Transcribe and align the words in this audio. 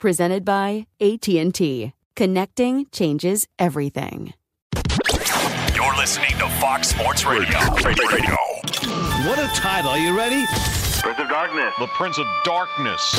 Presented 0.00 0.46
by 0.46 0.86
AT&T. 0.98 1.92
Connecting 2.16 2.86
changes 2.90 3.46
everything. 3.58 4.32
You're 5.74 5.94
listening 5.94 6.30
to 6.38 6.48
Fox 6.58 6.88
Sports 6.88 7.26
Radio. 7.26 7.58
Radio. 7.84 8.36
What 9.28 9.38
a 9.38 9.50
title. 9.54 9.90
Are 9.90 9.98
you 9.98 10.16
ready? 10.16 10.46
Prince 11.02 11.18
of 11.18 11.28
Darkness. 11.28 11.74
The 11.78 11.86
Prince 11.88 12.18
of 12.18 12.26
Darkness. 12.44 13.12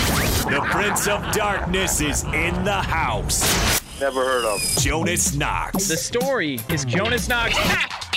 The 0.46 0.62
Prince 0.72 1.08
of 1.08 1.32
Darkness 1.34 2.02
is 2.02 2.24
in 2.24 2.64
the 2.64 2.82
house. 2.82 3.80
Never 4.02 4.26
heard 4.26 4.46
of. 4.46 4.60
Jonas 4.80 5.36
Knox. 5.36 5.88
The 5.88 5.96
story 5.96 6.58
is 6.70 6.86
Jonas 6.86 7.30
Knox. 7.30 7.56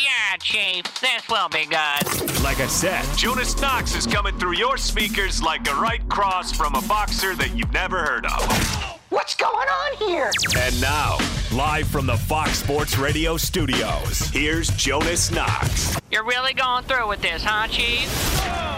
yeah, 0.01 0.35
Chief. 0.41 0.83
This 0.99 1.29
will 1.29 1.51
be 1.51 1.67
good. 1.67 2.41
Like 2.43 2.59
I 2.61 2.67
said, 2.69 3.05
Jonas 3.19 3.61
Knox 3.61 3.95
is 3.95 4.07
coming 4.07 4.35
through 4.39 4.57
your 4.57 4.79
speakers 4.79 5.43
like 5.43 5.69
a 5.69 5.75
right 5.75 6.01
cross 6.09 6.53
from 6.53 6.75
a 6.75 6.81
boxer 6.89 7.35
that 7.35 7.55
you've 7.55 7.73
never 7.75 8.03
heard 8.03 8.25
of. 8.25 8.99
What's 9.11 9.35
going 9.35 9.69
on 9.69 9.97
here? 9.99 10.31
And 10.57 10.81
now, 10.81 11.19
live 11.53 11.87
from 11.87 12.07
the 12.07 12.17
Fox 12.17 12.61
Sports 12.61 12.97
Radio 12.97 13.37
studios, 13.37 14.21
here's 14.29 14.71
Jonas 14.71 15.31
Knox. 15.31 15.99
You're 16.11 16.25
really 16.25 16.55
going 16.55 16.85
through 16.85 17.09
with 17.09 17.21
this, 17.21 17.45
huh, 17.45 17.69
Chief? 17.69 18.74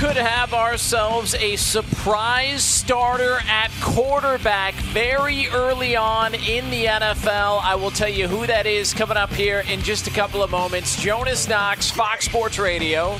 Could 0.00 0.16
have 0.16 0.54
ourselves 0.54 1.34
a 1.34 1.56
surprise 1.56 2.64
starter 2.64 3.38
at 3.46 3.70
quarterback 3.82 4.72
very 4.94 5.46
early 5.48 5.94
on 5.94 6.32
in 6.32 6.70
the 6.70 6.86
NFL. 6.86 7.60
I 7.62 7.74
will 7.74 7.90
tell 7.90 8.08
you 8.08 8.26
who 8.26 8.46
that 8.46 8.64
is 8.64 8.94
coming 8.94 9.18
up 9.18 9.30
here 9.30 9.62
in 9.68 9.82
just 9.82 10.06
a 10.06 10.10
couple 10.10 10.42
of 10.42 10.50
moments. 10.50 10.98
Jonas 10.98 11.46
Knox, 11.48 11.90
Fox 11.90 12.24
Sports 12.24 12.58
Radio. 12.58 13.18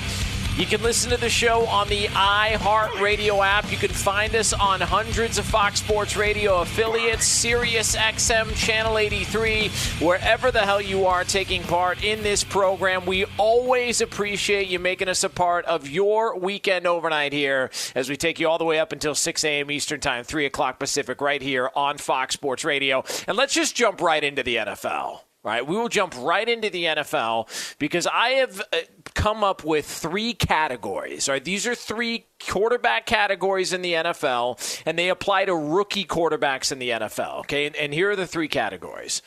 You 0.61 0.67
can 0.67 0.83
listen 0.83 1.11
to 1.11 1.17
the 1.17 1.31
show 1.31 1.65
on 1.69 1.89
the 1.89 2.05
iHeartRadio 2.09 3.43
app. 3.43 3.73
You 3.73 3.79
can 3.79 3.89
find 3.89 4.35
us 4.35 4.53
on 4.53 4.83
hundreds 4.83 5.39
of 5.39 5.47
Fox 5.47 5.81
Sports 5.81 6.19
Radio 6.19 6.61
affiliates, 6.61 7.25
Sirius 7.25 7.97
XM 7.97 8.55
Channel 8.55 8.99
83, 8.99 9.69
wherever 10.05 10.51
the 10.51 10.61
hell 10.61 10.83
you 10.83 11.07
are 11.07 11.25
taking 11.25 11.63
part 11.63 12.05
in 12.05 12.23
this 12.23 12.45
program. 12.45 13.07
We 13.07 13.25
always 13.39 14.03
appreciate 14.03 14.69
you 14.69 14.79
making 14.79 15.09
us 15.09 15.25
a 15.25 15.31
part 15.31 15.65
of 15.65 15.89
your 15.89 16.39
weekend 16.39 16.87
overnight 16.87 17.33
here 17.33 17.71
as 17.95 18.11
we 18.11 18.19
take 18.19 18.39
you 18.39 18.47
all 18.47 18.59
the 18.59 18.67
way 18.67 18.79
up 18.79 18.93
until 18.93 19.15
6 19.15 19.43
a.m. 19.43 19.71
Eastern 19.71 20.01
Time, 20.01 20.25
3 20.25 20.45
o'clock 20.45 20.79
Pacific, 20.79 21.23
right 21.23 21.41
here 21.41 21.71
on 21.75 21.97
Fox 21.97 22.35
Sports 22.35 22.67
Radio. 22.67 23.03
And 23.27 23.39
let's 23.39 23.55
just 23.55 23.75
jump 23.75 24.03
right 24.03 24.23
into 24.23 24.43
the 24.43 24.57
NFL. 24.57 25.21
Right, 25.43 25.67
we 25.67 25.75
will 25.75 25.89
jump 25.89 26.15
right 26.19 26.47
into 26.47 26.69
the 26.69 26.85
NFL 26.85 27.49
because 27.79 28.07
I 28.07 28.29
have 28.31 28.61
uh, 28.61 28.77
come 29.15 29.43
up 29.43 29.65
with 29.65 29.87
three 29.87 30.35
categories. 30.35 31.31
Right, 31.31 31.43
these 31.43 31.67
are 31.67 31.75
three 31.75 32.27
quarterback 32.47 33.07
categories 33.07 33.73
in 33.73 33.81
the 33.81 33.95
NFL, 33.95 34.83
and 34.85 34.99
they 34.99 35.09
apply 35.09 35.47
to 35.47 35.55
rookie 35.55 36.05
quarterbacks 36.05 36.73
in 36.73 36.79
the 36.79 36.91
NFL. 36.91 37.41
Okay, 37.41 37.65
and, 37.65 37.75
and 37.77 37.95
here 37.95 38.11
are 38.11 38.17
the 38.17 38.27
three 38.27 38.49
categories. 38.49 39.23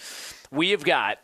We 0.51 0.69
have 0.69 0.83
got 0.83 1.17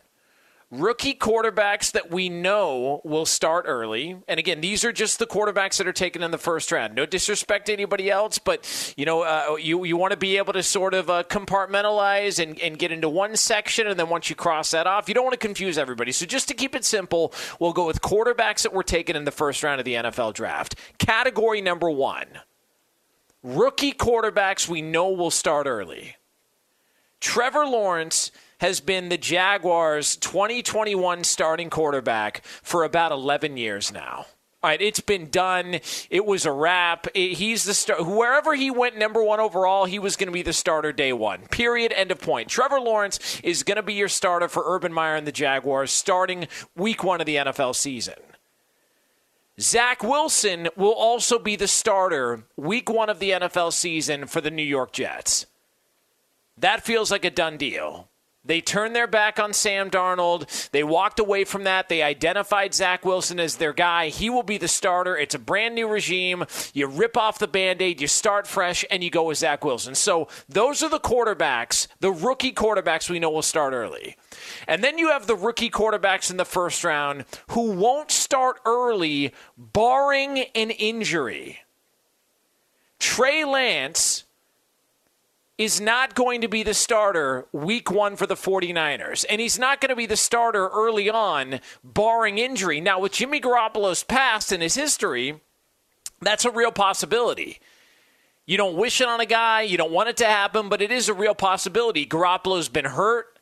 rookie 0.70 1.14
quarterbacks 1.14 1.90
that 1.92 2.12
we 2.12 2.28
know 2.28 3.00
will 3.04 3.26
start 3.26 3.64
early. 3.66 4.16
And 4.28 4.38
again, 4.38 4.60
these 4.60 4.84
are 4.84 4.92
just 4.92 5.18
the 5.18 5.26
quarterbacks 5.26 5.78
that 5.78 5.88
are 5.88 5.92
taken 5.92 6.22
in 6.22 6.30
the 6.30 6.38
first 6.38 6.70
round. 6.70 6.94
No 6.94 7.06
disrespect 7.06 7.66
to 7.66 7.72
anybody 7.72 8.10
else, 8.10 8.38
but 8.38 8.94
you 8.96 9.04
know, 9.04 9.22
uh, 9.22 9.56
you 9.56 9.84
you 9.84 9.96
want 9.96 10.12
to 10.12 10.16
be 10.16 10.36
able 10.36 10.52
to 10.52 10.62
sort 10.62 10.94
of 10.94 11.10
uh, 11.10 11.24
compartmentalize 11.24 12.40
and, 12.40 12.58
and 12.60 12.78
get 12.78 12.92
into 12.92 13.08
one 13.08 13.36
section, 13.36 13.86
and 13.86 13.98
then 13.98 14.08
once 14.08 14.30
you 14.30 14.36
cross 14.36 14.70
that 14.70 14.86
off, 14.86 15.08
you 15.08 15.14
don't 15.14 15.24
want 15.24 15.38
to 15.38 15.46
confuse 15.46 15.76
everybody. 15.76 16.12
So 16.12 16.24
just 16.26 16.48
to 16.48 16.54
keep 16.54 16.74
it 16.74 16.84
simple, 16.84 17.34
we'll 17.58 17.72
go 17.72 17.86
with 17.86 18.00
quarterbacks 18.00 18.62
that 18.62 18.72
were 18.72 18.84
taken 18.84 19.16
in 19.16 19.24
the 19.24 19.32
first 19.32 19.62
round 19.62 19.80
of 19.80 19.84
the 19.84 19.94
NFL 19.94 20.34
draft. 20.34 20.76
Category 20.98 21.60
number 21.60 21.90
one: 21.90 22.26
rookie 23.42 23.92
quarterbacks 23.92 24.68
we 24.68 24.82
know 24.82 25.10
will 25.10 25.32
start 25.32 25.66
early. 25.66 26.16
Trevor 27.20 27.66
Lawrence 27.66 28.30
has 28.60 28.80
been 28.80 29.08
the 29.08 29.18
Jaguars' 29.18 30.16
2021 30.16 31.24
starting 31.24 31.70
quarterback 31.70 32.42
for 32.62 32.84
about 32.84 33.10
11 33.10 33.56
years 33.56 33.92
now. 33.92 34.26
All 34.62 34.68
right, 34.68 34.82
it's 34.82 35.00
been 35.00 35.30
done. 35.30 35.80
It 36.10 36.26
was 36.26 36.44
a 36.44 36.52
wrap. 36.52 37.06
It, 37.14 37.32
he's 37.32 37.64
the 37.64 37.72
star. 37.72 38.04
Wherever 38.04 38.54
he 38.54 38.70
went, 38.70 38.98
number 38.98 39.24
one 39.24 39.40
overall, 39.40 39.86
he 39.86 39.98
was 39.98 40.16
going 40.16 40.26
to 40.26 40.32
be 40.32 40.42
the 40.42 40.52
starter 40.52 40.92
day 40.92 41.14
one. 41.14 41.46
Period. 41.46 41.94
End 41.94 42.10
of 42.10 42.20
point. 42.20 42.48
Trevor 42.48 42.78
Lawrence 42.78 43.40
is 43.42 43.62
going 43.62 43.76
to 43.76 43.82
be 43.82 43.94
your 43.94 44.08
starter 44.08 44.48
for 44.48 44.62
Urban 44.66 44.92
Meyer 44.92 45.16
and 45.16 45.26
the 45.26 45.32
Jaguars 45.32 45.90
starting 45.90 46.46
week 46.76 47.02
one 47.02 47.22
of 47.22 47.26
the 47.26 47.36
NFL 47.36 47.74
season. 47.74 48.16
Zach 49.58 50.02
Wilson 50.02 50.68
will 50.76 50.92
also 50.92 51.38
be 51.38 51.56
the 51.56 51.66
starter 51.66 52.44
week 52.58 52.90
one 52.90 53.08
of 53.08 53.18
the 53.18 53.30
NFL 53.30 53.72
season 53.72 54.26
for 54.26 54.42
the 54.42 54.50
New 54.50 54.62
York 54.62 54.92
Jets. 54.92 55.46
That 56.58 56.84
feels 56.84 57.10
like 57.10 57.24
a 57.24 57.30
done 57.30 57.56
deal. 57.56 58.09
They 58.42 58.62
turned 58.62 58.96
their 58.96 59.06
back 59.06 59.38
on 59.38 59.52
Sam 59.52 59.90
Darnold. 59.90 60.70
They 60.70 60.82
walked 60.82 61.20
away 61.20 61.44
from 61.44 61.64
that. 61.64 61.90
They 61.90 62.02
identified 62.02 62.72
Zach 62.72 63.04
Wilson 63.04 63.38
as 63.38 63.56
their 63.56 63.74
guy. 63.74 64.08
He 64.08 64.30
will 64.30 64.42
be 64.42 64.56
the 64.56 64.66
starter. 64.66 65.16
It's 65.16 65.34
a 65.34 65.38
brand 65.38 65.74
new 65.74 65.86
regime. 65.86 66.44
You 66.72 66.86
rip 66.86 67.18
off 67.18 67.38
the 67.38 67.46
band 67.46 67.82
aid, 67.82 68.00
you 68.00 68.06
start 68.06 68.46
fresh, 68.46 68.84
and 68.90 69.04
you 69.04 69.10
go 69.10 69.24
with 69.24 69.38
Zach 69.38 69.62
Wilson. 69.64 69.94
So 69.94 70.28
those 70.48 70.82
are 70.82 70.88
the 70.88 70.98
quarterbacks, 70.98 71.86
the 72.00 72.12
rookie 72.12 72.52
quarterbacks 72.52 73.10
we 73.10 73.18
know 73.18 73.30
will 73.30 73.42
start 73.42 73.74
early. 73.74 74.16
And 74.66 74.82
then 74.82 74.96
you 74.96 75.08
have 75.08 75.26
the 75.26 75.36
rookie 75.36 75.70
quarterbacks 75.70 76.30
in 76.30 76.38
the 76.38 76.44
first 76.46 76.82
round 76.82 77.26
who 77.50 77.72
won't 77.72 78.10
start 78.10 78.58
early, 78.64 79.34
barring 79.58 80.40
an 80.54 80.70
injury. 80.70 81.60
Trey 82.98 83.44
Lance 83.44 84.24
is 85.60 85.78
not 85.78 86.14
going 86.14 86.40
to 86.40 86.48
be 86.48 86.62
the 86.62 86.72
starter 86.72 87.46
week 87.52 87.90
one 87.90 88.16
for 88.16 88.26
the 88.26 88.34
49ers. 88.34 89.26
And 89.28 89.42
he's 89.42 89.58
not 89.58 89.78
going 89.78 89.90
to 89.90 89.96
be 89.96 90.06
the 90.06 90.16
starter 90.16 90.68
early 90.68 91.10
on, 91.10 91.60
barring 91.84 92.38
injury. 92.38 92.80
Now, 92.80 92.98
with 92.98 93.12
Jimmy 93.12 93.42
Garoppolo's 93.42 94.02
past 94.02 94.52
and 94.52 94.62
his 94.62 94.74
history, 94.74 95.38
that's 96.22 96.46
a 96.46 96.50
real 96.50 96.72
possibility. 96.72 97.60
You 98.46 98.56
don't 98.56 98.74
wish 98.74 99.02
it 99.02 99.06
on 99.06 99.20
a 99.20 99.26
guy, 99.26 99.60
you 99.60 99.76
don't 99.76 99.92
want 99.92 100.08
it 100.08 100.16
to 100.16 100.24
happen, 100.24 100.70
but 100.70 100.80
it 100.80 100.90
is 100.90 101.10
a 101.10 101.14
real 101.14 101.34
possibility. 101.34 102.06
Garoppolo's 102.06 102.70
been 102.70 102.86
hurt. 102.86 103.38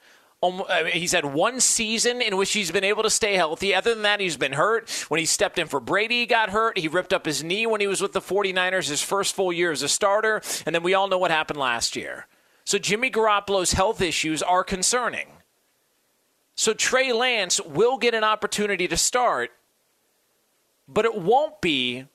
He's 0.93 1.12
had 1.12 1.25
one 1.25 1.58
season 1.58 2.23
in 2.23 2.37
which 2.37 2.52
he's 2.52 2.70
been 2.70 2.85
able 2.85 3.02
to 3.02 3.11
stay 3.11 3.35
healthy. 3.35 3.75
Other 3.75 3.93
than 3.93 4.05
that, 4.05 4.20
he's 4.20 4.37
been 4.37 4.52
hurt. 4.52 4.88
When 5.08 5.19
he 5.19 5.26
stepped 5.26 5.58
in 5.58 5.67
for 5.67 5.81
Brady, 5.81 6.20
he 6.20 6.26
got 6.26 6.50
hurt. 6.50 6.79
He 6.79 6.87
ripped 6.87 7.12
up 7.12 7.26
his 7.26 7.43
knee 7.43 7.67
when 7.67 7.81
he 7.81 7.88
was 7.88 8.00
with 8.00 8.12
the 8.12 8.20
49ers, 8.20 8.88
his 8.88 9.02
first 9.02 9.35
full 9.35 9.52
year 9.52 9.73
as 9.73 9.82
a 9.82 9.88
starter. 9.88 10.40
And 10.64 10.75
then 10.75 10.85
we 10.85 10.94
all 10.94 11.08
know 11.08 11.19
what 11.19 11.32
happened 11.32 11.58
last 11.58 11.96
year. 11.96 12.29
So 12.64 12.79
Jimmy 12.79 13.11
Garoppolo's 13.11 13.73
health 13.73 14.00
issues 14.00 14.43
are 14.43 14.62
concerning. 14.62 15.26
So 16.55 16.73
Trey 16.73 17.12
Lance 17.12 17.61
will 17.61 17.99
get 17.99 18.14
an 18.14 18.25
opportunity 18.25 18.87
to 18.88 18.96
start, 18.96 19.50
but 20.87 21.05
it 21.05 21.17
won't 21.17 21.61
be 21.61 22.06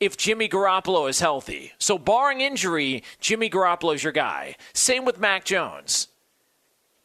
if 0.00 0.16
Jimmy 0.16 0.48
Garoppolo 0.48 1.08
is 1.08 1.20
healthy. 1.20 1.72
So, 1.78 1.98
barring 1.98 2.40
injury, 2.40 3.02
Jimmy 3.20 3.50
Garoppolo 3.50 3.94
is 3.94 4.02
your 4.02 4.12
guy. 4.12 4.56
Same 4.72 5.04
with 5.04 5.20
Mac 5.20 5.44
Jones. 5.44 6.08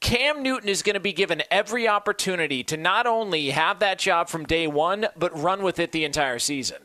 Cam 0.02 0.44
Newton 0.44 0.70
is 0.70 0.84
going 0.84 0.94
to 0.94 1.00
be 1.00 1.14
given 1.14 1.44
every 1.50 1.88
opportunity 1.88 2.64
to 2.66 2.78
not 2.78 3.08
only 3.08 3.50
have 3.50 3.80
that 3.80 4.00
job 4.00 4.30
from 4.30 4.46
day 4.46 4.68
one, 4.68 5.08
but 5.18 5.38
run 5.38 5.64
with 5.64 5.80
it 5.80 5.92
the 5.92 6.06
entire 6.06 6.40
season. 6.40 6.78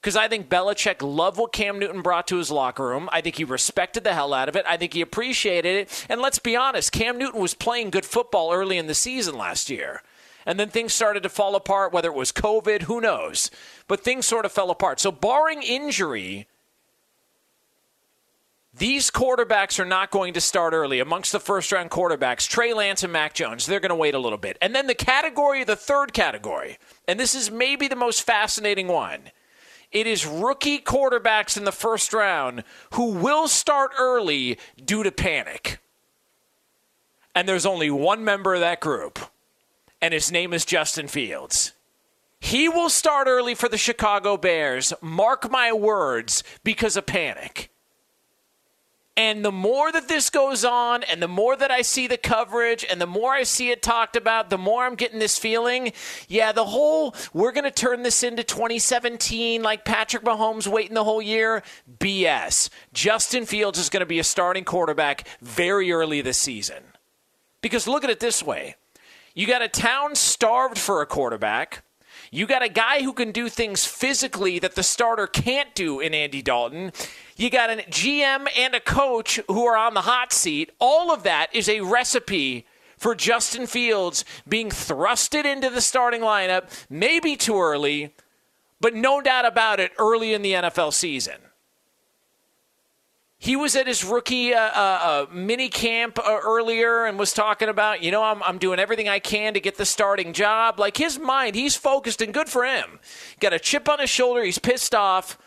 Because 0.00 0.16
I 0.16 0.28
think 0.28 0.48
Belichick 0.48 1.02
loved 1.02 1.36
what 1.38 1.52
Cam 1.52 1.78
Newton 1.78 2.00
brought 2.00 2.26
to 2.28 2.38
his 2.38 2.50
locker 2.50 2.86
room. 2.86 3.10
I 3.12 3.20
think 3.20 3.36
he 3.36 3.44
respected 3.44 4.02
the 4.02 4.14
hell 4.14 4.32
out 4.32 4.48
of 4.48 4.56
it. 4.56 4.64
I 4.66 4.78
think 4.78 4.94
he 4.94 5.02
appreciated 5.02 5.76
it. 5.76 6.06
And 6.08 6.22
let's 6.22 6.38
be 6.38 6.56
honest, 6.56 6.90
Cam 6.90 7.18
Newton 7.18 7.40
was 7.40 7.52
playing 7.52 7.90
good 7.90 8.06
football 8.06 8.50
early 8.50 8.78
in 8.78 8.86
the 8.86 8.94
season 8.94 9.36
last 9.36 9.68
year. 9.68 10.02
And 10.46 10.58
then 10.58 10.70
things 10.70 10.94
started 10.94 11.22
to 11.24 11.28
fall 11.28 11.54
apart, 11.54 11.92
whether 11.92 12.08
it 12.08 12.16
was 12.16 12.32
COVID, 12.32 12.82
who 12.82 13.02
knows. 13.02 13.50
But 13.88 14.02
things 14.02 14.24
sort 14.24 14.46
of 14.46 14.52
fell 14.52 14.70
apart. 14.70 15.00
So, 15.00 15.12
barring 15.12 15.62
injury, 15.62 16.48
these 18.72 19.10
quarterbacks 19.10 19.80
are 19.80 19.84
not 19.84 20.10
going 20.10 20.34
to 20.34 20.40
start 20.40 20.72
early. 20.72 21.00
Amongst 21.00 21.32
the 21.32 21.40
first 21.40 21.72
round 21.72 21.90
quarterbacks, 21.90 22.48
Trey 22.48 22.72
Lance 22.72 23.02
and 23.02 23.12
Mac 23.12 23.34
Jones, 23.34 23.66
they're 23.66 23.80
going 23.80 23.90
to 23.90 23.96
wait 23.96 24.14
a 24.14 24.18
little 24.18 24.38
bit. 24.38 24.56
And 24.60 24.74
then 24.74 24.86
the 24.86 24.94
category, 24.94 25.64
the 25.64 25.76
third 25.76 26.12
category, 26.12 26.78
and 27.08 27.18
this 27.18 27.34
is 27.34 27.50
maybe 27.50 27.88
the 27.88 27.96
most 27.96 28.22
fascinating 28.22 28.86
one. 28.86 29.32
It 29.90 30.06
is 30.06 30.24
rookie 30.24 30.78
quarterbacks 30.78 31.56
in 31.56 31.64
the 31.64 31.72
first 31.72 32.12
round 32.12 32.62
who 32.92 33.10
will 33.10 33.48
start 33.48 33.90
early 33.98 34.56
due 34.82 35.02
to 35.02 35.10
panic. 35.10 35.78
And 37.34 37.48
there's 37.48 37.66
only 37.66 37.90
one 37.90 38.24
member 38.24 38.54
of 38.54 38.60
that 38.60 38.80
group, 38.80 39.18
and 40.00 40.14
his 40.14 40.30
name 40.30 40.52
is 40.52 40.64
Justin 40.64 41.08
Fields. 41.08 41.72
He 42.38 42.68
will 42.68 42.88
start 42.88 43.26
early 43.26 43.54
for 43.54 43.68
the 43.68 43.76
Chicago 43.76 44.36
Bears, 44.36 44.92
mark 45.00 45.50
my 45.50 45.72
words, 45.72 46.44
because 46.62 46.96
of 46.96 47.06
panic. 47.06 47.70
And 49.20 49.44
the 49.44 49.52
more 49.52 49.92
that 49.92 50.08
this 50.08 50.30
goes 50.30 50.64
on, 50.64 51.02
and 51.02 51.22
the 51.22 51.28
more 51.28 51.54
that 51.54 51.70
I 51.70 51.82
see 51.82 52.06
the 52.06 52.16
coverage, 52.16 52.86
and 52.88 52.98
the 52.98 53.06
more 53.06 53.34
I 53.34 53.42
see 53.42 53.68
it 53.68 53.82
talked 53.82 54.16
about, 54.16 54.48
the 54.48 54.56
more 54.56 54.86
I'm 54.86 54.94
getting 54.94 55.18
this 55.18 55.38
feeling 55.38 55.92
yeah, 56.26 56.52
the 56.52 56.64
whole 56.64 57.14
we're 57.34 57.52
going 57.52 57.64
to 57.64 57.70
turn 57.70 58.02
this 58.02 58.22
into 58.22 58.42
2017 58.42 59.62
like 59.62 59.84
Patrick 59.84 60.24
Mahomes 60.24 60.66
waiting 60.66 60.94
the 60.94 61.04
whole 61.04 61.20
year 61.20 61.62
BS. 61.98 62.70
Justin 62.94 63.44
Fields 63.44 63.78
is 63.78 63.90
going 63.90 64.00
to 64.00 64.06
be 64.06 64.20
a 64.20 64.24
starting 64.24 64.64
quarterback 64.64 65.28
very 65.42 65.92
early 65.92 66.22
this 66.22 66.38
season. 66.38 66.82
Because 67.60 67.86
look 67.86 68.04
at 68.04 68.10
it 68.10 68.20
this 68.20 68.42
way 68.42 68.76
you 69.34 69.46
got 69.46 69.60
a 69.60 69.68
town 69.68 70.14
starved 70.14 70.78
for 70.78 71.02
a 71.02 71.06
quarterback. 71.06 71.82
You 72.32 72.46
got 72.46 72.62
a 72.62 72.68
guy 72.68 73.02
who 73.02 73.12
can 73.12 73.32
do 73.32 73.48
things 73.48 73.84
physically 73.84 74.60
that 74.60 74.76
the 74.76 74.84
starter 74.84 75.26
can't 75.26 75.74
do 75.74 75.98
in 75.98 76.14
Andy 76.14 76.42
Dalton. 76.42 76.92
You 77.36 77.50
got 77.50 77.70
a 77.70 77.76
GM 77.76 78.46
and 78.56 78.74
a 78.74 78.80
coach 78.80 79.40
who 79.48 79.66
are 79.66 79.76
on 79.76 79.94
the 79.94 80.02
hot 80.02 80.32
seat. 80.32 80.70
All 80.78 81.12
of 81.12 81.24
that 81.24 81.48
is 81.52 81.68
a 81.68 81.80
recipe 81.80 82.66
for 82.96 83.16
Justin 83.16 83.66
Fields 83.66 84.24
being 84.46 84.68
thrusted 84.68 85.44
into 85.44 85.70
the 85.70 85.80
starting 85.80 86.20
lineup, 86.20 86.70
maybe 86.88 87.34
too 87.34 87.60
early, 87.60 88.14
but 88.80 88.94
no 88.94 89.20
doubt 89.20 89.44
about 89.44 89.80
it, 89.80 89.90
early 89.98 90.32
in 90.32 90.42
the 90.42 90.52
NFL 90.52 90.92
season. 90.92 91.38
He 93.42 93.56
was 93.56 93.74
at 93.74 93.86
his 93.86 94.04
rookie 94.04 94.52
uh, 94.52 94.60
uh, 94.60 95.00
uh, 95.02 95.26
mini 95.32 95.70
camp 95.70 96.18
uh, 96.18 96.40
earlier 96.44 97.06
and 97.06 97.18
was 97.18 97.32
talking 97.32 97.70
about, 97.70 98.02
you 98.02 98.10
know, 98.10 98.22
I'm, 98.22 98.42
I'm 98.42 98.58
doing 98.58 98.78
everything 98.78 99.08
I 99.08 99.18
can 99.18 99.54
to 99.54 99.60
get 99.60 99.78
the 99.78 99.86
starting 99.86 100.34
job. 100.34 100.78
Like 100.78 100.98
his 100.98 101.18
mind, 101.18 101.54
he's 101.54 101.74
focused 101.74 102.20
and 102.20 102.34
good 102.34 102.50
for 102.50 102.66
him. 102.66 103.00
Got 103.40 103.54
a 103.54 103.58
chip 103.58 103.88
on 103.88 103.98
his 103.98 104.10
shoulder. 104.10 104.44
He's 104.44 104.58
pissed 104.58 104.94
off. 104.94 105.38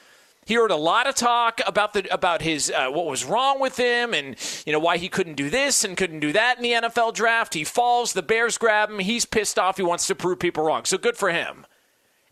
He 0.48 0.56
heard 0.56 0.72
a 0.72 0.76
lot 0.76 1.06
of 1.06 1.14
talk 1.14 1.62
about 1.68 1.94
the 1.94 2.12
about 2.12 2.42
his 2.42 2.72
uh, 2.72 2.90
what 2.90 3.06
was 3.06 3.26
wrong 3.26 3.60
with 3.60 3.78
him 3.78 4.16
and 4.16 4.36
you 4.66 4.74
know 4.74 4.80
why 4.80 4.98
he 4.98 5.08
couldn't 5.08 5.36
do 5.36 5.52
this 5.52 5.84
and 5.84 5.96
couldn't 5.96 6.20
do 6.20 6.34
that 6.34 6.58
in 6.58 6.64
the 6.64 6.72
NFL 6.72 7.14
draft. 7.14 7.54
He 7.54 7.64
falls, 7.64 8.14
the 8.14 8.24
Bears 8.24 8.58
grab 8.58 8.90
him. 8.90 8.98
He's 8.98 9.24
pissed 9.24 9.60
off. 9.60 9.78
He 9.78 9.84
wants 9.84 10.08
to 10.08 10.16
prove 10.16 10.40
people 10.40 10.64
wrong. 10.66 10.86
So 10.86 10.98
good 10.98 11.16
for 11.16 11.32
him. 11.32 11.68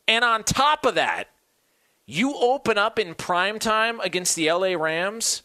And 0.07 0.25
on 0.25 0.43
top 0.43 0.87
of 0.87 0.95
that, 0.95 1.29
you 2.07 2.35
open 2.35 2.79
up 2.79 2.97
in 2.97 3.13
prime 3.13 3.59
time 3.59 3.99
against 3.99 4.35
the 4.35 4.51
LA 4.51 4.73
Rams 4.73 5.43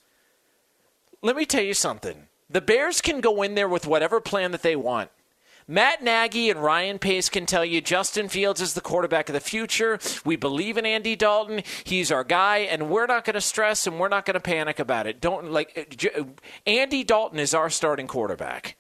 let 1.27 1.37
me 1.37 1.45
tell 1.45 1.63
you 1.63 1.75
something. 1.75 2.29
The 2.49 2.61
Bears 2.61 3.01
can 3.01 3.21
go 3.21 3.43
in 3.43 3.55
there 3.55 3.69
with 3.69 3.87
whatever 3.87 4.21
plan 4.21 4.53
that 4.53 4.63
they 4.63 4.77
want. 4.77 5.11
Matt 5.69 6.01
Nagy 6.01 6.49
and 6.49 6.63
Ryan 6.63 7.01
Pace 7.01 7.29
can 7.29 7.45
tell 7.45 7.65
you 7.65 7.81
Justin 7.81 8.29
Fields 8.29 8.61
is 8.61 8.75
the 8.75 8.81
quarterback 8.81 9.29
of 9.29 9.33
the 9.33 9.41
future. 9.41 9.99
We 10.25 10.37
believe 10.37 10.79
in 10.79 10.87
Andy 10.87 11.17
Dalton. 11.17 11.63
He's 11.83 12.13
our 12.13 12.23
guy, 12.23 12.59
and 12.59 12.89
we're 12.89 13.07
not 13.07 13.25
going 13.25 13.35
to 13.35 13.41
stress 13.41 13.85
and 13.85 13.99
we're 13.99 14.09
not 14.09 14.25
going 14.25 14.35
to 14.35 14.41
panic 14.41 14.79
about 14.79 15.09
it. 15.09 15.21
Don't 15.21 15.51
like 15.51 15.77
uh, 16.17 16.23
Andy 16.67 17.03
Dalton 17.03 17.41
is 17.41 17.53
our 17.53 17.69
starting 17.69 18.07
quarterback. 18.07 18.77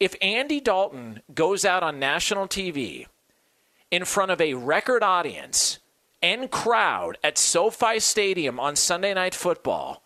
If 0.00 0.16
Andy 0.22 0.58
Dalton 0.58 1.20
goes 1.34 1.66
out 1.66 1.82
on 1.82 1.98
national 1.98 2.48
TV 2.48 3.06
in 3.90 4.06
front 4.06 4.30
of 4.30 4.40
a 4.40 4.54
record 4.54 5.02
audience 5.02 5.80
and 6.22 6.50
crowd 6.50 7.18
at 7.22 7.36
SoFi 7.36 8.00
Stadium 8.00 8.58
on 8.58 8.74
Sunday 8.74 9.12
Night 9.12 9.34
Football 9.34 10.01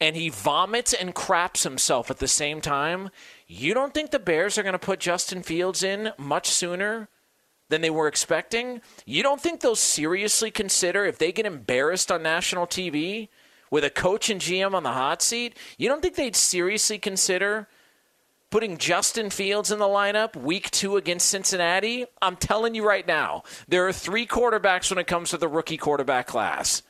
and 0.00 0.16
he 0.16 0.28
vomits 0.28 0.92
and 0.92 1.14
craps 1.14 1.62
himself 1.62 2.10
at 2.10 2.18
the 2.18 2.28
same 2.28 2.60
time, 2.60 3.10
you 3.46 3.74
don't 3.74 3.94
think 3.94 4.10
the 4.10 4.18
Bears 4.18 4.58
are 4.58 4.62
going 4.62 4.72
to 4.72 4.78
put 4.78 5.00
Justin 5.00 5.42
Fields 5.42 5.82
in 5.82 6.12
much 6.18 6.48
sooner 6.48 7.08
than 7.68 7.80
they 7.80 7.90
were 7.90 8.08
expecting? 8.08 8.80
You 9.04 9.22
don't 9.22 9.40
think 9.40 9.60
they'll 9.60 9.74
seriously 9.74 10.50
consider 10.50 11.04
if 11.04 11.18
they 11.18 11.32
get 11.32 11.46
embarrassed 11.46 12.12
on 12.12 12.22
national 12.22 12.66
TV 12.66 13.28
with 13.70 13.84
a 13.84 13.90
coach 13.90 14.30
and 14.30 14.40
GM 14.40 14.74
on 14.74 14.82
the 14.82 14.92
hot 14.92 15.22
seat? 15.22 15.56
You 15.78 15.88
don't 15.88 16.02
think 16.02 16.14
they'd 16.14 16.36
seriously 16.36 16.98
consider 16.98 17.68
putting 18.50 18.78
Justin 18.78 19.30
Fields 19.30 19.70
in 19.70 19.78
the 19.78 19.86
lineup 19.86 20.36
week 20.36 20.70
two 20.70 20.96
against 20.96 21.28
Cincinnati? 21.28 22.06
I'm 22.22 22.36
telling 22.36 22.74
you 22.74 22.86
right 22.86 23.06
now, 23.06 23.42
there 23.66 23.86
are 23.88 23.92
three 23.92 24.26
quarterbacks 24.26 24.90
when 24.90 24.98
it 24.98 25.06
comes 25.06 25.30
to 25.30 25.38
the 25.38 25.48
rookie 25.48 25.76
quarterback 25.76 26.26
class. 26.26 26.82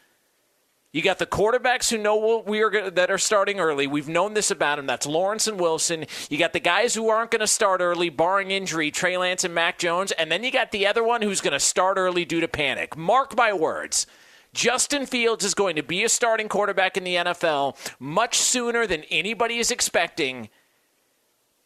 You 0.97 1.03
got 1.03 1.19
the 1.19 1.27
quarterbacks 1.27 1.91
who 1.91 1.99
know 1.99 2.17
what 2.17 2.47
we 2.47 2.63
are 2.63 2.91
that 2.91 3.11
are 3.11 3.19
starting 3.19 3.61
early. 3.61 3.87
We've 3.87 4.09
known 4.09 4.33
this 4.33 4.51
about 4.51 4.77
them. 4.77 4.87
That's 4.87 5.05
Lawrence 5.05 5.47
and 5.47 5.61
Wilson. 5.61 6.07
You 6.31 6.39
got 6.39 6.55
the 6.55 6.59
guys 6.59 6.95
who 6.95 7.11
aren't 7.11 7.31
going 7.31 7.41
to 7.41 7.47
start 7.47 7.83
early, 7.83 8.09
barring 8.09 8.51
injury, 8.51 8.91
Trey 8.91 9.19
Lance 9.19 9.45
and 9.45 9.55
Mac 9.55 9.77
Jones, 9.77 10.13
and 10.13 10.33
then 10.33 10.43
you 10.43 10.51
got 10.51 10.71
the 10.71 10.87
other 10.87 11.05
one 11.05 11.21
who's 11.21 11.43
going 11.43 11.53
to 11.53 11.61
start 11.61 11.99
early 11.99 12.25
due 12.25 12.41
to 12.41 12.49
panic. 12.49 12.97
Mark 12.97 13.37
my 13.37 13.53
words. 13.53 14.07
Justin 14.55 15.05
Fields 15.05 15.45
is 15.45 15.53
going 15.53 15.77
to 15.77 15.83
be 15.83 16.03
a 16.03 16.09
starting 16.09 16.49
quarterback 16.49 16.97
in 16.97 17.05
the 17.05 17.17
NFL 17.17 17.77
much 18.01 18.39
sooner 18.39 18.87
than 18.87 19.03
anybody 19.11 19.59
is 19.59 19.71
expecting 19.71 20.49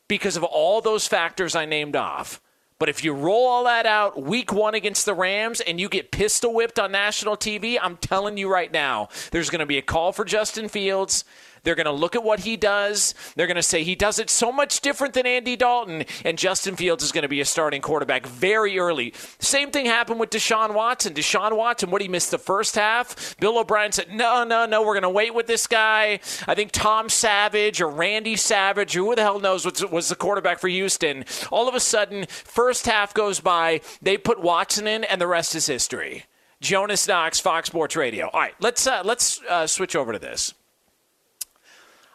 because 0.08 0.36
of 0.36 0.42
all 0.42 0.80
those 0.80 1.06
factors 1.06 1.54
I 1.54 1.66
named 1.66 1.94
off. 1.94 2.40
But 2.80 2.88
if 2.88 3.04
you 3.04 3.12
roll 3.12 3.46
all 3.46 3.64
that 3.64 3.84
out 3.84 4.20
week 4.20 4.54
one 4.54 4.74
against 4.74 5.04
the 5.04 5.12
Rams 5.12 5.60
and 5.60 5.78
you 5.78 5.90
get 5.90 6.10
pistol 6.10 6.54
whipped 6.54 6.78
on 6.78 6.90
national 6.90 7.36
TV, 7.36 7.78
I'm 7.80 7.98
telling 7.98 8.38
you 8.38 8.50
right 8.50 8.72
now, 8.72 9.10
there's 9.32 9.50
going 9.50 9.60
to 9.60 9.66
be 9.66 9.76
a 9.76 9.82
call 9.82 10.12
for 10.12 10.24
Justin 10.24 10.66
Fields. 10.66 11.26
They're 11.62 11.74
going 11.74 11.86
to 11.86 11.92
look 11.92 12.16
at 12.16 12.22
what 12.22 12.40
he 12.40 12.56
does. 12.56 13.14
They're 13.36 13.46
going 13.46 13.56
to 13.56 13.62
say 13.62 13.82
he 13.82 13.94
does 13.94 14.18
it 14.18 14.30
so 14.30 14.50
much 14.52 14.80
different 14.80 15.14
than 15.14 15.26
Andy 15.26 15.56
Dalton, 15.56 16.04
and 16.24 16.38
Justin 16.38 16.76
Fields 16.76 17.04
is 17.04 17.12
going 17.12 17.22
to 17.22 17.28
be 17.28 17.40
a 17.40 17.44
starting 17.44 17.80
quarterback 17.80 18.26
very 18.26 18.78
early. 18.78 19.12
Same 19.38 19.70
thing 19.70 19.86
happened 19.86 20.20
with 20.20 20.30
Deshaun 20.30 20.74
Watson. 20.74 21.14
Deshaun 21.14 21.56
Watson, 21.56 21.90
what 21.90 22.02
he 22.02 22.08
missed 22.08 22.30
the 22.30 22.38
first 22.38 22.74
half, 22.74 23.36
Bill 23.38 23.58
O'Brien 23.58 23.92
said, 23.92 24.10
no, 24.10 24.44
no, 24.44 24.66
no, 24.66 24.82
we're 24.82 24.94
going 24.94 25.02
to 25.02 25.10
wait 25.10 25.34
with 25.34 25.46
this 25.46 25.66
guy. 25.66 26.20
I 26.46 26.54
think 26.54 26.72
Tom 26.72 27.08
Savage 27.08 27.80
or 27.80 27.88
Randy 27.88 28.36
Savage, 28.36 28.94
who 28.94 29.14
the 29.14 29.22
hell 29.22 29.40
knows, 29.40 29.64
was, 29.64 29.84
was 29.86 30.08
the 30.08 30.16
quarterback 30.16 30.58
for 30.58 30.68
Houston. 30.68 31.24
All 31.50 31.68
of 31.68 31.74
a 31.74 31.80
sudden, 31.80 32.26
first 32.26 32.86
half 32.86 33.14
goes 33.14 33.40
by, 33.40 33.80
they 34.00 34.16
put 34.16 34.40
Watson 34.40 34.86
in, 34.86 35.04
and 35.04 35.20
the 35.20 35.26
rest 35.26 35.54
is 35.54 35.66
history. 35.66 36.24
Jonas 36.60 37.08
Knox, 37.08 37.40
Fox 37.40 37.68
Sports 37.68 37.96
Radio. 37.96 38.28
All 38.28 38.40
right, 38.40 38.54
let's 38.60 38.86
uh, 38.86 39.00
let's 39.02 39.40
uh, 39.48 39.66
switch 39.66 39.96
over 39.96 40.12
to 40.12 40.18
this. 40.18 40.52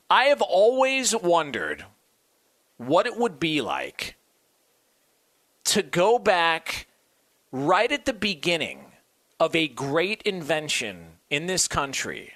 I 0.09 0.25
have 0.25 0.41
always 0.41 1.15
wondered 1.15 1.85
what 2.77 3.05
it 3.05 3.17
would 3.17 3.39
be 3.39 3.62
like 3.62 4.15
to 5.65 5.81
go 5.81 6.19
back 6.19 6.88
right 7.51 7.91
at 7.91 8.05
the 8.05 8.13
beginning 8.13 8.85
of 9.39 9.55
a 9.55 9.67
great 9.67 10.21
invention 10.24 11.13
in 11.29 11.47
this 11.47 11.67
country. 11.67 12.33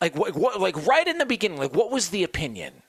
Like 0.00 0.16
what, 0.16 0.34
what 0.34 0.60
like 0.60 0.86
right 0.86 1.06
in 1.06 1.18
the 1.18 1.26
beginning, 1.26 1.58
like 1.58 1.74
what 1.74 1.90
was 1.90 2.10
the 2.10 2.24
opinion? 2.24 2.82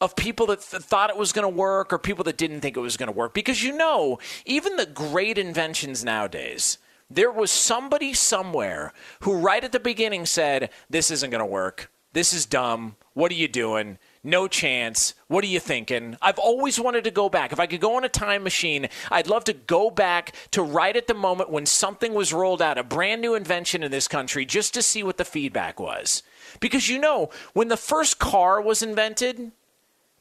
of 0.00 0.14
people 0.14 0.46
that 0.46 0.60
th- 0.60 0.82
thought 0.82 1.10
it 1.10 1.16
was 1.16 1.32
going 1.32 1.44
to 1.44 1.48
work 1.48 1.92
or 1.92 1.98
people 1.98 2.24
that 2.24 2.36
didn't 2.36 2.60
think 2.60 2.76
it 2.76 2.80
was 2.80 2.96
going 2.96 3.06
to 3.06 3.16
work. 3.16 3.32
Because 3.32 3.62
you 3.62 3.72
know, 3.76 4.18
even 4.44 4.76
the 4.76 4.86
great 4.86 5.38
inventions 5.38 6.04
nowadays, 6.04 6.78
there 7.10 7.30
was 7.30 7.50
somebody 7.50 8.12
somewhere 8.12 8.92
who 9.20 9.34
right 9.36 9.64
at 9.64 9.72
the 9.72 9.80
beginning 9.80 10.26
said, 10.26 10.70
This 10.90 11.10
isn't 11.10 11.30
going 11.30 11.40
to 11.40 11.46
work. 11.46 11.90
This 12.16 12.32
is 12.32 12.46
dumb. 12.46 12.96
What 13.12 13.30
are 13.30 13.34
you 13.34 13.46
doing? 13.46 13.98
No 14.24 14.48
chance. 14.48 15.12
What 15.28 15.44
are 15.44 15.48
you 15.48 15.60
thinking? 15.60 16.16
I've 16.22 16.38
always 16.38 16.80
wanted 16.80 17.04
to 17.04 17.10
go 17.10 17.28
back. 17.28 17.52
If 17.52 17.60
I 17.60 17.66
could 17.66 17.82
go 17.82 17.96
on 17.96 18.04
a 18.04 18.08
time 18.08 18.42
machine, 18.42 18.88
I'd 19.10 19.26
love 19.26 19.44
to 19.44 19.52
go 19.52 19.90
back 19.90 20.34
to 20.52 20.62
right 20.62 20.96
at 20.96 21.08
the 21.08 21.12
moment 21.12 21.50
when 21.50 21.66
something 21.66 22.14
was 22.14 22.32
rolled 22.32 22.62
out, 22.62 22.78
a 22.78 22.82
brand 22.82 23.20
new 23.20 23.34
invention 23.34 23.82
in 23.82 23.90
this 23.90 24.08
country, 24.08 24.46
just 24.46 24.72
to 24.72 24.80
see 24.80 25.02
what 25.02 25.18
the 25.18 25.26
feedback 25.26 25.78
was. 25.78 26.22
Because 26.58 26.88
you 26.88 26.98
know, 26.98 27.28
when 27.52 27.68
the 27.68 27.76
first 27.76 28.18
car 28.18 28.62
was 28.62 28.82
invented, 28.82 29.52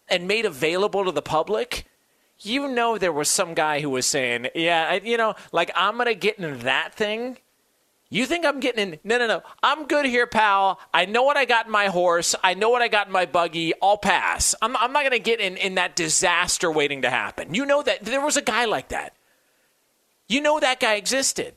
and 0.09 0.27
made 0.27 0.43
available 0.43 1.05
to 1.05 1.13
the 1.13 1.21
public, 1.21 1.85
you 2.41 2.67
know 2.67 2.97
there 2.97 3.13
was 3.13 3.29
some 3.29 3.53
guy 3.53 3.79
who 3.79 3.89
was 3.89 4.05
saying, 4.05 4.49
"Yeah, 4.53 4.95
you 4.95 5.15
know, 5.15 5.35
like 5.53 5.71
I'm 5.73 5.95
gonna 5.95 6.13
get 6.13 6.39
in 6.39 6.59
that 6.59 6.93
thing." 6.93 7.37
You 8.15 8.25
think 8.25 8.45
I'm 8.45 8.61
getting 8.61 8.93
in? 8.93 8.99
No, 9.03 9.17
no, 9.17 9.27
no. 9.27 9.43
I'm 9.61 9.87
good 9.87 10.05
here, 10.05 10.25
pal. 10.25 10.79
I 10.93 11.03
know 11.03 11.23
what 11.23 11.35
I 11.35 11.43
got 11.43 11.65
in 11.65 11.71
my 11.73 11.87
horse. 11.87 12.33
I 12.41 12.53
know 12.53 12.69
what 12.69 12.81
I 12.81 12.87
got 12.87 13.07
in 13.07 13.13
my 13.13 13.25
buggy. 13.25 13.73
I'll 13.81 13.97
pass. 13.97 14.55
I'm, 14.61 14.77
I'm 14.77 14.93
not 14.93 15.01
going 15.01 15.11
to 15.11 15.19
get 15.19 15.41
in, 15.41 15.57
in 15.57 15.75
that 15.75 15.97
disaster 15.97 16.71
waiting 16.71 17.01
to 17.01 17.09
happen. 17.09 17.53
You 17.53 17.65
know 17.65 17.83
that 17.83 18.05
there 18.05 18.21
was 18.21 18.37
a 18.37 18.41
guy 18.41 18.63
like 18.63 18.87
that. 18.87 19.17
You 20.29 20.39
know 20.39 20.61
that 20.61 20.79
guy 20.79 20.93
existed. 20.93 21.55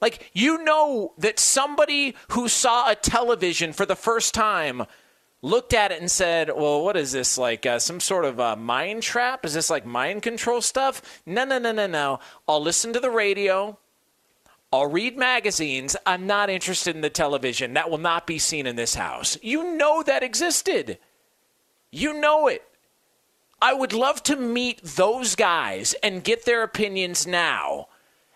Like, 0.00 0.30
you 0.32 0.64
know 0.64 1.12
that 1.18 1.38
somebody 1.38 2.14
who 2.30 2.48
saw 2.48 2.90
a 2.90 2.94
television 2.94 3.74
for 3.74 3.84
the 3.84 3.94
first 3.94 4.32
time 4.32 4.84
looked 5.42 5.74
at 5.74 5.92
it 5.92 6.00
and 6.00 6.10
said, 6.10 6.48
"Well, 6.48 6.82
what 6.82 6.96
is 6.96 7.12
this 7.12 7.36
like? 7.36 7.66
Uh, 7.66 7.78
some 7.78 8.00
sort 8.00 8.24
of 8.24 8.40
uh, 8.40 8.56
mind 8.56 9.02
trap? 9.02 9.44
Is 9.44 9.52
this 9.52 9.68
like 9.68 9.84
mind 9.84 10.22
control 10.22 10.62
stuff?" 10.62 11.20
No, 11.26 11.44
no, 11.44 11.58
no, 11.58 11.72
no, 11.72 11.86
no. 11.86 12.20
I'll 12.48 12.62
listen 12.62 12.94
to 12.94 13.00
the 13.00 13.10
radio. 13.10 13.78
I'll 14.76 14.88
read 14.88 15.16
magazines. 15.16 15.96
I'm 16.04 16.26
not 16.26 16.50
interested 16.50 16.94
in 16.94 17.00
the 17.00 17.08
television. 17.08 17.72
That 17.72 17.88
will 17.88 17.96
not 17.96 18.26
be 18.26 18.38
seen 18.38 18.66
in 18.66 18.76
this 18.76 18.94
house. 18.94 19.38
You 19.42 19.74
know 19.74 20.02
that 20.02 20.22
existed. 20.22 20.98
You 21.90 22.12
know 22.12 22.46
it. 22.46 22.62
I 23.62 23.72
would 23.72 23.94
love 23.94 24.22
to 24.24 24.36
meet 24.36 24.82
those 24.82 25.34
guys 25.34 25.94
and 26.02 26.22
get 26.22 26.44
their 26.44 26.62
opinions 26.62 27.26
now 27.26 27.88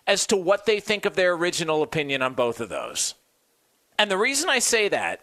as 0.07 0.25
to 0.27 0.35
what 0.35 0.65
they 0.65 0.79
think 0.79 1.05
of 1.05 1.15
their 1.15 1.33
original 1.33 1.83
opinion 1.83 2.23
on 2.23 2.33
both 2.33 2.59
of 2.59 2.69
those. 2.69 3.13
And 3.99 4.09
the 4.09 4.17
reason 4.17 4.49
I 4.49 4.57
say 4.57 4.89
that 4.89 5.21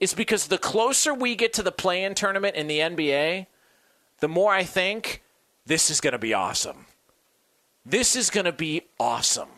is 0.00 0.14
because 0.14 0.48
the 0.48 0.58
closer 0.58 1.14
we 1.14 1.36
get 1.36 1.52
to 1.52 1.62
the 1.62 1.70
play 1.70 2.02
in 2.02 2.16
tournament 2.16 2.56
in 2.56 2.66
the 2.66 2.80
NBA, 2.80 3.46
the 4.18 4.28
more 4.28 4.52
I 4.52 4.64
think 4.64 5.22
this 5.64 5.90
is 5.90 6.00
going 6.00 6.12
to 6.12 6.18
be 6.18 6.34
awesome. 6.34 6.86
This 7.84 8.16
is 8.16 8.30
going 8.30 8.46
to 8.46 8.52
be 8.52 8.82
awesome. 8.98 9.55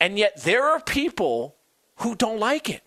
And 0.00 0.18
yet 0.18 0.42
there 0.42 0.64
are 0.64 0.80
people 0.80 1.56
who 1.96 2.14
don't 2.14 2.38
like 2.38 2.68
it. 2.68 2.82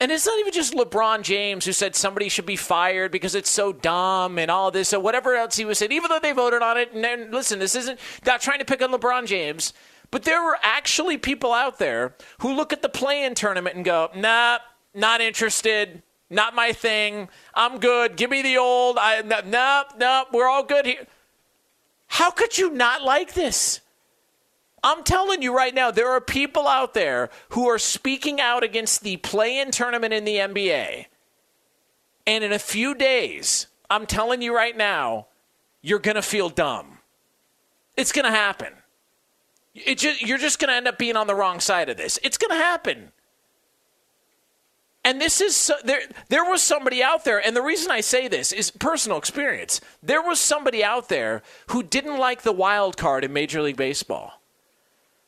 And 0.00 0.10
it's 0.10 0.26
not 0.26 0.38
even 0.38 0.52
just 0.52 0.74
LeBron 0.74 1.22
James 1.22 1.64
who 1.64 1.72
said 1.72 1.94
somebody 1.94 2.28
should 2.28 2.44
be 2.44 2.56
fired 2.56 3.10
because 3.10 3.34
it's 3.34 3.48
so 3.48 3.72
dumb 3.72 4.38
and 4.38 4.50
all 4.50 4.70
this 4.70 4.92
or 4.92 5.00
whatever 5.00 5.34
else 5.34 5.56
he 5.56 5.64
was 5.64 5.78
saying, 5.78 5.92
even 5.92 6.10
though 6.10 6.18
they 6.18 6.32
voted 6.32 6.62
on 6.62 6.76
it. 6.76 6.92
And 6.92 7.02
then, 7.02 7.30
listen, 7.30 7.58
this 7.58 7.74
isn't 7.74 7.98
not 8.26 8.40
trying 8.40 8.58
to 8.58 8.64
pick 8.64 8.82
on 8.82 8.92
LeBron 8.92 9.26
James, 9.26 9.72
but 10.10 10.24
there 10.24 10.42
were 10.42 10.58
actually 10.62 11.16
people 11.16 11.52
out 11.52 11.78
there 11.78 12.14
who 12.40 12.52
look 12.52 12.72
at 12.72 12.82
the 12.82 12.88
play 12.88 13.24
in 13.24 13.34
tournament 13.34 13.76
and 13.76 13.84
go, 13.84 14.10
nah, 14.14 14.58
not 14.94 15.20
interested. 15.20 16.02
Not 16.30 16.54
my 16.54 16.72
thing. 16.72 17.28
I'm 17.54 17.78
good. 17.78 18.16
Give 18.16 18.30
me 18.30 18.42
the 18.42 18.56
old. 18.56 18.98
I 18.98 19.22
no 19.22 19.40
no. 19.44 19.84
no 19.96 20.24
we're 20.32 20.48
all 20.48 20.64
good 20.64 20.86
here. 20.86 21.06
How 22.08 22.30
could 22.30 22.58
you 22.58 22.70
not 22.70 23.02
like 23.02 23.34
this? 23.34 23.80
I'm 24.84 25.02
telling 25.02 25.40
you 25.40 25.56
right 25.56 25.74
now, 25.74 25.90
there 25.90 26.10
are 26.10 26.20
people 26.20 26.68
out 26.68 26.92
there 26.92 27.30
who 27.48 27.66
are 27.66 27.78
speaking 27.78 28.38
out 28.38 28.62
against 28.62 29.02
the 29.02 29.16
play-in 29.16 29.70
tournament 29.70 30.12
in 30.12 30.24
the 30.24 30.36
NBA. 30.36 31.06
And 32.26 32.44
in 32.44 32.52
a 32.52 32.58
few 32.58 32.94
days, 32.94 33.66
I'm 33.88 34.04
telling 34.04 34.42
you 34.42 34.54
right 34.54 34.76
now, 34.76 35.28
you're 35.80 35.98
going 35.98 36.16
to 36.16 36.22
feel 36.22 36.50
dumb. 36.50 36.98
It's 37.96 38.12
going 38.12 38.26
to 38.26 38.30
happen. 38.30 38.74
It 39.74 39.98
just, 39.98 40.20
you're 40.20 40.38
just 40.38 40.58
going 40.58 40.68
to 40.68 40.74
end 40.74 40.86
up 40.86 40.98
being 40.98 41.16
on 41.16 41.26
the 41.26 41.34
wrong 41.34 41.60
side 41.60 41.88
of 41.88 41.96
this. 41.96 42.18
It's 42.22 42.36
going 42.36 42.50
to 42.50 42.62
happen. 42.62 43.10
And 45.02 45.18
this 45.18 45.40
is 45.40 45.72
there. 45.84 46.00
There 46.28 46.44
was 46.44 46.62
somebody 46.62 47.02
out 47.02 47.24
there, 47.24 47.44
and 47.44 47.54
the 47.54 47.62
reason 47.62 47.90
I 47.90 48.00
say 48.00 48.26
this 48.26 48.52
is 48.52 48.70
personal 48.70 49.18
experience. 49.18 49.82
There 50.02 50.22
was 50.22 50.40
somebody 50.40 50.82
out 50.82 51.10
there 51.10 51.42
who 51.68 51.82
didn't 51.82 52.18
like 52.18 52.42
the 52.42 52.52
wild 52.52 52.96
card 52.96 53.22
in 53.22 53.32
Major 53.32 53.60
League 53.60 53.76
Baseball. 53.76 54.40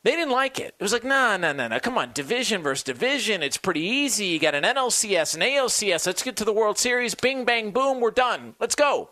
They 0.07 0.13
didn't 0.13 0.31
like 0.31 0.61
it. 0.61 0.73
It 0.79 0.83
was 0.85 0.93
like, 0.93 1.03
no, 1.03 1.37
no, 1.37 1.53
no, 1.53 1.67
no. 1.67 1.81
Come 1.81 1.99
on, 1.99 2.13
division 2.13 2.63
versus 2.63 2.85
division. 2.85 3.43
It's 3.43 3.57
pretty 3.57 3.81
easy. 3.81 4.27
You 4.27 4.39
got 4.39 4.55
an 4.55 4.63
NLCS, 4.63 5.35
an 5.35 5.41
ALCS. 5.41 6.07
Let's 6.07 6.23
get 6.23 6.37
to 6.37 6.45
the 6.45 6.53
World 6.53 6.79
Series. 6.79 7.17
Bing, 7.17 7.45
bang, 7.45 7.73
boom. 7.73 7.99
We're 7.99 8.13
done. 8.13 8.55
Let's 8.61 8.77
go. 8.77 9.11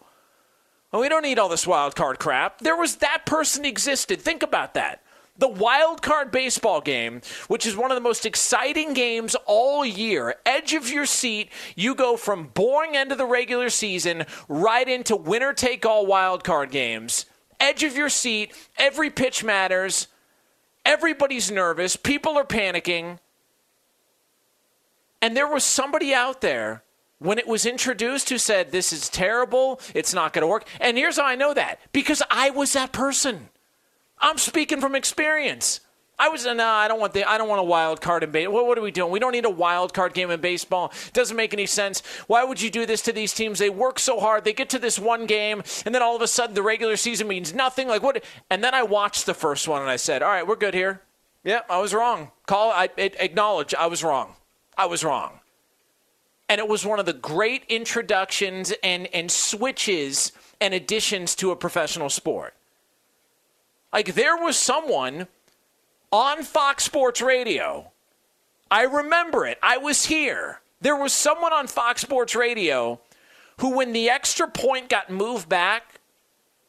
Well, 0.92 1.02
we 1.02 1.08
don't 1.08 1.24
need 1.24 1.40
all 1.40 1.48
this 1.48 1.66
wild 1.66 1.96
card 1.96 2.20
crap. 2.20 2.60
There 2.60 2.76
was 2.76 2.98
that 2.98 3.26
person 3.26 3.64
existed. 3.64 4.20
Think 4.20 4.44
about 4.44 4.74
that 4.74 5.02
the 5.36 5.48
wild 5.48 6.00
card 6.00 6.30
baseball 6.30 6.80
game, 6.80 7.22
which 7.48 7.66
is 7.66 7.76
one 7.76 7.90
of 7.90 7.96
the 7.96 8.00
most 8.00 8.24
exciting 8.24 8.92
games 8.92 9.34
all 9.46 9.84
year, 9.84 10.36
edge 10.46 10.74
of 10.74 10.88
your 10.88 11.06
seat, 11.06 11.50
you 11.74 11.96
go 11.96 12.16
from 12.16 12.46
boring 12.54 12.96
end 12.96 13.10
of 13.10 13.18
the 13.18 13.26
regular 13.26 13.68
season 13.68 14.26
right 14.46 14.88
into 14.88 15.16
winner 15.16 15.52
take 15.52 15.84
all 15.84 16.06
wild 16.06 16.44
card 16.44 16.70
games. 16.70 17.26
Edge 17.58 17.82
of 17.82 17.96
your 17.96 18.08
seat, 18.08 18.54
every 18.78 19.10
pitch 19.10 19.42
matters. 19.42 20.06
Everybody's 20.84 21.50
nervous, 21.50 21.96
people 21.96 22.36
are 22.36 22.44
panicking. 22.44 23.18
And 25.22 25.36
there 25.36 25.48
was 25.48 25.64
somebody 25.64 26.12
out 26.12 26.40
there 26.40 26.82
when 27.18 27.38
it 27.38 27.46
was 27.46 27.64
introduced 27.64 28.28
who 28.28 28.38
said, 28.38 28.70
This 28.70 28.92
is 28.92 29.08
terrible, 29.08 29.80
it's 29.94 30.12
not 30.12 30.32
going 30.32 30.42
to 30.42 30.46
work. 30.46 30.68
And 30.80 30.98
here's 30.98 31.16
how 31.16 31.24
I 31.24 31.34
know 31.34 31.54
that 31.54 31.80
because 31.92 32.22
I 32.30 32.50
was 32.50 32.74
that 32.74 32.92
person. 32.92 33.48
I'm 34.18 34.38
speaking 34.38 34.80
from 34.80 34.94
experience. 34.94 35.80
I 36.18 36.28
was 36.28 36.46
no, 36.46 36.64
I 36.64 36.86
don't 36.86 37.00
want 37.00 37.12
the 37.12 37.28
I 37.28 37.38
don't 37.38 37.48
want 37.48 37.60
a 37.60 37.64
wild 37.64 38.00
card 38.00 38.22
in 38.22 38.30
baseball. 38.30 38.54
What, 38.54 38.66
what, 38.66 38.78
are 38.78 38.82
we 38.82 38.92
doing? 38.92 39.10
We 39.10 39.18
don't 39.18 39.32
need 39.32 39.44
a 39.44 39.50
wild 39.50 39.92
card 39.92 40.14
game 40.14 40.30
in 40.30 40.40
baseball. 40.40 40.92
Doesn't 41.12 41.36
make 41.36 41.52
any 41.52 41.66
sense. 41.66 42.02
Why 42.28 42.44
would 42.44 42.62
you 42.62 42.70
do 42.70 42.86
this 42.86 43.02
to 43.02 43.12
these 43.12 43.32
teams? 43.32 43.58
They 43.58 43.70
work 43.70 43.98
so 43.98 44.20
hard. 44.20 44.44
They 44.44 44.52
get 44.52 44.68
to 44.70 44.78
this 44.78 44.98
one 44.98 45.26
game, 45.26 45.62
and 45.84 45.94
then 45.94 46.02
all 46.02 46.14
of 46.14 46.22
a 46.22 46.28
sudden 46.28 46.54
the 46.54 46.62
regular 46.62 46.96
season 46.96 47.26
means 47.26 47.52
nothing. 47.52 47.88
Like 47.88 48.02
what? 48.02 48.24
And 48.48 48.62
then 48.62 48.74
I 48.74 48.84
watched 48.84 49.26
the 49.26 49.34
first 49.34 49.66
one 49.66 49.82
and 49.82 49.90
I 49.90 49.96
said, 49.96 50.22
"All 50.22 50.28
right, 50.28 50.46
we're 50.46 50.56
good 50.56 50.74
here." 50.74 51.02
Yeah, 51.42 51.60
I 51.68 51.78
was 51.78 51.92
wrong. 51.92 52.30
Call 52.46 52.70
I 52.70 52.88
acknowledge 52.96 53.74
I 53.74 53.86
was 53.86 54.04
wrong. 54.04 54.34
I 54.78 54.86
was 54.86 55.02
wrong. 55.02 55.40
And 56.48 56.58
it 56.60 56.68
was 56.68 56.86
one 56.86 57.00
of 57.00 57.06
the 57.06 57.12
great 57.12 57.64
introductions 57.68 58.72
and 58.84 59.08
and 59.12 59.32
switches 59.32 60.30
and 60.60 60.72
additions 60.72 61.34
to 61.36 61.50
a 61.50 61.56
professional 61.56 62.08
sport. 62.08 62.54
Like 63.92 64.14
there 64.14 64.36
was 64.36 64.56
someone 64.56 65.26
on 66.14 66.44
Fox 66.44 66.84
Sports 66.84 67.20
Radio. 67.20 67.90
I 68.70 68.82
remember 68.84 69.46
it. 69.46 69.58
I 69.60 69.78
was 69.78 70.06
here. 70.06 70.60
There 70.80 70.94
was 70.94 71.12
someone 71.12 71.52
on 71.52 71.66
Fox 71.66 72.02
Sports 72.02 72.36
Radio 72.36 73.00
who, 73.58 73.76
when 73.76 73.92
the 73.92 74.08
extra 74.08 74.46
point 74.46 74.88
got 74.88 75.10
moved 75.10 75.48
back 75.48 75.98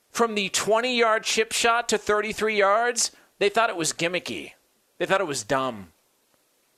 from 0.10 0.34
the 0.34 0.50
20 0.50 0.98
yard 0.98 1.24
chip 1.26 1.52
shot 1.52 1.88
to 1.90 2.00
33 2.00 2.58
yards, 2.58 3.12
they 3.38 3.50
thought 3.50 3.70
it 3.70 3.76
was 3.76 3.94
gimmicky. 3.94 4.54
They 4.98 5.06
thought 5.06 5.22
it 5.22 5.28
was 5.28 5.44
dumb. 5.44 5.92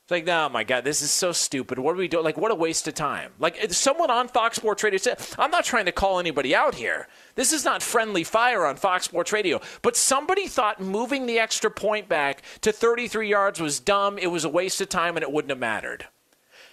It's 0.07 0.11
like, 0.13 0.27
oh 0.29 0.47
my 0.47 0.63
God, 0.63 0.85
this 0.85 1.01
is 1.01 1.11
so 1.11 1.33
stupid. 1.33 1.77
What 1.77 1.91
are 1.91 1.97
we 1.97 2.07
doing? 2.07 2.23
Like, 2.23 2.37
what 2.37 2.49
a 2.49 2.55
waste 2.55 2.87
of 2.87 2.93
time. 2.93 3.33
Like, 3.39 3.73
someone 3.73 4.09
on 4.09 4.29
Fox 4.29 4.55
Sports 4.55 4.81
Radio 4.81 4.97
said, 4.97 5.19
I'm 5.37 5.51
not 5.51 5.65
trying 5.65 5.83
to 5.87 5.91
call 5.91 6.17
anybody 6.17 6.55
out 6.55 6.75
here. 6.75 7.09
This 7.35 7.51
is 7.51 7.65
not 7.65 7.83
friendly 7.83 8.23
fire 8.23 8.65
on 8.65 8.77
Fox 8.77 9.03
Sports 9.03 9.33
Radio. 9.33 9.59
But 9.81 9.97
somebody 9.97 10.47
thought 10.47 10.79
moving 10.79 11.25
the 11.25 11.39
extra 11.39 11.69
point 11.69 12.07
back 12.07 12.41
to 12.61 12.71
33 12.71 13.27
yards 13.27 13.59
was 13.59 13.81
dumb, 13.81 14.17
it 14.17 14.27
was 14.27 14.45
a 14.45 14.49
waste 14.49 14.79
of 14.79 14.87
time, 14.87 15.17
and 15.17 15.23
it 15.23 15.31
wouldn't 15.33 15.49
have 15.49 15.59
mattered. 15.59 16.05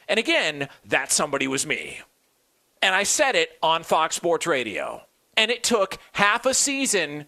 And 0.09 0.21
again, 0.21 0.69
that 0.85 1.11
somebody 1.11 1.49
was 1.49 1.67
me. 1.67 2.03
And 2.81 2.95
I 2.95 3.03
said 3.03 3.35
it 3.35 3.59
on 3.61 3.83
Fox 3.83 4.15
Sports 4.15 4.47
Radio. 4.47 5.07
And 5.37 5.51
it 5.51 5.65
took 5.65 5.99
half 6.13 6.47
a 6.47 6.55
season 6.55 7.27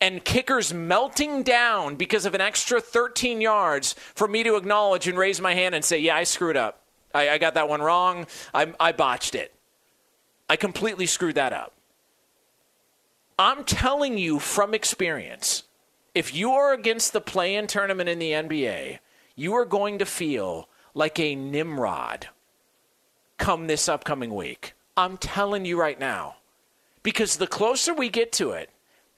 and 0.00 0.24
kickers 0.24 0.74
melting 0.74 1.42
down 1.42 1.96
because 1.96 2.26
of 2.26 2.34
an 2.34 2.40
extra 2.40 2.80
13 2.80 3.40
yards 3.40 3.94
for 4.14 4.28
me 4.28 4.42
to 4.42 4.56
acknowledge 4.56 5.08
and 5.08 5.18
raise 5.18 5.40
my 5.40 5.54
hand 5.54 5.74
and 5.74 5.84
say, 5.84 5.98
Yeah, 5.98 6.16
I 6.16 6.24
screwed 6.24 6.56
up. 6.56 6.82
I, 7.14 7.30
I 7.30 7.38
got 7.38 7.54
that 7.54 7.68
one 7.68 7.80
wrong. 7.80 8.26
I, 8.52 8.72
I 8.78 8.92
botched 8.92 9.34
it. 9.34 9.54
I 10.48 10.56
completely 10.56 11.06
screwed 11.06 11.36
that 11.36 11.52
up. 11.52 11.72
I'm 13.38 13.64
telling 13.64 14.16
you 14.16 14.38
from 14.38 14.74
experience, 14.74 15.64
if 16.14 16.34
you 16.34 16.52
are 16.52 16.72
against 16.72 17.12
the 17.12 17.20
play 17.20 17.54
in 17.54 17.66
tournament 17.66 18.08
in 18.08 18.18
the 18.18 18.32
NBA, 18.32 18.98
you 19.34 19.54
are 19.54 19.66
going 19.66 19.98
to 19.98 20.06
feel 20.06 20.68
like 20.94 21.20
a 21.20 21.34
Nimrod 21.34 22.28
come 23.36 23.66
this 23.66 23.88
upcoming 23.88 24.34
week. 24.34 24.72
I'm 24.96 25.18
telling 25.18 25.66
you 25.66 25.78
right 25.78 26.00
now. 26.00 26.36
Because 27.02 27.36
the 27.36 27.46
closer 27.46 27.92
we 27.92 28.08
get 28.08 28.32
to 28.32 28.50
it, 28.52 28.70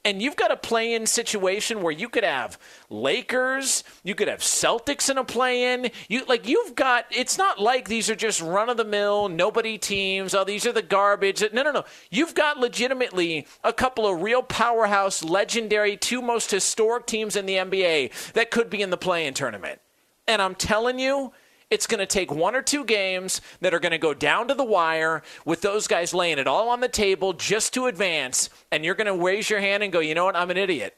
and 0.08 0.22
you've 0.22 0.36
got 0.36 0.50
a 0.50 0.56
play 0.56 0.94
in 0.94 1.06
situation 1.06 1.82
where 1.82 1.92
you 1.92 2.08
could 2.08 2.24
have 2.24 2.58
Lakers, 2.88 3.84
you 4.02 4.14
could 4.14 4.26
have 4.28 4.40
Celtics 4.40 5.10
in 5.10 5.18
a 5.18 5.24
play 5.24 5.74
in. 5.74 5.90
You 6.08 6.24
like 6.24 6.48
you've 6.48 6.74
got 6.74 7.04
it's 7.10 7.36
not 7.36 7.58
like 7.58 7.88
these 7.88 8.08
are 8.08 8.14
just 8.14 8.40
run 8.40 8.70
of 8.70 8.78
the 8.78 8.86
mill, 8.86 9.28
nobody 9.28 9.76
teams, 9.76 10.34
oh 10.34 10.44
these 10.44 10.64
are 10.64 10.72
the 10.72 10.80
garbage. 10.80 11.44
No, 11.52 11.62
no, 11.62 11.72
no. 11.72 11.84
You've 12.10 12.34
got 12.34 12.58
legitimately 12.58 13.46
a 13.62 13.72
couple 13.74 14.06
of 14.06 14.22
real 14.22 14.42
powerhouse, 14.42 15.22
legendary, 15.22 15.98
two 15.98 16.22
most 16.22 16.50
historic 16.50 17.04
teams 17.04 17.36
in 17.36 17.44
the 17.44 17.56
NBA 17.56 18.32
that 18.32 18.50
could 18.50 18.70
be 18.70 18.80
in 18.80 18.88
the 18.88 18.96
play 18.96 19.26
in 19.26 19.34
tournament. 19.34 19.78
And 20.26 20.40
I'm 20.40 20.54
telling 20.54 20.98
you, 20.98 21.32
it's 21.70 21.87
going 21.87 21.98
to 21.98 22.06
take 22.06 22.32
one 22.32 22.54
or 22.54 22.62
two 22.62 22.84
games 22.84 23.40
that 23.60 23.75
are 23.75 23.80
going 23.80 23.92
to 23.92 23.98
go 23.98 24.14
down 24.14 24.48
to 24.48 24.54
the 24.54 24.64
wire 24.64 25.22
with 25.44 25.60
those 25.60 25.87
guys 25.87 26.14
laying 26.14 26.38
it 26.38 26.46
all 26.46 26.68
on 26.70 26.80
the 26.80 26.88
table 26.88 27.32
just 27.32 27.75
to 27.75 27.87
advance. 27.87 28.48
And 28.72 28.84
you're 28.84 28.94
going 28.94 29.06
to 29.06 29.25
raise 29.25 29.50
your 29.50 29.60
hand 29.60 29.82
and 29.82 29.92
go, 29.92 30.00
you 30.00 30.14
know 30.14 30.25
what? 30.25 30.37
I'm 30.37 30.50
an 30.50 30.56
idiot. 30.56 30.96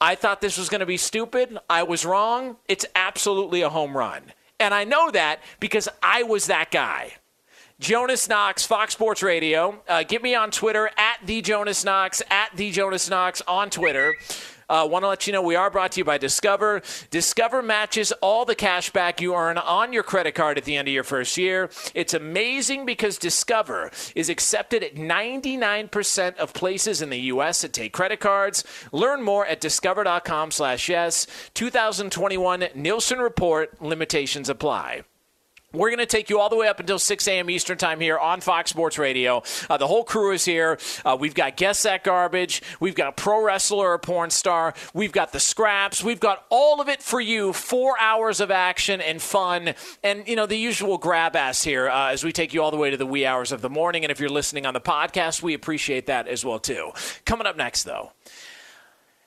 I 0.00 0.14
thought 0.14 0.40
this 0.40 0.58
was 0.58 0.68
going 0.68 0.80
to 0.80 0.86
be 0.86 0.96
stupid. 0.96 1.58
I 1.70 1.84
was 1.84 2.04
wrong. 2.04 2.56
It's 2.68 2.86
absolutely 2.94 3.62
a 3.62 3.68
home 3.68 3.96
run. 3.96 4.22
And 4.58 4.72
I 4.74 4.84
know 4.84 5.10
that 5.10 5.42
because 5.60 5.88
I 6.02 6.22
was 6.22 6.46
that 6.46 6.70
guy. 6.70 7.14
Jonas 7.80 8.28
Knox, 8.28 8.64
Fox 8.64 8.92
Sports 8.92 9.24
Radio. 9.24 9.82
Uh, 9.88 10.04
get 10.04 10.22
me 10.22 10.36
on 10.36 10.52
Twitter 10.52 10.90
at 10.96 11.18
the 11.24 11.42
Jonas 11.42 11.84
Knox, 11.84 12.22
at 12.30 12.50
the 12.54 12.70
Jonas 12.70 13.10
Knox 13.10 13.42
on 13.48 13.70
Twitter. 13.70 14.14
Uh, 14.68 14.86
Want 14.90 15.04
to 15.04 15.08
let 15.08 15.26
you 15.26 15.32
know 15.32 15.42
we 15.42 15.56
are 15.56 15.70
brought 15.70 15.92
to 15.92 16.00
you 16.00 16.04
by 16.04 16.18
Discover. 16.18 16.82
Discover 17.10 17.62
matches 17.62 18.12
all 18.20 18.44
the 18.44 18.54
cash 18.54 18.90
back 18.90 19.20
you 19.20 19.34
earn 19.34 19.58
on 19.58 19.92
your 19.92 20.02
credit 20.02 20.34
card 20.34 20.58
at 20.58 20.64
the 20.64 20.76
end 20.76 20.88
of 20.88 20.94
your 20.94 21.04
first 21.04 21.36
year. 21.36 21.70
It's 21.94 22.14
amazing 22.14 22.86
because 22.86 23.18
Discover 23.18 23.90
is 24.14 24.28
accepted 24.28 24.82
at 24.82 24.94
99% 24.94 26.36
of 26.36 26.52
places 26.52 27.02
in 27.02 27.10
the 27.10 27.20
U.S. 27.20 27.62
that 27.62 27.72
take 27.72 27.92
credit 27.92 28.20
cards. 28.20 28.64
Learn 28.92 29.22
more 29.22 29.46
at 29.46 29.60
discover.com 29.60 30.50
slash 30.50 30.88
yes. 30.88 31.26
2021 31.54 32.68
Nielsen 32.74 33.18
Report 33.18 33.80
limitations 33.80 34.48
apply. 34.48 35.02
We're 35.74 35.88
going 35.88 36.00
to 36.00 36.06
take 36.06 36.28
you 36.28 36.38
all 36.38 36.50
the 36.50 36.56
way 36.56 36.68
up 36.68 36.80
until 36.80 36.98
6 36.98 37.28
a.m. 37.28 37.48
Eastern 37.48 37.78
Time 37.78 37.98
here 37.98 38.18
on 38.18 38.42
Fox 38.42 38.68
Sports 38.68 38.98
Radio. 38.98 39.42
Uh, 39.70 39.78
the 39.78 39.86
whole 39.86 40.04
crew 40.04 40.32
is 40.32 40.44
here. 40.44 40.78
Uh, 41.02 41.16
we've 41.18 41.34
got 41.34 41.56
Guess 41.56 41.84
That 41.84 42.04
Garbage. 42.04 42.60
We've 42.78 42.94
got 42.94 43.08
a 43.08 43.12
pro 43.12 43.42
wrestler 43.42 43.92
or 43.92 43.98
porn 43.98 44.28
star. 44.28 44.74
We've 44.92 45.12
got 45.12 45.32
the 45.32 45.40
scraps. 45.40 46.04
We've 46.04 46.20
got 46.20 46.44
all 46.50 46.82
of 46.82 46.90
it 46.90 47.02
for 47.02 47.22
you. 47.22 47.54
Four 47.54 47.98
hours 47.98 48.40
of 48.40 48.50
action 48.50 49.00
and 49.00 49.22
fun. 49.22 49.72
And, 50.02 50.28
you 50.28 50.36
know, 50.36 50.44
the 50.44 50.58
usual 50.58 50.98
grab 50.98 51.36
ass 51.36 51.64
here 51.64 51.88
uh, 51.88 52.10
as 52.10 52.22
we 52.22 52.32
take 52.32 52.52
you 52.52 52.62
all 52.62 52.70
the 52.70 52.76
way 52.76 52.90
to 52.90 52.98
the 52.98 53.06
wee 53.06 53.24
hours 53.24 53.50
of 53.50 53.62
the 53.62 53.70
morning. 53.70 54.04
And 54.04 54.10
if 54.10 54.20
you're 54.20 54.28
listening 54.28 54.66
on 54.66 54.74
the 54.74 54.80
podcast, 54.80 55.42
we 55.42 55.54
appreciate 55.54 56.04
that 56.04 56.28
as 56.28 56.44
well, 56.44 56.58
too. 56.58 56.92
Coming 57.24 57.46
up 57.46 57.56
next, 57.56 57.84
though, 57.84 58.12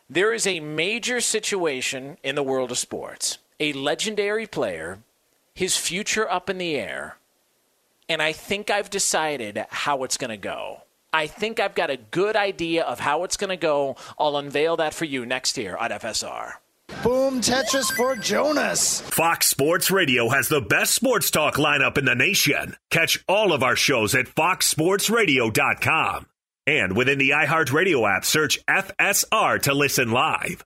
there 0.08 0.32
is 0.32 0.46
a 0.46 0.60
major 0.60 1.22
situation 1.22 2.18
in 2.22 2.36
the 2.36 2.44
world 2.44 2.70
of 2.70 2.78
sports. 2.78 3.40
A 3.60 3.74
legendary 3.74 4.46
player 4.46 5.00
his 5.56 5.78
future 5.78 6.30
up 6.30 6.50
in 6.50 6.58
the 6.58 6.76
air, 6.76 7.18
and 8.08 8.22
I 8.22 8.34
think 8.34 8.70
I've 8.70 8.90
decided 8.90 9.66
how 9.70 10.04
it's 10.04 10.18
going 10.18 10.30
to 10.30 10.38
go. 10.38 10.82
I 11.12 11.28
think 11.28 11.62
I've 11.62 11.76
got 11.76 11.90
a 11.90 11.98
good 11.98 12.36
idea 12.36 12.84
of 12.84 13.00
how 13.00 13.24
it's 13.24 13.38
going 13.38 13.50
to 13.50 13.58
go. 13.58 13.96
I'll 14.20 14.36
unveil 14.36 14.76
that 14.78 14.94
for 14.94 15.06
you 15.06 15.26
next 15.26 15.58
year 15.58 15.78
on 15.78 15.92
FSR. 15.92 16.52
Boom 17.04 17.42
Tetris 17.42 17.92
for 17.96 18.16
Jonas. 18.16 19.02
Fox 19.02 19.48
Sports 19.48 19.90
Radio 19.90 20.30
has 20.30 20.50
the 20.50 20.62
best 20.62 20.94
sports 20.94 21.32
talk 21.32 21.56
lineup 21.56 21.98
in 21.98 22.06
the 22.06 22.16
nation. 22.16 22.76
Catch 22.92 23.24
all 23.28 23.54
of 23.54 23.64
our 23.64 23.78
shows 23.78 24.14
at 24.14 24.26
foxsportsradio.com. 24.26 26.28
And 26.68 26.98
within 26.98 27.18
the 27.18 27.30
iHeartRadio 27.30 28.18
app, 28.18 28.26
search 28.26 28.60
FSR 28.66 29.62
to 29.64 29.74
listen 29.74 30.12
live. 30.12 30.66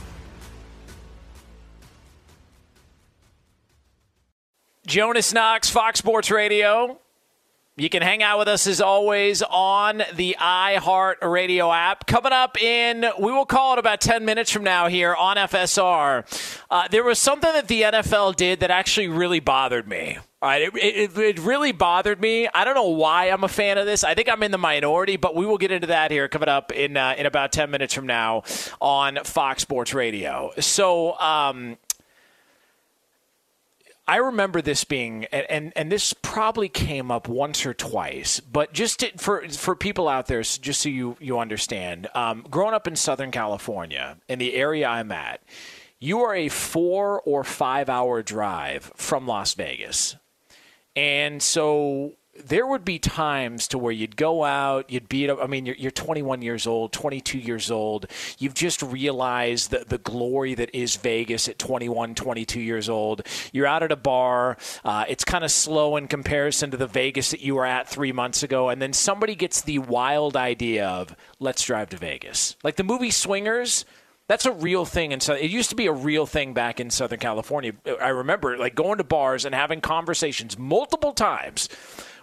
Jonas 4.87 5.31
Knox, 5.31 5.69
Fox 5.69 5.99
Sports 5.99 6.31
Radio. 6.31 6.97
You 7.77 7.87
can 7.87 8.01
hang 8.01 8.21
out 8.21 8.39
with 8.39 8.47
us 8.47 8.67
as 8.67 8.81
always 8.81 9.41
on 9.41 10.03
the 10.13 10.35
iHeart 10.39 11.21
Radio 11.21 11.71
app. 11.71 12.05
Coming 12.05 12.33
up 12.33 12.61
in, 12.61 13.05
we 13.19 13.31
will 13.31 13.45
call 13.45 13.73
it 13.73 13.79
about 13.79 14.01
10 14.01 14.25
minutes 14.25 14.51
from 14.51 14.63
now 14.63 14.87
here 14.87 15.15
on 15.15 15.37
FSR. 15.37 16.59
Uh, 16.69 16.87
there 16.89 17.03
was 17.03 17.17
something 17.17 17.51
that 17.53 17.67
the 17.67 17.83
NFL 17.83 18.35
did 18.35 18.59
that 18.59 18.71
actually 18.71 19.07
really 19.07 19.39
bothered 19.39 19.87
me. 19.87 20.17
All 20.41 20.49
right, 20.49 20.63
it, 20.63 20.75
it, 20.75 21.17
it, 21.17 21.39
really 21.39 21.71
bothered 21.71 22.19
me. 22.19 22.47
I 22.51 22.65
don't 22.65 22.73
know 22.73 22.89
why 22.89 23.27
I'm 23.27 23.43
a 23.43 23.47
fan 23.47 23.77
of 23.77 23.85
this. 23.85 24.03
I 24.03 24.15
think 24.15 24.27
I'm 24.27 24.41
in 24.41 24.49
the 24.49 24.57
minority, 24.57 25.15
but 25.15 25.35
we 25.35 25.45
will 25.45 25.59
get 25.59 25.71
into 25.71 25.87
that 25.87 26.09
here 26.09 26.27
coming 26.27 26.49
up 26.49 26.71
in 26.71 26.97
uh, 26.97 27.13
in 27.15 27.27
about 27.27 27.51
10 27.51 27.69
minutes 27.69 27.93
from 27.93 28.07
now 28.07 28.41
on 28.81 29.19
Fox 29.23 29.61
Sports 29.61 29.93
Radio. 29.93 30.51
So, 30.59 31.17
um, 31.19 31.77
I 34.11 34.17
remember 34.17 34.61
this 34.61 34.83
being, 34.83 35.23
and, 35.31 35.45
and, 35.49 35.73
and 35.73 35.89
this 35.89 36.11
probably 36.11 36.67
came 36.67 37.09
up 37.09 37.29
once 37.29 37.65
or 37.65 37.73
twice, 37.73 38.41
but 38.41 38.73
just 38.73 38.99
to, 38.99 39.17
for 39.17 39.47
for 39.47 39.73
people 39.73 40.09
out 40.09 40.27
there, 40.27 40.41
just 40.41 40.81
so 40.81 40.89
you 40.89 41.15
you 41.21 41.39
understand, 41.39 42.09
um, 42.13 42.45
growing 42.51 42.73
up 42.73 42.89
in 42.89 42.97
Southern 42.97 43.31
California, 43.31 44.17
in 44.27 44.37
the 44.37 44.55
area 44.55 44.85
I'm 44.85 45.13
at, 45.13 45.39
you 45.97 46.19
are 46.19 46.35
a 46.35 46.49
four 46.49 47.21
or 47.21 47.45
five 47.45 47.87
hour 47.87 48.21
drive 48.21 48.91
from 48.97 49.27
Las 49.27 49.53
Vegas, 49.53 50.17
and 50.93 51.41
so 51.41 52.11
there 52.45 52.67
would 52.67 52.85
be 52.85 52.99
times 52.99 53.67
to 53.69 53.77
where 53.77 53.91
you'd 53.91 54.15
go 54.15 54.43
out, 54.43 54.89
you'd 54.89 55.09
beat 55.09 55.29
up. 55.29 55.39
I 55.41 55.47
mean, 55.47 55.65
you're, 55.65 55.75
you're 55.75 55.91
21 55.91 56.41
years 56.41 56.67
old, 56.67 56.91
22 56.91 57.37
years 57.37 57.71
old. 57.71 58.07
You've 58.37 58.53
just 58.53 58.81
realized 58.81 59.71
the, 59.71 59.85
the 59.87 59.97
glory 59.97 60.53
that 60.55 60.75
is 60.75 60.95
Vegas 60.97 61.47
at 61.47 61.57
21, 61.59 62.15
22 62.15 62.59
years 62.59 62.89
old. 62.89 63.25
You're 63.51 63.67
out 63.67 63.83
at 63.83 63.91
a 63.91 63.95
bar. 63.95 64.57
Uh, 64.83 65.05
it's 65.07 65.23
kind 65.23 65.43
of 65.43 65.51
slow 65.51 65.95
in 65.97 66.07
comparison 66.07 66.71
to 66.71 66.77
the 66.77 66.87
Vegas 66.87 67.31
that 67.31 67.41
you 67.41 67.55
were 67.55 67.65
at 67.65 67.87
three 67.87 68.11
months 68.11 68.43
ago. 68.43 68.69
And 68.69 68.81
then 68.81 68.93
somebody 68.93 69.35
gets 69.35 69.61
the 69.61 69.79
wild 69.79 70.35
idea 70.35 70.87
of, 70.87 71.15
let's 71.39 71.63
drive 71.63 71.89
to 71.89 71.97
Vegas. 71.97 72.55
Like 72.63 72.75
the 72.75 72.83
movie 72.83 73.11
Swingers. 73.11 73.85
That's 74.27 74.45
a 74.45 74.51
real 74.53 74.85
thing, 74.85 75.11
and 75.11 75.21
so 75.21 75.33
it 75.33 75.51
used 75.51 75.71
to 75.71 75.75
be 75.75 75.87
a 75.87 75.91
real 75.91 76.25
thing 76.25 76.53
back 76.53 76.79
in 76.79 76.89
Southern 76.89 77.19
California. 77.19 77.73
I 78.01 78.09
remember 78.09 78.57
like 78.57 78.75
going 78.75 78.99
to 78.99 79.03
bars 79.03 79.43
and 79.43 79.53
having 79.53 79.81
conversations 79.81 80.57
multiple 80.57 81.11
times 81.11 81.67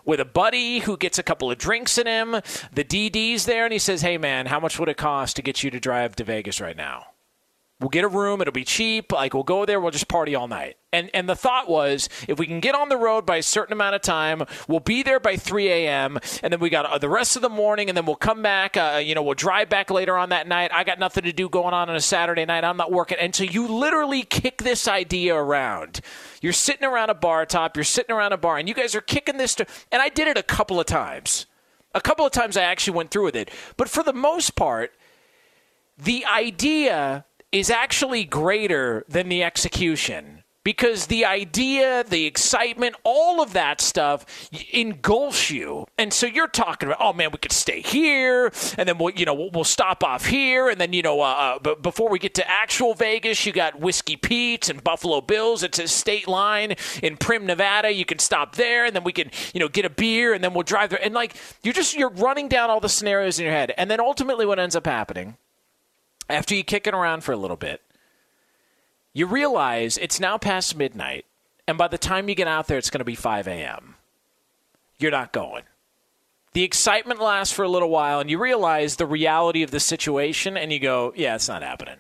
with 0.09 0.21
a 0.21 0.25
buddy 0.25 0.79
who 0.79 0.97
gets 0.97 1.18
a 1.18 1.23
couple 1.23 1.51
of 1.51 1.59
drinks 1.59 1.99
in 1.99 2.07
him. 2.07 2.33
The 2.73 2.83
DD's 2.83 3.44
there, 3.44 3.64
and 3.64 3.73
he 3.75 3.79
says, 3.79 4.01
Hey, 4.01 4.16
man, 4.16 4.47
how 4.47 4.59
much 4.59 4.79
would 4.79 4.88
it 4.88 4.97
cost 4.97 5.37
to 5.37 5.42
get 5.42 5.62
you 5.62 5.71
to 5.71 5.79
drive 5.79 6.16
to 6.16 6.25
Vegas 6.25 6.62
right 6.62 6.77
now? 6.77 7.08
We'll 7.81 7.91
get 7.91 8.03
a 8.03 8.09
room. 8.09 8.41
It'll 8.41 8.53
be 8.53 8.64
cheap. 8.64 9.12
Like 9.12 9.35
we'll 9.35 9.45
go 9.45 9.64
there. 9.64 9.81
We'll 9.81 9.93
just 9.93 10.09
party 10.09 10.35
all 10.35 10.49
night. 10.49 10.79
And 10.93 11.11
and 11.14 11.29
the 11.29 11.37
thought 11.37 11.69
was, 11.69 12.09
if 12.27 12.37
we 12.37 12.47
can 12.47 12.59
get 12.59 12.75
on 12.75 12.88
the 12.88 12.97
road 12.97 13.25
by 13.25 13.37
a 13.37 13.43
certain 13.43 13.73
amount 13.73 13.95
of 13.95 14.03
time, 14.03 14.43
we'll 14.67 14.81
be 14.81 15.05
there 15.05 15.21
by 15.21 15.37
3 15.37 15.69
a.m. 15.69 16.19
And 16.43 16.53
then 16.53 16.59
we 16.59 16.71
got 16.71 16.87
uh, 16.87 16.99
the 16.99 17.09
rest 17.09 17.37
of 17.37 17.43
the 17.43 17.49
morning, 17.49 17.88
and 17.88 17.97
then 17.97 18.05
we'll 18.05 18.17
come 18.17 18.43
back. 18.43 18.77
Uh, 18.77 19.01
you 19.05 19.14
know, 19.14 19.23
we'll 19.23 19.35
drive 19.35 19.69
back 19.69 19.91
later 19.91 20.17
on 20.17 20.31
that 20.31 20.49
night. 20.49 20.73
I 20.75 20.83
got 20.83 20.99
nothing 20.99 21.23
to 21.25 21.33
do 21.33 21.49
going 21.49 21.73
on 21.73 21.88
on 21.88 21.95
a 21.95 22.01
Saturday 22.01 22.45
night. 22.45 22.64
I'm 22.64 22.77
not 22.77 22.91
working. 22.91 23.17
And 23.21 23.33
so 23.33 23.45
you 23.45 23.69
literally 23.69 24.25
kick 24.25 24.62
this 24.62 24.88
idea 24.88 25.37
around. 25.37 26.01
You're 26.41 26.53
sitting 26.53 26.85
around 26.85 27.11
a 27.11 27.14
bar 27.14 27.47
top. 27.47 27.77
You're 27.77 27.85
sitting 27.85 28.14
around 28.14 28.33
a 28.33 28.38
bar, 28.38 28.59
and 28.59 28.69
you 28.69 28.75
guys 28.75 28.97
are 28.97 29.01
kicking 29.01 29.37
this. 29.37 29.55
To, 29.55 29.67
and 29.93 30.03
I 30.03 30.09
did 30.09 30.27
it 30.27 30.37
a 30.37 30.43
couple 30.43 30.81
of 30.81 30.87
times. 30.87 31.47
A 31.95 32.01
couple 32.01 32.27
of 32.27 32.33
times 32.33 32.57
I 32.57 32.62
actually 32.62 32.97
went 32.97 33.12
through 33.12 33.25
with 33.25 33.37
it. 33.37 33.53
But 33.77 33.88
for 33.88 34.03
the 34.03 34.12
most 34.12 34.57
part, 34.57 34.95
the 35.97 36.25
idea 36.27 37.25
is 37.52 37.70
actually 37.70 38.24
greater 38.24 39.04
than 39.08 39.28
the 39.28 39.42
execution 39.42 40.38
because 40.68 41.06
the 41.06 41.24
idea, 41.24 42.04
the 42.04 42.26
excitement, 42.26 42.94
all 43.02 43.40
of 43.40 43.54
that 43.54 43.80
stuff 43.80 44.50
engulfs 44.70 45.50
you. 45.50 45.87
And 45.96 46.12
so 46.12 46.26
you're 46.26 46.46
talking 46.46 46.90
about, 46.90 47.00
oh 47.00 47.14
man, 47.14 47.30
we 47.32 47.38
could 47.38 47.52
stay 47.52 47.80
here, 47.80 48.52
and 48.76 48.87
then 48.87 48.98
we'll, 48.98 49.14
you 49.14 49.24
know, 49.24 49.48
we'll, 49.50 49.64
stop 49.64 50.04
off 50.04 50.26
here, 50.26 50.68
and 50.68 50.78
then 50.78 50.92
you 50.92 51.00
know, 51.00 51.22
uh, 51.22 51.58
uh, 51.64 51.74
before 51.76 52.11
we 52.11 52.18
get 52.18 52.34
to 52.34 52.50
actual 52.50 52.92
Vegas, 52.92 53.46
you 53.46 53.52
got 53.52 53.80
Whiskey 53.80 54.16
Pete's 54.16 54.68
and 54.68 54.84
Buffalo 54.84 55.22
Bills. 55.22 55.62
It's 55.62 55.78
a 55.78 55.88
state 55.88 56.28
line 56.28 56.72
in 57.02 57.16
Primm, 57.16 57.44
Nevada. 57.44 57.90
You 57.90 58.04
can 58.04 58.18
stop 58.18 58.56
there, 58.56 58.84
and 58.84 58.94
then 58.94 59.04
we 59.04 59.12
can, 59.12 59.30
you 59.54 59.61
know, 59.61 59.68
get 59.68 59.87
a 59.87 59.90
beer, 59.90 60.34
and 60.34 60.44
then 60.44 60.52
we'll 60.52 60.64
drive 60.64 60.90
there. 60.90 61.02
And 61.02 61.14
like 61.14 61.34
you're 61.62 61.72
just 61.72 61.96
you're 61.96 62.11
running 62.11 62.48
down 62.48 62.68
all 62.68 62.80
the 62.80 62.90
scenarios 62.90 63.38
in 63.38 63.44
your 63.46 63.54
head, 63.54 63.72
and 63.78 63.90
then 63.90 64.00
ultimately, 64.00 64.44
what 64.44 64.58
ends 64.58 64.76
up 64.76 64.87
happening 64.87 65.37
after 66.29 66.55
you 66.55 66.64
kick 66.64 66.87
it 66.87 66.95
around 66.95 67.25
for 67.25 67.33
a 67.33 67.37
little 67.37 67.57
bit, 67.57 67.83
you 69.12 69.27
realize 69.27 69.97
it's 69.99 70.21
now 70.21 70.38
past 70.38 70.77
midnight, 70.77 71.25
and 71.67 71.79
by 71.79 71.88
the 71.88 71.99
time 71.99 72.29
you 72.29 72.35
get 72.35 72.49
out 72.49 72.67
there, 72.67 72.79
it's 72.79 72.91
going 72.91 73.01
to 73.01 73.05
be 73.05 73.14
5 73.14 73.49
a.m. 73.49 73.97
You're 74.99 75.11
not 75.11 75.33
going. 75.33 75.64
The 76.53 76.62
excitement 76.64 77.21
lasts 77.21 77.55
for 77.55 77.62
a 77.62 77.69
little 77.69 77.91
while, 77.91 78.21
and 78.21 78.31
you 78.31 78.38
realize 78.38 78.97
the 78.97 79.07
reality 79.07 79.62
of 79.62 79.71
the 79.71 79.81
situation, 79.81 80.57
and 80.57 80.73
you 80.73 80.79
go, 80.79 81.12
Yeah, 81.14 81.35
it's 81.35 81.49
not 81.49 81.62
happening. 81.62 81.97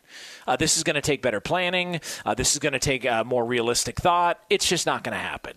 Uh, 0.46 0.56
this 0.56 0.76
is 0.76 0.82
going 0.82 0.94
to 0.94 1.02
take 1.02 1.22
better 1.22 1.40
planning. 1.40 2.00
Uh, 2.24 2.34
this 2.34 2.54
is 2.54 2.58
going 2.58 2.72
to 2.72 2.78
take 2.78 3.04
uh, 3.04 3.24
more 3.24 3.44
realistic 3.44 4.00
thought. 4.00 4.40
It's 4.48 4.68
just 4.68 4.86
not 4.86 5.04
going 5.04 5.12
to 5.12 5.22
happen. 5.22 5.54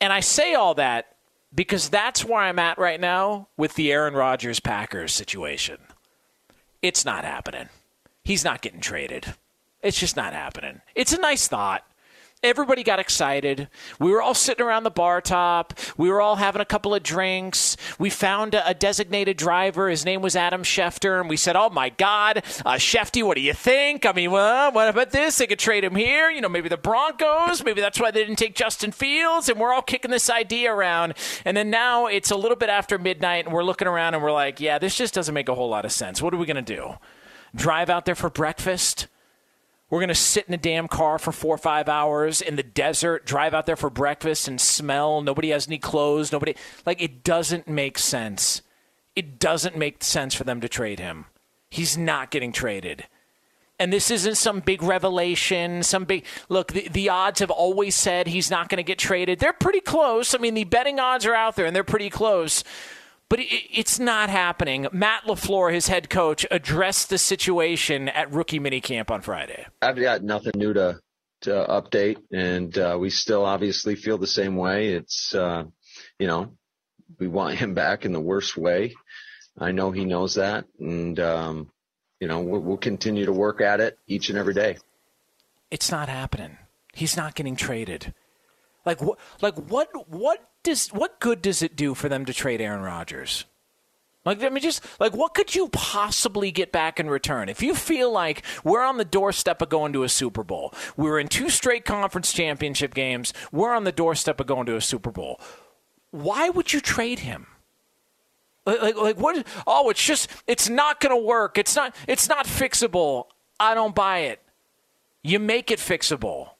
And 0.00 0.12
I 0.12 0.20
say 0.20 0.54
all 0.54 0.74
that 0.74 1.14
because 1.54 1.88
that's 1.88 2.24
where 2.24 2.40
I'm 2.40 2.58
at 2.58 2.78
right 2.78 3.00
now 3.00 3.48
with 3.56 3.74
the 3.74 3.92
Aaron 3.92 4.14
Rodgers 4.14 4.60
Packers 4.60 5.12
situation. 5.12 5.78
It's 6.82 7.04
not 7.04 7.24
happening. 7.24 7.68
He's 8.24 8.44
not 8.44 8.62
getting 8.62 8.80
traded. 8.80 9.34
It's 9.82 9.98
just 9.98 10.16
not 10.16 10.32
happening. 10.32 10.80
It's 10.94 11.12
a 11.12 11.20
nice 11.20 11.48
thought. 11.48 11.84
Everybody 12.42 12.82
got 12.82 12.98
excited. 12.98 13.68
We 13.98 14.10
were 14.10 14.22
all 14.22 14.32
sitting 14.32 14.64
around 14.64 14.84
the 14.84 14.90
bar 14.90 15.20
top. 15.20 15.74
We 15.98 16.08
were 16.08 16.22
all 16.22 16.36
having 16.36 16.62
a 16.62 16.64
couple 16.64 16.94
of 16.94 17.02
drinks. 17.02 17.76
We 17.98 18.08
found 18.08 18.54
a, 18.54 18.72
designated 18.72 19.36
driver. 19.36 19.90
His 19.90 20.06
name 20.06 20.22
was 20.22 20.34
Adam 20.34 20.62
Schefter. 20.62 21.20
And 21.20 21.28
we 21.28 21.36
said, 21.36 21.54
Oh 21.54 21.68
my 21.68 21.90
God, 21.90 22.38
uh, 22.64 22.76
Shefty, 22.76 23.22
what 23.22 23.34
do 23.34 23.42
you 23.42 23.52
think? 23.52 24.06
I 24.06 24.12
mean, 24.12 24.30
well, 24.30 24.72
what 24.72 24.88
about 24.88 25.10
this? 25.10 25.36
They 25.36 25.46
could 25.46 25.58
trade 25.58 25.84
him 25.84 25.94
here. 25.94 26.30
You 26.30 26.40
know, 26.40 26.48
maybe 26.48 26.70
the 26.70 26.78
Broncos. 26.78 27.62
Maybe 27.62 27.82
that's 27.82 28.00
why 28.00 28.10
they 28.10 28.20
didn't 28.24 28.38
take 28.38 28.54
Justin 28.54 28.90
Fields. 28.90 29.50
And 29.50 29.60
we're 29.60 29.74
all 29.74 29.82
kicking 29.82 30.10
this 30.10 30.30
idea 30.30 30.72
around. 30.72 31.12
And 31.44 31.54
then 31.58 31.68
now 31.68 32.06
it's 32.06 32.30
a 32.30 32.36
little 32.36 32.56
bit 32.56 32.70
after 32.70 32.98
midnight 32.98 33.44
and 33.44 33.52
we're 33.52 33.64
looking 33.64 33.86
around 33.86 34.14
and 34.14 34.22
we're 34.22 34.32
like, 34.32 34.60
Yeah, 34.60 34.78
this 34.78 34.96
just 34.96 35.12
doesn't 35.12 35.34
make 35.34 35.50
a 35.50 35.54
whole 35.54 35.68
lot 35.68 35.84
of 35.84 35.92
sense. 35.92 36.22
What 36.22 36.32
are 36.32 36.38
we 36.38 36.46
going 36.46 36.64
to 36.64 36.74
do? 36.74 36.94
Drive 37.54 37.90
out 37.90 38.06
there 38.06 38.14
for 38.14 38.30
breakfast? 38.30 39.08
We're 39.90 39.98
going 39.98 40.08
to 40.08 40.14
sit 40.14 40.46
in 40.46 40.54
a 40.54 40.58
damn 40.58 40.86
car 40.86 41.18
for 41.18 41.32
four 41.32 41.56
or 41.56 41.58
five 41.58 41.88
hours 41.88 42.40
in 42.40 42.54
the 42.54 42.62
desert, 42.62 43.26
drive 43.26 43.52
out 43.52 43.66
there 43.66 43.76
for 43.76 43.90
breakfast 43.90 44.46
and 44.46 44.60
smell. 44.60 45.20
Nobody 45.20 45.50
has 45.50 45.66
any 45.66 45.78
clothes. 45.78 46.30
Nobody. 46.30 46.54
Like, 46.86 47.02
it 47.02 47.24
doesn't 47.24 47.66
make 47.66 47.98
sense. 47.98 48.62
It 49.16 49.40
doesn't 49.40 49.76
make 49.76 50.04
sense 50.04 50.32
for 50.32 50.44
them 50.44 50.60
to 50.60 50.68
trade 50.68 51.00
him. 51.00 51.26
He's 51.70 51.98
not 51.98 52.30
getting 52.30 52.52
traded. 52.52 53.06
And 53.80 53.92
this 53.92 54.10
isn't 54.10 54.36
some 54.36 54.60
big 54.60 54.82
revelation, 54.82 55.82
some 55.82 56.04
big 56.04 56.24
look. 56.48 56.72
The, 56.72 56.88
the 56.88 57.08
odds 57.08 57.40
have 57.40 57.50
always 57.50 57.94
said 57.94 58.28
he's 58.28 58.50
not 58.50 58.68
going 58.68 58.76
to 58.76 58.82
get 58.84 58.98
traded. 58.98 59.40
They're 59.40 59.52
pretty 59.52 59.80
close. 59.80 60.34
I 60.34 60.38
mean, 60.38 60.54
the 60.54 60.64
betting 60.64 61.00
odds 61.00 61.26
are 61.26 61.34
out 61.34 61.56
there, 61.56 61.66
and 61.66 61.74
they're 61.74 61.82
pretty 61.82 62.10
close 62.10 62.62
but 63.30 63.38
it's 63.40 63.98
not 63.98 64.28
happening. 64.28 64.88
Matt 64.92 65.22
LaFleur, 65.24 65.72
his 65.72 65.86
head 65.86 66.10
coach, 66.10 66.44
addressed 66.50 67.08
the 67.08 67.16
situation 67.16 68.08
at 68.08 68.30
rookie 68.32 68.58
minicamp 68.58 69.08
on 69.10 69.22
Friday. 69.22 69.66
I've 69.80 69.98
got 69.98 70.22
nothing 70.22 70.52
new 70.56 70.74
to 70.74 71.00
to 71.42 71.50
update, 71.50 72.18
and 72.30 72.76
uh, 72.76 72.98
we 73.00 73.08
still 73.08 73.46
obviously 73.46 73.94
feel 73.94 74.18
the 74.18 74.26
same 74.26 74.56
way. 74.56 74.88
It's 74.88 75.34
uh, 75.34 75.64
you 76.18 76.26
know 76.26 76.52
we 77.18 77.28
want 77.28 77.56
him 77.56 77.72
back 77.72 78.04
in 78.04 78.12
the 78.12 78.20
worst 78.20 78.56
way. 78.56 78.94
I 79.58 79.70
know 79.70 79.92
he 79.92 80.04
knows 80.04 80.34
that, 80.34 80.66
and 80.80 81.18
um, 81.20 81.70
you 82.18 82.26
know 82.26 82.40
we'll, 82.40 82.60
we'll 82.60 82.76
continue 82.78 83.26
to 83.26 83.32
work 83.32 83.60
at 83.60 83.80
it 83.80 83.96
each 84.08 84.28
and 84.28 84.38
every 84.38 84.54
day. 84.54 84.76
It's 85.70 85.90
not 85.90 86.08
happening. 86.08 86.58
He's 86.92 87.16
not 87.16 87.36
getting 87.36 87.54
traded. 87.54 88.12
Like 88.84 89.00
what? 89.00 89.20
Like 89.40 89.54
what? 89.54 89.88
What 90.08 90.49
does 90.62 90.88
what 90.88 91.20
good 91.20 91.42
does 91.42 91.62
it 91.62 91.76
do 91.76 91.94
for 91.94 92.08
them 92.08 92.24
to 92.24 92.32
trade 92.32 92.60
Aaron 92.60 92.82
Rodgers? 92.82 93.44
Like, 94.24 94.42
I 94.42 94.50
mean, 94.50 94.62
just 94.62 94.84
like 95.00 95.14
what 95.14 95.34
could 95.34 95.54
you 95.54 95.68
possibly 95.68 96.50
get 96.50 96.72
back 96.72 97.00
in 97.00 97.08
return? 97.08 97.48
If 97.48 97.62
you 97.62 97.74
feel 97.74 98.12
like 98.12 98.42
we're 98.62 98.82
on 98.82 98.98
the 98.98 99.04
doorstep 99.04 99.62
of 99.62 99.70
going 99.70 99.92
to 99.94 100.02
a 100.02 100.08
Super 100.08 100.44
Bowl, 100.44 100.74
we're 100.96 101.18
in 101.18 101.28
two 101.28 101.48
straight 101.48 101.84
conference 101.84 102.32
championship 102.32 102.92
games, 102.92 103.32
we're 103.50 103.74
on 103.74 103.84
the 103.84 103.92
doorstep 103.92 104.38
of 104.40 104.46
going 104.46 104.66
to 104.66 104.76
a 104.76 104.80
Super 104.80 105.10
Bowl. 105.10 105.40
Why 106.10 106.50
would 106.50 106.72
you 106.72 106.80
trade 106.80 107.20
him? 107.20 107.46
Like, 108.66 108.82
like, 108.82 108.96
like 108.96 109.16
what? 109.16 109.46
Oh, 109.66 109.88
it's 109.90 110.04
just, 110.04 110.28
it's 110.46 110.68
not 110.68 111.00
going 111.00 111.16
to 111.16 111.26
work. 111.26 111.56
It's 111.56 111.74
not, 111.74 111.94
it's 112.06 112.28
not 112.28 112.46
fixable. 112.46 113.26
I 113.58 113.74
don't 113.74 113.94
buy 113.94 114.20
it. 114.20 114.40
You 115.22 115.38
make 115.38 115.70
it 115.70 115.78
fixable. 115.78 116.50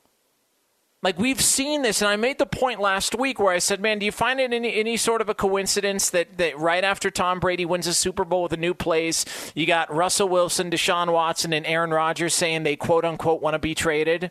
Like 1.03 1.19
we've 1.19 1.41
seen 1.41 1.81
this, 1.81 2.03
and 2.03 2.11
I 2.11 2.17
made 2.17 2.39
the 2.39 2.45
point 2.45 2.79
last 2.79 3.19
week 3.19 3.41
where 3.41 3.55
I 3.55 3.59
said, 3.59 3.81
"Man, 3.81 3.99
do 3.99 4.05
you 4.05 4.13
find 4.13 4.39
it 4.39 4.53
any, 4.53 4.75
any 4.75 4.99
sort 4.99 5.23
of 5.23 5.31
a 5.31 5.35
coincidence 5.35 6.11
that, 6.11 6.37
that 6.37 6.59
right 6.59 6.85
after 6.85 7.11
Tom 7.11 7.41
Brady 7.41 7.65
wins 7.65 7.87
a 7.87 7.95
Super 7.95 8.25
Bowl 8.25 8.43
with 8.43 8.53
a 8.53 8.59
new 8.59 8.75
place, 8.75 9.25
you 9.55 9.65
got 9.67 9.93
Russell 9.93 10.29
Wilson, 10.29 10.71
Deshaun 10.71 11.11
Watson, 11.11 11.55
and 11.55 11.65
Aaron 11.65 11.91
Rodgers 11.91 12.35
saying 12.35 12.65
they 12.65 12.77
quote 12.77 13.07
unquote 13.07 13.41
want 13.41 13.55
to 13.55 13.59
be 13.59 13.75
traded?" 13.75 14.31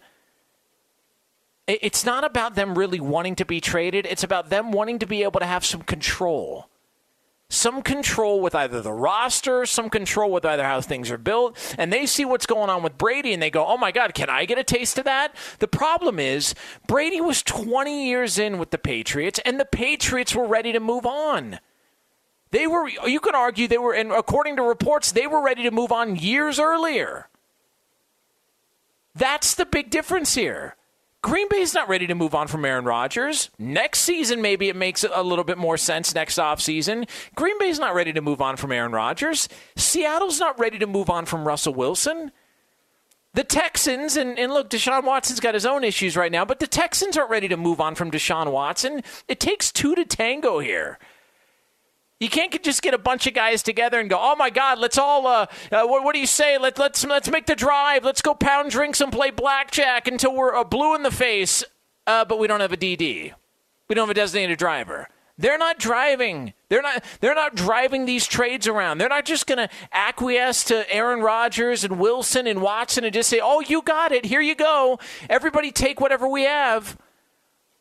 It's 1.67 2.03
not 2.03 2.23
about 2.23 2.55
them 2.55 2.75
really 2.75 2.99
wanting 2.99 3.35
to 3.35 3.45
be 3.45 3.61
traded. 3.61 4.07
It's 4.07 4.23
about 4.23 4.49
them 4.49 4.71
wanting 4.71 4.97
to 4.99 5.05
be 5.05 5.21
able 5.21 5.39
to 5.39 5.45
have 5.45 5.63
some 5.63 5.83
control. 5.83 6.67
Some 7.51 7.81
control 7.81 8.41
with 8.41 8.53
either 8.53 8.79
the 8.79 8.93
roster, 8.93 9.65
some 9.65 9.89
control 9.89 10.31
with 10.31 10.45
either 10.45 10.63
how 10.63 10.81
things 10.81 11.09
are 11.09 11.17
built, 11.17 11.57
and 11.79 11.91
they 11.91 12.05
see 12.05 12.23
what's 12.23 12.45
going 12.45 12.69
on 12.69 12.83
with 12.83 12.97
Brady 12.97 13.33
and 13.33 13.41
they 13.41 13.49
go, 13.49 13.65
oh 13.65 13.77
my 13.77 13.91
God, 13.91 14.13
can 14.13 14.29
I 14.29 14.45
get 14.45 14.59
a 14.59 14.63
taste 14.63 14.99
of 14.99 15.05
that? 15.05 15.35
The 15.57 15.67
problem 15.67 16.19
is, 16.19 16.53
Brady 16.87 17.19
was 17.19 17.41
20 17.41 18.07
years 18.07 18.37
in 18.37 18.59
with 18.59 18.69
the 18.69 18.77
Patriots, 18.77 19.39
and 19.45 19.59
the 19.59 19.65
Patriots 19.65 20.35
were 20.35 20.45
ready 20.47 20.71
to 20.71 20.79
move 20.79 21.07
on. 21.07 21.59
They 22.51 22.67
were, 22.67 22.87
you 22.87 23.19
can 23.19 23.33
argue 23.33 23.67
they 23.67 23.77
were, 23.79 23.93
and 23.93 24.11
according 24.11 24.55
to 24.57 24.63
reports, 24.63 25.11
they 25.11 25.25
were 25.25 25.41
ready 25.41 25.63
to 25.63 25.71
move 25.71 25.91
on 25.91 26.15
years 26.15 26.59
earlier. 26.59 27.29
That's 29.15 29.55
the 29.55 29.65
big 29.65 29.89
difference 29.89 30.35
here. 30.35 30.75
Green 31.21 31.47
Bay's 31.49 31.73
not 31.73 31.89
ready 31.89 32.07
to 32.07 32.15
move 32.15 32.33
on 32.33 32.47
from 32.47 32.63
Aaron 32.63 32.85
Rodgers. 32.85 33.49
Next 33.59 33.99
season, 33.99 34.41
maybe 34.41 34.69
it 34.69 34.75
makes 34.75 35.03
a 35.03 35.21
little 35.21 35.43
bit 35.43 35.57
more 35.57 35.75
sense 35.75 36.15
next 36.15 36.37
offseason. 36.37 37.09
Green 37.35 37.59
Bay's 37.59 37.77
not 37.77 37.93
ready 37.93 38.13
to 38.13 38.21
move 38.21 38.41
on 38.41 38.55
from 38.55 38.71
Aaron 38.71 38.93
Rodgers. 38.93 39.49
Seattle's 39.75 40.39
not 40.39 40.57
ready 40.57 40.79
to 40.79 40.87
move 40.87 41.09
on 41.09 41.25
from 41.25 41.45
Russell 41.45 41.73
Wilson. 41.73 42.31
The 43.33 43.43
Texans, 43.43 44.15
and, 44.15 44.39
and 44.39 44.53
look, 44.53 44.69
Deshaun 44.69 45.03
Watson's 45.03 45.41
got 45.41 45.53
his 45.53 45.65
own 45.65 45.83
issues 45.83 46.15
right 46.17 46.31
now, 46.31 46.45
but 46.45 46.59
the 46.59 46.67
Texans 46.67 47.17
aren't 47.17 47.29
ready 47.29 47.49
to 47.49 47.57
move 47.57 47.81
on 47.81 47.95
from 47.95 48.09
Deshaun 48.09 48.51
Watson. 48.51 49.03
It 49.27 49.39
takes 49.39 49.71
two 49.71 49.95
to 49.95 50.05
tango 50.05 50.59
here. 50.59 50.97
You 52.19 52.29
can't 52.29 52.61
just 52.61 52.81
get 52.81 52.93
a 52.93 52.97
bunch 52.97 53.27
of 53.27 53.33
guys 53.33 53.63
together 53.63 53.99
and 53.99 54.09
go, 54.09 54.17
"Oh 54.19 54.35
my 54.35 54.49
God, 54.49 54.77
let's 54.77 54.97
all 54.97 55.25
uh, 55.25 55.45
uh 55.71 55.85
what, 55.85 56.03
what, 56.03 56.13
do 56.13 56.19
you 56.19 56.27
say? 56.27 56.57
Let, 56.57 56.77
let's 56.77 57.05
let's 57.05 57.29
make 57.29 57.45
the 57.45 57.55
drive. 57.55 58.03
Let's 58.03 58.21
go 58.21 58.33
pound 58.33 58.71
drinks 58.71 58.99
and 58.99 59.11
play 59.11 59.31
blackjack 59.31 60.07
until 60.07 60.35
we're 60.35 60.55
uh, 60.55 60.63
blue 60.63 60.95
in 60.95 61.03
the 61.03 61.11
face." 61.11 61.63
Uh, 62.05 62.25
but 62.25 62.39
we 62.39 62.47
don't 62.47 62.59
have 62.59 62.73
a 62.73 62.77
DD. 62.77 63.33
We 63.87 63.95
don't 63.95 64.03
have 64.03 64.09
a 64.09 64.15
designated 64.15 64.57
driver. 64.57 65.07
They're 65.37 65.57
not 65.57 65.79
driving. 65.79 66.53
They're 66.67 66.81
not. 66.81 67.05
They're 67.21 67.35
not 67.35 67.55
driving 67.55 68.05
these 68.05 68.27
trades 68.27 68.67
around. 68.67 68.97
They're 68.97 69.07
not 69.07 69.23
just 69.23 69.47
going 69.47 69.59
to 69.59 69.69
acquiesce 69.93 70.65
to 70.65 70.91
Aaron 70.93 71.21
Rodgers 71.21 71.85
and 71.85 71.99
Wilson 71.99 72.47
and 72.47 72.61
Watson 72.61 73.05
and 73.05 73.13
just 73.13 73.29
say, 73.29 73.39
"Oh, 73.41 73.61
you 73.61 73.81
got 73.81 74.11
it. 74.11 74.25
Here 74.25 74.41
you 74.41 74.55
go. 74.55 74.99
Everybody 75.29 75.71
take 75.71 76.01
whatever 76.01 76.27
we 76.27 76.43
have." 76.43 76.97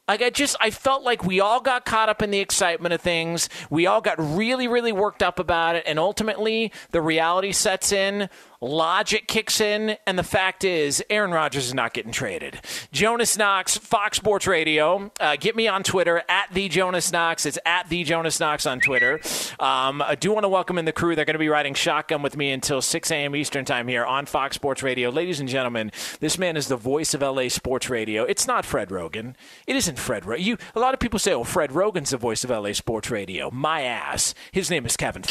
Like 0.08 0.22
I 0.22 0.30
just 0.30 0.56
I 0.58 0.70
felt 0.70 1.02
like 1.02 1.22
we 1.22 1.38
all 1.38 1.60
got 1.60 1.84
caught 1.84 2.08
up 2.08 2.22
in 2.22 2.30
the 2.30 2.38
excitement 2.40 2.94
of 2.94 3.00
things. 3.02 3.50
We 3.68 3.86
all 3.86 4.00
got 4.00 4.16
really 4.18 4.66
really 4.66 4.92
worked 4.92 5.22
up 5.22 5.38
about 5.38 5.76
it 5.76 5.84
and 5.86 5.98
ultimately 5.98 6.72
the 6.90 7.02
reality 7.02 7.52
sets 7.52 7.92
in, 7.92 8.30
logic 8.60 9.28
kicks 9.28 9.60
in 9.60 9.96
and 10.06 10.18
the 10.18 10.22
fact 10.22 10.64
is 10.64 11.02
Aaron 11.10 11.30
Rodgers 11.30 11.66
is 11.66 11.74
not 11.74 11.94
getting 11.94 12.12
traded. 12.12 12.60
Jonas 12.92 13.36
Knox, 13.36 13.76
Fox 13.78 14.16
Sports 14.16 14.46
Radio. 14.46 15.10
Uh, 15.20 15.36
get 15.36 15.54
me 15.54 15.68
on 15.68 15.82
Twitter 15.82 16.22
at 16.28 16.52
the 16.52 16.68
Jonas 16.68 17.12
Knox. 17.12 17.46
It's 17.46 17.58
at 17.64 17.88
the 17.88 18.02
Jonas 18.04 18.40
Knox 18.40 18.66
on 18.66 18.80
Twitter. 18.80 19.20
Um, 19.60 20.02
I 20.02 20.16
do 20.16 20.32
want 20.32 20.44
to 20.44 20.48
welcome 20.48 20.78
in 20.78 20.84
the 20.84 20.92
crew. 20.92 21.14
They're 21.14 21.24
going 21.24 21.34
to 21.34 21.38
be 21.38 21.48
riding 21.48 21.74
shotgun 21.74 22.22
with 22.22 22.36
me 22.36 22.50
until 22.50 22.82
6 22.82 23.10
a.m. 23.10 23.36
Eastern 23.36 23.64
time 23.64 23.86
here 23.86 24.04
on 24.04 24.26
Fox 24.26 24.56
Sports 24.56 24.82
Radio. 24.82 25.10
Ladies 25.10 25.40
and 25.40 25.48
gentlemen, 25.48 25.92
this 26.20 26.38
man 26.38 26.56
is 26.56 26.68
the 26.68 26.76
voice 26.76 27.14
of 27.14 27.22
LA 27.22 27.48
Sports 27.48 27.88
Radio. 27.88 28.24
It's 28.24 28.46
not 28.46 28.64
Fred 28.64 28.88
Roggin. 28.88 29.34
It 29.66 29.76
isn't 29.76 29.98
Fred 29.98 30.24
Roggin. 30.24 30.44
You, 30.44 30.58
a 30.74 30.80
lot 30.80 30.94
of 30.94 31.00
people 31.00 31.18
say, 31.18 31.32
oh, 31.32 31.44
Fred 31.44 31.70
Roggin's 31.70 32.10
the 32.10 32.16
voice 32.16 32.42
of 32.44 32.50
LA 32.50 32.72
Sports 32.72 33.10
Radio. 33.10 33.50
My 33.50 33.82
ass. 33.82 34.34
His 34.52 34.70
name 34.70 34.84
is 34.84 34.96
Kevin 34.96 35.22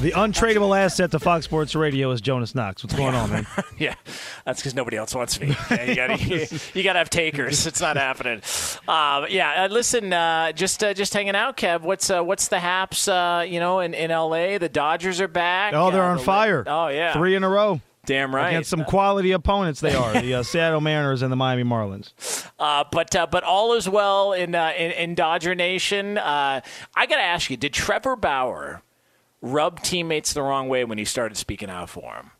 The 0.00 0.12
untradeable 0.12 0.78
asset 0.78 1.10
to 1.10 1.18
Fox 1.18 1.44
Sports 1.44 1.74
Radio 1.74 2.10
is 2.10 2.20
Jonas 2.20 2.54
Knox. 2.54 2.82
What's 2.82 2.94
going 2.94 3.14
on, 3.14 3.30
man? 3.30 3.46
yeah, 3.78 3.94
that's 4.44 4.60
because 4.60 4.74
nobody 4.74 4.96
else 4.96 5.14
wants 5.14 5.40
me. 5.40 5.54
Yeah, 5.70 5.84
you 5.84 5.94
got 5.94 6.20
you, 6.20 6.46
you 6.74 6.82
to 6.82 6.94
have 6.94 7.10
takers. 7.10 7.66
It's 7.66 7.80
not 7.80 7.96
happening. 7.96 8.42
Uh, 8.88 9.26
yeah, 9.28 9.64
uh, 9.64 9.68
listen, 9.68 10.12
uh, 10.12 10.52
just 10.52 10.82
uh, 10.82 10.94
just 10.94 11.12
hanging 11.12 11.36
out, 11.36 11.56
Kev. 11.56 11.82
What's 11.82 12.10
uh, 12.10 12.22
what's 12.22 12.48
the 12.48 12.60
haps? 12.60 13.08
Uh, 13.08 13.44
you 13.46 13.60
know, 13.60 13.80
in, 13.80 13.94
in 13.94 14.10
L.A., 14.10 14.58
the 14.58 14.68
Dodgers 14.68 15.20
are 15.20 15.28
back. 15.28 15.74
Oh, 15.74 15.90
they're 15.90 16.02
on 16.02 16.16
the, 16.18 16.22
fire. 16.22 16.64
Oh 16.66 16.88
yeah, 16.88 17.12
three 17.12 17.34
in 17.34 17.44
a 17.44 17.48
row. 17.48 17.80
Damn 18.06 18.34
right. 18.34 18.48
Against 18.48 18.70
some 18.70 18.84
quality 18.84 19.32
opponents, 19.32 19.80
they 19.80 19.94
are 19.94 20.20
the 20.20 20.34
uh, 20.34 20.42
Seattle 20.42 20.80
Mariners 20.80 21.20
and 21.20 21.30
the 21.30 21.36
Miami 21.36 21.64
Marlins. 21.64 22.12
Uh, 22.58 22.84
but 22.90 23.14
uh, 23.14 23.26
but 23.30 23.44
all 23.44 23.74
is 23.74 23.88
well 23.88 24.32
in 24.32 24.54
in, 24.54 24.92
in, 24.92 25.14
Dodger 25.14 25.54
Nation. 25.54 26.18
I 26.18 26.62
got 26.96 27.06
to 27.06 27.22
ask 27.22 27.50
you: 27.50 27.56
Did 27.56 27.74
Trevor 27.74 28.16
Bauer 28.16 28.82
rub 29.40 29.82
teammates 29.82 30.32
the 30.32 30.42
wrong 30.42 30.68
way 30.68 30.84
when 30.84 30.98
he 30.98 31.04
started 31.04 31.36
speaking 31.36 31.70
out 31.70 31.90
for 31.90 32.14
him? 32.14 32.30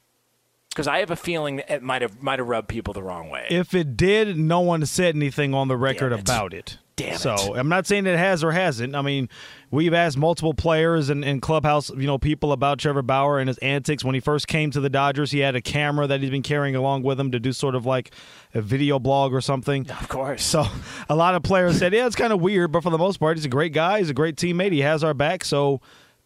Because 0.71 0.87
I 0.87 0.99
have 0.99 1.11
a 1.11 1.17
feeling 1.17 1.63
it 1.69 1.83
might 1.83 2.03
have 2.03 2.23
might 2.23 2.39
have 2.39 2.49
rubbed 2.49 2.69
people 2.69 2.95
the 2.95 3.03
wrong 3.03 3.29
way. 3.29 3.47
If 3.51 3.75
it 3.75 3.97
did, 3.97 4.39
no 4.39 4.61
one 4.61 4.87
said 4.87 5.17
anything 5.17 5.53
on 5.53 5.69
the 5.69 5.77
record 5.77 6.13
it. 6.13 6.21
about 6.21 6.55
it. 6.55 6.79
Damn 6.95 7.17
so 7.17 7.55
it. 7.55 7.59
I'm 7.59 7.69
not 7.69 7.87
saying 7.87 8.07
it 8.07 8.19
has 8.19 8.45
or 8.45 8.53
hasn't. 8.53 8.95
I 8.95 9.03
mean, 9.03 9.29
we've 9.71 9.95
asked 9.95 10.19
multiple 10.19 10.55
players 10.55 11.09
and, 11.09 11.25
and 11.25 11.41
clubhouse, 11.41 11.91
you 11.91 12.07
know, 12.07 12.19
people 12.19 12.53
about 12.53 12.79
Trevor 12.79 13.03
Bauer 13.03 13.39
and 13.39 13.49
his 13.49 13.59
antics. 13.59 14.05
When 14.05 14.15
he 14.15 14.21
first 14.21 14.47
came 14.49 14.71
to 14.73 14.81
the 14.81 14.91
Dodgers, 14.91 15.31
he 15.31 15.39
had 15.41 15.57
a 15.57 15.63
camera 15.63 16.07
that 16.07 16.21
he's 16.21 16.31
been 16.31 16.43
carrying 16.43 16.77
along 16.77 17.03
with 17.03 17.19
him 17.19 17.33
to 17.33 17.41
do 17.41 17.53
sort 17.53 17.75
of 17.75 17.87
like 17.87 18.13
a 18.55 18.61
video 18.61 18.99
blog 18.99 19.33
or 19.33 19.41
something. 19.41 19.91
Of 19.91 20.09
course. 20.09 20.45
So 20.45 20.67
a 21.09 21.17
lot 21.17 21.35
of 21.35 21.43
players 21.43 21.79
said, 21.79 21.95
yeah, 21.95 22.07
it's 22.07 22.17
kind 22.17 22.33
of 22.33 22.41
weird, 22.41 22.71
but 22.71 22.83
for 22.83 22.91
the 22.91 22.99
most 22.99 23.19
part, 23.19 23.37
he's 23.37 23.47
a 23.47 23.49
great 23.49 23.73
guy. 23.73 23.99
He's 23.99 24.11
a 24.11 24.15
great 24.15 24.37
teammate. 24.37 24.73
He 24.73 24.81
has 24.81 25.03
our 25.03 25.15
back. 25.15 25.45
So 25.45 25.81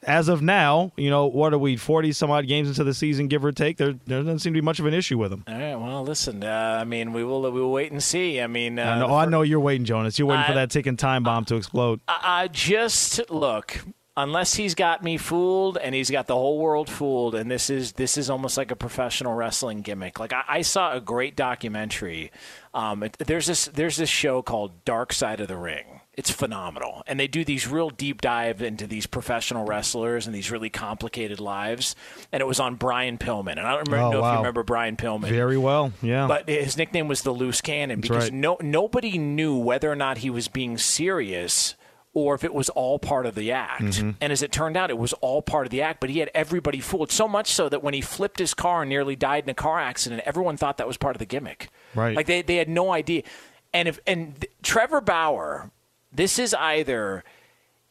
as 0.06 0.28
of 0.28 0.42
now, 0.42 0.92
you 0.96 1.10
know, 1.10 1.26
what 1.26 1.52
are 1.52 1.58
we, 1.58 1.76
40 1.76 2.12
some 2.12 2.30
odd 2.30 2.46
games 2.46 2.68
into 2.68 2.84
the 2.84 2.94
season, 2.94 3.28
give 3.28 3.44
or 3.44 3.52
take? 3.52 3.76
There, 3.76 3.94
there 4.06 4.22
doesn't 4.22 4.40
seem 4.40 4.52
to 4.52 4.58
be 4.58 4.64
much 4.64 4.78
of 4.78 4.86
an 4.86 4.94
issue 4.94 5.18
with 5.18 5.30
them. 5.30 5.44
All 5.46 5.54
right. 5.54 5.74
Well, 5.74 6.02
listen, 6.02 6.42
uh, 6.42 6.78
I 6.80 6.84
mean, 6.84 7.12
we 7.12 7.24
will 7.24 7.42
we 7.42 7.60
will 7.60 7.72
wait 7.72 7.92
and 7.92 8.02
see. 8.02 8.40
I 8.40 8.46
mean, 8.46 8.78
uh, 8.78 8.84
I, 8.84 8.98
know, 8.98 9.14
I 9.16 9.24
know 9.26 9.42
you're 9.42 9.60
waiting, 9.60 9.84
Jonas. 9.84 10.18
You're 10.18 10.28
waiting 10.28 10.44
for 10.46 10.54
that 10.54 10.70
ticking 10.70 10.96
time 10.96 11.22
bomb 11.22 11.44
to 11.46 11.56
explode. 11.56 12.00
I, 12.08 12.42
I 12.44 12.48
just 12.48 13.30
look 13.30 13.84
unless 14.16 14.54
he's 14.54 14.74
got 14.74 15.02
me 15.02 15.16
fooled 15.16 15.76
and 15.76 15.94
he's 15.94 16.10
got 16.10 16.26
the 16.26 16.34
whole 16.34 16.58
world 16.58 16.88
fooled 16.88 17.34
and 17.34 17.50
this 17.50 17.68
is 17.68 17.92
this 17.92 18.16
is 18.16 18.30
almost 18.30 18.56
like 18.56 18.70
a 18.70 18.76
professional 18.76 19.34
wrestling 19.34 19.80
gimmick 19.80 20.20
like 20.20 20.32
i, 20.32 20.44
I 20.48 20.62
saw 20.62 20.94
a 20.94 21.00
great 21.00 21.34
documentary 21.34 22.30
um, 22.74 23.02
it, 23.02 23.16
there's 23.18 23.46
this 23.46 23.66
there's 23.66 23.96
this 23.96 24.08
show 24.08 24.40
called 24.42 24.84
dark 24.84 25.12
side 25.12 25.40
of 25.40 25.48
the 25.48 25.56
ring 25.56 25.93
it's 26.16 26.30
phenomenal 26.30 27.02
and 27.06 27.18
they 27.18 27.26
do 27.26 27.44
these 27.44 27.66
real 27.66 27.90
deep 27.90 28.20
dive 28.20 28.62
into 28.62 28.86
these 28.86 29.06
professional 29.06 29.64
wrestlers 29.64 30.26
and 30.26 30.34
these 30.34 30.50
really 30.50 30.70
complicated 30.70 31.40
lives 31.40 31.94
and 32.32 32.40
it 32.40 32.46
was 32.46 32.60
on 32.60 32.74
brian 32.74 33.18
pillman 33.18 33.52
and 33.52 33.60
i 33.60 33.74
don't 33.74 33.88
remember, 33.88 34.06
oh, 34.06 34.10
know 34.12 34.20
wow. 34.20 34.28
if 34.30 34.32
you 34.34 34.38
remember 34.38 34.62
brian 34.62 34.96
pillman 34.96 35.28
very 35.28 35.58
well 35.58 35.92
yeah 36.02 36.26
but 36.26 36.48
his 36.48 36.76
nickname 36.76 37.08
was 37.08 37.22
the 37.22 37.32
loose 37.32 37.60
cannon 37.60 38.00
That's 38.00 38.08
because 38.08 38.24
right. 38.24 38.32
no 38.32 38.56
nobody 38.60 39.18
knew 39.18 39.56
whether 39.56 39.90
or 39.90 39.96
not 39.96 40.18
he 40.18 40.30
was 40.30 40.48
being 40.48 40.78
serious 40.78 41.74
or 42.14 42.36
if 42.36 42.44
it 42.44 42.54
was 42.54 42.68
all 42.70 42.98
part 42.98 43.26
of 43.26 43.34
the 43.34 43.50
act. 43.50 43.82
Mm-hmm. 43.82 44.10
And 44.20 44.32
as 44.32 44.40
it 44.40 44.52
turned 44.52 44.76
out, 44.76 44.88
it 44.88 44.96
was 44.96 45.12
all 45.14 45.42
part 45.42 45.66
of 45.66 45.70
the 45.70 45.82
act, 45.82 46.00
but 46.00 46.10
he 46.10 46.20
had 46.20 46.30
everybody 46.32 46.78
fooled. 46.78 47.10
So 47.10 47.26
much 47.26 47.48
so 47.52 47.68
that 47.68 47.82
when 47.82 47.92
he 47.92 48.00
flipped 48.00 48.38
his 48.38 48.54
car 48.54 48.82
and 48.82 48.88
nearly 48.88 49.16
died 49.16 49.44
in 49.44 49.50
a 49.50 49.54
car 49.54 49.80
accident, 49.80 50.22
everyone 50.24 50.56
thought 50.56 50.78
that 50.78 50.86
was 50.86 50.96
part 50.96 51.16
of 51.16 51.18
the 51.18 51.26
gimmick. 51.26 51.68
Right. 51.94 52.14
Like 52.16 52.26
they, 52.26 52.40
they 52.42 52.56
had 52.56 52.68
no 52.68 52.92
idea. 52.92 53.24
And 53.72 53.88
if 53.88 53.98
and 54.06 54.40
th- 54.40 54.52
Trevor 54.62 55.00
Bauer, 55.00 55.72
this 56.14 56.38
is 56.38 56.54
either 56.54 57.24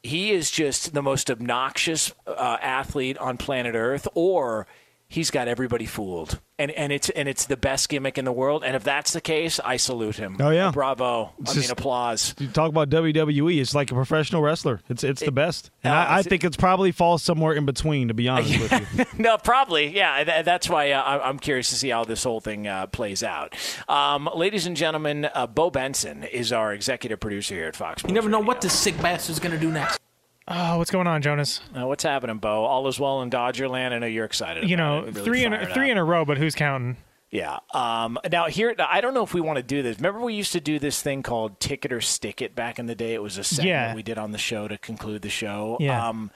he 0.02 0.32
is 0.32 0.52
just 0.52 0.94
the 0.94 1.02
most 1.02 1.32
obnoxious 1.32 2.14
uh, 2.28 2.58
athlete 2.62 3.18
on 3.18 3.38
planet 3.38 3.76
Earth, 3.76 4.08
or 4.14 4.68
he's 5.14 5.30
got 5.32 5.48
everybody 5.48 5.86
fooled, 5.86 6.40
and 6.60 6.72
and 6.72 6.92
it's 6.92 7.10
and 7.12 7.30
it's 7.30 7.46
the 7.46 7.56
best 7.56 7.88
gimmick 7.90 8.18
in 8.18 8.26
the 8.26 8.32
world. 8.32 8.64
And 8.66 8.76
if 8.76 8.84
that's 8.84 9.14
the 9.14 9.22
case, 9.22 9.60
I 9.64 9.78
salute 9.78 10.16
him. 10.18 10.38
Oh 10.40 10.50
yeah, 10.50 10.72
bravo! 10.72 11.32
It's 11.40 11.52
I 11.52 11.54
just- 11.54 11.68
mean, 11.68 11.72
applause. 11.72 12.36
You 12.40 12.48
talk 12.48 12.70
about 12.70 12.90
WWE, 12.90 13.62
it's 13.62 13.76
like 13.76 13.92
a 13.92 13.94
professional 13.94 14.42
wrestler. 14.42 14.82
It's 14.90 15.04
it's 15.04 15.22
the 15.22 15.32
best, 15.32 15.70
and 15.84 15.94
uh, 15.94 15.98
I, 15.98 16.02
I 16.04 16.20
it's- 16.20 16.28
think 16.28 16.44
it's 16.44 16.58
probably 16.58 16.92
falls 16.92 17.24
somewhere 17.24 17.54
in 17.54 17.66
between. 17.66 18.08
To 18.10 18.14
be 18.14 18.28
honest 18.28 18.60
with 18.60 18.98
you, 19.00 19.06
no, 19.24 19.38
probably, 19.38 19.96
yeah. 19.96 20.24
th- 20.24 20.46
that's 20.46 20.68
why 20.70 20.92
uh, 20.92 21.02
I- 21.02 21.30
I'm 21.30 21.40
curious 21.40 21.70
to 21.70 21.76
see 21.76 21.90
how 21.90 22.04
this 22.04 22.24
whole 22.24 22.40
thing 22.42 22.68
uh, 22.68 22.88
plays 22.88 23.24
out. 23.24 23.56
Um, 23.88 24.30
ladies 24.36 24.66
and 24.66 24.76
gentlemen, 24.76 25.30
uh, 25.34 25.48
Bo 25.48 25.70
Benson 25.70 26.24
is 26.24 26.52
our 26.52 26.74
executive 26.74 27.20
producer 27.20 27.56
here 27.56 27.68
at 27.68 27.76
Fox. 27.76 28.04
You 28.08 28.14
never 28.14 28.30
know 28.30 28.40
what 28.40 28.62
this 28.62 28.74
sick 28.78 29.00
bastard's 29.02 29.40
going 29.40 29.54
to 29.54 29.60
do 29.60 29.72
next. 29.72 30.00
Oh, 30.48 30.78
what's 30.78 30.92
going 30.92 31.08
on, 31.08 31.22
Jonas? 31.22 31.62
Uh, 31.78 31.88
what's 31.88 32.04
happening, 32.04 32.38
Bo? 32.38 32.66
All 32.66 32.88
is 32.88 33.00
well 33.00 33.22
in 33.22 33.30
Dodgerland. 33.30 33.94
I 33.94 34.00
know 34.00 34.08
you're 34.08 34.26
excited. 34.26 34.70
You 34.70 34.76
about 34.76 35.06
know. 35.06 35.12
Really 35.12 35.24
three 35.24 35.44
in 35.46 35.54
a, 35.54 35.74
three 35.74 35.86
up. 35.86 35.92
in 35.92 35.98
a 35.98 36.04
row, 36.04 36.26
but 36.26 36.38
who's 36.38 36.54
counting? 36.56 36.98
Yeah. 37.32 37.60
Um, 37.74 38.20
now 38.32 38.48
here, 38.48 38.76
I 38.78 39.02
don't 39.02 39.14
know 39.14 39.24
if 39.24 39.34
we 39.34 39.42
want 39.42 39.58
to 39.58 39.64
do 39.64 39.82
this. 39.82 39.98
Remember, 39.98 40.20
we 40.20 40.34
used 40.34 40.52
to 40.52 40.60
do 40.60 40.80
this 40.80 41.02
thing 41.02 41.24
called 41.24 41.60
"Ticket 41.60 41.92
or 41.94 42.02
Stick 42.02 42.42
It" 42.42 42.56
back 42.56 42.78
in 42.78 42.86
the 42.86 42.94
day. 42.96 43.14
It 43.14 43.24
was 43.24 43.38
a 43.38 43.44
segment 43.44 43.68
Yeah. 43.70 43.96
we 43.96 44.04
did 44.04 44.18
on 44.18 44.32
the 44.32 44.38
show 44.38 44.68
to 44.68 44.78
conclude 44.78 45.22
the 45.22 45.30
show. 45.30 45.78
Yeah. 45.80 46.10
Um, 46.10 46.30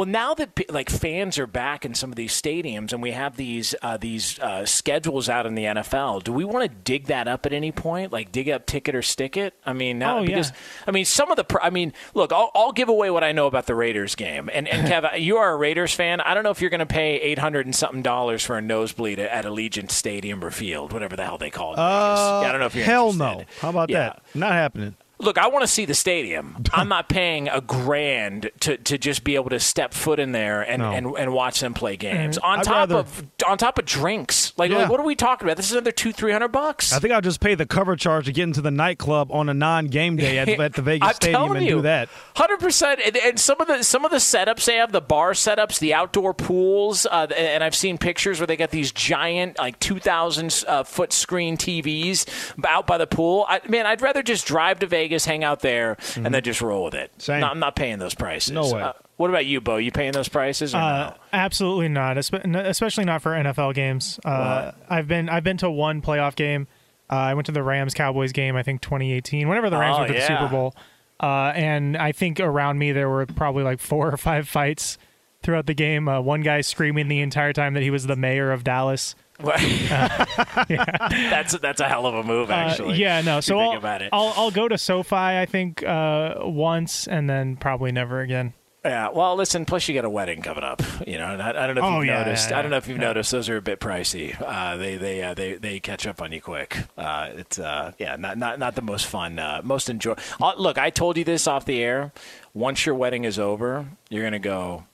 Well, 0.00 0.08
now 0.08 0.32
that 0.32 0.72
like 0.72 0.88
fans 0.88 1.38
are 1.38 1.46
back 1.46 1.84
in 1.84 1.92
some 1.94 2.08
of 2.08 2.16
these 2.16 2.32
stadiums, 2.32 2.94
and 2.94 3.02
we 3.02 3.10
have 3.10 3.36
these 3.36 3.74
uh, 3.82 3.98
these 3.98 4.38
uh, 4.38 4.64
schedules 4.64 5.28
out 5.28 5.44
in 5.44 5.54
the 5.54 5.64
NFL, 5.64 6.24
do 6.24 6.32
we 6.32 6.42
want 6.42 6.66
to 6.70 6.74
dig 6.74 7.08
that 7.08 7.28
up 7.28 7.44
at 7.44 7.52
any 7.52 7.70
point? 7.70 8.10
Like 8.10 8.32
dig 8.32 8.48
up 8.48 8.64
ticket 8.64 8.94
or 8.94 9.02
stick 9.02 9.36
it? 9.36 9.52
I 9.66 9.74
mean, 9.74 9.98
now, 9.98 10.16
Oh, 10.16 10.20
yeah. 10.20 10.26
because 10.28 10.52
I 10.86 10.90
mean, 10.90 11.04
some 11.04 11.30
of 11.30 11.36
the. 11.36 11.44
I 11.62 11.68
mean, 11.68 11.92
look, 12.14 12.32
I'll, 12.32 12.50
I'll 12.54 12.72
give 12.72 12.88
away 12.88 13.10
what 13.10 13.22
I 13.22 13.32
know 13.32 13.46
about 13.46 13.66
the 13.66 13.74
Raiders 13.74 14.14
game, 14.14 14.48
and 14.50 14.66
and 14.66 14.88
Kev, 14.90 15.20
you 15.20 15.36
are 15.36 15.52
a 15.52 15.56
Raiders 15.58 15.92
fan. 15.92 16.22
I 16.22 16.32
don't 16.32 16.44
know 16.44 16.50
if 16.50 16.62
you're 16.62 16.70
going 16.70 16.78
to 16.78 16.86
pay 16.86 17.20
eight 17.20 17.38
hundred 17.38 17.66
and 17.66 17.76
something 17.76 18.00
dollars 18.00 18.42
for 18.42 18.56
a 18.56 18.62
nosebleed 18.62 19.18
at 19.18 19.44
Allegiant 19.44 19.90
Stadium 19.90 20.42
or 20.42 20.50
Field, 20.50 20.94
whatever 20.94 21.14
the 21.14 21.26
hell 21.26 21.36
they 21.36 21.50
call 21.50 21.74
it. 21.74 21.78
Uh, 21.78 22.40
yeah, 22.42 22.48
I 22.48 22.52
don't 22.52 22.60
know 22.62 22.66
if 22.68 22.74
you're 22.74 22.86
hell 22.86 23.10
interested. 23.10 23.38
no. 23.40 23.44
How 23.60 23.68
about 23.68 23.90
Yeah. 23.90 23.98
that? 24.14 24.22
Not 24.34 24.52
happening. 24.52 24.96
Look, 25.20 25.38
I 25.38 25.48
want 25.48 25.62
to 25.62 25.68
see 25.68 25.84
the 25.84 25.94
stadium. 25.94 26.64
I'm 26.72 26.88
not 26.88 27.08
paying 27.08 27.48
a 27.48 27.60
grand 27.60 28.50
to, 28.60 28.76
to 28.76 28.98
just 28.98 29.22
be 29.24 29.34
able 29.34 29.50
to 29.50 29.60
step 29.60 29.92
foot 29.94 30.18
in 30.18 30.32
there 30.32 30.62
and, 30.62 30.82
No. 30.82 30.92
and, 30.92 31.06
and 31.18 31.32
watch 31.32 31.60
them 31.60 31.74
play 31.74 31.96
games. 31.96 32.38
Mm, 32.38 32.44
On 32.44 32.58
I'd 32.60 32.64
top 32.64 32.74
rather- 32.74 32.96
of 32.96 33.24
on 33.46 33.58
top 33.58 33.78
of 33.78 33.84
drinks. 33.84 34.52
Like, 34.56 34.70
Yeah. 34.70 34.78
like, 34.78 34.90
what 34.90 35.00
are 35.00 35.04
we 35.04 35.14
talking 35.14 35.46
about? 35.46 35.56
This 35.56 35.66
is 35.66 35.72
another 35.72 35.92
two, 35.92 36.12
three 36.12 36.32
hundred 36.32 36.48
bucks. 36.48 36.92
I 36.92 36.98
think 36.98 37.12
I'll 37.12 37.20
just 37.20 37.40
pay 37.40 37.54
the 37.54 37.66
cover 37.66 37.96
charge 37.96 38.26
to 38.26 38.32
get 38.32 38.44
into 38.44 38.60
the 38.60 38.70
nightclub 38.70 39.30
on 39.32 39.48
a 39.48 39.54
non-game 39.54 40.16
day 40.16 40.38
at, 40.38 40.48
at 40.60 40.74
the 40.74 40.82
Vegas 40.82 41.08
I'm 41.08 41.14
Stadium 41.14 41.40
telling 41.40 41.56
and 41.58 41.66
you, 41.66 41.74
do 41.76 41.82
that. 41.82 42.08
Hundred 42.36 42.60
percent, 42.60 43.00
and 43.04 43.16
and 43.16 43.38
some 43.40 43.60
of 43.60 43.66
the 43.66 43.82
some 43.82 44.04
of 44.04 44.10
the 44.10 44.18
setups 44.18 44.64
they 44.66 44.76
have, 44.76 44.92
the 44.92 45.00
bar 45.00 45.32
setups, 45.32 45.78
the 45.78 45.94
outdoor 45.94 46.34
pools, 46.34 47.06
uh, 47.06 47.26
and 47.36 47.62
I've 47.64 47.74
seen 47.74 47.98
pictures 47.98 48.40
where 48.40 48.46
they 48.46 48.56
got 48.56 48.70
these 48.70 48.92
giant, 48.92 49.58
like 49.58 49.78
two 49.80 49.98
thousand 49.98 50.64
uh, 50.68 50.82
foot 50.84 51.12
screen 51.12 51.56
TVs 51.56 52.26
out 52.66 52.86
by 52.86 52.98
the 52.98 53.06
pool. 53.06 53.46
I, 53.48 53.60
man, 53.68 53.86
I'd 53.86 54.02
rather 54.02 54.22
just 54.22 54.46
drive 54.46 54.78
to 54.80 54.86
Vegas, 54.86 55.09
hang 55.26 55.44
out 55.44 55.60
there, 55.60 55.96
and 56.16 56.34
then 56.34 56.42
just 56.42 56.60
roll 56.60 56.84
with 56.84 56.94
it. 56.94 57.10
Mm-hmm. 57.12 57.20
Same. 57.20 57.40
No, 57.40 57.48
I'm 57.48 57.58
not 57.58 57.76
paying 57.76 57.98
those 57.98 58.14
prices. 58.14 58.52
No 58.52 58.72
way. 58.72 58.82
Uh, 58.82 58.92
what 59.16 59.28
about 59.28 59.44
you, 59.46 59.60
Bo? 59.60 59.76
You 59.76 59.90
paying 59.92 60.12
those 60.12 60.28
prices 60.28 60.74
or 60.74 60.78
Uh, 60.78 61.14
absolutely 61.32 61.88
not, 61.88 62.16
especially 62.16 63.04
not 63.04 63.20
for 63.22 63.32
NFL 63.32 63.74
games. 63.74 64.18
Uh, 64.24 64.72
I've 64.88 65.06
been 65.08 65.28
I've 65.28 65.44
been 65.44 65.58
to 65.58 65.70
one 65.70 66.00
playoff 66.02 66.34
game. 66.36 66.66
Uh, 67.10 67.14
I 67.16 67.34
went 67.34 67.46
to 67.46 67.52
the 67.52 67.62
Rams 67.62 67.92
Cowboys 67.92 68.32
game, 68.32 68.56
I 68.56 68.62
think 68.62 68.80
2018. 68.82 69.48
Whenever 69.48 69.68
the 69.68 69.76
Rams 69.78 69.96
Oh, 69.96 70.00
went 70.02 70.12
to 70.14 70.18
the. 70.18 70.26
Super 70.26 70.48
Bowl, 70.48 70.74
uh, 71.20 71.52
and 71.54 71.96
I 71.96 72.12
think 72.12 72.40
around 72.40 72.78
me 72.78 72.92
there 72.92 73.08
were 73.10 73.26
probably 73.26 73.64
like 73.64 73.80
four 73.80 74.08
or 74.12 74.16
five 74.16 74.48
fights 74.48 74.96
throughout 75.42 75.66
the 75.66 75.74
game. 75.74 76.08
Uh, 76.08 76.20
one 76.20 76.40
guy 76.42 76.60
screaming 76.60 77.08
the 77.08 77.20
entire 77.20 77.52
time 77.52 77.74
that 77.74 77.82
he 77.82 77.90
was 77.90 78.06
the 78.06 78.16
mayor 78.16 78.52
of 78.52 78.62
Dallas. 78.64 79.14
No? 79.42 79.52
that's 80.68 81.52
that's 81.58 81.80
a 81.80 81.88
hell 81.88 82.06
of 82.06 82.14
a 82.14 82.22
move, 82.22 82.50
Uh, 82.50 82.54
actually. 82.54 82.96
yeah, 82.98 83.20
no. 83.20 83.40
So 83.40 83.58
I'll, 83.58 83.76
about 83.76 84.02
it. 84.02 84.10
I'll 84.12 84.32
I'll 84.36 84.50
go 84.50 84.68
to 84.68 84.78
SoFi. 84.78 85.16
I 85.16 85.46
think 85.46 85.82
uh, 85.84 86.34
once, 86.40 87.06
and 87.06 87.28
then 87.28 87.56
probably 87.56 87.92
never 87.92 88.20
again. 88.20 88.54
Yeah, 88.82 89.10
well, 89.10 89.36
listen. 89.36 89.66
Plus, 89.66 89.86
you 89.88 89.94
got 89.94 90.06
a 90.06 90.10
wedding 90.10 90.40
coming 90.40 90.64
up. 90.64 90.80
You 91.06 91.18
know, 91.18 91.26
and 91.34 91.42
I, 91.42 91.50
I 91.50 91.66
don't 91.66 91.74
know 91.74 91.82
if 91.82 91.84
Oh, 91.84 91.96
you've 91.98 92.06
yeah, 92.06 92.22
noticed. 92.24 92.48
yeah, 92.50 92.58
I 92.58 92.62
don't 92.62 92.70
know 92.70 92.78
if 92.78 92.88
you've 92.88 92.96
yeah. 92.96 93.04
noticed. 93.08 93.30
Those 93.30 93.50
are 93.50 93.58
a 93.58 93.62
bit 93.62 93.78
pricey. 93.78 94.34
Uh, 94.40 94.78
they 94.78 94.96
they 94.96 95.22
uh, 95.22 95.34
they 95.34 95.54
they 95.56 95.80
catch 95.80 96.06
up 96.06 96.22
on 96.22 96.32
you 96.32 96.40
quick. 96.40 96.78
Uh, 96.96 97.28
it's 97.36 97.58
uh, 97.58 97.92
yeah, 97.98 98.16
not 98.16 98.38
not 98.38 98.58
not 98.58 98.76
the 98.76 98.82
most 98.82 99.06
fun, 99.06 99.38
uh, 99.38 99.60
most 99.62 99.90
enjoy. 99.90 100.14
Uh, 100.40 100.54
look, 100.56 100.78
I 100.78 100.88
told 100.88 101.18
you 101.18 101.24
this 101.24 101.46
off 101.46 101.66
the 101.66 101.82
air. 101.82 102.12
Once 102.54 102.86
your 102.86 102.94
wedding 102.94 103.24
is 103.24 103.38
over, 103.38 103.86
you're 104.08 104.24
gonna 104.24 104.38
go. 104.38 104.86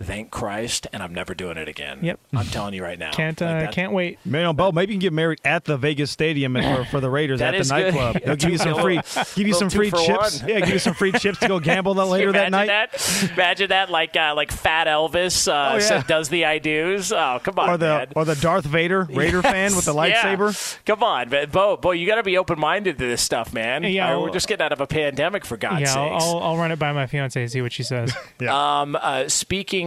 Thank 0.00 0.30
Christ, 0.30 0.86
and 0.92 1.02
I'm 1.02 1.12
never 1.12 1.34
doing 1.34 1.56
it 1.56 1.68
again. 1.68 1.98
Yep. 2.02 2.20
I'm 2.32 2.46
telling 2.46 2.72
you 2.72 2.82
right 2.84 2.98
now. 2.98 3.10
Can't 3.10 3.40
uh, 3.42 3.46
that- 3.46 3.72
can't 3.72 3.92
wait. 3.92 4.18
Man, 4.24 4.54
Bo, 4.54 4.70
maybe 4.70 4.92
you 4.92 4.96
can 4.96 5.00
get 5.00 5.12
married 5.12 5.40
at 5.44 5.64
the 5.64 5.76
Vegas 5.76 6.10
Stadium 6.12 6.54
and 6.56 6.86
for, 6.86 6.90
for 6.92 7.00
the 7.00 7.10
Raiders 7.10 7.40
at 7.42 7.50
the 7.52 7.58
good. 7.58 7.68
nightclub. 7.68 8.22
They'll 8.24 8.36
give 8.36 8.50
you 8.50 8.58
some 8.58 8.80
free, 8.80 9.00
give 9.34 9.46
you 9.48 9.54
some 9.54 9.70
free 9.70 9.90
chips. 9.90 10.40
one. 10.40 10.48
Yeah, 10.48 10.60
give 10.60 10.68
you 10.70 10.78
some 10.78 10.94
free 10.94 11.10
chips 11.18 11.38
to 11.40 11.48
go 11.48 11.58
gamble 11.58 11.94
that 11.94 12.04
later 12.06 12.30
that 12.32 12.48
Imagine 12.48 12.68
night. 12.68 12.90
That? 12.92 13.30
Imagine 13.34 13.68
that, 13.70 13.90
like 13.90 14.16
uh, 14.16 14.34
like 14.36 14.52
Fat 14.52 14.86
Elvis 14.86 15.48
uh, 15.48 15.70
Oh, 15.72 15.72
yeah. 15.74 15.78
sa- 15.80 16.02
does 16.02 16.28
the 16.28 16.44
I 16.44 16.58
do's. 16.58 17.12
Oh, 17.12 17.40
come 17.42 17.58
on, 17.58 17.70
Or 17.70 17.76
the 17.76 17.86
man. 17.86 18.08
or 18.14 18.24
the 18.24 18.36
Darth 18.36 18.64
Vader 18.66 19.02
Raider 19.10 19.42
fan 19.42 19.74
with 19.74 19.84
the 19.84 19.94
Yes, 19.94 20.22
yeah. 20.24 20.36
lightsaber. 20.36 20.78
Come 20.86 21.02
on, 21.02 21.28
but 21.28 21.50
Bo, 21.50 21.76
Bo, 21.76 21.90
you 21.90 22.06
got 22.06 22.16
to 22.16 22.22
be 22.22 22.38
open 22.38 22.58
minded 22.60 22.98
to 22.98 23.06
this 23.06 23.20
stuff, 23.22 23.52
man. 23.52 23.82
Yeah, 23.82 24.14
Uh, 24.14 24.20
we're 24.20 24.30
just 24.30 24.46
getting 24.46 24.64
out 24.64 24.72
of 24.72 24.80
a 24.80 24.86
pandemic, 24.86 25.44
for 25.44 25.56
God's 25.56 25.90
sake. 25.90 25.96
yeah, 25.96 26.18
sakes. 26.18 26.24
I'll, 26.24 26.36
I'll, 26.38 26.42
I'll 26.44 26.56
run 26.56 26.70
it 26.70 26.78
by 26.78 26.92
my 26.92 27.06
fiance 27.06 27.40
and 27.42 27.50
see 27.50 27.62
what 27.62 27.72
she 27.72 27.82
says. 27.82 28.14
yeah. 28.40 28.80
Um, 28.80 28.96
uh, 29.00 29.28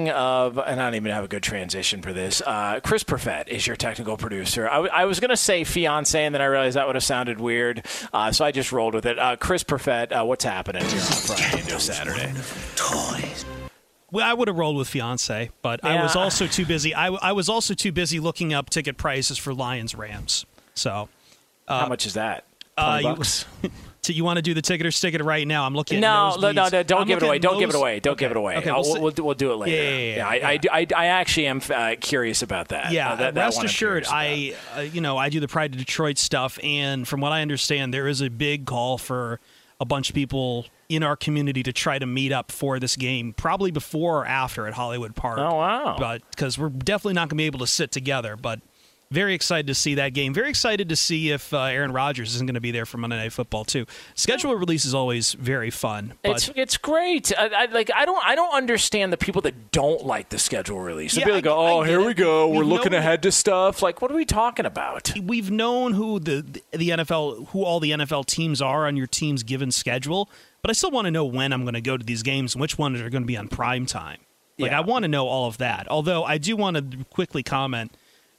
speaking 0.02 0.14
of, 0.16 0.58
and 0.58 0.82
I 0.82 0.86
don't 0.86 0.96
even 0.96 1.12
have 1.12 1.24
a 1.24 1.28
good 1.28 1.44
transition 1.44 2.02
for 2.02 2.14
this. 2.14 2.42
Uh, 2.46 2.80
Chris 2.84 3.04
Perfett 3.04 3.48
is 3.48 3.66
your 3.68 3.76
technical 3.76 4.18
producer. 4.18 4.68
I, 4.68 4.74
w- 4.76 4.92
I 4.94 5.06
was 5.06 5.20
going 5.20 5.30
to 5.30 5.38
say 5.38 5.64
fiance, 5.64 6.24
and 6.24 6.34
then 6.34 6.42
I 6.42 6.46
realized 6.46 6.76
that 6.76 6.88
would 6.88 6.96
have 6.96 7.04
sounded 7.04 7.40
weird, 7.40 7.86
uh, 8.14 8.32
so 8.32 8.46
I 8.46 8.52
just 8.52 8.72
rolled 8.72 8.94
with 8.94 9.06
it. 9.06 9.20
Uh, 9.20 9.36
Chris 9.36 9.64
Perfett, 9.64 10.12
uh, 10.12 10.26
what's 10.26 10.44
happening 10.44 10.84
here 10.86 11.00
on 11.00 11.06
Friday 11.06 11.60
into 11.62 11.80
Saturday? 11.80 12.34
Well, 14.12 14.30
I 14.30 14.34
would 14.34 14.48
have 14.50 14.58
rolled 14.58 14.76
with 14.78 14.90
fiance, 14.90 15.52
but 15.62 15.84
I 15.86 16.02
was 16.04 16.16
also 16.16 16.46
too 16.48 16.66
busy. 16.66 16.94
I, 16.94 17.08
I 17.08 17.32
was 17.32 17.48
also 17.48 17.74
too 17.74 17.92
busy 17.92 18.20
looking 18.20 18.54
up 18.54 18.70
ticket 18.70 18.98
prices 18.98 19.38
for 19.38 19.54
Lions 19.54 19.96
Rams. 19.96 20.46
So, 20.74 21.08
uh, 21.68 21.80
How 21.82 21.88
much 21.88 22.06
is 22.06 22.16
that? 22.16 22.44
uh, 22.78 23.00
20 23.02 23.22
you- 23.64 23.70
so 24.04 24.14
you 24.14 24.24
want 24.24 24.38
to 24.38 24.42
do 24.42 24.56
the 24.56 24.64
ticket 24.64 24.88
or 24.88 24.92
stick 24.92 25.14
it 25.14 25.24
right 25.24 25.48
now? 25.48 25.64
I'm 25.64 25.76
looking. 25.76 25.98
At 25.98 26.02
No, 26.02 26.36
no, 26.36 26.52
no, 26.52 26.70
no, 26.70 26.84
don't 26.84 27.02
I'm 27.02 27.08
give 27.08 27.22
it 27.22 27.24
away. 27.24 27.38
Don't 27.38 27.60
give 27.60 27.70
it 27.70 27.76
away. 27.76 28.00
Don't 28.00 28.18
give 28.18 28.32
it 28.32 28.38
away. 28.38 28.58
Okay, 28.58 28.72
we'll 28.72 29.14
we'll, 29.16 29.34
do 29.36 29.52
it 29.52 29.56
later. 29.58 29.76
Yeah, 29.76 29.90
yeah, 29.90 30.16
yeah, 30.16 30.28
I, 30.28 30.36
yeah. 30.36 30.70
I, 30.72 30.80
I, 30.80 30.88
I 30.96 31.06
actually 31.08 31.46
am 31.46 31.62
uh, 31.70 31.96
curious 32.02 32.42
about 32.42 32.70
that. 32.70 32.92
Yeah, 32.92 33.12
Uh, 33.12 33.16
that, 33.18 33.34
that 33.36 33.44
rest 33.46 33.64
assured. 33.64 34.06
I 34.10 34.56
uh, 34.76 34.82
you 34.82 35.02
know 35.02 35.18
I 35.18 35.30
do 35.30 35.40
the 35.40 35.48
Pride 35.48 35.74
of 35.74 35.78
Detroit 35.78 36.18
stuff, 36.18 36.58
and 36.64 37.08
from 37.08 37.22
what 37.22 37.32
I 37.32 37.44
understand, 37.44 37.94
there 37.94 38.08
is 38.08 38.22
a 38.22 38.30
big 38.30 38.66
call 38.66 38.98
for 38.98 39.40
a 39.80 39.86
bunch 39.86 40.10
of 40.10 40.16
people 40.16 40.66
in 40.90 41.04
our 41.04 41.16
community 41.16 41.62
to 41.64 41.74
try 41.74 42.00
to 42.00 42.06
meet 42.08 42.32
up 42.32 42.52
for 42.52 42.80
this 42.80 42.96
game, 42.96 43.34
probably 43.34 43.70
before 43.72 44.22
or 44.22 44.26
after 44.26 44.66
at 44.68 44.74
Hollywood 44.74 45.16
Park. 45.16 45.40
Oh, 45.40 45.56
wow. 45.56 45.96
But 45.98 46.22
because 46.32 46.58
we're 46.58 46.70
definitely 46.70 47.14
not 47.14 47.30
going 47.30 47.30
to 47.30 47.36
be 47.36 47.46
able 47.46 47.60
to 47.60 47.68
sit 47.68 47.92
together, 47.92 48.36
but. 48.36 48.62
Very 49.12 49.34
excited 49.34 49.68
to 49.68 49.76
see 49.76 49.96
that 49.96 50.14
game. 50.14 50.34
Very 50.34 50.50
excited 50.50 50.88
to 50.90 50.96
see 50.96 51.32
if 51.32 51.54
uh, 51.54 51.64
Aaron 51.64 51.92
Rodgers 51.92 52.34
isn't 52.36 52.48
going 52.48 52.56
to 52.56 52.62
be 52.62 52.72
there 52.72 52.86
for 52.86 52.98
Monday 52.98 53.18
Night 53.18 53.34
Football 53.34 53.66
too. 53.66 53.86
Schedule 54.16 54.56
release 54.56 54.86
is 54.86 54.94
always 54.94 55.34
very 55.34 55.70
fun. 55.70 56.14
But 56.24 56.32
It's 56.38 56.50
it's 56.56 56.78
great. 56.78 57.32
I, 57.38 57.48
I 57.48 57.66
like 57.66 57.92
I 57.94 58.06
don't 58.06 58.26
I 58.26 58.36
don't 58.36 58.54
understand 58.56 59.12
the 59.12 59.18
people 59.18 59.42
that 59.42 59.72
don't 59.72 60.06
like 60.06 60.30
the 60.30 60.40
schedule 60.40 60.80
release. 60.80 61.14
The 61.16 61.20
Yeah, 61.22 61.32
that 61.34 61.44
go, 61.44 61.56
oh, 61.80 61.84
here 61.84 62.00
it. 62.00 62.06
we 62.06 62.14
go, 62.14 62.48
we're 62.48 62.60
We've 62.60 62.68
looking 62.68 62.94
known- 62.94 63.02
ahead 63.02 63.22
to 63.24 63.32
stuff. 63.34 63.82
Like, 63.82 64.02
what 64.02 64.10
are 64.12 64.16
we 64.16 64.24
talking 64.26 64.66
about? 64.66 65.12
we've 65.22 65.52
known 65.52 65.92
who 65.94 66.20
the 66.20 66.46
the 66.72 66.90
NFL 66.90 67.50
who 67.50 67.64
all 67.66 67.82
the 67.82 67.92
NFL 67.92 68.26
teams 68.28 68.62
are 68.62 68.88
on 68.88 68.96
your 68.96 69.08
team's 69.08 69.44
given 69.44 69.72
schedule, 69.72 70.30
but 70.62 70.70
I 70.70 70.74
still 70.74 70.92
want 70.92 71.06
to 71.08 71.12
know 71.12 71.26
when 71.26 71.52
I'm 71.52 71.64
going 71.64 71.74
to 71.74 71.82
go 71.82 71.98
to 71.98 72.06
these 72.06 72.24
games 72.24 72.56
and 72.56 72.62
which 72.62 72.78
ones 72.78 73.02
are 73.02 73.10
going 73.10 73.24
to 73.24 73.28
be 73.28 73.36
on 73.36 73.50
prime 73.50 73.86
time. 73.86 74.20
Like 74.58 74.72
Yeah. 74.72 74.78
I 74.78 74.82
want 74.82 75.04
to 75.04 75.10
know 75.10 75.28
all 75.28 75.48
of 75.48 75.58
that. 75.58 75.88
Although 75.90 76.24
I 76.24 76.38
do 76.38 76.56
want 76.56 76.78
to 76.78 77.04
quickly 77.10 77.44
comment. 77.44 77.92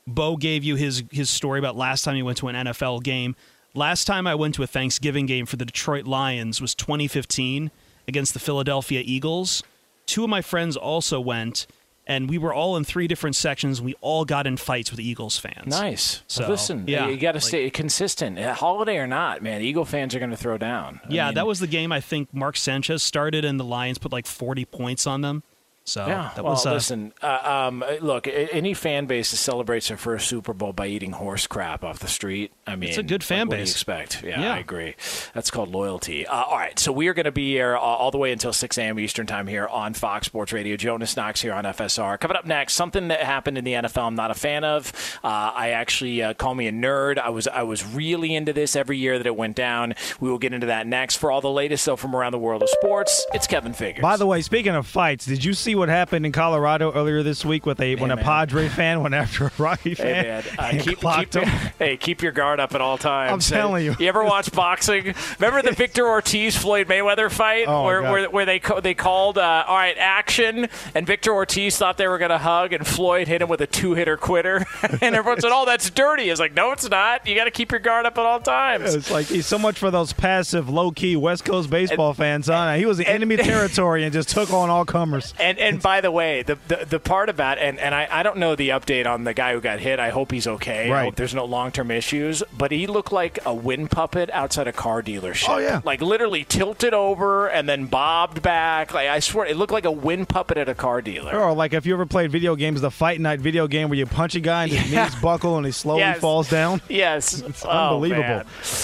Bo 0.07 0.37
gave 0.37 0.65
you 0.65 0.77
his 0.77 1.05
his 1.11 1.31
story 1.31 1.59
about 1.59 1.77
last 1.77 2.03
time 2.05 2.17
he 2.17 2.23
went 2.23 2.38
to 2.38 2.49
an 2.49 2.57
NFL 2.67 3.03
game. 3.03 3.37
Last 3.75 4.05
time 4.07 4.27
I 4.27 4.35
went 4.35 4.55
to 4.57 4.62
a 4.62 4.67
Thanksgiving 4.67 5.27
game 5.27 5.47
for 5.47 5.57
the 5.57 5.65
Detroit 5.65 6.07
Lions 6.07 6.61
was 6.61 6.75
2015 6.75 7.71
against 8.07 8.35
the 8.35 8.41
Philadelphia 8.41 9.03
Eagles. 9.05 9.62
Two 10.05 10.25
of 10.25 10.31
my 10.31 10.43
friends 10.43 10.77
also 10.77 11.21
went, 11.21 11.67
and 12.07 12.29
we 12.29 12.37
were 12.37 12.53
all 12.53 12.77
in 12.77 12.85
three 12.85 13.07
different 13.07 13.35
sections. 13.37 13.81
We 13.81 13.95
all 14.03 14.25
got 14.27 14.47
in 14.47 14.57
fights 14.59 14.91
with 14.91 15.01
Eagles 15.01 15.38
fans. 15.38 15.69
Nice. 15.69 16.23
So 16.27 16.47
listen, 16.49 16.85
yeah, 16.87 17.09
you 17.09 17.17
got 17.17 17.33
to 17.33 17.37
like- 17.38 17.45
stay 17.45 17.71
consistent. 17.71 18.38
Uh, 18.38 18.53
Holiday 18.53 18.99
or 18.99 19.07
not, 19.07 19.41
man, 19.43 19.62
Eagle 19.62 19.85
fans 19.87 20.15
are 20.15 20.19
going 20.19 20.33
to 20.33 20.37
throw 20.37 20.59
down. 20.59 21.01
I 21.05 21.07
Yeah, 21.09 21.25
mean, 21.27 21.35
that 21.37 21.47
was 21.47 21.61
the 21.61 21.67
game 21.69 21.93
I 21.93 22.01
think 22.01 22.35
Mark 22.35 22.57
Sanchez 22.59 23.03
started, 23.03 23.45
and 23.45 23.59
the 23.59 23.65
Lions 23.65 23.97
put 23.99 24.12
like 24.12 24.27
40 24.27 24.65
points 24.67 25.07
on 25.07 25.21
them. 25.23 25.45
So 25.85 26.07
Yeah, 26.07 26.31
that 26.37 26.45
well, 26.45 26.53
was 26.55 26.64
uh, 26.66 26.75
listen. 26.75 27.12
Uh, 27.21 27.38
um, 27.68 27.85
look, 28.01 28.29
any 28.29 28.73
fan 28.75 29.07
base 29.07 29.33
that 29.33 29.38
celebrates 29.38 29.88
their 29.88 29.97
first 29.97 30.29
Super 30.29 30.53
Bowl 30.53 30.73
by 30.73 30.87
eating 30.87 31.12
horse 31.12 31.47
crap 31.47 31.83
off 31.83 31.99
the 31.99 32.09
street. 32.09 32.53
I 32.66 32.77
mean, 32.77 32.90
It's 32.90 32.99
a 32.99 33.03
good 33.03 33.23
like, 33.23 33.27
fan 33.27 33.47
you 33.47 33.57
base. 33.57 33.73
expect? 33.73 34.23
Yeah, 34.23 34.40
Yeah. 34.40 34.55
I 34.55 34.59
agree. 34.59 34.95
That's 35.35 35.51
called 35.51 35.71
loyalty. 35.71 36.27
Uh, 36.27 36.42
all 36.45 36.57
right, 36.57 36.79
so 36.79 36.92
we 36.92 37.09
are 37.09 37.14
going 37.14 37.25
to 37.25 37.33
be 37.33 37.53
here 37.53 37.77
uh, 37.77 37.81
all 37.81 38.11
the 38.12 38.18
way 38.18 38.31
until 38.33 38.53
6 38.53 38.79
a.m. 38.79 38.99
Eastern 39.01 39.27
time 39.27 39.47
here 39.49 39.66
on 39.66 39.95
Fox 39.95 40.27
Sports 40.27 40.53
Radio. 40.53 40.77
Jonas 40.77 41.16
Knox 41.16 41.42
here 41.42 41.53
on 41.53 41.64
FSR. 41.64 42.18
Coming 42.21 42.37
up 42.37 42.47
next, 42.47 42.75
something 42.75 43.09
that 43.09 43.21
happened 43.21 43.59
in 43.59 43.64
the 43.64 43.73
NFL 43.73 44.07
I'm 44.07 44.14
not 44.14 44.31
a 44.31 44.35
fan 44.35 44.62
of. 44.64 44.92
Uh, 45.25 45.53
I 45.55 45.71
actually 45.71 46.23
uh, 46.23 46.35
call 46.35 46.55
me 46.55 46.68
a 46.68 46.73
nerd. 46.73 47.18
I 47.18 47.31
was 47.31 47.49
I 47.49 47.62
was 47.62 47.85
really 47.85 48.35
into 48.35 48.53
this 48.53 48.77
every 48.77 48.99
year 48.99 49.18
that 49.18 49.27
it 49.27 49.37
went 49.37 49.57
down. 49.57 49.95
We 50.21 50.31
will 50.31 50.38
get 50.38 50.53
into 50.53 50.66
that 50.68 50.87
next. 50.87 51.16
For 51.16 51.31
all 51.31 51.40
the 51.40 51.51
latest 51.51 51.85
though 51.87 51.97
from 51.97 52.14
around 52.14 52.33
the 52.33 52.38
world 52.38 52.62
of 52.62 52.68
sports, 52.68 53.25
it's 53.35 53.47
Kevin 53.47 53.73
Figures. 53.73 54.03
By 54.03 54.16
the 54.16 54.27
way, 54.27 54.42
speaking 54.42 54.75
of 54.75 54.87
fights, 54.87 55.27
did 55.27 55.45
you 55.45 55.55
see 55.55 55.72
what 55.75 55.89
happened 55.89 56.27
in 56.27 56.33
Colorado 56.33 56.93
earlier 56.93 57.23
this 57.23 57.45
week 57.45 57.67
with 57.67 57.81
a 57.81 57.97
when 57.97 58.11
a. 58.11 58.23
Padre 58.23 58.68
fan 58.68 59.03
went 59.03 59.14
after 59.14 59.47
a 59.47 59.53
Rocky 59.59 59.95
fan? 59.95 60.14
Hey 60.14 60.23
man, 60.23 60.45
uh, 60.59 60.83
keep, 60.83 61.01
keep, 61.01 61.35
him? 61.35 61.49
hey, 61.79 61.97
keep 61.97 62.23
your 62.23 62.31
guard 62.31 62.61
up 62.61 62.75
at 62.75 62.81
all 62.81 62.97
times. 62.97 63.33
I'm 63.51 63.57
telling 63.57 63.85
you. 63.85 63.97
You 63.99 64.07
ever 64.07 64.23
watch 64.23 64.53
boxing? 64.53 65.14
Remember 65.41 65.62
the 65.62 65.75
Victor 65.75 66.07
Ortiz 66.07 66.57
Floyd 66.57 66.87
Mayweather 66.87 67.31
fight 67.31 67.66
Oh, 67.66 67.85
where, 67.85 68.03
where 68.03 68.31
where 68.31 68.47
they 68.47 68.61
they 68.83 68.95
called 68.95 69.39
uh, 69.39 69.64
all 69.66 69.77
right 69.77 69.97
action, 69.99 70.68
and 70.95 71.07
Victor 71.07 71.33
Ortiz 71.33 71.77
thought 71.77 71.97
they 71.99 72.09
were 72.09 72.18
going 72.18 72.31
to 72.31 72.39
hug, 72.39 72.73
and 72.73 72.87
Floyd 72.87 73.29
hit 73.29 73.43
him 73.43 73.49
with 73.49 73.61
a 73.61 73.66
two 73.66 73.95
hitter 73.95 74.16
quitter, 74.16 74.66
and 75.01 75.14
everyone 75.14 75.41
said, 75.41 75.51
"Oh, 75.53 75.64
that's 75.64 75.91
dirty." 75.91 76.29
It's 76.29 76.41
like, 76.41 76.55
no, 76.55 76.73
it's 76.73 76.89
not. 76.89 77.27
You 77.27 77.35
got 77.35 77.45
to 77.45 77.51
keep 77.51 77.70
your 77.70 77.81
guard 77.81 78.07
up 78.07 78.18
at 78.18 78.25
all 78.25 78.41
times. 78.41 78.95
It's 78.95 79.11
like 79.11 79.27
he's 79.27 79.47
so 79.47 79.59
much 79.59 79.79
for 79.79 79.91
those 79.91 80.12
passive, 80.12 80.68
low 80.68 80.91
key 80.91 81.16
West 81.16 81.45
Coast 81.45 81.70
baseball 81.70 82.14
fans. 82.14 82.47
Huh? 82.49 82.75
He 82.75 82.87
was 82.87 83.01
in 83.01 83.07
enemy 83.07 83.37
territory 83.43 84.05
and 84.05 84.12
just 84.12 84.29
took 84.29 84.53
on 84.53 84.70
all 84.70 84.85
comers. 84.85 85.35
And 85.39 85.59
and 85.63 85.83
by 85.83 86.01
the 86.01 86.11
way, 86.11 86.43
the, 86.43 86.59
the 86.69 86.85
the 86.89 87.01
part 87.01 87.29
about 87.29 87.59
and 87.59 87.79
and 87.79 87.95
I, 87.95 88.09
I 88.11 88.23
don't 88.23 88.39
know 88.39 88.55
the 88.57 88.71
update 88.71 89.07
on 89.07 89.25
the 89.25 89.35
guy 89.35 89.53
who 89.55 89.61
got 89.61 89.81
hit. 89.81 89.99
I 90.01 90.11
hope 90.11 90.31
he's 90.33 90.47
okay. 90.47 90.89
I 90.89 90.93
Right. 90.93 91.05
hope 91.05 91.17
there's 91.17 91.35
no 91.35 91.45
long 91.45 91.71
term 91.73 91.91
issues. 91.91 92.43
But 92.57 92.71
he 92.73 92.87
looked 92.87 93.13
like 93.13 93.39
a 93.47 93.55
wind 93.55 93.91
puppet 93.91 94.31
outside 94.33 94.67
a 94.69 94.73
car 94.73 95.03
dealership. 95.03 95.49
Oh, 95.49 95.59
yeah. 95.59 95.81
like 95.85 96.01
literally 96.01 96.45
tilted 96.45 96.95
over 96.95 97.47
and 97.49 97.69
then 97.69 97.87
bobbed 97.87 98.43
back. 98.43 98.93
Like 98.95 99.09
I 99.09 99.21
swear, 99.21 99.47
it 99.47 99.57
looked 99.57 99.73
like 99.73 99.85
a 99.85 99.91
wind 99.93 100.29
puppet 100.29 100.59
at 100.59 100.69
a 100.69 100.75
car 100.75 101.01
dealer. 101.03 101.39
Or 101.39 101.53
like 101.55 101.73
if 101.73 101.87
you 101.87 101.95
ever 101.95 102.07
played 102.07 102.31
video 102.31 102.57
games, 102.57 102.81
the 102.81 102.91
Fight 102.91 103.21
Night 103.21 103.41
video 103.41 103.67
game 103.67 103.89
where 103.89 103.99
you 103.99 104.07
punch 104.07 104.35
a 104.35 104.41
guy 104.41 104.65
and 104.65 104.73
his 104.73 104.91
Yeah. 104.93 105.05
knees 105.05 105.15
buckle 105.17 105.57
and 105.57 105.67
he 105.67 105.73
slowly 105.73 106.01
Yes. 106.01 106.19
falls 106.21 106.49
down. 106.51 106.81
Yes, 106.89 107.41
It's 107.47 107.65
Oh, 107.65 107.69
unbelievable. 107.69 108.43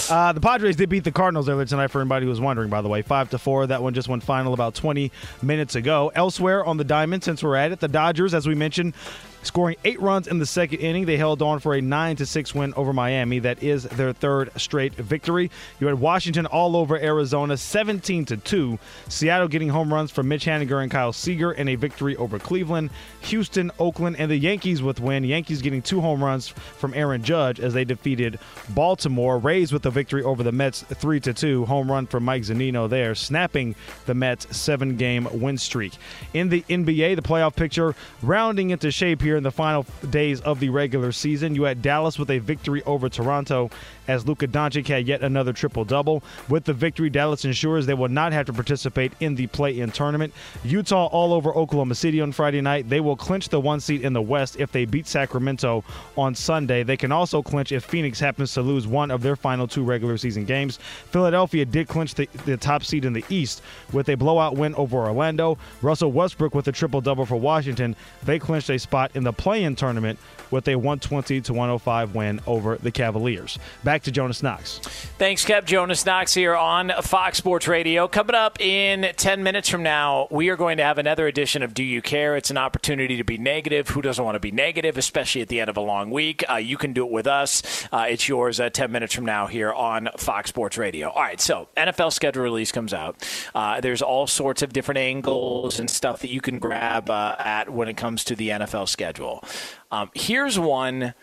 uh, 0.09 0.31
the 0.33 0.41
Padres 0.41 0.75
did 0.75 0.89
beat 0.89 1.03
the 1.03 1.11
Cardinals 1.11 1.47
earlier 1.49 1.65
tonight. 1.65 1.87
For 1.87 2.01
anybody 2.01 2.25
who 2.25 2.29
was 2.29 2.41
wondering, 2.41 2.69
by 2.69 2.81
the 2.81 2.89
way, 2.89 3.01
five 3.01 3.29
to 3.31 3.37
four. 3.37 3.67
That 3.67 3.81
one 3.83 3.93
just 3.93 4.07
went 4.07 4.23
final 4.23 4.53
about 4.53 4.75
20 4.75 5.11
minutes 5.41 5.75
ago. 5.75 6.11
Elsewhere 6.15 6.63
on 6.69 6.77
the 6.77 6.83
diamond, 6.83 7.23
since 7.23 7.43
we're 7.43 7.55
at 7.55 7.71
it, 7.71 7.79
the 7.79 7.87
Dodgers, 7.87 8.33
as 8.33 8.47
we 8.47 8.55
mentioned. 8.55 8.93
Scoring 9.41 9.77
eight 9.85 10.01
runs 10.01 10.27
in 10.27 10.37
the 10.37 10.45
second 10.45 10.79
inning, 10.79 11.05
they 11.05 11.17
held 11.17 11.41
on 11.41 11.59
for 11.59 11.73
a 11.73 11.81
nine 11.81 12.15
to 12.17 12.25
six 12.25 12.53
win 12.53 12.73
over 12.75 12.91
Miami. 12.91 13.39
That 13.39 13.63
is 13.63 13.83
their 13.83 14.11
third 14.11 14.51
straight 14.57 14.93
victory. 14.95 15.49
You 15.79 15.87
had 15.87 15.99
Washington 15.99 16.45
all 16.45 16.75
over 16.75 16.97
Arizona, 16.97 17.55
17 17.55 18.25
to 18.25 18.37
two. 18.37 18.79
Seattle 19.07 19.47
getting 19.47 19.69
home 19.69 19.93
runs 19.93 20.11
from 20.11 20.27
Mitch 20.27 20.45
Haniger 20.45 20.81
and 20.81 20.91
Kyle 20.91 21.13
Seager, 21.13 21.51
and 21.51 21.69
a 21.69 21.75
victory 21.75 22.17
over 22.17 22.37
Cleveland. 22.37 22.89
Houston, 23.21 23.71
Oakland, 23.79 24.17
and 24.19 24.29
the 24.29 24.37
Yankees 24.37 24.81
with 24.81 24.99
win. 24.99 25.23
Yankees 25.23 25.61
getting 25.61 25.81
two 25.81 26.01
home 26.01 26.23
runs 26.23 26.49
from 26.49 26.93
Aaron 26.93 27.23
Judge 27.23 27.59
as 27.59 27.73
they 27.73 27.85
defeated 27.85 28.39
Baltimore. 28.69 29.39
Rays 29.39 29.71
with 29.71 29.85
a 29.85 29.91
victory 29.91 30.23
over 30.23 30.43
the 30.43 30.51
Mets, 30.51 30.81
three 30.81 31.19
to 31.21 31.33
two. 31.33 31.65
Home 31.65 31.89
run 31.89 32.07
from 32.07 32.25
Mike 32.25 32.43
Zunino 32.43 32.89
there, 32.89 33.15
snapping 33.15 33.75
the 34.05 34.13
Mets' 34.13 34.55
seven-game 34.55 35.27
win 35.31 35.57
streak. 35.57 35.93
In 36.33 36.49
the 36.49 36.61
NBA, 36.69 37.15
the 37.15 37.21
playoff 37.21 37.55
picture 37.55 37.95
rounding 38.21 38.71
into 38.71 38.91
shape 38.91 39.21
here 39.21 39.38
in 39.39 39.43
the 39.43 39.51
final 39.51 39.85
days 40.09 40.41
of 40.41 40.59
the 40.59 40.69
regular 40.69 41.11
season. 41.11 41.55
You 41.55 41.63
had 41.63 41.81
Dallas 41.81 42.19
with 42.19 42.29
a 42.29 42.39
victory 42.39 42.83
over 42.83 43.09
Toronto 43.09 43.71
as 44.09 44.27
Luka 44.27 44.47
Doncic 44.47 44.87
had 44.87 45.07
yet 45.07 45.21
another 45.21 45.53
triple 45.53 45.85
double. 45.85 46.23
With 46.49 46.65
the 46.65 46.73
victory, 46.73 47.11
Dallas 47.11 47.45
ensures 47.45 47.85
they 47.85 47.93
will 47.93 48.09
not 48.09 48.33
have 48.33 48.47
to 48.47 48.53
participate 48.53 49.13
in 49.19 49.35
the 49.35 49.45
play-in 49.47 49.91
tournament. 49.91 50.33
Utah 50.63 51.05
all 51.05 51.31
over 51.31 51.53
Oklahoma 51.55 51.93
City 51.93 52.19
on 52.19 52.31
Friday 52.31 52.59
night. 52.59 52.89
They 52.89 53.01
will 53.01 53.15
clinch 53.15 53.49
the 53.49 53.59
one 53.59 53.79
seed 53.79 54.01
in 54.01 54.13
the 54.13 54.21
West 54.21 54.59
if 54.59 54.71
they 54.71 54.85
beat 54.85 55.05
Sacramento 55.05 55.83
on 56.17 56.33
Sunday. 56.33 56.81
They 56.81 56.97
can 56.97 57.11
also 57.11 57.43
clinch 57.43 57.71
if 57.71 57.85
Phoenix 57.85 58.19
happens 58.19 58.51
to 58.55 58.63
lose 58.63 58.87
one 58.87 59.11
of 59.11 59.21
their 59.21 59.35
final 59.35 59.67
two 59.67 59.83
regular 59.83 60.17
season 60.17 60.43
games. 60.43 60.79
Philadelphia 61.11 61.63
did 61.63 61.87
clinch 61.87 62.15
the, 62.15 62.27
the 62.45 62.57
top 62.57 62.83
seed 62.83 63.05
in 63.05 63.13
the 63.13 63.23
East 63.29 63.61
with 63.93 64.09
a 64.09 64.15
blowout 64.15 64.55
win 64.55 64.73
over 64.73 64.97
Orlando. 64.97 65.59
Russell 65.83 66.11
Westbrook 66.11 66.55
with 66.55 66.67
a 66.67 66.71
triple 66.71 66.99
double 66.99 67.27
for 67.27 67.35
Washington. 67.35 67.95
They 68.23 68.39
clinched 68.39 68.71
a 68.71 68.79
spot 68.79 69.11
in 69.13 69.23
the 69.23 69.33
play-in 69.33 69.75
tournament 69.75 70.17
with 70.51 70.67
a 70.67 70.75
120 70.75 71.41
to 71.41 71.53
105 71.53 72.15
win 72.15 72.39
over 72.47 72.77
the 72.77 72.91
Cavaliers. 72.91 73.59
Back 73.83 74.03
to 74.03 74.11
Jonas 74.11 74.43
Knox. 74.43 74.79
Thanks, 75.17 75.45
Kev. 75.45 75.65
Jonas 75.65 76.05
Knox 76.05 76.33
here 76.33 76.55
on 76.55 76.91
Fox 77.01 77.37
Sports 77.37 77.67
Radio. 77.67 78.07
Coming 78.07 78.35
up 78.35 78.59
in 78.59 79.11
10 79.15 79.43
minutes 79.43 79.69
from 79.69 79.83
now, 79.83 80.27
we 80.31 80.49
are 80.49 80.55
going 80.55 80.77
to 80.77 80.83
have 80.83 80.97
another 80.97 81.27
edition 81.27 81.63
of 81.63 81.73
Do 81.73 81.83
You 81.83 82.01
Care? 82.01 82.35
It's 82.35 82.49
an 82.49 82.57
opportunity 82.57 83.17
to 83.17 83.23
be 83.23 83.37
negative. 83.37 83.89
Who 83.89 84.01
doesn't 84.01 84.23
want 84.23 84.35
to 84.35 84.39
be 84.39 84.51
negative, 84.51 84.97
especially 84.97 85.41
at 85.41 85.47
the 85.47 85.59
end 85.59 85.69
of 85.69 85.77
a 85.77 85.81
long 85.81 86.09
week? 86.09 86.43
Uh, 86.49 86.55
you 86.55 86.77
can 86.77 86.93
do 86.93 87.05
it 87.05 87.11
with 87.11 87.27
us. 87.27 87.87
Uh, 87.91 88.05
it's 88.09 88.27
yours 88.27 88.59
uh, 88.59 88.69
10 88.69 88.91
minutes 88.91 89.13
from 89.13 89.25
now 89.25 89.47
here 89.47 89.71
on 89.71 90.09
Fox 90.17 90.49
Sports 90.49 90.77
Radio. 90.77 91.09
All 91.09 91.21
right, 91.21 91.39
so 91.39 91.67
NFL 91.77 92.13
schedule 92.13 92.43
release 92.43 92.71
comes 92.71 92.93
out. 92.93 93.27
Uh, 93.53 93.81
there's 93.81 94.01
all 94.01 94.27
sorts 94.27 94.61
of 94.61 94.73
different 94.73 94.99
angles 94.99 95.79
and 95.79 95.89
stuff 95.89 96.21
that 96.21 96.29
you 96.29 96.41
can 96.41 96.59
grab 96.59 97.09
uh, 97.09 97.35
at 97.39 97.69
when 97.69 97.87
it 97.87 97.97
comes 97.97 98.23
to 98.25 98.35
the 98.35 98.49
NFL 98.49 98.87
schedule. 98.87 99.43
Um, 99.91 100.11
here's 100.13 100.59
one 100.59 101.13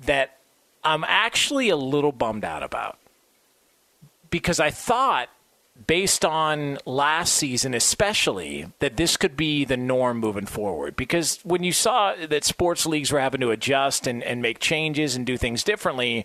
that 0.00 0.38
I'm 0.82 1.04
actually 1.04 1.68
a 1.68 1.76
little 1.76 2.12
bummed 2.12 2.44
out 2.44 2.62
about 2.62 2.98
because 4.30 4.60
I 4.60 4.70
thought, 4.70 5.28
based 5.86 6.24
on 6.24 6.78
last 6.84 7.34
season 7.34 7.74
especially, 7.74 8.66
that 8.80 8.96
this 8.96 9.16
could 9.16 9.36
be 9.36 9.64
the 9.64 9.76
norm 9.76 10.18
moving 10.18 10.46
forward. 10.46 10.96
Because 10.96 11.40
when 11.42 11.62
you 11.62 11.72
saw 11.72 12.14
that 12.14 12.44
sports 12.44 12.86
leagues 12.86 13.12
were 13.12 13.20
having 13.20 13.40
to 13.40 13.50
adjust 13.50 14.06
and, 14.06 14.22
and 14.22 14.42
make 14.42 14.58
changes 14.58 15.16
and 15.16 15.26
do 15.26 15.36
things 15.36 15.62
differently, 15.62 16.24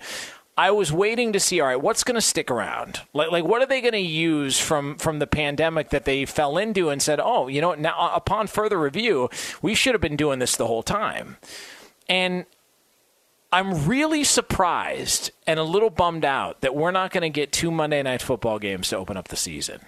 I 0.57 0.71
was 0.71 0.91
waiting 0.91 1.33
to 1.33 1.39
see, 1.39 1.59
all 1.59 1.67
right, 1.67 1.81
what's 1.81 2.05
going 2.05 2.15
to 2.15 2.21
stick 2.21 2.49
around? 2.49 3.01
Like, 3.13 3.29
like 3.29 3.43
what 3.43 3.61
are 3.61 3.65
they 3.65 3.81
going 3.81 3.93
to 3.93 3.99
use 3.99 4.57
from 4.59 4.95
from 4.97 5.19
the 5.19 5.27
pandemic 5.27 5.89
that 5.89 6.05
they 6.05 6.25
fell 6.25 6.57
into 6.57 6.89
and 6.89 7.01
said, 7.01 7.19
oh, 7.21 7.47
you 7.47 7.59
know, 7.59 7.73
now 7.73 7.95
uh, 7.99 8.11
upon 8.15 8.47
further 8.47 8.79
review, 8.79 9.29
we 9.61 9.75
should 9.75 9.93
have 9.93 10.01
been 10.01 10.15
doing 10.15 10.39
this 10.39 10.55
the 10.55 10.67
whole 10.67 10.83
time. 10.83 11.37
And 12.07 12.45
I'm 13.51 13.85
really 13.85 14.23
surprised 14.23 15.31
and 15.45 15.59
a 15.59 15.63
little 15.63 15.89
bummed 15.89 16.25
out 16.25 16.61
that 16.61 16.75
we're 16.75 16.91
not 16.91 17.11
going 17.11 17.23
to 17.23 17.29
get 17.29 17.51
two 17.51 17.71
Monday 17.71 18.01
night 18.01 18.21
football 18.21 18.59
games 18.59 18.89
to 18.89 18.97
open 18.97 19.17
up 19.17 19.27
the 19.27 19.35
season. 19.35 19.81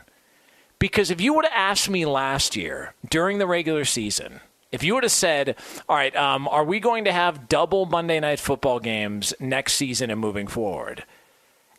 Because 0.80 1.09
if 1.09 1.20
you 1.22 1.34
would 1.34 1.45
have 1.45 1.53
asked 1.55 1.89
me 1.89 2.05
last 2.05 2.55
year 2.55 2.93
during 3.09 3.39
the 3.39 3.47
regular 3.47 3.84
season, 3.84 4.41
if 4.78 4.84
you 4.84 4.93
would 4.93 5.01
have 5.01 5.11
said, 5.11 5.55
all 5.89 5.95
right, 5.95 6.15
um, 6.15 6.47
are 6.49 6.63
we 6.63 6.80
going 6.80 7.05
to 7.05 7.11
have 7.11 7.49
double 7.49 7.88
Monday 7.88 8.19
night 8.19 8.39
football 8.39 8.80
games 8.80 9.34
next 9.39 9.73
season 9.73 10.11
and 10.11 10.21
moving 10.21 10.45
forward? 10.45 11.03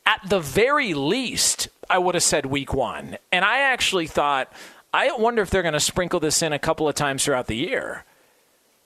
At 0.05 0.21
the 0.29 0.41
very 0.41 0.95
least, 0.95 1.69
I 1.89 1.99
would 1.99 2.17
have 2.17 2.25
said 2.25 2.45
week 2.45 2.75
one. 2.75 3.17
And 3.31 3.45
I 3.45 3.61
actually 3.61 4.09
thought, 4.09 4.53
I 4.93 5.13
wonder 5.13 5.43
if 5.43 5.51
they're 5.51 5.63
going 5.63 5.75
to 5.75 5.81
sprinkle 5.81 6.19
this 6.19 6.43
in 6.43 6.53
a 6.53 6.59
couple 6.59 6.89
of 6.89 6.97
times 6.97 7.25
throughout 7.25 7.47
the 7.47 7.55
year 7.55 8.05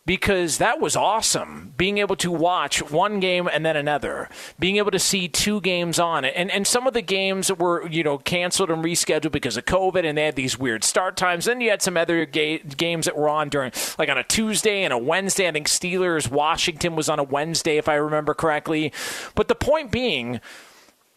because 0.05 0.59
that 0.59 0.81
was 0.81 0.97
awesome. 0.97 1.75
Being 1.77 1.99
able 1.99 2.17
to 2.17 2.31
watch 2.31 2.83
one 2.91 3.21
game 3.21 3.49
and 3.53 3.65
then 3.65 3.77
another, 3.77 4.29
being 4.59 4.77
able 4.77 4.91
to 4.91 4.99
see 4.99 5.29
two 5.29 5.61
games 5.61 5.99
on 5.99 6.25
it, 6.25 6.35
and 6.37 6.51
and 6.51 6.67
some 6.67 6.87
of 6.87 6.95
the 6.95 7.03
games 7.03 7.53
were 7.53 7.87
you 7.89 8.03
know 8.03 8.19
canceled 8.19 8.71
and 8.71 8.85
rescheduled 8.85 9.33
because 9.33 9.57
of 9.57 9.65
COVID, 9.65 10.05
and 10.05 10.19
they 10.19 10.25
had 10.25 10.37
these 10.37 10.59
weird 10.59 10.85
start 10.85 11.17
times. 11.17 11.45
Then 11.45 11.61
you 11.61 11.71
had 11.71 11.83
some 11.83 11.97
other 11.97 12.27
ga- 12.27 12.59
games 12.59 13.07
that 13.07 13.17
were 13.17 13.29
on 13.29 13.49
during 13.49 13.73
like 13.99 14.09
on 14.09 14.19
a 14.19 14.25
Tuesday 14.25 14.83
and 14.83 14.93
a 14.93 14.99
Wednesday. 14.99 15.49
I 15.49 15.53
think 15.53 15.69
Steelers 15.69 16.31
Washington 16.31 16.97
was 16.97 17.09
on 17.09 17.19
a 17.19 17.25
Wednesday 17.25 17.77
if 17.77 17.89
I 17.89 17.95
remember 17.95 18.35
correctly. 18.35 18.93
But 19.35 19.49
the 19.49 19.55
point 19.55 19.91
being. 19.91 20.41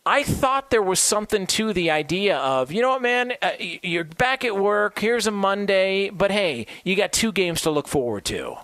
I 0.07 0.21
thought 0.21 0.69
there 0.69 0.83
was 0.83 0.99
something 0.99 1.47
to 1.47 1.73
the 1.73 1.89
idea 1.89 2.37
of, 2.37 2.71
you 2.71 2.79
know 2.79 2.89
what, 2.89 3.01
man, 3.01 3.33
uh, 3.41 3.53
you're 3.59 4.03
back 4.03 4.45
at 4.45 4.55
work. 4.55 4.99
Here's 4.99 5.25
a 5.25 5.31
Monday, 5.31 6.11
but 6.11 6.29
hey, 6.29 6.67
you 6.83 6.95
got 6.95 7.11
two 7.11 7.31
games 7.31 7.63
to 7.63 7.71
look 7.71 7.87
forward 7.87 8.23
to. 8.25 8.57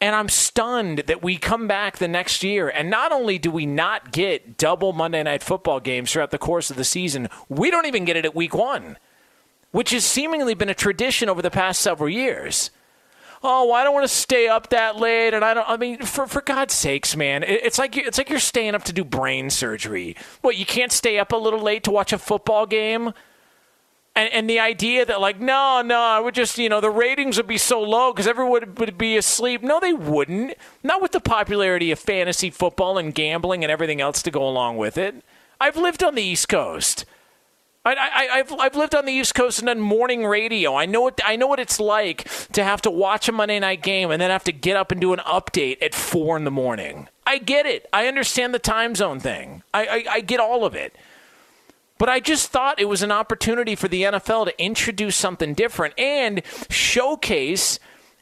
And 0.00 0.14
I'm 0.14 0.28
stunned 0.28 0.98
that 1.06 1.22
we 1.22 1.38
come 1.38 1.66
back 1.66 1.96
the 1.96 2.08
next 2.08 2.42
year, 2.42 2.68
and 2.68 2.90
not 2.90 3.12
only 3.12 3.38
do 3.38 3.50
we 3.50 3.64
not 3.64 4.12
get 4.12 4.58
double 4.58 4.92
Monday 4.92 5.22
night 5.22 5.42
football 5.42 5.80
games 5.80 6.12
throughout 6.12 6.30
the 6.30 6.38
course 6.38 6.70
of 6.70 6.76
the 6.76 6.84
season, 6.84 7.28
we 7.48 7.70
don't 7.70 7.86
even 7.86 8.04
get 8.04 8.16
it 8.16 8.26
at 8.26 8.34
week 8.34 8.54
one, 8.54 8.98
which 9.70 9.90
has 9.92 10.04
seemingly 10.04 10.52
been 10.52 10.68
a 10.68 10.74
tradition 10.74 11.30
over 11.30 11.40
the 11.40 11.50
past 11.50 11.80
several 11.80 12.10
years. 12.10 12.70
Oh, 13.42 13.72
I 13.72 13.84
don't 13.84 13.94
want 13.94 14.04
to 14.04 14.14
stay 14.14 14.48
up 14.48 14.68
that 14.70 14.96
late, 14.96 15.32
and 15.32 15.44
I 15.44 15.54
don't. 15.54 15.68
I 15.68 15.76
mean, 15.76 16.02
for 16.02 16.26
for 16.26 16.42
God's 16.42 16.74
sakes, 16.74 17.16
man, 17.16 17.42
it's 17.42 17.78
like 17.78 17.96
it's 17.96 18.18
like 18.18 18.28
you're 18.28 18.38
staying 18.38 18.74
up 18.74 18.84
to 18.84 18.92
do 18.92 19.04
brain 19.04 19.50
surgery. 19.50 20.16
What 20.40 20.56
you 20.56 20.66
can't 20.66 20.92
stay 20.92 21.18
up 21.18 21.32
a 21.32 21.36
little 21.36 21.60
late 21.60 21.84
to 21.84 21.90
watch 21.90 22.12
a 22.12 22.18
football 22.18 22.66
game? 22.66 23.12
And, 24.16 24.32
and 24.32 24.50
the 24.50 24.58
idea 24.58 25.04
that 25.04 25.20
like 25.20 25.38
no 25.38 25.82
no 25.82 26.00
I 26.00 26.18
would 26.18 26.34
just 26.34 26.56
you 26.56 26.70
know 26.70 26.80
the 26.80 26.90
ratings 26.90 27.36
would 27.36 27.46
be 27.46 27.58
so 27.58 27.82
low 27.82 28.12
because 28.12 28.26
everyone 28.26 28.74
would 28.76 28.96
be 28.96 29.16
asleep 29.18 29.62
no 29.62 29.78
they 29.78 29.92
wouldn't 29.92 30.54
not 30.82 31.02
with 31.02 31.12
the 31.12 31.20
popularity 31.20 31.90
of 31.90 31.98
fantasy 31.98 32.48
football 32.48 32.96
and 32.96 33.14
gambling 33.14 33.62
and 33.62 33.70
everything 33.70 34.00
else 34.00 34.22
to 34.22 34.30
go 34.30 34.48
along 34.48 34.78
with 34.78 34.96
it 34.96 35.22
I've 35.60 35.76
lived 35.76 36.02
on 36.02 36.14
the 36.14 36.22
East 36.22 36.48
Coast 36.48 37.04
I, 37.86 38.28
I've 38.32 38.52
I've 38.52 38.74
lived 38.74 38.94
on 38.94 39.04
the 39.04 39.12
East 39.12 39.34
Coast 39.34 39.60
and 39.60 39.66
done 39.66 39.80
morning 39.80 40.26
radio. 40.26 40.74
I 40.74 40.86
know 40.86 41.02
what 41.02 41.20
I 41.24 41.36
know 41.36 41.46
what 41.46 41.60
it's 41.60 41.78
like 41.78 42.28
to 42.52 42.64
have 42.64 42.82
to 42.82 42.90
watch 42.90 43.28
a 43.28 43.32
Monday 43.32 43.60
night 43.60 43.82
game 43.82 44.10
and 44.10 44.20
then 44.20 44.30
have 44.30 44.44
to 44.44 44.52
get 44.52 44.76
up 44.76 44.90
and 44.90 45.00
do 45.00 45.12
an 45.12 45.20
update 45.20 45.80
at 45.80 45.94
four 45.94 46.36
in 46.36 46.44
the 46.44 46.50
morning. 46.50 47.08
I 47.26 47.38
get 47.38 47.66
it. 47.66 47.88
I 47.92 48.08
understand 48.08 48.54
the 48.54 48.58
time 48.58 48.94
zone 48.94 49.20
thing. 49.20 49.62
I, 49.72 49.86
I, 49.86 50.04
I 50.14 50.20
get 50.20 50.40
all 50.40 50.64
of 50.64 50.74
it. 50.74 50.96
But 51.98 52.08
I 52.08 52.20
just 52.20 52.50
thought 52.50 52.80
it 52.80 52.86
was 52.86 53.02
an 53.02 53.10
opportunity 53.10 53.74
for 53.74 53.88
the 53.88 54.02
NFL 54.02 54.46
to 54.46 54.62
introduce 54.62 55.16
something 55.16 55.54
different 55.54 55.98
and 55.98 56.42
showcase 56.68 57.78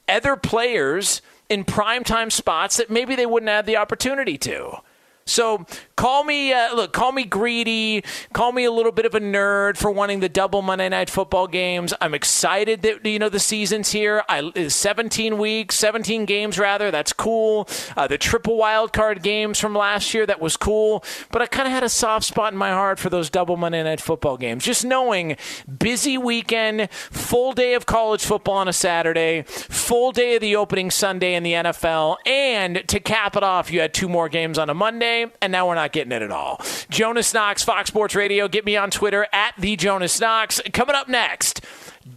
other 0.09 0.37
players 0.37 1.22
in 1.49 1.64
primetime 1.64 2.31
spots 2.31 2.77
that 2.77 2.91
maybe 2.91 3.16
they 3.16 3.27
wouldn't 3.27 3.51
have 3.51 3.66
the 3.66 3.77
opportunity 3.77 4.39
to. 4.39 4.79
So 5.27 5.66
call 6.05 6.23
me, 6.23 6.53
uh, 6.53 6.75
look, 6.75 6.93
call 6.93 7.13
me 7.13 7.25
greedy, 7.25 8.05
call 8.35 8.53
me 8.53 8.63
a 8.65 8.71
little 8.71 8.93
bit 8.93 9.07
of 9.07 9.15
a 9.15 9.21
nerd 9.21 9.79
for 9.79 9.91
wanting 9.91 10.21
the 10.21 10.29
double 10.29 10.61
Monday 10.61 10.87
Night 10.91 11.09
Football 11.09 11.47
games. 11.47 11.95
I'm 11.99 12.13
excited 12.13 12.83
that 12.83 13.07
you 13.07 13.19
know 13.19 13.31
the 13.31 13.39
season's 13.39 13.91
here. 13.93 14.23
I 14.29 14.69
17 14.69 15.39
weeks, 15.39 15.77
17 15.77 16.27
games 16.27 16.59
rather. 16.59 16.91
That's 16.91 17.15
cool. 17.15 17.67
Uh, 17.97 18.07
the 18.07 18.19
triple 18.19 18.59
wild 18.59 18.93
card 18.93 19.23
games 19.23 19.59
from 19.59 19.75
last 19.75 20.13
year 20.13 20.27
that 20.27 20.43
was 20.43 20.59
cool. 20.59 21.03
But 21.31 21.41
I 21.41 21.47
kind 21.47 21.67
of 21.67 21.73
had 21.73 21.83
a 21.83 21.89
soft 21.89 22.27
spot 22.27 22.53
in 22.53 22.59
my 22.59 22.73
heart 22.73 22.99
for 22.99 23.09
those 23.09 23.31
double 23.31 23.57
Monday 23.57 23.83
Night 23.83 24.03
Football 24.03 24.37
games. 24.37 24.63
Just 24.63 24.85
knowing 24.85 25.39
busy 25.79 26.19
weekend, 26.19 26.91
full 26.91 27.55
day 27.55 27.73
of 27.73 27.87
college 27.87 28.23
football 28.23 28.57
on 28.57 28.69
a 28.69 28.75
Saturday, 28.75 29.45
full 29.47 30.13
day 30.13 30.35
of 30.35 30.43
the 30.43 30.55
opening 30.55 30.91
Sunday 30.91 31.33
in 31.33 31.43
the 31.43 31.53
NFL, 31.55 32.19
and 32.27 32.87
to 32.89 33.01
cap 33.01 33.37
it 33.37 33.43
off, 33.43 33.73
you 33.73 33.81
had 33.81 33.95
two 33.95 34.11
more 34.11 34.29
games 34.29 34.59
on 34.59 34.69
a 34.69 34.75
Monday 34.75 35.33
and 35.41 35.51
now 35.51 35.67
we're 35.67 35.75
not 35.75 35.94
getting 35.95 36.13
it 36.13 36.21
at 36.21 36.31
all. 36.31 36.61
Jonas 36.91 37.33
Knox, 37.33 37.63
Fox 37.65 37.89
Sports 37.89 38.15
Radio. 38.15 38.47
Get 38.49 38.67
me 38.67 38.77
on 38.77 38.91
Twitter 38.91 39.27
at 39.33 39.55
the 39.59 39.77
Jonas 39.77 40.21
Knox. 40.21 40.61
Coming 40.75 40.95
up 40.95 41.09
next. 41.09 41.65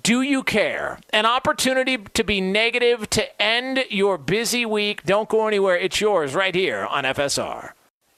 Do 0.03 0.21
you 0.21 0.43
care? 0.43 0.99
An 1.13 1.25
opportunity 1.25 1.97
to 1.97 2.23
be 2.25 2.41
negative 2.41 3.09
to 3.11 3.41
end 3.41 3.85
your 3.89 4.17
busy 4.17 4.65
week. 4.65 5.03
Don't 5.05 5.29
go 5.29 5.47
anywhere. 5.47 5.77
It's 5.77 6.01
yours 6.01 6.35
right 6.35 6.53
here 6.53 6.85
on 6.85 7.05
FSR. 7.05 7.71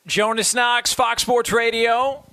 Jonas 0.07 0.55
Knox, 0.55 0.91
Fox 0.93 1.22
Sports 1.22 1.51
Radio. 1.51 2.24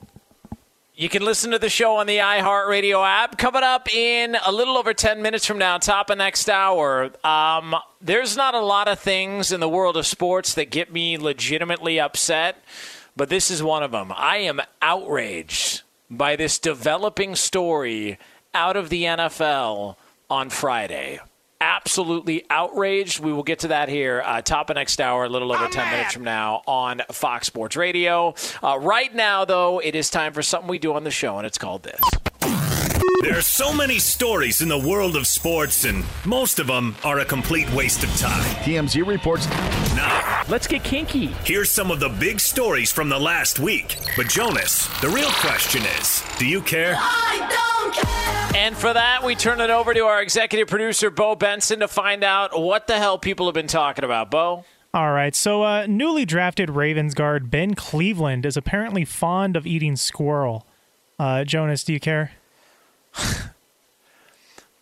You 0.98 1.10
can 1.10 1.22
listen 1.22 1.50
to 1.50 1.58
the 1.58 1.68
show 1.68 1.96
on 1.96 2.06
the 2.06 2.16
iHeartRadio 2.16 3.06
app. 3.06 3.36
Coming 3.36 3.62
up 3.62 3.94
in 3.94 4.34
a 4.46 4.50
little 4.50 4.78
over 4.78 4.94
10 4.94 5.20
minutes 5.20 5.44
from 5.44 5.58
now, 5.58 5.76
top 5.76 6.08
of 6.08 6.16
next 6.16 6.48
hour. 6.48 7.10
Um, 7.22 7.74
there's 8.00 8.34
not 8.34 8.54
a 8.54 8.60
lot 8.60 8.88
of 8.88 8.98
things 8.98 9.52
in 9.52 9.60
the 9.60 9.68
world 9.68 9.98
of 9.98 10.06
sports 10.06 10.54
that 10.54 10.70
get 10.70 10.90
me 10.90 11.18
legitimately 11.18 12.00
upset, 12.00 12.64
but 13.16 13.28
this 13.28 13.50
is 13.50 13.62
one 13.62 13.82
of 13.82 13.90
them. 13.90 14.12
I 14.14 14.38
am 14.38 14.60
outraged 14.82 15.82
by 16.10 16.36
this 16.36 16.58
developing 16.58 17.34
story 17.34 18.18
out 18.54 18.76
of 18.76 18.88
the 18.88 19.04
NFL 19.04 19.96
on 20.30 20.50
Friday 20.50 21.20
absolutely 21.60 22.44
outraged. 22.50 23.20
We 23.20 23.32
will 23.32 23.42
get 23.42 23.60
to 23.60 23.68
that 23.68 23.88
here, 23.88 24.22
uh, 24.24 24.42
top 24.42 24.70
of 24.70 24.76
next 24.76 25.00
hour, 25.00 25.24
a 25.24 25.28
little 25.28 25.52
over 25.52 25.68
10 25.68 25.90
minutes 25.90 26.12
from 26.14 26.24
now 26.24 26.62
on 26.66 27.02
Fox 27.10 27.46
Sports 27.46 27.76
Radio. 27.76 28.34
Uh, 28.62 28.78
right 28.78 29.14
now, 29.14 29.44
though, 29.44 29.78
it 29.78 29.94
is 29.94 30.10
time 30.10 30.32
for 30.32 30.42
something 30.42 30.68
we 30.68 30.78
do 30.78 30.94
on 30.94 31.04
the 31.04 31.10
show, 31.10 31.38
and 31.38 31.46
it's 31.46 31.58
called 31.58 31.82
this. 31.82 32.00
There 33.22 33.38
are 33.38 33.42
so 33.42 33.72
many 33.72 33.98
stories 33.98 34.60
in 34.60 34.68
the 34.68 34.78
world 34.78 35.16
of 35.16 35.26
sports, 35.26 35.84
and 35.84 36.04
most 36.24 36.58
of 36.58 36.66
them 36.66 36.94
are 37.02 37.20
a 37.20 37.24
complete 37.24 37.70
waste 37.72 38.04
of 38.04 38.14
time. 38.16 38.42
TMZ 38.62 39.06
reports. 39.06 39.48
Now, 39.96 40.42
let's 40.48 40.66
get 40.66 40.84
kinky. 40.84 41.26
Here's 41.44 41.70
some 41.70 41.90
of 41.90 41.98
the 41.98 42.08
big 42.08 42.40
stories 42.40 42.92
from 42.92 43.08
the 43.08 43.18
last 43.18 43.58
week. 43.58 43.96
But, 44.16 44.28
Jonas, 44.28 44.86
the 45.00 45.08
real 45.08 45.30
question 45.30 45.82
is 45.98 46.22
do 46.38 46.46
you 46.46 46.60
care? 46.60 46.94
I 46.98 47.48
don't 47.82 47.94
care. 47.94 48.60
And 48.60 48.76
for 48.76 48.92
that, 48.92 49.24
we 49.24 49.34
turn 49.34 49.60
it 49.60 49.70
over 49.70 49.92
to 49.92 50.00
our 50.04 50.22
executive 50.22 50.68
producer, 50.68 51.10
Bo 51.10 51.34
Benson, 51.34 51.80
to 51.80 51.88
find 51.88 52.22
out 52.22 52.58
what 52.58 52.86
the 52.86 52.98
hell 52.98 53.18
people 53.18 53.46
have 53.46 53.54
been 53.54 53.66
talking 53.66 54.04
about. 54.04 54.30
Bo? 54.30 54.64
All 54.94 55.12
right, 55.12 55.34
so 55.34 55.62
uh, 55.62 55.86
newly 55.86 56.24
drafted 56.24 56.70
Ravens 56.70 57.14
guard 57.14 57.50
Ben 57.50 57.74
Cleveland 57.74 58.46
is 58.46 58.56
apparently 58.56 59.04
fond 59.04 59.56
of 59.56 59.66
eating 59.66 59.96
squirrel. 59.96 60.66
Uh, 61.18 61.44
Jonas, 61.44 61.84
do 61.84 61.92
you 61.92 62.00
care? 62.00 62.32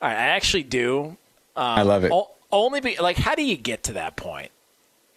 All 0.03 0.09
right, 0.09 0.17
I 0.17 0.27
actually 0.29 0.65
do. 0.65 1.17
Um, 1.57 1.79
I 1.79 1.83
love 1.83 2.05
it. 2.05 2.13
O- 2.13 2.31
only 2.53 2.81
be 2.81 2.97
like, 3.01 3.17
how 3.17 3.35
do 3.35 3.43
you 3.43 3.57
get 3.57 3.85
to 3.85 3.95
that 3.95 4.17
point? 4.17 4.51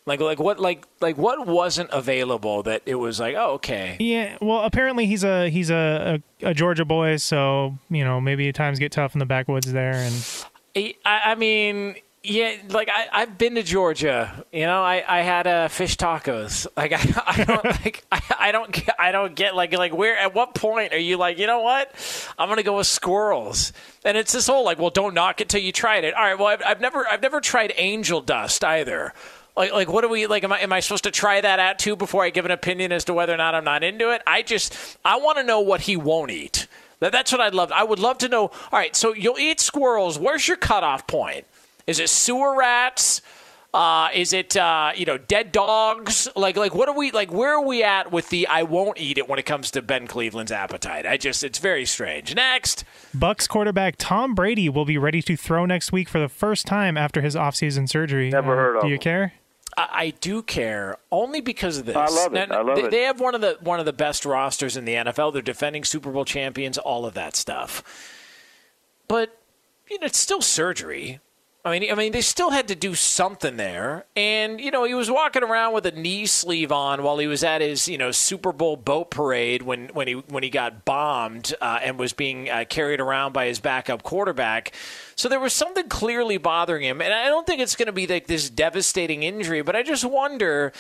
Like, 0.06 0.22
like 0.22 0.40
what, 0.40 0.60
like, 0.60 0.88
like 1.02 1.18
what 1.18 1.46
wasn't 1.46 1.90
available 1.92 2.64
that 2.64 2.82
it 2.86 2.96
was 2.96 3.20
like, 3.20 3.36
oh, 3.36 3.52
okay. 3.56 3.98
Yeah, 4.00 4.38
well, 4.42 4.62
apparently 4.62 5.06
he's 5.06 5.26
a 5.26 5.50
he's 5.50 5.70
a, 5.70 6.22
a, 6.42 6.50
a 6.50 6.54
Georgia 6.54 6.86
boy, 6.86 7.18
so 7.18 7.78
you 7.90 8.06
know 8.06 8.22
maybe 8.22 8.52
times 8.54 8.80
get 8.80 8.94
tough 8.94 9.16
in 9.16 9.20
the 9.20 9.26
backwoods 9.26 9.74
there, 9.74 9.96
and 9.96 10.46
I, 10.76 10.94
I 11.06 11.36
mean, 11.36 11.96
yeah, 12.28 12.58
like 12.70 12.90
I, 12.90 13.08
I've 13.12 13.38
been 13.38 13.56
to 13.56 13.64
Georgia. 13.64 14.44
You 14.52 14.66
know, 14.66 14.84
I, 14.84 15.04
I 15.08 15.22
had 15.22 15.48
uh, 15.48 15.68
fish 15.70 15.96
tacos. 15.98 16.68
Like 16.78 16.94
I, 16.94 17.24
I 17.26 17.44
don't 17.44 17.66
like 17.86 18.06
I, 18.12 18.22
I 18.40 18.52
don't 18.52 18.72
get, 18.72 18.96
I 19.00 19.12
don't 19.12 19.36
get 19.36 19.56
like 19.56 19.74
like 19.74 19.96
where 19.96 20.16
at 20.18 20.36
what 20.36 20.54
point 20.54 20.94
are 20.94 21.00
you 21.00 21.18
like 21.18 21.40
you 21.40 21.48
know 21.48 21.62
what 21.62 21.92
I'm 22.38 22.50
gonna 22.50 22.62
go 22.62 22.78
with 22.78 22.88
squirrels 22.88 23.74
and 24.06 24.16
it's 24.16 24.32
this 24.32 24.48
whole 24.48 24.64
like 24.64 24.78
well 24.78 24.92
don't 24.92 25.14
knock 25.14 25.42
it 25.42 25.50
till 25.50 25.62
you 25.62 25.72
tried 25.72 26.04
it. 26.04 26.14
All 26.14 26.24
right, 26.24 26.38
well 26.38 26.48
I've, 26.48 26.62
I've 26.64 26.82
never 26.82 27.08
I've 27.08 27.22
never 27.22 27.42
tried 27.42 27.74
angel 27.78 28.22
dust 28.22 28.64
either. 28.64 29.14
Like, 29.56 29.72
like 29.72 29.90
what 29.90 30.02
do 30.02 30.10
we 30.10 30.28
like? 30.28 30.44
Am 30.44 30.52
I, 30.52 30.60
am 30.60 30.72
I 30.72 30.82
supposed 30.82 31.06
to 31.06 31.12
try 31.12 31.42
that 31.42 31.60
out 31.60 31.80
too 31.80 31.96
before 31.96 32.24
I 32.24 32.30
give 32.30 32.46
an 32.46 32.52
opinion 32.52 32.92
as 32.92 33.06
to 33.06 33.14
whether 33.14 33.34
or 33.34 33.38
not 33.38 33.56
I'm 33.56 33.64
not 33.64 33.84
into 33.84 34.12
it? 34.12 34.22
I 34.28 34.44
just 34.44 34.98
I 35.04 35.18
want 35.18 35.38
to 35.38 35.44
know 35.44 35.62
what 35.62 35.82
he 35.82 35.98
won't 35.98 36.32
eat. 36.32 36.68
That, 37.00 37.12
that's 37.12 37.32
what 37.32 37.42
I'd 37.42 37.56
love. 37.56 37.72
I 37.72 37.84
would 37.84 38.00
love 38.00 38.20
to 38.20 38.30
know. 38.30 38.42
All 38.42 38.52
right, 38.72 38.96
so 38.96 39.14
you'll 39.14 39.40
eat 39.40 39.60
squirrels. 39.60 40.20
Where's 40.20 40.48
your 40.48 40.58
cutoff 40.58 41.08
point? 41.08 41.46
Is 41.88 42.00
it 42.00 42.10
sewer 42.10 42.56
rats? 42.58 43.22
Uh, 43.74 44.10
is 44.14 44.34
it 44.34 44.56
uh, 44.58 44.92
you 44.96 45.06
know 45.06 45.18
dead 45.18 45.52
dogs? 45.52 46.28
Like 46.36 46.58
like 46.58 46.74
what 46.74 46.90
are 46.90 46.98
we 46.98 47.12
like? 47.12 47.32
Where 47.32 47.56
are 47.56 47.64
we 47.66 47.84
at 47.84 48.12
with 48.12 48.30
the 48.30 48.48
I 48.48 48.64
won't 48.64 48.98
eat 49.00 49.18
it 49.18 49.28
when 49.30 49.40
it 49.40 49.46
comes 49.46 49.72
to 49.72 49.82
Ben 49.82 50.08
Cleveland's 50.08 50.52
appetite? 50.52 51.06
I 51.06 51.18
just 51.18 51.44
it's 51.44 51.60
very 51.60 51.86
strange. 51.86 52.34
Next, 52.36 52.84
Bucs 53.16 53.48
quarterback 53.48 53.96
Tom 53.98 54.36
Brady 54.36 54.68
will 54.70 54.86
be 54.86 54.98
ready 54.98 55.22
to 55.22 55.36
throw 55.38 55.66
next 55.66 55.92
week 55.92 56.10
for 56.10 56.20
the 56.20 56.30
first 56.30 56.66
time 56.66 56.98
after 56.98 57.22
his 57.22 57.36
offseason 57.36 57.88
surgery. 57.88 58.30
Never 58.30 58.54
Uh, 58.54 58.56
heard 58.56 58.76
of 58.78 58.82
Do 58.84 58.88
you 58.88 58.96
him. 58.96 59.00
care? 59.02 59.34
I, 59.78 59.88
I 59.92 60.10
do 60.22 60.42
care 60.42 60.98
only 61.12 61.40
because 61.42 61.78
of 61.78 61.86
this. 61.86 61.96
I 61.96 62.08
love 62.08 62.34
it. 62.34 62.50
Now, 62.50 62.60
I 62.60 62.62
love 62.64 62.78
they, 62.78 62.84
it. 62.86 62.92
They 62.92 63.02
have 63.04 63.20
one 63.20 63.36
of 63.36 63.42
the 63.42 63.58
one 63.62 63.80
of 63.80 63.86
the 63.86 63.94
best 63.94 64.26
rosters 64.26 64.76
in 64.76 64.86
the 64.86 64.94
NFL. 64.94 65.34
They're 65.34 65.42
defending 65.42 65.84
Super 65.84 66.10
Bowl 66.12 66.26
champions, 66.26 66.78
all 66.78 67.06
of 67.06 67.14
that 67.16 67.36
stuff. 67.36 67.84
But 69.08 69.38
you 69.90 70.00
know, 70.00 70.06
it's 70.06 70.18
still 70.20 70.42
surgery. 70.42 71.20
I 71.68 71.80
mean, 71.80 71.92
I 71.92 71.96
mean, 71.96 72.14
they 72.14 72.22
still 72.22 72.52
had 72.52 72.70
to 72.70 72.76
do 72.76 72.96
something 72.96 73.58
there, 73.58 74.06
and 74.16 74.62
you 74.62 74.72
know, 74.72 74.86
he 74.86 74.94
was 74.94 75.12
walking 75.12 75.44
around 75.44 75.74
with 75.74 75.86
a 75.86 75.92
knee 75.92 76.26
sleeve 76.26 76.72
on 76.72 77.04
while 77.04 77.18
he 77.18 77.28
was 77.28 77.44
at 77.44 77.60
his 77.60 77.90
you 77.90 77.98
know 77.98 78.12
Super 78.12 78.54
Bowl 78.54 78.78
boat 78.78 79.12
parade 79.12 79.64
when 79.64 79.90
when 79.90 80.08
he 80.08 80.14
when 80.14 80.44
he 80.44 80.50
got 80.50 80.86
bombed 80.86 81.54
uh, 81.60 81.80
and 81.84 82.00
was 82.00 82.14
being 82.14 82.50
uh, 82.50 82.64
carried 82.70 83.02
around 83.02 83.34
by 83.34 83.48
his 83.48 83.60
backup 83.60 84.02
quarterback. 84.02 84.72
So 85.18 85.28
there 85.28 85.42
was 85.42 85.52
something 85.52 85.90
clearly 85.90 86.38
bothering 86.38 86.84
him, 86.84 87.02
and 87.02 87.14
I 87.14 87.26
don't 87.26 87.46
think 87.46 87.60
it's 87.60 87.76
going 87.76 87.88
to 87.88 87.92
be 87.92 88.08
like 88.08 88.28
this 88.28 88.50
devastating 88.50 89.24
injury, 89.24 89.62
but 89.62 89.76
I 89.76 89.84
just 89.84 90.06
wonder. 90.06 90.72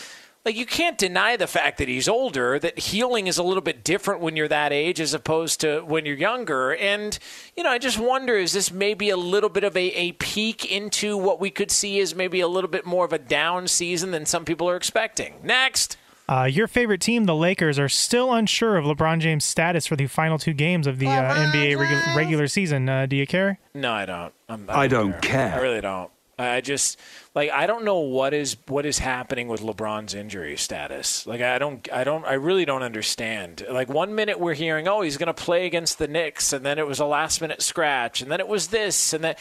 Like 0.48 0.56
you 0.56 0.66
can't 0.66 0.98
deny 0.98 1.36
the 1.36 1.46
fact 1.46 1.78
that 1.80 1.90
he's 1.90 2.08
older, 2.08 2.58
that 2.58 2.80
healing 2.80 3.28
is 3.28 3.38
a 3.38 3.44
little 3.44 3.62
bit 3.62 3.84
different 3.84 4.22
when 4.22 4.38
you're 4.38 4.48
that 4.48 4.72
age 4.72 5.02
as 5.02 5.14
opposed 5.14 5.60
to 5.60 5.82
when 5.82 6.06
you're 6.06 6.16
younger. 6.16 6.74
And, 6.74 7.20
you 7.58 7.64
know, 7.64 7.70
I 7.70 7.78
just 7.80 8.00
wonder 8.00 8.34
is 8.38 8.54
this 8.54 8.72
maybe 8.72 9.10
a 9.10 9.18
little 9.18 9.50
bit 9.50 9.66
of 9.66 9.76
a, 9.76 9.88
a 9.90 10.14
peek 10.14 10.64
into 10.64 11.18
what 11.18 11.42
we 11.42 11.50
could 11.50 11.70
see 11.70 12.00
as 12.00 12.16
maybe 12.16 12.40
a 12.40 12.48
little 12.48 12.70
bit 12.70 12.86
more 12.86 13.04
of 13.04 13.12
a 13.12 13.20
down 13.20 13.68
season 13.68 14.12
than 14.12 14.26
some 14.26 14.46
people 14.46 14.70
are 14.70 14.78
expecting? 14.78 15.34
Next. 15.44 15.98
Uh, 16.30 16.46
your 16.46 16.68
favorite 16.68 17.02
team, 17.02 17.26
the 17.26 17.36
Lakers, 17.36 17.78
are 17.78 17.90
still 17.90 18.32
unsure 18.32 18.78
of 18.78 18.86
LeBron 18.86 19.20
James' 19.20 19.44
status 19.44 19.86
for 19.86 19.98
the 19.98 20.08
final 20.08 20.38
two 20.38 20.54
games 20.54 20.88
of 20.88 20.98
the 20.98 21.08
uh, 21.08 21.52
NBA 21.52 21.76
regu- 21.76 22.16
regular 22.16 22.48
season. 22.48 22.88
Uh, 22.88 23.06
do 23.06 23.18
you 23.18 23.28
care? 23.28 23.60
No, 23.74 23.92
I 23.92 24.06
don't. 24.06 24.34
I'm, 24.48 24.66
I 24.70 24.88
don't 24.88 25.22
care. 25.22 25.56
I 25.56 25.60
really 25.60 25.82
don't. 25.82 26.10
I 26.40 26.62
just 26.62 27.00
like 27.34 27.50
I 27.50 27.66
don't 27.66 27.84
know 27.84 28.00
what 28.00 28.34
is 28.34 28.58
what 28.68 28.86
is 28.86 29.00
happening 29.00 29.48
with 29.48 29.62
LeBron's 29.62 30.14
injury 30.14 30.56
status. 30.56 31.26
Like 31.26 31.42
I 31.42 31.58
don't 31.58 31.88
I 31.92 32.04
don't 32.04 32.26
I 32.26 32.34
really 32.34 32.64
don't 32.64 32.84
understand. 32.84 33.66
Like 33.70 33.90
one 33.90 34.14
minute 34.14 34.40
we're 34.40 34.54
hearing, 34.54 34.88
"Oh, 34.88 35.02
he's 35.02 35.18
going 35.18 35.28
to 35.28 35.34
play 35.34 35.66
against 35.66 35.98
the 35.98 36.08
Knicks," 36.08 36.54
and 36.54 36.64
then 36.64 36.78
it 36.78 36.86
was 36.86 37.00
a 37.00 37.06
last 37.06 37.42
minute 37.42 37.64
scratch, 37.64 38.22
and 38.22 38.30
then 38.32 38.40
it 38.40 38.48
was 38.48 38.68
this 38.68 39.14
and 39.14 39.24
that 39.24 39.40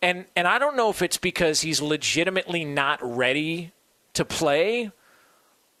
and 0.00 0.24
and 0.34 0.48
I 0.48 0.58
don't 0.58 0.76
know 0.76 0.88
if 0.88 1.02
it's 1.02 1.18
because 1.18 1.60
he's 1.60 1.82
legitimately 1.82 2.64
not 2.64 2.98
ready 3.02 3.72
to 4.14 4.24
play 4.24 4.92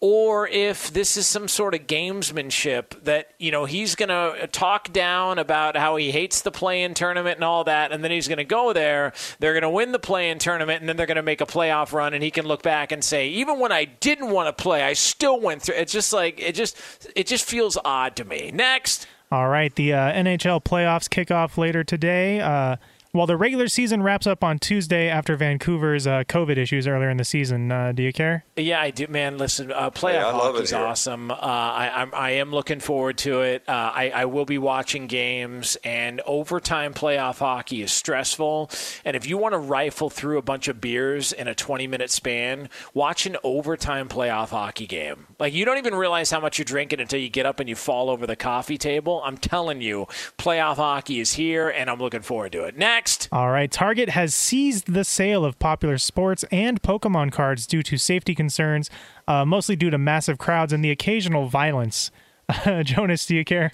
or 0.00 0.48
if 0.48 0.90
this 0.92 1.18
is 1.18 1.26
some 1.26 1.46
sort 1.46 1.74
of 1.74 1.86
gamesmanship 1.86 3.02
that 3.04 3.34
you 3.38 3.50
know 3.50 3.66
he's 3.66 3.94
going 3.94 4.08
to 4.08 4.46
talk 4.48 4.92
down 4.92 5.38
about 5.38 5.76
how 5.76 5.96
he 5.96 6.10
hates 6.10 6.40
the 6.40 6.50
play-in 6.50 6.94
tournament 6.94 7.36
and 7.36 7.44
all 7.44 7.64
that 7.64 7.92
and 7.92 8.02
then 8.02 8.10
he's 8.10 8.26
going 8.26 8.38
to 8.38 8.44
go 8.44 8.72
there 8.72 9.12
they're 9.38 9.52
going 9.52 9.62
to 9.62 9.70
win 9.70 9.92
the 9.92 9.98
play-in 9.98 10.38
tournament 10.38 10.80
and 10.80 10.88
then 10.88 10.96
they're 10.96 11.06
going 11.06 11.16
to 11.16 11.22
make 11.22 11.40
a 11.40 11.46
playoff 11.46 11.92
run 11.92 12.14
and 12.14 12.22
he 12.22 12.30
can 12.30 12.46
look 12.46 12.62
back 12.62 12.92
and 12.92 13.04
say 13.04 13.28
even 13.28 13.58
when 13.58 13.72
I 13.72 13.84
didn't 13.84 14.30
want 14.30 14.54
to 14.54 14.62
play 14.62 14.82
I 14.82 14.94
still 14.94 15.38
went 15.38 15.62
through 15.62 15.76
it's 15.76 15.92
just 15.92 16.12
like 16.12 16.40
it 16.40 16.54
just 16.54 16.76
it 17.14 17.26
just 17.26 17.44
feels 17.44 17.76
odd 17.84 18.16
to 18.16 18.24
me 18.24 18.50
next 18.52 19.06
All 19.32 19.48
right, 19.48 19.72
the 19.76 19.92
uh, 19.92 20.12
NHL 20.12 20.64
playoffs 20.64 21.08
kick 21.08 21.30
off 21.30 21.56
later 21.56 21.84
today. 21.84 22.40
Uh, 22.40 22.78
While 23.12 23.26
the 23.26 23.36
regular 23.36 23.66
season 23.66 24.04
wraps 24.04 24.28
up 24.28 24.44
on 24.44 24.60
Tuesday 24.60 25.08
after 25.08 25.34
Vancouver's 25.34 26.06
uh, 26.06 26.22
COVID 26.28 26.56
issues 26.56 26.86
earlier 26.86 27.10
in 27.10 27.16
the 27.16 27.24
season, 27.24 27.72
uh, 27.72 27.90
do 27.90 28.04
you 28.04 28.12
care? 28.12 28.44
Yeah, 28.56 28.80
I 28.80 28.92
do, 28.92 29.08
man. 29.08 29.36
Listen, 29.36 29.72
uh, 29.72 29.90
playoff 29.90 30.22
I 30.22 30.30
love 30.30 30.54
it 30.54 30.58
hockey's 30.58 30.72
awesome. 30.72 31.32
Uh, 31.32 31.34
I, 31.34 31.90
I'm, 31.92 32.14
I 32.14 32.30
am 32.32 32.52
looking 32.52 32.78
forward 32.78 33.18
to 33.18 33.40
it. 33.40 33.64
Uh, 33.68 33.72
I, 33.92 34.10
I 34.10 34.24
will 34.26 34.44
be 34.44 34.58
watching 34.58 35.08
games, 35.08 35.76
and 35.82 36.20
overtime 36.20 36.94
playoff 36.94 37.38
hockey 37.38 37.82
is 37.82 37.90
stressful. 37.90 38.70
And 39.04 39.16
if 39.16 39.26
you 39.26 39.36
want 39.38 39.54
to 39.54 39.58
rifle 39.58 40.08
through 40.08 40.38
a 40.38 40.42
bunch 40.42 40.68
of 40.68 40.80
beers 40.80 41.32
in 41.32 41.48
a 41.48 41.54
20 41.54 41.88
minute 41.88 42.12
span, 42.12 42.68
watch 42.94 43.26
an 43.26 43.36
overtime 43.42 44.08
playoff 44.08 44.50
hockey 44.50 44.86
game. 44.86 45.26
Like 45.40 45.52
you 45.52 45.64
don't 45.64 45.78
even 45.78 45.96
realize 45.96 46.30
how 46.30 46.38
much 46.38 46.58
you're 46.58 46.64
drinking 46.64 47.00
until 47.00 47.18
you 47.18 47.28
get 47.28 47.44
up 47.44 47.58
and 47.58 47.68
you 47.68 47.74
fall 47.74 48.08
over 48.08 48.24
the 48.24 48.36
coffee 48.36 48.78
table. 48.78 49.20
I'm 49.24 49.36
telling 49.36 49.80
you, 49.80 50.06
playoff 50.38 50.76
hockey 50.76 51.18
is 51.18 51.32
here, 51.32 51.68
and 51.68 51.90
I'm 51.90 51.98
looking 51.98 52.22
forward 52.22 52.52
to 52.52 52.62
it. 52.66 52.78
Next. 52.78 52.99
All 53.32 53.50
right. 53.50 53.70
Target 53.70 54.10
has 54.10 54.34
seized 54.34 54.92
the 54.92 55.04
sale 55.04 55.44
of 55.44 55.58
popular 55.58 55.98
sports 55.98 56.44
and 56.50 56.82
Pokemon 56.82 57.32
cards 57.32 57.66
due 57.66 57.82
to 57.82 57.96
safety 57.96 58.34
concerns, 58.34 58.90
uh, 59.28 59.44
mostly 59.44 59.76
due 59.76 59.90
to 59.90 59.98
massive 59.98 60.38
crowds 60.38 60.72
and 60.72 60.84
the 60.84 60.90
occasional 60.90 61.46
violence. 61.46 62.10
Jonas, 62.82 63.26
do 63.26 63.34
you 63.36 63.44
care? 63.44 63.72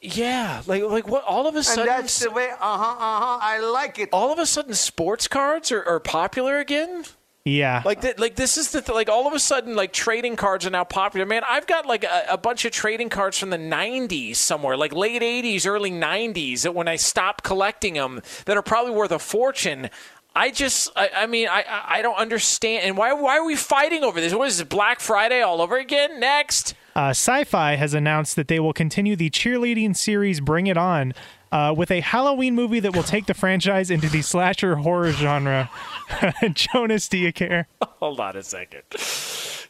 Yeah, 0.00 0.62
like 0.66 0.82
like 0.82 1.06
what? 1.06 1.22
All 1.24 1.46
of 1.46 1.54
a 1.54 1.62
sudden, 1.62 1.82
And 1.82 1.88
that's 2.04 2.18
the 2.20 2.30
way, 2.30 2.50
uh 2.50 2.56
huh, 2.56 2.96
uh 2.98 3.20
huh, 3.20 3.38
I 3.40 3.60
like 3.60 3.98
it. 3.98 4.08
all 4.12 4.32
of 4.32 4.38
a 4.38 4.46
sudden, 4.46 4.74
sports 4.74 5.28
cards 5.28 5.70
are, 5.70 5.84
are 5.84 6.00
popular 6.00 6.58
again. 6.58 7.04
Yeah. 7.44 7.82
Like 7.84 8.02
th- 8.02 8.18
like 8.18 8.36
this 8.36 8.56
is 8.56 8.70
the 8.70 8.80
th- 8.80 8.94
like 8.94 9.08
all 9.08 9.26
of 9.26 9.34
a 9.34 9.40
sudden 9.40 9.74
like 9.74 9.92
trading 9.92 10.36
cards 10.36 10.64
are 10.64 10.70
now 10.70 10.84
popular. 10.84 11.26
Man, 11.26 11.42
I've 11.48 11.66
got 11.66 11.86
like 11.86 12.04
a, 12.04 12.26
a 12.30 12.38
bunch 12.38 12.64
of 12.64 12.70
trading 12.70 13.08
cards 13.08 13.36
from 13.36 13.50
the 13.50 13.58
'90s 13.58 14.36
somewhere, 14.36 14.76
like 14.76 14.92
late 14.92 15.22
'80s, 15.22 15.66
early 15.66 15.90
'90s, 15.90 16.62
that 16.62 16.74
when 16.74 16.86
I 16.86 16.96
stopped 16.96 17.42
collecting 17.42 17.94
them, 17.94 18.22
that 18.44 18.56
are 18.56 18.62
probably 18.62 18.92
worth 18.92 19.10
a 19.10 19.18
fortune. 19.18 19.90
I 20.34 20.50
just, 20.50 20.90
I, 20.96 21.10
I 21.14 21.26
mean, 21.26 21.48
I, 21.48 21.64
I 21.68 22.00
don't 22.00 22.16
understand. 22.16 22.86
And 22.86 22.96
why, 22.96 23.12
why 23.12 23.36
are 23.36 23.44
we 23.44 23.54
fighting 23.54 24.02
over 24.02 24.18
this? 24.18 24.32
What 24.32 24.48
is 24.48 24.56
this, 24.56 24.66
Black 24.66 24.98
Friday 24.98 25.42
all 25.42 25.60
over 25.60 25.76
again? 25.76 26.20
Next. 26.20 26.74
Uh, 26.96 27.10
Syfy 27.10 27.76
has 27.76 27.92
announced 27.92 28.36
that 28.36 28.48
they 28.48 28.58
will 28.58 28.72
continue 28.72 29.14
the 29.14 29.28
cheerleading 29.28 29.94
series 29.94 30.40
Bring 30.40 30.68
It 30.68 30.78
On 30.78 31.12
uh, 31.52 31.72
with 31.76 31.90
a 31.90 32.00
Halloween 32.00 32.54
movie 32.54 32.80
that 32.80 32.96
will 32.96 33.02
take 33.02 33.26
the 33.26 33.34
franchise 33.34 33.90
into 33.90 34.08
the 34.08 34.22
slasher 34.22 34.76
horror 34.76 35.12
genre. 35.12 35.70
Jonas, 36.54 37.08
do 37.08 37.18
you 37.18 37.32
care? 37.32 37.68
Hold 37.82 38.18
on 38.18 38.36
a 38.36 38.42
second. 38.42 38.82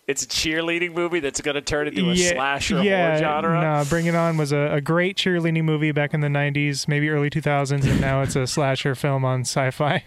It's 0.09 0.23
a 0.25 0.27
cheerleading 0.27 0.95
movie 0.95 1.21
that's 1.21 1.41
going 1.41 1.55
to 1.57 1.61
turn 1.61 1.89
into 1.89 2.11
a 2.11 2.15
yeah, 2.15 2.31
slasher 2.31 2.83
yeah, 2.83 3.09
horror 3.09 3.19
genre. 3.19 3.61
No, 3.61 3.85
Bring 3.89 4.07
It 4.07 4.15
On 4.15 4.37
was 4.37 4.53
a, 4.53 4.75
a 4.75 4.81
great 4.81 5.17
cheerleading 5.17 5.65
movie 5.65 5.93
back 5.93 6.15
in 6.15 6.21
the 6.21 6.29
90s, 6.29 6.89
maybe 6.89 7.09
early 7.11 7.31
2000s, 7.31 7.85
and 7.85 8.01
now 8.01 8.23
it's 8.23 8.37
a 8.37 8.47
slasher 8.47 8.95
film 8.95 9.25
on 9.25 9.43
Syfy. 9.43 10.03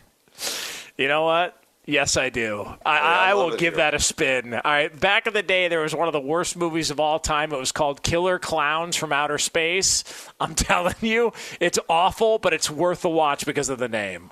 You 0.98 1.08
know 1.08 1.24
what? 1.24 1.62
Yes, 1.88 2.18
I 2.18 2.30
do. 2.30 2.66
I, 2.84 2.98
I, 2.98 3.34
love 3.34 3.52
will 3.52 3.58
give 3.58 3.74
here. 3.74 3.78
that 3.78 3.94
a 3.94 4.00
spin. 4.00 4.56
All 4.56 4.62
right. 4.64 5.00
Back 5.00 5.28
in 5.28 5.34
the 5.34 5.44
day, 5.44 5.68
there 5.68 5.82
was 5.82 5.94
one 5.94 6.08
of 6.08 6.14
the 6.14 6.20
worst 6.20 6.58
movies 6.58 6.90
of 6.90 7.00
all 7.00 7.20
time. 7.20 7.54
It 7.54 7.60
was 7.60 7.72
called 7.72 8.02
Killer 8.02 8.40
Clowns 8.40 8.96
from 8.96 9.14
Outer 9.14 9.38
Space. 9.38 10.04
I'm 10.40 10.56
telling 10.56 10.96
you, 11.02 11.32
it's 11.60 11.78
awful, 11.88 12.40
but 12.40 12.54
it's 12.54 12.72
worth 12.72 13.02
the 13.02 13.10
watch 13.10 13.46
because 13.46 13.70
of 13.70 13.78
the 13.78 13.88
name. 13.88 14.32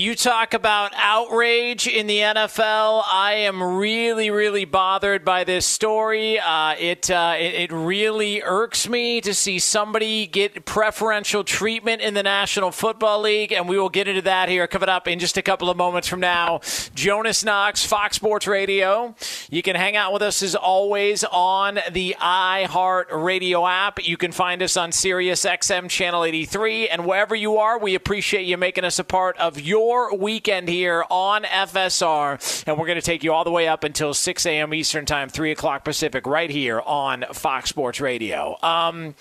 You 0.00 0.14
talk 0.14 0.54
about 0.54 0.92
outrage 0.96 1.86
in 1.86 2.06
the 2.06 2.20
NFL. 2.20 3.02
I 3.06 3.34
am 3.34 3.62
really, 3.62 4.30
really 4.30 4.64
bothered 4.64 5.26
by 5.26 5.44
this 5.44 5.66
story. 5.66 6.38
Uh, 6.40 6.74
it, 6.78 7.10
uh, 7.10 7.34
it 7.38 7.52
it 7.54 7.70
really 7.70 8.40
irks 8.40 8.88
me 8.88 9.20
to 9.20 9.34
see 9.34 9.58
somebody 9.58 10.26
get 10.26 10.64
preferential 10.64 11.44
treatment 11.44 12.00
in 12.00 12.14
the 12.14 12.22
National 12.22 12.70
Football 12.70 13.20
League, 13.20 13.52
and 13.52 13.68
we 13.68 13.78
will 13.78 13.90
get 13.90 14.08
into 14.08 14.22
that 14.22 14.48
here 14.48 14.66
coming 14.66 14.88
up 14.88 15.06
in 15.06 15.18
just 15.18 15.36
a 15.36 15.42
couple 15.42 15.68
of 15.68 15.76
moments 15.76 16.08
from 16.08 16.20
now. 16.20 16.62
Jonas 16.94 17.44
Knox, 17.44 17.84
Fox 17.84 18.16
Sports 18.16 18.46
Radio. 18.46 19.14
You 19.50 19.60
can 19.60 19.76
hang 19.76 19.96
out 19.96 20.14
with 20.14 20.22
us 20.22 20.42
as 20.42 20.54
always 20.54 21.24
on 21.24 21.78
the 21.92 22.16
iHeart 22.18 23.12
Radio 23.12 23.66
app. 23.66 24.02
You 24.02 24.16
can 24.16 24.32
find 24.32 24.62
us 24.62 24.78
on 24.78 24.92
Sirius 24.92 25.44
XM 25.44 25.90
Channel 25.90 26.24
83, 26.24 26.88
and 26.88 27.04
wherever 27.04 27.34
you 27.34 27.58
are, 27.58 27.78
we 27.78 27.94
appreciate 27.94 28.46
you 28.46 28.56
making 28.56 28.84
us 28.84 28.98
a 28.98 29.04
part 29.04 29.36
of 29.36 29.60
your 29.60 29.89
weekend 30.14 30.68
here 30.68 31.04
on 31.10 31.42
FSR, 31.42 32.64
and 32.66 32.78
we're 32.78 32.86
going 32.86 33.00
to 33.00 33.04
take 33.04 33.24
you 33.24 33.32
all 33.32 33.44
the 33.44 33.50
way 33.50 33.68
up 33.68 33.84
until 33.84 34.14
6 34.14 34.46
a.m. 34.46 34.72
Eastern 34.72 35.06
Time, 35.06 35.28
3 35.28 35.50
o'clock 35.50 35.84
Pacific, 35.84 36.26
right 36.26 36.50
here 36.50 36.80
on 36.80 37.24
Fox 37.32 37.70
Sports 37.70 38.00
Radio. 38.00 38.56
Um, 38.62 39.14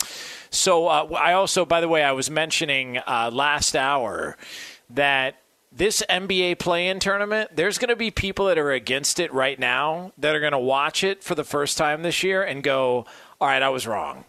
so 0.50 0.88
uh, 0.88 1.08
I 1.18 1.34
also, 1.34 1.66
by 1.66 1.82
the 1.82 1.88
way, 1.88 2.04
I 2.04 2.12
was 2.12 2.30
mentioning 2.30 2.98
uh, 3.00 3.32
last 3.34 3.76
hour 3.76 4.38
that 4.92 5.42
this 5.72 6.04
NBA 6.10 6.60
play-in 6.60 7.00
tournament, 7.00 7.52
there's 7.56 7.78
going 7.78 7.90
to 7.90 7.96
be 7.96 8.12
people 8.12 8.46
that 8.48 8.58
are 8.58 8.72
against 8.72 9.20
it 9.20 9.34
right 9.34 9.58
now 9.60 10.12
that 10.18 10.36
are 10.36 10.40
going 10.40 10.52
to 10.52 10.60
watch 10.60 11.04
it 11.04 11.24
for 11.24 11.36
the 11.36 11.44
first 11.44 11.78
time 11.78 12.02
this 12.02 12.24
year 12.24 12.44
and 12.44 12.64
go, 12.64 13.06
"All 13.40 13.48
right, 13.48 13.62
I 13.62 13.70
was 13.70 13.86
wrong." 13.86 14.26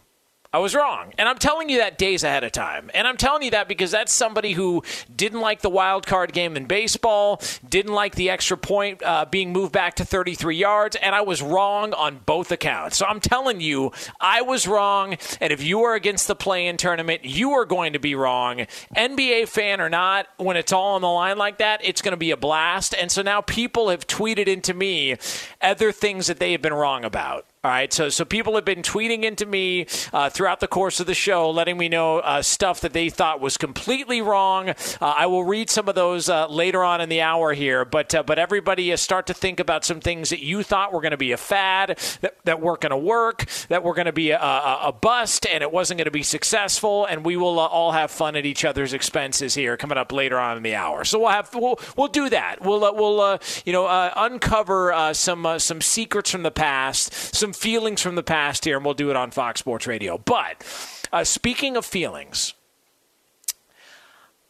I 0.53 0.59
was 0.59 0.75
wrong. 0.75 1.13
And 1.17 1.29
I'm 1.29 1.39
telling 1.39 1.69
you 1.69 1.79
that 1.79 1.97
days 1.97 2.25
ahead 2.25 2.43
of 2.43 2.51
time. 2.51 2.91
And 2.93 3.07
I'm 3.07 3.17
telling 3.17 3.45
you 3.45 3.53
that 3.53 3.69
because 3.69 3.93
that's 3.93 4.13
somebody 4.13 4.53
who 4.53 4.83
didn't 5.15 5.41
like 5.41 5.61
the 5.61 5.71
wild 5.71 6.09
card 6.09 6.33
game 6.33 6.57
in 6.57 6.67
baseball, 6.67 7.41
didn't 7.69 7.93
like 7.93 8.17
the 8.17 8.31
extra 8.31 8.57
point 8.57 9.01
uh, 9.05 9.27
being 9.31 9.53
moved 9.53 9.71
back 9.71 9.95
to 9.97 10.05
33 10.05 10.57
yards, 10.57 10.97
and 10.97 11.15
I 11.15 11.21
was 11.21 11.41
wrong 11.41 11.95
on 11.95 12.21
both 12.27 12.51
accounts. 12.51 12.97
So 12.97 13.07
I'm 13.07 13.21
telling 13.21 13.61
you, 13.61 13.93
I 14.21 14.43
was 14.43 14.67
wrong. 14.67 15.17
And 15.41 15.53
if 15.53 15.63
you 15.63 15.83
are 15.85 15.95
against 15.95 16.27
the 16.27 16.35
play 16.35 16.67
in 16.67 16.77
tournament, 16.77 17.25
you 17.25 17.53
are 17.53 17.65
going 17.65 17.93
to 17.93 18.01
be 18.01 18.17
wrong. 18.17 18.67
NBA 18.97 19.49
fan 19.49 19.81
or 19.81 19.89
not, 19.89 20.27
when 20.37 20.57
it's 20.57 20.73
all 20.73 20.97
on 20.97 21.03
the 21.03 21.09
line 21.09 21.39
like 21.39 21.59
that, 21.59 21.81
it's 21.85 22.03
going 22.03 22.13
to 22.13 22.17
be 22.17 22.33
a 22.33 22.37
blast. 22.37 22.93
And 22.93 23.13
so 23.13 23.23
now 23.23 23.41
people 23.41 23.89
have 23.91 24.05
tweeted 24.09 24.49
into 24.49 24.75
me 24.75 25.17
other 25.63 25.93
things 25.93 26.27
that 26.27 26.41
they 26.41 26.51
have 26.51 26.63
been 26.63 26.75
wrong 26.75 27.05
about. 27.05 27.47
All 27.63 27.71
right, 27.71 27.93
so 27.93 28.09
so 28.09 28.25
people 28.25 28.55
have 28.55 28.65
been 28.65 28.81
tweeting 28.81 29.23
into 29.23 29.45
me 29.45 29.87
uh, 30.15 30.31
throughout 30.31 30.61
the 30.61 30.67
course 30.67 30.99
of 30.99 31.07
the 31.07 31.13
show, 31.13 31.51
letting 31.51 31.77
me 31.77 31.91
know 31.91 32.21
uh, 32.21 32.41
stuff 32.41 32.81
that 32.81 32.95
they 32.95 33.11
thought 33.11 33.39
was 33.43 33.59
completely 33.59 34.23
wrong. 34.23 34.71
Uh, 34.71 34.75
I 35.03 35.27
will 35.27 35.45
read 35.45 35.69
some 35.69 35.87
of 35.87 35.95
those 35.95 36.31
uh, 36.31 36.47
later 36.47 36.83
on 36.83 37.03
in 37.03 37.11
the 37.11 37.21
hour 37.21 37.53
here, 37.53 37.85
but 37.85 38.15
uh, 38.15 38.23
but 38.23 38.39
everybody 38.39 38.97
start 38.97 39.27
to 39.27 39.35
think 39.35 39.61
about 39.61 39.85
some 39.85 40.01
things 40.01 40.31
that 40.31 40.43
you 40.43 40.63
thought 40.63 40.91
were 40.91 41.03
going 41.03 41.11
to 41.11 41.19
be 41.19 41.33
a 41.33 41.37
fad, 41.37 41.99
that, 42.23 42.35
that 42.45 42.63
weren't 42.63 42.81
going 42.81 42.93
to 42.93 42.97
work, 42.97 43.45
that 43.69 43.85
were 43.85 43.93
going 43.93 44.07
to 44.07 44.13
be 44.13 44.31
a, 44.31 44.41
a, 44.41 44.79
a, 44.85 44.93
bust, 44.93 45.47
and 45.47 45.63
it 45.63 45.71
wasn't 45.71 45.99
going 45.99 46.07
to 46.07 46.11
be 46.11 46.23
successful. 46.23 47.05
And 47.05 47.27
we 47.27 47.37
will 47.37 47.61
uh, 47.61 47.67
all 47.67 47.93
have 47.93 48.11
fun 48.11 48.37
at 48.37 48.47
each 48.47 48.65
other's 48.65 48.95
expenses 48.95 49.53
here 49.53 49.77
coming 49.77 49.99
up 49.99 50.13
later 50.13 50.39
on 50.39 50.57
in 50.57 50.63
the 50.63 50.77
hour. 50.77 51.05
So 51.05 51.19
we'll 51.19 51.29
have 51.29 51.55
we'll 51.55 51.79
we'll 51.95 52.09
do 52.09 52.31
that. 52.31 52.63
We'll 52.63 52.81
we'll 52.95 53.39
you 53.67 53.75
know 53.75 54.11
uncover 54.17 55.11
some 55.13 55.59
some 55.59 55.83
secrets 55.83 56.31
from 56.31 56.43
the 56.43 56.51
past, 56.51 57.13
some 57.37 57.50
some 57.53 57.61
feelings 57.61 58.01
from 58.01 58.15
the 58.15 58.23
past 58.23 58.65
here, 58.65 58.77
and 58.77 58.85
we'll 58.85 58.95
do 58.95 59.11
it 59.11 59.17
on 59.17 59.31
Fox 59.31 59.61
Sports 59.61 59.87
Radio. 59.87 60.19
But 60.19 60.65
uh, 61.13 61.25
speaking 61.25 61.77
of 61.77 61.85
feelings, 61.85 62.55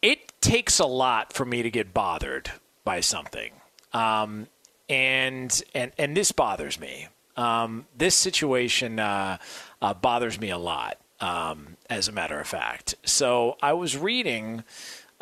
it 0.02 0.32
takes 0.40 0.78
a 0.78 0.84
lot 0.84 1.32
for 1.32 1.44
me 1.44 1.62
to 1.62 1.70
get 1.70 1.94
bothered 1.94 2.50
by 2.84 3.00
something, 3.00 3.52
um, 3.92 4.48
and 4.88 5.62
and 5.74 5.92
and 5.96 6.16
this 6.16 6.32
bothers 6.32 6.78
me. 6.78 7.08
Um, 7.36 7.86
this 7.96 8.14
situation 8.14 8.98
uh, 8.98 9.38
uh, 9.80 9.94
bothers 9.94 10.38
me 10.38 10.50
a 10.50 10.58
lot, 10.58 10.98
um, 11.20 11.76
as 11.88 12.08
a 12.08 12.12
matter 12.12 12.38
of 12.38 12.46
fact. 12.46 12.96
So 13.04 13.56
I 13.62 13.72
was 13.72 13.96
reading 13.96 14.62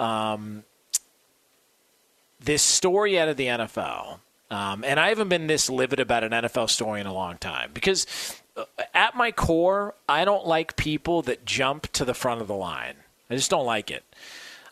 um, 0.01 0.65
this 2.41 2.63
story 2.63 3.21
out 3.21 3.29
of 3.29 3.37
the 3.37 3.47
NFL 3.47 4.19
um, 4.51 4.85
and 4.85 4.99
I 4.99 5.09
haven't 5.09 5.29
been 5.29 5.47
this 5.47 5.69
livid 5.69 6.01
about 6.01 6.25
an 6.25 6.33
NFL 6.33 6.71
story 6.71 7.01
in 7.01 7.07
a 7.07 7.13
long 7.13 7.37
time 7.39 7.71
because, 7.75 8.07
uh, 8.57 8.65
at 8.95 9.15
my 9.15 9.31
core, 9.31 9.95
I 10.09 10.25
don't 10.25 10.47
like 10.47 10.77
people 10.77 11.23
that 11.23 11.45
jump 11.45 11.93
to 11.93 12.05
the 12.05 12.15
front 12.15 12.41
of 12.41 12.49
the 12.49 12.55
line. 12.55 12.95
I 13.31 13.35
just 13.35 13.51
don't 13.51 13.67
like 13.67 13.91
it. 13.91 14.05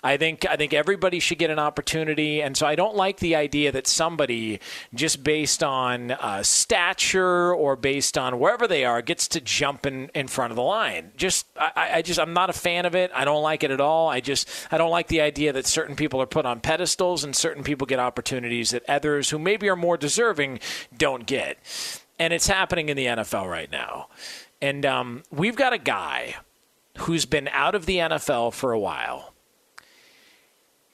I 0.07 0.19
think 0.19 0.47
I 0.49 0.55
think 0.55 0.73
everybody 0.73 1.19
should 1.19 1.39
get 1.39 1.51
an 1.51 1.59
opportunity, 1.59 2.41
and 2.41 2.57
so 2.57 2.65
I 2.65 2.77
don't 2.77 2.95
like 2.95 3.19
the 3.19 3.35
idea 3.35 3.73
that 3.73 3.89
somebody 3.89 4.61
just 4.95 5.25
based 5.25 5.65
on 5.65 6.13
uh, 6.13 6.45
stature 6.45 7.53
or 7.53 7.75
based 7.75 8.17
on 8.17 8.39
wherever 8.39 8.69
they 8.69 8.85
are 8.85 9.03
gets 9.03 9.27
to 9.29 9.41
jump 9.41 9.85
in, 9.85 10.09
in 10.15 10.29
front 10.29 10.53
of 10.53 10.57
the 10.57 10.63
line. 10.63 11.11
Just 11.17 11.47
I, 11.59 11.91
I 11.95 12.03
just 12.03 12.21
I'm 12.21 12.33
not 12.35 12.51
a 12.51 12.53
fan 12.53 12.87
of 12.87 12.95
it. 12.95 13.11
I 13.13 13.25
don't 13.25 13.43
like 13.43 13.65
it 13.65 13.73
at 13.73 13.81
all. 13.81 14.09
I 14.09 14.21
just 14.21 14.49
I 14.71 14.79
don't 14.79 14.93
like 14.93 15.09
the 15.09 15.23
idea 15.23 15.53
that 15.53 15.67
certain 15.67 15.97
people 15.97 16.23
are 16.23 16.27
put 16.27 16.47
on 16.47 16.61
pedestals 16.61 17.25
and 17.25 17.35
certain 17.35 17.65
people 17.65 17.85
get 17.85 17.99
opportunities 17.99 18.71
that 18.71 18.85
others 18.89 19.31
who 19.31 19.41
maybe 19.41 19.69
are 19.69 19.75
more 19.75 19.97
deserving 19.97 20.61
don't 20.97 21.27
get, 21.27 21.59
and 22.17 22.33
it's 22.33 22.47
happening 22.47 22.91
in 22.91 22.97
the 22.97 23.07
NFL 23.07 23.51
right 23.51 23.73
now. 23.73 24.07
And 24.63 24.87
um, 24.87 25.25
we've 25.33 25.57
got 25.57 25.73
a 25.73 25.79
guy 25.79 26.37
who's 26.99 27.27
been 27.27 27.49
out 27.49 27.75
of 27.75 27.87
the 27.87 27.97
NFL 27.97 28.53
for 28.53 28.71
a 28.71 28.79
while 28.79 29.33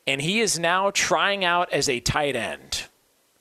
and 0.06 0.20
he 0.20 0.40
is 0.40 0.58
now 0.58 0.90
trying 0.90 1.44
out 1.44 1.72
as 1.72 1.88
a 1.88 2.00
tight 2.00 2.36
end 2.36 2.84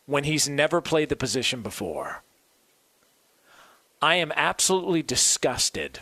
when 0.06 0.24
he's 0.24 0.48
never 0.48 0.82
played 0.82 1.10
the 1.10 1.16
position 1.16 1.62
before. 1.62 2.24
I 4.02 4.16
am 4.16 4.32
absolutely 4.36 5.04
disgusted 5.04 6.00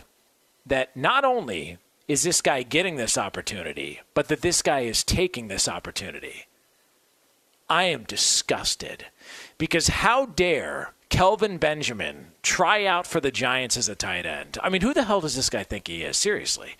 that 0.66 0.96
not 0.96 1.24
only 1.24 1.78
is 2.08 2.22
this 2.22 2.42
guy 2.42 2.62
getting 2.62 2.96
this 2.96 3.16
opportunity, 3.16 4.00
but 4.14 4.28
that 4.28 4.40
this 4.40 4.62
guy 4.62 4.80
is 4.80 5.04
taking 5.04 5.48
this 5.48 5.68
opportunity. 5.68 6.46
I 7.68 7.84
am 7.84 8.04
disgusted 8.04 9.06
because 9.58 9.88
how 9.88 10.26
dare 10.26 10.92
Kelvin 11.08 11.58
Benjamin 11.58 12.32
try 12.42 12.84
out 12.84 13.06
for 13.06 13.20
the 13.20 13.30
Giants 13.30 13.76
as 13.76 13.88
a 13.88 13.94
tight 13.94 14.26
end? 14.26 14.58
I 14.62 14.70
mean, 14.70 14.80
who 14.80 14.92
the 14.92 15.04
hell 15.04 15.20
does 15.20 15.36
this 15.36 15.50
guy 15.50 15.62
think 15.62 15.86
he 15.86 16.02
is? 16.02 16.16
Seriously. 16.16 16.76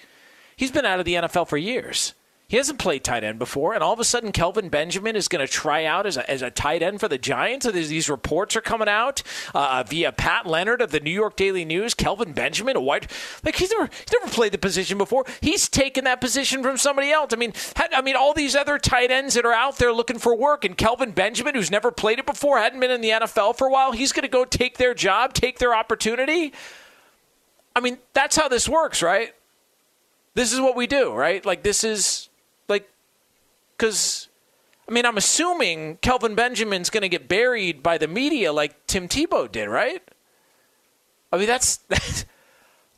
He's 0.57 0.73
been 0.73 0.85
out 0.85 0.99
of 0.99 1.05
the 1.05 1.15
NFL 1.15 1.49
for 1.49 1.57
years. 1.57 2.15
He 2.51 2.57
hasn't 2.57 2.81
played 2.81 3.05
tight 3.05 3.23
end 3.23 3.39
before, 3.39 3.75
and 3.75 3.81
all 3.85 3.93
of 3.93 4.01
a 4.01 4.05
sudden, 4.05 4.33
Kelvin 4.33 4.71
Benjamin 4.71 5.15
is 5.15 5.29
going 5.29 5.47
to 5.47 5.51
try 5.51 5.85
out 5.85 6.05
as 6.05 6.17
a, 6.17 6.29
as 6.29 6.43
a 6.43 6.51
tight 6.51 6.83
end 6.83 6.99
for 6.99 7.07
the 7.07 7.17
Giants. 7.17 7.65
And 7.65 7.77
these 7.77 8.11
reports 8.11 8.57
are 8.57 8.61
coming 8.61 8.89
out 8.89 9.23
uh, 9.55 9.85
via 9.87 10.11
Pat 10.11 10.47
Leonard 10.47 10.83
of 10.83 10.91
the 10.91 10.99
New 10.99 11.13
York 11.13 11.37
Daily 11.37 11.65
News. 11.65 11.95
Kelvin 11.95 12.33
Benjamin, 12.33 12.75
a 12.75 12.81
white, 12.81 13.09
like 13.45 13.55
he's 13.55 13.71
never 13.71 13.85
he's 13.85 14.13
never 14.21 14.33
played 14.33 14.51
the 14.51 14.59
position 14.59 14.99
before. 14.99 15.27
He's 15.41 15.69
taken 15.69 16.03
that 16.07 16.21
position 16.21 16.65
from 16.65 16.77
somebody 16.77 17.13
else. 17.13 17.33
I 17.33 17.37
mean, 17.37 17.53
I 17.77 18.03
mean, 18.03 18.17
all 18.17 18.35
these 18.35 18.57
other 18.57 18.79
tight 18.79 19.13
ends 19.13 19.35
that 19.35 19.47
are 19.47 19.53
out 19.53 19.79
there 19.79 19.93
looking 19.93 20.19
for 20.19 20.35
work, 20.35 20.65
and 20.65 20.77
Kelvin 20.77 21.13
Benjamin, 21.13 21.55
who's 21.55 21.71
never 21.71 21.93
played 21.93 22.19
it 22.19 22.27
before, 22.27 22.59
hadn't 22.59 22.81
been 22.81 22.91
in 22.91 23.01
the 23.01 23.11
NFL 23.11 23.59
for 23.59 23.69
a 23.69 23.71
while, 23.71 23.93
he's 23.93 24.11
going 24.11 24.23
to 24.23 24.29
go 24.29 24.45
take 24.45 24.77
their 24.77 24.93
job, 24.93 25.35
take 25.35 25.61
their 25.61 25.73
opportunity. 25.73 26.53
I 27.77 27.81
mean, 27.81 27.99
that's 28.13 28.35
how 28.35 28.49
this 28.49 28.69
works, 28.69 29.05
right? 29.05 29.35
This 30.35 30.53
is 30.53 30.61
what 30.61 30.75
we 30.75 30.89
do, 30.89 31.13
right? 31.13 31.47
Like 31.47 31.63
this 31.63 31.85
is 31.85 32.29
because, 33.81 34.29
I 34.87 34.93
mean, 34.93 35.07
I'm 35.07 35.17
assuming 35.17 35.97
Kelvin 36.03 36.35
Benjamin's 36.35 36.91
going 36.91 37.01
to 37.01 37.09
get 37.09 37.29
buried 37.29 37.83
by 37.83 37.97
the 37.97 38.07
media 38.07 38.53
like 38.53 38.87
Tim 38.87 39.09
Tebow 39.09 39.51
did, 39.51 39.69
right? 39.69 40.03
I 41.33 41.39
mean, 41.39 41.47
that's, 41.47 41.77
that's 41.89 42.27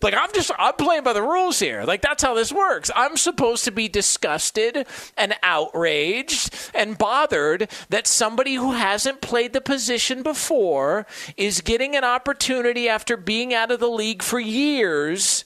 like 0.03 0.14
I'm 0.14 0.33
just 0.35 0.51
I'm 0.59 0.74
playing 0.74 1.05
by 1.05 1.12
the 1.12 1.22
rules 1.22 1.61
here. 1.61 1.85
Like 1.85 2.03
that's 2.03 2.24
how 2.24 2.35
this 2.35 2.53
works. 2.53 2.91
I'm 2.97 3.16
supposed 3.16 3.64
to 3.66 3.70
be 3.70 3.89
disgusted 3.89 4.85
and 5.16 5.37
outraged 5.45 6.53
and 6.74 6.99
bothered 6.99 7.70
that 7.91 8.09
somebody 8.09 8.57
who 8.57 8.72
hasn't 8.72 9.20
played 9.20 9.53
the 9.53 9.61
position 9.61 10.24
before 10.24 11.07
is 11.37 11.61
getting 11.61 11.95
an 11.95 12.03
opportunity 12.03 12.89
after 12.89 13.16
being 13.16 13.55
out 13.55 13.70
of 13.70 13.78
the 13.78 13.89
league 13.89 14.24
for 14.24 14.41
years 14.41 15.45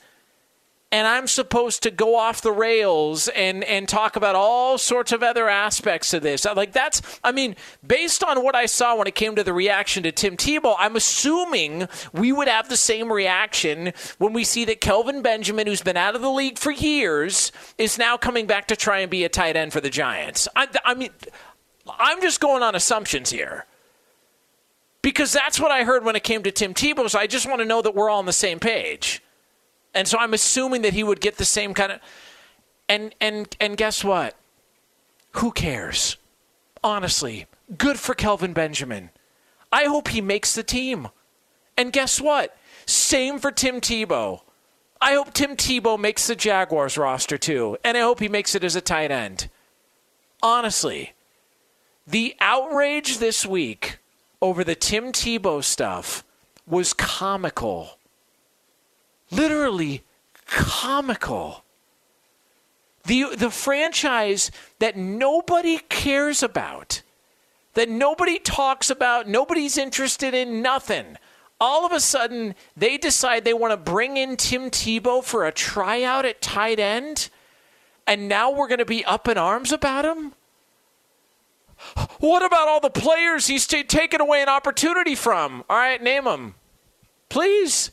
and 0.92 1.06
I'm 1.06 1.26
supposed 1.26 1.82
to 1.82 1.90
go 1.90 2.16
off 2.16 2.42
the 2.42 2.52
rails 2.52 3.28
and 3.28 3.64
and 3.64 3.88
talk 3.88 4.14
about 4.14 4.36
all 4.36 4.78
sorts 4.78 5.12
of 5.12 5.22
other 5.22 5.48
aspects 5.48 6.14
of 6.14 6.22
this. 6.22 6.44
Like 6.44 6.72
that's 6.72 7.02
I 7.24 7.32
mean, 7.32 7.56
based 7.86 8.22
on 8.22 8.42
what 8.42 8.54
I 8.54 8.66
saw 8.66 8.96
when 8.96 9.06
it 9.06 9.14
came 9.14 9.34
to 9.36 9.44
the 9.44 9.52
reaction 9.52 10.04
to 10.04 10.12
Tim 10.12 10.36
Tebow, 10.36 10.76
I'm 10.78 10.96
assuming 10.96 11.88
we 12.12 12.32
would 12.32 12.48
have 12.48 12.68
the 12.68 12.76
same 12.76 13.12
reaction 13.12 13.92
when 14.18 14.32
we 14.32 14.44
see 14.44 14.64
that 14.66 14.80
Kelvin 14.80 15.22
Benjamin, 15.22 15.66
who's 15.66 15.82
been 15.82 15.96
out 15.96 16.14
of 16.14 16.22
the 16.22 16.30
league 16.30 16.58
for 16.58 16.70
years, 16.70 17.50
is 17.78 17.98
now 17.98 18.16
coming 18.16 18.46
back 18.46 18.68
to 18.68 18.76
try 18.76 19.00
and 19.00 19.10
be 19.10 19.24
a 19.24 19.28
tight 19.28 19.56
end 19.56 19.72
for 19.72 19.80
the 19.80 19.90
Giants. 19.90 20.46
I, 20.54 20.68
I 20.84 20.94
mean, 20.94 21.10
I'm 21.98 22.20
just 22.22 22.40
going 22.40 22.62
on 22.62 22.74
assumptions 22.74 23.30
here. 23.30 23.66
Because 25.02 25.32
that's 25.32 25.60
what 25.60 25.70
I 25.70 25.84
heard 25.84 26.04
when 26.04 26.16
it 26.16 26.24
came 26.24 26.42
to 26.42 26.50
Tim 26.50 26.74
Tebow, 26.74 27.08
so 27.08 27.18
I 27.18 27.28
just 27.28 27.46
want 27.46 27.60
to 27.60 27.64
know 27.64 27.80
that 27.80 27.94
we're 27.94 28.10
all 28.10 28.18
on 28.18 28.26
the 28.26 28.32
same 28.32 28.58
page. 28.58 29.22
And 29.96 30.06
so 30.06 30.18
I'm 30.18 30.34
assuming 30.34 30.82
that 30.82 30.92
he 30.92 31.02
would 31.02 31.22
get 31.22 31.38
the 31.38 31.44
same 31.46 31.72
kind 31.72 31.90
of 31.90 32.00
and 32.86 33.14
and 33.18 33.56
and 33.58 33.76
guess 33.78 34.04
what? 34.04 34.36
Who 35.32 35.50
cares? 35.50 36.18
Honestly, 36.84 37.46
good 37.78 37.98
for 37.98 38.14
Kelvin 38.14 38.52
Benjamin. 38.52 39.10
I 39.72 39.84
hope 39.84 40.08
he 40.08 40.20
makes 40.20 40.54
the 40.54 40.62
team. 40.62 41.08
And 41.78 41.92
guess 41.92 42.20
what? 42.20 42.56
Same 42.84 43.38
for 43.38 43.50
Tim 43.50 43.80
Tebow. 43.80 44.42
I 45.00 45.14
hope 45.14 45.32
Tim 45.32 45.56
Tebow 45.56 45.98
makes 45.98 46.26
the 46.26 46.36
Jaguars 46.36 46.98
roster 46.98 47.38
too, 47.38 47.78
and 47.82 47.96
I 47.96 48.00
hope 48.00 48.20
he 48.20 48.28
makes 48.28 48.54
it 48.54 48.64
as 48.64 48.76
a 48.76 48.80
tight 48.82 49.10
end. 49.10 49.48
Honestly, 50.42 51.14
the 52.06 52.36
outrage 52.40 53.18
this 53.18 53.46
week 53.46 53.98
over 54.42 54.62
the 54.62 54.74
Tim 54.74 55.10
Tebow 55.10 55.64
stuff 55.64 56.22
was 56.66 56.92
comical 56.92 57.95
literally 59.30 60.02
comical. 60.46 61.64
The 63.04 63.36
the 63.36 63.50
franchise 63.50 64.50
that 64.78 64.96
nobody 64.96 65.78
cares 65.88 66.42
about, 66.42 67.02
that 67.74 67.88
nobody 67.88 68.38
talks 68.38 68.90
about, 68.90 69.28
nobody's 69.28 69.78
interested 69.78 70.34
in 70.34 70.60
nothing. 70.60 71.16
All 71.58 71.86
of 71.86 71.92
a 71.92 72.00
sudden, 72.00 72.54
they 72.76 72.98
decide 72.98 73.44
they 73.44 73.54
want 73.54 73.72
to 73.72 73.76
bring 73.76 74.16
in 74.16 74.36
Tim 74.36 74.70
Tebow 74.70 75.24
for 75.24 75.46
a 75.46 75.52
tryout 75.52 76.26
at 76.26 76.42
tight 76.42 76.78
end, 76.78 77.30
and 78.06 78.28
now 78.28 78.50
we're 78.50 78.68
going 78.68 78.78
to 78.78 78.84
be 78.84 79.04
up 79.04 79.26
in 79.28 79.38
arms 79.38 79.72
about 79.72 80.04
him? 80.04 80.34
What 82.20 82.44
about 82.44 82.68
all 82.68 82.80
the 82.80 82.90
players 82.90 83.46
he's 83.46 83.66
t- 83.66 83.84
taken 83.84 84.20
away 84.20 84.42
an 84.42 84.48
opportunity 84.48 85.14
from? 85.14 85.64
All 85.68 85.76
right, 85.76 86.02
name 86.02 86.24
them. 86.24 86.54
Please. 87.28 87.90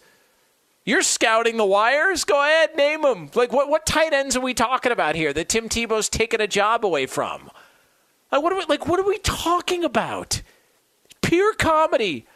You're 0.85 1.01
scouting 1.01 1.57
the 1.57 1.65
wires. 1.65 2.25
Go 2.25 2.41
ahead, 2.41 2.75
name 2.75 3.03
them. 3.03 3.29
Like, 3.33 3.53
what, 3.53 3.69
what 3.69 3.85
tight 3.85 4.13
ends 4.13 4.35
are 4.35 4.41
we 4.41 4.53
talking 4.53 4.91
about 4.91 5.15
here 5.15 5.31
that 5.33 5.49
Tim 5.49 5.69
Tebow's 5.69 6.09
taking 6.09 6.41
a 6.41 6.47
job 6.47 6.85
away 6.85 7.05
from? 7.05 7.49
Like, 8.31 8.43
what 8.43 8.51
are 8.51 8.57
we, 8.57 8.65
like, 8.67 8.87
what 8.87 8.99
are 8.99 9.07
we 9.07 9.17
talking 9.19 9.83
about? 9.83 10.41
Pure 11.21 11.53
comedy. 11.55 12.27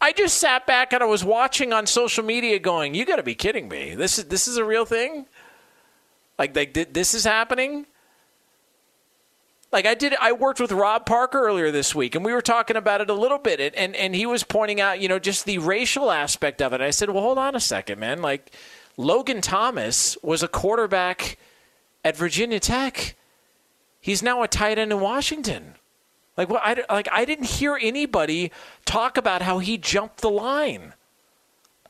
I 0.00 0.12
just 0.12 0.36
sat 0.36 0.66
back 0.66 0.92
and 0.92 1.02
I 1.02 1.06
was 1.06 1.24
watching 1.24 1.72
on 1.72 1.86
social 1.86 2.22
media 2.22 2.58
going, 2.58 2.94
you 2.94 3.06
got 3.06 3.16
to 3.16 3.22
be 3.22 3.34
kidding 3.34 3.68
me. 3.68 3.94
This 3.94 4.18
is, 4.18 4.26
this 4.26 4.46
is 4.46 4.58
a 4.58 4.64
real 4.64 4.84
thing? 4.84 5.26
Like, 6.38 6.54
like 6.54 6.92
this 6.92 7.14
is 7.14 7.24
happening? 7.24 7.86
Like 9.72 9.86
I 9.86 9.94
did, 9.94 10.14
I 10.20 10.32
worked 10.32 10.60
with 10.60 10.72
Rob 10.72 11.06
Parker 11.06 11.40
earlier 11.46 11.70
this 11.70 11.94
week, 11.94 12.14
and 12.14 12.24
we 12.24 12.32
were 12.32 12.40
talking 12.40 12.76
about 12.76 13.00
it 13.00 13.10
a 13.10 13.14
little 13.14 13.38
bit, 13.38 13.74
and 13.76 13.96
and, 13.96 14.14
he 14.14 14.24
was 14.24 14.44
pointing 14.44 14.80
out, 14.80 15.00
you 15.00 15.08
know, 15.08 15.18
just 15.18 15.44
the 15.44 15.58
racial 15.58 16.10
aspect 16.10 16.62
of 16.62 16.72
it. 16.72 16.80
I 16.80 16.90
said, 16.90 17.10
well, 17.10 17.22
hold 17.22 17.38
on 17.38 17.56
a 17.56 17.60
second, 17.60 17.98
man. 17.98 18.22
Like 18.22 18.52
Logan 18.96 19.40
Thomas 19.40 20.16
was 20.22 20.42
a 20.42 20.48
quarterback 20.48 21.36
at 22.04 22.16
Virginia 22.16 22.60
Tech. 22.60 23.16
He's 24.00 24.22
now 24.22 24.42
a 24.42 24.48
tight 24.48 24.78
end 24.78 24.92
in 24.92 25.00
Washington. 25.00 25.74
Like 26.36 26.48
what? 26.48 26.62
I 26.64 26.84
like 26.88 27.08
I 27.10 27.24
didn't 27.24 27.46
hear 27.46 27.78
anybody 27.80 28.52
talk 28.84 29.16
about 29.16 29.42
how 29.42 29.58
he 29.58 29.78
jumped 29.78 30.20
the 30.20 30.30
line. 30.30 30.94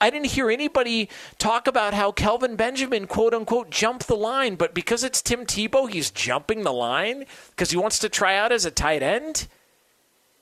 I 0.01 0.11
didn't 0.11 0.27
hear 0.27 0.51
anybody 0.51 1.09
talk 1.39 1.67
about 1.67 1.95
how 1.95 2.13
Kelvin 2.13 2.57
Benjamin, 2.57 3.07
quote 3.07 3.35
unquote, 3.35 3.71
jumped 3.71 4.07
the 4.07 4.17
line, 4.17 4.57
but 4.57 4.75
because 4.75 5.05
it's 5.05 5.23
Tim 5.23 5.47
Tebow, 5.47 5.91
he's 5.91 6.11
jumping 6.11 6.63
the 6.63 6.73
line 6.73 7.25
because 7.51 7.71
he 7.71 7.77
wants 7.77 7.99
to 8.01 8.09
try 8.09 8.37
out 8.37 8.53
as 8.53 8.65
a 8.65 8.71
tight 8.71 9.03
end. 9.03 9.49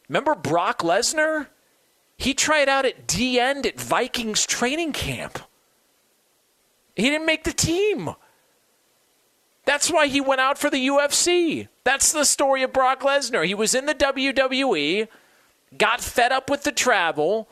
Remember 0.09 0.35
Brock 0.35 0.81
Lesnar? 0.81 1.49
He 2.17 2.35
tried 2.35 2.69
out 2.69 2.85
at 2.85 3.07
D 3.07 3.41
end 3.41 3.67
at 3.67 3.81
Vikings 3.81 4.47
training 4.47 4.93
camp. 4.93 5.39
He 6.95 7.11
didn't 7.11 7.27
make 7.27 7.45
the 7.45 7.53
team. 7.53 8.11
That's 9.65 9.91
why 9.91 10.07
he 10.07 10.21
went 10.21 10.41
out 10.41 10.59
for 10.59 10.71
the 10.71 10.87
UFC. 10.87 11.69
That's 11.85 12.13
the 12.13 12.25
story 12.25 12.63
of 12.63 12.73
Brock 12.73 13.01
Lesnar. 13.01 13.47
He 13.47 13.55
was 13.55 13.75
in 13.75 13.87
the 13.87 13.95
WWE, 13.95 15.09
got 15.77 16.01
fed 16.01 16.33
up 16.33 16.51
with 16.51 16.65
the 16.65 16.73
travel 16.73 17.49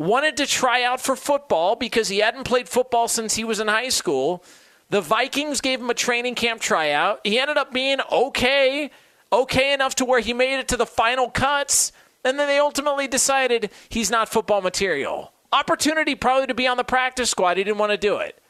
wanted 0.00 0.34
to 0.38 0.46
try 0.46 0.82
out 0.82 0.98
for 0.98 1.14
football 1.14 1.76
because 1.76 2.08
he 2.08 2.18
hadn't 2.20 2.44
played 2.44 2.68
football 2.68 3.06
since 3.06 3.36
he 3.36 3.44
was 3.44 3.60
in 3.60 3.68
high 3.68 3.90
school. 3.90 4.42
The 4.88 5.02
Vikings 5.02 5.60
gave 5.60 5.78
him 5.78 5.90
a 5.90 5.94
training 5.94 6.36
camp 6.36 6.62
tryout. 6.62 7.20
He 7.22 7.38
ended 7.38 7.58
up 7.58 7.70
being 7.70 7.98
okay, 8.10 8.90
okay 9.30 9.74
enough 9.74 9.94
to 9.96 10.06
where 10.06 10.20
he 10.20 10.32
made 10.32 10.58
it 10.58 10.68
to 10.68 10.78
the 10.78 10.86
final 10.86 11.28
cuts. 11.28 11.92
And 12.24 12.38
then 12.38 12.48
they 12.48 12.58
ultimately 12.58 13.08
decided 13.08 13.70
he's 13.90 14.10
not 14.10 14.30
football 14.30 14.62
material. 14.62 15.32
Opportunity 15.52 16.14
probably 16.14 16.46
to 16.46 16.54
be 16.54 16.66
on 16.66 16.78
the 16.78 16.84
practice 16.84 17.30
squad. 17.30 17.58
He 17.58 17.64
didn't 17.64 17.78
want 17.78 17.92
to 17.92 17.98
do 17.98 18.16
it. 18.16 18.40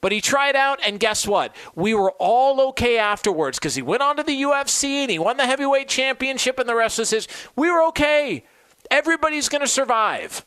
But 0.00 0.12
he 0.12 0.20
tried 0.22 0.56
out, 0.56 0.80
and 0.84 1.00
guess 1.00 1.26
what? 1.26 1.54
We 1.74 1.94
were 1.94 2.12
all 2.12 2.60
okay 2.68 2.98
afterwards 2.98 3.58
because 3.58 3.74
he 3.74 3.82
went 3.82 4.02
on 4.02 4.16
to 4.16 4.22
the 4.22 4.42
UFC 4.42 4.84
and 4.84 5.10
he 5.10 5.18
won 5.18 5.36
the 5.36 5.46
heavyweight 5.46 5.88
championship, 5.88 6.58
and 6.58 6.68
the 6.68 6.74
rest 6.74 6.98
was 6.98 7.10
his. 7.10 7.28
We 7.56 7.70
were 7.70 7.82
okay. 7.88 8.44
Everybody's 8.90 9.48
going 9.48 9.62
to 9.62 9.68
survive. 9.68 10.44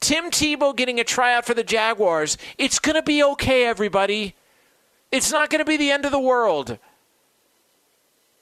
Tim 0.00 0.30
Tebow 0.30 0.76
getting 0.76 1.00
a 1.00 1.04
tryout 1.04 1.46
for 1.46 1.54
the 1.54 1.64
Jaguars, 1.64 2.36
it's 2.58 2.78
going 2.78 2.96
to 2.96 3.02
be 3.02 3.22
okay, 3.22 3.64
everybody. 3.64 4.34
It's 5.10 5.32
not 5.32 5.50
going 5.50 5.60
to 5.60 5.64
be 5.64 5.76
the 5.76 5.90
end 5.90 6.04
of 6.04 6.12
the 6.12 6.20
world. 6.20 6.78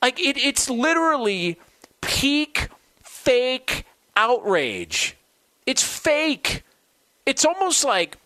Like, 0.03 0.21
it, 0.21 0.37
it's 0.37 0.69
literally 0.69 1.59
peak 2.01 2.69
fake 3.03 3.87
outrage. 4.17 5.17
It's 5.67 5.83
fake. 5.83 6.63
It's 7.25 7.45
almost 7.45 7.85
like 7.85 8.19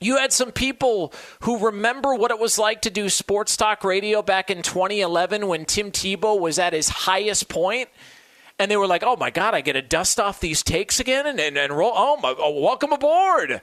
you 0.00 0.16
had 0.16 0.32
some 0.32 0.52
people 0.52 1.12
who 1.42 1.58
remember 1.58 2.14
what 2.14 2.30
it 2.30 2.38
was 2.38 2.58
like 2.58 2.82
to 2.82 2.90
do 2.90 3.08
sports 3.08 3.56
talk 3.56 3.84
radio 3.84 4.22
back 4.22 4.50
in 4.50 4.62
2011 4.62 5.46
when 5.46 5.64
Tim 5.64 5.90
Tebow 5.90 6.38
was 6.38 6.58
at 6.58 6.72
his 6.72 6.88
highest 6.88 7.48
point 7.48 7.88
and 8.58 8.70
they 8.70 8.76
were 8.76 8.86
like, 8.86 9.02
"Oh 9.02 9.16
my 9.16 9.30
god, 9.30 9.54
I 9.54 9.60
get 9.60 9.74
to 9.74 9.82
dust 9.82 10.18
off 10.18 10.40
these 10.40 10.62
takes 10.62 11.00
again 11.00 11.26
and 11.26 11.38
and, 11.40 11.56
and 11.56 11.72
roll. 11.72 11.92
Oh 11.94 12.16
my, 12.16 12.34
oh, 12.38 12.60
welcome 12.60 12.92
aboard." 12.92 13.60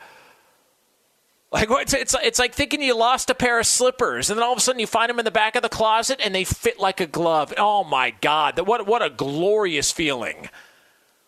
Like 1.52 1.70
it's, 1.70 1.93
it's 1.93 2.16
it's 2.22 2.39
like 2.39 2.54
thinking 2.54 2.82
you 2.82 2.98
lost 2.98 3.30
a 3.30 3.36
pair 3.36 3.60
of 3.60 3.66
slippers, 3.66 4.30
and 4.30 4.38
then 4.38 4.43
all 4.43 4.52
of 4.52 4.58
a 4.58 4.62
sudden 4.62 4.80
you 4.80 4.88
find 4.88 5.10
them 5.10 5.20
in 5.20 5.26
the 5.26 5.32
back 5.32 5.56
of 5.56 5.62
the 5.62 5.70
closet 5.70 6.20
and 6.24 6.36
they 6.36 6.43
fit 6.43 6.80
like 6.80 7.00
a 7.00 7.08
glove. 7.08 7.54
Oh 7.58 7.84
my 7.84 8.12
god, 8.22 8.60
what 8.68 8.86
what 8.86 9.02
a 9.02 9.10
glorious 9.10 9.91
feeling! 9.91 10.50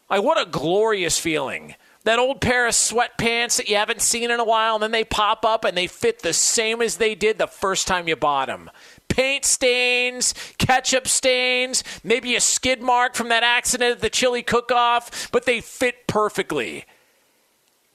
Like 0.10 0.24
what 0.24 0.40
a 0.40 0.50
glorious 0.50 1.18
feeling. 1.18 1.76
That 2.04 2.20
old 2.20 2.40
pair 2.40 2.68
of 2.68 2.74
sweatpants 2.74 3.58
that 3.58 3.70
you 3.70 3.76
haven't 3.76 4.02
seen 4.02 4.32
in 4.32 4.40
a 4.40 4.46
while, 4.46 4.76
and 4.76 4.84
then 4.84 4.92
they 4.92 5.04
pop 5.04 5.46
up 5.46 5.66
and 5.66 5.78
they 5.78 5.88
fit 5.88 6.22
the 6.22 6.34
same 6.34 6.82
as 6.82 6.98
they 6.98 7.16
did 7.16 7.38
the 7.38 7.48
first 7.48 7.86
time 7.86 8.08
you 8.08 8.16
bought 8.16 8.48
them 8.48 8.70
paint 9.18 9.44
stains, 9.44 10.36
ketchup 10.60 11.08
stains, 11.08 11.84
maybe 12.04 12.36
a 12.36 12.40
skid 12.40 12.84
mark 12.84 13.16
from 13.16 13.30
that 13.30 13.42
accident 13.42 13.94
at 13.94 14.00
the 14.00 14.12
chili 14.12 14.44
cook 14.44 14.72
off, 14.72 15.32
but 15.32 15.46
they 15.46 15.60
fit 15.60 16.06
perfectly. 16.06 16.86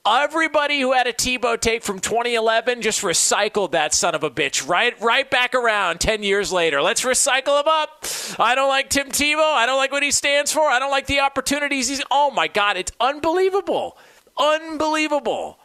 Everybody 0.04 0.80
who 0.80 0.92
had 0.94 1.06
a 1.06 1.12
Tebow 1.12 1.60
take 1.60 1.84
from 1.84 2.00
2011 2.00 2.82
just 2.82 3.02
recycled 3.02 3.70
that 3.70 3.94
son 3.94 4.16
of 4.16 4.24
a 4.24 4.30
bitch 4.32 4.68
right 4.68 5.00
right 5.00 5.30
back 5.30 5.54
around 5.54 6.00
10 6.00 6.24
years 6.24 6.50
later. 6.50 6.82
Let's 6.82 7.02
recycle 7.02 7.60
him 7.60 7.68
up. 7.68 8.04
I 8.40 8.56
don't 8.56 8.68
like 8.68 8.90
Tim 8.90 9.06
Tebow. 9.10 9.54
I 9.54 9.64
don't 9.64 9.78
like 9.78 9.92
what 9.92 10.02
he 10.02 10.10
stands 10.10 10.50
for. 10.50 10.62
I 10.62 10.80
don't 10.80 10.90
like 10.90 11.06
the 11.06 11.20
opportunities 11.20 11.88
he's 11.88 12.02
Oh 12.10 12.32
my 12.32 12.48
god, 12.48 12.76
it's 12.76 12.90
unbelievable. 12.98 13.96
Unbelievable. 14.36 15.60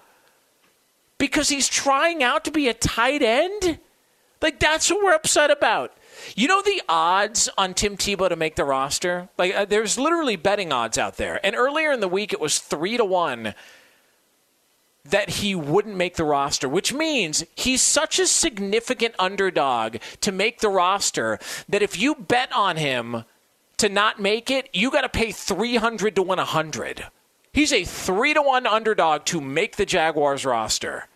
Because 1.17 1.49
he's 1.49 1.67
trying 1.67 2.21
out 2.21 2.45
to 2.45 2.51
be 2.51 2.67
a 2.67 2.75
tight 2.75 3.23
end? 3.23 3.79
Like 4.41 4.59
that's 4.59 4.89
what 4.89 5.03
we're 5.03 5.13
upset 5.13 5.51
about. 5.51 5.93
You 6.35 6.47
know 6.47 6.61
the 6.61 6.81
odds 6.89 7.49
on 7.57 7.73
Tim 7.73 7.97
Tebow 7.97 8.29
to 8.29 8.35
make 8.35 8.55
the 8.55 8.63
roster? 8.63 9.29
Like 9.37 9.55
uh, 9.55 9.65
there's 9.65 9.97
literally 9.97 10.35
betting 10.35 10.71
odds 10.71 10.97
out 10.97 11.17
there. 11.17 11.39
And 11.45 11.55
earlier 11.55 11.91
in 11.91 11.99
the 11.99 12.07
week 12.07 12.33
it 12.33 12.39
was 12.39 12.59
3 12.59 12.97
to 12.97 13.05
1 13.05 13.53
that 15.05 15.29
he 15.29 15.55
wouldn't 15.55 15.95
make 15.95 16.15
the 16.15 16.23
roster, 16.23 16.67
which 16.67 16.93
means 16.93 17.45
he's 17.55 17.81
such 17.81 18.19
a 18.19 18.27
significant 18.27 19.15
underdog 19.17 19.97
to 20.21 20.31
make 20.31 20.59
the 20.59 20.69
roster 20.69 21.39
that 21.69 21.81
if 21.81 21.97
you 21.97 22.13
bet 22.15 22.51
on 22.53 22.75
him 22.77 23.23
to 23.77 23.87
not 23.87 24.19
make 24.19 24.51
it, 24.51 24.69
you 24.73 24.91
got 24.91 25.01
to 25.01 25.09
pay 25.09 25.31
300 25.31 26.15
to 26.15 26.21
win 26.21 26.37
100. 26.37 27.05
He's 27.53 27.71
a 27.71 27.85
3 27.85 28.33
to 28.33 28.41
1 28.41 28.67
underdog 28.67 29.25
to 29.25 29.39
make 29.39 29.77
the 29.77 29.85
Jaguars 29.85 30.45
roster. 30.45 31.07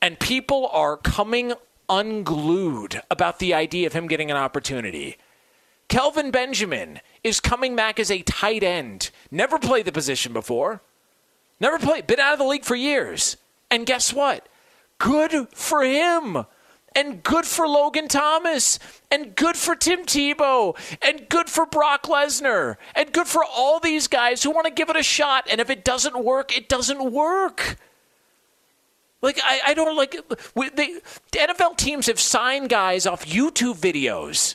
And 0.00 0.18
people 0.18 0.68
are 0.72 0.96
coming 0.96 1.52
unglued 1.88 3.02
about 3.10 3.38
the 3.38 3.54
idea 3.54 3.86
of 3.86 3.92
him 3.92 4.06
getting 4.06 4.30
an 4.30 4.36
opportunity. 4.36 5.16
Kelvin 5.88 6.30
Benjamin 6.30 7.00
is 7.24 7.40
coming 7.40 7.74
back 7.74 7.98
as 7.98 8.10
a 8.10 8.22
tight 8.22 8.62
end. 8.62 9.10
Never 9.30 9.58
played 9.58 9.86
the 9.86 9.92
position 9.92 10.32
before. 10.32 10.82
Never 11.60 11.78
played. 11.78 12.06
Been 12.06 12.20
out 12.20 12.34
of 12.34 12.38
the 12.38 12.44
league 12.44 12.64
for 12.64 12.76
years. 12.76 13.36
And 13.70 13.86
guess 13.86 14.12
what? 14.12 14.48
Good 14.98 15.48
for 15.54 15.82
him. 15.82 16.44
And 16.94 17.22
good 17.22 17.46
for 17.46 17.66
Logan 17.66 18.08
Thomas. 18.08 18.78
And 19.10 19.34
good 19.34 19.56
for 19.56 19.74
Tim 19.74 20.04
Tebow. 20.04 20.76
And 21.00 21.28
good 21.28 21.48
for 21.48 21.64
Brock 21.64 22.04
Lesnar. 22.04 22.76
And 22.94 23.12
good 23.12 23.26
for 23.26 23.44
all 23.44 23.80
these 23.80 24.08
guys 24.08 24.42
who 24.42 24.50
want 24.50 24.66
to 24.66 24.72
give 24.72 24.90
it 24.90 24.96
a 24.96 25.02
shot. 25.02 25.46
And 25.50 25.60
if 25.60 25.70
it 25.70 25.84
doesn't 25.84 26.22
work, 26.22 26.56
it 26.56 26.68
doesn't 26.68 27.12
work. 27.12 27.76
Like 29.20 29.40
I, 29.42 29.60
I 29.66 29.74
don't 29.74 29.96
like 29.96 30.12
they, 30.76 31.00
the 31.32 31.38
NFL 31.38 31.76
teams 31.76 32.06
have 32.06 32.20
signed 32.20 32.68
guys 32.68 33.06
off 33.06 33.26
YouTube 33.26 33.76
videos. 33.76 34.54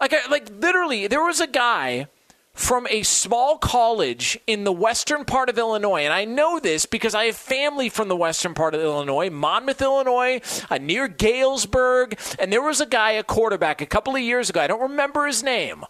Like 0.00 0.14
like 0.30 0.48
literally, 0.60 1.06
there 1.06 1.22
was 1.24 1.40
a 1.40 1.46
guy 1.46 2.06
from 2.52 2.86
a 2.88 3.02
small 3.02 3.58
college 3.58 4.38
in 4.46 4.62
the 4.62 4.72
western 4.72 5.24
part 5.24 5.48
of 5.48 5.58
Illinois, 5.58 6.02
and 6.02 6.12
I 6.12 6.24
know 6.24 6.60
this 6.60 6.86
because 6.86 7.14
I 7.14 7.24
have 7.24 7.36
family 7.36 7.88
from 7.88 8.06
the 8.06 8.14
western 8.14 8.54
part 8.54 8.76
of 8.76 8.80
Illinois, 8.80 9.28
Monmouth, 9.28 9.82
Illinois, 9.82 10.40
uh, 10.70 10.78
near 10.78 11.08
Galesburg, 11.08 12.16
and 12.38 12.52
there 12.52 12.62
was 12.62 12.80
a 12.80 12.86
guy, 12.86 13.12
a 13.12 13.24
quarterback, 13.24 13.80
a 13.80 13.86
couple 13.86 14.14
of 14.14 14.22
years 14.22 14.50
ago. 14.50 14.60
I 14.60 14.68
don't 14.68 14.82
remember 14.82 15.26
his 15.26 15.42
name 15.42 15.84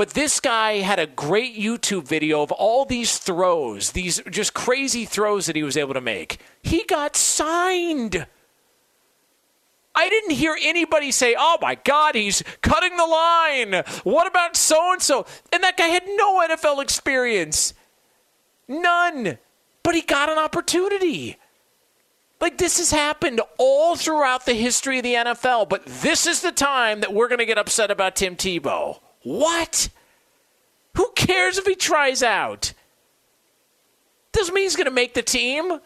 but 0.00 0.14
this 0.14 0.40
guy 0.40 0.78
had 0.78 0.98
a 0.98 1.06
great 1.06 1.54
YouTube 1.58 2.08
video 2.08 2.40
of 2.40 2.50
all 2.52 2.86
these 2.86 3.18
throws, 3.18 3.92
these 3.92 4.22
just 4.30 4.54
crazy 4.54 5.04
throws 5.04 5.44
that 5.44 5.56
he 5.56 5.62
was 5.62 5.76
able 5.76 5.92
to 5.92 6.00
make. 6.00 6.40
He 6.62 6.84
got 6.84 7.16
signed. 7.16 8.26
I 9.94 10.08
didn't 10.08 10.30
hear 10.30 10.56
anybody 10.62 11.12
say, 11.12 11.36
"Oh 11.38 11.58
my 11.60 11.74
God, 11.74 12.14
he's 12.14 12.42
cutting 12.62 12.96
the 12.96 13.04
line." 13.04 13.84
What 14.02 14.26
about 14.26 14.56
so 14.56 14.94
and 14.94 15.02
so? 15.02 15.26
And 15.52 15.62
that 15.64 15.76
guy 15.76 15.88
had 15.88 16.04
no 16.06 16.40
NFL 16.40 16.80
experience, 16.80 17.74
none. 18.66 19.36
But 19.82 19.94
he 19.94 20.00
got 20.00 20.30
an 20.30 20.38
opportunity. 20.38 21.36
Like 22.40 22.56
this 22.56 22.78
has 22.78 22.90
happened 22.90 23.42
all 23.58 23.96
throughout 23.96 24.46
the 24.46 24.54
history 24.54 24.96
of 24.96 25.04
the 25.04 25.16
NFL, 25.16 25.68
but 25.68 25.84
this 25.84 26.26
is 26.26 26.40
the 26.40 26.52
time 26.52 27.00
that 27.00 27.12
we're 27.12 27.28
going 27.28 27.40
to 27.40 27.44
get 27.44 27.58
upset 27.58 27.90
about 27.90 28.16
Tim 28.16 28.34
Tebow. 28.34 29.00
What? 29.22 29.88
Who 30.96 31.10
cares 31.14 31.58
if 31.58 31.66
he 31.66 31.74
tries 31.74 32.22
out? 32.22 32.72
Doesn't 34.32 34.54
mean 34.54 34.64
he's 34.64 34.76
going 34.76 34.86
to 34.86 34.90
make 34.90 35.14
the 35.14 35.22
team. 35.22 35.80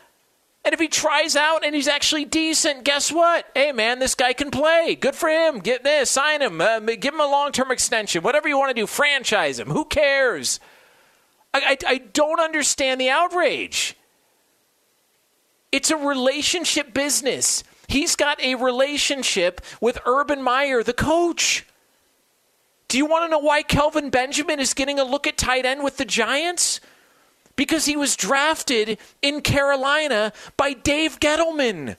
And 0.65 0.73
if 0.73 0.81
he 0.81 0.89
tries 0.89 1.37
out 1.37 1.63
and 1.65 1.75
he's 1.75 1.89
actually 1.89 2.25
decent, 2.25 2.85
guess 2.85 3.13
what? 3.13 3.47
Hey, 3.55 3.73
man, 3.73 3.99
this 3.99 4.15
guy 4.15 4.33
can 4.33 4.51
play. 4.51 4.97
Good 4.99 5.15
for 5.15 5.29
him. 5.29 5.59
Get 5.59 5.85
this, 5.85 6.11
sign 6.11 6.41
him, 6.41 6.61
uh, 6.61 6.81
give 6.81 7.13
him 7.13 7.21
a 7.21 7.27
long 7.27 7.53
term 7.53 7.71
extension, 7.71 8.23
whatever 8.23 8.49
you 8.49 8.59
want 8.59 8.75
to 8.75 8.81
do, 8.81 8.87
franchise 8.87 9.59
him. 9.59 9.69
Who 9.69 9.85
cares? 9.85 10.61
I, 11.53 11.77
I, 11.87 11.93
I 11.95 11.99
don't 11.99 12.41
understand 12.41 12.99
the 12.99 13.11
outrage. 13.11 13.95
It's 15.71 15.91
a 15.91 15.97
relationship 15.97 16.95
business. 16.95 17.63
He's 17.87 18.17
got 18.17 18.41
a 18.41 18.55
relationship 18.55 19.61
with 19.81 19.99
Urban 20.07 20.43
Meyer, 20.43 20.83
the 20.83 20.95
coach. 20.95 21.67
Do 22.89 22.99
you 22.99 23.07
want 23.07 23.25
to 23.25 23.29
know 23.29 23.39
why 23.39 23.63
Kelvin 23.63 24.11
Benjamin 24.11 24.61
is 24.61 24.75
getting 24.75 24.99
a 24.99 25.05
look 25.05 25.27
at 25.27 25.37
tight 25.37 25.67
end 25.67 25.83
with 25.83 25.97
the 25.97 26.05
Giants? 26.05 26.81
Because 27.57 27.87
he 27.87 27.97
was 27.97 28.17
drafted 28.17 28.99
in 29.23 29.41
Carolina 29.41 30.33
by 30.57 30.73
Dave 30.73 31.21
Gettleman, 31.21 31.97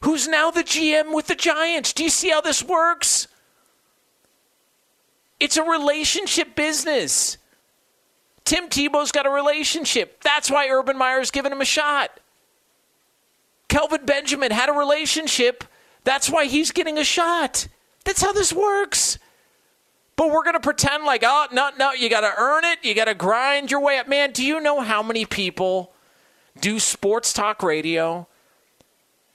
who's 0.00 0.28
now 0.28 0.50
the 0.50 0.64
GM 0.64 1.14
with 1.14 1.26
the 1.26 1.34
Giants. 1.34 1.92
Do 1.92 2.04
you 2.04 2.10
see 2.10 2.30
how 2.30 2.40
this 2.40 2.62
works? 2.62 3.26
It's 5.40 5.56
a 5.56 5.62
relationship 5.62 6.54
business. 6.54 7.38
Tim 8.44 8.68
Tebow's 8.68 9.10
got 9.10 9.26
a 9.26 9.30
relationship. 9.30 10.22
That's 10.22 10.50
why 10.50 10.68
Urban 10.68 10.98
Meyer's 10.98 11.30
giving 11.30 11.52
him 11.52 11.60
a 11.60 11.66
shot. 11.66 12.20
Kelvin 13.68 14.04
Benjamin 14.04 14.52
had 14.52 14.68
a 14.68 14.72
relationship. 14.72 15.64
That's 16.04 16.30
why 16.30 16.46
he's 16.46 16.70
getting 16.70 16.98
a 16.98 17.04
shot. 17.04 17.66
That's 18.04 18.22
how 18.22 18.32
this 18.32 18.52
works. 18.52 19.18
But 20.16 20.30
we're 20.30 20.44
going 20.44 20.54
to 20.54 20.60
pretend 20.60 21.04
like, 21.04 21.22
oh, 21.24 21.46
no, 21.52 21.70
no, 21.78 21.92
you 21.92 22.08
got 22.08 22.20
to 22.20 22.32
earn 22.38 22.64
it. 22.64 22.78
You 22.82 22.94
got 22.94 23.06
to 23.06 23.14
grind 23.14 23.70
your 23.70 23.80
way 23.80 23.98
up. 23.98 24.08
Man, 24.08 24.30
do 24.30 24.44
you 24.44 24.60
know 24.60 24.80
how 24.80 25.02
many 25.02 25.24
people 25.24 25.92
do 26.60 26.78
sports 26.78 27.32
talk 27.32 27.62
radio 27.62 28.28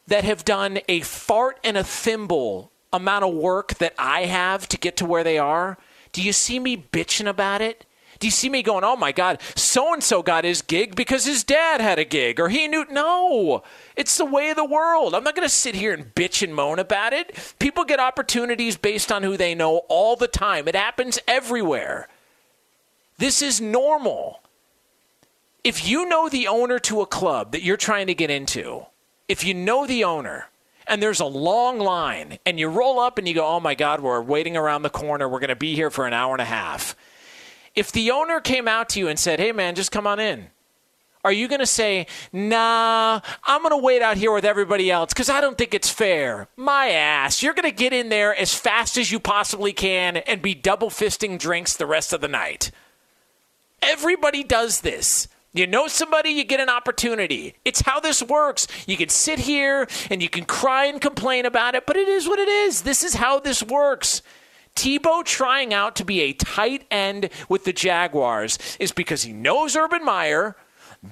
that 0.08 0.24
have 0.24 0.46
done 0.46 0.80
a 0.88 1.02
fart 1.02 1.60
and 1.64 1.78
a 1.78 1.84
thimble 1.84 2.72
amount 2.94 3.26
of 3.26 3.34
work 3.34 3.76
that 3.76 3.94
I 4.00 4.22
have 4.22 4.68
to 4.70 4.78
get 4.78 4.96
to 4.98 5.06
where 5.06 5.24
they 5.24 5.38
are? 5.38 5.78
Do 6.12 6.22
you 6.24 6.32
see 6.34 6.60
me 6.60 6.78
bitching 6.78 7.28
about 7.28 7.62
it? 7.62 7.86
Do 8.20 8.28
you 8.28 8.32
see 8.32 8.50
me 8.50 8.62
going, 8.62 8.84
oh 8.84 8.98
my 8.98 9.14
God, 9.14 9.42
so 9.56 9.94
and 9.94 10.04
so 10.04 10.22
got 10.22 10.44
his 10.44 10.62
gig 10.62 10.94
because 10.94 11.26
his 11.26 11.46
dad 11.46 11.80
had 11.80 12.00
a 12.00 12.04
gig 12.04 12.40
or 12.40 12.50
he 12.50 12.68
knew? 12.68 12.86
No, 12.92 13.64
it's 13.96 14.18
the 14.18 14.26
way 14.26 14.50
of 14.50 14.58
the 14.58 14.66
world. 14.66 15.16
I'm 15.16 15.24
not 15.24 15.36
going 15.36 15.48
to 15.48 15.54
sit 15.54 15.74
here 15.74 15.94
and 15.94 16.14
bitch 16.16 16.44
and 16.44 16.54
moan 16.54 16.80
about 16.80 17.14
it. 17.14 17.56
People 17.60 17.86
get 17.86 18.00
opportunities 18.00 18.76
based 18.76 19.10
on 19.10 19.24
who 19.24 19.38
they 19.38 19.56
know 19.56 19.78
all 19.88 20.18
the 20.18 20.28
time, 20.28 20.68
it 20.68 20.76
happens 20.76 21.18
everywhere. 21.28 22.10
This 23.18 23.42
is 23.42 23.62
normal. 23.62 24.42
If 25.64 25.88
you 25.88 26.08
know 26.08 26.30
the 26.30 26.48
owner 26.48 26.80
to 26.80 27.02
a 27.02 27.06
club 27.06 27.52
that 27.54 27.64
you're 27.64 27.78
trying 27.78 28.08
to 28.08 28.16
get 28.16 28.30
into, 28.30 28.86
if 29.28 29.44
you 29.44 29.54
know 29.54 29.86
the 29.86 30.04
owner, 30.04 30.50
and 30.88 31.04
there's 31.04 31.20
a 31.20 31.26
long 31.26 31.80
line, 31.80 32.40
and 32.46 32.60
you 32.60 32.68
roll 32.68 33.00
up 33.00 33.18
and 33.18 33.28
you 33.28 33.34
go, 33.34 33.46
oh 33.46 33.60
my 33.60 33.76
God, 33.76 34.02
we're 34.02 34.22
waiting 34.22 34.58
around 34.58 34.82
the 34.82 34.90
corner. 34.90 35.30
We're 35.30 35.40
going 35.40 35.50
to 35.50 35.56
be 35.56 35.76
here 35.76 35.90
for 35.90 36.08
an 36.08 36.14
hour 36.14 36.34
and 36.34 36.42
a 36.42 36.46
half 36.46 36.96
if 37.76 37.92
the 37.92 38.12
owner 38.12 38.40
came 38.40 38.68
out 38.68 38.90
to 38.90 39.00
you 39.00 39.08
and 39.08 39.18
said, 39.18 39.40
hey, 39.40 39.52
man, 39.52 39.76
just 39.76 39.92
come 39.92 40.08
on 40.08 40.20
in, 40.20 40.48
are 41.24 41.32
you 41.34 41.50
going 41.50 41.60
to 41.60 41.66
say, 41.66 42.08
nah, 42.32 43.20
I'm 43.44 43.62
going 43.62 43.72
to 43.72 43.84
wait 43.84 44.02
out 44.02 44.16
here 44.16 44.32
with 44.32 44.46
everybody 44.46 44.90
else 44.90 45.14
because 45.14 45.30
I 45.30 45.42
don't 45.42 45.58
think 45.58 45.74
it's 45.74 45.90
fair? 45.90 46.48
My 46.56 46.90
ass. 46.90 47.44
You're 47.44 47.54
going 47.54 47.70
to 47.70 47.76
get 47.76 47.92
in 47.92 48.08
there 48.08 48.34
as 48.34 48.54
fast 48.54 48.98
as 48.98 49.12
you 49.12 49.20
possibly 49.20 49.74
can 49.74 50.18
and 50.18 50.42
be 50.42 50.56
double 50.56 50.90
fisting 50.90 51.38
drinks 51.38 51.76
the 51.76 51.86
rest 51.86 52.14
of 52.14 52.22
the 52.22 52.30
night. 52.30 52.72
Everybody 53.82 54.44
does 54.44 54.82
this. 54.82 55.28
You 55.52 55.66
know 55.68 55.88
somebody, 55.88 56.30
you 56.30 56.44
get 56.44 56.60
an 56.60 56.70
opportunity. 56.70 57.56
It's 57.66 57.82
how 57.82 58.00
this 58.00 58.22
works. 58.22 58.68
You 58.88 58.96
can 58.96 59.10
sit 59.10 59.40
here 59.40 59.88
and 60.10 60.22
you 60.22 60.30
can 60.30 60.46
cry 60.46 60.86
and 60.86 61.02
complain 61.02 61.46
about 61.46 61.76
it, 61.76 61.86
but 61.86 61.98
it 61.98 62.08
is 62.08 62.28
what 62.28 62.40
it 62.40 62.48
is. 62.48 62.84
This 62.84 63.04
is 63.04 63.16
how 63.16 63.40
this 63.40 63.64
works. 63.64 64.22
Tebow 64.76 65.24
trying 65.24 65.74
out 65.74 65.96
to 65.98 66.06
be 66.06 66.22
a 66.22 66.34
tight 66.34 66.86
end 66.90 67.30
with 67.50 67.66
the 67.66 67.74
Jaguars 67.74 68.58
is 68.80 68.92
because 68.92 69.24
he 69.24 69.34
knows 69.34 69.76
Urban 69.76 70.04
Meyer, 70.06 70.56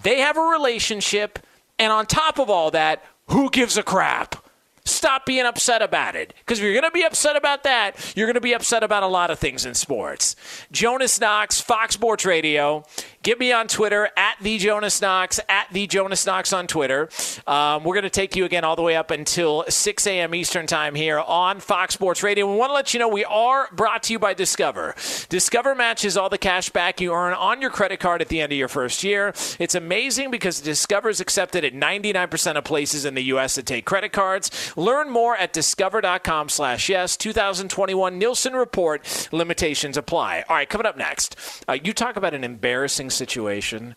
they 0.04 0.20
have 0.20 0.38
a 0.38 0.42
relationship, 0.42 1.40
and 1.80 1.92
on 1.92 2.06
top 2.06 2.40
of 2.40 2.50
all 2.50 2.72
that, 2.72 3.04
who 3.28 3.50
gives 3.50 3.78
a 3.78 3.84
crap? 3.84 4.44
Stop 4.86 5.26
being 5.26 5.46
upset 5.46 5.82
about 5.82 6.16
it. 6.16 6.34
Because 6.40 6.60
if 6.60 6.64
you're 6.64 6.74
going 6.74 6.84
to 6.84 6.92
be 6.92 7.04
upset 7.04 7.36
about 7.36 7.64
that, 7.64 8.14
you're 8.16 8.26
going 8.26 8.36
to 8.36 8.42
be 8.42 8.54
upset 8.54 8.84
about 8.84 9.04
a 9.04 9.08
lot 9.08 9.30
of 9.30 9.38
things 9.38 9.66
in 9.66 9.74
sports. 9.74 10.38
Jonas 10.72 11.20
Knox, 11.20 11.60
Fox 11.60 11.94
Sports 11.94 12.26
Radio. 12.26 12.86
Get 13.28 13.40
me 13.40 13.52
on 13.52 13.68
Twitter 13.68 14.10
at 14.16 14.38
the 14.40 14.58
Jonas 14.58 15.02
Knox 15.02 15.42
at 15.50 15.68
the 15.74 15.86
Jonas 15.86 16.26
Knox 16.26 16.54
on 16.54 16.66
Twitter. 16.66 17.10
Um, 17.46 17.84
we're 17.84 17.94
going 17.94 18.06
to 18.06 18.10
take 18.10 18.38
you 18.38 18.46
again 18.46 18.64
all 18.64 18.78
the 18.78 18.82
way 18.82 18.96
up 18.96 19.12
until 19.12 19.66
6 19.68 20.08
a.m. 20.08 20.34
Eastern 20.34 20.66
time 20.66 20.96
here 20.96 21.20
on 21.20 21.60
Fox 21.60 21.94
Sports 21.94 22.24
Radio. 22.24 22.50
We 22.50 22.58
want 22.58 22.70
to 22.70 22.74
let 22.74 22.94
you 22.94 23.02
know 23.02 23.10
we 23.10 23.26
are 23.26 23.68
brought 23.74 24.04
to 24.04 24.14
you 24.14 24.20
by 24.20 24.34
Discover. 24.34 24.96
Discover 25.28 25.76
matches 25.76 26.16
all 26.16 26.30
the 26.30 26.38
cash 26.38 26.70
back 26.70 27.02
you 27.02 27.12
earn 27.12 27.34
on 27.34 27.60
your 27.60 27.70
credit 27.70 28.00
card 28.00 28.22
at 28.22 28.30
the 28.30 28.40
end 28.40 28.54
of 28.54 28.58
your 28.58 28.70
first 28.70 29.04
year. 29.04 29.34
It's 29.60 29.76
amazing 29.76 30.32
because 30.32 30.62
Discover 30.62 31.10
is 31.10 31.20
accepted 31.20 31.66
at 31.66 31.74
99% 31.74 32.56
of 32.56 32.64
places 32.64 33.04
in 33.04 33.14
the 33.14 33.24
U.S. 33.24 33.56
that 33.56 33.66
take 33.66 33.84
credit 33.84 34.14
cards. 34.14 34.72
Learn 34.78 35.10
more 35.10 35.36
at 35.36 35.52
discover.com/slash 35.52 36.88
yes. 36.88 37.18
2021 37.18 38.18
Nielsen 38.18 38.54
report 38.54 39.28
limitations 39.34 39.98
apply. 39.98 40.46
All 40.48 40.56
right, 40.56 40.70
coming 40.70 40.88
up 40.88 40.96
next, 40.96 41.36
uh, 41.68 41.74
you 41.74 41.92
talk 41.92 42.16
about 42.16 42.34
an 42.34 42.46
embarrassing 42.46 43.10
situation. 43.18 43.96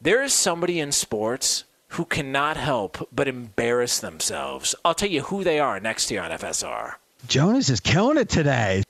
There 0.00 0.22
is 0.22 0.32
somebody 0.32 0.80
in 0.80 0.92
sports 0.92 1.64
who 1.88 2.04
cannot 2.04 2.56
help 2.56 3.08
but 3.12 3.28
embarrass 3.28 3.98
themselves. 3.98 4.74
I'll 4.84 4.94
tell 4.94 5.08
you 5.08 5.22
who 5.22 5.44
they 5.44 5.58
are 5.60 5.80
next 5.80 6.10
year 6.10 6.22
on 6.22 6.30
FSR. 6.30 6.94
Jonas 7.26 7.68
is 7.68 7.80
killing 7.80 8.16
it 8.16 8.28
today. 8.28 8.82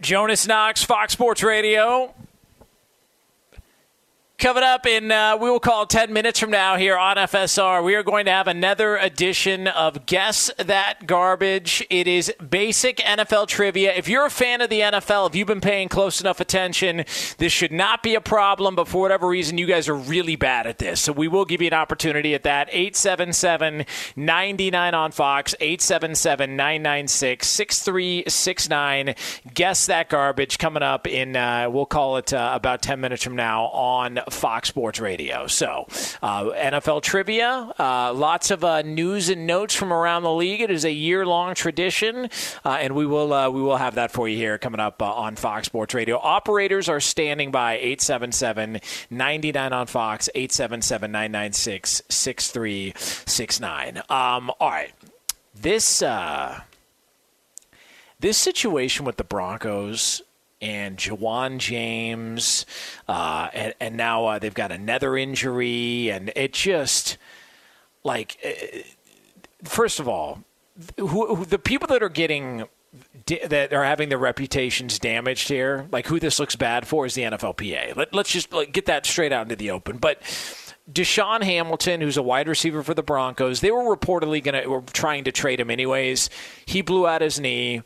Jonas 0.00 0.46
Knox, 0.46 0.82
Fox 0.82 1.12
Sports 1.12 1.42
Radio. 1.42 2.12
Coming 4.36 4.64
up 4.64 4.84
in, 4.84 5.12
uh, 5.12 5.36
we 5.40 5.48
will 5.48 5.60
call 5.60 5.86
10 5.86 6.12
minutes 6.12 6.40
from 6.40 6.50
now 6.50 6.76
here 6.76 6.98
on 6.98 7.16
FSR, 7.16 7.84
we 7.84 7.94
are 7.94 8.02
going 8.02 8.24
to 8.24 8.32
have 8.32 8.48
another 8.48 8.96
edition 8.96 9.68
of 9.68 10.06
Guess 10.06 10.50
That 10.58 11.06
Garbage. 11.06 11.86
It 11.88 12.08
is 12.08 12.32
basic 12.50 12.96
NFL 12.96 13.46
trivia. 13.46 13.94
If 13.94 14.08
you're 14.08 14.26
a 14.26 14.30
fan 14.30 14.60
of 14.60 14.70
the 14.70 14.80
NFL, 14.80 15.28
if 15.28 15.36
you've 15.36 15.46
been 15.46 15.60
paying 15.60 15.88
close 15.88 16.20
enough 16.20 16.40
attention, 16.40 17.04
this 17.38 17.52
should 17.52 17.70
not 17.70 18.02
be 18.02 18.16
a 18.16 18.20
problem, 18.20 18.74
but 18.74 18.88
for 18.88 19.00
whatever 19.00 19.28
reason, 19.28 19.56
you 19.56 19.66
guys 19.66 19.88
are 19.88 19.94
really 19.94 20.34
bad 20.34 20.66
at 20.66 20.78
this. 20.78 21.00
So 21.00 21.12
we 21.12 21.28
will 21.28 21.44
give 21.44 21.62
you 21.62 21.68
an 21.68 21.74
opportunity 21.74 22.34
at 22.34 22.42
that. 22.42 22.68
877 22.72 23.86
99 24.16 24.94
on 24.94 25.12
Fox, 25.12 25.54
877 25.60 26.56
996 26.56 27.46
6369. 27.46 29.14
Guess 29.54 29.86
That 29.86 30.10
Garbage 30.10 30.58
coming 30.58 30.82
up 30.82 31.06
in, 31.06 31.36
uh, 31.36 31.70
we'll 31.70 31.86
call 31.86 32.16
it 32.16 32.32
uh, 32.32 32.50
about 32.52 32.82
10 32.82 33.00
minutes 33.00 33.22
from 33.22 33.36
now 33.36 33.66
on 33.66 34.23
Fox 34.30 34.68
Sports 34.68 35.00
Radio. 35.00 35.46
So, 35.46 35.86
uh, 36.22 36.44
NFL 36.50 37.02
trivia, 37.02 37.72
uh, 37.78 38.12
lots 38.12 38.50
of 38.50 38.64
uh, 38.64 38.82
news 38.82 39.28
and 39.28 39.46
notes 39.46 39.74
from 39.74 39.92
around 39.92 40.22
the 40.22 40.32
league. 40.32 40.60
It 40.60 40.70
is 40.70 40.84
a 40.84 40.92
year 40.92 41.24
long 41.24 41.54
tradition, 41.54 42.28
uh, 42.64 42.78
and 42.80 42.94
we 42.94 43.06
will 43.06 43.32
uh, 43.32 43.50
we 43.50 43.62
will 43.62 43.76
have 43.76 43.94
that 43.96 44.10
for 44.10 44.28
you 44.28 44.36
here 44.36 44.58
coming 44.58 44.80
up 44.80 45.00
uh, 45.00 45.12
on 45.12 45.36
Fox 45.36 45.66
Sports 45.66 45.94
Radio. 45.94 46.18
Operators 46.18 46.88
are 46.88 47.00
standing 47.00 47.50
by 47.50 47.74
877 47.74 48.80
99 49.10 49.72
on 49.72 49.86
Fox, 49.86 50.28
877 50.34 51.12
996 51.12 52.02
6369. 52.08 53.98
Um, 54.08 54.50
all 54.60 54.70
right. 54.70 54.92
This. 55.54 56.02
this 58.20 58.38
situation 58.38 59.04
with 59.04 59.16
the 59.18 59.24
Broncos 59.24 60.22
and 60.64 60.96
Ja'Wuan 60.96 61.58
James, 61.58 62.64
uh, 63.06 63.48
and, 63.52 63.74
and, 63.80 63.96
now 63.98 64.24
uh, 64.24 64.38
they've 64.38 64.54
got 64.54 64.72
another 64.72 65.14
injury, 65.14 66.08
and 66.10 66.32
it 66.34 66.54
just 66.54 67.18
like 68.02 68.38
uh, 68.44 68.78
first 69.62 70.00
of 70.00 70.08
all, 70.08 70.42
who, 70.98 71.36
who, 71.36 71.44
the 71.44 71.58
people 71.58 71.86
that 71.88 72.02
are 72.02 72.08
getting 72.08 72.66
that 73.26 73.72
are 73.72 73.84
having 73.84 74.08
their 74.08 74.18
reputations 74.18 74.98
damaged 74.98 75.48
here, 75.48 75.88
like 75.90 76.06
who 76.06 76.20
this 76.20 76.38
looks 76.38 76.56
bad 76.56 76.86
for, 76.86 77.06
is 77.06 77.14
the 77.14 77.22
NFLPA. 77.22 77.96
Let, 77.96 78.14
us 78.14 78.28
just 78.28 78.52
like, 78.52 78.72
get 78.72 78.86
that 78.86 79.04
straight 79.04 79.32
out 79.32 79.42
into 79.42 79.56
the 79.56 79.70
open, 79.70 79.98
but 79.98 80.22
DaeSean 80.92 81.42
Hamilton, 81.42 82.00
who's 82.00 82.16
a 82.16 82.22
wide 82.22 82.48
receiver 82.48 82.82
for 82.82 82.94
the 82.94 83.02
Broncos, 83.02 83.60
they 83.60 83.70
were 83.70 83.96
reportedly 83.96 84.42
going 84.42 84.62
to 84.62 84.68
were 84.68 84.82
trying 84.92 85.24
to 85.24 85.32
trade 85.32 85.60
him 85.60 85.70
anyways. 85.70 86.30
He 86.66 86.82
blew 86.82 87.06
out 87.06 87.20
his 87.20 87.40
knee 87.40 87.82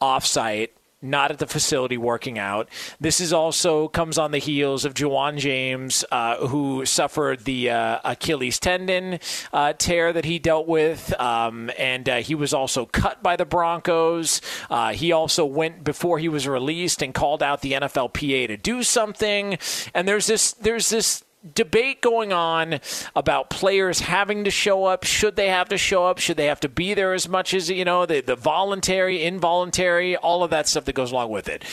off-site 0.00 0.72
not 1.02 1.30
at 1.30 1.38
the 1.38 1.46
facility 1.46 1.96
working 1.96 2.38
out. 2.38 2.68
This 3.00 3.20
is 3.20 3.32
also 3.32 3.88
comes 3.88 4.18
on 4.18 4.30
the 4.30 4.38
heels 4.38 4.84
of 4.84 4.94
Ja'Wuan 4.94 5.38
James, 5.38 6.04
uh, 6.10 6.46
who 6.46 6.84
suffered 6.84 7.44
the 7.44 7.70
uh, 7.70 8.00
Achilles 8.04 8.58
tendon 8.58 9.18
uh, 9.52 9.72
tear 9.74 10.12
that 10.12 10.24
he 10.24 10.38
dealt 10.38 10.66
with, 10.66 11.18
um, 11.20 11.70
and 11.78 12.08
uh, 12.08 12.16
he 12.16 12.34
was 12.34 12.52
also 12.52 12.86
cut 12.86 13.22
by 13.22 13.36
the 13.36 13.44
Broncos. 13.44 14.40
Uh, 14.68 14.92
he 14.92 15.12
also 15.12 15.44
went 15.44 15.84
before 15.84 16.18
he 16.18 16.28
was 16.28 16.46
released 16.46 17.02
and 17.02 17.14
called 17.14 17.42
out 17.42 17.62
the 17.62 17.72
NFLPA 17.72 18.48
to 18.48 18.56
do 18.56 18.82
something. 18.82 19.58
And 19.94 20.06
there's 20.06 20.26
this 20.26 20.52
there's 20.52 20.90
this 20.90 21.24
debate 21.54 22.02
going 22.02 22.32
on 22.32 22.80
about 23.16 23.50
players 23.50 24.00
having 24.00 24.44
to 24.44 24.50
show 24.50 24.84
up. 24.84 25.04
Should 25.04 25.36
they 25.36 25.48
have 25.48 25.68
to 25.70 25.78
show 25.78 26.06
up? 26.06 26.18
Should 26.18 26.36
they 26.36 26.46
have 26.46 26.60
to 26.60 26.68
be 26.68 26.94
there 26.94 27.14
as 27.14 27.28
much 27.28 27.54
as, 27.54 27.70
you 27.70 27.84
know, 27.84 28.06
the, 28.06 28.20
the 28.20 28.36
voluntary, 28.36 29.24
involuntary, 29.24 30.16
all 30.16 30.42
of 30.42 30.50
that 30.50 30.68
stuff 30.68 30.84
that 30.84 30.94
goes 30.94 31.12
along 31.12 31.30
with 31.30 31.48
it. 31.48 31.64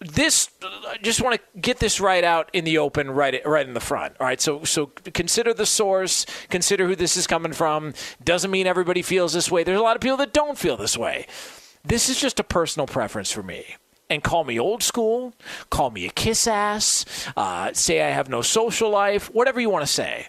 This, 0.00 0.48
I 0.62 0.96
just 1.02 1.20
want 1.20 1.40
to 1.40 1.60
get 1.60 1.80
this 1.80 2.00
right 2.00 2.22
out 2.22 2.50
in 2.52 2.64
the 2.64 2.78
open, 2.78 3.10
right, 3.10 3.40
right 3.44 3.66
in 3.66 3.74
the 3.74 3.80
front. 3.80 4.14
All 4.20 4.26
right, 4.26 4.40
so 4.40 4.62
so 4.62 4.86
consider 4.86 5.52
the 5.52 5.66
source, 5.66 6.24
consider 6.50 6.86
who 6.86 6.94
this 6.94 7.16
is 7.16 7.26
coming 7.26 7.52
from. 7.52 7.94
Doesn't 8.22 8.52
mean 8.52 8.68
everybody 8.68 9.02
feels 9.02 9.32
this 9.32 9.50
way. 9.50 9.64
There's 9.64 9.80
a 9.80 9.82
lot 9.82 9.96
of 9.96 10.00
people 10.00 10.18
that 10.18 10.32
don't 10.32 10.56
feel 10.56 10.76
this 10.76 10.96
way. 10.96 11.26
This 11.84 12.08
is 12.08 12.20
just 12.20 12.38
a 12.38 12.44
personal 12.44 12.86
preference 12.86 13.32
for 13.32 13.42
me 13.42 13.76
and 14.10 14.22
call 14.22 14.44
me 14.44 14.58
old 14.58 14.82
school, 14.82 15.34
call 15.70 15.90
me 15.90 16.06
a 16.06 16.10
kiss 16.10 16.46
ass, 16.46 17.04
uh, 17.36 17.72
say 17.72 18.02
I 18.02 18.10
have 18.10 18.28
no 18.28 18.42
social 18.42 18.90
life, 18.90 19.32
whatever 19.34 19.60
you 19.60 19.70
want 19.70 19.84
to 19.84 19.92
say. 19.92 20.28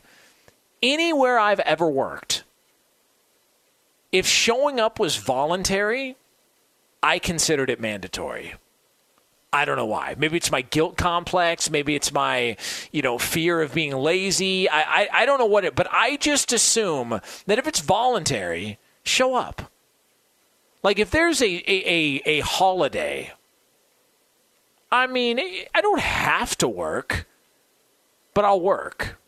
Anywhere 0.81 1.39
I've 1.39 1.59
ever 1.61 1.87
worked, 1.87 2.43
if 4.11 4.25
showing 4.25 4.79
up 4.79 4.99
was 4.99 5.15
voluntary, 5.17 6.15
I 7.01 7.19
considered 7.19 7.69
it 7.69 7.79
mandatory. 7.79 8.55
I 9.51 9.65
don't 9.65 9.77
know 9.77 9.85
why. 9.85 10.15
Maybe 10.17 10.37
it's 10.37 10.51
my 10.51 10.61
guilt 10.61 10.95
complex. 10.95 11.71
Maybe 11.71 11.95
it's 11.95 12.11
my, 12.11 12.55
you 12.91 13.01
know, 13.01 13.17
fear 13.17 13.61
of 13.61 13.73
being 13.73 13.95
lazy. 13.95 14.69
I, 14.69 14.81
I, 14.81 15.09
I 15.13 15.25
don't 15.25 15.39
know 15.39 15.45
what 15.45 15.65
it, 15.65 15.75
but 15.75 15.87
I 15.91 16.17
just 16.17 16.53
assume 16.53 17.19
that 17.47 17.57
if 17.57 17.67
it's 17.67 17.79
voluntary, 17.79 18.77
show 19.03 19.35
up. 19.35 19.71
Like 20.83 20.99
if 20.99 21.09
there's 21.09 21.41
a, 21.41 21.45
a, 21.45 21.61
a, 21.67 22.21
a 22.25 22.39
holiday 22.41 23.31
I 24.91 25.07
mean, 25.07 25.39
I 25.73 25.81
don't 25.81 25.99
have 25.99 26.57
to 26.57 26.67
work, 26.67 27.27
but 28.33 28.45
I'll 28.45 28.61
work. 28.61 29.19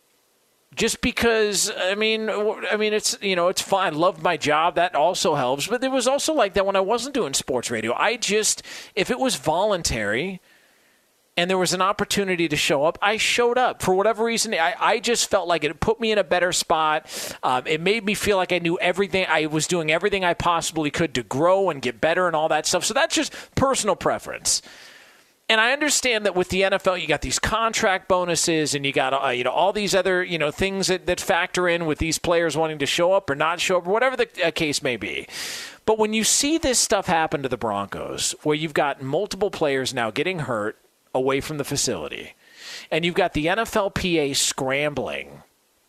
Just 0.73 1.01
because, 1.01 1.69
I 1.77 1.95
mean, 1.95 2.29
I 2.29 2.77
mean, 2.77 2.93
it's 2.93 3.17
you 3.21 3.35
know, 3.35 3.49
it's 3.49 3.61
fine. 3.61 3.93
Love 3.93 4.23
my 4.23 4.37
job. 4.37 4.75
That 4.75 4.95
also 4.95 5.35
helps. 5.35 5.67
But 5.67 5.83
it 5.83 5.91
was 5.91 6.07
also 6.07 6.33
like 6.33 6.53
that 6.53 6.65
when 6.65 6.77
I 6.77 6.79
wasn't 6.79 7.13
doing 7.13 7.33
sports 7.33 7.69
radio. 7.69 7.93
I 7.93 8.15
just, 8.15 8.63
if 8.95 9.11
it 9.11 9.19
was 9.19 9.35
voluntary, 9.35 10.39
and 11.37 11.49
there 11.49 11.57
was 11.57 11.73
an 11.73 11.81
opportunity 11.81 12.47
to 12.47 12.55
show 12.55 12.83
up, 12.85 12.97
I 13.01 13.17
showed 13.17 13.57
up 13.57 13.81
for 13.81 13.95
whatever 13.95 14.23
reason. 14.23 14.53
I, 14.53 14.75
I 14.79 14.99
just 14.99 15.29
felt 15.29 15.47
like 15.47 15.63
it 15.63 15.79
put 15.79 15.99
me 15.99 16.11
in 16.11 16.17
a 16.17 16.23
better 16.23 16.51
spot. 16.51 17.07
Um, 17.41 17.65
it 17.67 17.81
made 17.81 18.05
me 18.05 18.13
feel 18.13 18.37
like 18.37 18.51
I 18.51 18.59
knew 18.59 18.77
everything. 18.79 19.25
I 19.27 19.45
was 19.47 19.65
doing 19.67 19.91
everything 19.91 20.25
I 20.25 20.33
possibly 20.33 20.91
could 20.91 21.13
to 21.15 21.23
grow 21.23 21.69
and 21.69 21.81
get 21.81 22.01
better 22.01 22.27
and 22.27 22.35
all 22.35 22.49
that 22.49 22.65
stuff. 22.65 22.85
So 22.85 22.93
that's 22.93 23.15
just 23.15 23.33
personal 23.55 23.95
preference 23.95 24.61
and 25.51 25.59
I 25.59 25.73
understand 25.73 26.25
that 26.25 26.33
with 26.33 26.47
the 26.47 26.61
NFL, 26.61 27.01
you 27.01 27.07
got 27.07 27.19
these 27.19 27.37
contract 27.37 28.07
bonuses, 28.07 28.73
and 28.73 28.85
you 28.85 28.93
got 28.93 29.13
uh, 29.13 29.31
you 29.31 29.43
know 29.43 29.51
all 29.51 29.73
these 29.73 29.93
other 29.93 30.23
you 30.23 30.37
know 30.37 30.49
things 30.49 30.87
that, 30.87 31.07
that 31.07 31.19
factor 31.19 31.67
in 31.67 31.85
with 31.85 31.97
these 31.97 32.17
players 32.17 32.55
wanting 32.55 32.79
to 32.79 32.85
show 32.85 33.11
up 33.11 33.29
or 33.29 33.35
not 33.35 33.59
show 33.59 33.77
up, 33.77 33.85
or 33.85 33.91
whatever 33.91 34.15
the 34.15 34.29
uh, 34.41 34.51
case 34.51 34.81
may 34.81 34.95
be. 34.95 35.27
But 35.85 35.99
when 35.99 36.13
you 36.13 36.23
see 36.23 36.57
this 36.57 36.79
stuff 36.79 37.07
happen 37.07 37.43
to 37.43 37.49
the 37.49 37.57
Broncos, 37.57 38.33
where 38.43 38.55
you've 38.55 38.73
got 38.73 39.01
multiple 39.01 39.51
players 39.51 39.93
now 39.93 40.09
getting 40.09 40.39
hurt 40.39 40.77
away 41.13 41.41
from 41.41 41.57
the 41.57 41.65
facility, 41.65 42.33
and 42.89 43.03
you've 43.03 43.13
got 43.13 43.33
the 43.33 43.47
NFLPA 43.47 44.37
scrambling 44.37 45.40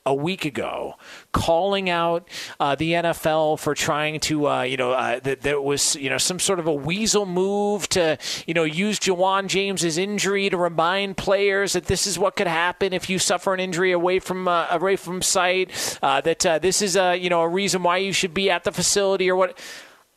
a 0.04 0.14
week 0.14 0.44
ago, 0.44 0.96
calling 1.30 1.88
out 1.88 2.28
uh, 2.58 2.74
the 2.74 2.92
NFL 2.92 3.58
for 3.58 3.74
trying 3.74 4.18
to, 4.20 4.48
uh, 4.48 4.62
you 4.62 4.76
know, 4.76 4.92
uh, 4.92 5.20
that 5.20 5.42
there 5.42 5.60
was, 5.60 5.94
you 5.94 6.10
know, 6.10 6.18
some 6.18 6.40
sort 6.40 6.58
of 6.58 6.66
a 6.66 6.72
weasel 6.72 7.24
move 7.24 7.88
to, 7.90 8.18
you 8.46 8.54
know, 8.54 8.64
use 8.64 8.98
Ja'Wuan 8.98 9.46
James's 9.46 9.98
injury 9.98 10.50
to 10.50 10.56
remind 10.56 11.16
players 11.16 11.74
that 11.74 11.84
this 11.84 12.06
is 12.06 12.18
what 12.18 12.34
could 12.34 12.48
happen 12.48 12.92
if 12.92 13.08
you 13.08 13.18
suffer 13.20 13.54
an 13.54 13.60
injury 13.60 13.92
away 13.92 14.18
from 14.18 14.48
uh, 14.48 14.66
away 14.70 14.96
from 14.96 15.22
site. 15.22 15.98
Uh, 16.02 16.20
that 16.20 16.44
uh, 16.44 16.58
this 16.58 16.82
is 16.82 16.96
a, 16.96 17.16
you 17.16 17.30
know, 17.30 17.42
a 17.42 17.48
reason 17.48 17.82
why 17.82 17.98
you 17.98 18.12
should 18.12 18.34
be 18.34 18.50
at 18.50 18.64
the 18.64 18.72
facility 18.72 19.30
or 19.30 19.36
what. 19.36 19.58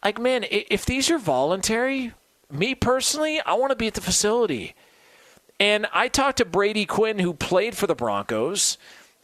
Like, 0.03 0.19
man, 0.19 0.45
if 0.49 0.85
these 0.85 1.09
are 1.09 1.17
voluntary, 1.17 2.13
me 2.51 2.75
personally, 2.75 3.41
I 3.43 3.53
want 3.55 3.71
to 3.71 3.75
be 3.75 3.87
at 3.87 3.95
the 3.95 4.01
facility. 4.01 4.75
And 5.59 5.87
I 5.93 6.09
talked 6.09 6.37
to 6.39 6.45
Brady 6.45 6.85
Quinn, 6.85 7.19
who 7.19 7.33
played 7.33 7.77
for 7.77 7.87
the 7.87 7.95
Broncos 7.95 8.77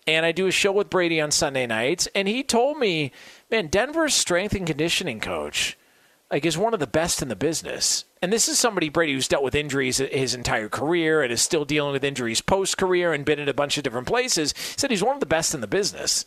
and 0.07 0.25
I 0.25 0.31
do 0.31 0.47
a 0.47 0.51
show 0.51 0.71
with 0.71 0.89
Brady 0.89 1.21
on 1.21 1.31
Sunday 1.31 1.67
nights, 1.67 2.07
and 2.15 2.27
he 2.27 2.43
told 2.43 2.77
me, 2.77 3.11
man, 3.49 3.67
Denver's 3.67 4.13
strength 4.13 4.53
and 4.55 4.67
conditioning 4.67 5.19
coach 5.19 5.77
like 6.31 6.45
is 6.45 6.57
one 6.57 6.73
of 6.73 6.79
the 6.79 6.87
best 6.87 7.21
in 7.21 7.27
the 7.27 7.35
business. 7.35 8.05
And 8.21 8.31
this 8.31 8.47
is 8.47 8.57
somebody 8.57 8.87
Brady 8.89 9.13
who's 9.13 9.27
dealt 9.27 9.43
with 9.43 9.53
injuries 9.53 9.97
his 9.97 10.33
entire 10.33 10.69
career 10.69 11.21
and 11.21 11.31
is 11.31 11.41
still 11.41 11.65
dealing 11.65 11.91
with 11.91 12.03
injuries 12.03 12.41
post 12.41 12.77
career 12.77 13.11
and 13.11 13.25
been 13.25 13.39
in 13.39 13.49
a 13.49 13.53
bunch 13.53 13.77
of 13.77 13.83
different 13.83 14.07
places. 14.07 14.53
He 14.53 14.75
said 14.77 14.91
he's 14.91 15.03
one 15.03 15.15
of 15.15 15.19
the 15.19 15.25
best 15.25 15.53
in 15.53 15.61
the 15.61 15.67
business. 15.67 16.25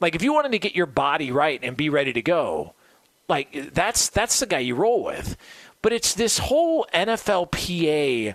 Like 0.00 0.16
if 0.16 0.22
you 0.22 0.32
wanted 0.32 0.52
to 0.52 0.58
get 0.58 0.74
your 0.74 0.86
body 0.86 1.30
right 1.30 1.60
and 1.62 1.76
be 1.76 1.88
ready 1.88 2.12
to 2.12 2.22
go, 2.22 2.74
like 3.28 3.72
that's 3.72 4.08
that's 4.08 4.40
the 4.40 4.46
guy 4.46 4.58
you 4.58 4.74
roll 4.74 5.04
with. 5.04 5.36
But 5.82 5.92
it's 5.92 6.14
this 6.14 6.38
whole 6.38 6.86
NFLPA 6.92 8.34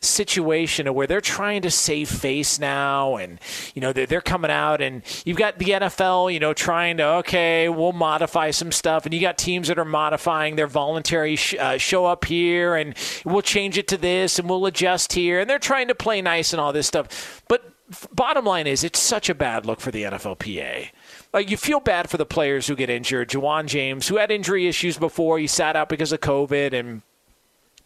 situation 0.00 0.92
where 0.94 1.08
they're 1.08 1.20
trying 1.20 1.60
to 1.62 1.70
save 1.70 2.08
face 2.08 2.60
now 2.60 3.16
and 3.16 3.40
you 3.74 3.82
know 3.82 3.92
they're, 3.92 4.06
they're 4.06 4.20
coming 4.20 4.50
out 4.50 4.80
and 4.80 5.02
you've 5.24 5.36
got 5.36 5.58
the 5.58 5.66
NFL 5.66 6.32
you 6.32 6.38
know 6.38 6.54
trying 6.54 6.98
to 6.98 7.04
okay 7.04 7.68
we'll 7.68 7.92
modify 7.92 8.52
some 8.52 8.70
stuff 8.70 9.04
and 9.06 9.12
you 9.12 9.20
got 9.20 9.36
teams 9.36 9.66
that 9.66 9.78
are 9.78 9.84
modifying 9.84 10.54
their 10.54 10.68
voluntary 10.68 11.34
sh- 11.34 11.56
uh, 11.58 11.76
show 11.78 12.06
up 12.06 12.24
here 12.24 12.76
and 12.76 12.94
we'll 13.24 13.42
change 13.42 13.76
it 13.76 13.88
to 13.88 13.96
this 13.96 14.38
and 14.38 14.48
we'll 14.48 14.66
adjust 14.66 15.14
here 15.14 15.40
and 15.40 15.50
they're 15.50 15.58
trying 15.58 15.88
to 15.88 15.96
play 15.96 16.22
nice 16.22 16.52
and 16.52 16.60
all 16.60 16.72
this 16.72 16.86
stuff 16.86 17.42
but 17.48 17.72
bottom 18.14 18.44
line 18.44 18.68
is 18.68 18.84
it's 18.84 19.00
such 19.00 19.28
a 19.28 19.34
bad 19.34 19.66
look 19.66 19.80
for 19.80 19.90
the 19.90 20.04
NFLPA 20.04 20.90
like 21.32 21.50
you 21.50 21.56
feel 21.56 21.80
bad 21.80 22.08
for 22.08 22.16
the 22.16 22.26
players 22.26 22.66
who 22.66 22.74
get 22.74 22.90
injured. 22.90 23.30
Ja'Wuan 23.30 23.66
James, 23.66 24.08
who 24.08 24.16
had 24.16 24.30
injury 24.30 24.66
issues 24.66 24.98
before, 24.98 25.38
he 25.38 25.46
sat 25.46 25.76
out 25.76 25.88
because 25.88 26.12
of 26.12 26.20
COVID, 26.20 26.72
and 26.72 27.02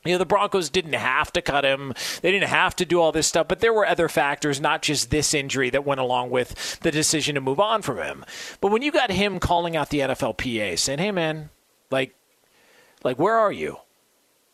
you 0.04 0.12
know, 0.12 0.18
the 0.18 0.26
Broncos 0.26 0.68
didn't 0.68 0.94
have 0.94 1.32
to 1.32 1.42
cut 1.42 1.64
him. 1.64 1.94
They 2.22 2.32
didn't 2.32 2.48
have 2.48 2.74
to 2.76 2.84
do 2.84 3.00
all 3.00 3.12
this 3.12 3.28
stuff, 3.28 3.46
but 3.46 3.60
there 3.60 3.72
were 3.72 3.86
other 3.86 4.08
factors, 4.08 4.60
not 4.60 4.82
just 4.82 5.10
this 5.10 5.32
injury, 5.32 5.70
that 5.70 5.84
went 5.84 6.00
along 6.00 6.30
with 6.30 6.80
the 6.80 6.90
decision 6.90 7.36
to 7.36 7.40
move 7.40 7.60
on 7.60 7.82
from 7.82 7.98
him. 7.98 8.24
But 8.60 8.72
when 8.72 8.82
you 8.82 8.90
got 8.90 9.10
him 9.10 9.38
calling 9.38 9.76
out 9.76 9.90
the 9.90 10.00
NFLPA, 10.00 10.76
saying, 10.78 10.98
"Hey, 10.98 11.12
man, 11.12 11.50
like, 11.90 12.14
like, 13.04 13.18
where 13.18 13.36
are 13.36 13.52
you? 13.52 13.78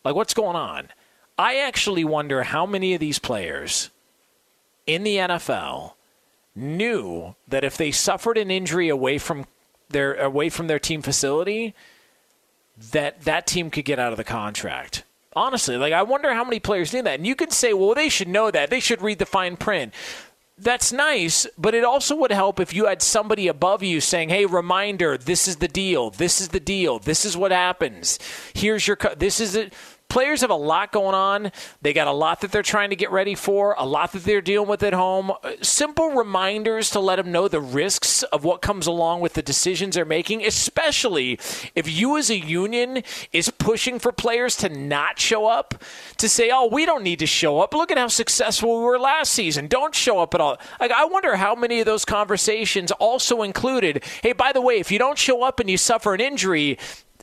Like, 0.03 0.15
what's 0.15 0.35
going 0.35 0.55
on?" 0.55 0.89
I 1.37 1.57
actually 1.57 2.03
wonder 2.03 2.43
how 2.43 2.65
many 2.65 2.93
of 2.93 2.99
these 2.99 3.17
players 3.17 3.89
in 4.85 5.03
the 5.03 5.17
NFL 5.17 5.95
knew 6.53 7.35
that 7.47 7.63
if 7.63 7.75
they 7.75 7.91
suffered 7.91 8.37
an 8.37 8.51
injury 8.51 8.89
away 8.89 9.17
from 9.17 9.45
their 9.89 10.13
away 10.13 10.49
from 10.49 10.67
their 10.67 10.79
team 10.79 11.01
facility, 11.01 11.73
that 12.91 13.21
that 13.21 13.47
team 13.47 13.71
could 13.71 13.85
get 13.85 13.97
out 13.97 14.11
of 14.11 14.17
the 14.17 14.23
contract 14.23 15.05
Honestly, 15.39 15.77
like 15.77 15.93
I 15.93 16.03
wonder 16.03 16.33
how 16.33 16.43
many 16.43 16.59
players 16.59 16.91
knew 16.91 17.01
that. 17.01 17.15
And 17.15 17.25
you 17.25 17.33
could 17.33 17.53
say, 17.53 17.71
well, 17.71 17.93
they 17.93 18.09
should 18.09 18.27
know 18.27 18.51
that. 18.51 18.69
They 18.69 18.81
should 18.81 19.01
read 19.01 19.19
the 19.19 19.25
fine 19.25 19.55
print. 19.55 19.93
That's 20.57 20.91
nice, 20.91 21.47
but 21.57 21.73
it 21.73 21.85
also 21.85 22.13
would 22.17 22.33
help 22.33 22.59
if 22.59 22.73
you 22.73 22.87
had 22.87 23.01
somebody 23.01 23.47
above 23.47 23.81
you 23.81 24.01
saying, 24.01 24.27
"Hey, 24.27 24.45
reminder, 24.45 25.17
this 25.17 25.47
is 25.47 25.55
the 25.55 25.69
deal. 25.69 26.09
This 26.09 26.41
is 26.41 26.49
the 26.49 26.59
deal. 26.59 26.99
This 26.99 27.23
is 27.23 27.37
what 27.37 27.53
happens. 27.53 28.19
Here's 28.53 28.85
your 28.85 28.97
co- 28.97 29.15
this 29.15 29.39
is 29.39 29.55
it." 29.55 29.73
Players 30.09 30.41
have 30.41 30.49
a 30.49 30.55
lot 30.55 30.91
going 30.91 31.15
on. 31.15 31.51
They 31.81 31.93
got 31.93 32.07
a 32.07 32.11
lot 32.11 32.41
that 32.41 32.51
they're 32.51 32.63
trying 32.63 32.89
to 32.89 32.95
get 32.95 33.11
ready 33.11 33.35
for, 33.35 33.75
a 33.77 33.85
lot 33.85 34.11
that 34.11 34.23
they're 34.23 34.41
dealing 34.41 34.67
with 34.67 34.83
at 34.83 34.93
home. 34.93 35.31
Uh, 35.31 35.51
simple 35.61 36.09
reminders 36.09 36.89
to 36.91 36.99
let 36.99 37.17
them 37.17 37.31
know 37.31 37.47
the 37.47 37.61
risks 37.61 38.23
of 38.23 38.43
what 38.43 38.61
comes 38.61 38.87
along 38.87 39.21
with 39.21 39.33
the 39.33 39.41
decisions 39.41 39.95
they're 39.95 40.05
making, 40.05 40.43
especially 40.43 41.39
if 41.75 41.89
you 41.89 42.17
as 42.17 42.29
a 42.29 42.37
union 42.37 43.03
is 43.31 43.49
pushing 43.51 43.99
for 43.99 44.11
players 44.11 44.57
to 44.57 44.69
not 44.69 45.19
show 45.19 45.45
up, 45.45 45.81
to 46.17 46.27
say, 46.27 46.49
oh, 46.51 46.67
we 46.67 46.85
don't 46.85 47.03
need 47.03 47.19
to 47.19 47.27
show 47.27 47.59
up. 47.59 47.73
Look 47.73 47.91
at 47.91 47.97
how 47.97 48.07
successful 48.07 48.79
we 48.79 48.85
were 48.85 48.99
last 48.99 49.31
season. 49.31 49.67
Don't 49.67 49.93
show 49.93 50.19
up 50.19 50.33
at 50.33 50.41
all. 50.41 50.57
Like, 50.79 50.91
I 50.91 51.05
wonder 51.05 51.35
how 51.35 51.53
many 51.53 51.79
of 51.79 51.85
those 51.85 52.03
conversations 52.03 52.91
also 52.93 53.43
included, 53.43 54.03
hey, 54.23 54.33
by 54.33 54.53
the 54.53 54.61
way, 54.61 54.79
if 54.79 54.91
you 54.91 54.97
don't 54.97 55.17
show 55.17 55.43
up 55.43 55.59
and 55.59 55.69
you 55.69 55.77
suffer 55.77 56.15
an 56.15 56.21
injury, 56.21 56.79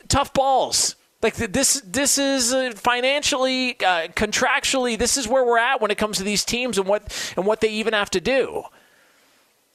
tough 0.08 0.32
balls 0.32 0.94
like 1.26 1.52
this, 1.52 1.80
this 1.84 2.18
is 2.18 2.54
uh, 2.54 2.72
financially, 2.76 3.72
uh, 3.80 4.06
contractually, 4.14 4.96
this 4.96 5.16
is 5.16 5.26
where 5.26 5.44
we're 5.44 5.58
at 5.58 5.80
when 5.80 5.90
it 5.90 5.98
comes 5.98 6.18
to 6.18 6.22
these 6.22 6.44
teams 6.44 6.78
and 6.78 6.86
what 6.86 7.32
and 7.36 7.44
what 7.44 7.60
they 7.60 7.68
even 7.68 7.94
have 7.94 8.10
to 8.10 8.20
do. 8.20 8.62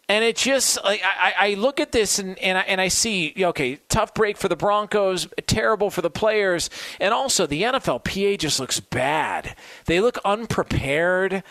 And 0.08 0.24
it 0.24 0.38
just 0.38 0.82
like 0.84 1.02
I, 1.04 1.34
I 1.38 1.54
look 1.56 1.82
at 1.82 1.92
this 1.92 2.20
and 2.20 2.40
and 2.40 2.58
I, 2.58 2.62
and 2.62 2.80
I 2.80 2.88
see 2.88 3.34
okay, 3.38 3.80
tough 3.90 4.14
break 4.14 4.38
for 4.38 4.48
the 4.48 4.56
Broncos, 4.56 5.28
terrible 5.46 5.90
for 5.90 6.02
the 6.02 6.10
players, 6.10 6.70
and 7.00 7.14
also 7.14 7.46
the 7.46 7.64
NFLPA 7.64 8.40
just 8.40 8.60
looks 8.60 8.80
bad. 8.80 9.56
They 9.86 10.00
look 10.00 10.18
unprepared. 10.24 11.44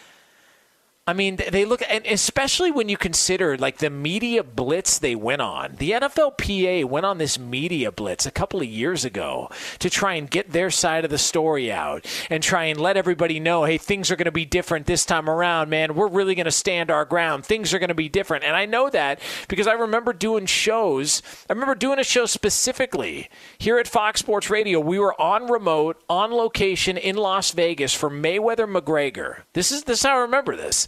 I 1.11 1.13
mean, 1.13 1.41
they 1.51 1.65
look, 1.65 1.83
and 1.89 2.07
especially 2.07 2.71
when 2.71 2.89
you 2.89 2.97
consider 2.97 3.59
like 3.59 3.79
the 3.79 3.91
media 3.91 4.45
blitz 4.45 4.97
they 5.01 5.17
went 5.17 5.43
on. 5.43 5.75
The 5.77 5.91
NFLPA 5.91 6.85
went 6.85 7.05
on 7.05 7.19
this 7.19 7.37
media 7.37 7.91
blitz 7.91 8.27
a 8.27 8.31
couple 8.31 8.61
of 8.61 8.69
years 8.69 9.05
ago 9.05 9.51
to 9.81 9.91
try 9.91 10.15
and 10.15 10.31
get 10.31 10.53
their 10.53 10.71
side 10.71 11.05
of 11.05 11.11
the 11.11 11.19
story 11.19 11.73
out 11.73 12.07
and 12.31 12.45
try 12.45 12.67
and 12.67 12.81
let 12.81 12.97
everybody 12.97 13.41
know, 13.41 13.65
hey, 13.65 13.77
things 13.77 14.13
are 14.13 14.17
going 14.17 14.27
to 14.27 14.31
be 14.31 14.45
different 14.45 14.87
this 14.87 15.05
time 15.05 15.29
around, 15.29 15.69
man. 15.69 15.97
We're 15.97 16.07
really 16.07 16.37
going 16.37 16.45
to 16.45 16.53
stand 16.53 16.93
our 16.93 17.05
ground. 17.05 17.45
Things 17.45 17.75
are 17.75 17.81
going 17.81 17.89
to 17.89 17.95
be 17.95 18.09
different. 18.09 18.45
And 18.45 18.55
I 18.55 18.65
know 18.67 18.89
that 18.91 19.19
because 19.49 19.67
I 19.67 19.73
remember 19.73 20.13
doing 20.13 20.47
shows. 20.47 21.23
I 21.49 21.55
remember 21.55 21.75
doing 21.75 21.99
a 21.99 22.05
show 22.05 22.27
specifically 22.27 23.29
here 23.59 23.81
at 23.81 23.89
Fox 23.89 24.21
Sports 24.21 24.49
Radio. 24.49 24.79
We 24.79 25.01
were 25.01 25.21
on 25.21 25.51
remote, 25.51 26.01
on 26.09 26.31
location 26.31 26.97
in 26.97 27.17
Las 27.17 27.51
Vegas 27.51 27.95
for 27.95 28.09
Mayweather 28.09 28.73
McGregor. 28.73 29.39
This 29.55 29.73
is 29.73 29.83
this 29.83 29.99
is 29.99 30.05
how 30.05 30.19
I 30.19 30.21
remember 30.21 30.55
this 30.55 30.87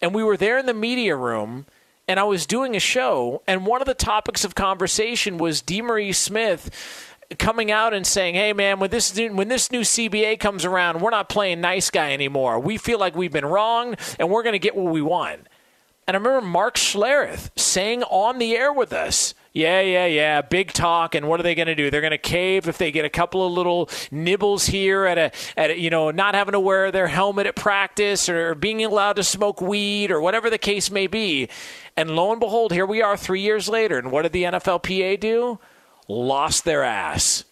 and 0.00 0.14
we 0.14 0.22
were 0.22 0.36
there 0.36 0.58
in 0.58 0.66
the 0.66 0.74
media 0.74 1.16
room 1.16 1.66
and 2.06 2.20
I 2.20 2.24
was 2.24 2.46
doing 2.46 2.76
a 2.76 2.80
show, 2.80 3.42
and 3.46 3.66
one 3.66 3.80
of 3.80 3.86
the 3.86 3.94
topics 3.94 4.44
of 4.44 4.54
conversation 4.54 5.38
was 5.38 5.62
DeMaurice 5.62 6.16
Smith 6.16 6.70
coming 7.38 7.70
out 7.70 7.94
and 7.94 8.06
saying, 8.06 8.34
"Hey, 8.34 8.52
man, 8.52 8.78
when 8.78 8.90
this 8.90 9.16
when 9.16 9.48
this 9.48 9.72
new 9.72 9.80
CBA 9.84 10.38
comes 10.38 10.64
around, 10.64 11.00
we're 11.00 11.10
not 11.10 11.28
playing 11.28 11.60
nice 11.60 11.90
guy 11.90 12.12
anymore. 12.12 12.60
We 12.60 12.76
feel 12.76 12.98
like 12.98 13.16
we've 13.16 13.32
been 13.32 13.46
wrong, 13.46 13.96
and 14.18 14.28
we're 14.28 14.42
going 14.42 14.52
to 14.52 14.58
get 14.58 14.76
what 14.76 14.92
we 14.92 15.00
want." 15.00 15.46
And 16.06 16.14
I 16.14 16.18
remember 16.18 16.46
Mark 16.46 16.76
Schlereth 16.76 17.50
saying 17.56 18.02
on 18.04 18.38
the 18.38 18.54
air 18.54 18.72
with 18.72 18.92
us, 18.92 19.34
yeah, 19.54 19.80
yeah, 19.80 20.06
yeah. 20.06 20.42
Big 20.42 20.72
talk, 20.72 21.14
and 21.14 21.28
what 21.28 21.38
are 21.38 21.44
they 21.44 21.54
going 21.54 21.68
to 21.68 21.76
do? 21.76 21.88
They're 21.88 22.00
going 22.00 22.10
to 22.10 22.18
cave 22.18 22.68
if 22.68 22.76
they 22.76 22.90
get 22.90 23.04
a 23.04 23.08
couple 23.08 23.46
of 23.46 23.52
little 23.52 23.88
nibbles 24.10 24.66
here 24.66 25.04
at 25.04 25.16
a, 25.16 25.30
at 25.56 25.70
a, 25.70 25.78
you 25.78 25.90
know, 25.90 26.10
not 26.10 26.34
having 26.34 26.52
to 26.52 26.60
wear 26.60 26.90
their 26.90 27.06
helmet 27.06 27.46
at 27.46 27.54
practice 27.54 28.28
or 28.28 28.56
being 28.56 28.84
allowed 28.84 29.14
to 29.14 29.22
smoke 29.22 29.60
weed 29.60 30.10
or 30.10 30.20
whatever 30.20 30.50
the 30.50 30.58
case 30.58 30.90
may 30.90 31.06
be. 31.06 31.48
And 31.96 32.10
lo 32.16 32.32
and 32.32 32.40
behold, 32.40 32.72
here 32.72 32.84
we 32.84 33.00
are 33.00 33.16
three 33.16 33.42
years 33.42 33.68
later. 33.68 33.96
And 33.96 34.10
what 34.10 34.22
did 34.22 34.32
the 34.32 34.42
NFLPA 34.42 35.20
do? 35.20 35.60
Lost 36.08 36.64
their 36.64 36.82
ass 36.82 37.44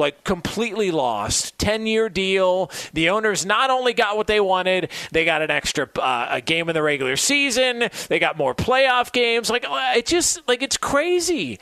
like 0.00 0.24
completely 0.24 0.90
lost. 0.90 1.58
10 1.58 1.86
year 1.86 2.08
deal. 2.08 2.70
The 2.92 3.10
owners 3.10 3.46
not 3.46 3.70
only 3.70 3.92
got 3.92 4.16
what 4.16 4.26
they 4.26 4.40
wanted, 4.40 4.90
they 5.12 5.24
got 5.24 5.42
an 5.42 5.50
extra 5.50 5.88
uh, 5.98 6.28
a 6.30 6.40
game 6.40 6.68
in 6.68 6.74
the 6.74 6.82
regular 6.82 7.16
season. 7.16 7.88
They 8.08 8.18
got 8.18 8.36
more 8.36 8.54
playoff 8.54 9.12
games. 9.12 9.50
Like 9.50 9.64
uh, 9.64 9.92
it 9.96 10.06
just 10.06 10.46
like 10.48 10.62
it's 10.62 10.76
crazy. 10.76 11.60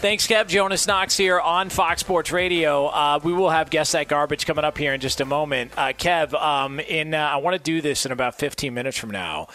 Thanks, 0.00 0.26
Kev. 0.26 0.48
Jonas 0.48 0.86
Knox 0.86 1.16
here 1.16 1.40
on 1.40 1.70
Fox 1.70 2.00
Sports 2.00 2.30
Radio. 2.30 2.86
Uh, 2.86 3.20
we 3.22 3.32
will 3.32 3.50
have 3.50 3.70
Guess 3.70 3.92
That 3.92 4.08
Garbage 4.08 4.46
coming 4.46 4.64
up 4.64 4.76
here 4.76 4.92
in 4.92 5.00
just 5.00 5.20
a 5.20 5.24
moment. 5.24 5.72
Uh, 5.76 5.88
Kev, 5.88 6.34
um, 6.34 6.78
in 6.80 7.14
uh, 7.14 7.18
I 7.18 7.36
want 7.36 7.54
to 7.56 7.62
do 7.62 7.80
this 7.80 8.04
in 8.04 8.12
about 8.12 8.38
15 8.38 8.72
minutes 8.74 8.98
from 8.98 9.10
now. 9.10 9.48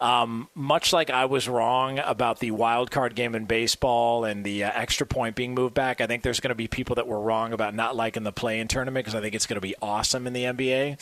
Um, 0.00 0.48
much 0.56 0.92
like 0.92 1.10
I 1.10 1.26
was 1.26 1.48
wrong 1.48 2.00
about 2.00 2.40
the 2.40 2.50
wild 2.50 2.90
card 2.90 3.14
game 3.14 3.36
in 3.36 3.44
baseball 3.44 4.24
and 4.24 4.44
the 4.44 4.64
uh, 4.64 4.70
extra 4.74 5.06
point 5.06 5.36
being 5.36 5.54
moved 5.54 5.74
back, 5.74 6.00
I 6.00 6.08
think 6.08 6.24
there's 6.24 6.40
going 6.40 6.48
to 6.48 6.56
be 6.56 6.66
people 6.66 6.96
that 6.96 7.06
were 7.06 7.20
wrong 7.20 7.52
about 7.52 7.72
not 7.72 7.94
liking 7.94 8.24
the 8.24 8.32
play 8.32 8.58
in 8.58 8.66
tournament 8.66 9.04
because 9.04 9.14
I 9.14 9.20
think 9.20 9.36
it's 9.36 9.46
going 9.46 9.58
to 9.58 9.60
be 9.60 9.76
awesome 9.80 10.26
in 10.26 10.32
the 10.32 10.42
NBA 10.42 10.98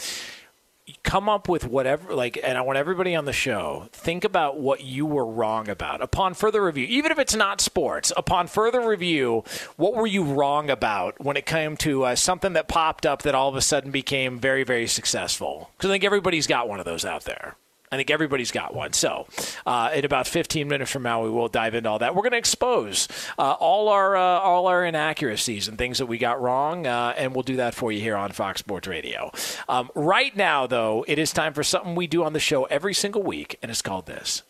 come 1.03 1.29
up 1.29 1.49
with 1.49 1.67
whatever 1.67 2.15
like 2.15 2.39
and 2.43 2.57
i 2.57 2.61
want 2.61 2.79
everybody 2.79 3.15
on 3.15 3.25
the 3.25 3.33
show 3.33 3.89
think 3.93 4.25
about 4.25 4.59
what 4.59 4.83
you 4.83 5.07
were 5.07 5.27
wrong 5.27 5.69
about. 5.69 6.03
Upon 6.03 6.35
further 6.35 6.65
review 6.65 6.87
even 6.89 7.13
if 7.13 7.19
it's 7.19 7.35
not 7.35 7.61
sports 7.61 8.13
upon 8.17 8.47
further 8.47 8.87
review 8.87 9.45
what 9.77 9.95
were 9.95 10.07
you 10.07 10.23
wrong 10.23 10.71
about 10.71 11.21
when 11.21 11.37
it 11.37 11.47
came 11.47 11.77
to 11.79 12.05
uh, 12.05 12.15
something 12.15 12.53
that 12.55 12.69
popped 12.69 13.07
up 13.07 13.23
that 13.23 13.35
all 13.35 13.49
of 13.49 13.57
a 13.57 13.61
sudden 13.61 13.91
became 13.91 14.39
very 14.39 14.65
very 14.65 14.87
successful? 14.87 15.71
Because 15.77 15.91
i 15.91 15.95
think 15.95 16.05
everybody's 16.05 16.47
got 16.47 16.69
one 16.69 16.79
of 16.79 16.85
those 16.85 17.05
out 17.05 17.25
there 17.25 17.57
I 17.93 17.97
think 17.97 18.11
everybody's 18.11 18.51
got 18.51 18.75
one. 18.75 18.93
So, 18.93 19.27
uh, 19.67 19.91
in 19.95 20.05
about 20.05 20.27
15 20.27 20.69
minutes 20.69 20.91
from 20.91 21.03
now, 21.03 21.23
we 21.23 21.31
will 21.31 21.49
dive 21.49 21.75
into 21.75 21.89
all 21.89 21.99
that. 21.99 22.15
We're 22.15 22.23
going 22.23 22.33
to 22.33 22.39
expose 22.39 23.09
uh, 23.39 23.53
all 23.53 23.89
our 23.89 24.17
uh, 24.17 24.21
all 24.21 24.67
our 24.69 24.85
inaccuracies 24.85 25.67
and 25.69 25.77
things 25.77 25.99
that 25.99 26.07
we 26.07 26.19
got 26.19 26.41
wrong, 26.41 26.87
uh, 26.87 27.15
and 27.17 27.35
we'll 27.35 27.43
do 27.43 27.57
that 27.57 27.75
for 27.75 27.91
you 27.91 28.01
here 28.01 28.17
on 28.17 28.31
Fox 28.33 28.61
Sports 28.61 28.87
Radio. 28.87 29.33
Um, 29.69 29.91
right 29.95 30.37
now, 30.37 30.67
though, 30.67 31.05
it 31.09 31.19
is 31.19 31.33
time 31.33 31.53
for 31.53 31.63
something 31.63 31.95
we 31.95 32.07
do 32.07 32.25
on 32.25 32.33
the 32.33 32.41
show 32.41 32.65
every 32.65 32.95
single 32.95 33.23
week, 33.23 33.59
and 33.63 33.71
it's 33.71 33.83
called 33.83 34.07
this. 34.07 34.43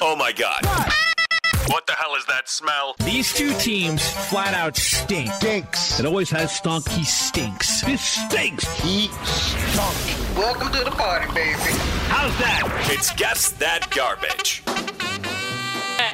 Oh 0.00 0.16
my 0.16 0.32
God. 0.32 0.62
The 1.86 1.92
hell 1.92 2.14
is 2.14 2.24
that 2.26 2.48
smell? 2.48 2.96
These 3.00 3.34
two 3.34 3.52
teams 3.58 4.02
flat 4.28 4.54
out 4.54 4.76
stink. 4.76 5.30
Stinks. 5.34 6.00
It 6.00 6.06
always 6.06 6.30
has 6.30 6.50
stunk. 6.56 6.88
He 6.88 7.04
stinks. 7.04 7.82
This 7.82 8.00
stinks. 8.00 8.64
He 8.80 9.08
stunk. 9.08 10.36
Welcome 10.36 10.72
to 10.72 10.84
the 10.84 10.90
party, 10.90 11.26
baby. 11.34 11.58
How's 12.08 12.36
that? 12.38 12.86
It's 12.90 13.12
Guess 13.14 13.50
That 13.52 13.90
Garbage. 13.90 14.62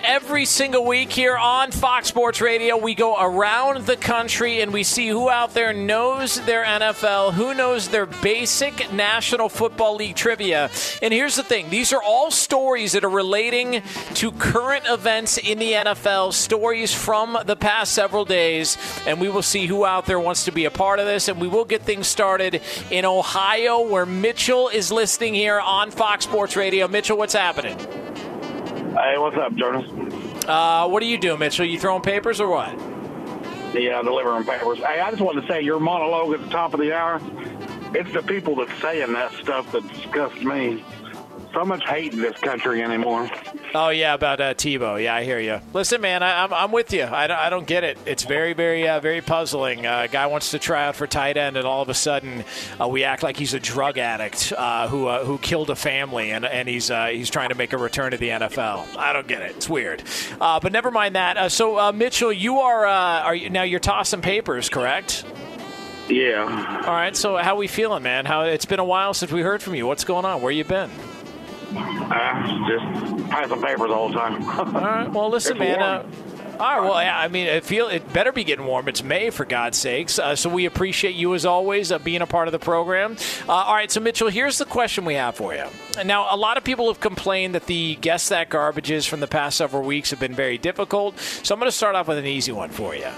Every 0.04 0.44
single 0.44 0.84
week 0.84 1.10
here 1.10 1.36
on 1.36 1.70
Fox 1.70 2.08
Sports 2.08 2.40
Radio. 2.42 2.76
We 2.76 2.94
go 2.94 3.16
around 3.18 3.86
the 3.86 3.96
country 3.96 4.60
and 4.60 4.72
we 4.72 4.82
see 4.82 5.08
who 5.08 5.30
out 5.30 5.54
there 5.54 5.72
knows 5.72 6.40
their 6.44 6.62
NFL, 6.62 7.32
who 7.32 7.54
knows 7.54 7.88
their 7.88 8.04
basic 8.04 8.92
National 8.92 9.48
Football 9.48 9.96
League 9.96 10.14
trivia. 10.14 10.70
And 11.00 11.12
here's 11.12 11.36
the 11.36 11.42
thing 11.42 11.70
these 11.70 11.92
are 11.92 12.02
all 12.02 12.30
stories 12.30 12.92
that 12.92 13.04
are 13.04 13.10
relating 13.10 13.82
to 14.14 14.30
current 14.32 14.84
events 14.88 15.38
in 15.38 15.58
the 15.58 15.72
NFL, 15.72 16.34
stories 16.34 16.92
from 16.92 17.38
the 17.46 17.56
past 17.56 17.92
several 17.92 18.26
days. 18.26 18.76
And 19.06 19.20
we 19.20 19.30
will 19.30 19.42
see 19.42 19.66
who 19.66 19.86
out 19.86 20.04
there 20.04 20.20
wants 20.20 20.44
to 20.44 20.52
be 20.52 20.66
a 20.66 20.70
part 20.70 20.98
of 20.98 21.06
this. 21.06 21.28
And 21.28 21.40
we 21.40 21.48
will 21.48 21.64
get 21.64 21.82
things 21.82 22.06
started 22.06 22.60
in 22.90 23.06
Ohio, 23.06 23.80
where 23.80 24.06
Mitchell 24.06 24.68
is 24.68 24.92
listening 24.92 25.32
here 25.32 25.60
on 25.60 25.90
Fox 25.90 26.24
Sports 26.24 26.56
Radio. 26.56 26.88
Mitchell, 26.88 27.16
what's 27.16 27.34
happening? 27.34 27.78
Hey, 28.94 29.18
what's 29.18 29.36
up, 29.36 29.52
Jonas? 29.56 29.90
Uh, 30.46 30.86
what 30.86 31.02
are 31.02 31.06
you 31.06 31.18
doing, 31.18 31.40
Mitchell? 31.40 31.66
You 31.66 31.80
throwing 31.80 32.00
papers 32.00 32.40
or 32.40 32.48
what? 32.48 32.70
Yeah, 33.74 34.00
delivering 34.02 34.44
papers. 34.44 34.78
Hey, 34.78 35.00
I 35.00 35.10
just 35.10 35.20
wanted 35.20 35.40
to 35.40 35.48
say 35.48 35.62
your 35.62 35.80
monologue 35.80 36.32
at 36.32 36.40
the 36.40 36.48
top 36.48 36.74
of 36.74 36.80
the 36.80 36.94
hour. 36.94 37.20
It's 37.92 38.12
the 38.12 38.22
people 38.22 38.54
that's 38.54 38.80
saying 38.80 39.12
that 39.14 39.32
stuff 39.42 39.72
that 39.72 39.86
disgusts 39.88 40.42
me. 40.44 40.84
So 41.54 41.64
much 41.64 41.84
hate 41.84 42.12
in 42.12 42.20
this 42.20 42.36
country 42.38 42.82
anymore. 42.82 43.30
Oh 43.76 43.90
yeah, 43.90 44.14
about 44.14 44.40
uh, 44.40 44.54
Tebow. 44.54 45.00
Yeah, 45.00 45.14
I 45.14 45.22
hear 45.22 45.38
you. 45.38 45.60
Listen, 45.72 46.00
man, 46.00 46.24
I, 46.24 46.42
am 46.42 46.52
I'm 46.52 46.72
with 46.72 46.92
you. 46.92 47.04
I 47.04 47.28
don't, 47.28 47.38
I 47.38 47.48
don't 47.48 47.66
get 47.66 47.84
it. 47.84 47.96
It's 48.06 48.24
very, 48.24 48.54
very, 48.54 48.88
uh, 48.88 48.98
very 48.98 49.20
puzzling. 49.20 49.86
Uh, 49.86 50.02
a 50.02 50.08
guy 50.08 50.26
wants 50.26 50.50
to 50.50 50.58
try 50.58 50.86
out 50.86 50.96
for 50.96 51.06
tight 51.06 51.36
end, 51.36 51.56
and 51.56 51.64
all 51.64 51.80
of 51.80 51.88
a 51.88 51.94
sudden, 51.94 52.44
uh, 52.80 52.88
we 52.88 53.04
act 53.04 53.22
like 53.22 53.36
he's 53.36 53.54
a 53.54 53.60
drug 53.60 53.98
addict 53.98 54.52
uh, 54.56 54.88
who 54.88 55.06
uh, 55.06 55.24
who 55.24 55.38
killed 55.38 55.70
a 55.70 55.76
family, 55.76 56.32
and 56.32 56.44
and 56.44 56.68
he's 56.68 56.88
he's 56.88 57.30
trying 57.30 57.50
to 57.50 57.54
make 57.54 57.72
a 57.72 57.78
return 57.78 58.10
to 58.10 58.16
the 58.16 58.30
NFL. 58.30 58.96
I 58.96 59.12
don't 59.12 59.28
get 59.28 59.42
it. 59.42 59.52
It's 59.52 59.68
weird. 59.68 60.02
but 60.40 60.72
never 60.72 60.90
mind 60.90 61.14
that. 61.14 61.52
so 61.52 61.92
Mitchell, 61.92 62.32
you 62.32 62.58
are 62.58 62.84
are 62.84 63.34
you, 63.34 63.48
now 63.48 63.62
you're 63.62 63.78
tossing 63.78 64.22
papers, 64.22 64.68
correct? 64.68 65.24
Yeah. 66.08 66.82
All 66.84 66.92
right. 66.92 67.16
So 67.16 67.36
how 67.36 67.54
we 67.54 67.68
feeling, 67.68 68.02
man? 68.02 68.26
How 68.26 68.42
it's 68.42 68.66
been 68.66 68.80
a 68.80 68.84
while 68.84 69.14
since 69.14 69.30
we 69.30 69.40
heard 69.40 69.62
from 69.62 69.76
you. 69.76 69.86
What's 69.86 70.04
going 70.04 70.24
on? 70.24 70.42
Where 70.42 70.52
you 70.52 70.64
been? 70.64 70.90
Uh, 71.76 72.68
just 72.68 73.30
passing 73.30 73.62
papers 73.62 73.90
all 73.90 74.08
the 74.08 74.14
time. 74.14 74.42
all 74.48 74.64
right. 74.82 75.10
Well, 75.10 75.30
listen, 75.30 75.58
man. 75.58 75.82
Uh, 75.82 76.06
all 76.60 76.80
right. 76.80 76.88
Well, 76.88 77.02
yeah, 77.02 77.18
I 77.18 77.26
mean, 77.28 77.46
it 77.46 77.64
feel 77.64 77.88
it 77.88 78.12
better 78.12 78.30
be 78.30 78.44
getting 78.44 78.64
warm. 78.64 78.86
It's 78.88 79.02
May, 79.02 79.30
for 79.30 79.44
God's 79.44 79.76
sakes. 79.76 80.18
Uh, 80.20 80.36
so 80.36 80.48
we 80.48 80.66
appreciate 80.66 81.16
you 81.16 81.34
as 81.34 81.44
always 81.44 81.90
uh, 81.90 81.98
being 81.98 82.22
a 82.22 82.26
part 82.26 82.46
of 82.46 82.52
the 82.52 82.60
program. 82.60 83.16
Uh, 83.48 83.52
all 83.52 83.74
right. 83.74 83.90
So 83.90 84.00
Mitchell, 84.00 84.28
here's 84.28 84.58
the 84.58 84.64
question 84.64 85.04
we 85.04 85.14
have 85.14 85.34
for 85.34 85.52
you. 85.54 85.64
Now, 86.04 86.28
a 86.30 86.36
lot 86.36 86.56
of 86.56 86.62
people 86.62 86.86
have 86.88 87.00
complained 87.00 87.56
that 87.56 87.66
the 87.66 87.96
guess 87.96 88.28
that 88.28 88.50
garbages 88.50 89.08
from 89.08 89.20
the 89.20 89.26
past 89.26 89.56
several 89.56 89.82
weeks 89.82 90.10
have 90.10 90.20
been 90.20 90.34
very 90.34 90.58
difficult. 90.58 91.18
So 91.18 91.54
I'm 91.54 91.58
going 91.58 91.70
to 91.70 91.76
start 91.76 91.96
off 91.96 92.06
with 92.06 92.18
an 92.18 92.26
easy 92.26 92.52
one 92.52 92.70
for 92.70 92.94
you. 92.94 93.08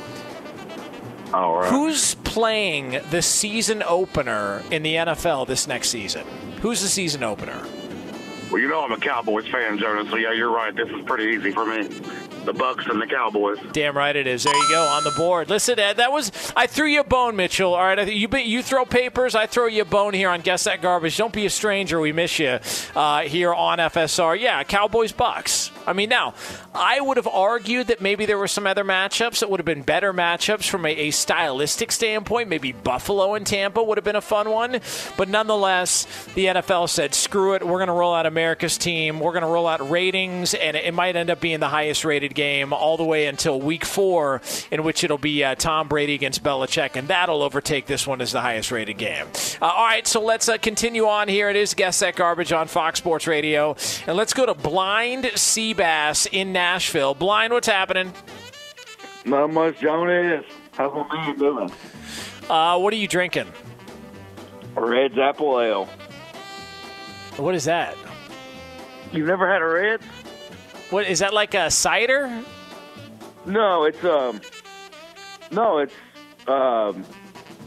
All 1.35 1.59
right. 1.59 1.71
Who's 1.71 2.15
playing 2.15 3.01
the 3.11 3.21
season 3.21 3.83
opener 3.83 4.63
in 4.71 4.83
the 4.83 4.95
NFL 4.95 5.47
this 5.47 5.67
next 5.67 5.89
season? 5.91 6.27
Who's 6.63 6.81
the 6.81 6.89
season 6.89 7.23
opener? 7.23 7.67
Well, 8.51 8.61
you 8.61 8.69
know 8.69 8.81
I'm 8.85 8.93
a 8.93 8.99
Cowboys 8.99 9.47
fan, 9.49 9.79
Jonas. 9.79 10.09
So 10.09 10.17
yeah, 10.17 10.33
you're 10.33 10.53
right. 10.53 10.75
This 10.75 10.89
is 10.89 11.05
pretty 11.05 11.37
easy 11.37 11.51
for 11.51 11.67
me. 11.67 11.89
The 12.45 12.53
Bucs 12.53 12.89
and 12.89 13.03
the 13.03 13.07
Cowboys. 13.07 13.59
Damn 13.73 13.97
right 13.97 14.15
it 14.15 14.29
is. 14.29 14.45
There 14.45 14.55
you 14.55 14.69
go 14.71 14.83
on 14.83 15.03
the 15.03 15.11
board. 15.11 15.51
Listen, 15.51 15.81
Ed, 15.81 15.97
that 15.97 16.13
was 16.13 16.31
I 16.55 16.69
threw 16.69 16.87
you 16.87 17.01
a 17.01 17.05
bone, 17.05 17.35
Mitchell. 17.35 17.75
All 17.75 17.83
right, 17.83 18.07
you 18.07 18.29
you 18.39 18.63
throw 18.63 18.85
papers, 18.85 19.35
I 19.35 19.47
throw 19.47 19.67
you 19.67 19.83
a 19.83 19.85
bone 19.85 20.15
here 20.15 20.31
on 20.31 20.43
guess 20.43 20.65
that 20.65 20.81
garbage. 20.81 21.17
Don't 21.17 21.33
be 21.33 21.47
a 21.47 21.51
stranger. 21.51 21.99
We 21.99 22.13
miss 22.13 22.39
you 22.39 22.61
uh, 22.95 23.23
here 23.23 23.53
on 23.53 23.79
FSR. 23.79 24.39
Yeah, 24.39 24.63
Cowboys 24.63 25.13
Bucs. 25.13 25.76
I 25.87 25.93
mean, 25.93 26.09
now 26.09 26.35
I 26.75 27.01
would 27.01 27.17
have 27.17 27.27
argued 27.27 27.87
that 27.89 28.01
maybe 28.01 28.27
there 28.27 28.39
were 28.39 28.49
some 28.49 28.67
other 28.67 28.85
matchups 28.85 29.41
that 29.41 29.51
would 29.51 29.61
have 29.61 29.65
been 29.65 29.83
better 29.83 30.13
matchups 30.13 30.69
from 30.69 30.85
a, 30.85 30.91
a 30.91 31.11
stylistic 31.11 31.93
standpoint. 31.93 32.49
Maybe 32.49 32.73
Buffalo 32.73 33.35
and 33.35 33.47
Tampa 33.47 33.83
would 33.83 33.97
have 33.99 34.05
been 34.05 34.17
a 34.17 34.21
fun 34.21 34.51
one, 34.51 34.81
but 35.17 35.29
nonetheless, 35.29 36.07
the 36.35 36.47
NFL 36.47 36.89
said, 36.89 37.15
"Screw 37.15 37.55
it. 37.55 37.67
We're 37.67 37.79
going 37.79 37.87
to 37.89 37.93
roll 37.93 38.15
out 38.15 38.27
America's 38.27 38.79
team. 38.79 39.21
We're 39.21 39.33
going 39.33 39.43
to 39.43 39.49
roll 39.49 39.67
out 39.67 39.89
ratings, 39.89 40.55
and 40.55 40.77
it 40.77 40.93
might 40.93 41.17
end 41.17 41.31
up 41.31 41.41
being 41.41 41.61
the 41.61 41.69
highest 41.69 42.05
rated 42.05 42.35
game 42.35 42.73
all 42.73 42.97
the 42.97 43.05
way 43.05 43.27
until 43.27 43.61
Week 43.61 43.85
Four, 43.85 44.43
in 44.71 44.83
which 44.83 45.05
it'll 45.05 45.19
be 45.19 45.45
uh, 45.45 45.55
Tom 45.55 45.89
Brady 45.89 46.15
against 46.15 46.43
Belichick, 46.43 46.97
and 46.97 47.09
that'll 47.09 47.43
overtake 47.43 47.87
this 47.87 48.07
one 48.07 48.21
as 48.21 48.33
the 48.33 48.41
highest 48.41 48.71
rated 48.73 48.99
game." 48.99 49.27
Uh, 49.63 49.67
all 49.67 49.85
right, 49.87 50.07
so 50.07 50.21
let's 50.21 50.49
uh, 50.49 50.59
continue 50.59 51.07
on 51.07 51.29
here. 51.29 51.49
It 51.49 51.57
is 51.57 51.75
Guess 51.75 52.01
That 52.01 52.17
Garbage 52.17 52.53
on 52.53 52.67
Fox 52.67 52.99
Sports 52.99 53.27
Radio, 53.27 53.77
and 54.07 54.17
let's 54.17 54.35
go 54.35 54.47
to 54.47 54.55
Blind 54.55 55.31
C 55.37 55.75
Bass 55.77 56.27
in 56.27 56.53
Nashville. 56.53 57.15
Blind, 57.15 57.53
what's 57.53 57.67
happening? 57.67 58.13
Not 59.25 59.53
much, 59.53 59.81
Jonas. 59.81 60.45
How's 60.73 60.93
my 60.95 61.15
man 61.27 61.39
doing? 61.39 61.71
Uh, 62.49 62.79
what 62.79 62.93
are 62.93 62.97
you 62.97 63.09
drinking? 63.09 63.53
Red's 64.75 65.19
Apple 65.19 65.61
Ale. 65.61 65.87
What 67.37 67.55
is 67.55 67.65
that? 67.65 67.97
You've 69.13 69.27
never 69.27 69.51
had 69.51 69.63
a 69.63 69.67
Red? 69.67 70.01
What 70.91 71.07
is 71.07 71.19
that 71.21 71.35
like 71.35 71.55
a 71.55 71.71
cider? 71.71 72.43
No, 73.45 73.85
it's 73.85 74.03
um, 74.05 74.41
no, 75.51 75.79
it's 75.79 75.95
um, 76.47 77.05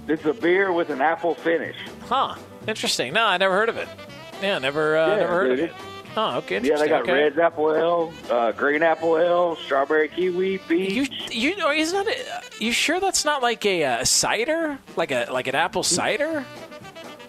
it's 0.08 0.26
a 0.26 0.34
beer 0.34 0.72
with 0.72 0.90
an 0.90 1.02
apple 1.02 1.36
finish. 1.36 1.76
Huh. 2.08 2.36
Interesting. 2.68 3.14
No, 3.14 3.26
I 3.26 3.38
never 3.38 3.54
heard 3.54 3.70
of 3.70 3.78
it. 3.78 3.88
Yeah, 4.42 4.58
never, 4.60 4.98
uh, 4.98 5.08
Yeah, 5.10 5.16
never 5.18 5.32
heard 5.34 5.56
dude, 5.56 5.60
of 5.60 5.70
it. 5.70 5.76
Oh, 6.22 6.36
okay. 6.40 6.60
Yeah, 6.62 6.76
they 6.76 6.90
got 6.90 7.04
okay. 7.04 7.14
Red's 7.14 7.38
Apple 7.38 7.74
Ale, 7.74 8.14
uh, 8.30 8.52
Green 8.52 8.84
Apple 8.84 9.18
Ale, 9.18 9.56
Strawberry 9.56 10.10
Kiwi, 10.10 10.58
Peach. 10.58 10.92
You, 10.92 11.54
you, 11.54 11.68
is 11.70 11.94
that? 11.94 12.08
A, 12.08 12.62
you 12.62 12.74
sure 12.74 13.00
that's 13.00 13.24
not 13.24 13.42
like 13.42 13.66
a, 13.66 13.86
uh 13.86 14.04
cider, 14.04 14.78
like 14.98 15.12
a 15.12 15.28
like 15.32 15.48
an 15.48 15.56
apple 15.56 15.82
cider? 15.82 16.44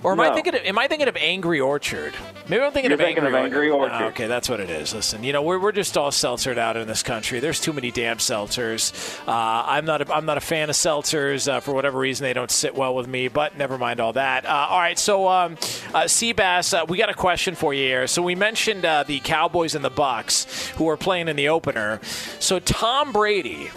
Or 0.03 0.13
am 0.13 0.21
I 0.21 0.33
thinking? 0.33 0.55
Of, 0.55 0.63
am 0.63 0.79
I 0.79 0.89
thinking 0.89 1.09
of 1.09 1.17
Angry 1.17 1.61
Orchard? 1.61 2.15
Maybe 2.49 2.63
I'm 2.63 2.73
thinking 2.73 2.91
You're 2.91 2.99
of 2.99 3.05
thinking 3.05 3.23
Angry, 3.23 3.39
of 3.39 3.45
Angry 3.45 3.71
Orchard. 3.71 4.03
Oh, 4.03 4.07
okay, 4.07 4.27
that's 4.27 4.49
what 4.49 4.59
it 4.59 4.71
is. 4.71 4.95
Listen, 4.95 5.23
you 5.23 5.33
know, 5.33 5.43
we're, 5.43 5.59
we're 5.59 5.73
just 5.73 5.99
all 5.99 6.11
seltzered 6.11 6.57
out 6.57 6.79
in 6.79 6.89
this 6.89 7.03
country. 7.03 7.39
There's 7.39 7.61
too 7.61 7.75
many 7.75 7.91
damn 7.91 8.17
seltzers. 8.17 8.93
Uh, 9.29 9.65
I'm 9.67 9.85
not 9.85 10.01
a, 10.01 10.15
I'm 10.15 10.25
not 10.25 10.39
a 10.39 10.41
fan 10.41 10.71
of 10.71 10.77
seltzers 10.77 11.53
uh, 11.53 11.61
for 11.61 11.75
whatever 11.75 11.99
reason. 11.99 12.25
They 12.25 12.33
don't 12.33 12.51
sit 12.51 12.75
well 12.75 12.95
with 12.95 13.09
me. 13.09 13.29
But 13.29 13.59
never 13.59 13.77
mind 13.77 14.01
all 14.01 14.15
that. 14.15 14.47
Uh, 14.47 14.69
all 14.71 14.79
right, 14.79 14.99
so 14.99 15.29
um, 15.29 15.53
uh, 15.95 16.05
Seabass, 16.05 16.73
uh, 16.73 16.87
we 16.87 16.97
got 16.97 17.11
a 17.11 17.15
question 17.15 17.55
for 17.55 17.75
you 17.75 17.85
here. 17.85 18.07
So 18.07 18.23
we 18.23 18.35
mentioned 18.35 18.87
uh, 18.87 19.03
the 19.03 19.21
Cowboys 19.21 19.75
and 19.75 19.85
the 19.85 19.91
Bucs 19.91 20.69
who 20.71 20.89
are 20.89 20.97
playing 20.97 21.29
in 21.29 21.37
the 21.37 21.51
opener. 21.51 22.01
So 22.39 22.59
Tom 22.59 23.13
Brady 23.13 23.71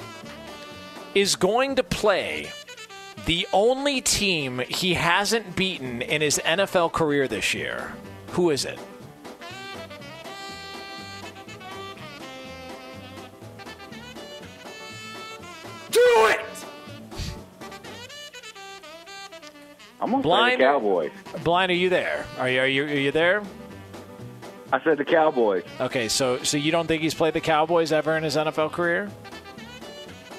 is 1.14 1.36
going 1.36 1.76
to 1.76 1.84
play 1.84 2.52
the 3.26 3.48
only 3.54 4.02
team 4.02 4.60
he 4.70 4.94
hasn't 4.96 5.56
beaten 5.56 6.02
in 6.02 6.22
his 6.22 6.40
NFL 6.44 6.92
career 6.92 7.28
this 7.28 7.54
year. 7.54 7.94
Who 8.32 8.50
is 8.50 8.66
it? 8.66 8.80
Do 15.92 16.00
it! 16.30 16.40
I'm 20.02 20.12
gonna 20.12 20.24
Blind- 20.24 20.54
say 20.54 20.58
the 20.58 20.64
Cowboys. 20.64 21.12
Blind, 21.44 21.72
are 21.72 21.76
you 21.76 21.90
there? 21.90 22.26
Are 22.38 22.50
you 22.50 22.60
are 22.62 22.68
you, 22.68 22.84
are 22.84 22.88
you 22.88 23.12
there? 23.12 23.44
I 24.72 24.84
said 24.84 24.98
the 24.98 25.06
Cowboys. 25.06 25.64
Okay, 25.80 26.08
so 26.10 26.42
so 26.44 26.58
you 26.58 26.72
don't 26.72 26.88
think 26.88 27.02
he's 27.04 27.14
played 27.14 27.34
the 27.36 27.42
Cowboys 27.42 27.92
ever 27.92 28.18
in 28.18 28.24
his 28.24 28.36
NFL 28.36 28.72
career? 28.72 29.10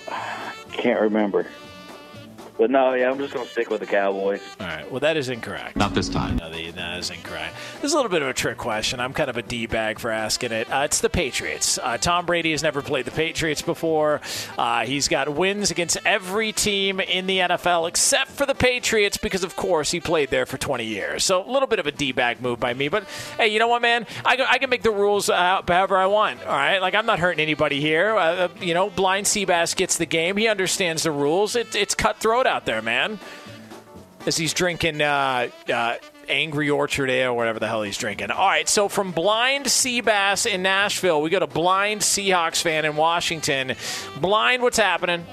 I 0.09 0.53
can't 0.73 1.01
remember. 1.01 1.47
But 2.57 2.71
no, 2.71 2.95
yeah, 2.95 3.11
I'm 3.11 3.19
just 3.19 3.35
gonna 3.35 3.49
stick 3.49 3.69
with 3.69 3.81
the 3.81 3.87
Cowboys. 3.87 4.41
All 4.61 4.67
right. 4.69 4.89
Well, 4.89 5.01
that 5.01 5.17
is 5.17 5.29
incorrect. 5.29 5.75
Not 5.77 5.93
this 5.93 6.09
time. 6.09 6.37
No, 6.37 6.51
the, 6.51 6.71
that 6.71 7.01
is 7.01 7.11
incorrect. 7.11 7.55
This 7.77 7.87
is 7.87 7.93
a 7.95 7.97
little 7.97 8.11
bit 8.11 8.23
of 8.23 8.29
a 8.29 8.33
trick 8.33 8.59
question. 8.59 9.01
I'm 9.01 9.13
kind 9.13 9.29
of 9.29 9.37
a 9.37 9.43
D 9.43 9.67
bag 9.67 9.99
for 9.99 10.11
asking 10.11 10.53
it. 10.53 10.71
Uh, 10.73 10.83
it's 10.85 11.01
the 11.01 11.11
Patriots. 11.11 11.81
Uh, 11.83 11.99
Tom 11.99 12.27
Brady 12.27 12.53
has 12.53 12.63
never 12.63 12.81
played 12.81 13.07
the 13.07 13.11
Patriots 13.11 13.61
before. 13.61 14.21
Uh, 14.57 14.85
he's 14.85 15.09
got 15.09 15.29
wins 15.35 15.73
against 15.73 15.97
every 16.05 16.53
team 16.53 17.01
in 17.01 17.27
the 17.27 17.39
NFL 17.39 17.89
except 17.89 18.31
for 18.31 18.47
the 18.47 18.55
Patriots 18.55 19.17
because, 19.17 19.43
of 19.43 19.57
course, 19.57 19.91
he 19.91 19.99
played 19.99 20.31
there 20.31 20.47
for 20.47 20.57
20 20.57 20.85
years. 20.85 21.25
So 21.25 21.45
a 21.45 21.51
little 21.51 21.67
bit 21.67 21.81
of 21.81 21.89
a 21.89 21.93
D 21.93 22.13
bag 22.13 22.41
move 22.41 22.61
by 22.61 22.73
me. 22.73 22.89
But 22.89 23.05
hey, 23.37 23.49
you 23.49 23.59
know 23.59 23.69
what, 23.69 23.83
man? 23.83 24.07
I, 24.25 24.37
can- 24.37 24.47
I 24.49 24.59
can 24.59 24.71
make 24.71 24.83
the 24.83 24.93
rules 24.93 25.29
uh, 25.29 25.61
however 25.67 25.97
I 25.97 26.07
want. 26.07 26.41
All 26.45 26.53
right. 26.57 26.79
Like 26.79 26.95
I'm 26.95 27.07
not 27.07 27.19
hurting 27.19 27.41
anybody 27.41 27.81
here. 27.81 28.15
Uh, 28.17 28.49
you 28.61 28.75
know, 28.75 28.91
Blind 28.91 29.27
Seabass 29.27 29.75
gets 29.75 29.99
the 29.99 30.07
game. 30.07 30.37
He 30.37 30.47
understands 30.47 31.03
the 31.03 31.11
rules. 31.11 31.57
It, 31.57 31.75
it's 31.75 31.97
cutthroat 31.97 32.44
out 32.47 32.67
there, 32.67 32.83
man 32.83 33.19
as 34.27 34.37
he's 34.37 34.55
drinking 34.55 35.01
uh, 35.01 35.49
uh, 35.73 35.97
Angry 36.29 36.71
Orchard 36.71 37.11
Ale 37.11 37.33
or 37.33 37.35
whatever 37.35 37.59
the 37.59 37.69
hell 37.69 37.83
he's 37.83 37.99
drinking. 37.99 38.31
All 38.31 38.47
right, 38.47 38.69
so 38.69 38.89
from 38.89 39.13
Blind 39.13 39.67
sea 39.71 40.01
bass 40.01 40.47
in 40.47 40.63
Nashville, 40.63 41.21
we 41.21 41.31
got 41.31 41.43
a 41.43 41.47
Blind 41.47 42.01
Seahawks 42.01 42.63
fan 42.63 42.85
in 42.85 42.97
Washington. 42.97 43.75
Blind, 44.21 44.63
what's 44.63 44.79
happening? 44.79 45.27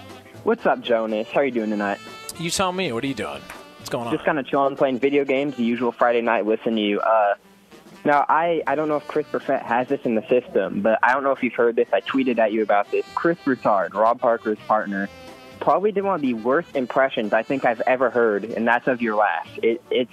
What's 0.44 0.66
up, 0.66 0.82
Jonas? 0.82 1.28
How 1.30 1.42
are 1.42 1.46
you 1.46 1.52
doing 1.52 1.70
tonight? 1.70 2.00
You 2.40 2.50
tell 2.50 2.72
me. 2.72 2.92
What 2.92 3.04
are 3.04 3.08
you 3.08 3.14
doing? 3.14 3.42
What's 3.78 3.90
going 3.90 4.08
on? 4.08 4.14
Just 4.14 4.26
kind 4.26 4.40
of 4.40 4.46
chilling, 4.48 4.76
playing 4.76 5.00
video 5.00 5.24
games. 5.24 5.56
The 5.56 5.64
usual 5.64 5.92
Friday 5.92 6.22
night 6.22 6.46
listen 6.46 6.76
to 6.76 6.82
you. 6.82 7.00
Uh, 7.00 7.36
Now, 8.04 8.26
I, 8.28 8.64
I 8.66 8.74
don't 8.76 8.88
know 8.88 8.98
if 8.98 9.08
Chris 9.08 9.28
Perfett 9.28 9.62
has 9.62 9.88
this 9.88 10.02
in 10.04 10.16
the 10.16 10.28
system, 10.28 10.82
but 10.82 10.98
I 11.04 11.14
don't 11.14 11.24
know 11.24 11.32
if 11.32 11.44
you've 11.44 11.54
heard 11.54 11.76
this. 11.76 11.88
I 11.94 12.02
tweeted 12.02 12.40
at 12.40 12.52
you 12.52 12.64
about 12.64 12.90
this. 12.90 13.06
Chris 13.14 13.38
Broussard, 13.46 13.94
Rob 13.94 14.20
Parker's 14.20 14.58
partner, 14.68 15.08
probably 15.62 15.92
did 15.92 16.04
one 16.04 16.16
of 16.16 16.22
the 16.22 16.34
worst 16.34 16.76
impressions 16.76 17.32
I 17.32 17.44
think 17.44 17.64
I've 17.64 17.82
ever 17.82 18.10
heard, 18.10 18.44
and 18.44 18.68
that's 18.68 18.88
of 18.88 19.02
your 19.02 19.16
laugh. 19.16 19.48
It, 19.64 19.82
it's 19.90 20.12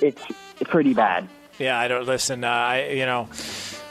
it's 0.00 0.22
pretty 0.64 0.94
bad. 0.94 1.28
Yeah, 1.58 1.78
I 1.78 1.88
don't 1.88 2.06
listen. 2.06 2.44
Uh, 2.44 2.48
I 2.48 2.88
you 2.90 3.06
know. 3.06 3.28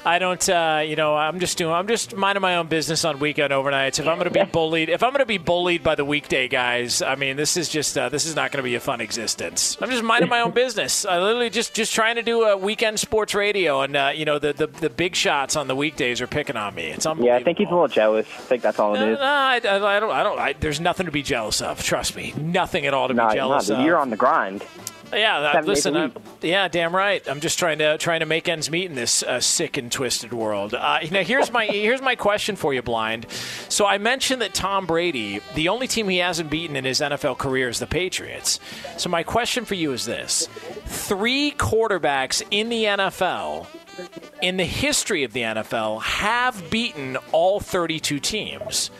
I 0.06 0.20
don't, 0.20 0.48
uh, 0.50 0.84
you 0.86 0.96
know, 0.96 1.16
I'm 1.16 1.40
just 1.40 1.58
doing, 1.58 1.74
I'm 1.74 1.88
just 1.88 2.16
minding 2.16 2.42
my 2.42 2.58
own 2.58 2.68
business 2.68 3.04
on 3.06 3.18
weekend 3.20 3.52
overnights. 3.52 4.00
If 4.00 4.08
I'm 4.08 4.20
going 4.20 4.32
to 4.32 4.40
be 4.40 4.44
bullied, 4.52 4.90
if 4.90 5.02
I'm 5.02 5.10
going 5.10 5.20
to 5.22 5.26
be 5.26 5.40
bullied 5.40 5.82
by 5.82 5.96
the 5.96 6.06
weekday 6.06 6.48
guys, 6.48 7.02
I 7.02 7.16
mean, 7.16 7.38
this 7.38 7.58
is 7.58 7.70
just, 7.70 7.98
uh, 7.98 8.10
this 8.10 8.26
is 8.28 8.36
not 8.36 8.52
going 8.52 8.64
to 8.64 8.68
be 8.70 8.76
a 8.76 8.80
fun 8.80 9.02
existence. 9.02 9.78
I'm 9.82 9.90
just 9.90 10.04
minding 10.04 10.30
my 10.30 10.42
own 10.42 10.52
business. 10.54 11.06
I 11.06 11.20
literally 11.20 11.50
just, 11.50 11.74
just 11.74 11.92
trying 11.94 12.16
to 12.18 12.22
do 12.22 12.44
a 12.44 12.56
weekend 12.56 13.00
sports 13.00 13.34
radio, 13.34 13.82
and 13.82 13.96
uh, 13.96 14.12
you 14.14 14.26
know, 14.26 14.38
the, 14.38 14.54
the 14.54 14.68
the 14.68 14.90
big 14.92 15.16
shots 15.16 15.56
on 15.56 15.68
the 15.68 15.76
weekdays 15.76 16.22
are 16.22 16.28
picking 16.28 16.56
on 16.56 16.76
me. 16.76 16.84
It's 16.84 17.06
unbelievable. 17.08 17.36
Yeah, 17.36 17.42
I 17.42 17.44
think 17.44 17.58
he's 17.58 17.68
a 17.68 17.72
little 17.72 17.88
jealous. 17.88 18.28
I 18.28 18.42
think 18.42 18.62
that's 18.62 18.78
all 18.80 18.94
it 18.94 19.00
No, 19.00 19.12
is. 19.14 19.18
no, 19.20 19.26
I, 19.26 19.56
I, 19.56 19.60
don't. 20.00 20.12
I 20.12 20.24
don't. 20.24 20.40
I, 20.40 20.54
there's 20.54 20.80
nothing 20.80 21.08
to 21.08 21.12
be 21.12 21.24
jealous 21.24 21.62
of. 21.62 21.82
Trust 21.84 22.16
me, 22.16 22.32
nothing 22.38 22.86
at 22.86 22.94
all 22.94 23.08
to 23.08 23.14
Nah, 23.16 23.30
be 23.30 23.36
jealous 23.36 23.70
nah, 23.70 23.80
of. 23.80 23.86
You're 23.86 23.98
on 23.98 24.12
the 24.12 24.18
grind. 24.18 24.64
Yeah, 25.14 25.38
uh, 25.38 25.62
listen. 25.62 25.96
I'm, 25.96 26.14
yeah, 26.42 26.68
damn 26.68 26.96
right. 26.96 27.28
I'm 27.28 27.40
just 27.40 27.60
trying 27.60 27.80
to 27.80 27.98
trying 27.98 28.22
to 28.22 28.26
make 28.26 28.48
ends 28.50 28.70
meet 28.70 28.86
in 28.86 28.96
this 28.96 29.24
uh, 29.24 29.40
sick 29.40 29.78
and 29.78 29.92
twisted 29.92 30.34
world. 30.34 30.74
Uh, 30.74 31.00
now, 31.12 31.24
here's 31.24 31.52
my 31.52 31.66
here's 31.72 32.02
my 32.02 32.16
question 32.16 32.56
for 32.56 32.74
you, 32.74 32.82
blind. 32.82 33.28
So 33.70 33.86
I 33.86 33.98
mentioned 33.98 34.42
that 34.42 34.54
Tom 34.54 34.86
Brady, 34.86 35.42
the 35.54 35.70
only 35.70 35.88
team 35.88 36.10
he 36.10 36.18
hasn't 36.18 36.50
beaten 36.50 36.76
in 36.76 36.86
his 36.86 37.02
NFL 37.02 37.38
career 37.38 37.70
is 37.70 37.80
the 37.80 37.88
Patriots. 37.88 38.60
So 38.98 39.10
my 39.10 39.24
question 39.24 39.66
for 39.66 39.76
you 39.76 39.92
is 39.94 40.06
this: 40.06 40.48
Three 40.86 41.52
quarterbacks 41.52 42.44
in 42.52 42.70
the 42.70 42.86
NFL. 42.86 43.68
In 44.42 44.58
the 44.58 44.66
history 44.66 45.24
of 45.24 45.32
the 45.32 45.40
NFL, 45.40 46.02
have 46.02 46.70
beaten 46.70 47.16
all 47.32 47.62
32 47.62 48.20
teams. 48.20 48.92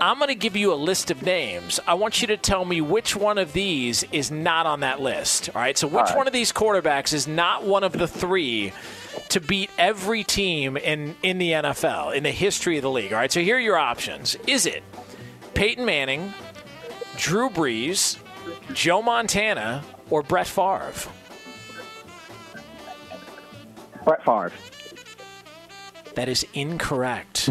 I'm 0.00 0.18
going 0.18 0.28
to 0.28 0.34
give 0.34 0.56
you 0.56 0.72
a 0.72 0.76
list 0.76 1.10
of 1.10 1.22
names. 1.22 1.80
I 1.86 1.94
want 1.94 2.20
you 2.20 2.28
to 2.28 2.36
tell 2.36 2.64
me 2.64 2.80
which 2.80 3.16
one 3.16 3.38
of 3.38 3.52
these 3.52 4.04
is 4.12 4.30
not 4.30 4.66
on 4.66 4.80
that 4.80 5.00
list. 5.00 5.50
All 5.54 5.60
right. 5.60 5.76
So, 5.76 5.88
which 5.88 6.10
one 6.10 6.26
of 6.26 6.32
these 6.32 6.52
quarterbacks 6.52 7.12
is 7.12 7.26
not 7.26 7.64
one 7.64 7.84
of 7.84 7.92
the 7.92 8.06
three 8.06 8.72
to 9.30 9.40
beat 9.40 9.70
every 9.78 10.24
team 10.24 10.76
in, 10.76 11.16
in 11.22 11.38
the 11.38 11.50
NFL, 11.52 12.14
in 12.14 12.22
the 12.22 12.30
history 12.30 12.76
of 12.76 12.82
the 12.82 12.90
league? 12.90 13.12
All 13.12 13.18
right. 13.18 13.32
So, 13.32 13.40
here 13.40 13.56
are 13.56 13.60
your 13.60 13.78
options. 13.78 14.36
Is 14.46 14.66
it 14.66 14.82
Peyton 15.54 15.84
Manning, 15.84 16.32
Drew 17.16 17.50
Brees, 17.50 18.18
Joe 18.72 19.02
Montana, 19.02 19.82
or 20.10 20.22
Brett 20.22 20.46
Favre? 20.46 20.92
Brett 24.04 24.24
Favre. 24.24 24.52
That 26.14 26.28
is 26.28 26.46
incorrect. 26.54 27.48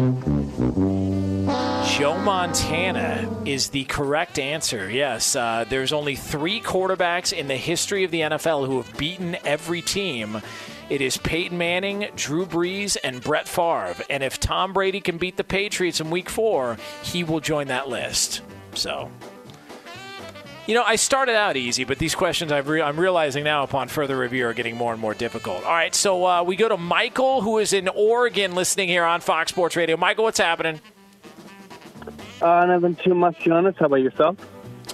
Joe 1.98 2.16
Montana 2.16 3.42
is 3.44 3.70
the 3.70 3.82
correct 3.86 4.38
answer. 4.38 4.88
Yes, 4.88 5.34
uh, 5.34 5.64
there's 5.68 5.92
only 5.92 6.14
three 6.14 6.60
quarterbacks 6.60 7.32
in 7.32 7.48
the 7.48 7.56
history 7.56 8.04
of 8.04 8.12
the 8.12 8.20
NFL 8.20 8.68
who 8.68 8.80
have 8.80 8.96
beaten 8.96 9.36
every 9.44 9.82
team. 9.82 10.40
It 10.90 11.00
is 11.00 11.16
Peyton 11.16 11.58
Manning, 11.58 12.06
Drew 12.14 12.46
Brees, 12.46 12.96
and 13.02 13.20
Brett 13.20 13.48
Favre. 13.48 13.96
And 14.08 14.22
if 14.22 14.38
Tom 14.38 14.72
Brady 14.72 15.00
can 15.00 15.18
beat 15.18 15.36
the 15.36 15.42
Patriots 15.42 16.00
in 16.00 16.08
Week 16.08 16.30
Four, 16.30 16.76
he 17.02 17.24
will 17.24 17.40
join 17.40 17.66
that 17.66 17.88
list. 17.88 18.42
So, 18.74 19.10
you 20.68 20.74
know, 20.74 20.84
I 20.84 20.94
started 20.94 21.34
out 21.34 21.56
easy, 21.56 21.82
but 21.82 21.98
these 21.98 22.14
questions 22.14 22.52
I've 22.52 22.68
re- 22.68 22.80
I'm 22.80 23.00
realizing 23.00 23.42
now 23.42 23.64
upon 23.64 23.88
further 23.88 24.16
review 24.16 24.46
are 24.46 24.54
getting 24.54 24.76
more 24.76 24.92
and 24.92 25.00
more 25.00 25.14
difficult. 25.14 25.64
All 25.64 25.72
right, 25.72 25.96
so 25.96 26.24
uh, 26.24 26.42
we 26.44 26.54
go 26.54 26.68
to 26.68 26.76
Michael, 26.76 27.40
who 27.40 27.58
is 27.58 27.72
in 27.72 27.88
Oregon, 27.88 28.54
listening 28.54 28.88
here 28.88 29.02
on 29.02 29.20
Fox 29.20 29.50
Sports 29.50 29.74
Radio. 29.74 29.96
Michael, 29.96 30.22
what's 30.22 30.38
happening? 30.38 30.80
Uh, 32.40 32.66
nothing 32.66 32.96
too 32.96 33.14
much, 33.14 33.40
Jonas. 33.40 33.74
How 33.78 33.86
about 33.86 33.96
yourself? 33.96 34.36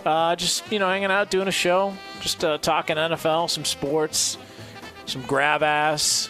Uh, 0.05 0.37
just 0.37 0.71
you 0.73 0.79
know, 0.79 0.89
hanging 0.89 1.11
out, 1.11 1.31
doing 1.31 1.49
a 1.49 1.53
show, 1.53 1.95
just 2.21 2.45
uh, 2.45 2.59
talking 2.59 2.97
NFL, 2.97 3.49
some 3.51 3.65
sports, 3.65 4.37
some 5.07 5.23
grab 5.23 5.63
ass, 5.63 6.29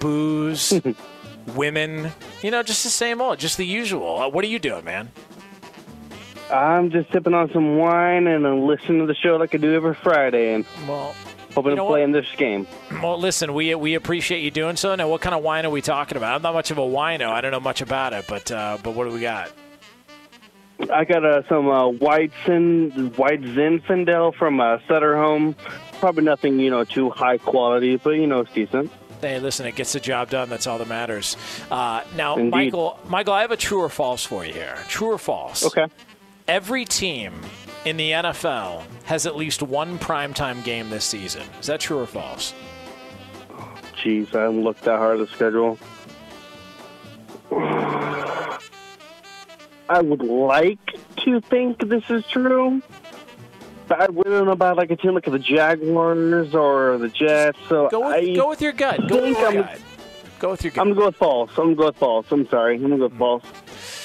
booze, 0.00 0.80
women. 1.54 2.10
You 2.42 2.50
know, 2.50 2.62
just 2.62 2.84
the 2.84 2.90
same 2.90 3.20
old, 3.20 3.38
just 3.38 3.56
the 3.56 3.66
usual. 3.66 4.18
Uh, 4.22 4.28
what 4.28 4.44
are 4.44 4.48
you 4.48 4.58
doing, 4.58 4.84
man? 4.84 5.10
I'm 6.50 6.90
just 6.90 7.10
sipping 7.12 7.34
on 7.34 7.50
some 7.52 7.78
wine 7.78 8.26
and 8.26 8.44
uh, 8.44 8.54
listening 8.54 9.00
to 9.00 9.06
the 9.06 9.14
show 9.14 9.36
like 9.36 9.54
I 9.54 9.58
do 9.58 9.74
every 9.74 9.94
Friday, 9.94 10.54
and 10.54 10.66
well, 10.86 11.14
hoping 11.54 11.70
you 11.70 11.76
know 11.76 11.84
to 11.86 11.90
play 11.90 12.02
in 12.02 12.12
this 12.12 12.26
game. 12.36 12.66
Well, 13.02 13.18
listen, 13.18 13.54
we 13.54 13.74
we 13.74 13.94
appreciate 13.94 14.40
you 14.40 14.50
doing 14.50 14.76
so. 14.76 14.94
Now, 14.94 15.08
what 15.08 15.20
kind 15.20 15.34
of 15.34 15.42
wine 15.42 15.64
are 15.64 15.70
we 15.70 15.80
talking 15.80 16.16
about? 16.16 16.34
I'm 16.34 16.42
not 16.42 16.52
much 16.54 16.70
of 16.70 16.78
a 16.78 16.82
wino. 16.82 17.30
I 17.30 17.40
don't 17.40 17.52
know 17.52 17.60
much 17.60 17.80
about 17.80 18.12
it, 18.12 18.26
but 18.28 18.50
uh, 18.50 18.78
but 18.82 18.94
what 18.94 19.08
do 19.08 19.14
we 19.14 19.20
got? 19.20 19.50
I 20.90 21.04
got 21.04 21.24
uh, 21.24 21.46
some 21.48 21.68
uh, 21.68 21.88
white 21.88 22.32
Sin, 22.44 23.12
white 23.16 23.42
Zinfandel 23.42 24.34
from 24.34 24.60
uh, 24.60 24.78
Sutter 24.88 25.16
Home. 25.16 25.54
Probably 26.00 26.24
nothing, 26.24 26.58
you 26.58 26.70
know, 26.70 26.84
too 26.84 27.10
high 27.10 27.38
quality, 27.38 27.96
but 27.96 28.10
you 28.10 28.26
know, 28.26 28.40
it's 28.40 28.52
decent. 28.52 28.90
Hey, 29.20 29.38
listen, 29.38 29.66
it 29.66 29.76
gets 29.76 29.92
the 29.92 30.00
job 30.00 30.30
done. 30.30 30.50
That's 30.50 30.66
all 30.66 30.78
that 30.78 30.88
matters. 30.88 31.36
Uh, 31.70 32.02
now, 32.16 32.36
Indeed. 32.36 32.50
Michael, 32.50 32.98
Michael, 33.08 33.32
I 33.32 33.40
have 33.42 33.52
a 33.52 33.56
true 33.56 33.80
or 33.80 33.88
false 33.88 34.24
for 34.24 34.44
you 34.44 34.52
here. 34.52 34.76
True 34.88 35.12
or 35.12 35.18
false? 35.18 35.64
Okay. 35.64 35.86
Every 36.46 36.84
team 36.84 37.32
in 37.86 37.96
the 37.96 38.10
NFL 38.10 38.82
has 39.04 39.26
at 39.26 39.36
least 39.36 39.62
one 39.62 39.98
primetime 39.98 40.62
game 40.64 40.90
this 40.90 41.04
season. 41.04 41.44
Is 41.60 41.68
that 41.68 41.80
true 41.80 41.98
or 41.98 42.06
false? 42.06 42.52
Jeez, 43.96 44.34
I 44.34 44.42
haven't 44.42 44.62
looked 44.62 44.82
that 44.82 44.98
hard 44.98 45.20
at 45.20 45.28
the 45.28 45.34
schedule. 45.34 45.78
I 49.88 50.00
would 50.00 50.22
like 50.22 50.78
to 51.24 51.40
think 51.40 51.88
this 51.88 52.08
is 52.08 52.26
true. 52.26 52.82
But 53.86 54.00
I 54.00 54.06
don't 54.06 54.48
about 54.48 54.76
like 54.76 54.90
a 54.90 54.96
team 54.96 55.14
like 55.14 55.24
the 55.24 55.38
Jaguars 55.38 56.54
or 56.54 56.96
the 56.98 57.08
Jets. 57.08 57.58
So 57.68 57.88
Go 57.90 58.06
with, 58.06 58.14
I 58.14 58.34
go 58.34 58.48
with 58.48 58.62
your 58.62 58.72
gut. 58.72 59.08
Go 59.08 59.22
with 59.22 59.38
your 59.38 59.46
I'm- 59.46 59.62
gut. 59.62 59.80
Go 60.38 60.50
with 60.52 60.64
your 60.64 60.70
gut. 60.72 60.80
I'm 60.80 60.88
gonna 60.88 61.00
go 61.00 61.06
with 61.06 61.16
false. 61.16 61.50
I'm 61.50 61.56
gonna 61.56 61.74
go 61.76 61.86
with 61.86 61.96
false. 61.96 62.26
I'm 62.30 62.48
sorry. 62.48 62.76
I'm 62.76 62.82
gonna 62.82 62.96
go 62.96 63.04
with 63.04 63.12
mm. 63.12 63.18
false. 63.18 64.03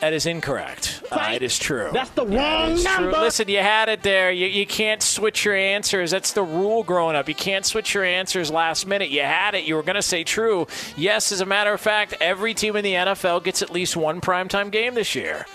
That 0.00 0.12
is 0.12 0.26
incorrect. 0.26 1.02
Uh, 1.10 1.30
it 1.34 1.42
is 1.42 1.58
true. 1.58 1.88
That's 1.92 2.10
the 2.10 2.26
Yeah, 2.26 2.36
it 2.36 2.62
wrong 2.64 2.72
is 2.72 2.84
true. 2.84 2.92
number. 3.06 3.18
Listen, 3.18 3.48
you 3.48 3.58
had 3.58 3.88
it 3.88 4.02
there. 4.02 4.30
You, 4.30 4.46
you 4.46 4.66
can't 4.66 5.02
switch 5.02 5.44
your 5.46 5.54
answers. 5.56 6.10
That's 6.10 6.32
the 6.34 6.42
rule 6.42 6.82
growing 6.82 7.16
up. 7.16 7.28
You 7.28 7.34
can't 7.34 7.64
switch 7.64 7.94
your 7.94 8.04
answers 8.04 8.50
last 8.50 8.86
minute. 8.86 9.08
You 9.08 9.22
had 9.22 9.54
it. 9.54 9.64
You 9.64 9.74
were 9.74 9.82
going 9.82 9.96
to 9.96 10.02
say 10.02 10.22
true. 10.22 10.66
Yes, 10.98 11.32
as 11.32 11.40
a 11.40 11.46
matter 11.46 11.72
of 11.72 11.80
fact, 11.80 12.14
every 12.20 12.52
team 12.52 12.76
in 12.76 12.84
the 12.84 12.92
NFL 12.92 13.42
gets 13.42 13.62
at 13.62 13.70
least 13.70 13.96
one 13.96 14.20
primetime 14.20 14.70
game 14.70 14.94
this 14.94 15.14
year. 15.14 15.46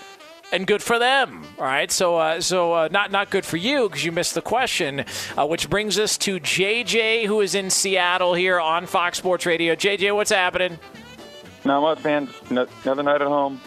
And 0.52 0.66
good 0.66 0.82
for 0.82 0.98
them. 0.98 1.44
All 1.58 1.64
right. 1.64 1.90
So, 1.90 2.16
uh, 2.16 2.40
so 2.40 2.72
uh, 2.74 2.88
not 2.90 3.10
not 3.12 3.30
good 3.30 3.46
for 3.46 3.56
you 3.56 3.88
because 3.88 4.04
you 4.04 4.10
missed 4.12 4.34
the 4.34 4.42
question. 4.42 5.04
Uh, 5.38 5.46
which 5.46 5.70
brings 5.70 5.98
us 6.00 6.18
to 6.18 6.38
JJ, 6.40 7.26
who 7.26 7.40
is 7.40 7.54
in 7.54 7.70
Seattle 7.70 8.34
here 8.34 8.58
on 8.60 8.86
Fox 8.86 9.16
Sports 9.18 9.46
Radio. 9.46 9.74
JJ, 9.74 10.14
what's 10.14 10.30
happening? 10.32 10.78
Not 11.64 11.80
much, 11.80 12.04
man. 12.04 12.26
Just 12.26 12.50
no- 12.50 12.66
Another 12.84 13.02
night 13.04 13.22
at 13.22 13.28
home. 13.28 13.60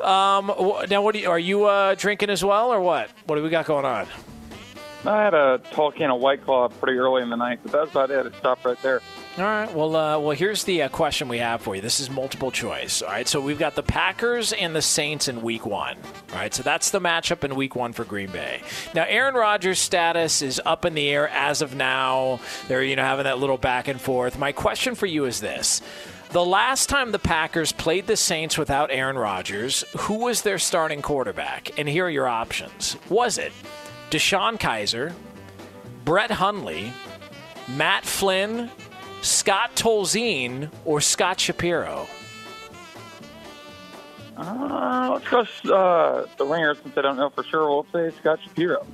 Um, 0.00 0.46
now, 0.88 1.02
what 1.02 1.14
do 1.14 1.20
you, 1.20 1.30
are 1.30 1.38
you 1.38 1.64
uh, 1.64 1.94
drinking 1.94 2.30
as 2.30 2.44
well, 2.44 2.72
or 2.72 2.80
what? 2.80 3.10
What 3.26 3.36
do 3.36 3.42
we 3.42 3.50
got 3.50 3.66
going 3.66 3.84
on? 3.84 4.06
I 5.04 5.22
had 5.22 5.34
a 5.34 5.60
tall 5.70 5.92
can 5.92 6.10
of 6.10 6.20
White 6.20 6.44
Claw 6.44 6.68
pretty 6.68 6.98
early 6.98 7.22
in 7.22 7.30
the 7.30 7.36
night, 7.36 7.60
but 7.62 7.70
that's 7.70 7.90
about 7.90 8.10
it. 8.10 8.26
It 8.26 8.34
stopped 8.36 8.64
right 8.64 8.80
there. 8.82 9.00
All 9.38 9.44
right. 9.44 9.72
Well, 9.72 9.94
uh, 9.94 10.18
well, 10.18 10.30
here's 10.30 10.64
the 10.64 10.82
uh, 10.82 10.88
question 10.88 11.28
we 11.28 11.38
have 11.38 11.60
for 11.60 11.76
you. 11.76 11.82
This 11.82 12.00
is 12.00 12.08
multiple 12.08 12.50
choice. 12.50 13.02
All 13.02 13.10
right. 13.10 13.28
So 13.28 13.40
we've 13.40 13.58
got 13.58 13.74
the 13.74 13.82
Packers 13.82 14.52
and 14.54 14.74
the 14.74 14.80
Saints 14.80 15.28
in 15.28 15.42
Week 15.42 15.66
One. 15.66 15.96
All 16.32 16.38
right. 16.38 16.52
So 16.54 16.62
that's 16.62 16.90
the 16.90 17.00
matchup 17.00 17.44
in 17.44 17.54
Week 17.54 17.76
One 17.76 17.92
for 17.92 18.04
Green 18.04 18.30
Bay. 18.30 18.62
Now, 18.94 19.04
Aaron 19.06 19.34
Rodgers' 19.34 19.78
status 19.78 20.40
is 20.40 20.60
up 20.64 20.86
in 20.86 20.94
the 20.94 21.08
air 21.08 21.28
as 21.28 21.60
of 21.60 21.74
now. 21.74 22.40
They're 22.66 22.82
you 22.82 22.96
know 22.96 23.04
having 23.04 23.24
that 23.24 23.38
little 23.38 23.58
back 23.58 23.88
and 23.88 24.00
forth. 24.00 24.38
My 24.38 24.52
question 24.52 24.94
for 24.94 25.06
you 25.06 25.26
is 25.26 25.40
this. 25.40 25.82
The 26.30 26.44
last 26.44 26.88
time 26.88 27.12
the 27.12 27.18
Packers 27.18 27.72
played 27.72 28.06
the 28.06 28.16
Saints 28.16 28.58
without 28.58 28.90
Aaron 28.90 29.16
Rodgers, 29.16 29.84
who 29.96 30.18
was 30.18 30.42
their 30.42 30.58
starting 30.58 31.00
quarterback? 31.00 31.78
And 31.78 31.88
here 31.88 32.06
are 32.06 32.10
your 32.10 32.26
options. 32.26 32.96
Was 33.08 33.38
it 33.38 33.52
DeShone 34.10 34.58
Kizer, 34.58 35.14
Brett 36.04 36.30
Hundley, 36.32 36.92
Matt 37.68 38.04
Flynn, 38.04 38.70
Scott 39.22 39.76
Tolzien, 39.76 40.70
or 40.84 41.00
Scott 41.00 41.40
Shapiro? 41.40 42.06
Uh, 44.36 45.10
let's 45.14 45.60
go 45.62 45.74
uh, 45.74 46.26
the 46.36 46.44
ringer 46.44 46.74
since 46.74 46.98
I 46.98 47.02
don't 47.02 47.16
know 47.16 47.30
for 47.30 47.44
sure. 47.44 47.68
We'll 47.68 47.86
say 47.92 48.14
Scott 48.18 48.40
Shapiro. 48.42 48.86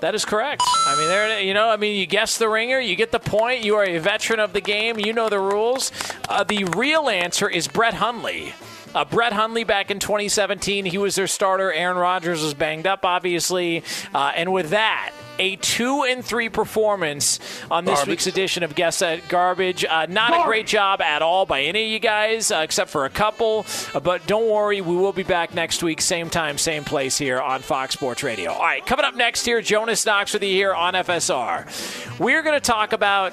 That 0.00 0.14
is 0.14 0.24
correct. 0.24 0.62
I 0.66 0.96
mean, 0.98 1.08
there, 1.08 1.40
you 1.40 1.54
know, 1.54 1.68
I 1.68 1.76
mean, 1.76 1.98
you 1.98 2.06
guess 2.06 2.38
the 2.38 2.48
ringer, 2.48 2.78
you 2.78 2.96
get 2.96 3.12
the 3.12 3.18
point. 3.18 3.64
You 3.64 3.76
are 3.76 3.84
a 3.84 3.98
veteran 3.98 4.40
of 4.40 4.52
the 4.52 4.60
game. 4.60 4.98
You 4.98 5.12
know 5.12 5.28
the 5.28 5.40
rules. 5.40 5.90
Uh, 6.28 6.44
the 6.44 6.64
real 6.64 7.08
answer 7.08 7.48
is 7.48 7.66
Brett 7.66 7.94
Hundley. 7.94 8.52
Uh, 8.94 9.04
Brett 9.04 9.32
Hundley 9.32 9.64
back 9.64 9.90
in 9.90 9.98
2017, 9.98 10.84
he 10.84 10.98
was 10.98 11.16
their 11.16 11.26
starter. 11.26 11.72
Aaron 11.72 11.96
Rodgers 11.96 12.42
was 12.42 12.54
banged 12.54 12.86
up, 12.86 13.04
obviously. 13.04 13.82
Uh, 14.14 14.32
and 14.34 14.52
with 14.52 14.70
that, 14.70 15.12
a 15.38 15.56
two 15.56 16.04
and 16.04 16.24
three 16.24 16.48
performance 16.48 17.38
on 17.70 17.84
this 17.84 17.96
Garbage. 17.96 18.08
week's 18.10 18.26
edition 18.26 18.62
of 18.62 18.74
Guess 18.74 19.00
That 19.00 19.28
Garbage. 19.28 19.84
Uh, 19.84 20.06
not 20.06 20.40
a 20.40 20.44
great 20.44 20.66
job 20.66 21.00
at 21.00 21.22
all 21.22 21.46
by 21.46 21.62
any 21.62 21.84
of 21.84 21.90
you 21.90 21.98
guys, 21.98 22.50
uh, 22.50 22.58
except 22.58 22.90
for 22.90 23.04
a 23.04 23.10
couple. 23.10 23.66
Uh, 23.94 24.00
but 24.00 24.26
don't 24.26 24.48
worry, 24.48 24.80
we 24.80 24.96
will 24.96 25.12
be 25.12 25.22
back 25.22 25.54
next 25.54 25.82
week, 25.82 26.00
same 26.00 26.30
time, 26.30 26.58
same 26.58 26.84
place 26.84 27.18
here 27.18 27.40
on 27.40 27.60
Fox 27.60 27.94
Sports 27.94 28.22
Radio. 28.22 28.52
All 28.52 28.62
right, 28.62 28.84
coming 28.84 29.04
up 29.04 29.14
next 29.14 29.44
here, 29.44 29.60
Jonas 29.60 30.04
Knox 30.06 30.32
with 30.32 30.42
you 30.42 30.50
here 30.50 30.74
on 30.74 30.94
FSR. 30.94 32.18
We're 32.18 32.42
going 32.42 32.56
to 32.56 32.60
talk 32.60 32.92
about 32.92 33.32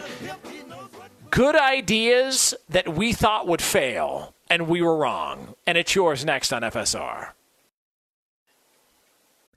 good 1.29 1.55
ideas 1.55 2.53
that 2.69 2.87
we 2.95 3.13
thought 3.13 3.47
would 3.47 3.61
fail, 3.61 4.33
and 4.49 4.67
we 4.67 4.81
were 4.81 4.95
wrong. 4.97 5.55
And 5.65 5.77
it's 5.77 5.95
yours 5.95 6.25
next 6.25 6.51
on 6.53 6.61
FSR. 6.61 7.29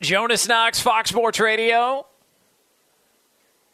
Jonas 0.00 0.46
Knox, 0.46 0.80
Fox 0.80 1.10
Sports 1.10 1.40
Radio. 1.40 2.07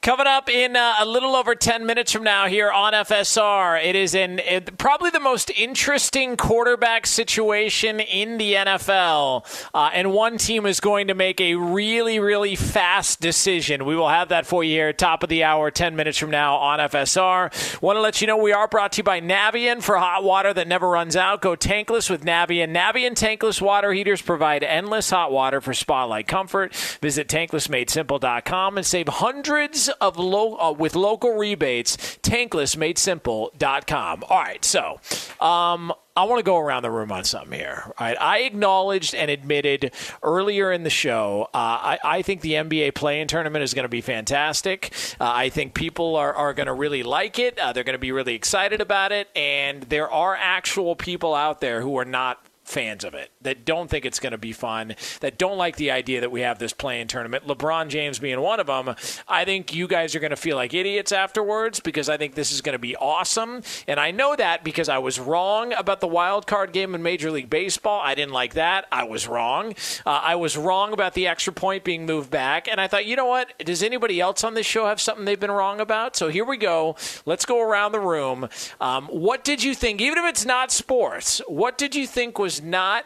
Coming 0.05 0.27
up 0.27 0.51
in 0.51 0.77
uh, 0.77 0.97
a 1.01 1.07
little 1.07 1.35
over 1.35 1.55
10 1.55 1.87
minutes 1.87 2.13
from 2.13 2.25
now 2.25 2.47
here 2.47 2.71
on 2.71 2.93
FSR, 2.93 3.83
it 3.83 3.97
is 3.97 4.15
in 4.15 4.39
it, 4.39 4.77
probably 4.77 5.09
the 5.09 5.19
most 5.19 5.51
interesting 5.57 6.37
quarterback 6.37 7.07
situation 7.07 8.01
in 8.01 8.37
the 8.37 8.53
NFL. 8.53 9.47
Uh, 9.73 9.91
and 9.95 10.13
one 10.13 10.37
team 10.37 10.67
is 10.67 10.79
going 10.79 11.07
to 11.07 11.15
make 11.15 11.41
a 11.41 11.55
really, 11.55 12.19
really 12.19 12.55
fast 12.55 13.23
decision. 13.23 13.87
We 13.87 13.97
will 13.97 14.11
have 14.11 14.29
that 14.29 14.45
for 14.45 14.63
you 14.63 14.73
here, 14.73 14.93
top 14.93 15.23
of 15.23 15.31
the 15.31 15.43
hour, 15.43 15.71
10 15.71 15.97
minutes 15.97 16.19
from 16.19 16.29
now 16.29 16.57
on 16.57 16.81
FSR. 16.81 17.81
Want 17.81 17.97
to 17.97 18.03
let 18.03 18.21
you 18.21 18.27
know 18.27 18.37
we 18.37 18.53
are 18.53 18.69
brought 18.69 18.93
to 18.93 18.99
you 18.99 19.05
by 19.05 19.23
Navien 19.23 19.83
for 19.83 19.97
hot 19.97 20.23
water 20.23 20.53
that 20.53 20.69
never 20.69 20.87
runs 20.91 21.17
out. 21.17 21.41
Go 21.41 21.57
tankless 21.57 22.11
with 22.11 22.27
Navien. 22.27 22.77
Navien 22.77 23.13
tankless 23.13 23.63
water 23.63 23.95
heaters 23.95 24.21
provide 24.21 24.63
endless 24.63 25.09
hot 25.09 25.33
water 25.33 25.63
for 25.63 25.73
spotlight 25.73 26.29
comfort. 26.29 26.75
Visit 27.01 27.27
tanklessmadesimple.com 27.27 28.77
and 28.77 28.85
save 28.85 29.09
hundreds 29.09 29.89
of 30.01 30.19
lo- 30.19 30.57
uh, 30.57 30.73
with 30.73 30.95
local 30.95 31.35
rebates. 31.35 31.97
Tanklessmadesimple.com. 32.23 34.25
All 34.29 34.41
right, 34.41 34.65
so 34.65 35.01
um, 35.41 35.93
I 36.17 36.25
want 36.25 36.39
to 36.39 36.45
go 36.45 36.59
around 36.59 36.83
the 36.83 36.91
room 36.91 37.11
on 37.11 37.25
something 37.25 37.59
here. 37.59 37.83
All 37.87 37.93
right, 37.99 38.17
I 38.21 38.41
acknowledged 38.41 39.15
and 39.15 39.31
admitted 39.31 39.93
earlier 40.23 40.73
in 40.73 40.85
the 40.85 40.91
show. 40.91 41.49
Uh, 41.53 41.57
I, 41.57 41.99
I 42.05 42.23
think 42.23 42.41
the 42.41 42.53
NBA 42.53 42.95
play-in 42.95 43.27
tournament 43.27 43.65
is 43.65 43.75
going 43.75 43.85
to 43.85 43.89
be 43.89 44.01
fantastic. 44.01 44.93
Uh, 45.21 45.31
I 45.35 45.49
think 45.49 45.75
people 45.75 46.17
are, 46.17 46.33
are 46.33 46.55
going 46.55 46.69
to 46.69 46.73
really 46.73 47.03
like 47.03 47.39
it. 47.39 47.59
Uh, 47.59 47.73
they're 47.73 47.85
going 47.85 47.95
to 47.95 47.99
be 47.99 48.13
really 48.13 48.35
excited 48.35 48.81
about 48.81 49.13
it, 49.13 49.29
and 49.35 49.83
there 49.85 50.11
are 50.11 50.37
actual 50.37 50.95
people 50.95 51.35
out 51.35 51.61
there 51.61 51.81
who 51.81 51.99
are 51.99 52.05
not 52.05 52.45
fans 52.65 53.05
of 53.05 53.15
it 53.15 53.31
that 53.45 53.65
don't 53.65 53.89
think 53.89 54.05
it's 54.05 54.19
going 54.19 54.33
to 54.33 54.39
be 54.39 54.53
fun 54.53 54.95
that 55.21 55.39
don't 55.39 55.57
like 55.57 55.77
the 55.77 55.91
idea 55.91 56.21
that 56.21 56.31
we 56.31 56.41
have 56.41 56.59
this 56.59 56.73
playing 56.73 57.07
tournament. 57.07 57.47
Lebron 57.47 57.89
james 57.89 58.19
being 58.19 58.41
one 58.41 58.61
of 58.61 58.67
them 58.67 58.95
i 59.29 59.45
think 59.45 59.75
you 59.75 59.87
guys 59.87 60.15
are 60.15 60.21
going 60.21 60.31
to 60.31 60.37
feel 60.37 60.57
like 60.57 60.75
idiots 60.75 61.13
afterwards 61.13 61.81
because 61.81 62.09
i 62.09 62.17
think 62.17 62.35
this 62.35 62.53
is 62.53 62.61
going 62.61 62.75
to 62.75 62.79
be 62.79 62.97
awesome. 62.97 63.63
And 63.87 64.01
i 64.01 64.11
know 64.11 64.35
that 64.37 64.65
because 64.65 64.89
i 64.89 64.99
was 64.99 65.19
wrong 65.19 65.73
about 65.73 66.01
the 66.01 66.09
wild 66.09 66.47
card 66.47 66.73
game 66.73 66.95
in 66.95 67.03
major 67.03 67.31
league 67.31 67.51
baseball. 67.51 68.01
I 68.03 68.15
didn't 68.15 68.33
like 68.33 68.55
that. 68.55 68.87
I 68.91 69.05
was 69.05 69.29
wrong. 69.29 69.75
Uh, 70.05 70.11
i 70.11 70.35
was 70.35 70.57
wrong 70.57 70.93
about 70.93 71.15
the 71.15 71.27
extra 71.27 71.53
point 71.53 71.85
being 71.85 72.07
moved 72.07 72.31
back. 72.31 72.69
And 72.69 72.81
i 72.81 72.89
thought 72.89 73.07
you 73.07 73.17
know 73.17 73.27
what? 73.27 73.57
Does 73.59 73.83
anybody 73.83 74.21
else 74.21 74.45
on 74.45 74.55
this 74.55 74.67
show 74.67 74.87
have 74.87 75.01
something 75.01 75.25
they've 75.25 75.39
been 75.39 75.51
wrong 75.51 75.81
about? 75.81 76.17
So 76.17 76.29
here 76.29 76.45
we 76.45 76.57
go. 76.57 76.97
Let's 77.27 77.45
go 77.45 77.61
around 77.61 77.93
the 77.93 78.01
room. 78.01 78.49
Um, 78.81 79.07
what 79.09 79.45
did 79.45 79.63
you 79.63 79.75
think 79.75 80.01
even 80.01 80.19
if 80.19 80.25
it's 80.25 80.45
not 80.45 80.71
sports 80.73 81.41
what 81.47 81.79
did 81.79 81.95
you 81.95 82.07
think 82.07 82.39
was 82.39 82.63
not 82.63 83.05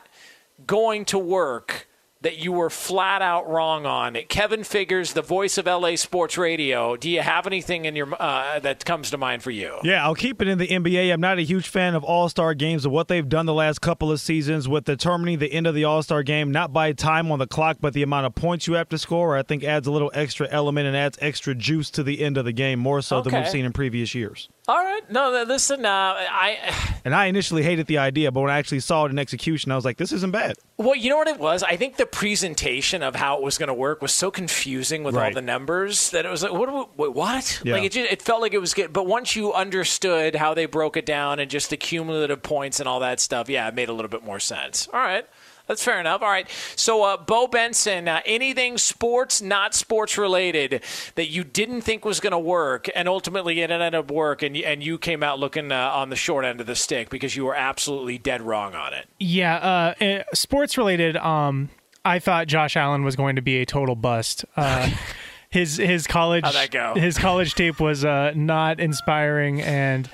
going 0.67 1.05
to 1.07 1.19
work 1.19 1.89
that 2.21 2.39
you 2.39 2.51
were 2.51 2.71
flat 2.71 3.23
out 3.23 3.49
wrong 3.49 3.87
on. 3.87 4.17
Kevin 4.29 4.65
Figures, 4.65 5.13
the 5.13 5.23
voice 5.23 5.57
of 5.57 5.67
LA 5.67 5.95
Sports 5.95 6.37
Radio. 6.37 6.97
Do 6.97 7.09
you 7.09 7.21
have 7.21 7.47
anything 7.47 7.85
in 7.85 7.95
your 7.95 8.09
uh, 8.21 8.59
that 8.59 8.85
comes 8.85 9.11
to 9.11 9.19
mind 9.19 9.43
for 9.45 9.53
you? 9.53 9.79
Yeah, 9.85 10.05
I'll 10.05 10.17
keep 10.17 10.43
it 10.43 10.49
in 10.49 10.59
the 10.59 10.67
NBA. 10.67 11.13
I'm 11.13 11.21
not 11.21 11.39
a 11.39 11.43
huge 11.43 11.69
fan 11.69 11.95
of 11.95 12.03
All 12.03 12.29
Star 12.29 12.55
games 12.55 12.85
and 12.85 12.93
what 12.93 13.07
they've 13.07 13.29
done 13.29 13.47
the 13.47 13.55
last 13.55 13.81
couple 13.81 14.11
of 14.11 14.21
seasons 14.21 14.69
with 14.69 14.85
determining 14.85 15.39
the 15.39 15.53
end 15.53 15.69
of 15.69 15.77
the 15.77 15.85
All 15.85 16.03
Star 16.03 16.25
game, 16.25 16.51
not 16.51 16.73
by 16.73 16.93
time 16.93 17.31
on 17.31 17.39
the 17.39 17.47
clock, 17.47 17.77
but 17.81 17.93
the 17.93 18.03
amount 18.03 18.27
of 18.27 18.35
points 18.35 18.67
you 18.67 18.75
have 18.75 18.89
to 18.89 18.99
score. 18.99 19.37
I 19.37 19.43
think 19.43 19.63
adds 19.63 19.87
a 19.87 19.93
little 19.93 20.11
extra 20.13 20.49
element 20.51 20.89
and 20.89 20.97
adds 20.97 21.19
extra 21.21 21.55
juice 21.55 21.89
to 21.91 22.03
the 22.03 22.23
end 22.23 22.37
of 22.37 22.45
the 22.45 22.53
game, 22.53 22.81
more 22.81 23.01
so 23.01 23.23
than 23.23 23.35
we've 23.35 23.49
seen 23.49 23.65
in 23.65 23.73
previous 23.73 24.15
years. 24.15 24.49
All 24.69 24.85
right. 24.85 25.11
No, 25.11 25.45
listen. 25.45 25.87
Uh, 25.87 26.15
I 26.19 26.95
And 27.07 27.15
I 27.15 27.25
initially 27.27 27.63
hated 27.63 27.87
the 27.87 27.97
idea, 27.97 28.31
but 28.31 28.43
when 28.43 28.51
I 28.51 28.59
actually 28.59 28.81
saw 28.81 29.07
it 29.07 29.11
in 29.11 29.19
execution, 29.19 29.73
I 29.73 29.77
was 29.77 29.85
like, 29.87 29.97
this 29.97 30.13
isn't 30.13 30.31
bad. 30.31 30.57
well, 30.77 30.95
you 30.95 31.09
know 31.09 31.17
what 31.17 31.27
it 31.27 31.39
was. 31.39 31.63
I 31.63 31.77
think 31.77 31.97
the 31.97 32.05
presentation 32.05 33.03
of 33.03 33.17
how 33.17 33.39
it 33.39 33.43
was 33.43 33.57
going 33.57 33.69
to 33.69 33.75
work 33.75 34.03
was 34.03 34.13
so 34.13 34.31
confusing 34.31 35.05
with 35.05 35.17
all 35.17 35.33
the 35.33 35.41
numbers 35.41 36.11
that 36.11 36.27
it 36.27 36.29
was 36.31 36.43
like, 36.43 36.53
what? 36.53 36.99
Wait, 36.99 37.15
what? 37.15 37.63
Yeah. 37.65 37.77
Like 37.77 37.85
it, 37.85 37.93
just, 37.93 38.13
it 38.13 38.21
felt 38.21 38.43
like 38.43 38.53
it 38.53 38.61
was 38.61 38.75
good. 38.75 38.93
But 38.93 39.07
once 39.07 39.35
you 39.35 39.55
understood 39.55 40.35
how 40.35 40.53
they 40.53 40.67
broke 40.67 40.99
it 40.99 41.07
down 41.07 41.39
and 41.39 41.51
just 41.51 41.71
the 41.71 41.79
cumulative 41.79 42.43
points 42.43 42.79
and 42.79 42.87
all 42.87 43.01
that 43.01 43.21
stuff, 43.21 43.49
yeah, 43.49 43.67
it 43.69 43.75
made 43.75 43.89
a 43.89 43.95
little 43.95 44.11
bit 44.11 44.23
more 44.23 44.39
sense. 44.39 44.87
All 44.93 45.01
right. 45.01 45.27
That's 45.69 45.85
fair 45.85 46.01
enough. 46.01 46.23
All 46.23 46.31
right. 46.31 46.49
So, 46.77 47.03
uh, 47.05 47.19
Bo 47.19 47.47
Benson, 47.47 48.09
uh, 48.09 48.21
anything 48.25 48.79
sports, 48.79 49.43
not 49.43 49.75
sports 49.75 50.17
related 50.17 50.83
that 51.15 51.29
you 51.29 51.45
didn't 51.45 51.83
think 51.83 52.05
was 52.07 52.21
going 52.21 52.33
to 52.33 52.39
work, 52.39 52.89
and 52.97 53.07
ultimately 53.07 53.61
it 53.61 53.71
ended 53.71 53.95
up 53.95 54.11
work, 54.11 54.43
and, 54.43 54.57
and 54.57 54.83
you 54.83 54.99
came 54.99 55.23
out 55.23 55.39
looking 55.39 55.71
uh, 55.71 55.91
on 55.95 56.09
the 56.09 56.17
short 56.17 56.47
end 56.47 56.61
of 56.61 56.67
the 56.67 56.75
stick 56.75 57.11
because 57.11 57.37
you 57.37 57.45
were 57.45 57.55
absolutely 57.55 58.17
dead 58.17 58.41
wrong 58.41 58.75
on 58.75 58.95
it. 58.95 59.09
Yeah, 59.21 59.57
uh, 59.57 59.95
eh, 60.01 60.23
sports 60.33 60.79
related. 60.79 61.17
Um, 61.19 61.69
I 62.05 62.19
thought 62.19 62.47
Josh 62.47 62.75
Allen 62.75 63.05
was 63.05 63.15
going 63.15 63.37
to 63.37 63.43
be 63.43 63.59
a 63.61 63.67
total 63.67 63.95
bust. 63.95 64.47
Uh, 64.57 64.91
his 65.51 65.77
his 65.77 66.07
college 66.07 66.45
How'd 66.45 66.55
that 66.55 66.71
go? 66.71 66.95
his 66.95 67.19
college 67.19 67.55
tape 67.55 67.79
was 67.79 68.07
uh, 68.07 68.33
not 68.35 68.81
inspiring, 68.81 69.61
and 69.61 70.09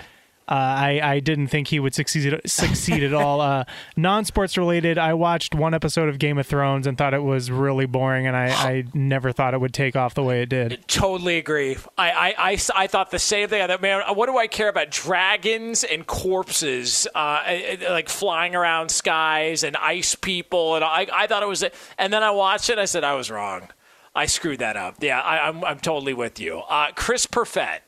uh, 0.47 0.53
I 0.55 1.01
I 1.03 1.21
didn't 1.21 1.49
think 1.49 1.69
he 1.69 1.81
would 1.81 1.95
succeed 1.95 2.39
succeed 2.45 3.03
at 3.03 3.15
all. 3.15 3.41
Uh, 3.41 3.65
Non 3.97 4.25
sports 4.25 4.59
related. 4.59 4.99
I 4.99 5.15
watched 5.15 5.55
one 5.55 5.73
episode 5.75 6.09
of 6.09 6.19
Game 6.19 6.39
of 6.39 6.47
Thrones 6.47 6.87
and 6.87 6.99
thought 6.99 7.15
it 7.15 7.23
was 7.23 7.51
really 7.51 7.87
boring, 7.87 8.27
and 8.27 8.37
I, 8.37 8.49
I 8.49 8.85
never 8.93 9.33
thought 9.33 9.55
it 9.55 9.61
would 9.61 9.73
take 9.73 9.97
off 9.97 10.15
the 10.15 10.23
way 10.23 10.43
it 10.43 10.49
did. 10.49 10.85
Totally 10.87 11.39
agree. 11.39 11.77
I, 11.97 12.11
I, 12.11 12.35
I, 12.51 12.59
I 12.75 12.87
thought 12.87 13.11
the 13.11 13.19
same 13.19 13.49
thing. 13.49 13.63
I 13.63 13.67
thought, 13.67 13.81
man, 13.83 14.03
what 14.15 14.27
do 14.27 14.37
I 14.37 14.47
care 14.47 14.69
about 14.69 14.91
dragons 14.91 15.85
and 15.85 16.07
corpses, 16.07 17.07
uh, 17.15 17.43
eh, 17.47 17.77
like 17.89 18.09
flying 18.09 18.55
around 18.55 18.91
skies 18.91 19.65
and 19.65 19.77
ice 19.77 20.15
people? 20.15 20.75
And 20.75 20.85
I, 20.85 21.07
I 21.13 21.27
thought 21.27 21.43
it 21.43 21.49
was, 21.49 21.65
and 21.99 22.13
then 22.13 22.23
I 22.23 22.31
watched 22.33 22.69
it. 22.69 22.79
I 22.79 22.85
said 22.85 23.05
I 23.05 23.15
was 23.15 23.31
wrong. 23.31 23.69
I 24.15 24.27
screwed 24.27 24.61
that 24.61 24.77
up. 24.77 24.97
Yeah, 25.01 25.21
I, 25.21 25.49
I'm, 25.49 25.65
I'm 25.65 25.79
totally 25.81 26.15
with 26.15 26.39
you. 26.39 26.59
Uh, 26.59 26.93
Chris 26.95 27.27
Perfett, 27.27 27.81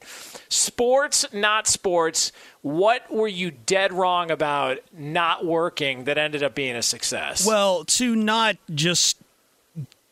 sports, 0.49 1.27
not 1.33 1.67
sports. 1.67 2.33
What 2.63 3.13
were 3.13 3.29
you 3.29 3.51
dead 3.51 3.93
wrong 3.93 4.31
about 4.31 4.79
not 4.93 5.45
working 5.45 6.05
that 6.05 6.19
ended 6.19 6.43
up 6.43 6.55
being 6.55 6.77
a 6.77 6.83
success? 6.83 7.47
Well, 7.47 7.85
to 7.85 8.17
not 8.17 8.57
just 8.75 9.19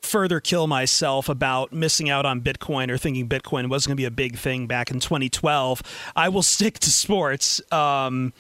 further 0.02 0.39
kill 0.39 0.66
myself 0.66 1.28
about 1.28 1.73
missing 1.73 2.11
out 2.11 2.27
on 2.27 2.40
Bitcoin 2.40 2.90
or 2.90 2.98
thinking 2.98 3.28
Bitcoin 3.28 3.69
was 3.69 3.86
going 3.86 3.97
to 3.97 4.01
be 4.01 4.05
a 4.05 4.11
big 4.11 4.36
thing 4.36 4.66
back 4.66 4.90
in 4.90 5.01
2012, 5.01 5.82
I 6.15 6.28
will 6.28 6.43
stick 6.55 6.78
to 6.81 6.90
sports. 6.90 7.61
Um, 7.73 8.32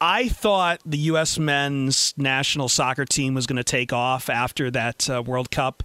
I 0.00 0.28
thought 0.28 0.80
the 0.84 0.98
U.S. 0.98 1.38
men's 1.38 2.12
national 2.16 2.68
soccer 2.68 3.04
team 3.04 3.34
was 3.34 3.46
going 3.46 3.58
to 3.58 3.64
take 3.64 3.92
off 3.92 4.28
after 4.28 4.68
that 4.72 5.08
uh, 5.08 5.22
World 5.22 5.52
Cup 5.52 5.84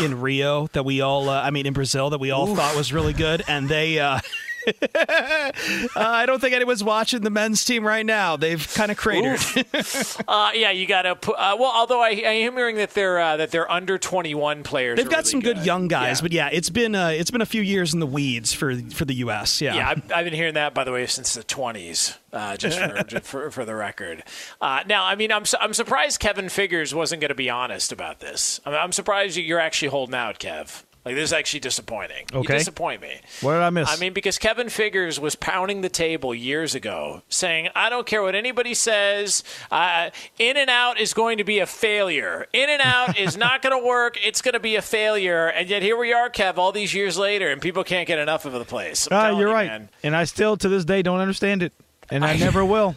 in 0.00 0.20
Rio 0.20 0.68
that 0.68 0.84
we 0.84 1.00
all, 1.00 1.28
uh, 1.28 1.42
I 1.42 1.50
mean, 1.50 1.66
in 1.66 1.72
Brazil 1.72 2.10
that 2.10 2.20
we 2.20 2.30
all 2.30 2.48
Oof. 2.48 2.56
thought 2.56 2.76
was 2.76 2.92
really 2.92 3.12
good. 3.12 3.42
And 3.48 3.68
they, 3.68 3.98
uh, 3.98 4.20
uh, 4.94 5.50
I 5.96 6.26
don't 6.26 6.40
think 6.40 6.54
anyone's 6.54 6.82
watching 6.84 7.22
the 7.22 7.30
men's 7.30 7.64
team 7.64 7.86
right 7.86 8.04
now. 8.04 8.36
They've 8.36 8.66
kind 8.74 8.90
of 8.90 8.96
cratered. 8.96 9.40
uh, 10.28 10.50
yeah, 10.54 10.70
you 10.70 10.86
got 10.86 11.02
to 11.02 11.16
put. 11.16 11.36
Uh, 11.36 11.56
well, 11.58 11.72
although 11.74 12.00
I, 12.00 12.08
I 12.08 12.32
am 12.32 12.54
hearing 12.54 12.76
that 12.76 12.90
they're 12.90 13.18
uh, 13.18 13.36
that 13.36 13.50
they're 13.50 13.70
under 13.70 13.98
21 13.98 14.62
players. 14.62 14.96
They've 14.96 15.06
got 15.08 15.18
really 15.18 15.30
some 15.30 15.40
good, 15.40 15.58
young 15.64 15.88
guys, 15.88 16.20
but 16.20 16.32
yeah, 16.32 16.48
it's 16.52 16.70
been 16.70 16.94
uh, 16.94 17.08
it's 17.08 17.30
been 17.30 17.40
a 17.40 17.46
few 17.46 17.62
years 17.62 17.94
in 17.94 18.00
the 18.00 18.06
weeds 18.06 18.52
for 18.52 18.76
for 18.76 19.04
the 19.04 19.14
U.S. 19.14 19.60
Yeah, 19.60 19.74
Yeah, 19.74 19.88
I've, 19.90 20.12
I've 20.12 20.24
been 20.24 20.34
hearing 20.34 20.54
that 20.54 20.74
by 20.74 20.84
the 20.84 20.92
way 20.92 21.06
since 21.06 21.34
the 21.34 21.42
20s. 21.42 22.16
Uh, 22.32 22.54
just 22.54 22.78
for, 22.78 23.02
just 23.04 23.24
for, 23.30 23.50
for 23.50 23.64
the 23.64 23.74
record. 23.74 24.22
Uh, 24.60 24.82
now, 24.86 25.06
I 25.06 25.14
mean, 25.14 25.32
I'm 25.32 25.46
su- 25.46 25.56
I'm 25.58 25.72
surprised 25.72 26.20
Kevin 26.20 26.50
Figures 26.50 26.94
wasn't 26.94 27.22
going 27.22 27.30
to 27.30 27.34
be 27.34 27.48
honest 27.48 27.92
about 27.92 28.20
this. 28.20 28.60
I'm, 28.66 28.74
I'm 28.74 28.92
surprised 28.92 29.38
you're 29.38 29.58
actually 29.58 29.88
holding 29.88 30.14
out, 30.14 30.38
Kev. 30.38 30.82
Like 31.06 31.14
this 31.14 31.30
is 31.30 31.32
actually 31.32 31.60
disappointing. 31.60 32.26
You 32.34 32.42
disappoint 32.42 33.00
me. 33.00 33.14
What 33.40 33.52
did 33.52 33.62
I 33.62 33.70
miss? 33.70 33.88
I 33.88 33.96
mean, 33.96 34.12
because 34.12 34.38
Kevin 34.38 34.68
Figures 34.68 35.20
was 35.20 35.36
pounding 35.36 35.80
the 35.80 35.88
table 35.88 36.34
years 36.34 36.74
ago, 36.74 37.22
saying, 37.28 37.68
"I 37.76 37.88
don't 37.90 38.06
care 38.08 38.22
what 38.24 38.34
anybody 38.34 38.74
says. 38.74 39.44
Uh, 39.70 40.10
in 40.40 40.56
and 40.56 40.68
out 40.68 40.98
is 40.98 41.14
going 41.14 41.38
to 41.38 41.44
be 41.44 41.60
a 41.60 41.66
failure. 41.66 42.46
In-N-Out 42.52 43.16
is 43.18 43.36
not 43.46 43.62
going 43.62 43.80
to 43.80 43.86
work. 43.86 44.18
It's 44.20 44.42
going 44.42 44.54
to 44.54 44.60
be 44.60 44.74
a 44.74 44.82
failure." 44.82 45.46
And 45.46 45.68
yet 45.70 45.80
here 45.80 45.96
we 45.96 46.12
are, 46.12 46.28
Kev, 46.28 46.56
all 46.58 46.72
these 46.72 46.92
years 46.92 47.16
later, 47.16 47.52
and 47.52 47.62
people 47.62 47.84
can't 47.84 48.08
get 48.08 48.18
enough 48.18 48.44
of 48.44 48.52
the 48.52 48.64
place. 48.64 49.06
I'm 49.08 49.16
Ah, 49.16 49.38
you're 49.38 49.46
you, 49.48 49.54
right. 49.54 49.68
man. 49.68 49.88
And 50.02 50.16
I 50.16 50.24
still, 50.24 50.56
to 50.56 50.68
this 50.68 50.84
day, 50.84 51.02
don't 51.02 51.20
understand 51.20 51.62
it. 51.62 51.72
And 52.10 52.24
I, 52.24 52.36
never 52.36 52.64
will. 52.74 52.96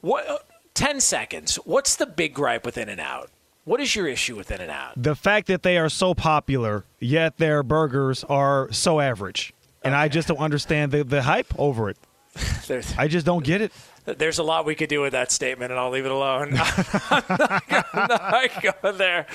What? 0.00 0.26
uh, 0.26 0.38
Ten 0.72 1.00
seconds. 1.00 1.56
What's 1.64 1.96
the 1.96 2.06
big 2.06 2.32
gripe 2.32 2.64
with 2.64 2.78
In-N-Out? 2.78 3.30
What 3.68 3.82
is 3.82 3.94
your 3.94 4.06
issue 4.06 4.34
with 4.34 4.50
In-N-Out? 4.50 4.94
The 4.96 5.14
fact 5.14 5.46
that 5.48 5.62
they 5.62 5.76
are 5.76 5.90
so 5.90 6.14
popular, 6.14 6.84
yet 7.00 7.36
their 7.36 7.62
burgers 7.62 8.24
are 8.24 8.72
so 8.72 8.98
average. 8.98 9.52
And 9.84 9.94
I 9.94 10.08
just 10.08 10.26
don't 10.26 10.38
understand 10.38 10.90
the, 10.90 11.04
the 11.04 11.22
hype 11.22 11.52
over 11.58 11.90
it. 11.90 11.98
I 12.96 13.08
just 13.08 13.26
don't 13.26 13.44
get 13.44 13.60
it. 13.60 13.70
there's 14.06 14.38
a 14.38 14.42
lot 14.42 14.64
we 14.64 14.74
could 14.74 14.88
do 14.88 15.02
with 15.02 15.12
that 15.12 15.30
statement, 15.30 15.70
and 15.70 15.78
I'll 15.78 15.90
leave 15.90 16.06
it 16.06 16.10
alone. 16.10 16.54
I'm 17.10 17.24
not, 17.28 17.70
not 17.94 18.62
going 18.62 18.96
there. 18.96 19.26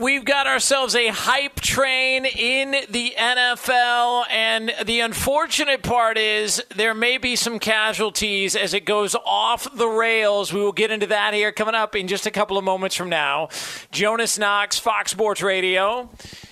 We've 0.00 0.24
got 0.24 0.46
ourselves 0.46 0.96
a 0.96 1.08
hype 1.08 1.60
train 1.60 2.24
in 2.24 2.74
the 2.88 3.14
NFL, 3.18 4.24
and 4.30 4.72
the 4.82 5.00
unfortunate 5.00 5.82
part 5.82 6.16
is 6.16 6.64
there 6.74 6.94
may 6.94 7.18
be 7.18 7.36
some 7.36 7.58
casualties 7.58 8.56
as 8.56 8.72
it 8.72 8.86
goes 8.86 9.14
off 9.14 9.68
the 9.76 9.88
rails. 9.88 10.54
We 10.54 10.60
will 10.62 10.72
get 10.72 10.90
into 10.90 11.08
that 11.08 11.34
here 11.34 11.52
coming 11.52 11.74
up 11.74 11.94
in 11.94 12.08
just 12.08 12.24
a 12.24 12.30
couple 12.30 12.56
of 12.56 12.64
moments 12.64 12.96
from 12.96 13.10
now. 13.10 13.50
Jonas 13.92 14.38
Knox, 14.38 14.78
Fox 14.78 15.10
Sports 15.10 15.42
Radio. 15.42 16.08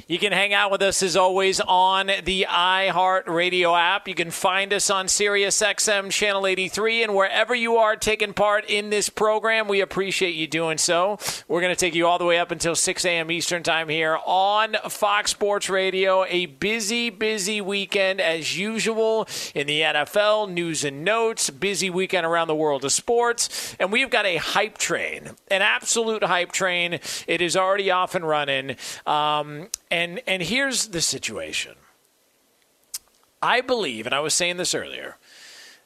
You 0.08 0.18
can 0.18 0.32
hang 0.32 0.54
out 0.54 0.70
with 0.70 0.80
us 0.80 1.02
as 1.02 1.16
always 1.16 1.60
on 1.60 2.06
the 2.24 2.46
iHeart 2.48 3.26
Radio 3.26 3.76
app. 3.76 4.08
You 4.08 4.14
can 4.14 4.30
find 4.30 4.72
us 4.72 4.88
on 4.88 5.04
SiriusXM 5.04 6.10
Channel 6.10 6.46
83 6.46 7.02
and 7.02 7.14
wherever 7.14 7.54
you 7.54 7.76
are 7.76 7.94
taking 7.94 8.32
part 8.32 8.64
in 8.70 8.88
this 8.88 9.10
program, 9.10 9.68
we 9.68 9.82
appreciate 9.82 10.34
you 10.34 10.46
doing 10.46 10.78
so. 10.78 11.18
We're 11.46 11.60
going 11.60 11.74
to 11.74 11.78
take 11.78 11.94
you 11.94 12.06
all 12.06 12.16
the 12.16 12.24
way 12.24 12.38
up 12.38 12.50
until 12.50 12.74
6 12.74 13.04
a.m. 13.04 13.30
Eastern 13.38 13.62
Time 13.62 13.88
here 13.88 14.18
on 14.26 14.74
Fox 14.88 15.30
Sports 15.30 15.70
Radio. 15.70 16.24
A 16.24 16.46
busy, 16.46 17.08
busy 17.08 17.60
weekend 17.60 18.20
as 18.20 18.58
usual 18.58 19.28
in 19.54 19.68
the 19.68 19.82
NFL, 19.82 20.50
news 20.50 20.82
and 20.82 21.04
notes, 21.04 21.48
busy 21.48 21.88
weekend 21.88 22.26
around 22.26 22.48
the 22.48 22.56
world 22.56 22.84
of 22.84 22.90
sports. 22.90 23.76
And 23.78 23.92
we've 23.92 24.10
got 24.10 24.26
a 24.26 24.38
hype 24.38 24.76
train, 24.76 25.30
an 25.52 25.62
absolute 25.62 26.24
hype 26.24 26.50
train. 26.50 26.98
It 27.28 27.40
is 27.40 27.56
already 27.56 27.92
off 27.92 28.16
and 28.16 28.26
running. 28.26 28.74
Um, 29.06 29.68
and 29.88 30.20
and 30.26 30.42
here's 30.42 30.88
the 30.88 31.00
situation. 31.00 31.76
I 33.40 33.60
believe, 33.60 34.04
and 34.04 34.16
I 34.16 34.18
was 34.18 34.34
saying 34.34 34.56
this 34.56 34.74
earlier, 34.74 35.16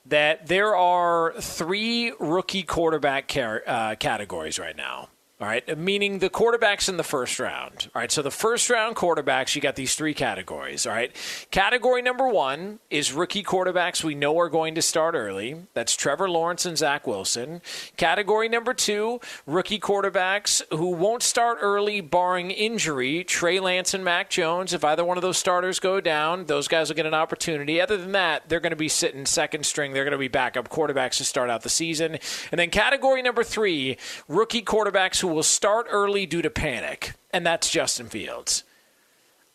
that 0.07 0.47
there 0.47 0.75
are 0.75 1.35
three 1.39 2.15
rookie 2.19 2.63
quarterback 2.63 3.29
car- 3.29 3.63
uh, 3.67 3.95
categories 3.97 4.59
right 4.59 4.75
now. 4.75 5.11
All 5.43 5.49
right, 5.49 5.77
meaning 5.77 6.21
the 6.21 6.31
quarterbacks 6.31 6.89
in 6.89 6.99
the 6.99 7.03
first 7.03 7.41
round. 7.41 7.91
All 7.97 8.01
right, 8.01 8.13
so 8.13 8.23
the 8.23 8.31
first 8.31 8.71
round 8.71 8.95
quarterbacks, 8.95 9.57
you 9.57 9.61
got 9.61 9.75
these 9.75 9.97
three 9.97 10.15
categories. 10.15 10.87
All 10.87 10.93
right, 10.93 11.11
category 11.51 12.01
number 12.01 12.29
one 12.29 12.79
is 12.91 13.13
rookie 13.13 13.43
quarterbacks 13.43 14.05
we 14.05 14.15
know 14.15 14.39
are 14.39 14.49
going 14.49 14.77
to 14.77 14.83
start 14.83 15.17
early. 15.17 15.67
That's 15.75 15.97
Trevor 15.97 16.31
Lawrence 16.31 16.65
and 16.65 16.79
Zach 16.79 17.09
Wilson. 17.09 17.61
Category 17.97 18.49
number 18.49 18.73
two, 18.73 19.19
rookie 19.45 19.81
quarterbacks 19.81 20.63
who 20.71 20.91
won't 20.91 21.25
start 21.25 21.59
early, 21.61 22.01
barring 22.01 22.53
injury. 22.53 23.25
Trey 23.25 23.59
Lance 23.59 23.95
and 23.95 24.05
Mac 24.05 24.31
Jones. 24.31 24.73
If 24.73 24.85
either 24.85 25.05
one 25.05 25.19
of 25.19 25.23
those 25.23 25.39
starters 25.39 25.81
go 25.81 26.01
down, 26.01 26.45
those 26.45 26.69
guys 26.69 26.89
will 26.89 26.95
get 26.95 27.07
an 27.07 27.15
opportunity. 27.15 27.81
Other 27.81 27.97
than 27.97 28.13
that, 28.13 28.49
they're 28.49 28.61
going 28.61 28.71
to 28.71 28.77
be 28.77 28.89
sitting 28.89 29.27
second 29.27 29.67
string. 29.67 29.93
They're 29.93 30.05
going 30.05 30.13
to 30.13 30.19
be 30.19 30.29
backup 30.29 30.69
quarterbacks 30.69 31.17
to 31.17 31.25
start 31.25 31.51
out 31.51 31.63
the 31.63 31.69
season. 31.69 32.21
And 32.53 32.61
then 32.61 32.71
category 32.71 33.23
number 33.23 33.43
three, 33.43 33.97
rookie 34.29 34.63
quarterbacks 34.63 35.21
who 35.21 35.32
will 35.33 35.43
start 35.43 35.87
early 35.91 36.27
due 36.27 36.43
to 36.43 36.51
panic, 36.51 37.15
and 37.33 37.45
that's 37.45 37.71
Justin 37.71 38.09
Fields. 38.09 38.65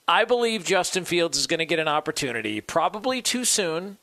I 0.07 0.25
believe 0.25 0.63
Justin 0.63 1.05
Fields 1.05 1.37
is 1.37 1.47
going 1.47 1.59
to 1.59 1.65
get 1.65 1.79
an 1.79 1.87
opportunity, 1.87 2.61
probably 2.61 3.21
too 3.21 3.45
soon. 3.45 3.97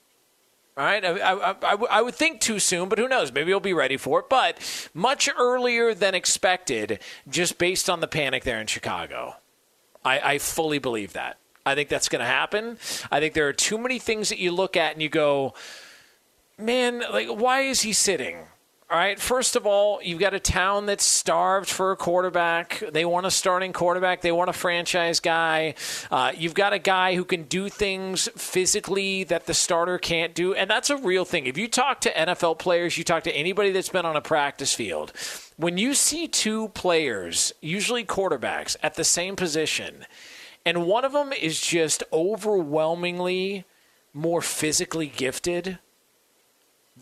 All 0.76 0.84
right, 0.84 1.04
I, 1.04 1.10
I, 1.10 1.50
I, 1.50 1.74
I 1.90 2.02
would 2.02 2.14
think 2.14 2.40
too 2.40 2.58
soon, 2.58 2.88
but 2.88 2.98
who 2.98 3.08
knows? 3.08 3.32
Maybe 3.32 3.50
he'll 3.50 3.60
be 3.60 3.72
ready 3.72 3.96
for 3.96 4.20
it. 4.20 4.28
But 4.28 4.90
much 4.92 5.28
earlier 5.38 5.94
than 5.94 6.14
expected, 6.14 6.98
just 7.28 7.58
based 7.58 7.88
on 7.88 8.00
the 8.00 8.08
panic 8.08 8.42
there 8.42 8.60
in 8.60 8.66
Chicago. 8.66 9.36
I, 10.04 10.34
I 10.34 10.38
fully 10.38 10.78
believe 10.78 11.12
that. 11.12 11.38
I 11.64 11.74
think 11.74 11.88
that's 11.88 12.08
going 12.08 12.20
to 12.20 12.26
happen. 12.26 12.78
I 13.10 13.20
think 13.20 13.34
there 13.34 13.48
are 13.48 13.52
too 13.52 13.78
many 13.78 13.98
things 13.98 14.28
that 14.28 14.38
you 14.38 14.50
look 14.50 14.76
at 14.76 14.92
and 14.92 15.00
you 15.00 15.08
go, 15.08 15.54
man, 16.58 17.02
like, 17.10 17.28
why 17.28 17.60
is 17.60 17.82
he 17.82 17.92
sitting? 17.92 18.38
All 18.90 18.98
right. 18.98 19.18
First 19.18 19.56
of 19.56 19.66
all, 19.66 19.98
you've 20.02 20.20
got 20.20 20.34
a 20.34 20.40
town 20.40 20.84
that's 20.84 21.04
starved 21.04 21.70
for 21.70 21.90
a 21.92 21.96
quarterback. 21.96 22.82
They 22.92 23.06
want 23.06 23.24
a 23.24 23.30
starting 23.30 23.72
quarterback. 23.72 24.20
They 24.20 24.30
want 24.30 24.50
a 24.50 24.52
franchise 24.52 25.20
guy. 25.20 25.74
Uh, 26.10 26.32
you've 26.36 26.52
got 26.52 26.74
a 26.74 26.78
guy 26.78 27.14
who 27.14 27.24
can 27.24 27.44
do 27.44 27.70
things 27.70 28.28
physically 28.36 29.24
that 29.24 29.46
the 29.46 29.54
starter 29.54 29.96
can't 29.96 30.34
do, 30.34 30.52
and 30.52 30.68
that's 30.68 30.90
a 30.90 30.98
real 30.98 31.24
thing. 31.24 31.46
If 31.46 31.56
you 31.56 31.66
talk 31.66 32.02
to 32.02 32.12
NFL 32.12 32.58
players, 32.58 32.98
you 32.98 33.04
talk 33.04 33.24
to 33.24 33.34
anybody 33.34 33.72
that's 33.72 33.88
been 33.88 34.04
on 34.04 34.16
a 34.16 34.20
practice 34.20 34.74
field. 34.74 35.14
When 35.56 35.78
you 35.78 35.94
see 35.94 36.28
two 36.28 36.68
players, 36.68 37.54
usually 37.62 38.04
quarterbacks, 38.04 38.76
at 38.82 38.96
the 38.96 39.04
same 39.04 39.34
position, 39.34 40.04
and 40.66 40.86
one 40.86 41.06
of 41.06 41.12
them 41.12 41.32
is 41.32 41.58
just 41.58 42.04
overwhelmingly 42.12 43.64
more 44.12 44.42
physically 44.42 45.06
gifted 45.06 45.78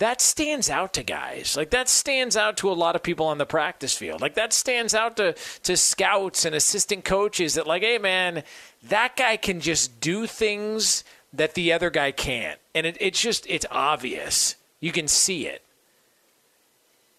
that 0.02 0.20
stands 0.20 0.68
out 0.68 0.94
to 0.94 1.04
guys. 1.04 1.56
Like 1.56 1.70
that 1.70 1.88
stands 1.88 2.36
out 2.36 2.56
to 2.56 2.68
a 2.68 2.74
lot 2.74 2.96
of 2.96 3.04
people 3.04 3.26
on 3.26 3.38
the 3.38 3.46
practice 3.46 3.96
field. 3.96 4.20
Like 4.20 4.34
that 4.34 4.52
stands 4.52 4.96
out 4.96 5.16
to 5.18 5.36
to 5.62 5.76
scouts 5.76 6.44
and 6.44 6.56
assistant 6.56 7.04
coaches 7.04 7.54
that 7.54 7.68
like, 7.68 7.82
hey 7.82 7.98
man, 7.98 8.42
that 8.82 9.14
guy 9.14 9.36
can 9.36 9.60
just 9.60 10.00
do 10.00 10.26
things 10.26 11.04
that 11.32 11.54
the 11.54 11.72
other 11.72 11.88
guy 11.88 12.10
can't. 12.10 12.58
And 12.74 12.84
it, 12.84 12.96
it's 12.98 13.20
just 13.20 13.46
it's 13.48 13.64
obvious. 13.70 14.56
You 14.80 14.90
can 14.90 15.06
see 15.06 15.46
it. 15.46 15.62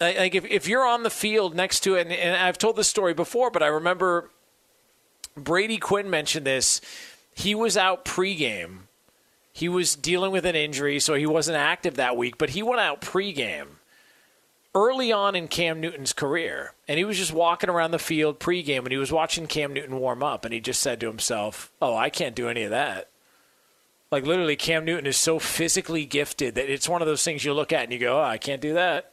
Like 0.02 0.36
if, 0.36 0.44
if 0.44 0.68
you're 0.68 0.86
on 0.86 1.04
the 1.04 1.10
field 1.10 1.56
next 1.56 1.86
to 1.86 1.96
it, 1.96 2.02
and, 2.02 2.12
and 2.12 2.36
I've 2.36 2.58
told 2.58 2.76
this 2.76 2.90
story 2.90 3.14
before, 3.14 3.50
but 3.50 3.64
I 3.64 3.68
remember 3.68 4.30
Brady 5.38 5.78
Quinn 5.78 6.10
mentioned 6.10 6.46
this. 6.46 6.82
He 7.34 7.56
was 7.56 7.78
out 7.78 8.04
pregame 8.04 8.83
he 9.54 9.70
was 9.70 9.96
dealing 9.96 10.32
with 10.32 10.46
an 10.46 10.56
injury, 10.56 11.00
so 11.00 11.14
he 11.14 11.28
wasn't 11.28 11.58
active 11.58 11.96
that 11.96 12.18
week, 12.18 12.40
but 12.40 12.50
he 12.50 12.64
went 12.64 12.82
out 12.82 13.02
pregame 13.02 13.68
early 14.76 15.12
on 15.12 15.36
in 15.36 15.48
Cam 15.48 15.80
Newton's 15.80 16.14
career. 16.14 16.74
And 16.88 16.98
he 16.98 17.06
was 17.06 17.18
just 17.18 17.32
walking 17.32 17.70
around 17.70 17.92
the 17.92 18.00
field 18.00 18.40
pregame 18.40 18.80
and 18.80 18.92
he 18.92 18.98
was 18.98 19.12
watching 19.12 19.46
Cam 19.46 19.72
Newton 19.72 20.00
warm 20.00 20.24
up. 20.24 20.44
And 20.44 20.54
he 20.54 20.60
just 20.60 20.82
said 20.82 21.00
to 21.00 21.08
himself, 21.08 21.72
Oh, 21.82 21.96
I 21.96 22.10
can't 22.10 22.36
do 22.36 22.50
any 22.50 22.64
of 22.64 22.72
that. 22.72 23.10
Like, 24.12 24.26
literally, 24.26 24.56
Cam 24.56 24.86
Newton 24.86 25.08
is 25.08 25.18
so 25.18 25.40
physically 25.40 26.06
gifted 26.06 26.56
that 26.56 26.72
it's 26.72 26.90
one 26.90 27.02
of 27.02 27.08
those 27.08 27.24
things 27.24 27.44
you 27.44 27.54
look 27.54 27.72
at 27.72 27.84
and 27.84 27.94
you 27.94 28.00
go, 28.00 28.20
Oh, 28.20 28.24
I 28.24 28.38
can't 28.38 28.62
do 28.62 28.74
that. 28.74 29.12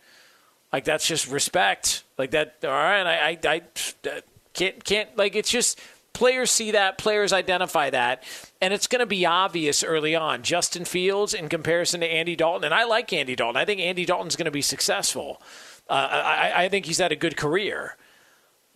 Like, 0.73 0.85
that's 0.85 1.07
just 1.07 1.31
respect. 1.31 2.05
Like, 2.17 2.31
that, 2.31 2.57
all 2.63 2.71
right, 2.71 3.07
I, 3.07 3.31
I, 3.31 3.63
I 4.09 4.23
can't, 4.55 4.85
can't, 4.85 5.17
like, 5.17 5.35
it's 5.35 5.51
just 5.51 5.81
Players 6.13 6.51
see 6.51 6.73
that, 6.73 6.99
players 6.99 7.33
identify 7.33 7.91
that, 7.91 8.25
and 8.61 8.75
it's 8.75 8.87
going 8.87 9.01
to 9.01 9.07
be 9.07 9.25
obvious 9.25 9.83
early 9.83 10.15
on. 10.15 10.43
Justin 10.43 10.85
Fields 10.85 11.33
in 11.33 11.49
comparison 11.49 12.01
to 12.01 12.07
Andy 12.07 12.37
Dalton, 12.37 12.65
and 12.65 12.75
I 12.75 12.85
like 12.85 13.13
Andy 13.13 13.37
Dalton. 13.37 13.61
I 13.61 13.65
think 13.65 13.81
Andy 13.81 14.05
Dalton's 14.05 14.37
going 14.37 14.45
to 14.47 14.51
be 14.51 14.63
successful. 14.63 15.41
Uh, 15.89 16.09
I, 16.13 16.65
I 16.65 16.69
think 16.69 16.87
he's 16.87 16.99
had 16.99 17.13
a 17.13 17.17
good 17.17 17.37
career. 17.37 17.97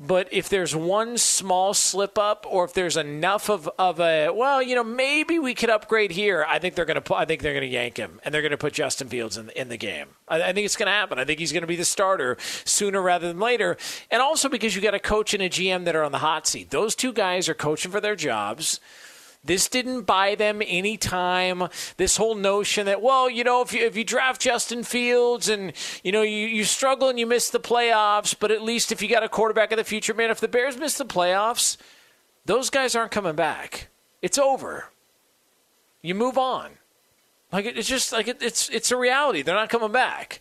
But 0.01 0.29
if 0.33 0.49
there's 0.49 0.75
one 0.75 1.19
small 1.19 1.73
slip 1.73 2.19
up, 2.19 2.47
or 2.49 2.65
if 2.65 2.73
there's 2.73 2.97
enough 2.97 3.49
of, 3.49 3.71
of 3.79 4.01
a 4.01 4.31
well, 4.31 4.61
you 4.61 4.75
know, 4.75 4.83
maybe 4.83 5.39
we 5.39 5.55
could 5.55 5.71
upgrade 5.71 6.11
here. 6.11 6.45
I 6.49 6.59
think 6.59 6.75
they're 6.75 6.85
to. 7.01 7.15
I 7.15 7.25
think 7.25 7.43
they're 7.43 7.53
to 7.63 7.73
yank 7.73 7.97
him, 7.97 8.21
and 8.25 8.35
they're 8.35 8.43
to 8.51 8.59
put 8.59 8.73
Justin 8.73 9.09
Fields 9.09 9.37
in 9.37 9.51
in 9.51 9.69
the 9.69 9.77
game. 9.77 10.09
I, 10.27 10.43
I 10.43 10.53
think 10.53 10.65
it's 10.65 10.75
to 10.87 10.93
happen. 10.93 11.21
I 11.21 11.25
think 11.25 11.39
he's 11.39 11.53
to 11.63 11.69
be 11.69 11.77
the 11.77 11.85
starter 11.85 12.37
sooner 12.65 13.01
rather 13.01 13.29
than 13.29 13.39
later, 13.39 13.77
and 14.11 14.21
also 14.21 14.49
because 14.49 14.75
you 14.75 14.83
got 14.83 14.95
a 14.95 14.99
coach 14.99 15.33
and 15.33 15.43
a 15.43 15.49
GM 15.49 15.85
that 15.85 15.95
are 15.95 16.03
on 16.03 16.11
the 16.11 16.19
hot 16.19 16.49
seat. 16.49 16.71
Those 16.71 16.97
two 16.97 17.13
guys 17.13 17.49
are 17.49 17.55
coaching 17.55 17.93
for 17.93 18.01
their 18.01 18.17
jobs. 18.17 18.81
This 19.45 19.69
didn't 19.69 20.03
buy 20.03 20.35
them 20.35 20.63
any 20.65 20.97
time. 20.97 21.69
This 21.99 22.17
whole 22.17 22.35
notion 22.35 22.87
that, 22.87 23.03
well, 23.03 23.29
you 23.29 23.45
know, 23.45 23.61
if 23.61 23.73
you, 23.73 23.85
if 23.85 23.97
you 23.97 24.05
draft 24.05 24.41
Justin 24.41 24.85
Fields 24.85 25.49
and, 25.49 25.73
you 26.03 26.13
know, 26.13 26.23
you, 26.23 26.47
you 26.47 26.65
struggle 26.65 27.11
and 27.11 27.19
you 27.19 27.27
miss 27.27 27.51
the 27.51 27.61
playoffs, 27.61 28.35
but 28.39 28.51
at 28.51 28.63
least 28.63 28.91
if 28.91 29.03
you 29.03 29.09
got 29.09 29.23
a 29.23 29.29
quarterback 29.29 29.71
of 29.71 29.77
the 29.77 29.85
future, 29.85 30.15
man, 30.15 30.31
if 30.31 30.41
the 30.41 30.49
Bears 30.49 30.79
miss 30.79 30.97
the 30.97 31.05
playoffs, 31.05 31.77
those 32.47 32.71
guys 32.71 32.95
aren't 32.95 33.11
coming 33.11 33.35
back. 33.35 33.89
It's 34.23 34.39
over. 34.39 34.87
You 36.01 36.15
move 36.15 36.39
on. 36.39 36.71
Like 37.53 37.67
it's 37.67 37.89
just 37.89 38.13
like 38.13 38.27
it, 38.27 38.43
it's 38.43 38.69
it's 38.71 38.91
a 38.91 38.97
reality. 38.97 39.43
They're 39.43 39.55
not 39.55 39.69
coming 39.69 39.93
back. 39.93 40.41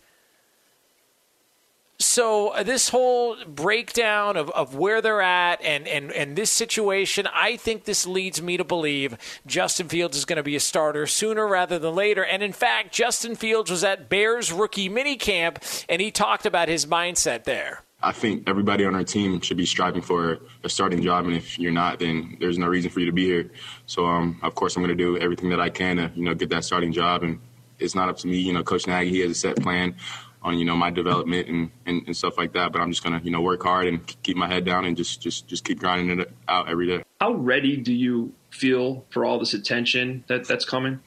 So 2.03 2.49
uh, 2.49 2.63
this 2.63 2.89
whole 2.89 3.37
breakdown 3.45 4.37
of, 4.37 4.49
of 4.51 4.75
where 4.75 5.01
they're 5.01 5.21
at 5.21 5.63
and, 5.63 5.87
and, 5.87 6.11
and 6.11 6.35
this 6.35 6.51
situation, 6.51 7.27
I 7.33 7.55
think 7.55 7.85
this 7.85 8.05
leads 8.05 8.41
me 8.41 8.57
to 8.57 8.63
believe 8.63 9.17
Justin 9.47 9.87
Fields 9.87 10.17
is 10.17 10.25
going 10.25 10.37
to 10.37 10.43
be 10.43 10.55
a 10.55 10.59
starter 10.59 11.07
sooner 11.07 11.47
rather 11.47 11.79
than 11.79 11.95
later. 11.95 12.23
And 12.23 12.43
in 12.43 12.51
fact, 12.51 12.93
Justin 12.93 13.35
Fields 13.35 13.71
was 13.71 13.83
at 13.83 14.09
Bears 14.09 14.51
rookie 14.51 14.89
minicamp 14.89 15.85
and 15.87 16.01
he 16.01 16.11
talked 16.11 16.45
about 16.45 16.67
his 16.67 16.85
mindset 16.85 17.45
there. 17.45 17.83
I 18.01 18.11
think 18.11 18.49
everybody 18.49 18.85
on 18.85 18.95
our 18.95 19.05
team 19.05 19.39
should 19.39 19.55
be 19.55 19.65
striving 19.65 20.01
for 20.01 20.39
a 20.65 20.67
starting 20.67 21.01
job, 21.01 21.25
and 21.25 21.33
if 21.33 21.57
you're 21.57 21.71
not, 21.71 21.99
then 21.99 22.35
there's 22.37 22.57
no 22.57 22.67
reason 22.67 22.91
for 22.91 22.99
you 22.99 23.05
to 23.05 23.13
be 23.13 23.23
here. 23.23 23.49
So, 23.85 24.05
um, 24.05 24.41
of 24.43 24.55
course, 24.55 24.75
I'm 24.75 24.83
going 24.83 24.95
to 24.95 25.01
do 25.01 25.17
everything 25.17 25.49
that 25.51 25.61
I 25.61 25.69
can 25.69 25.95
to, 25.95 26.11
you 26.13 26.25
know, 26.25 26.33
get 26.33 26.49
that 26.49 26.65
starting 26.65 26.91
job. 26.91 27.23
And 27.23 27.39
it's 27.79 27.95
not 27.95 28.09
up 28.09 28.17
to 28.17 28.27
me, 28.27 28.39
you 28.39 28.51
know. 28.51 28.61
Coach 28.61 28.87
Nagy, 28.87 29.09
he 29.09 29.19
has 29.21 29.31
a 29.31 29.35
set 29.35 29.55
plan 29.55 29.95
on 30.43 30.57
you 30.57 30.65
know 30.65 30.75
my 30.75 30.89
development 30.89 31.47
and, 31.47 31.71
and, 31.85 32.03
and, 32.05 32.15
stuff 32.15 32.37
like 32.37 32.53
that. 32.53 32.71
But 32.71 32.81
I'm 32.81 32.91
just 32.91 33.03
gonna 33.03 33.21
you 33.23 33.31
know 33.31 33.41
work 33.41 33.63
hard 33.63 33.87
and 33.87 34.05
keep 34.23 34.37
my 34.37 34.47
head 34.47 34.65
down 34.65 34.85
and 34.85 34.95
just 34.97 35.21
just 35.21 35.47
just 35.47 35.63
keep 35.63 35.79
grinding 35.79 36.19
it 36.19 36.31
out 36.47 36.69
every 36.69 36.87
day. 36.87 37.03
How 37.21 37.33
ready 37.33 37.77
do 37.77 37.93
you 37.93 38.33
feel 38.49 39.05
for 39.09 39.25
all 39.25 39.39
this 39.39 39.53
attention 39.53 40.23
that 40.27 40.47
that's 40.47 40.65
coming? 40.65 40.99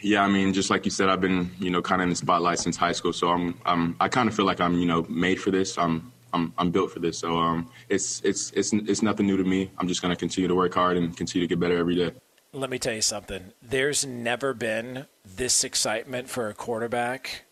Yeah, 0.00 0.22
I 0.22 0.28
mean, 0.28 0.52
just 0.52 0.70
like 0.70 0.84
you 0.84 0.90
said, 0.90 1.08
I've 1.08 1.20
been 1.20 1.50
you 1.58 1.70
know 1.70 1.82
kind 1.82 2.00
of 2.00 2.04
in 2.04 2.10
the 2.10 2.16
spotlight 2.16 2.58
since 2.58 2.76
high 2.76 2.92
school, 2.92 3.12
so 3.12 3.30
I'm, 3.30 3.58
I'm 3.66 3.96
I 4.00 4.08
kind 4.08 4.28
of 4.28 4.34
feel 4.34 4.44
like 4.44 4.60
I'm 4.60 4.78
you 4.78 4.86
know 4.86 5.04
made 5.08 5.40
for 5.40 5.50
this. 5.50 5.76
I'm 5.76 6.12
I'm 6.32 6.52
I'm 6.58 6.70
built 6.70 6.92
for 6.92 7.00
this. 7.00 7.18
So 7.18 7.36
um, 7.36 7.70
it's 7.88 8.20
it's 8.24 8.52
it's 8.52 8.72
it's 8.72 9.02
nothing 9.02 9.26
new 9.26 9.36
to 9.36 9.44
me. 9.44 9.70
I'm 9.78 9.88
just 9.88 10.02
gonna 10.02 10.16
continue 10.16 10.48
to 10.48 10.54
work 10.54 10.74
hard 10.74 10.96
and 10.96 11.16
continue 11.16 11.46
to 11.46 11.52
get 11.52 11.58
better 11.58 11.76
every 11.76 11.96
day. 11.96 12.12
Let 12.52 12.70
me 12.70 12.78
tell 12.78 12.94
you 12.94 13.02
something. 13.02 13.52
There's 13.62 14.06
never 14.06 14.54
been 14.54 15.06
this 15.24 15.64
excitement 15.64 16.30
for 16.30 16.48
a 16.48 16.54
quarterback 16.54 17.44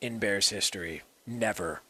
in 0.00 0.18
Bears 0.18 0.48
history. 0.50 1.02
Never. 1.26 1.82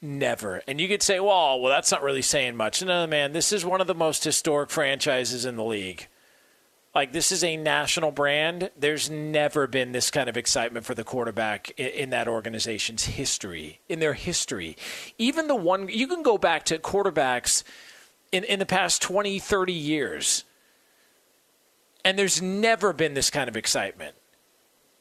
Never. 0.00 0.62
And 0.68 0.80
you 0.80 0.86
could 0.86 1.02
say, 1.02 1.18
well, 1.18 1.60
well, 1.60 1.72
that's 1.72 1.90
not 1.90 2.02
really 2.02 2.22
saying 2.22 2.56
much. 2.56 2.82
No, 2.82 3.06
man, 3.06 3.32
this 3.32 3.52
is 3.52 3.64
one 3.64 3.80
of 3.80 3.86
the 3.86 3.94
most 3.94 4.22
historic 4.22 4.70
franchises 4.70 5.44
in 5.44 5.56
the 5.56 5.64
league. 5.64 6.06
Like, 6.94 7.12
this 7.12 7.32
is 7.32 7.44
a 7.44 7.56
national 7.56 8.12
brand. 8.12 8.70
There's 8.78 9.10
never 9.10 9.66
been 9.66 9.92
this 9.92 10.10
kind 10.10 10.28
of 10.28 10.36
excitement 10.36 10.86
for 10.86 10.94
the 10.94 11.04
quarterback 11.04 11.70
in, 11.76 11.86
in 11.88 12.10
that 12.10 12.28
organization's 12.28 13.04
history, 13.04 13.80
in 13.88 13.98
their 13.98 14.14
history. 14.14 14.76
Even 15.18 15.48
the 15.48 15.54
one, 15.54 15.88
you 15.88 16.06
can 16.06 16.22
go 16.22 16.38
back 16.38 16.64
to 16.66 16.78
quarterbacks 16.78 17.62
in, 18.32 18.44
in 18.44 18.58
the 18.58 18.66
past 18.66 19.02
20, 19.02 19.38
30 19.38 19.72
years, 19.72 20.44
and 22.04 22.18
there's 22.18 22.40
never 22.40 22.92
been 22.92 23.14
this 23.14 23.30
kind 23.30 23.48
of 23.48 23.56
excitement. 23.56 24.14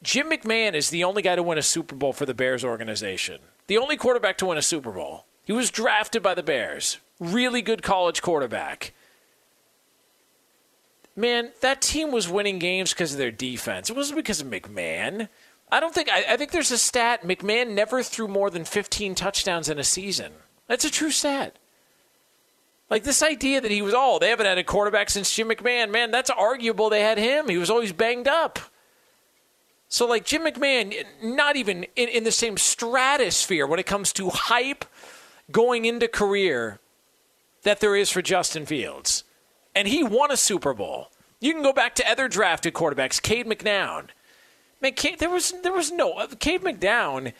Jim 0.03 0.29
McMahon 0.29 0.73
is 0.73 0.89
the 0.89 1.03
only 1.03 1.21
guy 1.21 1.35
to 1.35 1.43
win 1.43 1.57
a 1.57 1.63
Super 1.63 1.95
Bowl 1.95 2.13
for 2.13 2.25
the 2.25 2.33
Bears 2.33 2.63
organization. 2.63 3.39
The 3.67 3.77
only 3.77 3.97
quarterback 3.97 4.37
to 4.39 4.45
win 4.45 4.57
a 4.57 4.61
Super 4.61 4.91
Bowl. 4.91 5.25
He 5.43 5.53
was 5.53 5.71
drafted 5.71 6.21
by 6.21 6.33
the 6.33 6.43
Bears. 6.43 6.99
Really 7.19 7.61
good 7.61 7.81
college 7.81 8.21
quarterback. 8.21 8.93
Man, 11.15 11.51
that 11.61 11.81
team 11.81 12.11
was 12.11 12.29
winning 12.29 12.59
games 12.59 12.93
because 12.93 13.13
of 13.13 13.17
their 13.17 13.31
defense. 13.31 13.89
It 13.89 13.95
wasn't 13.95 14.17
because 14.17 14.39
of 14.39 14.47
McMahon. 14.47 15.29
I 15.71 15.79
don't 15.79 15.93
think 15.93 16.09
I, 16.09 16.25
I 16.29 16.37
think 16.37 16.51
there's 16.51 16.71
a 16.71 16.77
stat 16.77 17.23
McMahon 17.23 17.71
never 17.71 18.03
threw 18.03 18.27
more 18.27 18.49
than 18.49 18.65
15 18.65 19.15
touchdowns 19.15 19.67
in 19.67 19.79
a 19.79 19.83
season. 19.83 20.33
That's 20.67 20.85
a 20.85 20.91
true 20.91 21.11
stat. 21.11 21.57
Like 22.89 23.03
this 23.03 23.23
idea 23.23 23.59
that 23.59 23.71
he 23.71 23.81
was, 23.81 23.93
oh, 23.97 24.19
they 24.19 24.29
haven't 24.29 24.45
had 24.45 24.57
a 24.57 24.63
quarterback 24.63 25.09
since 25.09 25.33
Jim 25.33 25.49
McMahon. 25.49 25.91
Man, 25.91 26.11
that's 26.11 26.29
arguable. 26.29 26.89
They 26.89 27.01
had 27.01 27.17
him. 27.17 27.49
He 27.49 27.57
was 27.57 27.69
always 27.69 27.91
banged 27.91 28.27
up. 28.27 28.59
So, 29.89 30.05
like 30.05 30.25
Jim 30.25 30.43
McMahon, 30.43 31.05
not 31.23 31.55
even 31.55 31.85
in, 31.95 32.09
in 32.09 32.23
the 32.23 32.31
same 32.31 32.57
stratosphere 32.57 33.65
when 33.65 33.79
it 33.79 33.85
comes 33.85 34.11
to 34.13 34.29
hype 34.29 34.85
going 35.51 35.85
into 35.85 36.07
career 36.07 36.79
that 37.63 37.79
there 37.79 37.95
is 37.95 38.09
for 38.09 38.21
Justin 38.21 38.65
Fields. 38.65 39.23
And 39.73 39.87
he 39.87 40.03
won 40.03 40.31
a 40.31 40.37
Super 40.37 40.73
Bowl. 40.73 41.11
You 41.39 41.53
can 41.53 41.63
go 41.63 41.73
back 41.73 41.95
to 41.95 42.09
other 42.09 42.27
drafted 42.27 42.73
quarterbacks, 42.73 43.21
Cade 43.21 43.45
McNown. 43.45 44.07
Man, 44.81 44.93
Cade, 44.93 45.19
there 45.19 45.29
was 45.29 45.53
there 45.63 45.73
was 45.73 45.91
no 45.91 46.27
Cade 46.39 46.61
McNown 46.61 47.33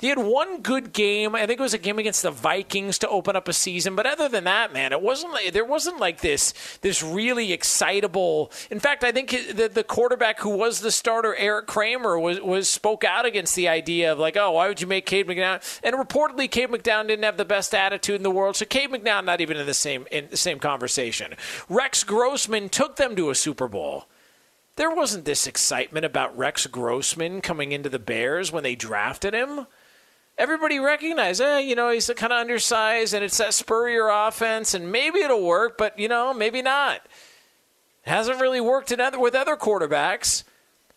he 0.00 0.08
had 0.08 0.18
one 0.18 0.62
good 0.62 0.92
game. 0.92 1.34
I 1.34 1.46
think 1.46 1.60
it 1.60 1.62
was 1.62 1.74
a 1.74 1.78
game 1.78 1.98
against 1.98 2.22
the 2.22 2.30
Vikings 2.30 2.98
to 3.00 3.08
open 3.08 3.36
up 3.36 3.48
a 3.48 3.52
season. 3.52 3.94
But 3.94 4.06
other 4.06 4.28
than 4.28 4.44
that, 4.44 4.72
man, 4.72 4.92
it 4.92 5.02
wasn't. 5.02 5.34
There 5.52 5.64
wasn't 5.64 6.00
like 6.00 6.20
this 6.20 6.54
this 6.80 7.02
really 7.02 7.52
excitable. 7.52 8.50
In 8.70 8.80
fact, 8.80 9.04
I 9.04 9.12
think 9.12 9.30
the 9.30 9.70
the 9.72 9.84
quarterback 9.84 10.40
who 10.40 10.56
was 10.56 10.80
the 10.80 10.90
starter, 10.90 11.34
Erik 11.34 11.66
Kramer, 11.66 12.18
was 12.18 12.40
was 12.40 12.68
spoke 12.68 13.04
out 13.04 13.26
against 13.26 13.54
the 13.54 13.68
idea 13.68 14.10
of 14.12 14.18
like, 14.18 14.36
oh, 14.36 14.52
why 14.52 14.68
would 14.68 14.80
you 14.80 14.86
make 14.86 15.04
Cade 15.04 15.26
McNown? 15.26 15.62
And 15.82 15.94
reportedly, 15.96 16.50
Cade 16.50 16.70
McNown 16.70 17.06
didn't 17.06 17.24
have 17.24 17.36
the 17.36 17.44
best 17.44 17.74
attitude 17.74 18.16
in 18.16 18.22
the 18.22 18.30
world. 18.30 18.56
So 18.56 18.64
Cade 18.64 18.90
McNown 18.90 19.24
not 19.24 19.40
even 19.40 19.58
in 19.58 19.66
the 19.66 19.74
same 19.74 20.06
in 20.10 20.28
the 20.30 20.36
same 20.36 20.58
conversation. 20.58 21.34
Rex 21.68 22.04
Grossman 22.04 22.70
took 22.70 22.96
them 22.96 23.14
to 23.16 23.30
a 23.30 23.34
Super 23.34 23.68
Bowl. 23.68 24.06
There 24.76 24.90
wasn't 24.90 25.26
this 25.26 25.46
excitement 25.46 26.06
about 26.06 26.36
Rex 26.38 26.66
Grossman 26.66 27.42
coming 27.42 27.72
into 27.72 27.90
the 27.90 27.98
Bears 27.98 28.50
when 28.50 28.62
they 28.62 28.74
drafted 28.74 29.34
him. 29.34 29.66
Everybody 30.40 30.80
recognized, 30.80 31.40
eh, 31.42 31.58
you 31.58 31.76
know, 31.76 31.90
he's 31.90 32.10
kind 32.16 32.32
of 32.32 32.40
undersized 32.40 33.12
and 33.12 33.22
it's 33.22 33.36
that 33.36 33.52
spurrier 33.52 34.08
offense 34.08 34.72
and 34.72 34.90
maybe 34.90 35.20
it'll 35.20 35.44
work, 35.44 35.76
but, 35.76 35.96
you 35.98 36.08
know, 36.08 36.32
maybe 36.32 36.62
not. 36.62 37.02
Hasn't 38.02 38.40
really 38.40 38.60
worked 38.60 38.90
in 38.90 39.00
other, 39.00 39.20
with 39.20 39.34
other 39.34 39.56
quarterbacks. 39.56 40.44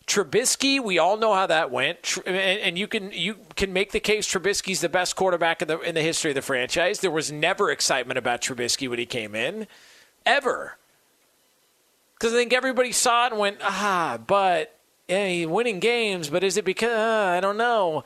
Trubisky, 0.06 0.82
we 0.82 0.98
all 0.98 1.18
know 1.18 1.34
how 1.34 1.46
that 1.46 1.70
went, 1.70 2.18
and, 2.26 2.78
you 2.78 2.86
can 2.86 3.10
you 3.10 3.36
can 3.56 3.72
make 3.72 3.92
the 3.92 4.00
case 4.00 4.26
Trubisky's 4.30 4.82
the 4.82 4.88
best 4.90 5.16
quarterback 5.16 5.62
in 5.62 5.68
the 5.68 5.80
in 5.80 5.94
the 5.94 6.02
history 6.02 6.30
of 6.30 6.34
the 6.34 6.42
franchise. 6.42 7.00
There 7.00 7.10
was 7.10 7.32
never 7.32 7.70
excitement 7.70 8.18
about 8.18 8.42
Trubisky 8.42 8.86
when 8.86 8.98
he 8.98 9.06
came 9.06 9.34
in, 9.34 9.66
ever, 10.26 10.76
because 12.14 12.34
I 12.34 12.36
think 12.36 12.52
everybody 12.52 12.92
saw 12.92 13.28
it 13.28 13.32
and 13.32 13.40
went, 13.40 13.56
ah, 13.62 14.18
but 14.26 14.76
yeah, 15.08 15.26
he's 15.26 15.46
winning 15.46 15.80
games, 15.80 16.28
but 16.28 16.44
is 16.44 16.58
it 16.58 16.66
because 16.66 16.90
uh, 16.90 17.34
I 17.34 17.40
don't 17.40 17.56
know. 17.56 18.04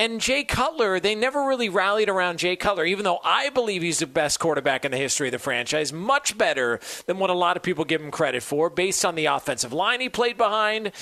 And 0.00 0.18
Jay 0.18 0.44
Cutler, 0.44 0.98
they 0.98 1.14
never 1.14 1.44
really 1.44 1.68
rallied 1.68 2.08
around 2.08 2.38
Jay 2.38 2.56
Cutler, 2.56 2.86
even 2.86 3.04
though 3.04 3.20
I 3.22 3.50
believe 3.50 3.82
he's 3.82 3.98
the 3.98 4.06
best 4.06 4.40
quarterback 4.40 4.86
in 4.86 4.92
the 4.92 4.96
history 4.96 5.28
of 5.28 5.32
the 5.32 5.38
franchise, 5.38 5.92
much 5.92 6.38
better 6.38 6.80
than 7.04 7.18
what 7.18 7.28
a 7.28 7.34
lot 7.34 7.58
of 7.58 7.62
people 7.62 7.84
give 7.84 8.00
him 8.00 8.10
credit 8.10 8.42
for, 8.42 8.70
based 8.70 9.04
on 9.04 9.14
the 9.14 9.26
offensive 9.26 9.74
line 9.74 10.00
he 10.00 10.08
played 10.08 10.38
behind, 10.38 10.92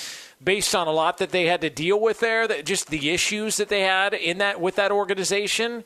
based 0.43 0.75
on 0.75 0.85
a 0.85 0.91
lot 0.91 1.17
that 1.19 1.29
they 1.29 1.45
had 1.45 1.61
to 1.61 1.69
deal 1.69 1.97
with 1.97 2.19
there, 2.19 2.45
that 2.45 2.65
just 2.65 2.89
the 2.89 3.09
issues 3.11 3.55
that 3.55 3.69
they 3.69 3.83
had 3.83 4.13
in 4.13 4.39
that 4.39 4.59
with 4.59 4.75
that 4.75 4.91
organization. 4.91 5.85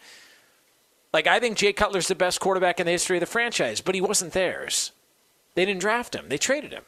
Like 1.13 1.27
I 1.27 1.39
think 1.39 1.55
Jay 1.55 1.71
Cutler's 1.71 2.07
the 2.07 2.15
best 2.15 2.39
quarterback 2.39 2.79
in 2.79 2.87
the 2.87 2.93
history 2.93 3.17
of 3.17 3.21
the 3.21 3.27
franchise, 3.27 3.79
but 3.79 3.93
he 3.93 4.01
wasn't 4.01 4.33
theirs. 4.33 4.91
They 5.53 5.65
didn't 5.65 5.81
draft 5.81 6.15
him. 6.15 6.29
They 6.29 6.39
traded 6.39 6.71
him. 6.71 6.85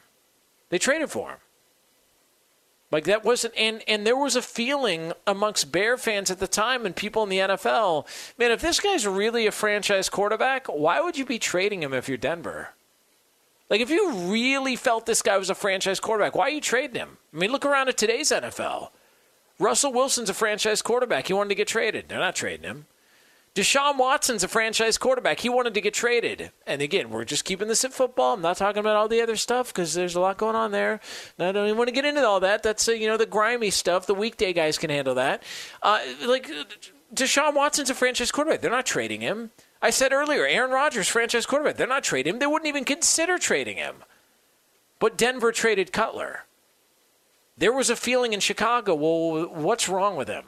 They 0.69 0.79
traded 0.79 1.11
for 1.11 1.29
him. 1.29 1.37
Like 2.91 3.05
that 3.05 3.25
wasn't 3.25 3.53
and 3.57 3.83
and 3.87 4.05
there 4.05 4.15
was 4.15 4.35
a 4.35 4.41
feeling 4.41 5.13
amongst 5.25 5.71
Bear 5.71 5.97
fans 5.97 6.29
at 6.29 6.39
the 6.39 6.47
time 6.47 6.85
and 6.85 6.95
people 6.95 7.23
in 7.23 7.29
the 7.29 7.39
NFL, 7.39 8.07
man, 8.37 8.51
if 8.51 8.61
this 8.61 8.79
guy's 8.79 9.07
really 9.07 9.47
a 9.47 9.51
franchise 9.51 10.07
quarterback, 10.07 10.67
why 10.67 11.01
would 11.01 11.17
you 11.17 11.25
be 11.25 11.39
trading 11.39 11.81
him 11.83 11.93
if 11.93 12.07
you're 12.07 12.17
Denver? 12.17 12.69
Like 13.69 13.81
if 13.81 13.89
you 13.89 14.11
really 14.11 14.75
felt 14.75 15.05
this 15.05 15.23
guy 15.23 15.37
was 15.37 15.49
a 15.49 15.55
franchise 15.55 15.99
quarterback, 15.99 16.35
why 16.35 16.43
are 16.43 16.51
you 16.51 16.61
trading 16.61 16.95
him? 16.95 17.17
I 17.33 17.37
mean, 17.37 17.51
look 17.51 17.65
around 17.65 17.89
at 17.89 17.97
today's 17.97 18.31
NFL. 18.31 18.89
Russell 19.57 19.93
Wilson's 19.93 20.29
a 20.29 20.33
franchise 20.33 20.81
quarterback. 20.81 21.27
He 21.27 21.33
wanted 21.33 21.49
to 21.49 21.55
get 21.55 21.67
traded. 21.67 22.07
They're 22.07 22.19
not 22.19 22.35
trading 22.35 22.63
him. 22.63 22.85
Deshaun 23.55 23.97
Watson's 23.97 24.43
a 24.43 24.49
franchise 24.49 24.97
quarterback. 24.97 25.39
He 25.39 25.47
wanted 25.47 25.73
to 25.75 25.81
get 25.81 25.93
traded. 25.93 26.51
And 26.67 26.81
again, 26.81 27.09
we're 27.09 27.23
just 27.23 27.45
keeping 27.45 27.69
this 27.69 27.85
at 27.85 27.93
football. 27.93 28.33
I'm 28.33 28.41
not 28.41 28.57
talking 28.57 28.81
about 28.81 28.97
all 28.97 29.07
the 29.07 29.21
other 29.21 29.37
stuff 29.37 29.73
because 29.73 29.93
there's 29.93 30.15
a 30.15 30.19
lot 30.19 30.37
going 30.37 30.57
on 30.57 30.71
there. 30.71 30.99
And 31.39 31.47
I 31.47 31.51
don't 31.53 31.67
even 31.67 31.77
want 31.77 31.87
to 31.87 31.93
get 31.93 32.03
into 32.03 32.27
all 32.27 32.41
that. 32.41 32.63
That's, 32.63 32.85
uh, 32.89 32.91
you 32.91 33.07
know, 33.07 33.15
the 33.15 33.25
grimy 33.25 33.69
stuff. 33.69 34.07
The 34.07 34.13
weekday 34.13 34.51
guys 34.51 34.77
can 34.77 34.89
handle 34.89 35.15
that. 35.15 35.41
Uh, 35.81 36.01
like, 36.25 36.51
Deshaun 37.13 37.55
Watson's 37.55 37.89
a 37.89 37.95
franchise 37.95 38.29
quarterback. 38.29 38.59
They're 38.59 38.69
not 38.69 38.85
trading 38.85 39.21
him. 39.21 39.51
I 39.81 39.89
said 39.89 40.11
earlier, 40.11 40.45
Aaron 40.45 40.71
Rodgers, 40.71 41.07
franchise 41.07 41.45
quarterback. 41.45 41.77
They're 41.77 41.87
not 41.87 42.03
trading 42.03 42.33
him. 42.33 42.39
They 42.39 42.47
wouldn't 42.47 42.67
even 42.67 42.83
consider 42.83 43.37
trading 43.37 43.77
him. 43.77 44.03
But 44.99 45.17
Denver 45.17 45.53
traded 45.53 45.93
Cutler. 45.93 46.43
There 47.57 47.71
was 47.71 47.89
a 47.89 47.95
feeling 47.95 48.33
in 48.33 48.41
Chicago, 48.41 48.95
well, 48.95 49.47
what's 49.47 49.87
wrong 49.87 50.17
with 50.17 50.27
him? 50.27 50.43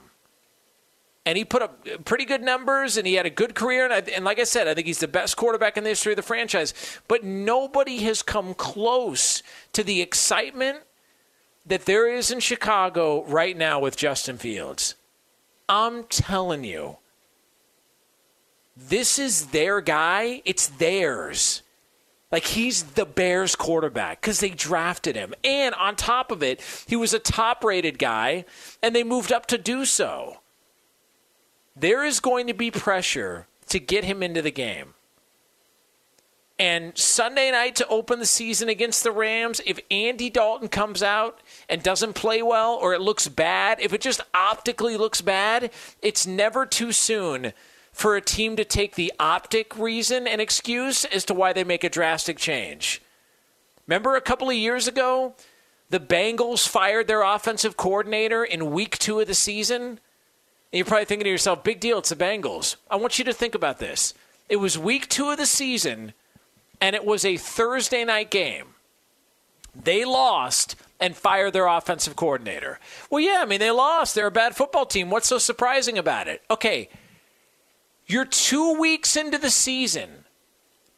And 1.27 1.37
he 1.37 1.43
put 1.43 1.61
up 1.61 1.85
pretty 2.05 2.23
good 2.23 2.41
numbers 2.41 2.95
and 2.95 3.05
he 3.05 3.15
had 3.15 3.25
a 3.25 3.29
good 3.29 3.53
career. 3.53 3.83
And, 3.83 3.93
I, 3.93 3.97
and, 4.15 4.23
like 4.23 4.39
I 4.39 4.45
said, 4.45 4.69
I 4.69 4.73
think 4.73 4.87
he's 4.87 4.99
the 4.99 5.09
best 5.09 5.35
quarterback 5.35 5.75
in 5.75 5.83
the 5.83 5.89
history 5.89 6.13
of 6.13 6.15
the 6.15 6.21
franchise. 6.21 6.73
But 7.09 7.25
nobody 7.25 7.97
has 8.03 8.23
come 8.23 8.53
close 8.53 9.43
to 9.73 9.83
the 9.83 10.01
excitement 10.01 10.79
that 11.65 11.83
there 11.83 12.09
is 12.09 12.31
in 12.31 12.39
Chicago 12.39 13.25
right 13.25 13.57
now 13.57 13.81
with 13.81 13.97
Justin 13.97 14.37
Fields. 14.37 14.95
I'm 15.67 16.05
telling 16.05 16.63
you, 16.63 16.95
this 18.77 19.19
is 19.19 19.47
their 19.47 19.81
guy. 19.81 20.41
It's 20.45 20.67
theirs. 20.67 21.61
Like 22.31 22.45
he's 22.45 22.83
the 22.83 23.05
Bears 23.05 23.53
quarterback 23.57 24.21
because 24.21 24.39
they 24.39 24.51
drafted 24.51 25.17
him. 25.17 25.33
And 25.43 25.75
on 25.75 25.97
top 25.97 26.31
of 26.31 26.41
it, 26.41 26.61
he 26.87 26.95
was 26.95 27.13
a 27.13 27.19
top 27.19 27.65
rated 27.65 27.99
guy 27.99 28.45
and 28.81 28.95
they 28.95 29.03
moved 29.03 29.33
up 29.33 29.45
to 29.47 29.57
do 29.57 29.83
so 29.83 30.37
there 31.79 32.03
is 32.03 32.19
going 32.19 32.47
to 32.47 32.53
be 32.53 32.71
pressure 32.71 33.47
to 33.67 33.79
get 33.79 34.03
him 34.03 34.23
into 34.23 34.41
the 34.41 34.51
game. 34.51 34.93
And 36.59 36.97
Sunday 36.97 37.51
night 37.51 37.75
to 37.75 37.87
open 37.87 38.17
the 38.17 38.25
season 38.25 38.67
against 38.67 39.03
the 39.03 39.11
Rams, 39.11 39.61
if 39.65 39.79
Andy 39.91 40.31
Dalton 40.31 40.69
comes 40.69 41.03
out 41.03 41.39
and 41.69 41.83
doesn't 41.83 42.13
play 42.13 42.41
well 42.41 42.73
or 42.73 42.95
it 42.95 43.01
looks 43.01 43.27
bad, 43.27 43.79
if 43.79 43.93
it 43.93 44.01
just 44.01 44.21
optically 44.33 44.97
looks 44.97 45.21
bad, 45.21 45.69
it's 46.01 46.25
never 46.25 46.65
too 46.65 46.91
soon 46.91 47.53
for 47.91 48.15
a 48.15 48.21
team 48.21 48.55
to 48.55 48.65
take 48.65 48.95
the 48.95 49.13
optic 49.19 49.77
reason 49.77 50.27
and 50.27 50.41
excuse 50.41 51.05
as 51.05 51.25
to 51.25 51.33
why 51.35 51.53
they 51.53 51.63
make 51.63 51.83
a 51.83 51.89
drastic 51.89 52.37
change. 52.37 53.03
Remember 53.85 54.15
a 54.15 54.21
couple 54.21 54.49
of 54.49 54.55
years 54.55 54.87
ago, 54.87 55.35
the 55.91 55.99
Bengals 55.99 56.67
fired 56.67 57.07
their 57.07 57.21
offensive 57.21 57.77
coordinator 57.77 58.43
in 58.43 58.71
week 58.71 58.97
two 58.97 59.19
of 59.19 59.27
the 59.27 59.35
season? 59.35 59.99
And 60.71 60.77
you're 60.79 60.85
probably 60.85 61.05
thinking 61.05 61.25
to 61.25 61.29
yourself, 61.29 61.63
big 61.63 61.79
deal, 61.79 61.99
it's 61.99 62.09
the 62.09 62.15
Bengals. 62.15 62.75
I 62.89 62.97
want 62.97 63.17
you 63.17 63.25
to 63.25 63.33
think 63.33 63.55
about 63.55 63.79
this. 63.79 64.13
It 64.49 64.57
was 64.57 64.77
week 64.77 65.07
two 65.07 65.29
of 65.29 65.37
the 65.37 65.45
season, 65.45 66.13
and 66.81 66.95
it 66.95 67.05
was 67.05 67.23
a 67.23 67.37
Thursday 67.37 68.03
night 68.03 68.29
game. 68.29 68.67
They 69.75 70.03
lost 70.05 70.75
and 70.99 71.15
fired 71.15 71.53
their 71.53 71.67
offensive 71.67 72.15
coordinator. 72.15 72.79
Well, 73.09 73.21
yeah, 73.21 73.39
I 73.41 73.45
mean, 73.45 73.59
they 73.59 73.71
lost. 73.71 74.15
They're 74.15 74.27
a 74.27 74.31
bad 74.31 74.55
football 74.55 74.85
team. 74.85 75.09
What's 75.09 75.27
so 75.27 75.37
surprising 75.37 75.97
about 75.97 76.27
it? 76.27 76.41
Okay, 76.49 76.89
you're 78.07 78.25
two 78.25 78.79
weeks 78.79 79.15
into 79.15 79.37
the 79.37 79.49
season, 79.49 80.25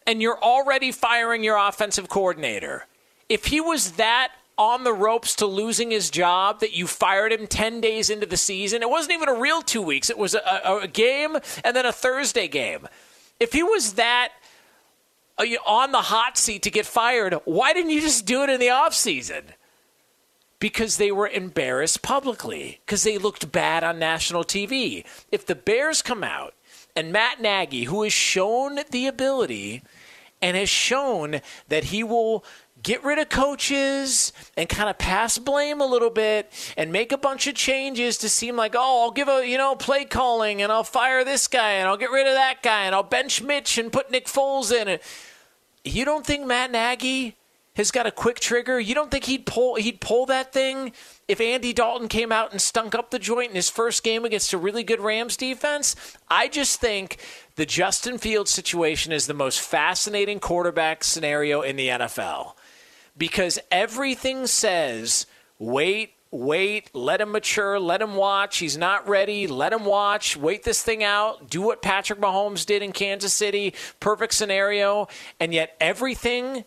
and 0.07 0.21
you're 0.21 0.41
already 0.41 0.91
firing 0.91 1.43
your 1.43 1.57
offensive 1.57 2.07
coordinator. 2.07 2.85
If 3.27 3.45
he 3.45 3.59
was 3.59 3.93
that 3.93 4.31
on 4.59 4.83
the 4.83 4.93
ropes 4.93 5.35
to 5.35 5.45
losing 5.45 5.89
his 5.89 6.09
job 6.09 6.59
that 6.59 6.73
you 6.73 6.85
fired 6.85 7.31
him 7.31 7.47
10 7.47 7.79
days 7.79 8.09
into 8.09 8.25
the 8.25 8.37
season. 8.37 8.81
It 8.81 8.89
wasn't 8.89 9.13
even 9.13 9.29
a 9.29 9.39
real 9.39 9.61
two 9.61 9.81
weeks, 9.81 10.09
it 10.09 10.17
was 10.17 10.35
a, 10.35 10.79
a 10.83 10.87
game 10.87 11.37
and 11.63 11.75
then 11.75 11.85
a 11.85 11.93
Thursday 11.93 12.49
game. 12.49 12.87
If 13.39 13.53
he 13.53 13.63
was 13.63 13.93
that 13.93 14.33
uh, 15.37 15.45
on 15.65 15.93
the 15.93 16.01
hot 16.01 16.37
seat 16.37 16.61
to 16.63 16.69
get 16.69 16.85
fired, 16.85 17.35
why 17.45 17.71
didn't 17.71 17.91
you 17.91 18.01
just 18.01 18.25
do 18.25 18.43
it 18.43 18.49
in 18.49 18.59
the 18.59 18.67
offseason? 18.67 19.43
Because 20.59 20.97
they 20.97 21.09
were 21.09 21.29
embarrassed 21.29 22.01
publicly, 22.01 22.81
because 22.85 23.03
they 23.03 23.17
looked 23.17 23.49
bad 23.53 23.85
on 23.85 23.97
national 23.97 24.43
TV. 24.43 25.05
If 25.31 25.45
the 25.45 25.55
Bears 25.55 26.01
come 26.01 26.21
out 26.21 26.53
and 26.97 27.13
Matt 27.13 27.39
Nagy, 27.39 27.85
who 27.85 28.03
has 28.03 28.11
shown 28.11 28.79
the 28.91 29.07
ability 29.07 29.83
and 30.41 30.57
has 30.57 30.69
shown 30.69 31.39
that 31.69 31.85
he 31.85 32.03
will 32.03 32.43
get 32.83 33.03
rid 33.03 33.19
of 33.19 33.29
coaches 33.29 34.31
and 34.55 34.69
kind 34.69 34.89
of 34.89 34.97
pass 34.97 35.37
blame 35.37 35.81
a 35.81 35.85
little 35.85 36.09
bit 36.09 36.51
and 36.77 36.91
make 36.91 37.11
a 37.11 37.17
bunch 37.17 37.47
of 37.47 37.55
changes 37.55 38.17
to 38.19 38.29
seem 38.29 38.55
like, 38.55 38.75
oh, 38.75 39.03
I'll 39.03 39.11
give 39.11 39.27
a, 39.27 39.47
you 39.47 39.57
know, 39.57 39.75
play 39.75 40.05
calling 40.05 40.61
and 40.61 40.71
I'll 40.71 40.83
fire 40.83 41.23
this 41.23 41.47
guy 41.47 41.71
and 41.71 41.87
I'll 41.87 41.97
get 41.97 42.11
rid 42.11 42.27
of 42.27 42.33
that 42.33 42.63
guy 42.63 42.83
and 42.83 42.95
I'll 42.95 43.03
bench 43.03 43.41
Mitch 43.41 43.77
and 43.77 43.91
put 43.91 44.11
Nick 44.11 44.27
Foles 44.27 44.71
in 44.71 44.87
it. 44.87 45.03
You 45.83 46.05
don't 46.05 46.25
think 46.25 46.45
Matt 46.45 46.71
Nagy 46.71 47.35
has 47.75 47.91
got 47.91 48.05
a 48.05 48.11
quick 48.11 48.39
trigger? 48.39 48.79
You 48.79 48.93
don't 48.93 49.09
think 49.09 49.25
he'd 49.25 49.45
pull 49.45 49.75
he'd 49.75 50.01
pull 50.01 50.25
that 50.25 50.51
thing 50.51 50.91
if 51.27 51.39
Andy 51.39 51.71
Dalton 51.71 52.07
came 52.07 52.31
out 52.31 52.51
and 52.51 52.61
stunk 52.61 52.93
up 52.93 53.11
the 53.11 53.19
joint 53.19 53.49
in 53.49 53.55
his 53.55 53.69
first 53.69 54.03
game 54.03 54.25
against 54.25 54.51
a 54.53 54.57
really 54.57 54.83
good 54.83 54.99
Rams 54.99 55.37
defense? 55.37 55.95
I 56.29 56.47
just 56.49 56.81
think 56.81 57.17
the 57.55 57.65
Justin 57.65 58.17
Fields 58.17 58.51
situation 58.51 59.11
is 59.11 59.27
the 59.27 59.33
most 59.33 59.61
fascinating 59.61 60.39
quarterback 60.39 61.03
scenario 61.03 61.61
in 61.61 61.75
the 61.77 61.87
NFL 61.87 62.53
because 63.19 63.59
everything 63.69 64.47
says 64.47 65.27
wait, 65.59 66.13
wait, 66.31 66.89
let 66.95 67.21
him 67.21 67.31
mature, 67.31 67.79
let 67.79 68.01
him 68.01 68.15
watch. 68.15 68.57
He's 68.57 68.77
not 68.77 69.07
ready, 69.07 69.45
let 69.45 69.73
him 69.73 69.85
watch, 69.85 70.37
wait 70.37 70.63
this 70.63 70.81
thing 70.81 71.03
out, 71.03 71.49
do 71.49 71.61
what 71.61 71.81
Patrick 71.81 72.19
Mahomes 72.19 72.65
did 72.65 72.81
in 72.81 72.93
Kansas 72.93 73.33
City, 73.33 73.75
perfect 73.99 74.33
scenario. 74.33 75.07
And 75.39 75.53
yet 75.53 75.75
everything 75.81 76.63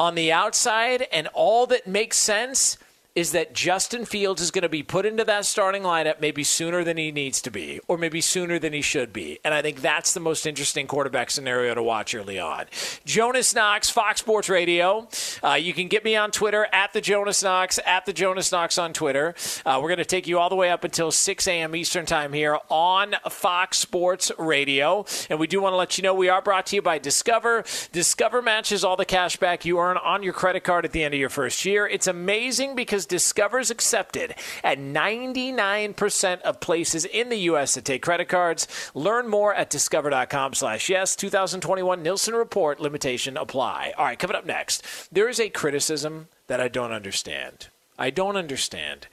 on 0.00 0.14
the 0.14 0.32
outside 0.32 1.06
and 1.12 1.28
all 1.34 1.66
that 1.66 1.86
makes 1.86 2.16
sense 2.16 2.78
is 3.14 3.32
that 3.32 3.52
Justin 3.52 4.04
Fields 4.04 4.40
is 4.40 4.50
going 4.50 4.62
to 4.62 4.68
be 4.68 4.82
put 4.82 5.04
into 5.04 5.24
that 5.24 5.44
starting 5.44 5.82
lineup 5.82 6.20
maybe 6.20 6.42
sooner 6.42 6.82
than 6.82 6.96
he 6.96 7.12
needs 7.12 7.42
to 7.42 7.50
be, 7.50 7.78
or 7.86 7.98
maybe 7.98 8.20
sooner 8.20 8.58
than 8.58 8.72
he 8.72 8.80
should 8.80 9.12
be. 9.12 9.38
And 9.44 9.52
I 9.52 9.60
think 9.60 9.82
that's 9.82 10.14
the 10.14 10.20
most 10.20 10.46
interesting 10.46 10.86
quarterback 10.86 11.30
scenario 11.30 11.74
to 11.74 11.82
watch 11.82 12.14
early 12.14 12.38
on. 12.38 12.66
Jonas 13.04 13.54
Knox, 13.54 13.90
Fox 13.90 14.20
Sports 14.20 14.48
Radio. 14.48 15.08
Uh, 15.42 15.54
you 15.54 15.74
can 15.74 15.88
get 15.88 16.04
me 16.04 16.16
on 16.16 16.30
Twitter 16.30 16.66
at 16.72 16.92
the 16.94 17.00
Jonas 17.02 17.42
Knox, 17.42 17.78
at 17.84 18.06
the 18.06 18.12
Jonas 18.14 18.50
Knox 18.50 18.78
on 18.78 18.94
Twitter. 18.94 19.34
Uh, 19.66 19.78
we're 19.82 19.88
going 19.88 19.98
to 19.98 20.04
take 20.04 20.26
you 20.26 20.38
all 20.38 20.48
the 20.48 20.56
way 20.56 20.70
up 20.70 20.84
until 20.84 21.10
6 21.10 21.46
a.m. 21.48 21.76
Eastern 21.76 22.06
Time 22.06 22.32
here 22.32 22.58
on 22.70 23.14
Fox 23.28 23.78
Sports 23.78 24.32
Radio. 24.38 25.04
And 25.28 25.38
we 25.38 25.46
do 25.46 25.60
want 25.60 25.74
to 25.74 25.76
let 25.76 25.98
you 25.98 26.02
know 26.02 26.14
we 26.14 26.30
are 26.30 26.40
brought 26.40 26.66
to 26.66 26.76
you 26.76 26.82
by 26.82 26.98
Discover. 26.98 27.64
Discover 27.92 28.40
matches 28.40 28.84
all 28.84 28.96
the 28.96 29.04
cash 29.04 29.36
back 29.36 29.66
you 29.66 29.78
earn 29.78 29.98
on 29.98 30.22
your 30.22 30.32
credit 30.32 30.64
card 30.64 30.86
at 30.86 30.92
the 30.92 31.04
end 31.04 31.12
of 31.12 31.20
your 31.20 31.28
first 31.28 31.64
year. 31.66 31.86
It's 31.86 32.06
amazing 32.06 32.74
because 32.74 33.01
because 33.02 33.24
Discover's 33.24 33.70
accepted 33.70 34.34
at 34.62 34.78
99% 34.78 36.40
of 36.42 36.60
places 36.60 37.04
in 37.04 37.28
the 37.30 37.36
U.S. 37.50 37.74
that 37.74 37.84
take 37.84 38.02
credit 38.02 38.28
cards. 38.28 38.68
Learn 38.94 39.28
more 39.28 39.54
at 39.54 39.70
discover.com 39.70 40.54
slash 40.54 40.88
yes. 40.88 41.16
2021 41.16 42.02
Nielsen 42.02 42.34
Report 42.34 42.80
limitation 42.80 43.36
apply. 43.36 43.92
All 43.96 44.04
right, 44.04 44.18
coming 44.18 44.36
up 44.36 44.46
next, 44.46 44.84
there 45.12 45.28
is 45.28 45.40
a 45.40 45.48
criticism 45.48 46.28
that 46.46 46.60
I 46.60 46.68
don't 46.68 46.92
understand. 46.92 47.68
I 47.98 48.10
don't 48.10 48.36
understand. 48.36 49.08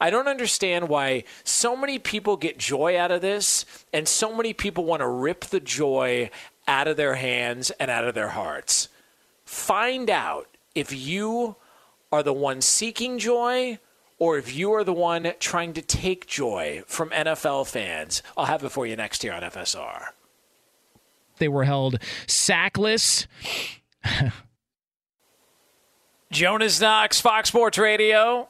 I 0.00 0.10
don't 0.10 0.28
understand 0.28 0.88
why 0.88 1.24
so 1.44 1.76
many 1.76 1.98
people 1.98 2.36
get 2.36 2.58
joy 2.58 2.98
out 2.98 3.10
of 3.10 3.20
this 3.20 3.64
and 3.92 4.06
so 4.06 4.34
many 4.34 4.52
people 4.52 4.84
want 4.84 5.00
to 5.00 5.08
rip 5.08 5.44
the 5.46 5.60
joy 5.60 6.30
out 6.66 6.88
of 6.88 6.96
their 6.96 7.14
hands 7.14 7.70
and 7.72 7.90
out 7.90 8.06
of 8.06 8.14
their 8.14 8.28
hearts. 8.28 8.88
Find 9.44 10.08
out 10.08 10.48
if 10.74 10.92
you 10.92 11.56
are 12.10 12.22
the 12.22 12.32
one 12.32 12.60
seeking 12.60 13.18
joy 13.18 13.78
or 14.18 14.36
if 14.36 14.54
you 14.54 14.72
are 14.72 14.84
the 14.84 14.92
one 14.92 15.32
trying 15.38 15.72
to 15.74 15.82
take 15.82 16.26
joy 16.26 16.82
from 16.86 17.10
NFL 17.10 17.68
fans. 17.68 18.22
I'll 18.36 18.46
have 18.46 18.64
it 18.64 18.70
for 18.70 18.86
you 18.86 18.96
next 18.96 19.22
year 19.22 19.32
on 19.32 19.42
FSR. 19.42 20.08
They 21.38 21.48
were 21.48 21.64
held 21.64 22.00
sackless. 22.26 23.26
Jonas 26.32 26.80
Knox, 26.80 27.20
Fox 27.20 27.48
Sports 27.48 27.78
Radio. 27.78 28.48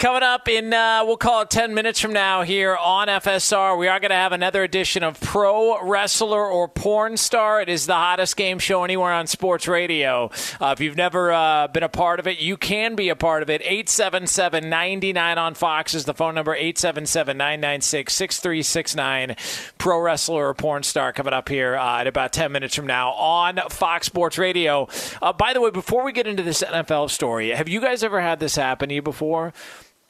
Coming 0.00 0.22
up 0.22 0.48
in, 0.48 0.72
uh, 0.72 1.02
we'll 1.04 1.18
call 1.18 1.42
it 1.42 1.50
10 1.50 1.74
minutes 1.74 2.00
from 2.00 2.14
now 2.14 2.40
here 2.40 2.74
on 2.74 3.08
FSR, 3.08 3.78
we 3.78 3.86
are 3.86 4.00
going 4.00 4.08
to 4.08 4.16
have 4.16 4.32
another 4.32 4.62
edition 4.62 5.02
of 5.02 5.20
Pro 5.20 5.78
Wrestler 5.86 6.42
or 6.42 6.68
Porn 6.68 7.18
Star. 7.18 7.60
It 7.60 7.68
is 7.68 7.84
the 7.84 7.92
hottest 7.92 8.34
game 8.34 8.58
show 8.58 8.82
anywhere 8.82 9.12
on 9.12 9.26
sports 9.26 9.68
radio. 9.68 10.30
Uh, 10.58 10.72
if 10.72 10.80
you've 10.80 10.96
never 10.96 11.30
uh, 11.30 11.68
been 11.68 11.82
a 11.82 11.90
part 11.90 12.18
of 12.18 12.26
it, 12.26 12.40
you 12.40 12.56
can 12.56 12.94
be 12.94 13.10
a 13.10 13.14
part 13.14 13.42
of 13.42 13.50
it. 13.50 13.60
877 13.60 14.70
99 14.70 15.36
on 15.36 15.52
Fox 15.52 15.92
is 15.92 16.06
the 16.06 16.14
phone 16.14 16.34
number 16.34 16.54
877 16.54 17.36
996 17.36 18.14
6369. 18.14 19.36
Pro 19.76 20.00
Wrestler 20.00 20.48
or 20.48 20.54
Porn 20.54 20.82
Star 20.82 21.12
coming 21.12 21.34
up 21.34 21.50
here 21.50 21.76
uh, 21.76 22.00
at 22.00 22.06
about 22.06 22.32
10 22.32 22.50
minutes 22.52 22.74
from 22.74 22.86
now 22.86 23.10
on 23.10 23.60
Fox 23.68 24.06
Sports 24.06 24.38
Radio. 24.38 24.88
Uh, 25.20 25.34
by 25.34 25.52
the 25.52 25.60
way, 25.60 25.68
before 25.68 26.04
we 26.04 26.12
get 26.12 26.26
into 26.26 26.42
this 26.42 26.62
NFL 26.62 27.10
story, 27.10 27.50
have 27.50 27.68
you 27.68 27.82
guys 27.82 28.02
ever 28.02 28.22
had 28.22 28.40
this 28.40 28.56
happen 28.56 28.88
to 28.88 28.94
you 28.94 29.02
before? 29.02 29.52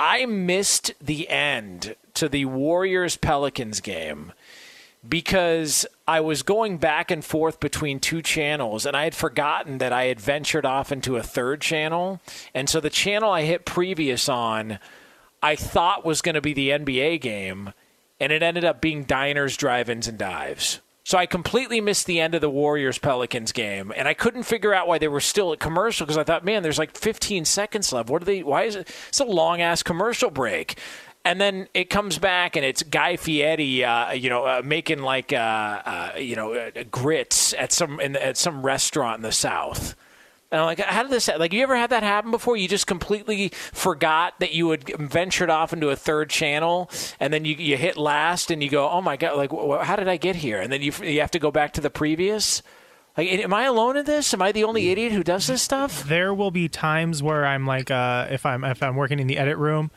I 0.02 0.24
missed 0.24 0.94
the 0.98 1.28
end 1.28 1.94
to 2.14 2.30
the 2.30 2.46
Warriors 2.46 3.18
Pelicans 3.18 3.80
game 3.80 4.32
because 5.06 5.84
I 6.08 6.20
was 6.20 6.42
going 6.42 6.78
back 6.78 7.10
and 7.10 7.22
forth 7.22 7.60
between 7.60 8.00
two 8.00 8.22
channels 8.22 8.86
and 8.86 8.96
I 8.96 9.04
had 9.04 9.14
forgotten 9.14 9.76
that 9.76 9.92
I 9.92 10.04
had 10.04 10.18
ventured 10.18 10.64
off 10.64 10.90
into 10.90 11.18
a 11.18 11.22
third 11.22 11.60
channel. 11.60 12.18
And 12.54 12.66
so 12.66 12.80
the 12.80 12.88
channel 12.88 13.30
I 13.30 13.42
hit 13.42 13.66
previous 13.66 14.26
on, 14.26 14.78
I 15.42 15.54
thought 15.54 16.02
was 16.02 16.22
going 16.22 16.34
to 16.34 16.40
be 16.40 16.54
the 16.54 16.70
NBA 16.70 17.20
game, 17.20 17.74
and 18.18 18.32
it 18.32 18.42
ended 18.42 18.64
up 18.64 18.80
being 18.80 19.04
diners, 19.04 19.54
drive 19.58 19.90
ins, 19.90 20.08
and 20.08 20.16
dives. 20.16 20.80
So 21.10 21.18
I 21.18 21.26
completely 21.26 21.80
missed 21.80 22.06
the 22.06 22.20
end 22.20 22.36
of 22.36 22.40
the 22.40 22.48
Warriors 22.48 22.96
Pelicans 22.96 23.50
game, 23.50 23.92
and 23.96 24.06
I 24.06 24.14
couldn't 24.14 24.44
figure 24.44 24.72
out 24.72 24.86
why 24.86 24.98
they 24.98 25.08
were 25.08 25.18
still 25.18 25.52
at 25.52 25.58
commercial 25.58 26.06
because 26.06 26.16
I 26.16 26.22
thought, 26.22 26.44
man, 26.44 26.62
there's 26.62 26.78
like 26.78 26.96
15 26.96 27.44
seconds 27.46 27.92
left. 27.92 28.08
What 28.08 28.22
are 28.22 28.24
they? 28.24 28.44
Why 28.44 28.62
is 28.62 28.76
it? 28.76 28.88
It's 29.08 29.18
a 29.18 29.24
long 29.24 29.60
ass 29.60 29.82
commercial 29.82 30.30
break. 30.30 30.78
And 31.24 31.40
then 31.40 31.66
it 31.74 31.90
comes 31.90 32.20
back, 32.20 32.54
and 32.54 32.64
it's 32.64 32.84
Guy 32.84 33.16
Fieri, 33.16 33.82
uh, 33.82 34.12
you 34.12 34.30
know, 34.30 34.44
uh, 34.44 34.62
making 34.64 35.00
like, 35.00 35.32
uh, 35.32 35.36
uh 35.36 36.12
you 36.16 36.36
know, 36.36 36.52
uh, 36.54 36.84
grits 36.92 37.54
at 37.54 37.72
some 37.72 37.98
in, 37.98 38.14
at 38.14 38.36
some 38.36 38.64
restaurant 38.64 39.16
in 39.16 39.22
the 39.22 39.32
South. 39.32 39.96
And 40.52 40.60
I'm 40.60 40.66
like, 40.66 40.80
how 40.80 41.02
did 41.02 41.12
this? 41.12 41.26
happen? 41.26 41.40
Like, 41.40 41.52
you 41.52 41.62
ever 41.62 41.76
had 41.76 41.90
that 41.90 42.02
happen 42.02 42.32
before? 42.32 42.56
You 42.56 42.66
just 42.66 42.86
completely 42.86 43.50
forgot 43.72 44.38
that 44.40 44.52
you 44.52 44.70
had 44.70 44.84
ventured 44.98 45.48
off 45.48 45.72
into 45.72 45.90
a 45.90 45.96
third 45.96 46.28
channel, 46.28 46.90
and 47.20 47.32
then 47.32 47.44
you 47.44 47.54
you 47.54 47.76
hit 47.76 47.96
last, 47.96 48.50
and 48.50 48.62
you 48.62 48.68
go, 48.68 48.88
oh 48.88 49.00
my 49.00 49.16
god, 49.16 49.36
like, 49.36 49.52
how 49.84 49.96
did 49.96 50.08
I 50.08 50.16
get 50.16 50.36
here? 50.36 50.60
And 50.60 50.72
then 50.72 50.82
you 50.82 50.92
you 51.02 51.20
have 51.20 51.30
to 51.32 51.38
go 51.38 51.50
back 51.50 51.72
to 51.74 51.80
the 51.80 51.90
previous. 51.90 52.62
Like, 53.16 53.28
am 53.28 53.54
I 53.54 53.64
alone 53.64 53.96
in 53.96 54.04
this? 54.04 54.32
Am 54.34 54.42
I 54.42 54.50
the 54.52 54.64
only 54.64 54.88
idiot 54.90 55.12
who 55.12 55.22
does 55.22 55.46
this 55.46 55.62
stuff? 55.62 56.04
There 56.04 56.32
will 56.32 56.50
be 56.50 56.68
times 56.68 57.22
where 57.22 57.44
I'm 57.44 57.66
like, 57.66 57.90
uh, 57.90 58.26
if 58.30 58.44
I'm 58.44 58.64
if 58.64 58.82
I'm 58.82 58.96
working 58.96 59.20
in 59.20 59.28
the 59.28 59.38
edit 59.38 59.56
room, 59.56 59.90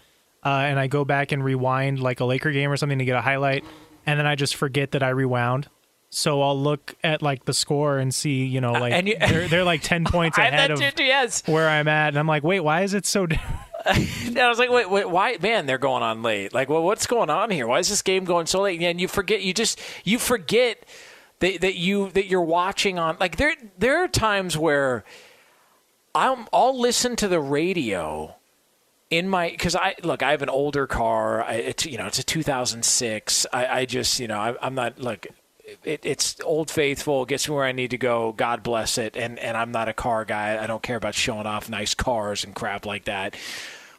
uh, 0.44 0.50
and 0.50 0.80
I 0.80 0.86
go 0.88 1.04
back 1.04 1.32
and 1.32 1.44
rewind 1.44 2.00
like 2.00 2.20
a 2.20 2.26
Laker 2.26 2.52
game 2.52 2.72
or 2.72 2.78
something 2.78 3.00
to 3.00 3.06
get 3.06 3.16
a 3.16 3.22
highlight, 3.22 3.66
and 4.06 4.20
then 4.20 4.28
I 4.28 4.36
just 4.36 4.56
forget 4.56 4.92
that 4.92 5.02
I 5.02 5.10
rewound 5.10 5.68
so 6.14 6.42
I'll 6.42 6.60
look 6.60 6.96
at 7.04 7.22
like 7.22 7.46
the 7.46 7.54
score 7.54 7.98
and 7.98 8.14
see, 8.14 8.46
you 8.46 8.62
know, 8.62 8.76
uh, 8.76 8.80
like 8.80 9.06
you, 9.06 9.18
they're, 9.20 9.48
they're 9.48 9.64
like 9.64 9.82
ten 9.82 10.06
points 10.06 10.38
ahead 10.38 10.72
of 10.72 10.80
too, 10.80 11.04
yes. 11.04 11.44
where 11.48 11.68
I'm 11.68 11.88
at, 11.88 12.10
and 12.10 12.18
I'm 12.18 12.28
like, 12.28 12.44
wait, 12.44 12.60
why 12.60 12.82
is 12.82 12.94
it 12.94 13.06
so? 13.06 13.24
and 13.86 14.40
I 14.40 14.48
was 14.48 14.60
like, 14.60 14.70
wait, 14.70 14.90
wait, 14.90 15.10
why? 15.10 15.38
Man, 15.42 15.66
they're 15.66 15.78
going 15.78 16.04
on 16.04 16.22
late. 16.22 16.54
Like, 16.54 16.70
well, 16.70 16.84
what's 16.84 17.08
going 17.08 17.30
on 17.30 17.50
here? 17.50 17.68
Why 17.68 17.80
is 17.80 17.90
this 17.90 18.02
game 18.02 18.26
going 18.26 18.46
so 18.46 18.62
late? 18.62 18.82
And 18.82 19.02
you 19.02 19.08
forget, 19.08 19.42
you 19.42 19.54
just 19.54 19.80
you 20.04 20.20
forget 20.20 20.86
that 21.40 21.62
that 21.62 21.76
you 21.76 22.10
that 22.12 22.28
you're 22.28 22.42
watching 22.42 23.00
on. 23.00 23.18
Like 23.20 23.38
there 23.38 23.56
there 23.78 24.04
are 24.04 24.08
times 24.08 24.58
where 24.58 25.04
I'm 26.16 26.48
I'll 26.54 26.80
listen 26.80 27.16
to 27.18 27.28
the 27.28 27.40
radio 27.40 28.36
in 29.10 29.28
my 29.30 29.50
because 29.50 29.76
I 29.76 29.96
look 30.04 30.24
I 30.24 30.32
have 30.32 30.42
an 30.42 30.50
older 30.50 30.88
car. 30.88 31.44
I, 31.44 31.54
it's 31.56 31.86
you 31.86 31.98
know 31.98 32.08
it's 32.08 32.20
a 32.20 32.24
2006. 32.24 33.46
I, 33.52 33.66
I 33.66 33.86
just 33.86 34.20
you 34.20 34.28
know 34.28 34.40
I, 34.40 34.56
I'm 34.62 34.76
not 34.76 35.00
look 35.00 35.28
it, 35.84 36.02
it's 36.04 36.40
old 36.42 36.70
faithful, 36.70 37.26
gets 37.26 37.48
me 37.48 37.56
where 37.56 37.66
I 37.66 37.72
need 37.72 37.92
to 37.92 37.98
go. 37.98 38.34
God 38.34 38.64
bless 38.64 38.98
it. 38.98 39.16
And 39.16 39.40
and 39.40 39.56
I'm 39.58 39.72
not 39.72 39.90
a 39.90 39.94
car 39.94 40.26
guy. 40.26 40.62
I 40.62 40.68
don't 40.68 40.84
care 40.84 40.98
about 40.98 41.16
showing 41.16 41.46
off 41.46 41.70
nice 41.70 41.94
cars 41.94 42.44
and 42.44 42.54
crap 42.54 42.86
like 42.86 43.06
that. 43.06 43.36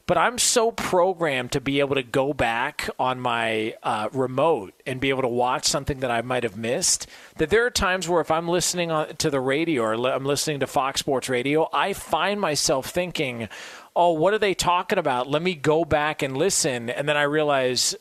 But 0.07 0.19
I'm 0.19 0.37
so 0.37 0.71
programmed 0.71 1.53
to 1.53 1.63
be 1.63 1.81
able 1.81 1.95
to 1.95 2.03
go 2.03 2.35
back 2.35 2.91
on 2.99 3.21
my 3.21 3.75
uh, 3.83 4.11
remote 4.13 4.75
and 4.87 5.01
be 5.01 5.09
able 5.09 5.23
to 5.23 5.29
watch 5.29 5.65
something 5.65 6.01
that 6.01 6.11
I 6.11 6.21
might 6.21 6.43
have 6.43 6.59
missed. 6.59 7.07
That 7.39 7.49
there 7.49 7.65
are 7.65 7.71
times 7.71 8.07
where 8.07 8.21
if 8.21 8.31
I'm 8.31 8.47
listening 8.47 8.91
to 9.17 9.31
the 9.31 9.41
radio 9.41 9.83
or 9.83 9.95
I'm 9.95 10.27
listening 10.27 10.61
to 10.61 10.67
Fox 10.67 11.01
Sports 11.01 11.31
Radio, 11.31 11.71
I 11.73 11.95
find 11.95 12.39
myself 12.39 12.91
thinking, 12.91 13.49
"Oh, 13.97 14.13
what 14.13 14.35
are 14.35 14.39
they 14.39 14.53
talking 14.53 14.99
about? 14.99 15.31
Let 15.31 15.41
me 15.41 15.55
go 15.55 15.87
back 15.87 16.21
and 16.21 16.37
listen." 16.37 16.91
And 16.91 17.09
then 17.09 17.17
I 17.17 17.23
realize 17.23 17.97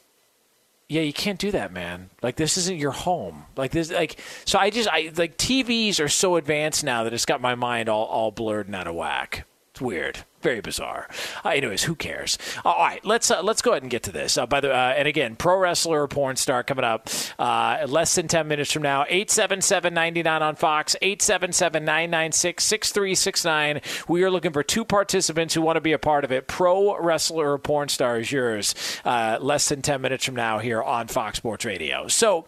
yeah, 0.89 1.01
you 1.01 1.13
can't 1.13 1.39
do 1.39 1.51
that, 1.51 1.71
man. 1.71 2.09
Like 2.21 2.35
this 2.35 2.57
isn't 2.57 2.77
your 2.77 2.91
home. 2.91 3.45
Like 3.55 3.71
this, 3.71 3.91
like 3.91 4.19
so. 4.45 4.59
I 4.59 4.69
just, 4.69 4.89
I 4.89 5.11
like 5.15 5.37
TVs 5.37 5.99
are 5.99 6.09
so 6.09 6.35
advanced 6.35 6.83
now 6.83 7.03
that 7.03 7.13
it's 7.13 7.25
got 7.25 7.41
my 7.41 7.55
mind 7.55 7.89
all 7.89 8.05
all 8.05 8.31
blurred 8.31 8.67
and 8.67 8.75
out 8.75 8.87
of 8.87 8.95
whack. 8.95 9.45
It's 9.73 9.81
weird 9.81 10.23
very 10.43 10.61
bizarre. 10.61 11.07
Uh, 11.43 11.49
anyways, 11.49 11.83
who 11.83 11.95
cares? 11.95 12.37
Uh, 12.63 12.69
all 12.69 12.85
right, 12.85 13.03
let's 13.03 13.31
uh, 13.31 13.41
let's 13.41 13.61
go 13.61 13.71
ahead 13.71 13.81
and 13.81 13.89
get 13.89 14.03
to 14.03 14.11
this. 14.11 14.37
Uh, 14.37 14.45
by 14.45 14.59
the 14.59 14.71
uh, 14.71 14.93
and 14.95 15.07
again, 15.07 15.35
pro 15.35 15.57
wrestler 15.57 16.03
or 16.03 16.07
porn 16.07 16.35
star 16.35 16.63
coming 16.63 16.83
up 16.83 17.09
uh, 17.39 17.85
less 17.87 18.13
than 18.13 18.27
ten 18.27 18.47
minutes 18.47 18.71
from 18.71 18.83
now. 18.83 19.05
Eight 19.07 19.31
seven 19.31 19.61
seven 19.61 19.93
ninety 19.93 20.21
nine 20.21 20.43
on 20.43 20.55
Fox. 20.55 20.95
Eight 21.01 21.21
seven 21.21 21.53
seven 21.53 21.85
nine 21.85 22.11
nine 22.11 22.33
six 22.33 22.65
six 22.65 22.91
three 22.91 23.15
six 23.15 23.43
nine. 23.43 23.81
We 24.07 24.23
are 24.23 24.29
looking 24.29 24.51
for 24.51 24.61
two 24.61 24.85
participants 24.85 25.53
who 25.53 25.61
want 25.61 25.77
to 25.77 25.81
be 25.81 25.93
a 25.93 25.99
part 25.99 26.25
of 26.25 26.31
it. 26.31 26.47
Pro 26.47 26.99
wrestler 26.99 27.53
or 27.53 27.57
porn 27.57 27.89
star 27.89 28.19
is 28.19 28.31
yours. 28.31 28.75
less 29.05 29.69
than 29.69 29.81
ten 29.81 30.01
minutes 30.01 30.25
from 30.25 30.35
now 30.35 30.59
here 30.59 30.83
on 30.83 31.07
Fox 31.07 31.37
Sports 31.37 31.65
Radio. 31.65 32.07
So. 32.07 32.45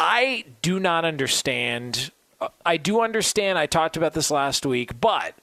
I 0.00 0.44
do 0.60 0.80
not 0.80 1.04
understand. 1.04 2.10
I 2.66 2.78
do 2.78 3.00
understand. 3.00 3.58
I 3.58 3.66
talked 3.66 3.96
about 3.96 4.12
this 4.12 4.28
last 4.28 4.66
week, 4.66 5.00
but 5.00 5.34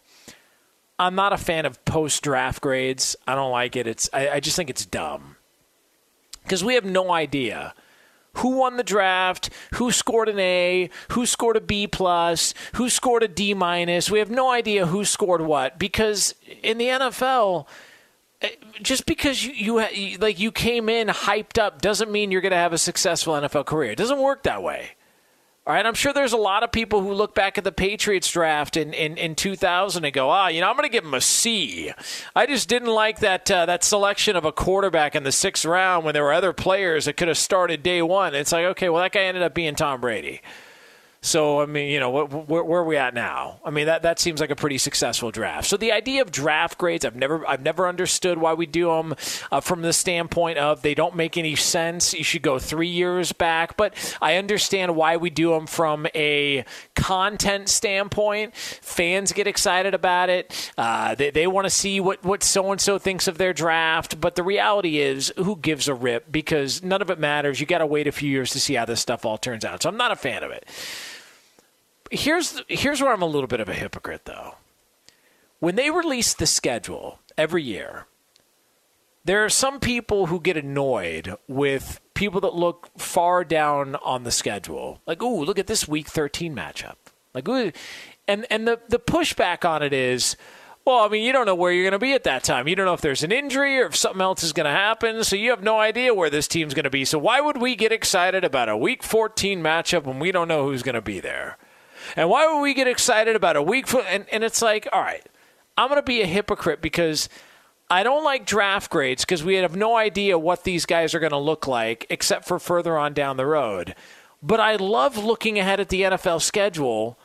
I'm 1.01 1.15
not 1.15 1.33
a 1.33 1.37
fan 1.37 1.65
of 1.65 1.83
post 1.83 2.21
draft 2.21 2.61
grades. 2.61 3.15
I 3.25 3.33
don't 3.33 3.51
like 3.51 3.75
it. 3.75 3.87
It's 3.87 4.07
I, 4.13 4.29
I 4.29 4.39
just 4.39 4.55
think 4.55 4.69
it's 4.69 4.85
dumb 4.85 5.35
because 6.43 6.63
we 6.63 6.75
have 6.75 6.85
no 6.85 7.11
idea 7.11 7.73
who 8.35 8.57
won 8.57 8.77
the 8.77 8.83
draft, 8.83 9.49
who 9.73 9.91
scored 9.91 10.29
an 10.29 10.37
A, 10.37 10.91
who 11.09 11.25
scored 11.25 11.57
a 11.57 11.61
B 11.61 11.87
plus, 11.87 12.53
who 12.73 12.87
scored 12.87 13.23
a 13.23 13.27
D 13.27 13.55
minus. 13.55 14.11
We 14.11 14.19
have 14.19 14.29
no 14.29 14.51
idea 14.51 14.85
who 14.85 15.03
scored 15.03 15.41
what 15.41 15.79
because 15.79 16.35
in 16.61 16.77
the 16.77 16.85
NFL, 16.85 17.65
eh, 18.43 18.49
just 18.83 19.07
because 19.07 19.43
you, 19.43 19.81
you 19.89 20.19
like 20.19 20.39
you 20.39 20.51
came 20.51 20.87
in 20.87 21.07
hyped 21.07 21.57
up 21.57 21.81
doesn't 21.81 22.11
mean 22.11 22.29
you're 22.29 22.41
going 22.41 22.51
to 22.51 22.57
have 22.57 22.73
a 22.73 22.77
successful 22.77 23.33
NFL 23.33 23.65
career. 23.65 23.91
It 23.91 23.97
doesn't 23.97 24.19
work 24.19 24.43
that 24.43 24.61
way. 24.61 24.91
All 25.67 25.75
right, 25.75 25.85
I'm 25.85 25.93
sure 25.93 26.11
there's 26.11 26.33
a 26.33 26.37
lot 26.37 26.63
of 26.63 26.71
people 26.71 27.01
who 27.01 27.13
look 27.13 27.35
back 27.35 27.59
at 27.59 27.63
the 27.63 27.71
Patriots 27.71 28.31
draft 28.31 28.77
in, 28.77 28.93
in, 28.93 29.15
in 29.15 29.35
2000 29.35 30.03
and 30.03 30.11
go, 30.11 30.31
ah, 30.31 30.47
you 30.47 30.59
know, 30.59 30.67
I'm 30.67 30.75
going 30.75 30.89
to 30.89 30.91
give 30.91 31.03
them 31.03 31.13
a 31.13 31.21
C. 31.21 31.91
I 32.35 32.47
just 32.47 32.67
didn't 32.67 32.89
like 32.89 33.19
that 33.19 33.49
uh, 33.51 33.67
that 33.67 33.83
selection 33.83 34.35
of 34.35 34.43
a 34.43 34.51
quarterback 34.51 35.15
in 35.15 35.21
the 35.21 35.31
sixth 35.31 35.63
round 35.63 36.03
when 36.03 36.15
there 36.15 36.23
were 36.23 36.33
other 36.33 36.51
players 36.51 37.05
that 37.05 37.15
could 37.15 37.27
have 37.27 37.37
started 37.37 37.83
day 37.83 38.01
one. 38.01 38.33
It's 38.33 38.51
like, 38.51 38.65
okay, 38.65 38.89
well, 38.89 39.03
that 39.03 39.11
guy 39.11 39.21
ended 39.21 39.43
up 39.43 39.53
being 39.53 39.75
Tom 39.75 40.01
Brady. 40.01 40.41
So 41.23 41.61
I 41.61 41.67
mean, 41.67 41.91
you 41.91 41.99
know, 41.99 42.09
where, 42.09 42.63
where, 42.63 42.81
are 42.81 42.83
we 42.83 42.97
at 42.97 43.13
now? 43.13 43.59
I 43.63 43.69
mean, 43.69 43.85
that, 43.85 44.01
that 44.01 44.17
seems 44.17 44.41
like 44.41 44.49
a 44.49 44.55
pretty 44.55 44.79
successful 44.79 45.29
draft. 45.29 45.67
So 45.67 45.77
the 45.77 45.91
idea 45.91 46.23
of 46.23 46.31
draft 46.31 46.79
grades, 46.79 47.05
I've 47.05 47.15
never 47.15 47.47
I've 47.47 47.61
never 47.61 47.87
understood 47.87 48.39
why 48.39 48.55
we 48.55 48.65
do 48.65 48.87
them 48.87 49.13
uh, 49.51 49.59
from 49.61 49.83
the 49.83 49.93
standpoint 49.93 50.57
of 50.57 50.81
they 50.81 50.95
don't 50.95 51.15
make 51.15 51.37
any 51.37 51.55
sense. 51.55 52.15
You 52.15 52.23
should 52.23 52.41
go 52.41 52.57
three 52.57 52.87
years 52.87 53.33
back, 53.33 53.77
but 53.77 53.93
I 54.19 54.37
understand 54.37 54.95
why 54.95 55.17
we 55.17 55.29
do 55.29 55.51
them 55.51 55.67
from 55.67 56.07
a 56.15 56.65
content 56.95 57.69
standpoint. 57.69 58.55
Fans 58.55 59.31
get 59.31 59.45
excited 59.45 59.93
about 59.93 60.29
it. 60.29 60.71
Uh, 60.75 61.13
they 61.13 61.29
they 61.29 61.45
want 61.45 61.65
to 61.65 61.71
see 61.71 61.99
what 61.99 62.25
what 62.25 62.41
so 62.41 62.71
and 62.71 62.81
so 62.81 62.97
thinks 62.97 63.27
of 63.27 63.37
their 63.37 63.53
draft. 63.53 64.19
But 64.19 64.35
the 64.35 64.43
reality 64.43 64.97
is, 64.97 65.31
who 65.37 65.55
gives 65.55 65.87
a 65.87 65.93
rip? 65.93 66.31
Because 66.31 66.81
none 66.81 67.03
of 67.03 67.11
it 67.11 67.19
matters. 67.19 67.59
You 67.59 67.67
got 67.67 67.77
to 67.77 67.85
wait 67.85 68.07
a 68.07 68.11
few 68.11 68.31
years 68.31 68.49
to 68.53 68.59
see 68.59 68.73
how 68.73 68.85
this 68.85 69.01
stuff 69.01 69.23
all 69.23 69.37
turns 69.37 69.63
out. 69.63 69.83
So 69.83 69.89
I'm 69.89 69.97
not 69.97 70.11
a 70.11 70.15
fan 70.15 70.41
of 70.41 70.49
it 70.49 70.67
here's 72.11 72.61
here's 72.67 73.01
where 73.01 73.13
I'm 73.13 73.21
a 73.21 73.27
little 73.27 73.47
bit 73.47 73.59
of 73.59 73.69
a 73.69 73.73
hypocrite 73.73 74.25
though. 74.25 74.55
When 75.59 75.75
they 75.75 75.89
release 75.89 76.33
the 76.33 76.47
schedule 76.47 77.19
every 77.37 77.63
year, 77.63 78.07
there 79.23 79.43
are 79.45 79.49
some 79.49 79.79
people 79.79 80.27
who 80.27 80.39
get 80.39 80.57
annoyed 80.57 81.35
with 81.47 81.99
people 82.13 82.41
that 82.41 82.55
look 82.55 82.89
far 82.97 83.43
down 83.43 83.95
on 83.97 84.23
the 84.23 84.31
schedule. 84.31 85.01
Like, 85.05 85.21
"Ooh, 85.21 85.43
look 85.43 85.59
at 85.59 85.67
this 85.67 85.87
week 85.87 86.07
13 86.07 86.55
matchup." 86.55 86.95
Like, 87.33 87.47
"Ooh." 87.47 87.71
And 88.27 88.45
and 88.49 88.67
the 88.67 88.79
the 88.89 88.99
pushback 88.99 89.67
on 89.67 89.81
it 89.81 89.93
is 89.93 90.35
well, 90.83 91.03
I 91.03 91.09
mean, 91.09 91.23
you 91.23 91.31
don't 91.31 91.45
know 91.45 91.53
where 91.53 91.71
you're 91.71 91.83
going 91.83 91.91
to 91.91 91.99
be 91.99 92.13
at 92.13 92.23
that 92.23 92.43
time. 92.43 92.67
You 92.67 92.75
don't 92.75 92.87
know 92.87 92.93
if 92.93 93.01
there's 93.01 93.23
an 93.23 93.31
injury 93.31 93.79
or 93.79 93.85
if 93.85 93.95
something 93.95 94.21
else 94.21 94.43
is 94.43 94.51
going 94.51 94.65
to 94.65 94.71
happen. 94.71 95.23
So 95.23 95.35
you 95.35 95.51
have 95.51 95.61
no 95.61 95.79
idea 95.79 96.13
where 96.13 96.31
this 96.31 96.47
team's 96.47 96.73
going 96.73 96.85
to 96.85 96.89
be. 96.89 97.05
So 97.05 97.19
why 97.19 97.39
would 97.39 97.61
we 97.61 97.75
get 97.75 97.91
excited 97.91 98.43
about 98.43 98.67
a 98.67 98.75
week 98.75 99.03
14 99.03 99.61
matchup 99.61 100.05
when 100.05 100.17
we 100.17 100.31
don't 100.31 100.47
know 100.47 100.65
who's 100.65 100.81
going 100.81 100.95
to 100.95 101.01
be 101.01 101.19
there? 101.19 101.57
And 102.15 102.29
why 102.29 102.51
would 102.51 102.61
we 102.61 102.73
get 102.73 102.87
excited 102.87 103.35
about 103.35 103.55
a 103.55 103.61
week? 103.61 103.87
For, 103.87 104.01
and, 104.01 104.25
and 104.31 104.43
it's 104.43 104.61
like, 104.61 104.87
all 104.91 105.01
right, 105.01 105.25
I'm 105.77 105.87
going 105.87 105.99
to 105.99 106.05
be 106.05 106.21
a 106.21 106.25
hypocrite 106.25 106.81
because 106.81 107.29
I 107.89 108.03
don't 108.03 108.23
like 108.23 108.45
draft 108.45 108.89
grades 108.89 109.25
because 109.25 109.43
we 109.43 109.55
have 109.55 109.75
no 109.75 109.95
idea 109.95 110.37
what 110.37 110.63
these 110.63 110.85
guys 110.85 111.13
are 111.13 111.19
going 111.19 111.31
to 111.31 111.37
look 111.37 111.67
like 111.67 112.05
except 112.09 112.47
for 112.47 112.59
further 112.59 112.97
on 112.97 113.13
down 113.13 113.37
the 113.37 113.45
road. 113.45 113.95
But 114.41 114.59
I 114.59 114.75
love 114.77 115.17
looking 115.17 115.59
ahead 115.59 115.79
at 115.79 115.89
the 115.89 116.03
NFL 116.03 116.41
schedule 116.41 117.17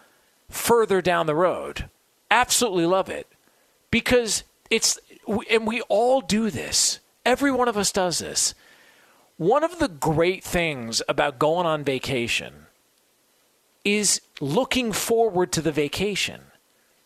further 0.49 1.01
down 1.01 1.27
the 1.27 1.35
road. 1.35 1.89
Absolutely 2.31 2.87
love 2.87 3.09
it 3.09 3.27
because 3.91 4.45
it's, 4.71 4.99
and 5.51 5.67
we 5.67 5.81
all 5.83 6.21
do 6.21 6.51
this. 6.51 7.01
Every 7.25 7.51
one 7.51 7.69
of 7.69 7.77
us 7.77 7.93
does 7.93 8.19
this. 8.19 8.55
One 9.37 9.65
of 9.65 9.79
the 9.79 9.89
great 9.89 10.43
things 10.43 11.03
about 11.09 11.39
going 11.39 11.67
on 11.67 11.85
vacation 11.85 12.65
is 13.87 14.21
looking 14.41 14.91
forward 14.91 15.53
to 15.53 15.63
the 15.63 15.71
vacation. 15.71 16.41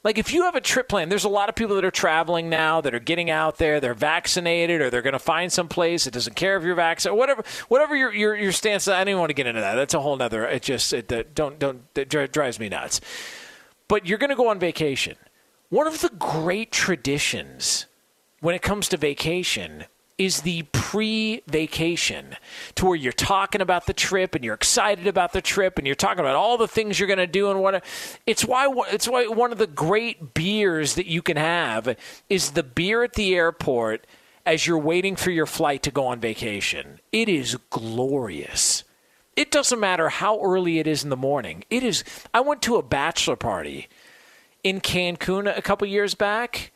Like 0.02 0.16
if 0.16 0.32
you 0.32 0.44
have 0.44 0.55
a 0.55 0.62
trip 0.62 0.89
plan, 0.89 1.11
there's 1.11 1.24
a 1.24 1.28
lot 1.28 1.51
of 1.51 1.55
people 1.55 1.77
that 1.77 1.85
are 1.85 1.90
traveling 1.90 2.48
now 2.48 2.81
that 2.81 2.94
are 2.94 3.01
getting 3.01 3.28
out 3.28 3.59
there, 3.59 3.81
they're 3.81 3.93
vaccinated 3.93 4.81
or 4.81 4.89
they're 4.89 5.02
going 5.02 5.12
to 5.12 5.19
find 5.19 5.52
some 5.52 5.69
place 5.69 6.05
that 6.05 6.15
doesn't 6.15 6.36
care 6.36 6.57
if 6.57 6.65
you're 6.65 6.74
vaccinated, 6.74 7.19
whatever, 7.19 7.44
whatever 7.69 7.94
your, 7.94 8.15
your, 8.15 8.35
your 8.35 8.51
stance. 8.51 8.89
I 8.89 8.97
don't 8.97 9.09
even 9.09 9.20
want 9.20 9.28
to 9.28 9.35
get 9.35 9.47
into 9.47 9.61
that. 9.61 9.74
That's 9.74 9.93
a 9.93 10.01
whole 10.01 10.16
nother, 10.16 10.47
it 10.47 10.62
just, 10.62 10.94
it, 10.94 11.12
it, 11.12 11.35
don't, 11.35 11.59
don't, 11.59 11.82
it 11.94 12.09
drives 12.32 12.59
me 12.59 12.70
nuts. 12.70 13.02
But 13.86 14.07
you're 14.07 14.16
going 14.16 14.31
to 14.31 14.36
go 14.36 14.48
on 14.48 14.59
vacation. 14.59 15.16
One 15.69 15.86
of 15.86 16.01
the 16.01 16.09
great 16.09 16.73
traditions 16.73 17.85
when 18.40 18.55
it 18.55 18.62
comes 18.62 18.89
to 18.89 18.97
vacation 18.97 19.85
is 20.20 20.42
the 20.42 20.62
pre 20.64 21.42
vacation 21.47 22.36
to 22.74 22.84
where 22.84 22.94
you're 22.94 23.10
talking 23.10 23.62
about 23.62 23.86
the 23.86 23.94
trip 23.94 24.34
and 24.34 24.44
you're 24.44 24.55
excited 24.55 25.06
about 25.06 25.32
the 25.32 25.40
trip 25.40 25.78
and 25.78 25.86
you're 25.86 25.97
talking 25.97 26.20
about 26.20 26.36
all 26.36 26.59
the 26.59 26.68
things 26.68 27.01
you're 27.01 27.06
going 27.06 27.16
to 27.16 27.26
do 27.26 27.51
and 27.51 27.62
what 27.62 27.82
it's 28.26 28.44
why 28.44 28.70
it's 28.90 29.09
why 29.09 29.26
one 29.26 29.51
of 29.51 29.56
the 29.56 29.66
great 29.66 30.34
beers 30.34 30.94
that 30.94 31.06
you 31.06 31.22
can 31.22 31.38
have 31.38 31.97
is 32.28 32.51
the 32.51 32.62
beer 32.62 33.02
at 33.02 33.14
the 33.14 33.34
airport 33.34 34.06
as 34.44 34.66
you're 34.66 34.76
waiting 34.76 35.16
for 35.16 35.30
your 35.30 35.47
flight 35.47 35.82
to 35.82 35.90
go 35.90 36.06
on 36.06 36.20
vacation. 36.20 37.01
It 37.12 37.30
is 37.30 37.56
glorious. 37.70 38.84
It 39.36 39.51
doesn't 39.51 39.80
matter 39.80 40.10
how 40.10 40.38
early 40.42 40.80
it 40.80 40.86
is 40.86 41.02
in 41.02 41.09
the 41.09 41.16
morning. 41.16 41.64
It 41.70 41.82
is 41.82 42.05
I 42.34 42.40
went 42.40 42.60
to 42.62 42.76
a 42.76 42.82
bachelor 42.82 43.36
party 43.36 43.88
in 44.62 44.82
Cancun 44.82 45.56
a 45.56 45.62
couple 45.62 45.88
years 45.88 46.14
back. 46.14 46.72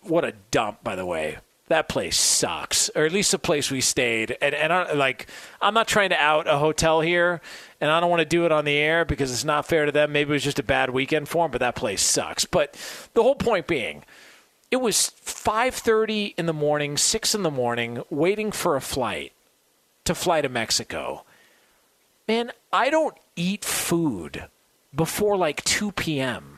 What 0.00 0.24
a 0.24 0.32
dump 0.50 0.82
by 0.82 0.96
the 0.96 1.06
way 1.06 1.38
that 1.72 1.88
place 1.88 2.18
sucks, 2.18 2.90
or 2.94 3.06
at 3.06 3.12
least 3.12 3.32
the 3.32 3.38
place 3.38 3.70
we 3.70 3.80
stayed. 3.80 4.36
And, 4.42 4.54
and 4.54 4.98
like, 4.98 5.26
I'm 5.60 5.72
not 5.72 5.88
trying 5.88 6.10
to 6.10 6.16
out 6.16 6.46
a 6.46 6.58
hotel 6.58 7.00
here, 7.00 7.40
and 7.80 7.90
I 7.90 7.98
don't 7.98 8.10
want 8.10 8.20
to 8.20 8.26
do 8.26 8.44
it 8.44 8.52
on 8.52 8.66
the 8.66 8.76
air 8.76 9.06
because 9.06 9.32
it's 9.32 9.44
not 9.44 9.66
fair 9.66 9.86
to 9.86 9.92
them. 9.92 10.12
Maybe 10.12 10.30
it 10.30 10.34
was 10.34 10.44
just 10.44 10.58
a 10.58 10.62
bad 10.62 10.90
weekend 10.90 11.30
for 11.30 11.44
them, 11.44 11.50
but 11.50 11.60
that 11.60 11.74
place 11.74 12.02
sucks. 12.02 12.44
But 12.44 12.76
the 13.14 13.22
whole 13.22 13.34
point 13.34 13.66
being, 13.66 14.04
it 14.70 14.76
was 14.82 15.12
5:30 15.24 16.34
in 16.36 16.44
the 16.44 16.52
morning, 16.52 16.98
6 16.98 17.34
in 17.34 17.42
the 17.42 17.50
morning, 17.50 18.02
waiting 18.10 18.52
for 18.52 18.76
a 18.76 18.80
flight 18.82 19.32
to 20.04 20.14
fly 20.14 20.42
to 20.42 20.50
Mexico. 20.50 21.24
Man, 22.28 22.52
I 22.70 22.90
don't 22.90 23.16
eat 23.34 23.64
food 23.64 24.44
before 24.94 25.38
like 25.38 25.64
2 25.64 25.92
p.m 25.92 26.51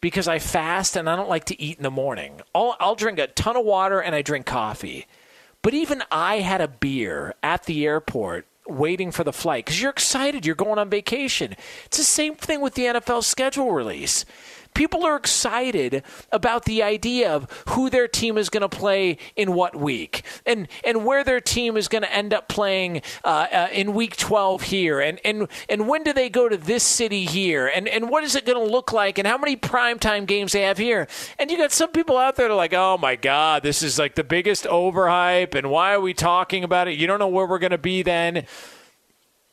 because 0.00 0.28
I 0.28 0.38
fast 0.38 0.96
and 0.96 1.08
I 1.08 1.16
don't 1.16 1.28
like 1.28 1.44
to 1.46 1.60
eat 1.60 1.76
in 1.76 1.82
the 1.82 1.90
morning. 1.90 2.40
I'll, 2.54 2.76
I'll 2.80 2.94
drink 2.94 3.18
a 3.18 3.26
ton 3.26 3.56
of 3.56 3.64
water 3.64 4.00
and 4.00 4.14
I 4.14 4.22
drink 4.22 4.46
coffee. 4.46 5.06
But 5.62 5.74
even 5.74 6.02
I 6.10 6.36
had 6.36 6.60
a 6.60 6.68
beer 6.68 7.34
at 7.42 7.64
the 7.64 7.84
airport 7.84 8.46
waiting 8.66 9.10
for 9.10 9.24
the 9.24 9.32
flight 9.32 9.64
because 9.64 9.80
you're 9.80 9.90
excited. 9.90 10.46
You're 10.46 10.54
going 10.54 10.78
on 10.78 10.88
vacation. 10.88 11.54
It's 11.84 11.98
the 11.98 12.04
same 12.04 12.34
thing 12.34 12.60
with 12.60 12.74
the 12.74 12.84
NFL 12.84 13.24
schedule 13.24 13.72
release. 13.72 14.24
People 14.74 15.04
are 15.04 15.16
excited 15.16 16.02
about 16.32 16.64
the 16.64 16.82
idea 16.82 17.34
of 17.34 17.50
who 17.68 17.90
their 17.90 18.08
team 18.08 18.38
is 18.38 18.48
going 18.48 18.62
to 18.62 18.68
play 18.68 19.18
in 19.36 19.52
what 19.54 19.76
week 19.76 20.22
and, 20.46 20.68
and 20.84 21.04
where 21.04 21.24
their 21.24 21.40
team 21.40 21.76
is 21.76 21.88
going 21.88 22.02
to 22.02 22.12
end 22.12 22.32
up 22.32 22.48
playing 22.48 23.02
uh, 23.24 23.46
uh, 23.52 23.68
in 23.72 23.94
week 23.94 24.16
12 24.16 24.62
here. 24.62 25.00
And, 25.00 25.20
and, 25.24 25.48
and 25.68 25.88
when 25.88 26.02
do 26.04 26.12
they 26.12 26.28
go 26.28 26.48
to 26.48 26.56
this 26.56 26.82
city 26.82 27.24
here? 27.24 27.66
And, 27.66 27.88
and 27.88 28.08
what 28.08 28.24
is 28.24 28.34
it 28.34 28.46
going 28.46 28.58
to 28.58 28.72
look 28.72 28.92
like? 28.92 29.18
And 29.18 29.26
how 29.26 29.38
many 29.38 29.56
primetime 29.56 30.26
games 30.26 30.52
they 30.52 30.62
have 30.62 30.78
here? 30.78 31.08
And 31.38 31.50
you 31.50 31.58
got 31.58 31.72
some 31.72 31.90
people 31.90 32.16
out 32.16 32.36
there 32.36 32.48
that 32.48 32.54
are 32.54 32.56
like, 32.56 32.74
oh 32.74 32.98
my 32.98 33.16
God, 33.16 33.62
this 33.62 33.82
is 33.82 33.98
like 33.98 34.14
the 34.14 34.24
biggest 34.24 34.64
overhype. 34.64 35.54
And 35.54 35.70
why 35.70 35.94
are 35.94 36.00
we 36.00 36.14
talking 36.14 36.64
about 36.64 36.88
it? 36.88 36.96
You 36.96 37.06
don't 37.06 37.18
know 37.18 37.28
where 37.28 37.46
we're 37.46 37.58
going 37.58 37.70
to 37.70 37.78
be 37.78 38.02
then. 38.02 38.46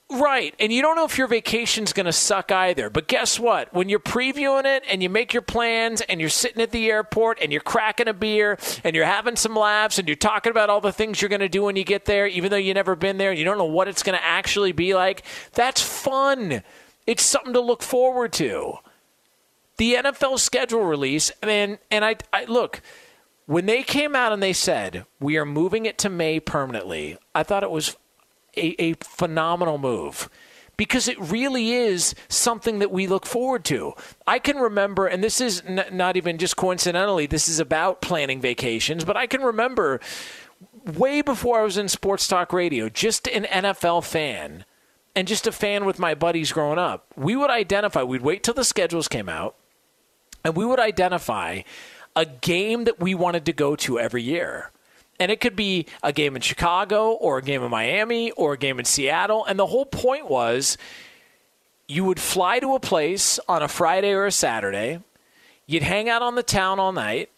Right. 0.10 0.56
And 0.58 0.72
you 0.72 0.82
don't 0.82 0.96
know 0.96 1.04
if 1.04 1.18
your 1.18 1.28
vacation's 1.28 1.92
going 1.92 2.06
to 2.06 2.14
suck 2.14 2.50
either. 2.50 2.90
But 2.90 3.08
guess 3.08 3.38
what? 3.38 3.74
When 3.74 3.90
you're 3.90 4.00
previewing 4.00 4.64
it 4.64 4.84
and 4.90 5.04
you 5.04 5.10
make 5.10 5.34
your 5.34 5.42
plans 5.42 6.00
and 6.00 6.22
you're 6.22 6.30
sitting 6.30 6.62
at 6.62 6.72
the 6.72 6.90
airport 6.90 7.40
and 7.42 7.52
you're 7.52 7.60
cracking 7.60 8.08
a 8.08 8.14
beer 8.14 8.58
and 8.86 8.96
you're 8.96 9.04
having 9.04 9.36
some 9.36 9.54
laughs 9.54 10.00
and 10.00 10.08
you're 10.08 10.16
talking 10.16 10.52
about 10.52 10.70
all 10.70 10.80
the 10.80 10.94
things 10.94 11.22
you're 11.22 11.28
going 11.28 11.42
to 11.42 11.50
do 11.50 11.64
when 11.64 11.76
you 11.76 11.84
get 11.84 12.06
there, 12.06 12.26
even 12.26 12.52
though 12.52 12.58
you've 12.58 12.76
never 12.76 12.96
been 12.96 13.18
there 13.18 13.34
you 13.34 13.44
don't 13.44 13.58
know 13.58 13.66
what 13.66 13.90
it's 13.90 14.04
going 14.04 14.18
to 14.18 14.24
actually 14.24 14.72
be 14.72 14.94
like, 14.94 15.24
that's 15.54 15.82
fun. 15.82 16.64
It's 17.06 17.24
something 17.24 17.54
to 17.54 17.62
look 17.62 17.84
forward 17.84 18.32
to. 18.34 18.76
The 19.76 19.96
NFL 19.96 20.40
schedule 20.40 20.84
release, 20.86 21.32
and, 21.44 21.78
and 21.92 22.04
I, 22.04 22.16
I 22.34 22.46
look, 22.46 22.82
when 23.46 23.66
they 23.66 23.84
came 23.84 24.16
out 24.16 24.34
and 24.34 24.42
they 24.42 24.54
said, 24.54 25.06
we 25.20 25.38
are 25.38 25.46
moving 25.46 25.86
it 25.86 25.98
to 26.00 26.10
May 26.10 26.40
permanently, 26.40 27.18
I 27.36 27.44
thought 27.44 27.64
it 27.64 27.70
was 27.70 27.96
a, 28.58 28.82
a 28.82 28.94
phenomenal 29.02 29.78
move 29.78 30.30
because 30.78 31.08
it 31.08 31.20
really 31.20 31.72
is 31.72 32.14
something 32.30 32.80
that 32.80 32.92
we 32.92 33.08
look 33.08 33.26
forward 33.26 33.66
to. 33.66 33.94
I 34.28 34.40
can 34.40 34.58
remember, 34.58 35.08
and 35.08 35.24
this 35.24 35.42
is 35.42 35.64
n- 35.66 35.86
not 35.92 36.16
even 36.16 36.38
just 36.38 36.56
coincidentally, 36.56 37.26
this 37.26 37.50
is 37.50 37.60
about 37.60 38.02
planning 38.02 38.40
vacations, 38.40 39.04
but 39.04 39.18
I 39.18 39.26
can 39.26 39.42
remember 39.42 40.00
way 40.86 41.22
before 41.22 41.60
I 41.60 41.64
was 41.64 41.78
in 41.78 41.88
sports 41.88 42.28
talk 42.28 42.54
radio, 42.54 42.90
just 42.90 43.28
an 43.28 43.46
NFL 43.46 44.06
fan 44.06 44.66
and 45.16 45.28
just 45.28 45.48
a 45.48 45.52
fan 45.52 45.86
with 45.86 45.98
my 45.98 46.14
buddies 46.14 46.52
growing 46.52 46.78
up. 46.78 47.08
We 47.16 47.36
would 47.36 47.50
identify, 47.50 48.04
we'd 48.04 48.22
wait 48.22 48.44
till 48.44 48.54
the 48.54 48.64
schedules 48.64 49.08
came 49.08 49.28
out, 49.28 49.56
and 50.44 50.56
we 50.56 50.64
would 50.64 50.80
identify 50.80 51.64
a 52.16 52.26
game 52.26 52.84
that 52.84 53.00
we 53.00 53.16
wanted 53.16 53.46
to 53.46 53.54
go 53.54 53.76
to 53.78 54.00
every 54.00 54.22
year. 54.22 54.72
And 55.20 55.32
it 55.32 55.42
could 55.42 55.56
be 55.56 55.88
a 56.04 56.14
game 56.14 56.36
in 56.36 56.42
Chicago 56.42 57.12
or 57.12 57.40
a 57.40 57.42
game 57.42 57.64
in 57.64 57.72
Miami 57.72 58.32
or 58.32 58.54
a 58.54 58.58
game 58.58 58.80
in 58.80 58.86
Seattle. 58.86 59.46
And 59.46 59.58
the 59.58 59.66
whole 59.66 59.86
point 59.86 60.30
was 60.30 60.78
you 61.88 62.04
would 62.04 62.20
fly 62.20 62.60
to 62.60 62.76
a 62.76 62.80
place 62.80 63.40
on 63.48 63.64
a 63.64 63.68
Friday 63.68 64.12
or 64.12 64.26
a 64.26 64.32
Saturday, 64.32 65.00
you'd 65.66 65.84
hang 65.84 66.10
out 66.10 66.22
on 66.22 66.36
the 66.36 66.44
town 66.44 66.80
all 66.80 66.92
night, 66.92 67.30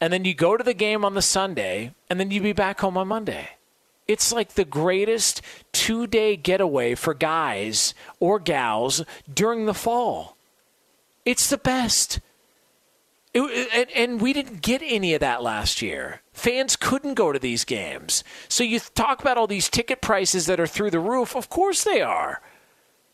and 0.00 0.12
then 0.12 0.24
you 0.24 0.34
go 0.34 0.56
to 0.56 0.64
the 0.64 0.74
game 0.74 1.04
on 1.04 1.14
the 1.14 1.22
Sunday, 1.22 1.94
and 2.10 2.18
then 2.18 2.30
you'd 2.30 2.42
be 2.42 2.52
back 2.52 2.80
home 2.80 2.98
on 2.98 3.08
Monday. 3.08 3.50
It's 4.08 4.32
like 4.32 4.54
the 4.54 4.64
greatest 4.64 5.42
two 5.72 6.06
day 6.06 6.36
getaway 6.36 6.94
for 6.94 7.14
guys 7.14 7.94
or 8.20 8.38
gals 8.38 9.02
during 9.32 9.66
the 9.66 9.74
fall. 9.74 10.36
It's 11.24 11.48
the 11.50 11.58
best. 11.58 12.20
It, 13.36 13.68
and, 13.74 13.90
and 13.90 14.20
we 14.20 14.32
didn't 14.32 14.62
get 14.62 14.80
any 14.82 15.12
of 15.14 15.20
that 15.20 15.42
last 15.42 15.82
year. 15.82 16.22
Fans 16.32 16.74
couldn't 16.76 17.14
go 17.14 17.32
to 17.32 17.38
these 17.38 17.64
games. 17.64 18.24
So 18.48 18.64
you 18.64 18.80
talk 18.80 19.20
about 19.20 19.36
all 19.36 19.46
these 19.46 19.68
ticket 19.68 20.00
prices 20.00 20.46
that 20.46 20.58
are 20.58 20.66
through 20.66 20.90
the 20.90 21.00
roof. 21.00 21.36
Of 21.36 21.48
course 21.50 21.84
they 21.84 22.00
are. 22.00 22.40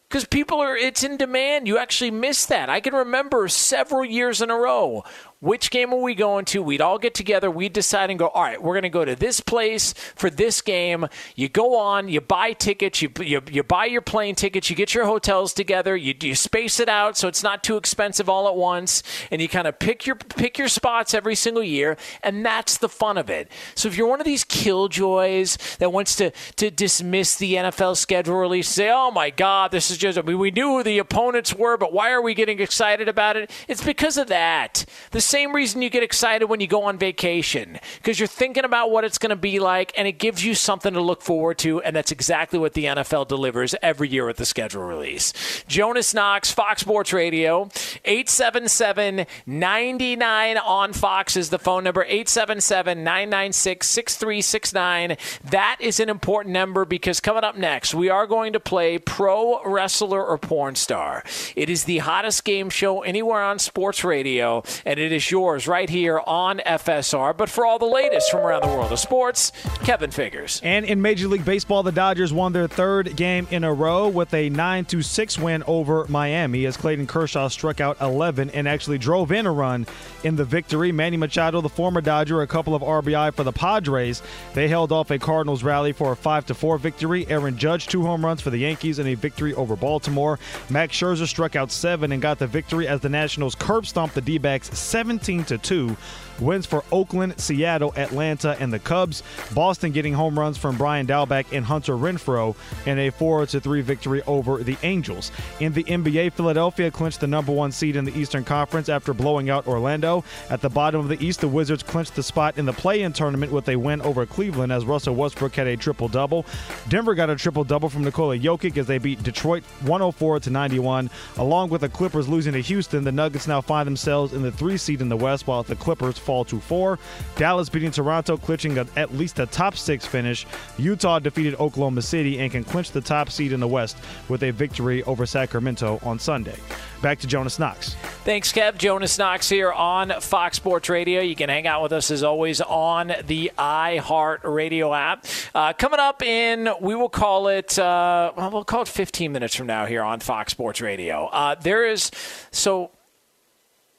because 0.09 0.27
people 0.27 0.61
are 0.61 0.77
it's 0.77 1.03
in 1.03 1.17
demand. 1.17 1.67
You 1.67 1.79
actually 1.79 2.11
miss 2.11 2.45
that. 2.47 2.69
I 2.69 2.81
can 2.81 2.95
remember 2.95 3.49
several 3.49 4.05
years 4.05 4.43
in 4.43 4.51
a 4.51 4.57
row 4.57 5.05
which 5.43 5.73
game 5.73 5.93
are 5.93 6.01
we 6.01 6.15
going 6.15 6.45
to? 6.45 6.63
We'd 6.63 6.81
all 6.81 6.99
get 6.99 7.15
together. 7.15 7.51
We'd 7.51 7.73
decide 7.73 8.11
and 8.11 8.19
go, 8.19 8.29
all 8.29 8.45
right, 8.45 8.63
we're 8.63 8.75
going 8.75 8.85
to 8.85 8.89
go 8.89 9.05
to 9.05 9.17
this 9.17 9.41
place 9.41 9.93
for 10.15 10.31
this 10.31 10.61
game. 10.61 11.09
You 11.35 11.49
go 11.49 11.77
on, 11.77 12.09
you 12.09 12.21
buy 12.21 12.53
tickets, 12.53 13.03
you, 13.03 13.11
you, 13.19 13.43
you 13.51 13.65
buy 13.65 13.87
your 13.87 14.03
plane 14.03 14.37
tickets, 14.37 14.71
you 14.71 14.77
get 14.77 14.95
your 14.95 15.05
hotels 15.05 15.53
together, 15.53 15.97
you, 15.97 16.15
you 16.23 16.37
space 16.37 16.79
it 16.79 16.89
out 16.89 17.17
so 17.17 17.27
it's 17.27 17.43
not 17.43 17.65
too 17.65 17.77
expensive 17.77 18.29
all 18.29 18.47
at 18.47 18.55
once, 18.55 19.03
and 19.33 19.43
you 19.43 19.49
kind 19.49 19.67
of 19.67 19.81
pick 19.81 20.07
your, 20.07 20.15
pick 20.15 20.59
your 20.59 20.69
spots 20.69 21.13
every 21.13 21.35
single 21.35 21.65
year, 21.65 21.97
and 22.23 22.47
that's 22.47 22.79
the 22.79 22.89
fun 22.89 23.19
of 23.19 23.29
it. 23.29 23.51
So 23.75 23.89
if 23.89 23.97
you're 23.97 24.07
one 24.07 24.21
of 24.21 24.27
these 24.27 24.45
killjoys 24.45 25.59
that 25.79 25.93
wants 25.93 26.15
to, 26.17 26.31
to 26.55 26.71
dismiss 26.71 27.35
the 27.35 27.55
NFL 27.55 27.97
schedule 27.97 28.37
release, 28.37 28.69
say, 28.69 28.93
oh 28.93 29.11
my 29.11 29.31
God, 29.31 29.73
this 29.73 29.91
is 29.91 29.99
just, 29.99 30.17
I 30.17 30.23
mean, 30.23 30.39
we 30.39 30.53
knew 30.53 30.77
who 30.77 30.83
the 30.85 30.99
opponents 30.99 31.53
were, 31.53 31.77
but 31.77 31.93
why 31.93 32.13
are 32.13 32.23
we 32.23 32.33
getting 32.33 32.61
excited 32.61 33.09
about 33.09 33.37
it? 33.37 33.51
It's 33.67 33.83
because 33.83 34.17
of 34.17 34.29
that. 34.29 34.85
Same 35.33 35.57
reason 35.57 35.81
you 35.81 35.89
get 35.89 36.03
excited 36.03 36.45
when 36.45 36.61
you 36.61 36.67
go 36.67 36.83
on 36.83 36.99
vacation 36.99 37.79
because 37.97 38.21
you're 38.21 38.27
thinking 38.27 38.67
about 38.67 38.91
what 38.91 39.03
it's 39.03 39.17
going 39.17 39.31
to 39.31 39.37
be 39.37 39.59
like 39.61 39.91
and 39.97 40.07
it 40.07 40.19
gives 40.19 40.45
you 40.45 40.55
something 40.55 40.93
to 40.93 41.01
look 41.01 41.23
forward 41.23 41.57
to. 41.57 41.81
And 41.81 41.97
that's 41.97 42.13
exactly 42.13 42.59
what 42.59 42.75
the 42.75 42.85
NFL 42.85 43.29
delivers 43.29 43.75
every 43.81 44.11
year 44.11 44.27
with 44.27 44.37
the 44.37 44.45
schedule 44.45 44.83
release. 44.83 45.33
Jonas 45.67 46.13
Knox, 46.13 46.51
Fox 46.51 46.83
Sports 46.83 47.15
Radio, 47.15 47.71
877 48.05 49.25
99 49.47 50.59
on 50.59 50.93
Fox 50.93 51.35
is 51.35 51.49
the 51.49 51.59
phone 51.59 51.85
number, 51.85 52.03
877 52.03 53.03
996 53.03 53.89
6369. 53.89 55.17
That 55.51 55.79
is 55.81 55.99
an 55.99 56.11
important 56.11 56.53
number 56.53 56.85
because 56.85 57.21
coming 57.21 57.43
up 57.43 57.57
next, 57.57 57.95
we 57.95 58.11
are 58.11 58.27
going 58.27 58.53
to 58.53 58.61
play 58.61 58.99
pro 58.99 59.65
wrestler 59.65 60.23
or 60.23 60.37
porn 60.37 60.75
star. 60.75 61.25
It 61.57 61.71
is 61.71 61.85
the 61.85 61.99
hottest 61.99 62.45
game 62.45 62.69
show 62.69 63.01
anywhere 63.01 63.41
on 63.41 63.59
sports 63.59 64.05
radio, 64.05 64.63
and 64.85 65.01
it 65.01 65.11
is 65.11 65.22
yours 65.31 65.69
right 65.69 65.89
here 65.89 66.21
on 66.27 66.59
FSR. 66.59 67.37
But 67.37 67.49
for 67.49 67.67
all 67.67 67.79
the 67.79 67.87
latest 67.87 68.31
from 68.31 68.41
around 68.41 68.63
the 68.63 68.69
world 68.69 68.93
of 68.93 68.99
sports, 68.99 69.53
Kevin 69.85 70.11
Figures. 70.11 70.61
And 70.65 70.85
in 70.85 71.03
Major 71.03 71.29
League 71.29 71.45
Baseball, 71.45 71.83
the 71.83 71.93
Dodgers 71.93 72.33
won 72.33 72.53
their 72.53 72.69
third 72.69 73.17
game 73.17 73.47
in 73.51 73.65
a 73.65 73.73
row 73.73 74.09
with 74.09 74.33
a 74.35 74.49
9 74.49 75.03
6 75.03 75.39
win 75.39 75.63
over 75.67 76.07
Miami 76.09 76.67
as 76.67 76.77
Clayton 76.77 77.07
Kershaw 77.07 77.49
struck 77.49 77.81
out 77.81 78.01
11 78.01 78.51
and 78.51 78.69
actually 78.69 78.99
drove 78.99 79.33
in 79.33 79.47
a 79.47 79.53
run 79.53 79.87
in 80.25 80.37
the 80.37 80.45
victory. 80.45 80.93
Manny 80.93 81.17
Machado, 81.17 81.61
the 81.61 81.69
former 81.69 82.01
Dodger, 82.01 82.43
a 82.43 82.47
couple 82.47 82.75
of 82.75 82.83
RBI 82.83 83.35
for 83.35 83.45
the 83.45 83.53
Padres. 83.53 84.23
They 84.55 84.69
held 84.69 84.93
off 84.93 85.11
a 85.11 85.19
Cardinals 85.19 85.63
rally 85.63 85.93
for 85.93 86.13
a 86.13 86.17
5 86.17 86.47
4 86.47 86.79
victory. 86.79 87.27
Aaron 87.29 87.57
Judge, 87.57 87.87
two 87.87 88.03
home 88.03 88.25
runs 88.25 88.41
for 88.41 88.51
the 88.51 88.59
Yankees 88.59 88.99
and 88.99 89.09
a 89.09 89.15
victory 89.15 89.55
over 89.55 89.77
Baltimore. 89.77 90.39
Max 90.71 90.97
Scherzer 90.97 91.27
struck 91.27 91.57
out 91.57 91.71
seven 91.71 92.13
and 92.13 92.23
got 92.23 92.39
the 92.39 92.47
victory 92.47 92.89
as 92.89 93.01
the 93.01 93.09
Nationals 93.09 93.55
curb 93.55 93.87
stomped 93.87 94.15
the 94.15 94.21
D 94.21 94.39
backs 94.39 94.77
17 95.19 95.45
to 95.45 95.59
2 95.59 95.97
Wins 96.43 96.67
for 96.67 96.85
Oakland, 96.93 97.41
Seattle, 97.41 97.93
Atlanta, 97.97 98.57
and 98.61 98.73
the 98.73 98.79
Cubs. 98.79 99.23
Boston 99.55 99.93
getting 99.93 100.15
home 100.15 100.39
runs 100.39 100.59
from 100.59 100.77
Bobby 100.77 101.07
Dalbec 101.07 101.47
and 101.53 101.65
Hunter 101.65 101.95
Renfroe 101.95 102.55
in 102.87 102.99
a 102.99 103.11
4 103.11 103.47
3 103.47 103.81
victory 103.81 104.23
over 104.27 104.63
the 104.63 104.77
Angels. 104.83 105.31
In 105.61 105.73
the 105.73 105.85
NBA, 105.85 106.33
Philadelphia 106.33 106.91
clinched 106.91 107.21
the 107.21 107.27
number 107.27 107.53
one 107.53 107.73
seed 107.73 107.97
in 107.97 108.05
the 108.05 108.19
Eastern 108.19 108.45
Conference 108.45 108.89
after 108.89 109.15
blowing 109.15 109.51
out 109.51 109.67
Orlando. 109.67 110.25
At 110.51 110.61
the 110.61 110.69
bottom 110.69 111.01
of 111.01 111.09
the 111.09 111.25
East, 111.25 111.41
the 111.41 111.49
Wizards 111.49 111.83
clinched 111.83 112.15
the 112.15 112.23
spot 112.23 112.59
in 112.59 112.67
the 112.67 112.73
play 112.73 113.03
in 113.03 113.13
tournament 113.13 113.53
with 113.53 113.69
a 113.69 113.77
win 113.77 114.01
over 114.03 114.27
Cleveland 114.27 114.73
as 114.73 114.85
Russell 114.85 115.15
Westbrook 115.15 115.55
had 115.55 115.67
a 115.67 115.77
triple 115.77 116.09
double. 116.09 116.47
Denver 116.89 117.15
got 117.15 117.31
a 117.31 117.37
triple 117.37 117.65
double 117.65 117.89
from 117.89 118.05
Nikola 118.05 118.39
Jokic 118.39 118.77
as 118.77 118.87
they 118.87 118.99
beat 118.99 119.23
Detroit 119.23 119.63
104 119.83 120.41
to 120.41 120.51
91. 120.51 121.11
Along 121.37 121.69
with 121.69 121.83
the 121.83 121.89
Clippers 121.89 122.29
losing 122.29 122.53
to 122.55 122.61
Houston, 122.61 123.05
the 123.05 123.13
Nuggets 123.13 123.47
now 123.47 123.61
find 123.61 123.87
themselves 123.87 124.33
in 124.33 124.43
the 124.43 124.53
three 124.53 124.77
seed 124.77 125.01
in 125.01 125.09
the 125.09 125.17
West 125.17 125.47
while 125.47 125.63
the 125.63 125.77
Clippers 125.77 126.19
fall 126.19 126.32
to 126.41 126.59
four. 126.59 126.99
Dallas 127.37 127.69
beating 127.69 127.91
Toronto, 127.91 128.37
clinching 128.37 128.79
at 128.79 129.15
least 129.15 129.39
a 129.39 129.47
top 129.47 129.77
six 129.77 130.07
finish. 130.07 130.47
Utah 130.79 131.19
defeated 131.19 131.55
Oklahoma 131.61 132.03
City 132.03 132.41
and 132.41 132.51
can 132.51 132.65
clinch 132.65 132.93
the 132.93 133.01
top 133.01 133.31
seed 133.31 133.53
in 133.53 133.61
the 133.61 133.69
West 133.69 133.97
with 134.29 134.43
a 134.43 134.51
victory 134.51 135.03
over 135.05 135.27
Sacramento 135.27 136.01
on 136.03 136.19
Sunday. 136.19 136.57
Back 137.03 137.19
to 137.21 137.27
Jonas 137.27 137.59
Knox. 137.59 137.95
Thanks, 138.25 138.53
Kev. 138.53 138.79
Jonas 138.79 139.19
Knox 139.19 139.49
here 139.49 139.73
on 139.73 140.13
Fox 140.21 140.57
Sports 140.57 140.89
Radio. 140.89 141.21
You 141.21 141.35
can 141.35 141.49
hang 141.49 141.67
out 141.67 141.83
with 141.83 141.93
us 141.93 142.11
as 142.11 142.23
always 142.23 142.61
on 142.61 143.13
the 143.27 143.51
iHeart 143.59 144.45
Radio 144.45 144.95
app. 144.95 145.27
Uh, 145.55 145.73
coming 145.73 145.99
up 145.99 146.23
in, 146.23 146.69
we 146.81 146.95
will 146.95 147.09
call 147.09 147.49
it, 147.49 147.77
uh, 147.79 148.33
we'll 148.37 148.65
call 148.65 148.83
it 148.83 148.89
15 148.89 149.33
minutes 149.33 149.55
from 149.55 149.67
now 149.67 149.85
here 149.87 150.03
on 150.03 150.21
Fox 150.21 150.53
Sports 150.53 150.81
Radio. 150.81 151.27
Uh, 151.27 151.57
there 151.57 151.85
is, 151.85 152.11
so 152.53 152.93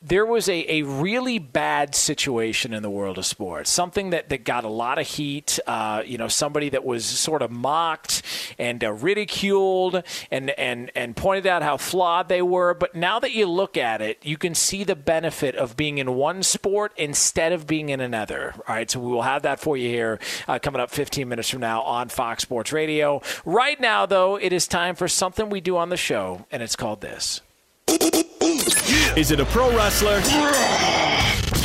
there 0.05 0.25
was 0.25 0.49
a, 0.49 0.79
a 0.79 0.81
really 0.83 1.39
bad 1.39 1.95
situation 1.95 2.73
in 2.73 2.83
the 2.83 2.89
world 2.89 3.17
of 3.17 3.25
sports, 3.25 3.69
something 3.69 4.09
that, 4.09 4.29
that 4.29 4.43
got 4.43 4.65
a 4.65 4.69
lot 4.69 4.99
of 4.99 5.07
heat. 5.07 5.59
Uh, 5.65 6.03
you 6.05 6.17
know, 6.17 6.27
somebody 6.27 6.69
that 6.69 6.83
was 6.83 7.05
sort 7.05 7.41
of 7.41 7.51
mocked 7.51 8.21
and 8.59 8.83
uh, 8.83 8.91
ridiculed 8.91 10.03
and, 10.29 10.49
and, 10.51 10.91
and 10.93 11.15
pointed 11.15 11.47
out 11.47 11.63
how 11.63 11.77
flawed 11.77 12.27
they 12.27 12.41
were. 12.41 12.73
But 12.73 12.95
now 12.95 13.19
that 13.19 13.31
you 13.31 13.45
look 13.45 13.77
at 13.77 14.01
it, 14.01 14.17
you 14.23 14.37
can 14.37 14.55
see 14.55 14.83
the 14.83 14.95
benefit 14.95 15.55
of 15.55 15.77
being 15.77 15.99
in 15.99 16.15
one 16.15 16.43
sport 16.43 16.91
instead 16.97 17.53
of 17.53 17.65
being 17.65 17.89
in 17.89 18.01
another. 18.01 18.53
All 18.67 18.75
right, 18.75 18.91
so 18.91 18.99
we 18.99 19.11
will 19.11 19.21
have 19.21 19.43
that 19.43 19.61
for 19.61 19.77
you 19.77 19.87
here 19.87 20.19
uh, 20.47 20.59
coming 20.59 20.81
up 20.81 20.91
15 20.91 21.29
minutes 21.29 21.49
from 21.49 21.61
now 21.61 21.81
on 21.81 22.09
Fox 22.09 22.43
Sports 22.43 22.73
Radio. 22.73 23.21
Right 23.45 23.79
now, 23.79 24.05
though, 24.05 24.35
it 24.35 24.51
is 24.51 24.67
time 24.67 24.95
for 24.95 25.07
something 25.07 25.49
we 25.49 25.61
do 25.61 25.77
on 25.77 25.87
the 25.89 25.97
show, 25.97 26.45
and 26.51 26.61
it's 26.61 26.75
called 26.75 26.99
this. 26.99 27.41
Is 27.87 29.31
it 29.31 29.39
a 29.39 29.45
pro 29.45 29.75
wrestler? 29.75 30.21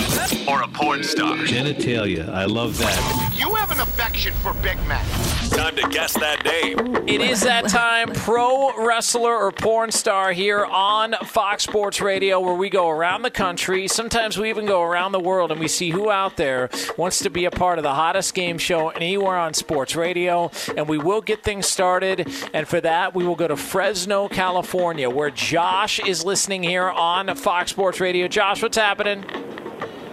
Or 0.49 0.63
a 0.63 0.69
porn 0.69 1.05
star? 1.05 1.37
Genitalia. 1.37 2.29
I 2.29 2.45
love 2.45 2.79
that. 2.79 3.35
You 3.37 3.55
have 3.55 3.71
an 3.71 3.81
affection 3.81 4.33
for 4.35 4.53
Big 4.55 4.79
Mac. 4.87 5.07
Time 5.51 5.77
to 5.77 5.89
guess 5.89 6.13
that 6.15 6.45
name. 6.45 7.09
It 7.09 7.21
is 7.21 7.41
that 7.43 7.69
time, 7.69 8.13
pro 8.13 8.73
wrestler 8.85 9.35
or 9.35 9.51
porn 9.51 9.91
star 9.91 10.33
here 10.33 10.65
on 10.65 11.15
Fox 11.25 11.65
Sports 11.65 12.01
Radio, 12.01 12.39
where 12.41 12.55
we 12.55 12.69
go 12.69 12.89
around 12.89 13.23
the 13.23 13.31
country. 13.31 13.89
Sometimes 13.89 14.39
we 14.39 14.51
even 14.51 14.67
go 14.67 14.83
around 14.83 15.13
the 15.13 15.21
world 15.21 15.51
and 15.51 15.61
we 15.61 15.69
see 15.69 15.91
who 15.91 16.11
out 16.11 16.37
there 16.37 16.69
wants 16.97 17.21
to 17.21 17.31
be 17.31 17.45
a 17.45 17.51
part 17.51 17.79
of 17.79 17.83
the 17.83 17.95
hottest 17.95 18.35
game 18.35 18.59
show 18.59 18.91
anywhere 18.91 19.37
on 19.37 19.55
sports 19.55 19.97
radio. 19.97 20.51
And 20.77 20.89
we 20.89 20.99
will 20.99 21.21
get 21.23 21.43
things 21.43 21.67
started. 21.67 22.29
And 22.53 22.69
for 22.69 22.81
that, 22.81 23.15
we 23.15 23.25
will 23.27 23.37
go 23.37 23.49
to 23.49 23.57
Fresno, 23.57 24.29
California, 24.29 25.09
where 25.09 25.31
Josh 25.31 25.99
is 26.01 26.25
listening 26.25 26.63
here 26.63 26.89
on 26.91 27.35
Fox 27.37 27.71
Sports 27.71 28.01
Radio. 28.01 28.29
Josh, 28.29 28.63
what's 28.63 28.77
happening? 28.77 29.25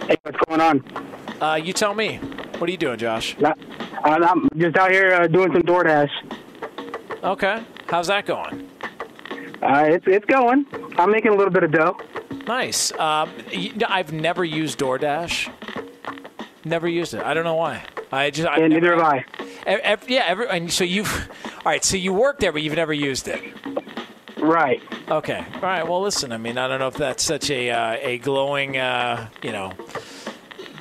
Hey, 0.06 0.16
what's 0.22 0.38
going 0.46 0.60
on? 0.60 1.42
Uh, 1.42 1.56
you 1.56 1.72
tell 1.72 1.92
me. 1.92 2.18
What 2.58 2.68
are 2.68 2.70
you 2.70 2.76
doing, 2.76 2.96
Josh? 2.96 3.36
Not, 3.40 3.58
I'm 4.04 4.48
just 4.56 4.76
out 4.76 4.92
here 4.92 5.12
uh, 5.12 5.26
doing 5.26 5.52
some 5.52 5.62
DoorDash. 5.62 6.10
Okay. 7.24 7.64
How's 7.88 8.06
that 8.06 8.24
going? 8.24 8.70
Uh, 9.60 9.84
it's 9.88 10.04
it's 10.06 10.24
going. 10.26 10.64
I'm 10.96 11.10
making 11.10 11.32
a 11.32 11.34
little 11.34 11.52
bit 11.52 11.64
of 11.64 11.72
dough. 11.72 11.96
Nice. 12.46 12.92
Um, 12.92 13.32
I've 13.88 14.12
never 14.12 14.44
used 14.44 14.78
DoorDash. 14.78 15.50
Never 16.64 16.86
used 16.86 17.14
it. 17.14 17.24
I 17.24 17.34
don't 17.34 17.42
know 17.42 17.56
why. 17.56 17.82
I 18.12 18.30
just. 18.30 18.48
Yeah, 18.56 18.68
neither 18.68 18.94
have 18.94 19.02
I. 19.04 19.24
Every, 19.66 20.14
yeah. 20.14 20.24
Every, 20.28 20.48
and 20.48 20.72
so 20.72 20.84
you've. 20.84 21.28
all 21.44 21.62
right. 21.64 21.84
So 21.84 21.96
you 21.96 22.12
work 22.12 22.38
there, 22.38 22.52
but 22.52 22.62
you've 22.62 22.76
never 22.76 22.92
used 22.92 23.26
it. 23.26 23.42
Right. 24.46 24.80
Okay. 25.10 25.44
All 25.54 25.60
right. 25.60 25.86
Well, 25.86 26.00
listen. 26.00 26.32
I 26.32 26.38
mean, 26.38 26.56
I 26.56 26.68
don't 26.68 26.78
know 26.78 26.86
if 26.86 26.94
that's 26.94 27.24
such 27.24 27.50
a 27.50 27.70
uh, 27.70 27.96
a 28.00 28.18
glowing, 28.18 28.76
uh, 28.76 29.28
you 29.42 29.50
know, 29.50 29.72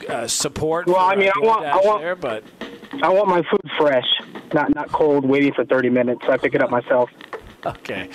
uh, 0.08 0.28
support. 0.28 0.86
Well, 0.88 0.98
I 0.98 1.16
mean, 1.16 1.32
I 1.36 1.40
want, 1.40 1.66
I 1.66 1.78
want, 1.78 2.02
there, 2.02 2.16
but 2.16 2.44
I 3.02 3.10
want 3.10 3.28
my 3.28 3.42
food 3.50 3.72
fresh, 3.78 4.06
not 4.54 4.74
not 4.76 4.92
cold, 4.92 5.26
waiting 5.26 5.52
for 5.54 5.66
30 5.66 5.90
minutes. 5.90 6.22
So 6.26 6.32
I 6.32 6.38
pick 6.38 6.54
it 6.54 6.62
up 6.62 6.70
myself. 6.70 7.10
Okay. 7.66 8.10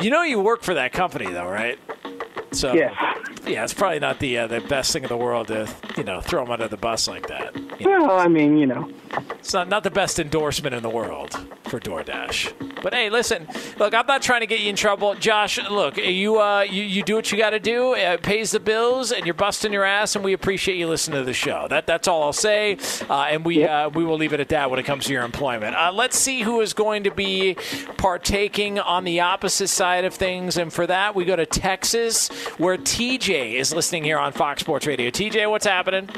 You 0.00 0.10
know, 0.10 0.22
you 0.22 0.40
work 0.40 0.62
for 0.62 0.74
that 0.74 0.92
company, 0.92 1.30
though, 1.30 1.48
right? 1.48 1.78
So 2.52 2.74
yes. 2.74 2.94
yeah, 3.46 3.64
it's 3.64 3.74
probably 3.74 3.98
not 4.00 4.18
the 4.18 4.38
uh, 4.38 4.46
the 4.46 4.60
best 4.60 4.92
thing 4.92 5.02
in 5.02 5.08
the 5.08 5.16
world 5.16 5.48
to 5.48 5.68
you 5.96 6.04
know 6.04 6.20
throw 6.20 6.42
them 6.44 6.52
under 6.52 6.68
the 6.68 6.76
bus 6.76 7.08
like 7.08 7.28
that. 7.28 7.56
You 7.80 7.86
know? 7.86 8.06
Well, 8.06 8.18
I 8.18 8.28
mean, 8.28 8.58
you 8.58 8.66
know, 8.66 8.90
it's 9.38 9.52
not 9.52 9.68
not 9.68 9.84
the 9.84 9.90
best 9.90 10.18
endorsement 10.18 10.74
in 10.74 10.82
the 10.82 10.90
world 10.90 11.32
for 11.64 11.80
DoorDash. 11.80 12.72
But 12.82 12.94
hey, 12.94 13.10
listen, 13.10 13.46
look, 13.78 13.94
I'm 13.94 14.06
not 14.06 14.22
trying 14.22 14.40
to 14.40 14.46
get 14.46 14.58
you 14.58 14.68
in 14.68 14.76
trouble, 14.76 15.14
Josh. 15.14 15.58
Look, 15.70 15.96
you 15.96 16.40
uh, 16.40 16.62
you, 16.62 16.82
you 16.82 17.04
do 17.04 17.14
what 17.14 17.30
you 17.30 17.38
got 17.38 17.50
to 17.50 17.60
do. 17.60 17.94
It 17.94 18.22
pays 18.22 18.50
the 18.50 18.60
bills, 18.60 19.12
and 19.12 19.24
you're 19.24 19.34
busting 19.34 19.72
your 19.72 19.84
ass, 19.84 20.16
and 20.16 20.24
we 20.24 20.32
appreciate 20.32 20.76
you 20.76 20.88
listening 20.88 21.20
to 21.20 21.24
the 21.24 21.32
show. 21.32 21.68
That 21.68 21.86
that's 21.86 22.08
all 22.08 22.24
I'll 22.24 22.32
say, 22.32 22.78
uh, 23.08 23.28
and 23.30 23.44
we 23.44 23.64
uh, 23.64 23.88
we 23.90 24.04
will 24.04 24.16
leave 24.16 24.32
it 24.32 24.40
at 24.40 24.48
that 24.48 24.68
when 24.68 24.80
it 24.80 24.82
comes 24.82 25.04
to 25.06 25.12
your 25.12 25.22
employment. 25.22 25.76
Uh, 25.76 25.92
let's 25.92 26.18
see 26.18 26.42
who 26.42 26.60
is 26.60 26.74
going 26.74 27.04
to 27.04 27.12
be 27.12 27.56
partaking 27.96 28.80
on 28.80 29.04
the 29.04 29.20
opposite 29.20 29.68
side 29.68 30.04
of 30.04 30.12
things, 30.12 30.56
and 30.56 30.72
for 30.72 30.86
that 30.86 31.14
we 31.14 31.24
go 31.24 31.36
to 31.36 31.46
Texas, 31.46 32.30
where 32.58 32.76
TJ 32.76 33.54
is 33.54 33.74
listening 33.74 34.04
here 34.04 34.18
on 34.18 34.32
Fox 34.32 34.60
Sports 34.60 34.86
Radio. 34.86 35.10
TJ, 35.10 35.50
what's 35.50 35.66
happening? 35.66 36.08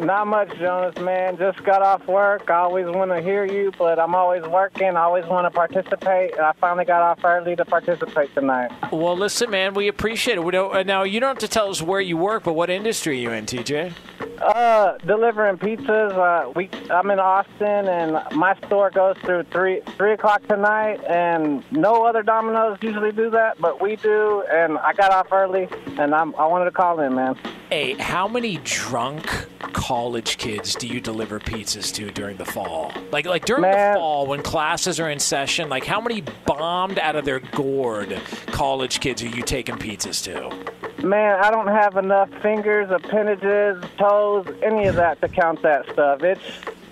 Not 0.00 0.26
much, 0.26 0.54
Jonas, 0.58 0.96
man. 0.98 1.38
Just 1.38 1.62
got 1.64 1.80
off 1.80 2.06
work. 2.06 2.50
I 2.50 2.56
always 2.56 2.86
want 2.86 3.10
to 3.12 3.22
hear 3.22 3.46
you, 3.46 3.72
but 3.78 3.98
I'm 3.98 4.14
always 4.14 4.42
working. 4.44 4.88
I 4.88 5.00
always 5.00 5.24
want 5.24 5.46
to 5.46 5.50
participate. 5.50 6.32
And 6.32 6.42
I 6.42 6.52
finally 6.60 6.84
got 6.84 7.00
off 7.00 7.24
early 7.24 7.56
to 7.56 7.64
participate 7.64 8.34
tonight. 8.34 8.70
Well, 8.92 9.16
listen, 9.16 9.50
man, 9.50 9.72
we 9.72 9.88
appreciate 9.88 10.36
it. 10.36 10.44
We 10.44 10.52
don't, 10.52 10.74
uh, 10.74 10.82
now, 10.82 11.04
you 11.04 11.18
don't 11.18 11.28
have 11.28 11.38
to 11.38 11.48
tell 11.48 11.70
us 11.70 11.80
where 11.80 12.00
you 12.00 12.18
work, 12.18 12.44
but 12.44 12.52
what 12.52 12.68
industry 12.68 13.16
are 13.16 13.20
you 13.20 13.30
in, 13.30 13.46
TJ? 13.46 13.92
Uh, 14.40 14.98
delivering 14.98 15.56
pizzas. 15.56 16.12
Uh, 16.12 16.50
we 16.54 16.68
I'm 16.90 17.10
in 17.10 17.18
Austin, 17.18 17.88
and 17.88 18.18
my 18.36 18.54
store 18.66 18.90
goes 18.90 19.16
through 19.18 19.44
three 19.44 19.80
three 19.96 20.12
o'clock 20.12 20.46
tonight, 20.46 21.00
and 21.08 21.64
no 21.72 22.04
other 22.04 22.22
Domino's 22.22 22.78
usually 22.82 23.12
do 23.12 23.30
that, 23.30 23.58
but 23.60 23.80
we 23.80 23.96
do. 23.96 24.44
And 24.50 24.78
I 24.78 24.92
got 24.92 25.12
off 25.12 25.32
early, 25.32 25.68
and 25.98 26.14
I'm 26.14 26.34
I 26.36 26.46
wanted 26.46 26.66
to 26.66 26.70
call 26.70 27.00
in, 27.00 27.14
man. 27.14 27.38
Hey, 27.70 27.94
how 27.94 28.28
many 28.28 28.60
drunk 28.62 29.26
college 29.72 30.38
kids 30.38 30.74
do 30.74 30.86
you 30.86 31.00
deliver 31.00 31.40
pizzas 31.40 31.92
to 31.94 32.10
during 32.12 32.36
the 32.36 32.44
fall? 32.44 32.92
Like 33.10 33.26
like 33.26 33.44
during 33.44 33.62
the 33.62 33.92
fall 33.96 34.26
when 34.26 34.42
classes 34.42 35.00
are 35.00 35.10
in 35.10 35.18
session, 35.18 35.68
like 35.68 35.84
how 35.84 36.00
many 36.00 36.22
bombed 36.46 36.98
out 36.98 37.16
of 37.16 37.24
their 37.24 37.40
gourd 37.40 38.20
college 38.48 39.00
kids 39.00 39.22
are 39.22 39.28
you 39.28 39.42
taking 39.42 39.76
pizzas 39.76 40.22
to? 40.24 40.76
Man, 41.04 41.38
I 41.40 41.50
don't 41.50 41.66
have 41.66 41.96
enough 41.96 42.30
fingers, 42.40 42.90
appendages, 42.90 43.84
toes, 43.98 44.25
any 44.62 44.86
of 44.86 44.96
that 44.96 45.20
to 45.20 45.28
count 45.28 45.62
that 45.62 45.84
stuff. 45.92 46.22
It's 46.22 46.40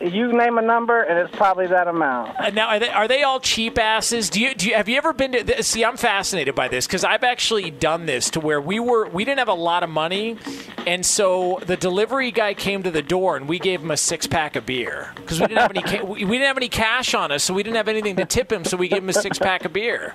you 0.00 0.32
name 0.32 0.58
a 0.58 0.62
number, 0.62 1.02
and 1.02 1.18
it's 1.18 1.34
probably 1.36 1.66
that 1.68 1.88
amount. 1.88 2.38
Uh, 2.38 2.50
now, 2.50 2.68
are 2.68 2.78
they, 2.78 2.88
are 2.88 3.08
they 3.08 3.22
all 3.22 3.40
cheap 3.40 3.78
asses? 3.78 4.28
Do 4.30 4.40
you, 4.40 4.54
do 4.54 4.68
you 4.68 4.74
have 4.74 4.88
you 4.88 4.96
ever 4.96 5.12
been 5.12 5.32
to? 5.32 5.44
th- 5.44 5.62
See, 5.62 5.84
I'm 5.84 5.96
fascinated 5.96 6.54
by 6.54 6.68
this 6.68 6.86
because 6.86 7.04
I've 7.04 7.24
actually 7.24 7.70
done 7.70 8.06
this 8.06 8.30
to 8.30 8.40
where 8.40 8.60
we 8.60 8.80
were 8.80 9.08
we 9.08 9.24
didn't 9.24 9.38
have 9.38 9.48
a 9.48 9.54
lot 9.54 9.82
of 9.82 9.90
money, 9.90 10.36
and 10.86 11.04
so 11.06 11.60
the 11.66 11.76
delivery 11.76 12.30
guy 12.30 12.54
came 12.54 12.82
to 12.82 12.90
the 12.90 13.02
door 13.02 13.36
and 13.36 13.48
we 13.48 13.58
gave 13.58 13.80
him 13.82 13.90
a 13.90 13.96
six 13.96 14.26
pack 14.26 14.56
of 14.56 14.66
beer 14.66 15.12
because 15.16 15.40
we 15.40 15.46
didn't 15.46 15.60
have 15.60 15.70
any 15.70 15.82
ca- 15.82 16.04
we 16.04 16.24
we 16.24 16.32
didn't 16.38 16.48
have 16.48 16.56
any 16.56 16.68
cash 16.68 17.14
on 17.14 17.30
us, 17.32 17.44
so 17.44 17.54
we 17.54 17.62
didn't 17.62 17.76
have 17.76 17.88
anything 17.88 18.16
to 18.16 18.24
tip 18.24 18.52
him, 18.52 18.64
so 18.64 18.76
we 18.76 18.88
gave 18.88 19.02
him 19.02 19.08
a 19.08 19.12
six 19.14 19.38
pack 19.38 19.64
of 19.64 19.72
beer. 19.72 20.14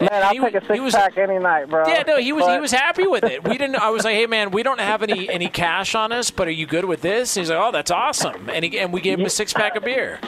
Man, 0.00 0.08
I'll 0.12 0.32
take 0.34 0.54
a 0.54 0.64
six 0.66 0.94
pack 0.94 1.16
any 1.18 1.38
night, 1.38 1.68
bro. 1.68 1.86
Yeah, 1.86 2.02
no, 2.06 2.16
he 2.18 2.32
was 2.32 2.46
he 2.46 2.58
was 2.58 2.72
happy 2.72 3.06
with 3.06 3.24
it. 3.24 3.44
We 3.44 3.58
didn't. 3.58 3.76
I 3.76 3.90
was 3.90 4.04
like, 4.04 4.14
hey 4.14 4.26
man, 4.26 4.50
we 4.50 4.62
don't 4.62 4.80
have 4.80 5.02
any 5.02 5.28
any 5.30 5.48
cash 5.48 5.94
on 5.94 6.12
us, 6.12 6.30
but 6.30 6.48
are 6.48 6.52
you 6.52 6.66
good 6.66 6.84
with 6.84 7.02
this? 7.02 7.36
And 7.36 7.42
He's 7.42 7.50
like, 7.50 7.58
oh, 7.60 7.70
that's 7.72 7.90
awesome, 7.90 8.48
and 8.50 8.64
he, 8.64 8.78
and 8.78 8.92
we 8.92 9.00
gave 9.00 9.11
him 9.12 9.24
a 9.24 9.30
six 9.30 9.52
pack 9.52 9.76
of 9.76 9.84
beer. 9.84 10.18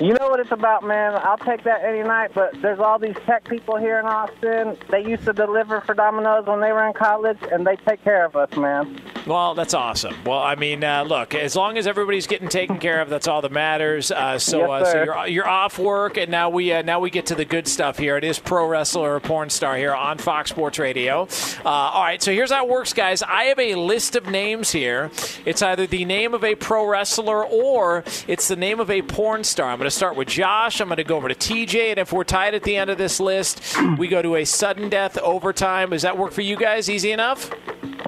You 0.00 0.14
know 0.14 0.28
what 0.28 0.38
it's 0.38 0.52
about, 0.52 0.84
man. 0.84 1.14
I'll 1.24 1.38
take 1.38 1.64
that 1.64 1.82
any 1.82 2.02
night. 2.04 2.30
But 2.32 2.60
there's 2.62 2.78
all 2.78 3.00
these 3.00 3.16
tech 3.26 3.44
people 3.44 3.76
here 3.76 3.98
in 3.98 4.06
Austin. 4.06 4.76
They 4.90 5.04
used 5.04 5.24
to 5.24 5.32
deliver 5.32 5.80
for 5.80 5.92
Domino's 5.94 6.46
when 6.46 6.60
they 6.60 6.70
were 6.72 6.86
in 6.86 6.92
college, 6.92 7.38
and 7.50 7.66
they 7.66 7.74
take 7.74 8.04
care 8.04 8.24
of 8.24 8.36
us, 8.36 8.56
man. 8.56 9.00
Well, 9.26 9.54
that's 9.54 9.74
awesome. 9.74 10.14
Well, 10.24 10.38
I 10.38 10.54
mean, 10.54 10.84
uh, 10.84 11.02
look, 11.02 11.34
as 11.34 11.56
long 11.56 11.76
as 11.78 11.86
everybody's 11.88 12.28
getting 12.28 12.48
taken 12.48 12.78
care 12.78 13.00
of, 13.00 13.10
that's 13.10 13.26
all 13.26 13.42
that 13.42 13.50
matters. 13.52 14.12
Uh, 14.12 14.38
so, 14.38 14.58
Yes, 14.60 14.70
uh, 14.70 14.92
so 14.92 15.02
you're 15.02 15.26
you're 15.26 15.48
off 15.48 15.78
work, 15.78 16.16
and 16.16 16.30
now 16.30 16.48
we 16.48 16.72
uh, 16.72 16.82
now 16.82 17.00
we 17.00 17.10
get 17.10 17.26
to 17.26 17.34
the 17.34 17.44
good 17.44 17.66
stuff 17.66 17.98
here. 17.98 18.16
It 18.16 18.24
is 18.24 18.38
pro 18.38 18.66
wrestler 18.68 19.16
or 19.16 19.20
porn 19.20 19.50
star 19.50 19.76
here 19.76 19.94
on 19.94 20.18
Fox 20.18 20.50
Sports 20.50 20.78
Radio. 20.78 21.26
Uh, 21.64 21.68
all 21.68 22.02
right, 22.04 22.22
so 22.22 22.32
here's 22.32 22.52
how 22.52 22.64
it 22.64 22.70
works, 22.70 22.92
guys. 22.92 23.22
I 23.22 23.44
have 23.44 23.58
a 23.58 23.74
list 23.74 24.14
of 24.14 24.26
names 24.26 24.70
here. 24.70 25.10
It's 25.44 25.60
either 25.60 25.86
the 25.88 26.04
name 26.04 26.34
of 26.34 26.44
a 26.44 26.54
pro 26.54 26.86
wrestler 26.86 27.44
or 27.44 28.04
it's 28.28 28.46
the 28.48 28.56
name 28.56 28.78
of 28.78 28.90
a 28.90 29.02
porn 29.02 29.42
star. 29.42 29.70
I'm 29.70 29.78
going 29.78 29.87
to 29.88 29.96
start 29.96 30.16
with 30.16 30.28
Josh. 30.28 30.80
I'm 30.80 30.88
going 30.88 30.98
to 30.98 31.04
go 31.04 31.16
over 31.16 31.28
to 31.28 31.34
TJ, 31.34 31.90
and 31.90 31.98
if 31.98 32.12
we're 32.12 32.24
tied 32.24 32.54
at 32.54 32.62
the 32.62 32.76
end 32.76 32.90
of 32.90 32.98
this 32.98 33.20
list, 33.20 33.62
we 33.96 34.06
go 34.06 34.20
to 34.20 34.36
a 34.36 34.44
sudden 34.44 34.90
death 34.90 35.16
overtime. 35.18 35.90
Does 35.90 36.02
that 36.02 36.18
work 36.18 36.32
for 36.32 36.42
you 36.42 36.56
guys? 36.56 36.90
Easy 36.90 37.10
enough. 37.10 37.50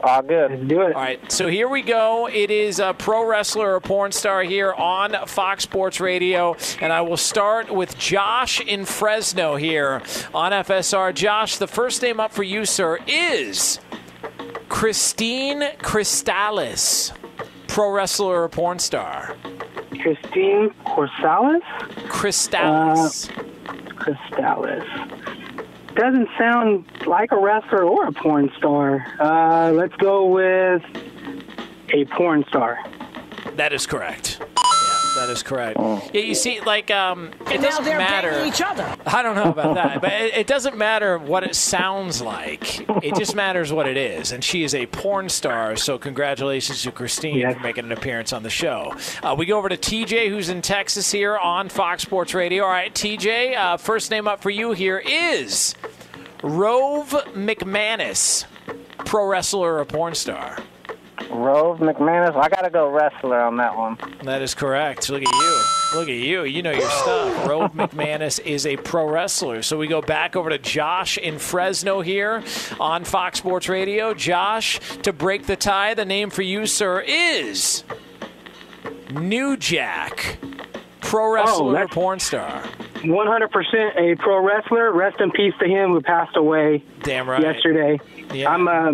All 0.03 0.23
good. 0.23 0.51
Let's 0.51 0.65
do 0.65 0.83
it. 0.83 0.95
All 0.95 1.03
right, 1.03 1.33
so 1.33 1.49
here 1.49 1.69
we 1.69 1.81
go. 1.83 2.29
It 2.29 2.51
is 2.51 2.81
a 2.81 2.95
pro 2.97 3.27
wrestler 3.27 3.75
or 3.75 3.81
porn 3.81 4.13
star 4.13 4.43
here 4.43 4.73
on 4.75 5.15
Fox 5.27 5.63
Sports 5.63 6.01
Radio, 6.01 6.57
and 6.81 6.93
I 6.93 7.01
will 7.01 7.17
start 7.17 7.75
with 7.75 7.97
Josh 7.99 8.61
in 8.61 8.85
Fresno 8.85 9.57
here 9.57 10.03
on 10.35 10.53
FSR. 10.53 11.15
Josh, 11.15 11.57
the 11.57 11.67
first 11.67 12.03
name 12.03 12.21
up 12.21 12.33
for 12.33 12.43
you, 12.43 12.65
sir, 12.67 12.99
is 13.07 13.81
Christine 14.69 15.63
Cristalis, 15.79 17.13
pro 17.71 17.91
wrestler 17.91 18.43
or 18.43 18.49
porn 18.49 18.79
star. 18.79 19.37
Christine 20.03 20.71
Corsalis? 20.87 21.63
Cristalis. 22.09 23.29
Cristalis. 23.95 25.95
Doesn't 25.95 26.29
sound 26.39 26.87
like 27.07 27.33
a 27.33 27.39
wrestler 27.39 27.85
or 27.85 28.07
a 28.07 28.13
porn 28.13 28.51
star. 28.57 29.07
Uh, 29.21 29.71
let's 29.73 29.95
go 29.97 30.27
with 30.27 30.83
a 31.93 32.05
porn 32.17 32.45
star. 32.49 32.79
That 33.55 33.73
is 33.73 33.87
correct. 33.87 34.41
Yeah, 35.21 35.27
that 35.27 35.33
is 35.33 35.43
correct. 35.43 35.79
Yeah, 35.79 36.23
you 36.23 36.35
see, 36.35 36.61
like, 36.61 36.91
um, 36.91 37.31
it 37.51 37.61
doesn't 37.61 37.85
matter. 37.85 38.45
each 38.47 38.63
other. 38.63 38.97
I 39.07 39.23
don't 39.23 39.35
know 39.35 39.51
about 39.51 39.75
that, 39.75 40.01
but 40.01 40.13
it, 40.13 40.35
it 40.35 40.47
doesn't 40.47 40.77
matter 40.77 41.19
what 41.19 41.45
it 41.45 41.55
sounds 41.55 42.23
like. 42.23 42.81
It 43.05 43.17
just 43.17 43.35
matters 43.35 43.73
what 43.73 43.87
it 43.87 43.97
is. 43.97 44.33
And 44.33 44.43
she 44.43 44.65
is 44.65 44.75
a 44.75 44.87
porn 44.87 45.29
star, 45.29 45.77
so 45.77 45.99
congratulations 45.99 46.83
to 46.83 46.93
Christine 46.93 47.53
for 47.53 47.61
making 47.61 47.85
an 47.85 47.93
appearance 47.93 48.33
on 48.33 48.43
the 48.43 48.51
show. 48.51 48.95
Uh, 49.23 49.35
we 49.37 49.47
go 49.47 49.59
over 49.59 49.69
to 49.69 49.77
TJ, 49.77 50.29
who's 50.31 50.49
in 50.49 50.63
Texas 50.63 51.11
here 51.13 51.37
on 51.37 51.69
Fox 51.69 52.03
Sports 52.03 52.35
Radio. 52.35 52.65
All 52.65 52.71
right, 52.71 52.93
TJ, 52.95 53.57
uh, 53.57 53.77
first 53.77 54.11
name 54.11 54.27
up 54.27 54.41
for 54.41 54.51
you 54.51 54.73
here 54.73 54.99
is 55.05 55.75
Rove 56.43 57.11
McManus, 57.35 58.47
pro 59.05 59.27
wrestler 59.27 59.79
or 59.79 59.85
porn 59.85 60.15
star. 60.15 60.59
Rove 61.31 61.79
McManus. 61.79 62.35
I 62.37 62.49
got 62.49 62.63
to 62.63 62.71
go 62.71 62.89
wrestler 62.91 63.41
on 63.41 63.57
that 63.59 63.77
one. 63.77 63.99
That 64.25 64.43
is 64.43 64.55
correct. 64.55 65.09
Look 65.11 65.23
at 65.23 65.33
you. 65.33 65.63
Look 65.95 66.09
at 66.09 66.15
you. 66.15 66.45
You 66.45 66.63
know 66.63 66.71
your 66.71 66.89
stuff. 66.89 67.47
Rove 67.49 67.73
McManus 67.73 68.41
is 68.41 68.67
a 68.67 68.77
pro 68.77 69.09
wrestler. 69.09 69.63
So 69.63 69.77
we 69.79 69.87
go 69.87 70.01
back 70.01 70.37
over 70.37 70.51
to 70.51 70.59
Josh 70.59 71.19
in 71.19 71.39
Fresno 71.39 72.01
here 72.01 72.43
on 72.79 73.05
Fox 73.05 73.39
Sports 73.39 73.69
Radio. 73.69 74.15
Josh, 74.15 74.81
to 75.03 75.13
break 75.13 75.47
the 75.47 75.57
tie, 75.57 75.95
the 75.95 76.05
name 76.05 76.31
for 76.31 76.43
you, 76.43 76.67
sir, 76.67 77.01
is 77.07 77.85
New 79.13 79.57
Jack, 79.57 80.39
pro 81.01 81.27
oh, 81.27 81.33
wrestler 81.35 81.67
or 81.67 81.73
that's- 81.73 81.95
porn 81.95 82.21
star. 82.21 82.63
100% 83.01 83.97
a 83.97 84.15
pro 84.17 84.45
wrestler. 84.45 84.93
Rest 84.93 85.21
in 85.21 85.31
peace 85.31 85.55
to 85.59 85.67
him 85.67 85.91
who 85.91 86.03
passed 86.03 86.37
away 86.37 86.85
Damn 87.03 87.29
right. 87.31 87.41
yesterday. 87.43 87.99
Yeah. 88.33 88.51
I'm 88.51 88.69
uh, 88.69 88.93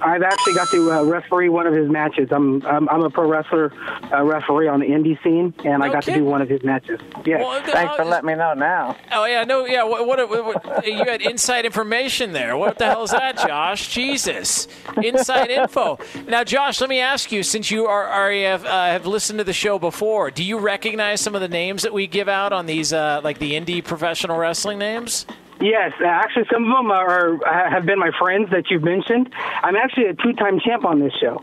I've 0.00 0.22
actually 0.22 0.54
got 0.54 0.68
to 0.70 0.90
uh, 0.90 1.02
referee 1.04 1.48
one 1.48 1.66
of 1.66 1.74
his 1.74 1.88
matches. 1.88 2.28
I'm 2.32 2.64
I'm, 2.66 2.88
I'm 2.88 3.02
a 3.02 3.10
pro 3.10 3.28
wrestler 3.28 3.72
uh, 4.12 4.24
referee 4.24 4.66
on 4.68 4.80
the 4.80 4.86
indie 4.86 5.22
scene, 5.22 5.54
and 5.64 5.82
I 5.82 5.88
got 5.88 6.02
to 6.04 6.14
do 6.14 6.24
one 6.24 6.42
of 6.42 6.48
his 6.48 6.62
matches. 6.64 6.98
Yeah. 7.24 7.60
Thanks 7.66 7.94
for 7.96 8.04
letting 8.04 8.26
me 8.26 8.34
know 8.34 8.54
now. 8.54 8.96
Oh 9.12 9.24
yeah, 9.24 9.44
no, 9.44 9.64
yeah. 9.66 9.84
What, 9.84 10.06
what, 10.06 10.28
what, 10.28 10.44
what- 10.64 10.86
you 10.86 11.04
had 11.04 11.22
inside 11.22 11.64
information 11.64 12.32
there? 12.32 12.56
What 12.56 12.78
the 12.78 12.86
hell 12.86 13.04
is 13.04 13.10
that, 13.12 13.36
Josh? 13.38 13.88
Jesus, 13.88 14.66
inside 15.02 15.50
info. 15.50 15.98
Now, 16.26 16.42
Josh, 16.44 16.80
let 16.80 16.90
me 16.90 16.98
ask 16.98 17.30
you, 17.30 17.42
since 17.42 17.70
you 17.70 17.86
are, 17.86 18.04
are 18.06 18.32
have, 18.32 18.64
uh, 18.64 18.86
have 18.86 19.06
listened 19.06 19.38
to 19.38 19.44
the 19.44 19.52
show 19.52 19.78
before, 19.78 20.30
do 20.30 20.42
you 20.42 20.58
recognize 20.58 21.20
some 21.20 21.34
of 21.34 21.40
the 21.40 21.48
names 21.48 21.82
that 21.82 21.92
we 21.92 22.06
give 22.06 22.28
out 22.28 22.52
on 22.52 22.66
these, 22.66 22.92
uh, 22.92 23.20
like 23.22 23.38
the 23.38 23.52
indie 23.52 23.84
professional 23.84 24.38
wrestling 24.38 24.78
names? 24.78 25.26
Yes, 25.60 25.92
uh, 26.00 26.06
actually, 26.06 26.44
some 26.52 26.64
of 26.64 26.76
them 26.76 26.90
are 26.90 27.38
have 27.70 27.86
been 27.86 27.98
my 27.98 28.10
friends 28.18 28.50
that 28.50 28.70
you've 28.70 28.82
mentioned. 28.82 29.32
I'm 29.62 29.76
actually 29.76 30.06
a 30.06 30.14
two-time 30.14 30.58
champ 30.60 30.84
on 30.84 31.00
this 31.00 31.12
show. 31.20 31.40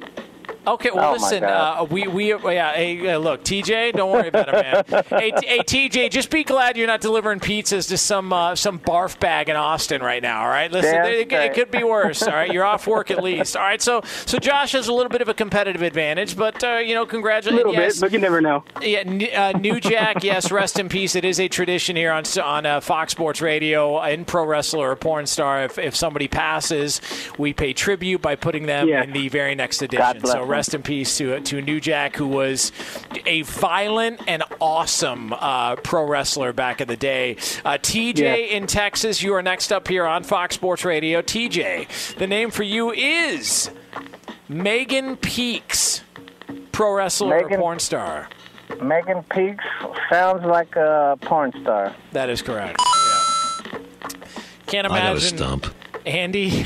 Okay, 0.67 0.91
well, 0.93 1.09
Oh, 1.09 1.13
listen, 1.13 1.43
uh, 1.43 1.85
we 1.89 2.07
we 2.07 2.27
yeah, 2.53 2.73
hey, 2.73 3.13
uh, 3.13 3.17
look, 3.17 3.43
TJ, 3.43 3.93
don't 3.93 4.11
worry 4.11 4.27
about 4.27 4.49
it, 4.49 4.51
man. 4.91 5.03
hey, 5.09 5.31
T- 5.31 5.47
hey, 5.47 5.59
TJ, 5.59 6.11
just 6.11 6.29
be 6.29 6.43
glad 6.43 6.77
you're 6.77 6.85
not 6.85 7.01
delivering 7.01 7.39
pizzas 7.39 7.87
to 7.89 7.97
some 7.97 8.31
uh, 8.31 8.55
some 8.55 8.77
barf 8.79 9.19
bag 9.19 9.49
in 9.49 9.55
Austin 9.55 10.01
right 10.01 10.21
now. 10.21 10.41
All 10.43 10.49
right, 10.49 10.71
listen, 10.71 10.93
Damn 10.93 11.05
it, 11.05 11.31
it 11.31 11.53
could 11.53 11.71
be 11.71 11.83
worse. 11.83 12.21
All 12.21 12.33
right, 12.33 12.51
you're 12.51 12.65
off 12.65 12.85
work 12.87 13.09
at 13.09 13.23
least. 13.23 13.55
All 13.57 13.63
right, 13.63 13.81
so 13.81 14.01
so 14.25 14.37
Josh 14.37 14.73
has 14.73 14.87
a 14.87 14.93
little 14.93 15.09
bit 15.09 15.21
of 15.21 15.29
a 15.29 15.33
competitive 15.33 15.81
advantage, 15.81 16.35
but 16.37 16.63
uh, 16.63 16.77
you 16.77 16.93
know, 16.93 17.05
congratulations. 17.05 17.63
A 17.63 17.67
little 17.67 17.73
yes. 17.81 17.95
bit, 17.95 18.01
but 18.01 18.11
you 18.11 18.19
never 18.19 18.41
know. 18.41 18.63
Yeah, 18.81 19.53
uh, 19.53 19.57
New 19.57 19.79
Jack, 19.79 20.23
yes, 20.23 20.51
rest 20.51 20.77
in 20.77 20.89
peace. 20.89 21.15
It 21.15 21.25
is 21.25 21.39
a 21.39 21.47
tradition 21.47 21.95
here 21.95 22.11
on 22.11 22.23
on 22.43 22.65
uh, 22.65 22.79
Fox 22.81 23.13
Sports 23.13 23.41
Radio 23.41 24.01
in 24.03 24.25
pro 24.25 24.45
wrestler 24.45 24.91
or 24.91 24.95
porn 24.95 25.25
star. 25.25 25.63
If, 25.63 25.79
if 25.79 25.95
somebody 25.95 26.27
passes, 26.27 27.01
we 27.37 27.53
pay 27.53 27.73
tribute 27.73 28.21
by 28.21 28.35
putting 28.35 28.65
them 28.65 28.87
Yeah. 28.87 29.03
in 29.03 29.13
the 29.13 29.29
very 29.29 29.55
next 29.55 29.79
God 29.79 29.85
edition. 29.93 30.21
bless 30.21 30.33
So. 30.33 30.48
Rest 30.49 30.73
in 30.73 30.81
peace 30.83 31.17
to 31.19 31.39
to 31.39 31.61
New 31.61 31.79
Jack, 31.79 32.15
who 32.15 32.27
was 32.27 32.71
a 33.25 33.43
violent 33.43 34.19
and 34.27 34.43
awesome 34.59 35.31
uh, 35.33 35.75
pro 35.77 36.05
wrestler 36.05 36.51
back 36.51 36.81
in 36.81 36.87
the 36.87 36.97
day. 36.97 37.35
Uh, 37.63 37.77
TJ 37.77 38.17
Yeah. 38.19 38.33
in 38.35 38.67
Texas, 38.67 39.21
you 39.23 39.33
are 39.35 39.41
next 39.41 39.71
up 39.71 39.87
here 39.87 40.05
on 40.05 40.23
Fox 40.23 40.55
Sports 40.55 40.83
Radio. 40.83 41.21
TJ, 41.21 42.15
the 42.17 42.27
name 42.27 42.51
for 42.51 42.63
you 42.63 42.91
is 42.91 43.69
Megan 44.47 45.15
Peaks, 45.17 46.01
pro 46.71 46.93
wrestler 46.93 47.37
or 47.37 47.41
Megan- 47.43 47.59
porn 47.59 47.79
star. 47.79 48.27
Megan 48.81 49.23
Peaks 49.31 49.63
sounds 50.11 50.45
like 50.45 50.75
a 50.75 51.17
porn 51.21 51.51
star. 51.61 51.93
That 52.11 52.29
is 52.29 52.41
correct. 52.41 52.79
Yeah. 52.79 53.79
Can't 54.67 54.85
imagine. 54.85 55.05
I 55.07 55.09
got 55.09 55.17
a 55.17 55.21
stump. 55.21 55.65
Andy 56.05 56.65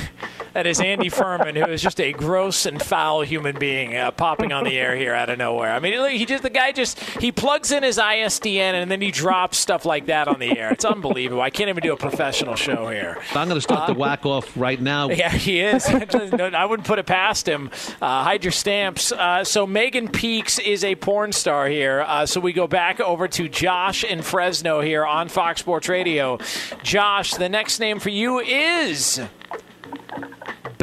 That 0.53 0.67
is 0.67 0.79
Andy 0.79 1.09
Furman, 1.09 1.55
who 1.55 1.65
is 1.65 1.81
just 1.81 1.99
a 1.99 2.11
gross 2.11 2.67
and 2.67 2.79
foul 2.79 3.21
human 3.21 3.57
being, 3.57 3.95
uh, 3.95 4.11
popping 4.11 4.51
on 4.51 4.65
the 4.65 4.77
air 4.77 4.95
here 4.95 5.15
out 5.15 5.31
of 5.31 5.39
nowhere. 5.39 5.73
I 5.73 5.79
mean, 5.79 6.11
he 6.11 6.25
just 6.25 6.43
the 6.43 6.51
guy 6.51 6.71
just 6.71 6.99
he 6.99 7.31
plugs 7.31 7.71
in 7.71 7.81
his 7.81 7.97
ISDN 7.97 8.73
and 8.73 8.91
then 8.91 9.01
he 9.01 9.09
drops 9.09 9.57
stuff 9.57 9.83
like 9.83 10.05
that 10.05 10.27
on 10.27 10.39
the 10.39 10.55
air. 10.57 10.71
It's 10.71 10.85
unbelievable. 10.85 11.41
I 11.41 11.49
can't 11.49 11.69
even 11.69 11.81
do 11.81 11.91
a 11.91 11.97
professional 11.97 12.55
show 12.55 12.87
here. 12.87 13.17
I'm 13.33 13.47
going 13.47 13.57
to 13.57 13.61
start 13.61 13.87
the 13.87 13.95
whack 13.95 14.25
off 14.25 14.55
right 14.55 14.79
now. 14.79 15.09
Yeah, 15.23 15.29
he 15.29 15.61
is. 15.61 15.85
I 15.87 16.65
wouldn't 16.65 16.87
put 16.87 16.97
it 16.97 17.05
past 17.05 17.47
him. 17.47 17.69
Uh, 18.01 18.23
hide 18.23 18.43
your 18.43 18.51
stamps. 18.51 19.11
Uh, 19.11 19.43
so 19.43 19.67
Megan 19.67 20.07
Peaks 20.07 20.59
is 20.59 20.83
a 20.83 20.95
porn 20.95 21.31
star 21.31 21.67
here. 21.67 22.01
Uh, 22.01 22.25
so 22.25 22.39
we 22.39 22.51
go 22.51 22.67
back 22.67 22.99
over 22.99 23.27
to 23.27 23.47
Josh 23.47 24.03
in 24.03 24.21
Fresno 24.21 24.81
here 24.81 25.05
on 25.05 25.29
Fox 25.29 25.61
Sports 25.61 25.87
Radio. 25.87 26.39
Josh, 26.83 27.35
the 27.35 27.47
next 27.47 27.79
name 27.79 27.99
for 27.99 28.09
you 28.09 28.39
is 28.39 29.21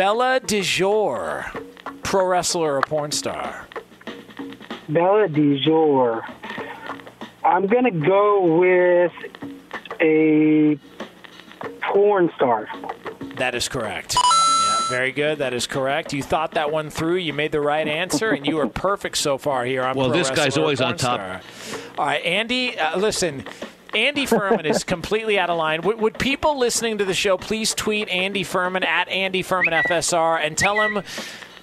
Bella 0.00 0.40
DeJour, 0.40 1.62
pro 2.02 2.24
wrestler 2.24 2.78
or 2.78 2.80
porn 2.80 3.12
star. 3.12 3.68
Bella 4.88 5.28
DeJour. 5.28 6.22
I'm 7.44 7.66
going 7.66 7.84
to 7.84 7.90
go 7.90 8.58
with 8.60 9.12
a 10.00 10.78
porn 11.82 12.30
star. 12.34 12.66
That 13.36 13.54
is 13.54 13.68
correct. 13.68 14.16
Yeah, 14.16 14.88
very 14.88 15.12
good. 15.12 15.36
That 15.36 15.52
is 15.52 15.66
correct. 15.66 16.14
You 16.14 16.22
thought 16.22 16.52
that 16.52 16.72
one 16.72 16.88
through. 16.88 17.16
You 17.16 17.34
made 17.34 17.52
the 17.52 17.60
right 17.60 17.86
answer, 17.86 18.30
and 18.30 18.46
you 18.46 18.58
are 18.60 18.68
perfect 18.68 19.18
so 19.18 19.36
far 19.36 19.66
here 19.66 19.82
on 19.82 19.98
Well, 19.98 20.08
Pro 20.08 20.16
this 20.16 20.30
guy's 20.30 20.38
Wrestler 20.38 20.62
or 20.62 20.64
always 20.64 20.80
on 20.80 20.92
Porn 20.92 20.98
top. 20.98 21.42
Star. 21.42 21.90
All 21.98 22.06
right, 22.06 22.24
Andy, 22.24 22.78
uh, 22.78 22.96
listen. 22.98 23.44
Andy 23.94 24.26
Furman 24.26 24.66
is 24.66 24.84
completely 24.84 25.38
out 25.38 25.50
of 25.50 25.58
line. 25.58 25.82
Would, 25.82 26.00
would 26.00 26.18
people 26.18 26.58
listening 26.58 26.98
to 26.98 27.04
the 27.04 27.14
show 27.14 27.36
please 27.36 27.74
tweet 27.74 28.08
Andy 28.08 28.44
Furman 28.44 28.84
at 28.84 29.08
Andy 29.08 29.42
Furman 29.42 29.72
FSR 29.72 30.44
and 30.44 30.56
tell 30.56 30.80
him 30.80 31.02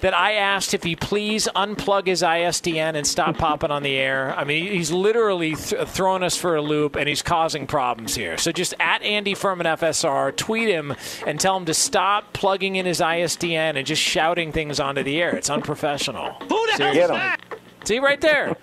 that 0.00 0.14
I 0.14 0.34
asked 0.34 0.74
if 0.74 0.84
he 0.84 0.94
please 0.94 1.48
unplug 1.56 2.06
his 2.06 2.22
ISDN 2.22 2.94
and 2.94 3.06
stop 3.06 3.36
popping 3.36 3.70
on 3.70 3.82
the 3.82 3.96
air. 3.96 4.32
I 4.36 4.44
mean, 4.44 4.70
he's 4.70 4.92
literally 4.92 5.56
th- 5.56 5.88
throwing 5.88 6.22
us 6.22 6.36
for 6.36 6.54
a 6.54 6.62
loop 6.62 6.94
and 6.94 7.08
he's 7.08 7.22
causing 7.22 7.66
problems 7.66 8.14
here. 8.14 8.38
So 8.38 8.52
just 8.52 8.74
at 8.78 9.02
Andy 9.02 9.34
Furman 9.34 9.66
FSR, 9.66 10.36
tweet 10.36 10.68
him 10.68 10.94
and 11.26 11.40
tell 11.40 11.56
him 11.56 11.64
to 11.64 11.74
stop 11.74 12.32
plugging 12.32 12.76
in 12.76 12.86
his 12.86 13.00
ISDN 13.00 13.76
and 13.76 13.86
just 13.86 14.02
shouting 14.02 14.52
things 14.52 14.78
onto 14.78 15.02
the 15.02 15.20
air. 15.20 15.34
It's 15.34 15.50
unprofessional. 15.50 16.32
Who 16.48 16.66
the 16.76 16.82
hell 16.84 16.96
is 16.96 17.08
that? 17.08 17.40
See 17.84 17.98
right 17.98 18.20
there. 18.20 18.56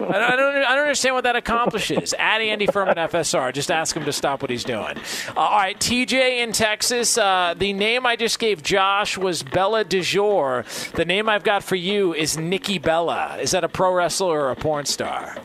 I 0.00 0.12
don't, 0.12 0.22
I 0.22 0.36
don't, 0.36 0.78
understand 0.80 1.14
what 1.14 1.24
that 1.24 1.36
accomplishes. 1.36 2.14
At 2.18 2.40
Andy 2.40 2.66
Furman 2.66 2.96
FSR, 2.96 3.52
just 3.52 3.70
ask 3.70 3.96
him 3.96 4.04
to 4.04 4.12
stop 4.12 4.42
what 4.42 4.50
he's 4.50 4.64
doing. 4.64 4.96
Uh, 5.36 5.40
all 5.40 5.58
right, 5.58 5.78
TJ 5.78 6.38
in 6.42 6.52
Texas. 6.52 7.18
Uh, 7.18 7.54
the 7.56 7.72
name 7.72 8.06
I 8.06 8.16
just 8.16 8.38
gave 8.38 8.62
Josh 8.62 9.18
was 9.18 9.42
Bella 9.42 9.84
DeJour. 9.84 10.92
The 10.92 11.04
name 11.04 11.28
I've 11.28 11.44
got 11.44 11.62
for 11.62 11.76
you 11.76 12.14
is 12.14 12.38
Nikki 12.38 12.78
Bella. 12.78 13.36
Is 13.40 13.50
that 13.50 13.64
a 13.64 13.68
pro 13.68 13.92
wrestler 13.92 14.40
or 14.40 14.50
a 14.50 14.56
porn 14.56 14.84
star? 14.84 15.36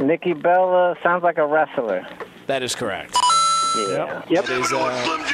Nikki 0.00 0.32
Bella 0.32 0.96
sounds 1.02 1.22
like 1.22 1.38
a 1.38 1.46
wrestler. 1.46 2.06
That 2.46 2.62
is 2.62 2.74
correct. 2.74 3.16
Yeah. 3.76 4.22
Yep. 4.28 4.44
That 4.46 4.60
is, 4.60 4.72
uh, 4.72 5.24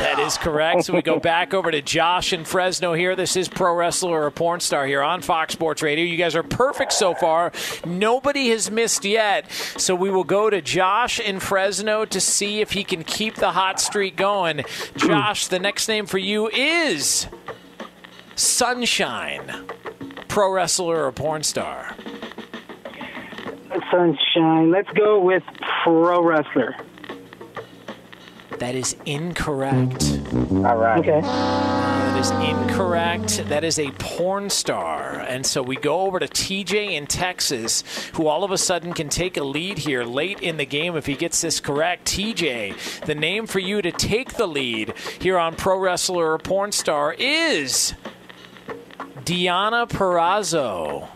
that 0.00 0.18
is 0.18 0.36
correct. 0.38 0.84
So 0.84 0.92
we 0.92 1.02
go 1.02 1.20
back 1.20 1.54
over 1.54 1.70
to 1.70 1.80
Josh 1.80 2.32
in 2.32 2.44
Fresno 2.44 2.92
here. 2.94 3.14
This 3.14 3.36
is 3.36 3.48
pro 3.48 3.74
wrestler 3.74 4.22
or 4.22 4.26
a 4.26 4.32
porn 4.32 4.60
star 4.60 4.86
here 4.86 5.02
on 5.02 5.22
Fox 5.22 5.52
Sports 5.52 5.82
Radio. 5.82 6.04
You 6.04 6.16
guys 6.16 6.34
are 6.34 6.42
perfect 6.42 6.92
so 6.92 7.14
far. 7.14 7.52
Nobody 7.86 8.48
has 8.50 8.70
missed 8.70 9.04
yet. 9.04 9.50
So 9.52 9.94
we 9.94 10.10
will 10.10 10.24
go 10.24 10.50
to 10.50 10.60
Josh 10.60 11.20
in 11.20 11.38
Fresno 11.40 12.04
to 12.06 12.20
see 12.20 12.60
if 12.60 12.72
he 12.72 12.82
can 12.84 13.04
keep 13.04 13.36
the 13.36 13.52
hot 13.52 13.80
streak 13.80 14.16
going. 14.16 14.64
Josh, 14.96 15.46
the 15.46 15.58
next 15.58 15.88
name 15.88 16.06
for 16.06 16.18
you 16.18 16.48
is 16.48 17.28
Sunshine. 18.34 19.66
Pro 20.28 20.50
wrestler 20.52 21.04
or 21.04 21.12
porn 21.12 21.42
star? 21.42 21.94
Sunshine. 23.90 24.70
Let's 24.70 24.90
go 24.90 25.20
with 25.20 25.42
pro 25.84 26.22
wrestler. 26.22 26.74
That 28.62 28.76
is 28.76 28.94
incorrect. 29.06 30.04
All 30.52 30.76
right. 30.76 31.00
Okay. 31.00 31.20
That 31.20 32.16
is 32.16 32.30
incorrect. 32.30 33.48
That 33.48 33.64
is 33.64 33.80
a 33.80 33.90
porn 33.90 34.50
star. 34.50 35.18
And 35.18 35.44
so 35.44 35.60
we 35.64 35.74
go 35.74 36.02
over 36.02 36.20
to 36.20 36.28
TJ 36.28 36.92
in 36.92 37.08
Texas, 37.08 37.82
who 38.14 38.28
all 38.28 38.44
of 38.44 38.52
a 38.52 38.56
sudden 38.56 38.92
can 38.92 39.08
take 39.08 39.36
a 39.36 39.42
lead 39.42 39.78
here 39.78 40.04
late 40.04 40.42
in 40.42 40.58
the 40.58 40.64
game 40.64 40.94
if 40.94 41.06
he 41.06 41.16
gets 41.16 41.40
this 41.40 41.58
correct. 41.58 42.06
TJ, 42.06 43.04
the 43.04 43.16
name 43.16 43.48
for 43.48 43.58
you 43.58 43.82
to 43.82 43.90
take 43.90 44.34
the 44.34 44.46
lead 44.46 44.94
here 45.20 45.38
on 45.38 45.56
Pro 45.56 45.76
Wrestler 45.76 46.30
or 46.30 46.38
Porn 46.38 46.70
Star 46.70 47.16
is 47.18 47.94
Diana 49.24 49.88
Perrazzo. 49.88 51.08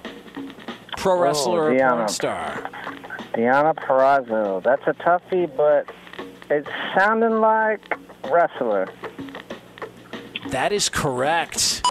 Pro 0.97 1.17
oh, 1.17 1.21
Wrestler 1.21 1.71
or 1.71 1.79
Porn 1.79 2.09
Star. 2.09 2.69
Diana 3.35 3.73
Perrazzo. 3.73 4.61
That's 4.65 4.83
a 4.89 4.95
toughie, 4.95 5.49
but 5.57 5.89
it's 6.51 6.69
sounding 6.97 7.41
like 7.41 7.81
wrestler. 8.31 8.89
That 10.51 10.73
is 10.73 10.89
correct. 10.89 11.83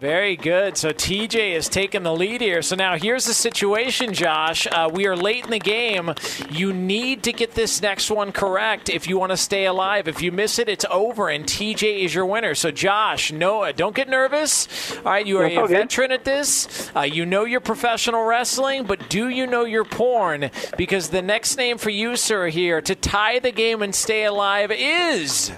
Very 0.00 0.36
good. 0.36 0.76
So 0.76 0.90
TJ 0.90 1.52
is 1.52 1.68
taking 1.68 2.02
the 2.02 2.12
lead 2.12 2.40
here. 2.40 2.62
So 2.62 2.76
now 2.76 2.96
here's 2.96 3.26
the 3.26 3.34
situation, 3.34 4.14
Josh. 4.14 4.66
Uh, 4.66 4.88
we 4.92 5.06
are 5.06 5.16
late 5.16 5.44
in 5.44 5.50
the 5.50 5.58
game. 5.58 6.12
You 6.50 6.72
need 6.72 7.22
to 7.24 7.32
get 7.32 7.52
this 7.52 7.82
next 7.82 8.10
one 8.10 8.32
correct 8.32 8.88
if 8.88 9.08
you 9.08 9.18
want 9.18 9.30
to 9.30 9.36
stay 9.36 9.66
alive. 9.66 10.08
If 10.08 10.22
you 10.22 10.32
miss 10.32 10.58
it, 10.58 10.68
it's 10.68 10.84
over, 10.90 11.28
and 11.28 11.44
TJ 11.44 12.04
is 12.04 12.14
your 12.14 12.26
winner. 12.26 12.54
So 12.54 12.70
Josh, 12.70 13.32
no, 13.32 13.62
uh, 13.62 13.72
don't 13.72 13.94
get 13.94 14.08
nervous. 14.08 14.96
All 14.98 15.12
right, 15.12 15.26
you 15.26 15.38
are 15.38 15.48
That's 15.48 15.70
a 15.70 15.72
veteran 15.72 16.12
at 16.12 16.24
this. 16.24 16.90
Uh, 16.94 17.02
you 17.02 17.26
know 17.26 17.44
your 17.44 17.60
professional 17.60 18.24
wrestling, 18.24 18.84
but 18.84 19.08
do 19.08 19.28
you 19.28 19.46
know 19.46 19.64
your 19.64 19.84
porn? 19.84 20.50
Because 20.76 21.08
the 21.08 21.22
next 21.22 21.56
name 21.56 21.78
for 21.78 21.90
you, 21.90 22.16
sir, 22.16 22.48
here 22.48 22.80
to 22.82 22.94
tie 22.94 23.38
the 23.38 23.52
game 23.52 23.82
and 23.82 23.94
stay 23.94 24.24
alive 24.24 24.70
is 24.72 25.52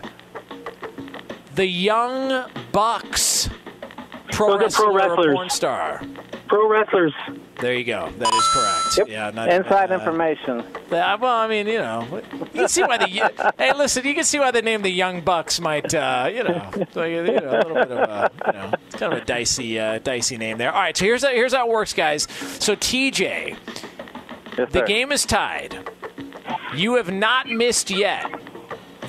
the 1.60 1.66
Young 1.66 2.50
Bucks. 2.72 3.50
Pro 4.32 4.56
Those 4.56 4.74
are 4.76 4.84
pro 4.84 4.94
wrestler 4.94 4.94
or 4.94 4.96
wrestlers. 4.96 5.34
porn 5.34 5.50
star. 5.50 6.02
Pro 6.48 6.70
wrestlers. 6.70 7.12
There 7.60 7.74
you 7.74 7.84
go. 7.84 8.10
That 8.16 8.32
is 8.32 8.48
correct. 8.48 9.10
Yeah, 9.10 9.30
not, 9.30 9.50
Inside 9.50 9.92
uh, 9.92 9.96
information. 9.96 10.60
uh, 10.60 11.18
well, 11.20 11.36
I 11.36 11.46
mean, 11.48 11.66
you 11.66 11.80
know, 11.80 12.22
you 12.54 12.60
can 12.60 12.68
see 12.68 12.82
why 12.82 12.96
the 12.96 13.52
hey, 13.58 13.74
listen, 13.74 14.06
you 14.06 14.14
can 14.14 14.24
see 14.24 14.38
why 14.38 14.50
the 14.52 14.62
name 14.62 14.80
the 14.80 14.88
Young 14.88 15.20
Bucks 15.20 15.60
might, 15.60 15.94
uh, 15.94 16.30
you 16.32 16.44
know, 16.44 16.70
like, 16.94 17.10
you 17.10 17.24
know, 17.24 17.50
a 17.50 17.58
little 17.58 17.74
bit 17.74 17.90
of 17.90 18.08
a, 18.08 18.30
you 18.46 18.52
know, 18.54 18.72
it's 18.86 18.96
kind 18.96 19.12
of 19.12 19.18
a 19.18 19.24
dicey, 19.26 19.78
uh, 19.78 19.98
dicey 19.98 20.38
name 20.38 20.56
there. 20.56 20.72
All 20.72 20.80
right, 20.80 20.96
so 20.96 21.04
here's 21.04 21.22
how, 21.22 21.28
here's 21.28 21.52
how 21.52 21.68
it 21.68 21.70
works, 21.70 21.92
guys. 21.92 22.22
So 22.58 22.74
TJ, 22.74 23.58
the 24.56 24.82
game 24.86 25.12
is 25.12 25.26
tied. 25.26 25.90
You 26.74 26.94
have 26.94 27.12
not 27.12 27.48
missed 27.48 27.90
yet. 27.90 28.49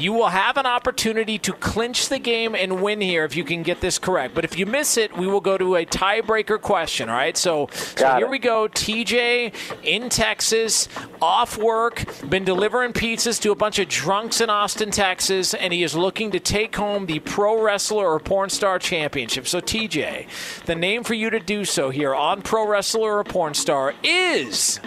You 0.02 0.14
will 0.14 0.30
have 0.30 0.58
an 0.58 0.66
opportunity 0.66 1.38
to 1.38 1.54
clinch 1.54 2.10
the 2.10 2.18
game 2.18 2.56
and 2.56 2.82
win 2.82 3.02
here 3.02 3.24
if 3.24 3.36
you 3.36 3.44
can 3.44 3.62
get 3.62 3.82
this 3.82 4.00
correct. 4.00 4.34
But 4.34 4.44
if 4.44 4.58
you 4.58 4.66
miss 4.66 4.98
it, 4.98 5.16
we 5.16 5.28
will 5.28 5.42
go 5.42 5.60
to 5.60 5.76
a 5.76 5.86
tiebreaker 5.86 6.60
question. 6.60 7.08
All 7.08 7.16
right. 7.16 7.38
So, 7.38 7.70
so 7.72 8.16
here 8.16 8.26
it. 8.26 8.30
we 8.32 8.40
go. 8.40 8.68
TJ 8.68 9.54
in 9.84 10.10
Texas, 10.10 10.90
off 11.22 11.56
work, 11.56 12.04
been 12.28 12.44
delivering 12.44 12.94
pizzas 12.94 13.40
to 13.42 13.52
a 13.52 13.56
bunch 13.56 13.78
of 13.78 13.90
drunks 13.90 14.42
in 14.42 14.50
Austin, 14.50 14.90
Texas, 14.90 15.54
and 15.54 15.72
he 15.72 15.84
is 15.84 15.94
looking 15.94 16.32
to 16.32 16.40
take 16.40 16.76
home 16.76 17.06
the 17.06 17.20
Pro 17.20 17.62
Wrestler 17.62 18.12
or 18.12 18.20
Porn 18.20 18.50
Star 18.50 18.80
Championship. 18.80 19.48
So, 19.48 19.62
TJ, 19.62 20.66
the 20.66 20.74
name 20.74 21.04
for 21.04 21.14
you 21.14 21.30
to 21.30 21.40
do 21.40 21.64
so 21.64 21.92
here 21.92 22.16
on 22.16 22.42
Pro 22.42 22.68
Wrestler 22.68 23.20
or 23.20 23.24
Porn 23.24 23.54
Star 23.54 23.94
is 24.04 24.80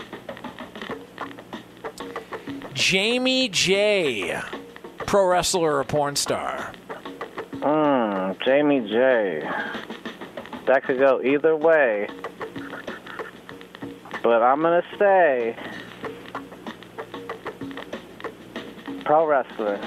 Jamie 2.75 3.49
J. 3.49 4.43
Pro 5.07 5.27
wrestler 5.27 5.79
or 5.79 5.85
porn 5.85 6.17
star? 6.17 6.73
Mmm, 7.53 8.45
Jamie 8.45 8.81
J. 8.81 9.49
That 10.67 10.85
could 10.85 10.99
go 10.99 11.21
either 11.23 11.57
way. 11.57 12.09
But 14.23 14.43
I'm 14.43 14.63
going 14.63 14.83
to 14.83 14.99
say 14.99 15.57
pro 19.05 19.27
wrestler. 19.27 19.79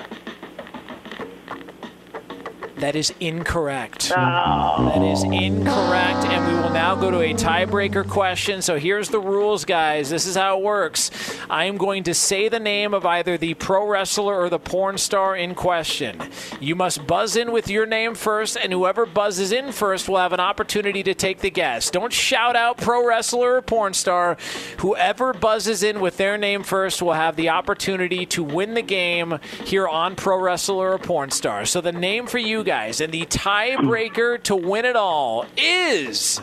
That 2.79 2.95
is 2.95 3.11
incorrect. 3.19 4.09
That 4.09 5.01
is 5.01 5.23
incorrect. 5.23 6.25
And 6.25 6.45
we 6.45 6.53
will 6.61 6.69
now 6.69 6.93
go 6.93 7.09
to 7.09 7.21
a 7.21 7.33
tiebreaker 7.33 8.07
question. 8.07 8.61
So 8.61 8.77
here's 8.77 9.09
the 9.09 9.19
rules, 9.19 9.65
guys. 9.65 10.11
This 10.11 10.27
is 10.27 10.35
how 10.35 10.59
it 10.59 10.63
works. 10.63 11.09
I 11.49 11.65
am 11.65 11.77
going 11.77 12.03
to 12.03 12.13
say 12.13 12.49
the 12.49 12.59
name 12.59 12.93
of 12.93 13.03
either 13.03 13.35
the 13.35 13.55
pro 13.55 13.87
wrestler 13.87 14.39
or 14.39 14.49
the 14.49 14.59
porn 14.59 14.99
star 14.99 15.35
in 15.35 15.55
question. 15.55 16.21
You 16.59 16.75
must 16.75 17.07
buzz 17.07 17.35
in 17.35 17.51
with 17.51 17.67
your 17.67 17.87
name 17.87 18.13
first, 18.13 18.55
and 18.61 18.71
whoever 18.71 19.07
buzzes 19.07 19.51
in 19.51 19.71
first 19.71 20.07
will 20.07 20.17
have 20.17 20.33
an 20.33 20.39
opportunity 20.39 21.01
to 21.01 21.15
take 21.15 21.39
the 21.39 21.49
guess. 21.49 21.89
Don't 21.89 22.13
shout 22.13 22.55
out 22.55 22.77
pro 22.77 23.03
wrestler 23.07 23.55
or 23.55 23.61
porn 23.63 23.95
star. 23.95 24.37
Whoever 24.79 25.33
buzzes 25.33 25.81
in 25.81 25.99
with 25.99 26.17
their 26.17 26.37
name 26.37 26.61
first 26.61 27.01
will 27.01 27.13
have 27.13 27.37
the 27.37 27.49
opportunity 27.49 28.27
to 28.27 28.43
win 28.43 28.75
the 28.75 28.83
game 28.83 29.39
here 29.65 29.87
on 29.87 30.15
pro 30.15 30.39
wrestler 30.39 30.93
or 30.93 30.99
porn 30.99 31.31
star. 31.31 31.65
So 31.65 31.81
the 31.81 31.91
name 31.91 32.27
for 32.27 32.37
you 32.37 32.66
guys 32.67 32.99
and 32.99 33.13
the 33.13 33.25
tiebreaker 33.27 34.43
to 34.43 34.53
win 34.53 34.83
it 34.83 34.97
all 34.97 35.45
is 35.55 36.41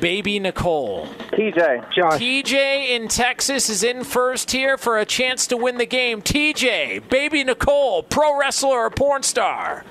Baby 0.00 0.40
Nicole. 0.40 1.06
TJ. 1.30 1.94
Josh. 1.94 2.20
TJ 2.20 2.88
in 2.90 3.06
Texas 3.06 3.70
is 3.70 3.84
in 3.84 4.02
first 4.02 4.50
here 4.50 4.76
for 4.76 4.98
a 4.98 5.04
chance 5.04 5.46
to 5.46 5.56
win 5.56 5.78
the 5.78 5.86
game. 5.86 6.20
TJ, 6.20 7.08
Baby 7.08 7.44
Nicole, 7.44 8.02
pro 8.02 8.36
wrestler 8.36 8.76
or 8.86 8.90
porn 8.90 9.22
star? 9.22 9.84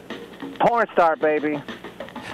Porn 0.60 0.88
star, 0.92 1.16
baby. 1.16 1.64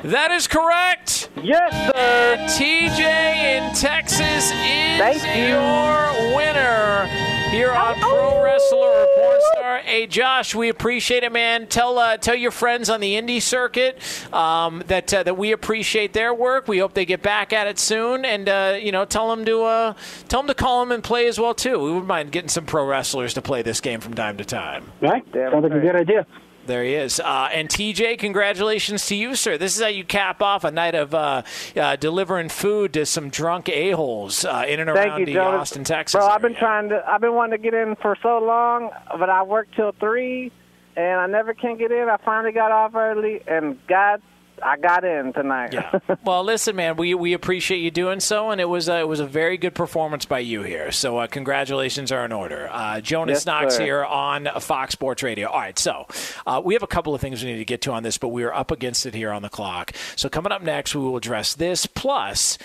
That 0.03 0.31
is 0.31 0.47
correct. 0.47 1.29
Yes, 1.41 1.73
sir. 1.87 2.37
TJ 2.63 2.99
in 3.01 3.73
Texas 3.73 4.51
is 4.51 4.97
Thank 4.99 5.23
you. 5.23 5.55
your 5.55 6.35
winner 6.35 7.05
here 7.49 7.71
on 7.71 7.95
Pro 7.99 8.43
Wrestler 8.43 8.77
or 8.79 9.07
Porn 9.15 9.39
Star. 9.53 9.77
Hey, 9.79 10.05
Josh, 10.05 10.53
we 10.53 10.69
appreciate 10.69 11.23
it, 11.23 11.31
man. 11.31 11.67
Tell 11.67 11.97
uh, 11.97 12.17
tell 12.17 12.35
your 12.35 12.51
friends 12.51 12.89
on 12.89 12.99
the 12.99 13.15
indie 13.15 13.41
circuit 13.41 13.99
um, 14.33 14.83
that 14.87 15.13
uh, 15.13 15.23
that 15.23 15.37
we 15.37 15.51
appreciate 15.51 16.13
their 16.13 16.33
work. 16.33 16.67
We 16.67 16.77
hope 16.77 16.93
they 16.93 17.05
get 17.05 17.21
back 17.23 17.51
at 17.51 17.67
it 17.67 17.79
soon, 17.79 18.23
and 18.25 18.47
uh, 18.47 18.77
you 18.79 18.91
know, 18.91 19.05
tell 19.05 19.29
them 19.29 19.45
to 19.45 19.63
uh, 19.63 19.93
tell 20.27 20.41
them 20.41 20.47
to 20.47 20.53
call 20.53 20.81
them 20.81 20.91
and 20.91 21.03
play 21.03 21.27
as 21.27 21.39
well 21.39 21.53
too. 21.55 21.79
We 21.79 21.89
wouldn't 21.89 22.07
mind 22.07 22.31
getting 22.31 22.49
some 22.49 22.65
pro 22.65 22.85
wrestlers 22.85 23.33
to 23.35 23.41
play 23.41 23.61
this 23.63 23.81
game 23.81 23.99
from 23.99 24.13
time 24.13 24.37
to 24.37 24.45
time. 24.45 24.91
Right? 25.01 25.23
Sounds 25.33 25.63
like 25.63 25.71
a 25.71 25.79
good 25.79 25.95
idea. 25.95 26.27
There 26.67 26.83
he 26.83 26.93
is. 26.93 27.19
Uh, 27.19 27.49
and 27.51 27.69
TJ, 27.69 28.19
congratulations 28.19 29.05
to 29.07 29.15
you, 29.15 29.35
sir. 29.35 29.57
This 29.57 29.75
is 29.75 29.81
how 29.81 29.87
you 29.87 30.03
cap 30.03 30.41
off 30.41 30.63
a 30.63 30.71
night 30.71 30.95
of 30.95 31.15
uh, 31.15 31.43
uh, 31.75 31.95
delivering 31.95 32.49
food 32.49 32.93
to 32.93 33.05
some 33.05 33.29
drunk 33.29 33.69
a-holes 33.69 34.43
uh, 34.45 34.65
in 34.67 34.79
and 34.81 34.89
around 34.89 35.21
you, 35.21 35.25
the 35.25 35.33
Jonas. 35.33 35.61
Austin, 35.61 35.83
Texas. 35.85 36.19
Bro, 36.19 36.27
I've 36.27 36.41
been 36.41 36.55
trying 36.55 36.89
to. 36.89 37.03
I've 37.07 37.21
been 37.21 37.33
wanting 37.33 37.57
to 37.57 37.63
get 37.63 37.73
in 37.73 37.95
for 37.95 38.17
so 38.21 38.39
long, 38.39 38.91
but 39.17 39.29
I 39.29 39.43
work 39.43 39.69
till 39.75 39.93
three, 39.93 40.51
and 40.95 41.21
I 41.21 41.27
never 41.27 41.53
can 41.53 41.77
get 41.77 41.91
in. 41.91 42.09
I 42.09 42.17
finally 42.17 42.51
got 42.51 42.71
off 42.71 42.93
early, 42.95 43.41
and 43.47 43.79
God, 43.87 44.21
I 44.63 44.77
got 44.77 45.03
in 45.03 45.33
tonight. 45.33 45.73
Yeah. 45.73 45.99
well, 46.25 46.43
listen, 46.43 46.75
man, 46.75 46.95
we, 46.95 47.13
we 47.13 47.33
appreciate 47.33 47.79
you 47.79 47.91
doing 47.91 48.19
so, 48.19 48.49
and 48.51 48.59
it 48.59 48.65
was 48.65 48.89
a, 48.89 48.99
it 48.99 49.07
was 49.07 49.19
a 49.19 49.25
very 49.25 49.57
good 49.57 49.75
performance 49.75 50.25
by 50.25 50.39
you 50.39 50.63
here. 50.63 50.91
So 50.91 51.17
uh, 51.19 51.27
congratulations 51.27 52.11
are 52.11 52.25
in 52.25 52.31
order. 52.31 52.69
Uh, 52.71 53.01
Jonas 53.01 53.37
Yes, 53.39 53.45
Knox 53.45 53.75
sir. 53.75 53.83
here 53.83 54.05
on 54.05 54.47
Fox 54.59 54.93
Sports 54.93 55.23
Radio. 55.23 55.49
All 55.49 55.59
right, 55.59 55.77
so 55.77 56.07
uh, 56.45 56.61
we 56.63 56.73
have 56.73 56.83
a 56.83 56.87
couple 56.87 57.13
of 57.13 57.21
things 57.21 57.43
we 57.43 57.51
need 57.51 57.57
to 57.59 57.65
get 57.65 57.81
to 57.81 57.91
on 57.91 58.03
this, 58.03 58.17
but 58.17 58.29
we 58.29 58.43
are 58.43 58.53
up 58.53 58.71
against 58.71 59.05
it 59.05 59.13
here 59.13 59.31
on 59.31 59.41
the 59.41 59.49
clock. 59.49 59.91
So 60.15 60.29
coming 60.29 60.51
up 60.51 60.61
next, 60.61 60.95
we 60.95 61.01
will 61.01 61.17
address 61.17 61.53
this 61.53 61.85
plus 61.85 62.57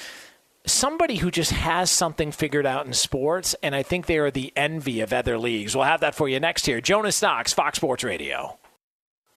somebody 0.65 1.17
who 1.17 1.31
just 1.31 1.51
has 1.51 1.91
something 1.91 2.31
figured 2.31 2.67
out 2.67 2.87
in 2.87 2.93
sports, 2.93 3.55
and 3.63 3.75
I 3.75 3.83
think 3.83 4.07
they 4.07 4.19
are 4.19 4.31
the 4.31 4.53
envy 4.57 5.01
of 5.01 5.13
other 5.13 5.37
leagues. 5.39 5.75
We'll 5.75 5.85
have 5.85 6.01
that 6.01 6.15
for 6.15 6.29
you 6.29 6.39
next 6.41 6.67
here. 6.67 6.81
Jonas 6.81 7.21
Knox, 7.21 7.53
Fox 7.53 7.77
Sports 7.77 8.05
Radio. 8.05 8.59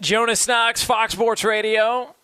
Jonas 0.00 0.46
Knox, 0.46 0.84
Fox 0.84 1.12
Sports 1.12 1.44
Radio. 1.44 2.15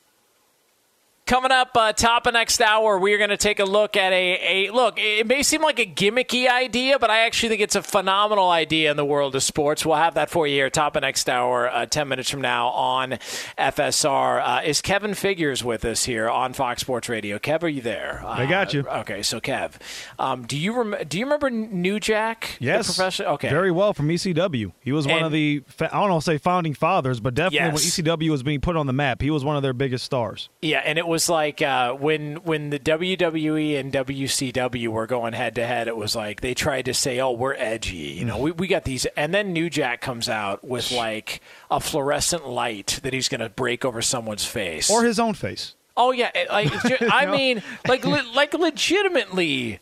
Coming 1.33 1.51
up 1.51 1.75
uh, 1.79 1.95
top 1.95 2.27
of 2.27 2.35
next 2.35 2.61
hour, 2.61 2.99
we 2.99 3.15
are 3.15 3.17
going 3.17 3.31
to 3.31 3.39
take 3.39 3.59
a 3.59 3.65
look 3.65 3.97
at 3.97 4.13
a, 4.13 4.67
a 4.67 4.71
look. 4.71 4.99
It 4.99 5.27
may 5.27 5.43
seem 5.43 5.63
like 5.63 5.79
a 5.79 5.87
gimmicky 5.87 6.47
idea, 6.47 6.99
but 6.99 7.09
I 7.09 7.21
actually 7.21 7.49
think 7.49 7.63
it's 7.63 7.75
a 7.75 7.83
phenomenal 7.83 8.51
idea 8.51 8.91
in 8.91 8.99
the 8.99 9.05
world 9.07 9.35
of 9.35 9.43
sports. 9.43 9.87
We'll 9.87 9.97
have 9.97 10.13
that 10.17 10.29
for 10.29 10.47
you 10.47 10.57
here 10.57 10.69
top 10.69 10.95
of 10.95 11.01
next 11.01 11.31
hour, 11.31 11.71
uh, 11.71 11.87
ten 11.87 12.07
minutes 12.09 12.29
from 12.29 12.43
now 12.43 12.69
on 12.69 13.13
FSR. 13.57 14.43
Uh, 14.45 14.61
is 14.63 14.83
Kevin 14.83 15.15
Figures 15.15 15.65
with 15.65 15.87
us 15.87 16.05
here 16.05 16.29
on 16.29 16.53
Fox 16.53 16.83
Sports 16.83 17.09
Radio? 17.09 17.39
Kev, 17.39 17.63
are 17.63 17.69
you 17.69 17.81
there? 17.81 18.23
I 18.27 18.45
got 18.45 18.75
you. 18.75 18.85
Uh, 18.87 18.99
okay, 19.01 19.23
so 19.23 19.41
Kev, 19.41 19.77
um, 20.19 20.43
do 20.47 20.59
you 20.59 20.77
rem- 20.77 21.09
do 21.09 21.19
you 21.19 21.25
remember 21.25 21.49
New 21.49 21.99
Jack? 21.99 22.59
Yes. 22.61 23.01
Okay, 23.23 23.49
very 23.49 23.71
well 23.71 23.95
from 23.95 24.09
ECW. 24.09 24.73
He 24.81 24.93
was 24.93 25.07
one 25.07 25.17
And- 25.17 25.27
of 25.27 25.33
the 25.33 25.63
fa- 25.67 25.89
I 25.95 25.99
don't 25.99 26.11
know 26.11 26.21
say 26.21 26.37
founding 26.37 26.75
fathers, 26.75 27.21
but 27.21 27.33
definitely 27.33 27.69
when 27.69 27.77
ECW 27.77 28.29
was 28.29 28.43
being 28.43 28.61
put 28.61 28.77
on 28.77 28.87
the 28.87 28.93
map, 28.93 29.23
he 29.23 29.31
was 29.31 29.47
one 29.47 29.57
of 29.57 29.63
their 29.63 29.73
biggest 29.73 30.05
stars. 30.05 30.51
Yeah, 30.61 30.83
and 30.85 30.99
it 30.99 31.09
was 31.09 31.22
like 31.29 31.61
uh, 31.63 31.93
when 31.95 32.37
when 32.37 32.71
the 32.71 32.79
WWE 32.79 33.79
and 33.79 33.93
WCW 33.93 34.89
were 34.89 35.07
going 35.07 35.33
head 35.33 35.55
to 35.57 35.67
head, 35.67 35.89
it 35.89 35.97
was 35.97 36.15
like 36.17 36.41
they 36.41 36.55
tried 36.55 36.87
to 36.87 36.95
say, 36.95 37.21
"Oh, 37.21 37.33
we're 37.33 37.55
edgy," 37.55 37.97
you 37.97 38.25
know. 38.25 38.39
We 38.39 38.53
we 38.53 38.67
got 38.67 38.85
these, 38.85 39.05
and 39.17 39.33
then 39.35 39.53
New 39.53 39.69
Jack 39.71 40.01
comes 40.01 40.29
out 40.29 40.65
with 40.65 40.91
like 40.93 41.41
a 41.71 41.81
fluorescent 41.81 42.49
light 42.49 43.01
that 43.03 43.13
he's 43.13 43.29
going 43.29 43.41
to 43.41 43.49
break 43.49 43.85
over 43.85 44.01
someone's 44.03 44.45
face, 44.45 44.91
or 44.91 45.05
his 45.05 45.19
own 45.19 45.35
face. 45.35 45.75
Oh 45.97 46.11
yeah, 46.13 46.31
like 46.51 46.71
I 47.03 47.27
mean, 47.27 47.63
like 47.87 48.05
le- 48.05 48.25
like 48.35 48.55
legitimately. 48.55 49.81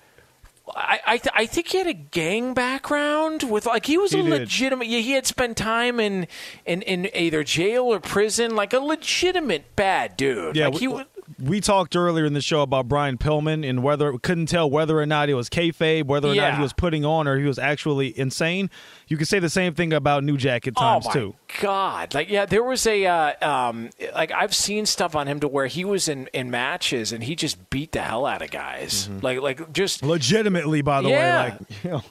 I 0.73 1.01
I, 1.05 1.19
th- 1.19 1.33
I 1.35 1.47
think 1.47 1.67
he 1.69 1.79
had 1.79 1.89
a 1.89 1.93
gang 1.93 2.55
background 2.55 3.43
with 3.43 3.67
like 3.67 3.87
he 3.87 3.99
was 3.99 4.13
He 4.13 4.21
a 4.21 4.23
did. 4.23 4.31
legitimate. 4.31 4.87
Yeah, 4.87 5.01
he 5.01 5.13
had 5.13 5.27
spent 5.27 5.57
time 5.57 5.99
in, 5.99 6.29
in 6.65 6.83
in 6.83 7.11
either 7.13 7.43
jail 7.43 7.85
or 7.87 7.99
prison, 7.99 8.55
like 8.55 8.73
a 8.73 8.79
legitimate 8.79 9.75
bad 9.75 10.17
dude. 10.17 10.55
Yeah, 10.55 10.69
like 10.69 10.79
he 10.79 10.87
we, 10.87 10.95
was. 10.95 11.07
We 11.39 11.61
talked 11.61 11.95
earlier 11.97 12.25
in 12.25 12.33
the 12.33 12.41
show 12.41 12.63
about 12.63 12.89
Brian 12.89 13.19
Pillman 13.19 13.69
and 13.69 13.83
whether 13.83 14.13
we 14.13 14.19
couldn't 14.19 14.47
tell 14.47 14.71
whether 14.71 14.99
or 14.99 15.07
not 15.07 15.29
it 15.29 15.35
was 15.35 15.49
kayfabe, 15.49 16.07
whether 16.07 16.29
or 16.29 16.35
not 16.35 16.55
he 16.57 16.63
was 16.63 16.73
putting 16.73 17.05
on 17.05 17.29
or 17.29 17.39
he 17.39 17.45
was 17.45 17.59
actually 17.59 18.19
insane. 18.19 18.71
You 19.09 19.17
could 19.17 19.29
say 19.29 19.39
the 19.39 19.51
same 19.51 19.75
thing 19.75 19.93
about 19.93 20.25
New 20.25 20.37
Jack 20.37 20.67
at 20.67 20.77
times 20.77 21.07
oh 21.07 21.09
my 21.09 21.15
too. 21.15 21.35
God! 21.61 22.15
Like 22.15 22.31
yeah, 22.31 22.47
there 22.47 22.63
was 22.65 22.87
a 22.87 23.07
uh, 23.07 23.49
um, 23.49 23.91
like 24.15 24.33
I've 24.33 24.55
seen 24.55 24.87
stuff 24.87 25.15
on 25.15 25.27
him 25.27 25.41
to 25.41 25.49
where 25.49 25.67
he 25.67 25.85
was 25.85 26.09
in, 26.09 26.29
in 26.33 26.51
matches 26.51 27.13
and 27.13 27.23
he 27.25 27.37
just 27.37 27.71
beat 27.71 27.93
the 27.93 28.03
hell 28.03 28.27
out 28.27 28.43
of 28.43 28.51
guys. 28.51 29.09
Like 29.23 29.41
like 29.41 29.73
just 29.73 30.03
Legitimately, 30.03 30.83
by 30.83 31.03
the 31.03 31.11
Yeah. 31.11 31.19
way, 31.19 31.33
like 31.35 31.55
you 31.85 31.91
know, 31.91 32.03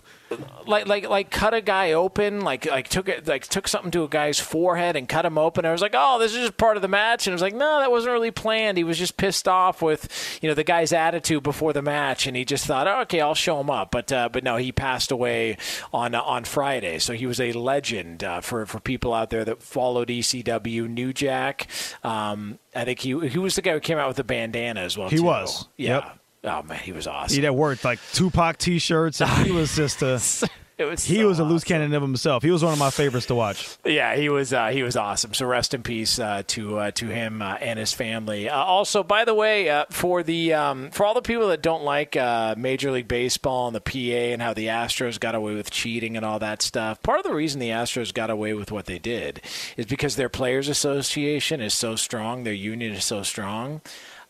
like 0.66 0.88
like 0.88 1.10
like 1.10 1.32
cut 1.32 1.54
a 1.54 1.62
guy 1.62 1.94
open, 1.94 2.42
like 2.42 2.66
like 2.66 2.88
took 2.88 3.10
it 3.10 3.28
like 3.28 3.48
took 3.48 3.68
something 3.68 3.92
to 3.92 4.04
a 4.04 4.08
guy's 4.08 4.40
forehead 4.40 4.96
and 4.96 5.08
cut 5.08 5.26
him 5.26 5.38
open. 5.38 5.66
I 5.66 5.72
was 5.72 5.82
like, 5.82 5.96
oh, 5.96 6.20
this 6.20 6.34
is 6.34 6.40
just 6.40 6.58
part 6.58 6.76
of 6.76 6.82
the 6.82 6.88
match, 6.88 7.28
and 7.28 7.34
I 7.34 7.36
was 7.36 7.42
like, 7.42 7.56
no, 7.56 7.80
that 7.80 7.92
wasn't 7.92 8.14
really 8.14 8.32
planned. 8.32 8.78
He 8.78 8.84
was 8.84 8.98
just 8.98 9.18
pissed 9.18 9.48
off 9.48 9.82
with 9.82 10.40
you 10.42 10.50
know 10.50 10.56
the 10.56 10.64
guy's 10.64 10.94
attitude 10.94 11.44
before 11.44 11.74
the 11.74 11.82
match, 11.82 12.28
and 12.28 12.36
he 12.38 12.46
just 12.46 12.66
thought, 12.66 12.88
oh, 12.88 13.02
okay, 13.02 13.22
I'll 13.22 13.36
show 13.36 13.60
him 13.60 13.70
up. 13.70 13.92
But 13.92 14.12
uh, 14.12 14.30
but 14.30 14.44
no, 14.44 14.58
he 14.58 14.72
passed 14.72 15.12
away 15.12 15.58
on 15.94 16.16
uh, 16.16 16.22
on 16.22 16.44
Friday, 16.44 17.00
so 17.00 17.14
he 17.14 17.26
was 17.26 17.40
a 17.40 17.52
legend 17.54 18.24
uh, 18.24 18.42
for 18.42 18.66
for 18.66 18.80
people 18.80 19.14
out 19.14 19.30
there 19.30 19.46
that 19.46 19.64
followed 19.64 20.10
ECW. 20.10 20.88
New 20.90 21.14
Jack, 21.14 21.68
um, 22.04 22.60
I 22.76 22.86
think 22.86 23.00
he 23.00 23.28
he 23.30 23.38
was 23.38 23.56
the 23.56 23.62
guy 23.62 23.74
who 23.74 23.80
came 23.80 23.98
out 23.98 24.08
with 24.08 24.18
the 24.18 24.24
bandana 24.24 24.82
as 24.82 24.98
well. 24.98 25.10
He 25.10 25.18
too. 25.18 25.24
was. 25.24 25.68
yeah. 25.78 25.90
Yep. 25.90 26.19
Oh 26.44 26.64
man, 26.64 26.80
he 26.80 26.91
was 26.91 27.07
awesome. 27.07 27.36
he 27.36 27.41
that 27.41 27.56
worked 27.56 27.84
like 27.84 27.99
Tupac 28.14 28.57
T-shirts, 28.57 29.22
and 29.22 29.45
he 29.45 29.52
was 29.52 29.76
just 29.76 30.02
a 30.02 30.20
It 30.80 30.86
was 30.86 31.03
he 31.03 31.18
so 31.18 31.28
was 31.28 31.40
a 31.40 31.44
loose 31.44 31.66
cannon 31.66 31.94
of 31.94 32.02
himself. 32.02 32.41
He 32.41 32.52
was 32.52 32.64
one 32.64 32.72
of 32.72 32.80
my 32.80 32.90
favorites 32.90 33.26
to 33.26 33.36
watch. 33.36 33.78
Yeah, 33.84 34.16
he 34.16 34.30
was 34.30 34.53
uh, 34.53 34.70
he 34.70 34.82
was 34.82 34.95
awesome. 34.95 35.34
So 35.34 35.45
rest 35.45 35.74
in 35.74 35.84
peace 35.84 36.18
uh, 36.20 36.44
to 36.48 36.78
uh, 36.80 36.91
to 36.91 37.07
him 37.07 37.41
uh, 37.41 37.56
and 37.56 37.78
his 37.78 37.91
family. 37.91 38.48
Uh, 38.48 38.56
also, 38.56 39.03
by 39.03 39.26
the 39.26 39.34
way, 39.34 39.70
uh, 39.70 39.84
for 39.90 40.24
the 40.24 40.53
um, 40.53 40.90
for 40.91 41.06
all 41.06 41.14
the 41.14 41.22
people 41.22 41.49
that 41.49 41.61
don't 41.61 41.84
like 41.84 42.16
uh, 42.16 42.56
Major 42.57 42.91
League 42.91 43.10
Baseball 43.10 43.68
and 43.68 43.76
the 43.76 43.82
PA 43.82 44.32
and 44.32 44.41
how 44.41 44.53
the 44.53 44.68
Astros 44.68 45.20
got 45.20 45.36
away 45.36 45.53
with 45.53 45.70
cheating 45.70 46.16
and 46.16 46.26
all 46.26 46.40
that 46.40 46.61
stuff, 46.61 47.03
part 47.03 47.20
of 47.20 47.26
the 47.26 47.36
reason 47.36 47.60
the 47.60 47.72
Astros 47.72 48.14
got 48.14 48.30
away 48.30 48.53
with 48.53 48.72
what 48.72 48.86
they 48.86 48.99
did 48.99 49.41
is 49.76 49.86
because 49.86 50.16
their 50.16 50.30
players' 50.30 50.70
association 50.70 51.60
is 51.60 51.74
so 51.74 51.98
strong, 51.98 52.45
their 52.45 52.53
union 52.53 52.94
is 52.94 53.03
so 53.03 53.22
strong. 53.22 53.82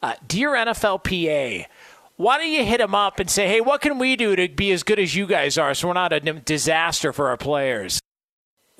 Uh, 0.01 0.15
dear 0.27 0.51
NFLPA, 0.51 1.65
why 2.19 2.37
don't 2.37 2.51
you 2.51 2.65
hit 2.65 2.79
them 2.79 2.93
up 2.93 3.21
and 3.21 3.29
say, 3.29 3.47
hey, 3.47 3.61
what 3.61 3.79
can 3.79 3.97
we 3.97 4.17
do 4.17 4.35
to 4.35 4.49
be 4.49 4.73
as 4.73 4.83
good 4.83 4.99
as 4.99 5.15
you 5.15 5.25
guys 5.25 5.57
are 5.57 5.73
so 5.73 5.87
we're 5.87 5.93
not 5.93 6.11
a 6.11 6.19
disaster 6.19 7.13
for 7.13 7.29
our 7.29 7.37
players? 7.37 7.98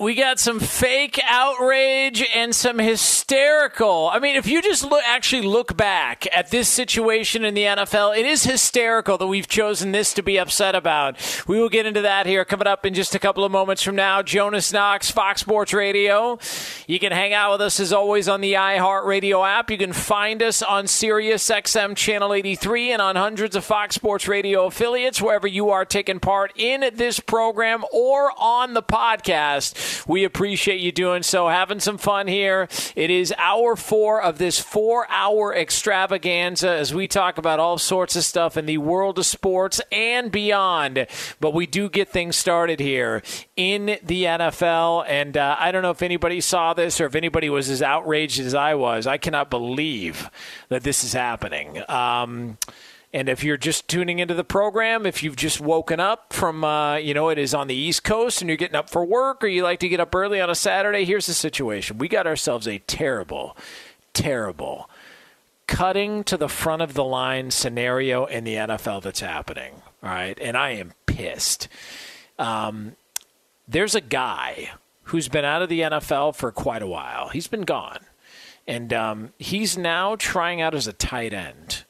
We 0.00 0.14
got 0.14 0.38
some 0.38 0.60
fake 0.60 1.20
outrage 1.28 2.26
and 2.34 2.54
some 2.54 2.78
hysterical. 2.78 4.08
I 4.10 4.18
mean, 4.18 4.34
if 4.34 4.46
you 4.46 4.62
just 4.62 4.82
look, 4.82 5.02
actually 5.04 5.42
look 5.42 5.76
back 5.76 6.26
at 6.34 6.50
this 6.50 6.70
situation 6.70 7.44
in 7.44 7.52
the 7.52 7.64
NFL, 7.64 8.16
it 8.16 8.24
is 8.24 8.44
hysterical 8.44 9.18
that 9.18 9.26
we've 9.26 9.46
chosen 9.46 9.92
this 9.92 10.14
to 10.14 10.22
be 10.22 10.38
upset 10.38 10.74
about. 10.74 11.18
We 11.46 11.60
will 11.60 11.68
get 11.68 11.84
into 11.84 12.00
that 12.00 12.24
here 12.24 12.46
coming 12.46 12.66
up 12.66 12.86
in 12.86 12.94
just 12.94 13.14
a 13.14 13.18
couple 13.18 13.44
of 13.44 13.52
moments 13.52 13.82
from 13.82 13.94
now. 13.94 14.22
Jonas 14.22 14.72
Knox, 14.72 15.10
Fox 15.10 15.42
Sports 15.42 15.74
Radio. 15.74 16.38
You 16.86 16.98
can 16.98 17.12
hang 17.12 17.34
out 17.34 17.52
with 17.52 17.60
us 17.60 17.78
as 17.78 17.92
always 17.92 18.26
on 18.26 18.40
the 18.40 18.54
iHeartRadio 18.54 19.46
app. 19.46 19.70
You 19.70 19.76
can 19.76 19.92
find 19.92 20.42
us 20.42 20.62
on 20.62 20.86
SiriusXM 20.86 21.94
Channel 21.94 22.32
83 22.32 22.92
and 22.92 23.02
on 23.02 23.16
hundreds 23.16 23.54
of 23.54 23.66
Fox 23.66 23.96
Sports 23.96 24.26
Radio 24.26 24.64
affiliates 24.64 25.20
wherever 25.20 25.46
you 25.46 25.68
are 25.68 25.84
taking 25.84 26.20
part 26.20 26.54
in 26.56 26.90
this 26.94 27.20
program 27.20 27.84
or 27.92 28.32
on 28.38 28.72
the 28.72 28.82
podcast. 28.82 29.89
We 30.06 30.24
appreciate 30.24 30.80
you 30.80 30.92
doing 30.92 31.22
so, 31.22 31.48
having 31.48 31.80
some 31.80 31.98
fun 31.98 32.26
here. 32.26 32.68
It 32.96 33.10
is 33.10 33.32
hour 33.38 33.76
four 33.76 34.22
of 34.22 34.38
this 34.38 34.58
four 34.58 35.06
hour 35.10 35.54
extravaganza 35.54 36.70
as 36.70 36.94
we 36.94 37.08
talk 37.08 37.38
about 37.38 37.60
all 37.60 37.78
sorts 37.78 38.16
of 38.16 38.24
stuff 38.24 38.56
in 38.56 38.66
the 38.66 38.78
world 38.78 39.18
of 39.18 39.26
sports 39.26 39.80
and 39.92 40.30
beyond. 40.30 41.06
But 41.40 41.54
we 41.54 41.66
do 41.66 41.88
get 41.88 42.08
things 42.08 42.36
started 42.36 42.80
here 42.80 43.22
in 43.56 43.98
the 44.02 44.24
NFL. 44.24 45.04
And 45.08 45.36
uh, 45.36 45.56
I 45.58 45.72
don't 45.72 45.82
know 45.82 45.90
if 45.90 46.02
anybody 46.02 46.40
saw 46.40 46.74
this 46.74 47.00
or 47.00 47.06
if 47.06 47.14
anybody 47.14 47.50
was 47.50 47.68
as 47.68 47.82
outraged 47.82 48.40
as 48.40 48.54
I 48.54 48.74
was. 48.74 49.06
I 49.06 49.18
cannot 49.18 49.50
believe 49.50 50.30
that 50.68 50.82
this 50.82 51.04
is 51.04 51.12
happening. 51.12 51.82
Um, 51.88 52.58
and 53.12 53.28
if 53.28 53.42
you're 53.42 53.56
just 53.56 53.88
tuning 53.88 54.20
into 54.20 54.34
the 54.34 54.44
program, 54.44 55.04
if 55.04 55.22
you've 55.22 55.36
just 55.36 55.60
woken 55.60 55.98
up 55.98 56.32
from, 56.32 56.62
uh, 56.62 56.96
you 56.96 57.12
know, 57.12 57.28
it 57.28 57.38
is 57.38 57.54
on 57.54 57.66
the 57.66 57.74
East 57.74 58.04
Coast 58.04 58.40
and 58.40 58.48
you're 58.48 58.56
getting 58.56 58.76
up 58.76 58.88
for 58.88 59.04
work 59.04 59.42
or 59.42 59.48
you 59.48 59.64
like 59.64 59.80
to 59.80 59.88
get 59.88 59.98
up 59.98 60.14
early 60.14 60.40
on 60.40 60.48
a 60.48 60.54
Saturday, 60.54 61.04
here's 61.04 61.26
the 61.26 61.34
situation. 61.34 61.98
We 61.98 62.06
got 62.06 62.28
ourselves 62.28 62.68
a 62.68 62.78
terrible, 62.78 63.56
terrible 64.12 64.88
cutting 65.66 66.22
to 66.24 66.36
the 66.36 66.48
front 66.48 66.82
of 66.82 66.94
the 66.94 67.04
line 67.04 67.50
scenario 67.50 68.26
in 68.26 68.44
the 68.44 68.54
NFL 68.54 69.02
that's 69.02 69.20
happening. 69.20 69.72
All 70.02 70.10
right. 70.10 70.38
And 70.40 70.56
I 70.56 70.70
am 70.70 70.92
pissed. 71.06 71.68
Um, 72.38 72.96
there's 73.66 73.94
a 73.94 74.00
guy 74.00 74.70
who's 75.04 75.28
been 75.28 75.44
out 75.44 75.62
of 75.62 75.68
the 75.68 75.80
NFL 75.80 76.36
for 76.36 76.52
quite 76.52 76.82
a 76.82 76.86
while. 76.86 77.28
He's 77.28 77.48
been 77.48 77.62
gone. 77.62 78.00
And 78.66 78.92
um, 78.92 79.32
he's 79.38 79.76
now 79.76 80.14
trying 80.14 80.60
out 80.60 80.74
as 80.74 80.86
a 80.86 80.92
tight 80.92 81.32
end. 81.32 81.84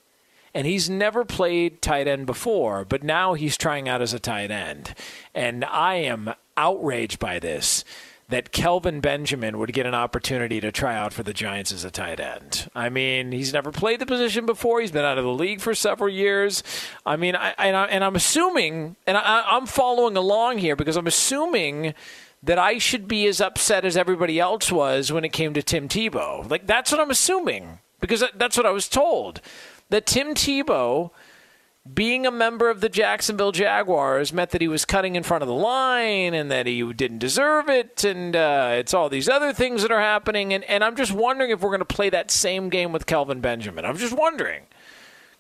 And 0.54 0.66
he's 0.66 0.90
never 0.90 1.24
played 1.24 1.80
tight 1.80 2.08
end 2.08 2.26
before, 2.26 2.84
but 2.84 3.04
now 3.04 3.34
he's 3.34 3.56
trying 3.56 3.88
out 3.88 4.02
as 4.02 4.12
a 4.12 4.18
tight 4.18 4.50
end. 4.50 4.94
And 5.34 5.64
I 5.64 5.94
am 5.96 6.34
outraged 6.56 7.18
by 7.18 7.38
this 7.38 7.84
that 8.30 8.52
Kelvin 8.52 9.00
Benjamin 9.00 9.58
would 9.58 9.72
get 9.72 9.86
an 9.86 9.94
opportunity 9.94 10.60
to 10.60 10.72
try 10.72 10.96
out 10.96 11.12
for 11.12 11.22
the 11.22 11.34
Giants 11.34 11.72
as 11.72 11.84
a 11.84 11.90
tight 11.90 12.20
end. 12.20 12.70
I 12.74 12.88
mean, 12.88 13.32
he's 13.32 13.52
never 13.52 13.72
played 13.72 13.98
the 13.98 14.06
position 14.06 14.46
before. 14.46 14.80
He's 14.80 14.92
been 14.92 15.04
out 15.04 15.18
of 15.18 15.24
the 15.24 15.32
league 15.32 15.60
for 15.60 15.74
several 15.74 16.08
years. 16.08 16.62
I 17.04 17.16
mean, 17.16 17.34
I, 17.34 17.54
and, 17.58 17.76
I, 17.76 17.86
I'm 17.86 18.16
assuming, 18.16 18.96
and 19.06 19.16
I, 19.16 19.44
I'm 19.50 19.66
following 19.66 20.16
along 20.16 20.58
here 20.58 20.76
because 20.76 20.96
I'm 20.96 21.08
assuming 21.08 21.94
that 22.42 22.58
I 22.58 22.78
should 22.78 23.06
be 23.06 23.26
as 23.26 23.40
upset 23.40 23.84
as 23.84 23.96
everybody 23.96 24.38
else 24.38 24.72
was 24.72 25.12
when 25.12 25.24
it 25.24 25.32
came 25.32 25.52
to 25.54 25.62
Tim 25.62 25.88
Tebow. 25.88 26.48
Like, 26.48 26.66
that's 26.66 26.90
what 26.92 27.00
I'm 27.00 27.10
assuming 27.10 27.80
because 28.00 28.24
that's 28.36 28.56
what 28.56 28.64
I 28.64 28.70
was 28.70 28.88
told. 28.88 29.40
That 29.90 30.06
Tim 30.06 30.34
Tebow 30.34 31.10
being 31.94 32.26
a 32.26 32.30
member 32.30 32.68
of 32.68 32.80
the 32.80 32.88
Jacksonville 32.88 33.52
Jaguars 33.52 34.32
meant 34.32 34.50
that 34.50 34.60
he 34.60 34.68
was 34.68 34.84
cutting 34.84 35.16
in 35.16 35.22
front 35.22 35.42
of 35.42 35.48
the 35.48 35.54
line 35.54 36.34
and 36.34 36.50
that 36.50 36.66
he 36.66 36.92
didn't 36.92 37.18
deserve 37.18 37.68
it, 37.68 38.04
and 38.04 38.36
uh, 38.36 38.72
it's 38.74 38.92
all 38.92 39.08
these 39.08 39.28
other 39.28 39.52
things 39.52 39.82
that 39.82 39.90
are 39.90 40.00
happening. 40.00 40.52
And, 40.52 40.62
and 40.64 40.84
I'm 40.84 40.96
just 40.96 41.12
wondering 41.12 41.50
if 41.50 41.60
we're 41.60 41.70
going 41.70 41.80
to 41.80 41.84
play 41.84 42.10
that 42.10 42.30
same 42.30 42.68
game 42.68 42.92
with 42.92 43.06
Kelvin 43.06 43.40
Benjamin. 43.40 43.84
I'm 43.84 43.96
just 43.96 44.12
wondering. 44.12 44.64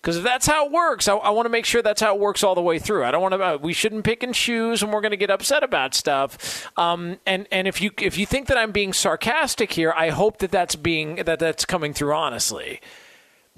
Because 0.00 0.16
if 0.16 0.24
that's 0.24 0.46
how 0.46 0.64
it 0.64 0.72
works, 0.72 1.08
I, 1.08 1.16
I 1.16 1.28
want 1.28 1.44
to 1.44 1.50
make 1.50 1.66
sure 1.66 1.82
that's 1.82 2.00
how 2.00 2.14
it 2.14 2.20
works 2.20 2.42
all 2.42 2.54
the 2.54 2.62
way 2.62 2.78
through. 2.78 3.04
I 3.04 3.10
don't 3.10 3.20
want 3.20 3.34
to. 3.34 3.42
Uh, 3.42 3.58
we 3.60 3.74
shouldn't 3.74 4.02
pick 4.02 4.22
and 4.22 4.34
choose, 4.34 4.82
and 4.82 4.90
we're 4.90 5.02
going 5.02 5.10
to 5.10 5.18
get 5.18 5.30
upset 5.30 5.62
about 5.62 5.94
stuff. 5.94 6.66
Um, 6.78 7.18
and 7.26 7.46
and 7.52 7.68
if 7.68 7.82
you 7.82 7.90
if 7.98 8.16
you 8.16 8.24
think 8.24 8.46
that 8.46 8.56
I'm 8.56 8.72
being 8.72 8.94
sarcastic 8.94 9.72
here, 9.72 9.92
I 9.94 10.08
hope 10.08 10.38
that 10.38 10.50
that's 10.50 10.74
being 10.74 11.16
that 11.16 11.38
that's 11.38 11.66
coming 11.66 11.92
through 11.92 12.14
honestly 12.14 12.80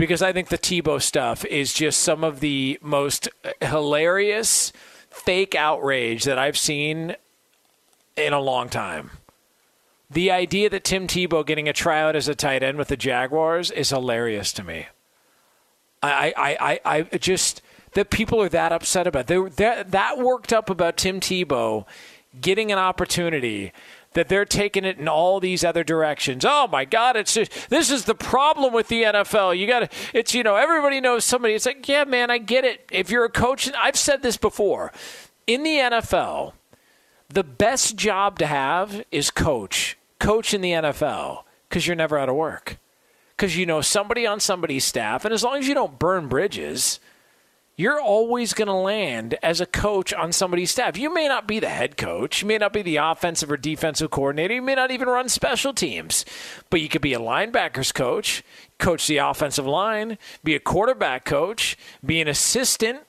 because 0.02 0.20
I 0.20 0.32
think 0.32 0.48
the 0.48 0.58
Tebow 0.58 1.00
stuff 1.00 1.44
is 1.44 1.72
just 1.72 2.00
some 2.00 2.24
of 2.24 2.40
the 2.40 2.76
most 2.82 3.28
hilarious 3.60 4.72
fake 5.08 5.54
outrage 5.54 6.24
that 6.24 6.40
I've 6.40 6.58
seen 6.58 7.14
in 8.16 8.32
a 8.32 8.40
long 8.40 8.68
time. 8.68 9.12
The 10.10 10.32
idea 10.32 10.68
that 10.70 10.82
Tim 10.82 11.06
Tebow 11.06 11.46
getting 11.46 11.68
a 11.68 11.72
tryout 11.72 12.16
as 12.16 12.26
a 12.26 12.34
tight 12.34 12.64
end 12.64 12.78
with 12.78 12.88
the 12.88 12.96
Jaguars 12.96 13.70
is 13.70 13.90
hilarious 13.90 14.52
to 14.54 14.64
me. 14.64 14.88
I, 16.02 16.34
I, 16.36 16.80
I, 16.84 16.98
I 17.12 17.18
just 17.18 17.62
that 17.92 18.10
people 18.10 18.42
are 18.42 18.48
that 18.48 18.72
upset 18.72 19.06
about. 19.06 19.28
They 19.28 19.40
that 19.40 19.92
that 19.92 20.18
worked 20.18 20.52
up 20.52 20.68
about 20.68 20.96
Tim 20.96 21.20
Tebow 21.20 21.86
getting 22.40 22.72
an 22.72 22.78
opportunity 22.78 23.72
that 24.14 24.28
they're 24.28 24.44
taking 24.44 24.84
it 24.84 24.98
in 24.98 25.08
all 25.08 25.40
these 25.40 25.64
other 25.64 25.84
directions. 25.84 26.44
Oh 26.46 26.68
my 26.68 26.84
God, 26.84 27.16
it's 27.16 27.34
just, 27.34 27.70
this 27.70 27.90
is 27.90 28.04
the 28.04 28.14
problem 28.14 28.72
with 28.72 28.88
the 28.88 29.02
NFL. 29.02 29.58
You 29.58 29.66
got 29.66 29.92
it's 30.12 30.34
you 30.34 30.42
know 30.42 30.56
everybody 30.56 31.00
knows 31.00 31.24
somebody. 31.24 31.54
It's 31.54 31.66
like 31.66 31.86
yeah, 31.88 32.04
man, 32.04 32.30
I 32.30 32.38
get 32.38 32.64
it. 32.64 32.88
If 32.90 33.10
you're 33.10 33.24
a 33.24 33.30
coach, 33.30 33.70
I've 33.76 33.96
said 33.96 34.22
this 34.22 34.36
before, 34.36 34.92
in 35.46 35.62
the 35.62 35.76
NFL, 35.76 36.52
the 37.28 37.44
best 37.44 37.96
job 37.96 38.38
to 38.38 38.46
have 38.46 39.04
is 39.10 39.30
coach. 39.30 39.96
Coach 40.18 40.54
in 40.54 40.60
the 40.60 40.70
NFL 40.70 41.42
because 41.68 41.86
you're 41.86 41.96
never 41.96 42.16
out 42.16 42.28
of 42.28 42.36
work 42.36 42.78
because 43.36 43.56
you 43.56 43.66
know 43.66 43.80
somebody 43.80 44.26
on 44.26 44.38
somebody's 44.38 44.84
staff, 44.84 45.24
and 45.24 45.34
as 45.34 45.42
long 45.42 45.58
as 45.58 45.66
you 45.66 45.74
don't 45.74 45.98
burn 45.98 46.28
bridges 46.28 47.00
you're 47.76 48.00
always 48.00 48.52
going 48.52 48.68
to 48.68 48.74
land 48.74 49.36
as 49.42 49.60
a 49.60 49.66
coach 49.66 50.12
on 50.12 50.32
somebody's 50.32 50.70
staff. 50.70 50.96
You 50.96 51.12
may 51.12 51.26
not 51.26 51.48
be 51.48 51.58
the 51.58 51.68
head 51.68 51.96
coach, 51.96 52.42
you 52.42 52.48
may 52.48 52.58
not 52.58 52.72
be 52.72 52.82
the 52.82 52.96
offensive 52.96 53.50
or 53.50 53.56
defensive 53.56 54.10
coordinator, 54.10 54.54
you 54.54 54.62
may 54.62 54.74
not 54.74 54.90
even 54.90 55.08
run 55.08 55.28
special 55.28 55.72
teams, 55.72 56.24
but 56.70 56.80
you 56.80 56.88
could 56.88 57.02
be 57.02 57.14
a 57.14 57.18
linebackers 57.18 57.94
coach, 57.94 58.42
coach 58.78 59.06
the 59.06 59.16
offensive 59.16 59.66
line, 59.66 60.18
be 60.44 60.54
a 60.54 60.60
quarterback 60.60 61.24
coach, 61.24 61.76
be 62.04 62.20
an 62.20 62.28
assistant. 62.28 63.00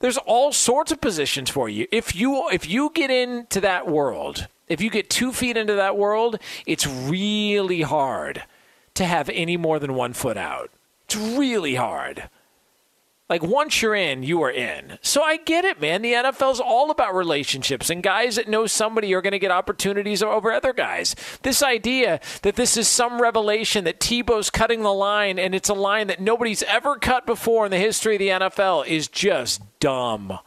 There's 0.00 0.18
all 0.18 0.52
sorts 0.52 0.92
of 0.92 1.00
positions 1.00 1.48
for 1.48 1.68
you. 1.68 1.86
If 1.90 2.14
you 2.14 2.48
if 2.50 2.68
you 2.68 2.90
get 2.92 3.10
into 3.10 3.60
that 3.62 3.88
world, 3.88 4.48
if 4.68 4.82
you 4.82 4.90
get 4.90 5.08
2 5.08 5.32
feet 5.32 5.56
into 5.56 5.74
that 5.76 5.96
world, 5.96 6.38
it's 6.66 6.86
really 6.86 7.82
hard 7.82 8.42
to 8.94 9.06
have 9.06 9.30
any 9.30 9.56
more 9.56 9.78
than 9.78 9.94
one 9.94 10.12
foot 10.12 10.36
out. 10.36 10.70
It's 11.06 11.16
really 11.16 11.76
hard. 11.76 12.28
Like 13.28 13.42
once 13.42 13.80
you're 13.80 13.94
in, 13.94 14.22
you 14.22 14.42
are 14.42 14.50
in. 14.50 14.98
So 15.00 15.22
I 15.22 15.38
get 15.38 15.64
it, 15.64 15.80
man. 15.80 16.02
The 16.02 16.12
NFL's 16.12 16.60
all 16.60 16.90
about 16.90 17.14
relationships, 17.14 17.88
and 17.88 18.02
guys 18.02 18.36
that 18.36 18.48
know 18.48 18.66
somebody 18.66 19.14
are 19.14 19.22
going 19.22 19.32
to 19.32 19.38
get 19.38 19.50
opportunities 19.50 20.22
over 20.22 20.52
other 20.52 20.74
guys. 20.74 21.16
This 21.42 21.62
idea 21.62 22.20
that 22.42 22.56
this 22.56 22.76
is 22.76 22.86
some 22.86 23.22
revelation 23.22 23.84
that 23.84 23.98
Tebow's 23.98 24.50
cutting 24.50 24.82
the 24.82 24.92
line, 24.92 25.38
and 25.38 25.54
it's 25.54 25.70
a 25.70 25.74
line 25.74 26.08
that 26.08 26.20
nobody's 26.20 26.62
ever 26.64 26.96
cut 26.96 27.24
before 27.24 27.64
in 27.64 27.70
the 27.70 27.78
history 27.78 28.16
of 28.16 28.18
the 28.18 28.28
NFL, 28.28 28.86
is 28.86 29.08
just 29.08 29.62
dumb 29.80 30.38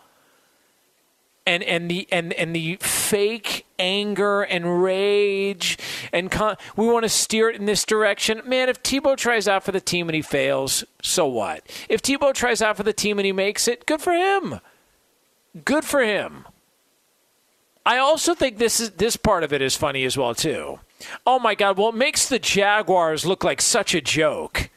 and 1.48 1.64
and 1.64 1.90
the 1.90 2.08
and 2.12 2.34
and 2.34 2.54
the 2.54 2.76
fake 2.82 3.66
anger 3.80 4.42
and 4.42 4.84
rage 4.84 5.78
and 6.12 6.30
con- 6.30 6.58
we 6.76 6.86
want 6.86 7.04
to 7.04 7.10
steer 7.10 7.50
it 7.50 7.56
in 7.56 7.66
this 7.66 7.86
direction. 7.86 8.42
Man, 8.46 8.68
if 8.70 8.84
Tebow 8.84 9.16
tries 9.16 9.48
out 9.48 9.64
for 9.64 9.72
the 9.72 9.80
team 9.80 10.10
and 10.10 10.16
he 10.16 10.22
fails, 10.22 10.84
so 11.02 11.26
what? 11.26 11.64
If 11.88 12.02
Tebow 12.02 12.34
tries 12.34 12.62
out 12.62 12.76
for 12.76 12.84
the 12.84 12.94
team 12.94 13.18
and 13.18 13.26
he 13.26 13.32
makes 13.32 13.68
it, 13.68 13.86
good 13.86 14.02
for 14.02 14.12
him. 14.12 14.60
Good 15.64 15.86
for 15.86 16.02
him. 16.02 16.46
I 17.86 17.98
also 17.98 18.36
think 18.36 18.58
this 18.58 18.82
is 18.82 18.92
this 18.92 19.16
part 19.16 19.44
of 19.46 19.54
it 19.54 19.62
is 19.62 19.78
funny 19.78 20.04
as 20.04 20.18
well 20.18 20.36
too. 20.36 20.80
Oh 21.26 21.40
my 21.40 21.56
god, 21.56 21.78
well 21.78 21.90
it 21.90 21.96
makes 21.96 22.28
the 22.28 22.40
Jaguars 22.40 23.26
look 23.26 23.46
like 23.46 23.62
such 23.62 23.96
a 23.96 24.02
joke. 24.02 24.70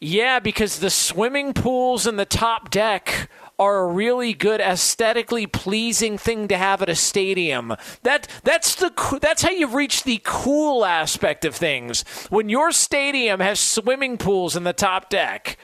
Yeah, 0.00 0.40
because 0.40 0.80
the 0.80 0.90
swimming 0.90 1.52
pools 1.52 2.06
and 2.06 2.18
the 2.18 2.24
top 2.24 2.70
deck 2.70 3.28
are 3.60 3.80
a 3.80 3.86
really 3.86 4.32
good 4.32 4.58
aesthetically 4.60 5.46
pleasing 5.46 6.16
thing 6.16 6.48
to 6.48 6.56
have 6.56 6.80
at 6.80 6.88
a 6.88 6.94
stadium. 6.94 7.76
That 8.02 8.26
that's 8.42 8.74
the 8.74 8.90
that's 9.20 9.42
how 9.42 9.50
you 9.50 9.66
reach 9.66 10.02
the 10.02 10.20
cool 10.24 10.84
aspect 10.84 11.44
of 11.44 11.54
things. 11.54 12.02
When 12.30 12.48
your 12.48 12.72
stadium 12.72 13.38
has 13.40 13.60
swimming 13.60 14.16
pools 14.16 14.56
in 14.56 14.64
the 14.64 14.72
top 14.72 15.10
deck. 15.10 15.58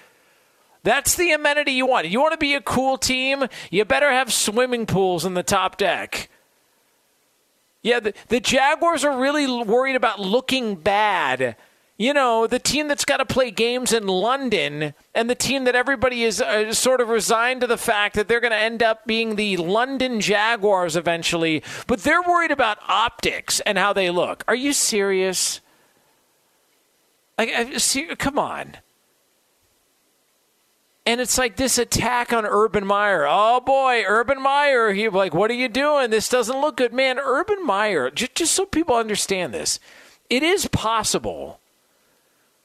That's 0.82 1.16
the 1.16 1.32
amenity 1.32 1.72
you 1.72 1.86
want. 1.86 2.06
You 2.06 2.20
want 2.20 2.30
to 2.32 2.38
be 2.38 2.54
a 2.54 2.60
cool 2.60 2.96
team, 2.96 3.46
you 3.72 3.84
better 3.84 4.08
have 4.12 4.32
swimming 4.32 4.86
pools 4.86 5.24
in 5.24 5.34
the 5.34 5.42
top 5.42 5.78
deck. 5.78 6.28
Yeah, 7.82 7.98
the, 7.98 8.14
the 8.28 8.38
Jaguars 8.38 9.04
are 9.04 9.18
really 9.18 9.64
worried 9.64 9.96
about 9.96 10.20
looking 10.20 10.76
bad 10.76 11.56
you 11.98 12.12
know, 12.12 12.46
the 12.46 12.58
team 12.58 12.88
that's 12.88 13.06
got 13.06 13.18
to 13.18 13.24
play 13.24 13.50
games 13.50 13.92
in 13.92 14.06
London 14.06 14.92
and 15.14 15.30
the 15.30 15.34
team 15.34 15.64
that 15.64 15.74
everybody 15.74 16.24
is 16.24 16.42
uh, 16.42 16.72
sort 16.74 17.00
of 17.00 17.08
resigned 17.08 17.62
to 17.62 17.66
the 17.66 17.78
fact 17.78 18.14
that 18.16 18.28
they're 18.28 18.40
going 18.40 18.50
to 18.50 18.56
end 18.56 18.82
up 18.82 19.06
being 19.06 19.36
the 19.36 19.56
London 19.56 20.20
Jaguars 20.20 20.94
eventually, 20.94 21.62
but 21.86 22.02
they're 22.02 22.22
worried 22.22 22.50
about 22.50 22.78
optics 22.86 23.60
and 23.60 23.78
how 23.78 23.94
they 23.94 24.10
look. 24.10 24.44
Are 24.46 24.54
you 24.54 24.74
serious? 24.74 25.60
Like, 27.38 27.78
see, 27.78 28.04
come 28.16 28.38
on. 28.38 28.76
And 31.06 31.20
it's 31.20 31.38
like 31.38 31.56
this 31.56 31.78
attack 31.78 32.32
on 32.32 32.44
Urban 32.44 32.84
Meyer. 32.84 33.26
Oh 33.26 33.60
boy, 33.60 34.02
Urban 34.06 34.42
Meyer. 34.42 34.92
He 34.92 35.08
like, 35.08 35.32
what 35.32 35.50
are 35.50 35.54
you 35.54 35.68
doing? 35.68 36.10
This 36.10 36.28
doesn't 36.28 36.60
look 36.60 36.76
good, 36.76 36.92
man. 36.92 37.18
Urban 37.18 37.64
Meyer. 37.64 38.10
Just, 38.10 38.34
just 38.34 38.54
so 38.54 38.66
people 38.66 38.96
understand 38.96 39.54
this, 39.54 39.78
it 40.28 40.42
is 40.42 40.66
possible 40.66 41.60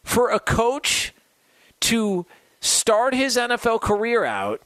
for 0.03 0.29
a 0.29 0.39
coach 0.39 1.13
to 1.81 2.25
start 2.59 3.13
his 3.13 3.37
NFL 3.37 3.81
career 3.81 4.23
out 4.23 4.61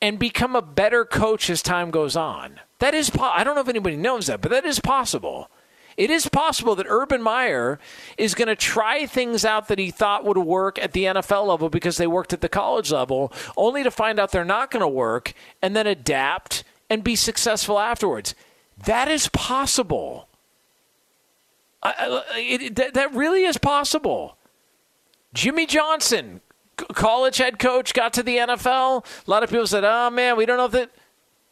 and 0.00 0.18
become 0.18 0.56
a 0.56 0.62
better 0.62 1.04
coach 1.04 1.50
as 1.50 1.62
time 1.62 1.90
goes 1.90 2.16
on. 2.16 2.60
That 2.78 2.94
is, 2.94 3.10
po- 3.10 3.24
I 3.24 3.44
don't 3.44 3.54
know 3.54 3.60
if 3.60 3.68
anybody 3.68 3.96
knows 3.96 4.28
that, 4.28 4.40
but 4.40 4.50
that 4.50 4.64
is 4.64 4.80
possible. 4.80 5.50
It 5.96 6.10
is 6.10 6.28
possible 6.28 6.74
that 6.76 6.86
Urban 6.88 7.20
Meyer 7.20 7.78
is 8.16 8.34
going 8.34 8.48
to 8.48 8.56
try 8.56 9.04
things 9.04 9.44
out 9.44 9.68
that 9.68 9.78
he 9.78 9.90
thought 9.90 10.24
would 10.24 10.38
work 10.38 10.78
at 10.78 10.92
the 10.92 11.04
NFL 11.04 11.46
level 11.46 11.68
because 11.68 11.98
they 11.98 12.06
worked 12.06 12.32
at 12.32 12.40
the 12.40 12.48
college 12.48 12.90
level, 12.90 13.32
only 13.56 13.82
to 13.82 13.90
find 13.90 14.18
out 14.18 14.32
they're 14.32 14.44
not 14.44 14.70
going 14.70 14.80
to 14.80 14.88
work 14.88 15.34
and 15.60 15.76
then 15.76 15.86
adapt 15.86 16.64
and 16.88 17.04
be 17.04 17.16
successful 17.16 17.78
afterwards. 17.78 18.34
That 18.86 19.08
is 19.08 19.28
possible. 19.28 20.28
I, 21.82 22.22
it, 22.36 22.76
that, 22.76 22.94
that 22.94 23.14
really 23.14 23.44
is 23.44 23.58
possible. 23.58 24.36
Jimmy 25.32 25.66
Johnson, 25.66 26.40
college 26.92 27.38
head 27.38 27.58
coach, 27.58 27.94
got 27.94 28.12
to 28.14 28.22
the 28.22 28.36
NFL. 28.38 29.04
A 29.26 29.30
lot 29.30 29.42
of 29.42 29.50
people 29.50 29.66
said, 29.66 29.84
oh 29.84 30.10
man, 30.10 30.36
we 30.36 30.46
don't 30.46 30.56
know 30.56 30.68
that. 30.68 30.90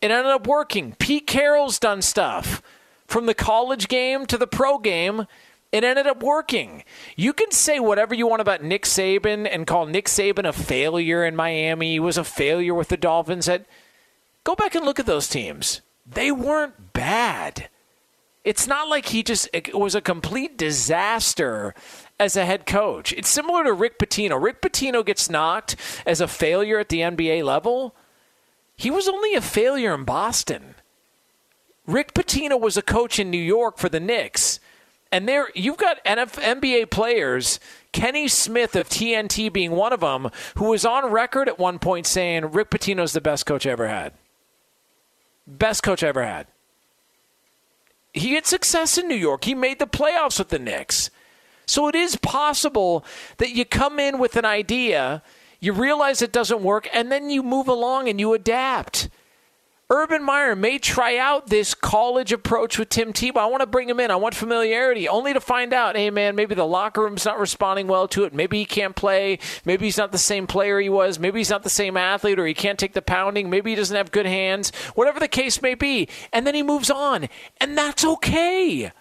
It 0.01 0.11
ended 0.11 0.33
up 0.33 0.47
working. 0.47 0.95
Pete 0.99 1.27
Carroll's 1.27 1.79
done 1.79 2.03
stuff 2.03 2.63
from 3.07 3.27
the 3.27 3.35
college 3.35 3.89
game 3.89 4.27
to 4.27 4.39
the 4.39 4.47
pro 4.47 4.79
game. 4.79 5.27
It 5.73 5.85
ended 5.85 6.07
up 6.07 6.23
working. 6.23 6.85
You 7.17 7.33
can 7.33 7.51
say 7.51 7.79
whatever 7.79 8.15
you 8.15 8.27
want 8.27 8.41
about 8.41 8.63
Nick 8.63 8.85
Saban 8.85 9.49
and 9.51 9.67
call 9.67 9.87
Nick 9.87 10.07
Saban 10.07 10.49
a 10.49 10.53
failure 10.53 11.25
in 11.25 11.37
Miami. 11.37 11.93
He 11.93 12.01
was 12.01 12.17
a 12.17 12.25
failure 12.25 12.75
with 12.75 12.89
the 12.89 12.97
Dolphins. 12.97 13.49
At 13.49 13.67
go 14.45 14.55
back 14.55 14.75
and 14.75 14.85
look 14.85 14.99
at 14.99 15.07
those 15.07 15.29
teams. 15.29 15.83
They 16.07 16.33
weren't 16.33 16.93
bad. 16.95 17.69
It's 18.45 18.67
not 18.67 18.89
like 18.89 19.07
he 19.07 19.23
just 19.23 19.49
it 19.53 19.75
was 19.75 19.95
a 19.95 20.01
complete 20.01 20.57
disaster 20.57 21.75
as 22.21 22.37
a 22.37 22.45
head 22.45 22.67
coach. 22.67 23.13
It's 23.13 23.29
similar 23.29 23.65
to 23.65 23.73
Rick 23.73 23.99
Pitino. 23.99 24.41
Rick 24.43 24.61
Pitino 24.61 25.05
gets 25.05 25.31
knocked 25.31 25.77
as 26.07 26.21
a 26.21 26.29
failure 26.29 26.79
at 26.79 26.89
the 26.89 27.01
NBA 27.01 27.45
level. 27.45 27.95
He 28.77 28.91
was 28.91 29.09
only 29.09 29.35
a 29.35 29.41
failure 29.41 29.95
in 29.95 30.05
Boston. 30.05 30.75
Rick 31.87 32.15
Pitino 32.15 32.61
was 32.61 32.77
a 32.77 32.83
coach 32.83 33.19
in 33.19 33.31
New 33.31 33.39
York 33.39 33.79
for 33.79 33.89
the 33.89 34.01
Knicks. 34.01 34.61
And 35.11 35.27
there 35.27 35.49
you've 35.55 35.79
got 35.79 36.05
NF, 36.05 36.41
NBA 36.41 36.91
players, 36.91 37.59
Kenny 37.93 38.29
Smith 38.29 38.77
of 38.77 38.89
TNT 38.89 39.51
being 39.51 39.71
one 39.71 39.93
of 39.93 40.01
them, 40.01 40.31
who 40.57 40.67
was 40.67 40.85
on 40.85 41.11
record 41.11 41.49
at 41.49 41.59
one 41.59 41.79
point 41.79 42.07
saying 42.07 42.53
Rick 42.53 42.71
Pitino's 42.71 43.15
the 43.15 43.21
best 43.21 43.47
coach 43.47 43.67
I 43.67 43.71
ever 43.71 43.89
had. 43.89 44.13
Best 45.47 45.83
coach 45.83 46.05
I 46.05 46.09
ever 46.09 46.25
had. 46.25 46.47
He 48.13 48.35
had 48.35 48.45
success 48.45 48.99
in 48.99 49.09
New 49.09 49.15
York. 49.15 49.45
He 49.45 49.55
made 49.55 49.79
the 49.79 49.87
playoffs 49.87 50.39
with 50.39 50.51
the 50.51 50.59
Knicks. 50.59 51.11
So 51.69 51.87
it 51.87 51.95
is 51.95 52.17
possible 52.17 53.05
that 53.37 53.51
you 53.51 53.67
come 53.67 53.99
in 53.99 54.19
with 54.19 54.37
an 54.37 54.47
idea, 54.47 55.23
you 55.61 55.75
realize 55.75 56.23
it 56.23 56.33
doesn't 56.33 56.63
work, 56.63 56.89
and 56.95 57.13
then 57.13 57.29
you 57.29 57.43
move 57.43 57.69
along 57.69 58.09
and 58.09 58.19
you 58.19 58.33
adapt. 58.33 59.11
Urban 59.91 60.23
Meyer 60.23 60.57
may 60.57 60.79
try 60.79 61.19
out 61.19 61.49
this 61.49 61.75
college 61.75 62.33
approach 62.33 62.79
with 62.79 62.89
Tim 62.89 63.13
Tebow. 63.13 63.37
I 63.37 63.47
want 63.47 63.61
to 63.61 63.67
bring 63.67 63.89
him 63.89 64.01
in. 64.01 64.11
I 64.11 64.17
want 64.17 64.35
familiarity, 64.35 65.09
only 65.09 65.35
to 65.35 65.41
find 65.41 65.75
out, 65.75 65.95
hey 65.95 66.09
man, 66.09 66.35
maybe 66.35 66.55
the 66.55 66.67
locker 66.67 67.03
room's 67.03 67.27
not 67.27 67.39
responding 67.39 67.87
well 67.87 68.09
to 68.09 68.25
it. 68.25 68.33
Maybe 68.33 68.59
he 68.59 68.65
can't 68.65 68.97
play. 68.97 69.39
Maybe 69.67 69.87
he's 69.87 69.99
not 69.99 70.13
the 70.13 70.19
same 70.19 70.47
player 70.47 70.81
he 70.81 70.89
was. 70.89 71.19
Maybe 71.19 71.41
he's 71.41 71.51
not 71.51 71.65
the 71.65 71.71
same 71.71 71.99
athlete, 71.99 72.39
or 72.39 72.47
he 72.47 72.55
can't 72.55 72.79
take 72.79 72.95
the 72.95 73.03
pounding. 73.03 73.51
Maybe 73.51 73.71
he 73.71 73.77
doesn't 73.77 73.97
have 73.97 74.11
good 74.11 74.27
hands. 74.27 74.73
Whatever 74.95 75.21
the 75.21 75.29
case 75.29 75.61
may 75.61 75.75
be, 75.75 76.09
and 76.33 76.47
then 76.47 76.55
he 76.55 76.63
moves 76.63 76.91
on, 76.91 77.29
and 77.59 77.77
that's 77.77 78.05
okay. 78.05 78.93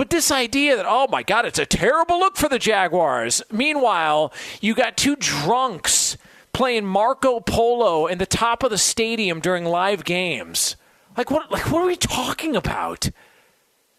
But 0.00 0.08
this 0.08 0.30
idea 0.30 0.76
that, 0.76 0.86
oh 0.88 1.08
my 1.10 1.22
God, 1.22 1.44
it's 1.44 1.58
a 1.58 1.66
terrible 1.66 2.18
look 2.18 2.38
for 2.38 2.48
the 2.48 2.58
Jaguars. 2.58 3.42
Meanwhile, 3.52 4.32
you 4.62 4.74
got 4.74 4.96
two 4.96 5.14
drunks 5.14 6.16
playing 6.54 6.86
Marco 6.86 7.38
Polo 7.40 8.06
in 8.06 8.16
the 8.16 8.24
top 8.24 8.62
of 8.62 8.70
the 8.70 8.78
stadium 8.78 9.40
during 9.40 9.66
live 9.66 10.04
games. 10.04 10.76
Like 11.18 11.30
what 11.30 11.52
like 11.52 11.70
what 11.70 11.82
are 11.82 11.86
we 11.86 11.96
talking 11.96 12.56
about? 12.56 13.10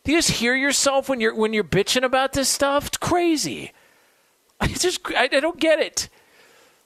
Do 0.03 0.11
you 0.11 0.17
just 0.17 0.31
hear 0.31 0.55
yourself 0.55 1.07
when 1.07 1.21
you're 1.21 1.35
when 1.35 1.53
you're 1.53 1.63
bitching 1.63 2.03
about 2.03 2.33
this 2.33 2.49
stuff? 2.49 2.87
It's 2.87 2.97
crazy. 2.97 3.71
I 4.59 4.69
just 4.69 5.01
I, 5.15 5.25
I 5.31 5.39
don't 5.39 5.59
get 5.59 5.77
it. 5.77 6.09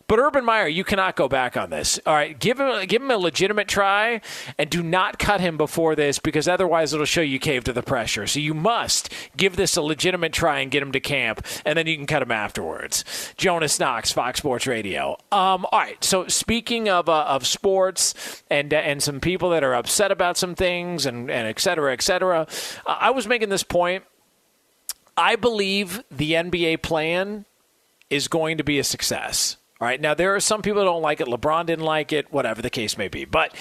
But 0.08 0.20
Urban 0.20 0.46
Meyer, 0.46 0.68
you 0.68 0.84
cannot 0.84 1.16
go 1.16 1.28
back 1.28 1.58
on 1.58 1.72
this. 1.72 2.00
All 2.06 2.14
right, 2.14 2.38
give 2.38 2.60
him 2.60 2.86
give 2.86 3.02
him 3.02 3.10
a 3.10 3.18
legitimate 3.18 3.68
try, 3.68 4.22
and 4.58 4.70
do 4.70 4.84
not 4.84 5.18
cut 5.18 5.42
him 5.42 5.58
before 5.58 5.96
this 5.96 6.20
because 6.20 6.48
otherwise 6.48 6.94
it'll 6.94 7.06
show 7.08 7.22
you 7.22 7.40
cave 7.40 7.64
to 7.64 7.74
the 7.74 7.82
pressure. 7.82 8.28
So 8.28 8.40
you 8.40 8.54
must 8.54 9.12
give 9.36 9.56
this 9.56 9.76
a 9.76 9.82
legitimate 9.82 10.32
try 10.32 10.60
and 10.60 10.70
get 10.70 10.84
him 10.84 10.92
to 10.92 11.00
camp, 11.00 11.44
and 11.66 11.78
then 11.78 11.88
you 11.88 11.96
can 11.98 12.06
cut 12.06 12.22
him 12.22 12.32
afterwards. 12.32 13.04
Jonas 13.36 13.80
Knox, 13.80 14.12
Fox 14.12 14.38
Sports 14.40 14.68
Radio. 14.68 15.14
Um, 15.32 15.66
all 15.72 15.80
right. 15.80 16.04
So 16.04 16.28
speaking 16.28 16.88
of 16.88 17.10
uh, 17.10 17.24
of 17.24 17.48
sports 17.48 18.44
and 18.50 18.74
uh, 18.74 18.78
and 18.78 19.02
some 19.02 19.20
people 19.20 19.50
that 19.50 19.64
are 19.64 19.74
upset 19.74 20.12
about 20.12 20.38
some 20.38 20.54
things 20.54 21.08
and 21.08 21.32
and 21.32 21.48
et 21.48 21.60
cetera, 21.60 21.94
et 21.94 22.04
cetera, 22.04 22.48
uh, 22.86 22.96
I 23.00 23.10
was 23.10 23.26
making 23.26 23.50
this 23.50 23.64
point. 23.64 24.04
I 25.18 25.36
believe 25.36 26.04
the 26.12 26.34
NBA 26.34 26.82
play-in 26.82 27.46
is 28.10 28.28
going 28.28 28.58
to 28.58 28.64
be 28.64 28.80
a 28.80 28.84
success. 28.84 29.58
All 29.82 29.88
right. 29.88 30.00
Now, 30.00 30.14
there 30.14 30.34
are 30.36 30.40
some 30.40 30.62
people 30.62 30.80
that 30.80 30.86
don't 30.86 31.02
like 31.02 31.20
it. 31.20 31.28
LeBron 31.28 31.66
didn't 31.66 31.84
like 31.84 32.14
it, 32.14 32.32
whatever 32.32 32.62
the 32.62 32.70
case 32.70 32.98
may 32.98 33.10
be. 33.10 33.26
But 33.26 33.54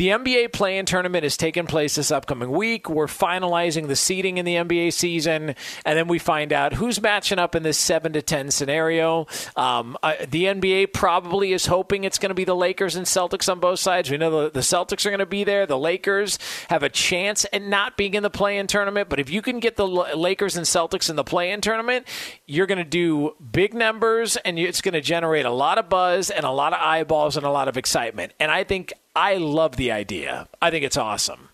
the 0.00 0.08
NBA 0.08 0.54
play-in 0.54 0.86
tournament 0.86 1.26
is 1.26 1.36
taking 1.36 1.66
place 1.66 1.96
this 1.96 2.10
upcoming 2.10 2.50
week. 2.50 2.88
We're 2.88 3.04
finalizing 3.04 3.86
the 3.86 3.94
seeding 3.94 4.38
in 4.38 4.46
the 4.46 4.54
NBA 4.54 4.94
season, 4.94 5.54
and 5.84 5.98
then 5.98 6.08
we 6.08 6.18
find 6.18 6.54
out 6.54 6.72
who's 6.72 7.02
matching 7.02 7.38
up 7.38 7.54
in 7.54 7.64
this 7.64 7.76
seven 7.76 8.14
to 8.14 8.22
ten 8.22 8.50
scenario. 8.50 9.26
Um, 9.56 9.98
uh, 10.02 10.14
the 10.26 10.44
NBA 10.44 10.94
probably 10.94 11.52
is 11.52 11.66
hoping 11.66 12.04
it's 12.04 12.18
going 12.18 12.30
to 12.30 12.34
be 12.34 12.44
the 12.44 12.56
Lakers 12.56 12.96
and 12.96 13.04
Celtics 13.04 13.52
on 13.52 13.60
both 13.60 13.78
sides. 13.78 14.10
We 14.10 14.16
know 14.16 14.44
the, 14.44 14.50
the 14.50 14.60
Celtics 14.60 15.04
are 15.04 15.10
going 15.10 15.18
to 15.18 15.26
be 15.26 15.44
there. 15.44 15.66
The 15.66 15.76
Lakers 15.76 16.38
have 16.70 16.82
a 16.82 16.88
chance 16.88 17.44
at 17.52 17.60
not 17.60 17.98
being 17.98 18.14
in 18.14 18.22
the 18.22 18.30
play-in 18.30 18.68
tournament, 18.68 19.10
but 19.10 19.20
if 19.20 19.28
you 19.28 19.42
can 19.42 19.60
get 19.60 19.76
the 19.76 19.86
L- 19.86 20.18
Lakers 20.18 20.56
and 20.56 20.64
Celtics 20.64 21.10
in 21.10 21.16
the 21.16 21.24
play-in 21.24 21.60
tournament, 21.60 22.08
you're 22.46 22.66
going 22.66 22.78
to 22.78 22.84
do 22.84 23.36
big 23.52 23.74
numbers, 23.74 24.38
and 24.38 24.58
it's 24.58 24.80
going 24.80 24.94
to 24.94 25.02
generate 25.02 25.44
a 25.44 25.50
lot 25.50 25.76
of 25.76 25.90
buzz 25.90 26.30
and 26.30 26.46
a 26.46 26.50
lot 26.50 26.72
of 26.72 26.78
eyeballs 26.80 27.36
and 27.36 27.44
a 27.44 27.50
lot 27.50 27.68
of 27.68 27.76
excitement. 27.76 28.32
And 28.40 28.50
I 28.50 28.64
think 28.64 28.94
I 29.14 29.36
love 29.36 29.76
the 29.76 29.90
idea. 29.90 30.48
I 30.62 30.70
think 30.70 30.84
it's 30.84 30.96
awesome. 30.96 31.48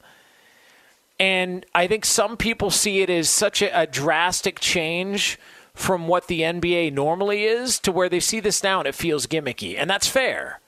And 1.18 1.64
I 1.74 1.86
think 1.86 2.04
some 2.04 2.36
people 2.36 2.70
see 2.70 3.00
it 3.00 3.08
as 3.08 3.30
such 3.30 3.62
a, 3.62 3.80
a, 3.80 3.86
drastic 3.86 4.60
change 4.60 5.38
from 5.72 6.08
what 6.08 6.26
the 6.26 6.42
NBA 6.42 6.92
normally 6.92 7.44
is 7.44 7.78
to 7.80 7.92
where 7.92 8.08
they 8.08 8.20
see 8.20 8.40
this 8.40 8.62
now 8.62 8.80
and 8.80 8.88
it 8.88 8.94
feels 8.94 9.26
gimmicky. 9.26 9.76
And 9.78 9.88
that's 9.88 10.06
fair. 10.06 10.60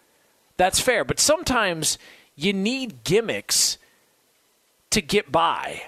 That's 0.56 0.80
fair. 0.80 1.04
But 1.04 1.20
sometimes 1.20 1.98
you 2.34 2.52
need 2.52 3.04
gimmicks 3.04 3.76
to 4.90 5.02
get 5.02 5.30
by. 5.30 5.82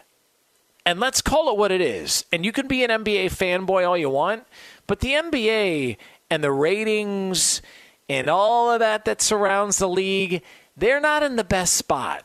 And 0.85 1.01
let's 1.01 1.23
call 1.23 1.51
it 1.51 1.59
what 1.59 1.73
it 1.73 1.81
is. 1.81 2.25
And 2.33 2.45
you 2.45 2.53
can 2.53 2.67
be 2.67 2.85
an 2.85 2.91
NBA 2.91 3.27
fanboy 3.27 3.87
all 3.87 3.97
you 3.97 4.11
want, 4.11 4.45
but 4.87 5.01
the 5.01 5.13
NBA 5.13 5.97
and 6.31 6.45
the 6.45 6.53
ratings 6.53 7.63
and 8.09 8.29
all 8.29 8.71
of 8.71 8.81
that 8.81 9.05
that 9.05 9.23
surrounds 9.23 9.79
the 9.79 9.89
league 9.89 10.43
they're 10.81 11.01
not 11.01 11.23
in 11.23 11.37
the 11.37 11.45
best 11.45 11.75
spot. 11.75 12.25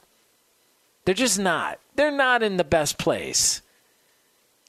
They're 1.05 1.13
just 1.13 1.37
not. 1.37 1.79
They're 1.95 2.11
not 2.11 2.41
in 2.41 2.57
the 2.57 2.63
best 2.63 2.97
place. 2.97 3.61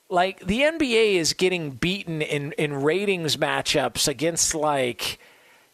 Like 0.09 0.47
the 0.47 0.61
NBA 0.61 1.15
is 1.15 1.33
getting 1.33 1.71
beaten 1.71 2.23
in 2.23 2.53
in 2.53 2.83
ratings 2.83 3.37
matchups 3.37 4.07
against 4.07 4.55
like, 4.55 5.19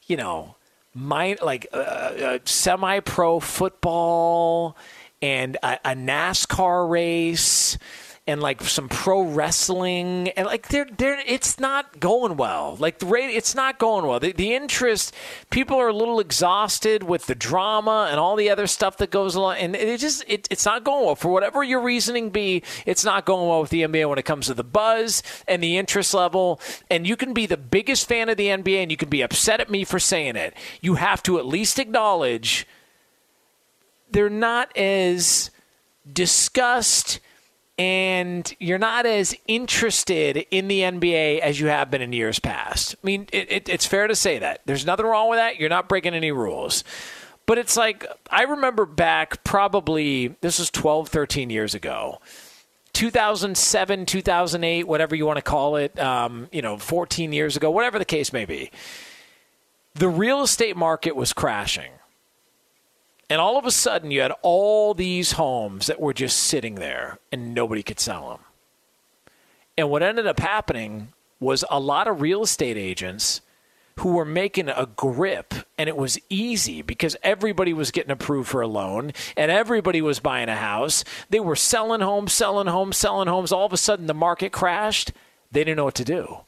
you 0.07 0.17
know, 0.17 0.57
my 0.95 1.37
like 1.43 1.67
uh, 1.73 1.77
uh, 1.77 2.39
semi-pro 2.45 3.41
football 3.41 4.77
and 5.21 5.57
a, 5.63 5.79
a 5.85 5.95
NASCAR 5.95 6.89
race 6.89 7.77
and 8.25 8.41
like 8.41 8.63
some 8.63 8.89
pro 8.89 9.23
wrestling 9.23 10.29
and 10.31 10.47
like 10.47 10.69
they're 10.69 10.87
they're 10.97 11.21
it's 11.27 11.59
not 11.59 11.99
going 11.99 12.37
well. 12.37 12.77
Like 12.79 13.01
the 13.01 13.07
rate 13.07 13.35
it's 13.35 13.55
not 13.55 13.81
going 13.81 14.07
well. 14.07 14.21
The, 14.21 14.33
the 14.33 14.55
interest 14.55 15.13
people 15.51 15.77
are 15.77 15.89
a 15.89 15.93
little 15.93 16.21
exhausted 16.21 17.03
with 17.03 17.27
the 17.27 17.35
drama 17.35 18.09
and 18.11 18.21
all 18.21 18.37
the 18.37 18.49
other 18.49 18.69
stuff 18.69 18.97
that 18.99 19.11
goes 19.11 19.35
along 19.35 19.57
and 19.57 19.75
it 19.75 19.99
just 19.99 20.25
it, 20.29 20.47
it's 20.53 20.65
not 20.65 20.85
going 20.85 21.05
well. 21.05 21.17
For 21.17 21.33
whatever 21.33 21.65
your 21.65 21.81
reasoning 21.81 22.31
be, 22.31 22.63
it's 22.87 23.05
not 23.05 23.25
going 23.25 23.49
well 23.49 23.61
with 23.61 23.71
the 23.71 23.83
NBA 23.83 24.09
when 24.09 24.19
it 24.19 24.25
comes 24.25 24.47
to 24.47 24.55
the 24.55 24.63
buzz 24.63 25.25
and 25.49 25.61
the 25.61 25.77
interest 25.77 26.15
level. 26.15 26.61
And 26.89 27.07
you 27.09 27.17
can 27.17 27.35
be 27.35 27.47
the 27.47 27.57
biggest 27.57 28.07
fan 28.07 28.29
of 28.29 28.37
the 28.37 28.47
NBA 28.47 28.83
and 28.83 28.91
you 28.93 28.97
can 28.97 29.09
be 29.09 29.23
upset 29.23 29.61
at 29.61 29.69
me 29.69 29.83
for 29.83 29.99
saying 29.99 30.37
it. 30.37 30.55
You 30.81 30.95
have 30.95 31.25
to 31.25 31.39
at 31.39 31.47
least 31.47 31.81
acknowledge 31.81 32.69
they're 34.13 34.31
not 34.31 34.77
as 34.77 35.51
discussed 36.13 37.19
and 37.79 38.55
you're 38.61 38.79
not 38.79 39.07
as 39.07 39.35
interested 39.47 40.37
in 40.51 40.69
the 40.69 40.81
NBA 40.81 41.41
as 41.41 41.59
you 41.59 41.69
have 41.69 41.91
been 41.91 42.03
in 42.03 42.13
years 42.13 42.39
past. 42.39 42.95
I 43.03 43.07
mean, 43.07 43.29
it, 43.33 43.51
it, 43.51 43.69
it's 43.69 43.87
fair 43.87 44.07
to 44.07 44.15
say 44.15 44.39
that. 44.39 44.61
There's 44.67 44.85
nothing 44.85 45.07
wrong 45.07 45.31
with 45.31 45.39
that. 45.39 45.59
You're 45.59 45.71
not 45.71 45.89
breaking 45.89 46.15
any 46.15 46.33
rules. 46.33 46.85
But 47.47 47.59
it's 47.59 47.77
like, 47.77 48.07
I 48.31 48.43
remember 48.43 48.87
back 48.87 49.43
probably, 49.43 50.29
this 50.43 50.59
was 50.59 50.71
12, 50.71 51.09
13 51.09 51.51
years 51.51 51.75
ago. 51.75 52.21
2007, 52.93 54.07
2008, 54.07 54.87
whatever 54.87 55.17
you 55.17 55.25
want 55.25 55.39
to 55.39 55.43
call 55.43 55.77
it, 55.77 55.99
um, 55.99 56.49
you 56.53 56.63
know, 56.63 56.77
14 56.77 57.33
years 57.33 57.57
ago, 57.57 57.71
whatever 57.71 57.99
the 57.99 58.05
case 58.05 58.33
may 58.33 58.45
be. 58.45 58.71
The 59.95 60.09
real 60.09 60.43
estate 60.43 60.77
market 60.77 61.17
was 61.17 61.33
crashing 61.33 61.91
and 63.33 63.41
all 63.41 63.57
of 63.57 63.65
a 63.65 63.71
sudden, 63.71 64.11
you 64.11 64.21
had 64.21 64.35
all 64.43 64.93
these 64.93 65.33
homes 65.33 65.87
that 65.87 65.99
were 65.99 66.13
just 66.13 66.37
sitting 66.37 66.75
there 66.75 67.19
and 67.33 67.55
nobody 67.55 67.83
could 67.83 67.99
sell 67.99 68.29
them. 68.29 68.41
And 69.79 69.89
what 69.89 70.03
ended 70.03 70.27
up 70.27 70.39
happening 70.39 71.15
was 71.41 71.65
a 71.71 71.81
lot 71.81 72.09
of 72.09 72.21
real 72.21 72.43
estate 72.43 72.77
agents 72.77 73.41
who 74.01 74.13
were 74.13 74.27
making 74.27 74.69
a 74.69 74.85
grip 74.85 75.55
and 75.79 75.89
it 75.89 75.97
was 75.97 76.19
easy 76.29 76.83
because 76.83 77.17
everybody 77.23 77.73
was 77.73 77.91
getting 77.91 78.11
approved 78.11 78.51
for 78.51 78.61
a 78.61 78.67
loan 78.67 79.13
and 79.35 79.51
everybody 79.51 80.03
was 80.03 80.21
buying 80.21 80.51
a 80.51 80.57
house. 80.57 81.03
They 81.31 81.41
were 81.41 81.57
selling 81.57 82.03
homes, 82.03 82.35
selling 82.35 82.67
homes, 82.67 82.99
selling 82.99 83.29
homes. 83.29 83.51
All 83.51 83.65
of 83.65 83.73
a 83.73 83.79
sudden 83.79 84.09
the 84.09 84.13
market 84.13 84.53
crashed. 84.53 85.11
They 85.51 85.65
didn't 85.65 85.79
know 85.79 85.85
what 85.85 85.95
to 85.95 86.05
do 86.05 86.41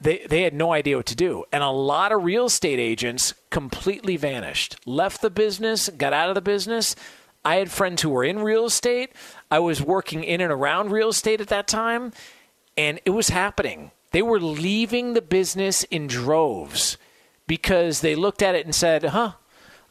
they, 0.00 0.26
they 0.28 0.42
had 0.42 0.54
no 0.54 0.72
idea 0.72 0.96
what 0.96 1.06
to 1.06 1.16
do. 1.16 1.44
And 1.52 1.62
a 1.62 1.70
lot 1.70 2.12
of 2.12 2.24
real 2.24 2.46
estate 2.46 2.78
agents 2.78 3.34
completely 3.50 4.16
vanished, 4.16 4.76
left 4.86 5.22
the 5.22 5.30
business, 5.30 5.88
got 5.88 6.12
out 6.12 6.28
of 6.28 6.34
the 6.34 6.40
business. 6.40 6.94
I 7.44 7.56
had 7.56 7.70
friends 7.70 8.02
who 8.02 8.10
were 8.10 8.24
in 8.24 8.40
real 8.40 8.66
estate. 8.66 9.12
I 9.50 9.58
was 9.60 9.80
working 9.80 10.24
in 10.24 10.40
and 10.40 10.52
around 10.52 10.90
real 10.90 11.08
estate 11.08 11.40
at 11.40 11.48
that 11.48 11.66
time, 11.66 12.12
and 12.76 13.00
it 13.04 13.10
was 13.10 13.28
happening. 13.28 13.92
They 14.10 14.22
were 14.22 14.40
leaving 14.40 15.14
the 15.14 15.22
business 15.22 15.84
in 15.84 16.06
droves 16.08 16.98
because 17.46 18.00
they 18.00 18.14
looked 18.14 18.42
at 18.42 18.54
it 18.54 18.64
and 18.64 18.74
said, 18.74 19.04
huh, 19.04 19.32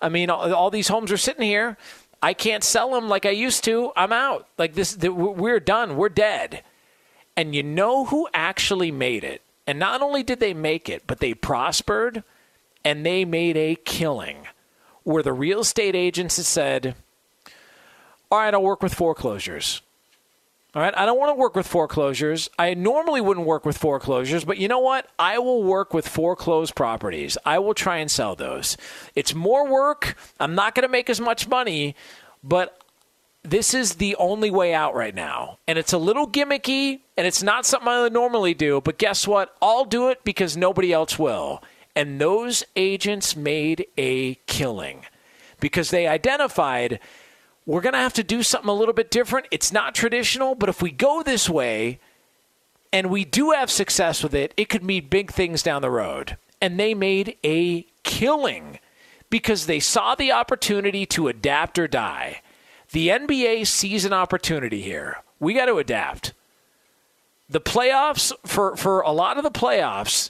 I 0.01 0.09
mean, 0.09 0.29
all, 0.29 0.53
all 0.53 0.69
these 0.69 0.89
homes 0.89 1.11
are 1.11 1.17
sitting 1.17 1.43
here. 1.43 1.77
I 2.21 2.33
can't 2.33 2.63
sell 2.63 2.91
them 2.91 3.07
like 3.07 3.25
I 3.25 3.31
used 3.31 3.63
to. 3.65 3.91
I'm 3.95 4.11
out. 4.11 4.47
Like 4.57 4.73
this, 4.73 4.97
we're 4.97 5.59
done. 5.59 5.95
We're 5.95 6.09
dead. 6.09 6.63
And 7.37 7.55
you 7.55 7.63
know 7.63 8.05
who 8.05 8.27
actually 8.33 8.91
made 8.91 9.23
it? 9.23 9.41
And 9.67 9.79
not 9.79 10.01
only 10.01 10.23
did 10.23 10.39
they 10.39 10.53
make 10.53 10.89
it, 10.89 11.03
but 11.07 11.19
they 11.19 11.33
prospered 11.33 12.23
and 12.83 13.05
they 13.05 13.25
made 13.25 13.57
a 13.57 13.75
killing. 13.75 14.47
Where 15.03 15.23
the 15.23 15.33
real 15.33 15.61
estate 15.61 15.95
agents 15.95 16.37
had 16.37 16.45
said, 16.45 16.95
All 18.31 18.39
right, 18.39 18.53
I'll 18.53 18.63
work 18.63 18.81
with 18.81 18.93
foreclosures. 18.93 19.81
All 20.75 20.81
right, 20.81 20.97
I 20.97 21.05
don't 21.05 21.17
want 21.17 21.29
to 21.29 21.39
work 21.39 21.55
with 21.55 21.65
foreclosures. 21.65 22.49
I 22.59 22.73
normally 22.73 23.21
wouldn't 23.21 23.45
work 23.45 23.65
with 23.65 23.77
foreclosures, 23.77 24.43
but 24.43 24.57
you 24.57 24.67
know 24.67 24.79
what? 24.79 25.07
I 25.17 25.39
will 25.39 25.63
work 25.63 25.93
with 25.93 26.05
foreclosed 26.05 26.75
properties. 26.75 27.37
I 27.45 27.59
will 27.59 27.73
try 27.73 27.97
and 27.97 28.11
sell 28.11 28.35
those. 28.35 28.75
It's 29.15 29.33
more 29.33 29.65
work. 29.65 30.17
I'm 30.37 30.53
not 30.53 30.75
going 30.75 30.83
to 30.83 30.91
make 30.91 31.09
as 31.09 31.21
much 31.21 31.47
money, 31.47 31.95
but 32.43 32.77
this 33.49 33.73
is 33.73 33.95
the 33.95 34.15
only 34.17 34.49
way 34.49 34.73
out 34.73 34.95
right 34.95 35.15
now. 35.15 35.59
And 35.67 35.77
it's 35.77 35.93
a 35.93 35.97
little 35.97 36.27
gimmicky 36.27 37.01
and 37.17 37.25
it's 37.25 37.43
not 37.43 37.65
something 37.65 37.87
I 37.87 38.01
would 38.01 38.13
normally 38.13 38.53
do, 38.53 38.81
but 38.81 38.97
guess 38.97 39.27
what? 39.27 39.55
I'll 39.61 39.85
do 39.85 40.09
it 40.09 40.23
because 40.23 40.57
nobody 40.57 40.91
else 40.91 41.17
will. 41.17 41.63
And 41.95 42.19
those 42.19 42.63
agents 42.75 43.35
made 43.35 43.87
a 43.97 44.35
killing 44.47 45.05
because 45.59 45.91
they 45.91 46.07
identified 46.07 46.99
we're 47.65 47.81
going 47.81 47.93
to 47.93 47.99
have 47.99 48.13
to 48.13 48.23
do 48.23 48.43
something 48.43 48.69
a 48.69 48.73
little 48.73 48.93
bit 48.93 49.09
different. 49.09 49.47
It's 49.49 49.71
not 49.71 49.95
traditional, 49.95 50.53
but 50.53 50.69
if 50.69 50.81
we 50.81 50.91
go 50.91 51.23
this 51.23 51.49
way 51.49 51.99
and 52.93 53.09
we 53.09 53.25
do 53.25 53.51
have 53.51 53.71
success 53.71 54.21
with 54.21 54.35
it, 54.35 54.53
it 54.55 54.69
could 54.69 54.83
mean 54.83 55.07
big 55.07 55.31
things 55.31 55.63
down 55.63 55.81
the 55.81 55.89
road. 55.89 56.37
And 56.61 56.79
they 56.79 56.93
made 56.93 57.37
a 57.43 57.87
killing 58.03 58.79
because 59.29 59.65
they 59.65 59.79
saw 59.79 60.13
the 60.15 60.31
opportunity 60.31 61.05
to 61.07 61.27
adapt 61.27 61.79
or 61.79 61.87
die. 61.87 62.41
The 62.95 63.09
NBA 63.09 63.67
sees 63.67 64.05
an 64.05 64.13
opportunity 64.13 64.81
here. 64.81 65.17
We 65.37 65.53
got 65.53 65.65
to 65.65 65.79
adapt. 65.79 66.31
The 67.49 67.59
playoffs, 67.59 68.31
for, 68.45 68.77
for 68.77 69.01
a 69.01 69.11
lot 69.11 69.35
of 69.35 69.43
the 69.43 69.51
playoffs, 69.51 70.29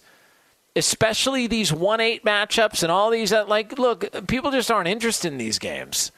especially 0.75 1.45
these 1.45 1.71
1 1.71 2.01
8 2.01 2.25
matchups 2.25 2.81
and 2.81 2.91
all 2.91 3.11
these, 3.11 3.31
uh, 3.31 3.45
like, 3.45 3.77
look, 3.77 4.25
people 4.25 4.49
just 4.49 4.71
aren't 4.71 4.87
interested 4.87 5.31
in 5.31 5.37
these 5.37 5.59
games. 5.59 6.11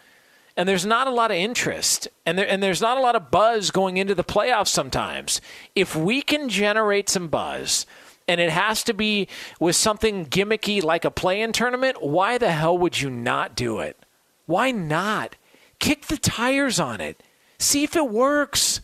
And 0.55 0.69
there's 0.69 0.85
not 0.85 1.07
a 1.07 1.11
lot 1.11 1.31
of 1.31 1.35
interest, 1.35 2.07
and, 2.25 2.37
there, 2.37 2.47
and 2.47 2.63
there's 2.63 2.79
not 2.79 2.97
a 2.97 3.01
lot 3.01 3.17
of 3.17 3.29
buzz 3.29 3.69
going 3.69 3.97
into 3.97 4.15
the 4.15 4.23
playoffs 4.23 4.69
sometimes. 4.69 5.41
If 5.75 5.97
we 5.97 6.21
can 6.21 6.47
generate 6.47 7.09
some 7.09 7.27
buzz, 7.27 7.85
and 8.25 8.39
it 8.39 8.51
has 8.51 8.85
to 8.85 8.93
be 8.93 9.27
with 9.59 9.75
something 9.75 10.25
gimmicky 10.27 10.81
like 10.81 11.03
a 11.03 11.11
play 11.11 11.41
in 11.41 11.51
tournament, 11.51 12.01
why 12.01 12.37
the 12.37 12.53
hell 12.53 12.77
would 12.77 13.01
you 13.01 13.09
not 13.09 13.53
do 13.53 13.79
it? 13.79 13.97
Why 14.45 14.71
not? 14.71 15.35
Kick 15.79 16.07
the 16.07 16.17
tires 16.17 16.79
on 16.79 17.01
it. 17.01 17.21
See 17.59 17.83
if 17.83 17.95
it 17.95 18.09
works. 18.09 18.81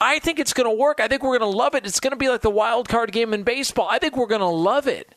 I 0.00 0.18
think 0.18 0.38
it's 0.38 0.52
going 0.52 0.68
to 0.68 0.74
work. 0.74 1.00
I 1.00 1.08
think 1.08 1.22
we're 1.22 1.38
going 1.38 1.50
to 1.50 1.56
love 1.56 1.74
it. 1.74 1.86
It's 1.86 2.00
going 2.00 2.12
to 2.12 2.16
be 2.16 2.28
like 2.28 2.42
the 2.42 2.50
wild 2.50 2.88
card 2.88 3.12
game 3.12 3.34
in 3.34 3.42
baseball. 3.42 3.88
I 3.90 3.98
think 3.98 4.16
we're 4.16 4.26
going 4.26 4.40
to 4.40 4.46
love 4.46 4.86
it. 4.86 5.14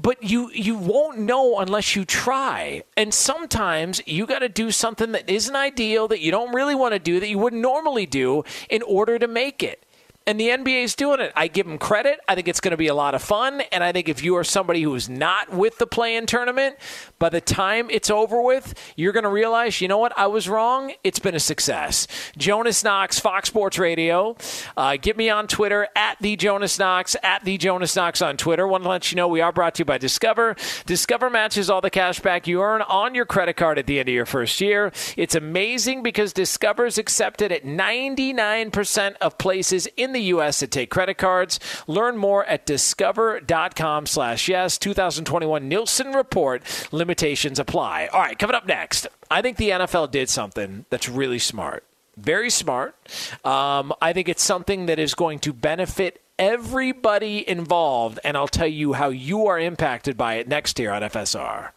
But 0.00 0.22
you 0.22 0.50
you 0.52 0.76
won't 0.76 1.18
know 1.18 1.58
unless 1.58 1.96
you 1.96 2.04
try. 2.04 2.84
And 2.96 3.12
sometimes 3.12 4.00
you 4.06 4.26
got 4.26 4.40
to 4.40 4.48
do 4.48 4.70
something 4.70 5.10
that 5.12 5.28
isn't 5.28 5.54
ideal 5.56 6.06
that 6.08 6.20
you 6.20 6.30
don't 6.30 6.54
really 6.54 6.76
want 6.76 6.94
to 6.94 7.00
do 7.00 7.18
that 7.18 7.28
you 7.28 7.38
wouldn't 7.38 7.62
normally 7.62 8.06
do 8.06 8.44
in 8.70 8.82
order 8.82 9.18
to 9.18 9.26
make 9.26 9.62
it 9.62 9.82
and 10.28 10.38
the 10.38 10.48
NBA 10.50 10.84
is 10.84 10.94
doing 10.94 11.20
it. 11.20 11.32
I 11.34 11.48
give 11.48 11.64
them 11.64 11.78
credit. 11.78 12.20
I 12.28 12.34
think 12.34 12.48
it's 12.48 12.60
going 12.60 12.72
to 12.72 12.76
be 12.76 12.88
a 12.88 12.94
lot 12.94 13.14
of 13.14 13.22
fun. 13.22 13.62
And 13.72 13.82
I 13.82 13.92
think 13.92 14.10
if 14.10 14.22
you 14.22 14.36
are 14.36 14.44
somebody 14.44 14.82
who 14.82 14.94
is 14.94 15.08
not 15.08 15.50
with 15.50 15.78
the 15.78 15.86
play 15.86 16.16
in 16.16 16.26
tournament, 16.26 16.76
by 17.18 17.30
the 17.30 17.40
time 17.40 17.88
it's 17.88 18.10
over 18.10 18.42
with, 18.42 18.74
you're 18.94 19.14
going 19.14 19.24
to 19.24 19.30
realize, 19.30 19.80
you 19.80 19.88
know 19.88 19.96
what? 19.96 20.12
I 20.18 20.26
was 20.26 20.46
wrong. 20.46 20.92
It's 21.02 21.18
been 21.18 21.34
a 21.34 21.40
success. 21.40 22.06
Jonas 22.36 22.84
Knox, 22.84 23.18
Fox 23.18 23.48
Sports 23.48 23.78
Radio. 23.78 24.36
Uh, 24.76 24.98
get 25.00 25.16
me 25.16 25.30
on 25.30 25.46
Twitter 25.46 25.88
at 25.96 26.18
the 26.20 26.36
Jonas 26.36 26.78
Knox, 26.78 27.16
at 27.22 27.46
the 27.46 27.56
Jonas 27.56 27.96
Knox 27.96 28.20
on 28.20 28.36
Twitter. 28.36 28.68
Want 28.68 28.82
to 28.84 28.90
let 28.90 29.10
you 29.10 29.16
know 29.16 29.28
we 29.28 29.40
are 29.40 29.50
brought 29.50 29.76
to 29.76 29.80
you 29.80 29.86
by 29.86 29.96
Discover. 29.96 30.56
Discover 30.84 31.30
matches 31.30 31.70
all 31.70 31.80
the 31.80 31.88
cash 31.88 32.20
back 32.20 32.46
you 32.46 32.60
earn 32.60 32.82
on 32.82 33.14
your 33.14 33.24
credit 33.24 33.56
card 33.56 33.78
at 33.78 33.86
the 33.86 33.98
end 33.98 34.10
of 34.10 34.14
your 34.14 34.26
first 34.26 34.60
year. 34.60 34.92
It's 35.16 35.34
amazing 35.34 36.02
because 36.02 36.34
Discover 36.34 36.84
is 36.84 36.98
accepted 36.98 37.50
at 37.50 37.64
99% 37.64 39.16
of 39.22 39.38
places 39.38 39.88
in 39.96 40.12
the 40.12 40.17
the 40.18 40.24
U.S. 40.24 40.60
that 40.60 40.72
take 40.72 40.90
credit 40.90 41.16
cards. 41.16 41.60
Learn 41.86 42.16
more 42.16 42.44
at 42.46 42.66
discover.com 42.66 44.06
slash 44.06 44.48
yes. 44.48 44.76
2021 44.76 45.68
Nielsen 45.68 46.12
Report. 46.12 46.62
Limitations 46.90 47.58
apply. 47.60 48.08
All 48.12 48.20
right, 48.20 48.38
coming 48.38 48.56
up 48.56 48.66
next, 48.66 49.06
I 49.30 49.42
think 49.42 49.56
the 49.56 49.70
NFL 49.70 50.10
did 50.10 50.28
something 50.28 50.86
that's 50.90 51.08
really 51.08 51.38
smart. 51.38 51.84
Very 52.16 52.50
smart. 52.50 52.96
Um, 53.44 53.92
I 54.02 54.12
think 54.12 54.28
it's 54.28 54.42
something 54.42 54.86
that 54.86 54.98
is 54.98 55.14
going 55.14 55.38
to 55.40 55.52
benefit 55.52 56.20
everybody 56.36 57.48
involved, 57.48 58.18
and 58.24 58.36
I'll 58.36 58.48
tell 58.48 58.66
you 58.66 58.94
how 58.94 59.10
you 59.10 59.46
are 59.46 59.58
impacted 59.58 60.16
by 60.16 60.34
it 60.34 60.48
next 60.48 60.80
year 60.80 60.90
on 60.92 61.02
FSR. 61.02 61.70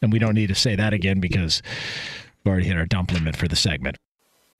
And 0.00 0.10
we 0.10 0.18
don't 0.18 0.34
need 0.34 0.48
to 0.48 0.54
say 0.54 0.74
that 0.74 0.94
again 0.94 1.20
because 1.20 1.62
we've 2.44 2.50
already 2.50 2.66
hit 2.66 2.78
our 2.78 2.86
dump 2.86 3.12
limit 3.12 3.36
for 3.36 3.46
the 3.46 3.56
segment. 3.56 3.98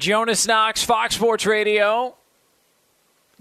Jonas 0.00 0.46
Knox, 0.46 0.82
Fox 0.82 1.14
Sports 1.16 1.44
Radio. 1.44 2.16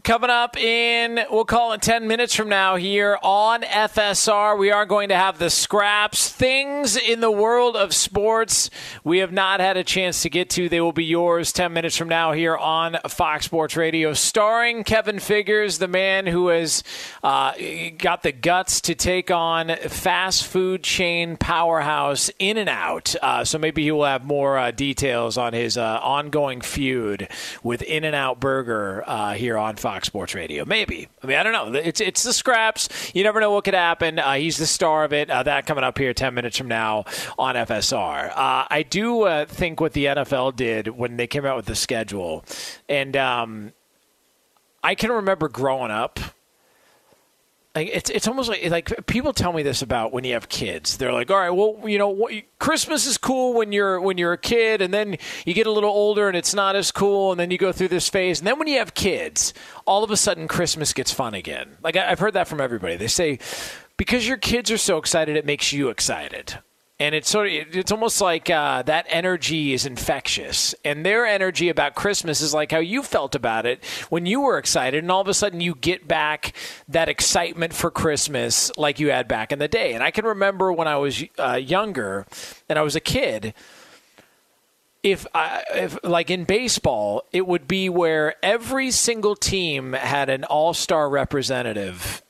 Coming 0.04 0.30
up 0.30 0.56
in, 0.56 1.20
we'll 1.30 1.44
call 1.44 1.74
it 1.74 1.82
10 1.82 2.08
minutes 2.08 2.34
from 2.34 2.48
now 2.48 2.78
here 2.78 3.18
on 3.22 3.64
FSR, 3.64 4.58
we 4.58 4.72
are 4.72 4.86
going 4.86 5.10
to 5.10 5.16
have 5.16 5.40
the 5.40 5.50
scraps, 5.50 6.30
things 6.30 6.96
in 6.96 7.20
the 7.20 7.32
world 7.32 7.76
of 7.76 7.94
sports 7.94 8.70
we 9.04 9.18
have 9.18 9.34
not 9.34 9.60
had 9.60 9.76
a 9.76 9.84
chance 9.84 10.22
to 10.22 10.30
get 10.30 10.50
to. 10.52 10.70
They 10.70 10.80
will 10.80 10.94
be 10.94 11.04
yours 11.04 11.52
10 11.52 11.74
minutes 11.74 11.98
from 11.98 12.08
now 12.08 12.32
here 12.32 12.56
on 12.56 12.98
Fox 13.10 13.46
Sports 13.46 13.76
Radio, 13.76 14.14
starring 14.14 14.86
Kevin 14.86 15.20
Figures, 15.20 15.80
the 15.80 15.88
man 15.88 16.28
who 16.28 16.48
has 16.48 16.82
uh, 17.22 17.54
got 17.98 18.24
the 18.24 18.32
guts 18.32 18.80
to 18.82 18.96
take 18.96 19.30
on 19.32 19.76
fast 19.90 20.46
food 20.46 20.82
chain 20.82 21.36
powerhouse 21.36 22.32
In-N-Out. 22.40 23.16
Uh, 23.22 23.44
so 23.44 23.58
maybe 23.58 23.84
he 23.84 23.92
will 23.92 24.06
have 24.06 24.24
more 24.24 24.58
uh, 24.58 24.72
details 24.72 25.38
on 25.38 25.52
his 25.52 25.78
uh, 25.78 26.00
ongoing 26.02 26.62
feud 26.62 27.28
with 27.64 27.82
In-N-Out 27.82 28.40
Burger 28.40 29.04
uh, 29.06 29.34
here 29.34 29.58
on 29.58 29.76
Fox. 29.76 29.89
Fox 29.90 30.06
Sports 30.06 30.36
Radio. 30.36 30.66
Maybe. 30.66 31.08
I 31.24 31.26
mean, 31.26 31.38
I 31.38 31.42
don't 31.42 31.74
know. 31.74 31.80
It's 31.80 32.00
it's 32.00 32.22
the 32.22 32.32
scraps. 32.32 32.90
You 33.16 33.24
never 33.24 33.40
know 33.40 33.50
what 33.50 33.64
could 33.64 33.74
happen. 33.74 34.20
Uh, 34.20 34.34
he's 34.34 34.58
the 34.58 34.68
star 34.68 35.04
of 35.04 35.14
it. 35.14 35.32
Uh, 35.32 35.42
that 35.42 35.66
coming 35.66 35.84
up 35.84 35.98
here 35.98 36.14
10 36.14 36.36
minutes 36.36 36.60
from 36.60 36.68
now 36.68 37.06
on 37.40 37.56
FSR. 37.56 38.30
Uh, 38.30 38.68
I 38.70 38.86
do 38.88 39.24
uh, 39.24 39.46
think 39.46 39.82
what 39.82 39.94
the 39.94 40.06
NFL 40.06 40.56
did 40.56 40.90
when 40.90 41.18
they 41.18 41.26
came 41.26 41.44
out 41.44 41.56
with 41.56 41.66
the 41.66 41.74
schedule, 41.74 42.46
and 42.88 43.18
um, 43.18 43.74
I 44.84 44.94
can 44.94 45.12
remember 45.12 45.50
growing 45.50 45.90
up 45.90 46.20
like 47.76 47.90
it's 47.94 48.10
it's 48.10 48.28
almost 48.28 48.50
like 48.50 48.68
like 48.70 49.06
people 49.06 49.32
tell 49.32 49.54
me 49.54 49.62
this 49.62 49.82
about 49.82 50.12
when 50.12 50.24
you 50.24 50.34
have 50.34 50.50
kids. 50.50 50.98
They're 50.98 51.14
like, 51.14 51.30
all 51.30 51.38
right, 51.38 51.52
well, 51.52 51.88
you 51.88 52.00
know, 52.00 52.10
what, 52.10 52.34
Christmas 52.58 53.06
is 53.06 53.18
cool 53.18 53.54
when 53.54 53.72
you're 53.72 54.02
when 54.02 54.18
you're 54.18 54.34
a 54.34 54.40
kid, 54.40 54.82
and 54.82 54.92
then 54.94 55.18
you 55.46 55.54
get 55.54 55.68
a 55.68 55.72
little 55.72 55.92
older 55.92 56.28
and 56.28 56.36
it's 56.36 56.56
not 56.56 56.76
as 56.76 56.92
cool, 56.92 57.32
and 57.32 57.40
then 57.40 57.52
you 57.52 57.60
go 57.60 57.72
through 57.72 57.90
this 57.90 58.10
phase, 58.10 58.40
and 58.40 58.48
then 58.48 58.58
when 58.58 58.68
you 58.68 58.80
have 58.80 58.96
kids, 58.96 59.54
all 59.86 60.04
of 60.04 60.10
a 60.10 60.18
sudden 60.18 60.48
Christmas 60.48 60.94
gets 60.94 61.12
fun 61.12 61.36
again. 61.36 61.78
Like 61.84 61.96
I, 61.96 62.10
I've 62.10 62.20
heard 62.20 62.34
that 62.34 62.48
from 62.48 62.60
everybody. 62.60 62.96
They 62.96 63.08
say 63.08 63.38
because 63.98 64.28
your 64.28 64.38
kids 64.38 64.72
are 64.72 64.78
so 64.78 64.98
excited, 64.98 65.36
it 65.36 65.46
makes 65.46 65.72
you 65.72 65.90
excited 65.90 66.58
and 67.00 67.16
it's 67.16 67.30
sort 67.30 67.48
of 67.48 67.54
it's 67.76 67.92
almost 67.92 68.20
like 68.20 68.50
uh, 68.50 68.82
that 68.84 69.06
energy 69.10 69.74
is 69.74 69.86
infectious. 69.86 70.76
And 70.84 71.06
their 71.06 71.26
energy 71.26 71.70
about 71.70 71.96
christmas 71.96 72.42
is 72.42 72.54
like 72.54 72.72
how 72.72 72.80
you 72.80 73.04
felt 73.04 73.36
about 73.36 73.66
it 73.66 73.84
when 74.10 74.26
you 74.26 74.42
were 74.42 74.58
excited 74.58 75.04
and 75.04 75.12
all 75.12 75.22
of 75.22 75.28
a 75.28 75.34
sudden 75.34 75.62
you 75.62 75.76
get 75.76 76.08
back 76.08 76.54
that 76.88 77.10
excitement 77.10 77.74
for 77.74 77.90
christmas 77.90 78.72
like 78.78 79.00
you 79.00 79.10
had 79.12 79.28
back 79.28 79.52
in 79.52 79.60
the 79.60 79.68
day. 79.68 79.94
And 79.94 80.04
i 80.04 80.12
can 80.12 80.26
remember 80.26 80.72
when 80.72 80.88
i 80.88 80.98
was 80.98 81.24
uh, 81.38 81.54
younger 81.54 82.26
and 82.68 82.78
i 82.78 82.82
was 82.82 82.96
a 82.96 83.02
kid 83.02 83.54
if 85.02 85.26
I, 85.34 85.64
if 85.76 85.98
like 86.04 86.30
in 86.30 86.44
baseball, 86.44 87.24
it 87.32 87.48
would 87.48 87.70
be 87.70 87.88
where 87.88 88.36
every 88.44 88.92
single 88.92 89.36
team 89.36 89.94
had 89.94 90.30
an 90.30 90.44
all-star 90.44 91.10
representative 91.10 92.22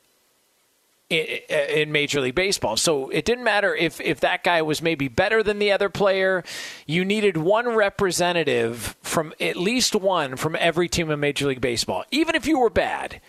in, 1.09 1.91
Major 1.91 2.21
League 2.21 2.35
Baseball. 2.35 2.77
So 2.77 3.09
it 3.09 3.25
didn't 3.25 3.43
matter 3.43 3.75
if, 3.75 3.99
if 4.01 4.19
that 4.19 4.43
guy 4.43 4.61
was 4.61 4.81
maybe 4.81 5.07
better 5.07 5.41
than 5.41 5.59
the 5.59 5.71
other 5.71 5.89
player. 5.89 6.43
You 6.85 7.03
needed 7.03 7.37
one 7.37 7.69
representative 7.69 8.95
from 9.01 9.33
at 9.39 9.57
least 9.57 9.95
one 9.95 10.35
from 10.35 10.55
every 10.59 10.87
team 10.87 11.09
in 11.09 11.19
Major 11.19 11.47
League 11.47 11.61
Baseball, 11.61 12.05
even 12.11 12.35
if 12.35 12.45
you 12.45 12.59
were 12.59 12.69
bad. 12.69 13.21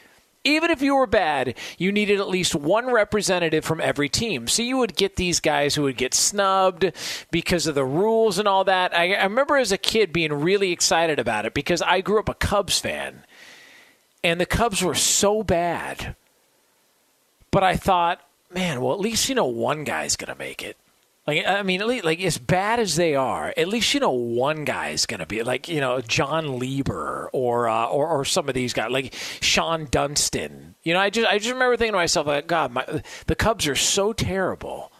Even 0.42 0.70
if 0.70 0.80
you 0.80 0.96
were 0.96 1.06
bad, 1.06 1.54
you 1.76 1.92
needed 1.92 2.18
at 2.18 2.26
least 2.26 2.54
one 2.54 2.90
representative 2.90 3.62
from 3.62 3.78
every 3.78 4.08
team. 4.08 4.48
So 4.48 4.62
you 4.62 4.78
would 4.78 4.96
get 4.96 5.16
these 5.16 5.38
guys 5.38 5.74
who 5.74 5.82
would 5.82 5.98
get 5.98 6.14
snubbed 6.14 6.92
because 7.30 7.66
of 7.66 7.74
the 7.74 7.84
rules 7.84 8.38
and 8.38 8.48
all 8.48 8.64
that. 8.64 8.96
I, 8.96 9.12
I 9.12 9.24
remember 9.24 9.58
as 9.58 9.70
a 9.70 9.76
kid 9.76 10.14
being 10.14 10.32
really 10.32 10.72
excited 10.72 11.18
about 11.18 11.44
it 11.44 11.52
because 11.52 11.82
I 11.82 12.00
grew 12.00 12.18
up 12.18 12.30
a 12.30 12.34
Cubs 12.34 12.78
fan. 12.78 13.26
And 14.24 14.40
the 14.40 14.46
Cubs 14.46 14.82
were 14.82 14.94
so 14.94 15.42
bad 15.42 16.16
but 17.50 17.62
I 17.62 17.76
thought, 17.76 18.20
man, 18.52 18.80
well, 18.80 18.94
at 18.94 19.00
least 19.00 19.28
you 19.28 19.34
know 19.34 19.46
one 19.46 19.84
guy's 19.84 20.16
gonna 20.16 20.36
make 20.36 20.62
it. 20.62 20.76
Like 21.26 21.46
I 21.46 21.62
mean, 21.62 21.80
at 21.80 21.86
least, 21.86 22.04
like 22.04 22.20
as 22.20 22.38
bad 22.38 22.80
as 22.80 22.96
they 22.96 23.14
are, 23.14 23.52
at 23.56 23.68
least 23.68 23.92
you 23.94 24.00
know 24.00 24.10
one 24.10 24.64
guy's 24.64 25.06
gonna 25.06 25.26
be 25.26 25.42
like 25.42 25.68
you 25.68 25.80
know 25.80 26.00
Jon 26.00 26.58
Lieber 26.58 27.30
or 27.32 27.68
uh, 27.68 27.86
or 27.86 28.08
or 28.08 28.24
some 28.24 28.48
of 28.48 28.54
these 28.54 28.72
guys 28.72 28.90
like 28.90 29.12
Shawon 29.12 29.90
Dunston. 29.90 30.74
You 30.82 30.94
know, 30.94 31.00
I 31.00 31.10
just 31.10 31.28
I 31.28 31.38
just 31.38 31.52
remember 31.52 31.76
thinking 31.76 31.92
to 31.92 31.98
myself 31.98 32.26
like, 32.26 32.46
God, 32.46 32.72
my, 32.72 33.02
the 33.26 33.36
Cubs 33.36 33.66
are 33.68 33.76
so 33.76 34.12
terrible, 34.12 34.90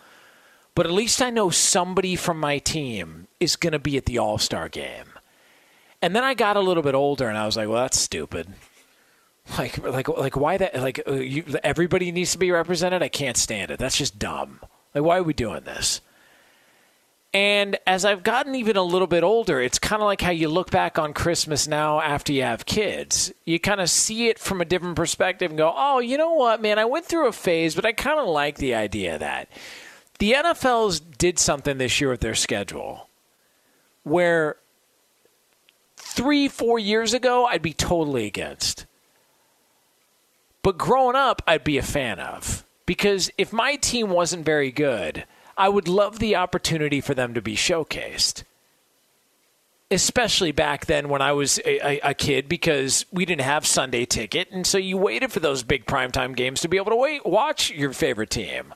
but 0.74 0.86
at 0.86 0.92
least 0.92 1.22
I 1.22 1.30
know 1.30 1.50
somebody 1.50 2.16
from 2.16 2.38
my 2.38 2.58
team 2.58 3.26
is 3.40 3.56
gonna 3.56 3.78
be 3.78 3.96
at 3.96 4.04
the 4.06 4.18
All 4.18 4.38
Star 4.38 4.68
game. 4.68 5.06
And 6.02 6.14
then 6.14 6.24
I 6.24 6.34
got 6.34 6.56
a 6.56 6.60
little 6.60 6.82
bit 6.82 6.94
older, 6.94 7.28
and 7.28 7.36
I 7.36 7.44
was 7.44 7.56
like, 7.56 7.68
well, 7.68 7.82
that's 7.82 7.98
stupid. 7.98 8.54
Like, 9.58 9.78
like, 9.78 10.08
like, 10.08 10.36
why 10.36 10.58
that? 10.58 10.76
Like, 10.80 11.00
uh, 11.06 11.14
you, 11.14 11.44
everybody 11.64 12.12
needs 12.12 12.32
to 12.32 12.38
be 12.38 12.50
represented. 12.50 13.02
I 13.02 13.08
can't 13.08 13.36
stand 13.36 13.70
it. 13.70 13.78
That's 13.78 13.96
just 13.96 14.18
dumb. 14.18 14.60
Like, 14.94 15.04
why 15.04 15.18
are 15.18 15.22
we 15.22 15.32
doing 15.32 15.64
this? 15.64 16.00
And 17.32 17.78
as 17.86 18.04
I've 18.04 18.24
gotten 18.24 18.56
even 18.56 18.76
a 18.76 18.82
little 18.82 19.06
bit 19.06 19.22
older, 19.22 19.60
it's 19.60 19.78
kind 19.78 20.02
of 20.02 20.06
like 20.06 20.20
how 20.20 20.32
you 20.32 20.48
look 20.48 20.70
back 20.70 20.98
on 20.98 21.12
Christmas 21.12 21.68
now 21.68 22.00
after 22.00 22.32
you 22.32 22.42
have 22.42 22.66
kids. 22.66 23.32
You 23.44 23.60
kind 23.60 23.80
of 23.80 23.88
see 23.88 24.26
it 24.28 24.38
from 24.38 24.60
a 24.60 24.64
different 24.64 24.96
perspective 24.96 25.50
and 25.50 25.58
go, 25.58 25.72
oh, 25.74 26.00
you 26.00 26.18
know 26.18 26.34
what, 26.34 26.60
man, 26.60 26.78
I 26.78 26.86
went 26.86 27.06
through 27.06 27.28
a 27.28 27.32
phase, 27.32 27.76
but 27.76 27.86
I 27.86 27.92
kind 27.92 28.18
of 28.18 28.26
like 28.26 28.56
the 28.56 28.74
idea 28.74 29.14
of 29.14 29.20
that. 29.20 29.48
The 30.18 30.32
NFL's 30.32 30.98
did 30.98 31.38
something 31.38 31.78
this 31.78 32.00
year 32.00 32.10
with 32.10 32.20
their 32.20 32.34
schedule 32.34 33.08
where 34.02 34.56
three, 35.96 36.48
four 36.48 36.80
years 36.80 37.14
ago, 37.14 37.46
I'd 37.46 37.62
be 37.62 37.72
totally 37.72 38.26
against. 38.26 38.86
But 40.62 40.78
growing 40.78 41.16
up, 41.16 41.42
I'd 41.46 41.64
be 41.64 41.78
a 41.78 41.82
fan 41.82 42.18
of. 42.20 42.64
Because 42.86 43.30
if 43.38 43.52
my 43.52 43.76
team 43.76 44.10
wasn't 44.10 44.44
very 44.44 44.72
good, 44.72 45.24
I 45.56 45.68
would 45.68 45.88
love 45.88 46.18
the 46.18 46.36
opportunity 46.36 47.00
for 47.00 47.14
them 47.14 47.34
to 47.34 47.42
be 47.42 47.54
showcased. 47.54 48.42
Especially 49.90 50.52
back 50.52 50.86
then 50.86 51.08
when 51.08 51.22
I 51.22 51.32
was 51.32 51.58
a, 51.64 51.86
a, 51.86 52.10
a 52.10 52.14
kid, 52.14 52.48
because 52.48 53.06
we 53.12 53.24
didn't 53.24 53.42
have 53.42 53.66
Sunday 53.66 54.04
ticket, 54.04 54.50
and 54.50 54.66
so 54.66 54.78
you 54.78 54.96
waited 54.96 55.32
for 55.32 55.40
those 55.40 55.62
big 55.62 55.86
primetime 55.86 56.36
games 56.36 56.60
to 56.60 56.68
be 56.68 56.76
able 56.76 56.90
to 56.90 56.96
wait, 56.96 57.26
watch 57.26 57.70
your 57.70 57.92
favorite 57.92 58.30
team. 58.30 58.74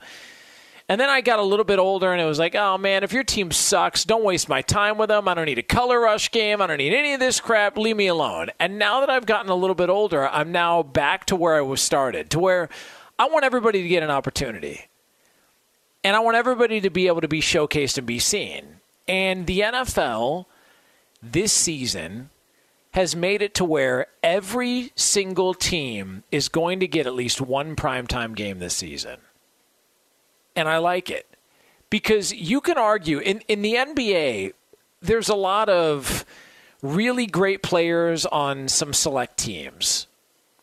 And 0.89 1.01
then 1.01 1.09
I 1.09 1.23
got 1.23 1.39
a 1.39 1.43
little 1.43 1.65
bit 1.65 1.79
older 1.79 2.13
and 2.13 2.21
it 2.21 2.27
was 2.27 2.39
like, 2.39 2.55
oh 2.55 2.77
man, 2.77 3.05
if 3.05 3.13
your 3.13 3.25
team 3.25 3.51
sucks, 3.51 4.05
don't 4.05 4.23
waste 4.23 4.51
my 4.51 4.61
time 4.61 4.99
with 4.99 5.09
them. 5.09 5.27
I 5.29 5.35
don't 5.35 5.47
need 5.47 5.59
a 5.59 5.63
color 5.63 5.99
rush 6.01 6.31
game. 6.31 6.61
I 6.61 6.67
don't 6.67 6.77
need 6.77 6.93
any 6.93 7.15
of 7.15 7.21
this 7.21 7.41
crap. 7.41 7.79
Leave 7.79 7.97
me 7.97 8.07
alone. 8.07 8.51
And 8.61 8.79
now 8.79 9.01
that 9.01 9.09
I've 9.09 9.25
gotten 9.25 9.51
a 9.51 9.55
little 9.55 9.75
bit 9.75 9.89
older, 9.89 10.29
I'm 10.29 10.53
now 10.53 10.83
back 10.83 11.25
to 11.27 11.37
where 11.37 11.55
I 11.55 11.63
was 11.63 11.81
started, 11.81 12.29
to 12.31 12.39
where 12.39 12.69
I 13.19 13.29
want 13.29 13.47
everybody 13.47 13.81
to 13.83 13.89
get 13.89 14.03
an 14.03 14.11
opportunity. 14.11 14.89
And 16.03 16.15
I 16.15 16.21
want 16.21 16.37
everybody 16.37 16.83
to 16.83 16.91
be 16.91 17.07
able 17.07 17.23
to 17.23 17.29
be 17.29 17.41
showcased 17.41 17.97
and 17.97 18.07
be 18.07 18.19
seen. 18.19 18.81
And 19.09 19.47
the 19.47 19.61
NFL 19.61 20.45
this 21.23 21.53
season 21.53 22.29
has 22.91 23.17
made 23.17 23.41
it 23.41 23.55
to 23.55 23.65
where 23.65 24.09
every 24.23 24.93
single 24.97 25.55
team 25.55 26.25
is 26.31 26.51
going 26.51 26.79
to 26.81 26.87
get 26.87 27.07
at 27.07 27.15
least 27.15 27.41
one 27.41 27.75
primetime 27.75 28.37
game 28.37 28.59
this 28.59 28.77
season 28.77 29.17
and 30.57 30.69
I 30.69 30.79
like 30.79 31.11
it 31.11 31.27
because 31.91 32.33
you 32.33 32.61
can 32.61 32.79
argue 32.79 33.19
in 33.19 33.41
in 33.49 33.63
the 33.63 33.75
NBA. 33.75 34.53
There's 35.01 35.29
a 35.29 35.35
lot 35.35 35.69
of 35.69 36.25
really 36.83 37.27
great 37.27 37.63
players 37.63 38.27
on 38.27 38.69
some 38.69 38.93
select 38.93 39.37
teams. 39.39 40.07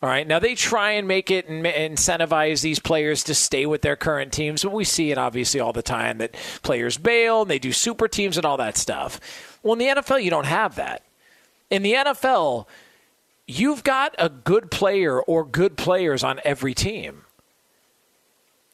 All 0.02 0.08
right. 0.08 0.26
Now 0.26 0.40
they 0.40 0.56
try 0.56 0.92
and 0.92 1.06
make 1.06 1.30
it 1.30 1.48
and 1.48 1.64
incentivize 1.64 2.60
these 2.60 2.80
players 2.80 3.22
to 3.24 3.34
stay 3.34 3.66
with 3.66 3.82
their 3.82 3.94
current 3.94 4.32
teams, 4.32 4.64
but 4.64 4.72
we 4.72 4.82
see 4.82 5.12
it 5.12 5.18
obviously 5.18 5.60
all 5.60 5.72
the 5.72 5.82
time 5.82 6.18
that 6.18 6.34
players 6.62 6.98
bail 6.98 7.42
and 7.42 7.50
they 7.50 7.60
do 7.60 7.72
super 7.72 8.08
teams 8.08 8.36
and 8.36 8.44
all 8.44 8.56
that 8.56 8.76
stuff. 8.76 9.20
Well, 9.62 9.74
in 9.74 9.78
the 9.78 10.02
NFL, 10.02 10.22
you 10.24 10.30
don't 10.30 10.46
have 10.46 10.74
that. 10.74 11.02
In 11.70 11.82
the 11.82 11.92
NFL, 11.92 12.66
you've 13.46 13.84
got 13.84 14.16
a 14.18 14.28
good 14.28 14.72
player 14.72 15.20
or 15.20 15.44
good 15.44 15.76
players 15.76 16.24
on 16.24 16.40
every 16.44 16.74
team. 16.74 17.22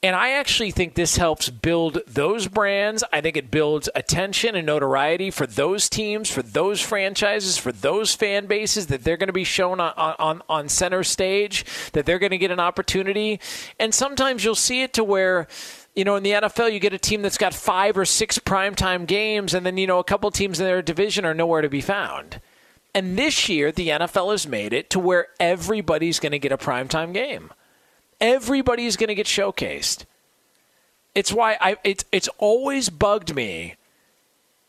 And 0.01 0.15
I 0.15 0.31
actually 0.31 0.70
think 0.70 0.94
this 0.94 1.17
helps 1.17 1.51
build 1.51 1.99
those 2.07 2.47
brands. 2.47 3.02
I 3.12 3.20
think 3.20 3.36
it 3.36 3.51
builds 3.51 3.89
attention 3.97 4.55
and 4.55 4.65
notoriety 4.65 5.33
for 5.33 5.44
those 5.44 5.89
teams, 5.89 6.31
for 6.31 6.41
those 6.41 6.81
franchises, 6.81 7.59
for 7.59 7.73
those 7.73 8.15
fan 8.15 8.47
bases 8.47 8.86
that 8.89 9.02
they're 9.02 9.17
going 9.17 9.27
to 9.27 9.33
be 9.33 9.43
shown 9.43 9.81
on, 9.81 9.93
on, 9.97 10.43
on 10.49 10.68
center 10.68 11.02
stage, 11.02 11.65
that 11.94 12.07
they're 12.07 12.20
going 12.20 12.31
to 12.31 12.39
get 12.39 12.52
an 12.52 12.60
opportunity. 12.60 13.41
And 13.81 13.93
sometimes 13.93 14.44
you'll 14.44 14.55
see 14.55 14.83
it 14.83 14.93
to 14.93 15.02
where 15.02 15.49
you 15.97 16.05
know, 16.05 16.15
in 16.15 16.23
the 16.23 16.31
NFL, 16.31 16.73
you 16.73 16.78
get 16.78 16.93
a 16.93 16.99
team 16.99 17.23
that's 17.23 17.39
got 17.39 17.52
five 17.52 17.99
or 17.99 18.05
six 18.05 18.39
primetime 18.39 19.05
games, 19.05 19.52
and 19.52 19.67
then, 19.67 19.77
you 19.77 19.86
know, 19.89 19.99
a 19.99 20.05
couple 20.05 20.31
teams 20.31 20.60
in 20.60 20.65
their 20.65 20.81
division 20.81 21.25
are 21.25 21.35
nowhere 21.35 21.60
to 21.60 21.68
be 21.68 21.81
found. 21.81 22.41
And 22.94 23.18
this 23.18 23.49
year, 23.49 23.73
the 23.73 23.89
NFL 23.89 24.31
has 24.31 24.47
made 24.47 24.73
it 24.73 24.91
to 24.91 25.01
where 25.01 25.27
everybody's 25.41 26.20
going 26.20 26.31
to 26.33 26.39
get 26.39 26.52
a 26.52 26.57
primetime 26.57 27.12
game. 27.12 27.51
Everybody's 28.20 28.97
going 28.97 29.08
to 29.08 29.14
get 29.14 29.26
showcased. 29.26 30.05
It's 31.14 31.32
why 31.32 31.56
I 31.60 31.76
it's 31.84 32.05
it's 32.12 32.28
always 32.38 32.90
bugged 32.90 33.34
me 33.34 33.74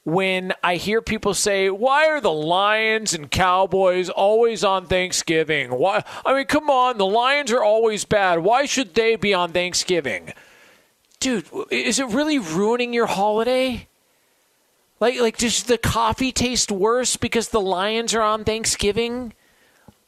when 0.03 0.53
I 0.63 0.75
hear 0.75 1.01
people 1.01 1.33
say, 1.33 1.69
"Why 1.69 2.07
are 2.07 2.21
the 2.21 2.31
Lions 2.31 3.13
and 3.13 3.29
Cowboys 3.29 4.09
always 4.09 4.63
on 4.63 4.87
Thanksgiving?" 4.87 5.71
Why? 5.71 6.03
I 6.25 6.33
mean, 6.33 6.45
come 6.45 6.69
on, 6.69 6.97
the 6.97 7.05
Lions 7.05 7.51
are 7.51 7.63
always 7.63 8.05
bad. 8.05 8.39
Why 8.39 8.65
should 8.65 8.95
they 8.95 9.15
be 9.15 9.33
on 9.33 9.51
Thanksgiving? 9.51 10.33
Dude, 11.19 11.45
is 11.69 11.99
it 11.99 12.07
really 12.07 12.39
ruining 12.39 12.93
your 12.93 13.07
holiday? 13.07 13.87
Like 14.99 15.19
like 15.19 15.37
does 15.37 15.63
the 15.63 15.77
coffee 15.77 16.31
taste 16.31 16.71
worse 16.71 17.15
because 17.17 17.49
the 17.49 17.61
Lions 17.61 18.13
are 18.13 18.21
on 18.21 18.43
Thanksgiving? 18.43 19.33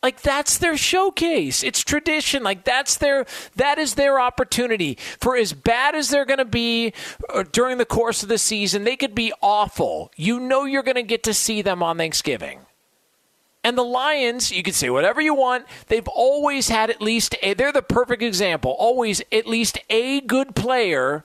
Like 0.03 0.21
that's 0.21 0.57
their 0.57 0.77
showcase. 0.77 1.63
It's 1.63 1.83
tradition. 1.83 2.41
Like 2.43 2.63
that's 2.63 2.97
their 2.97 3.25
that 3.55 3.77
is 3.77 3.93
their 3.93 4.19
opportunity. 4.19 4.97
For 5.19 5.37
as 5.37 5.53
bad 5.53 5.93
as 5.93 6.09
they're 6.09 6.25
going 6.25 6.39
to 6.39 6.45
be 6.45 6.93
uh, 7.29 7.43
during 7.51 7.77
the 7.77 7.85
course 7.85 8.23
of 8.23 8.29
the 8.29 8.39
season, 8.39 8.83
they 8.83 8.95
could 8.95 9.13
be 9.13 9.31
awful. 9.41 10.11
You 10.15 10.39
know 10.39 10.65
you're 10.65 10.81
going 10.81 10.95
to 10.95 11.03
get 11.03 11.23
to 11.23 11.33
see 11.33 11.61
them 11.61 11.83
on 11.83 11.97
Thanksgiving. 11.97 12.61
And 13.63 13.77
the 13.77 13.83
Lions, 13.83 14.51
you 14.51 14.63
can 14.63 14.73
say 14.73 14.89
whatever 14.89 15.21
you 15.21 15.35
want. 15.35 15.67
They've 15.87 16.07
always 16.07 16.69
had 16.69 16.89
at 16.89 16.99
least 16.99 17.35
a, 17.43 17.53
they're 17.53 17.71
the 17.71 17.83
perfect 17.83 18.23
example. 18.23 18.75
Always 18.79 19.21
at 19.31 19.45
least 19.45 19.77
a 19.87 20.21
good 20.21 20.55
player. 20.55 21.23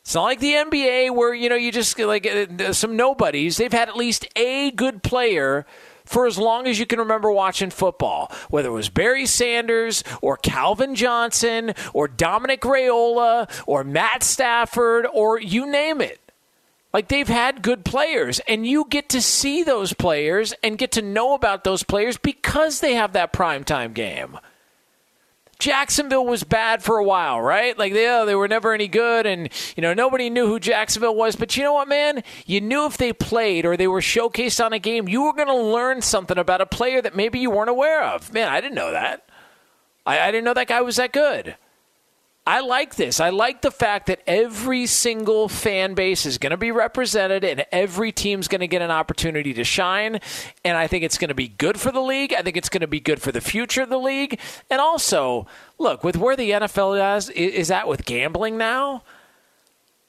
It's 0.00 0.14
not 0.14 0.22
like 0.22 0.40
the 0.40 0.54
NBA 0.54 1.14
where 1.14 1.34
you 1.34 1.50
know 1.50 1.56
you 1.56 1.70
just 1.70 1.98
like 1.98 2.26
uh, 2.26 2.72
some 2.72 2.96
nobodies. 2.96 3.58
They've 3.58 3.70
had 3.70 3.90
at 3.90 3.96
least 3.96 4.26
a 4.36 4.70
good 4.70 5.02
player 5.02 5.66
for 6.10 6.26
as 6.26 6.36
long 6.36 6.66
as 6.66 6.78
you 6.80 6.86
can 6.86 6.98
remember 6.98 7.30
watching 7.30 7.70
football, 7.70 8.32
whether 8.48 8.68
it 8.68 8.72
was 8.72 8.88
Barry 8.88 9.26
Sanders 9.26 10.02
or 10.20 10.36
Calvin 10.36 10.96
Johnson 10.96 11.72
or 11.94 12.08
Dominic 12.08 12.62
Raiola 12.62 13.48
or 13.64 13.84
Matt 13.84 14.24
Stafford 14.24 15.06
or 15.06 15.40
you 15.40 15.70
name 15.70 16.00
it. 16.00 16.20
Like 16.92 17.06
they've 17.06 17.28
had 17.28 17.62
good 17.62 17.84
players, 17.84 18.40
and 18.48 18.66
you 18.66 18.84
get 18.90 19.10
to 19.10 19.22
see 19.22 19.62
those 19.62 19.92
players 19.92 20.52
and 20.64 20.76
get 20.76 20.90
to 20.92 21.02
know 21.02 21.34
about 21.34 21.62
those 21.62 21.84
players 21.84 22.16
because 22.18 22.80
they 22.80 22.94
have 22.94 23.12
that 23.12 23.32
primetime 23.32 23.94
game. 23.94 24.36
Jacksonville 25.60 26.26
was 26.26 26.42
bad 26.42 26.82
for 26.82 26.96
a 26.98 27.04
while, 27.04 27.40
right? 27.40 27.78
Like 27.78 27.92
they, 27.92 28.08
oh, 28.08 28.26
they 28.26 28.34
were 28.34 28.48
never 28.48 28.72
any 28.72 28.88
good, 28.88 29.26
and 29.26 29.48
you 29.76 29.82
know 29.82 29.94
nobody 29.94 30.30
knew 30.30 30.46
who 30.46 30.58
Jacksonville 30.58 31.14
was. 31.14 31.36
But 31.36 31.56
you 31.56 31.62
know 31.62 31.74
what, 31.74 31.88
man? 31.88 32.22
You 32.46 32.60
knew 32.60 32.86
if 32.86 32.96
they 32.96 33.12
played 33.12 33.64
or 33.64 33.76
they 33.76 33.86
were 33.86 34.00
showcased 34.00 34.64
on 34.64 34.72
a 34.72 34.78
game, 34.78 35.08
you 35.08 35.22
were 35.22 35.32
going 35.32 35.48
to 35.48 35.56
learn 35.56 36.02
something 36.02 36.38
about 36.38 36.60
a 36.60 36.66
player 36.66 37.00
that 37.02 37.14
maybe 37.14 37.38
you 37.38 37.50
weren't 37.50 37.70
aware 37.70 38.02
of. 38.02 38.32
Man, 38.32 38.48
I 38.48 38.60
didn't 38.60 38.74
know 38.74 38.90
that. 38.90 39.28
I, 40.06 40.18
I 40.18 40.30
didn't 40.30 40.44
know 40.44 40.54
that 40.54 40.68
guy 40.68 40.80
was 40.80 40.96
that 40.96 41.12
good. 41.12 41.56
I 42.50 42.62
like 42.62 42.96
this. 42.96 43.20
I 43.20 43.30
like 43.30 43.62
the 43.62 43.70
fact 43.70 44.08
that 44.08 44.22
every 44.26 44.86
single 44.86 45.48
fan 45.48 45.94
base 45.94 46.26
is 46.26 46.36
going 46.36 46.50
to 46.50 46.56
be 46.56 46.72
represented 46.72 47.44
and 47.44 47.64
every 47.70 48.10
team's 48.10 48.48
going 48.48 48.60
to 48.60 48.66
get 48.66 48.82
an 48.82 48.90
opportunity 48.90 49.54
to 49.54 49.62
shine. 49.62 50.18
And 50.64 50.76
I 50.76 50.88
think 50.88 51.04
it's 51.04 51.16
going 51.16 51.28
to 51.28 51.34
be 51.34 51.46
good 51.46 51.78
for 51.78 51.92
the 51.92 52.00
league. 52.00 52.34
I 52.34 52.42
think 52.42 52.56
it's 52.56 52.68
going 52.68 52.80
to 52.80 52.88
be 52.88 52.98
good 52.98 53.22
for 53.22 53.30
the 53.30 53.40
future 53.40 53.82
of 53.82 53.88
the 53.88 54.00
league. 54.00 54.40
And 54.68 54.80
also, 54.80 55.46
look, 55.78 56.02
with 56.02 56.16
where 56.16 56.34
the 56.34 56.50
NFL 56.50 57.18
is, 57.18 57.30
is 57.30 57.70
at 57.70 57.86
with 57.86 58.04
gambling 58.04 58.58
now, 58.58 59.04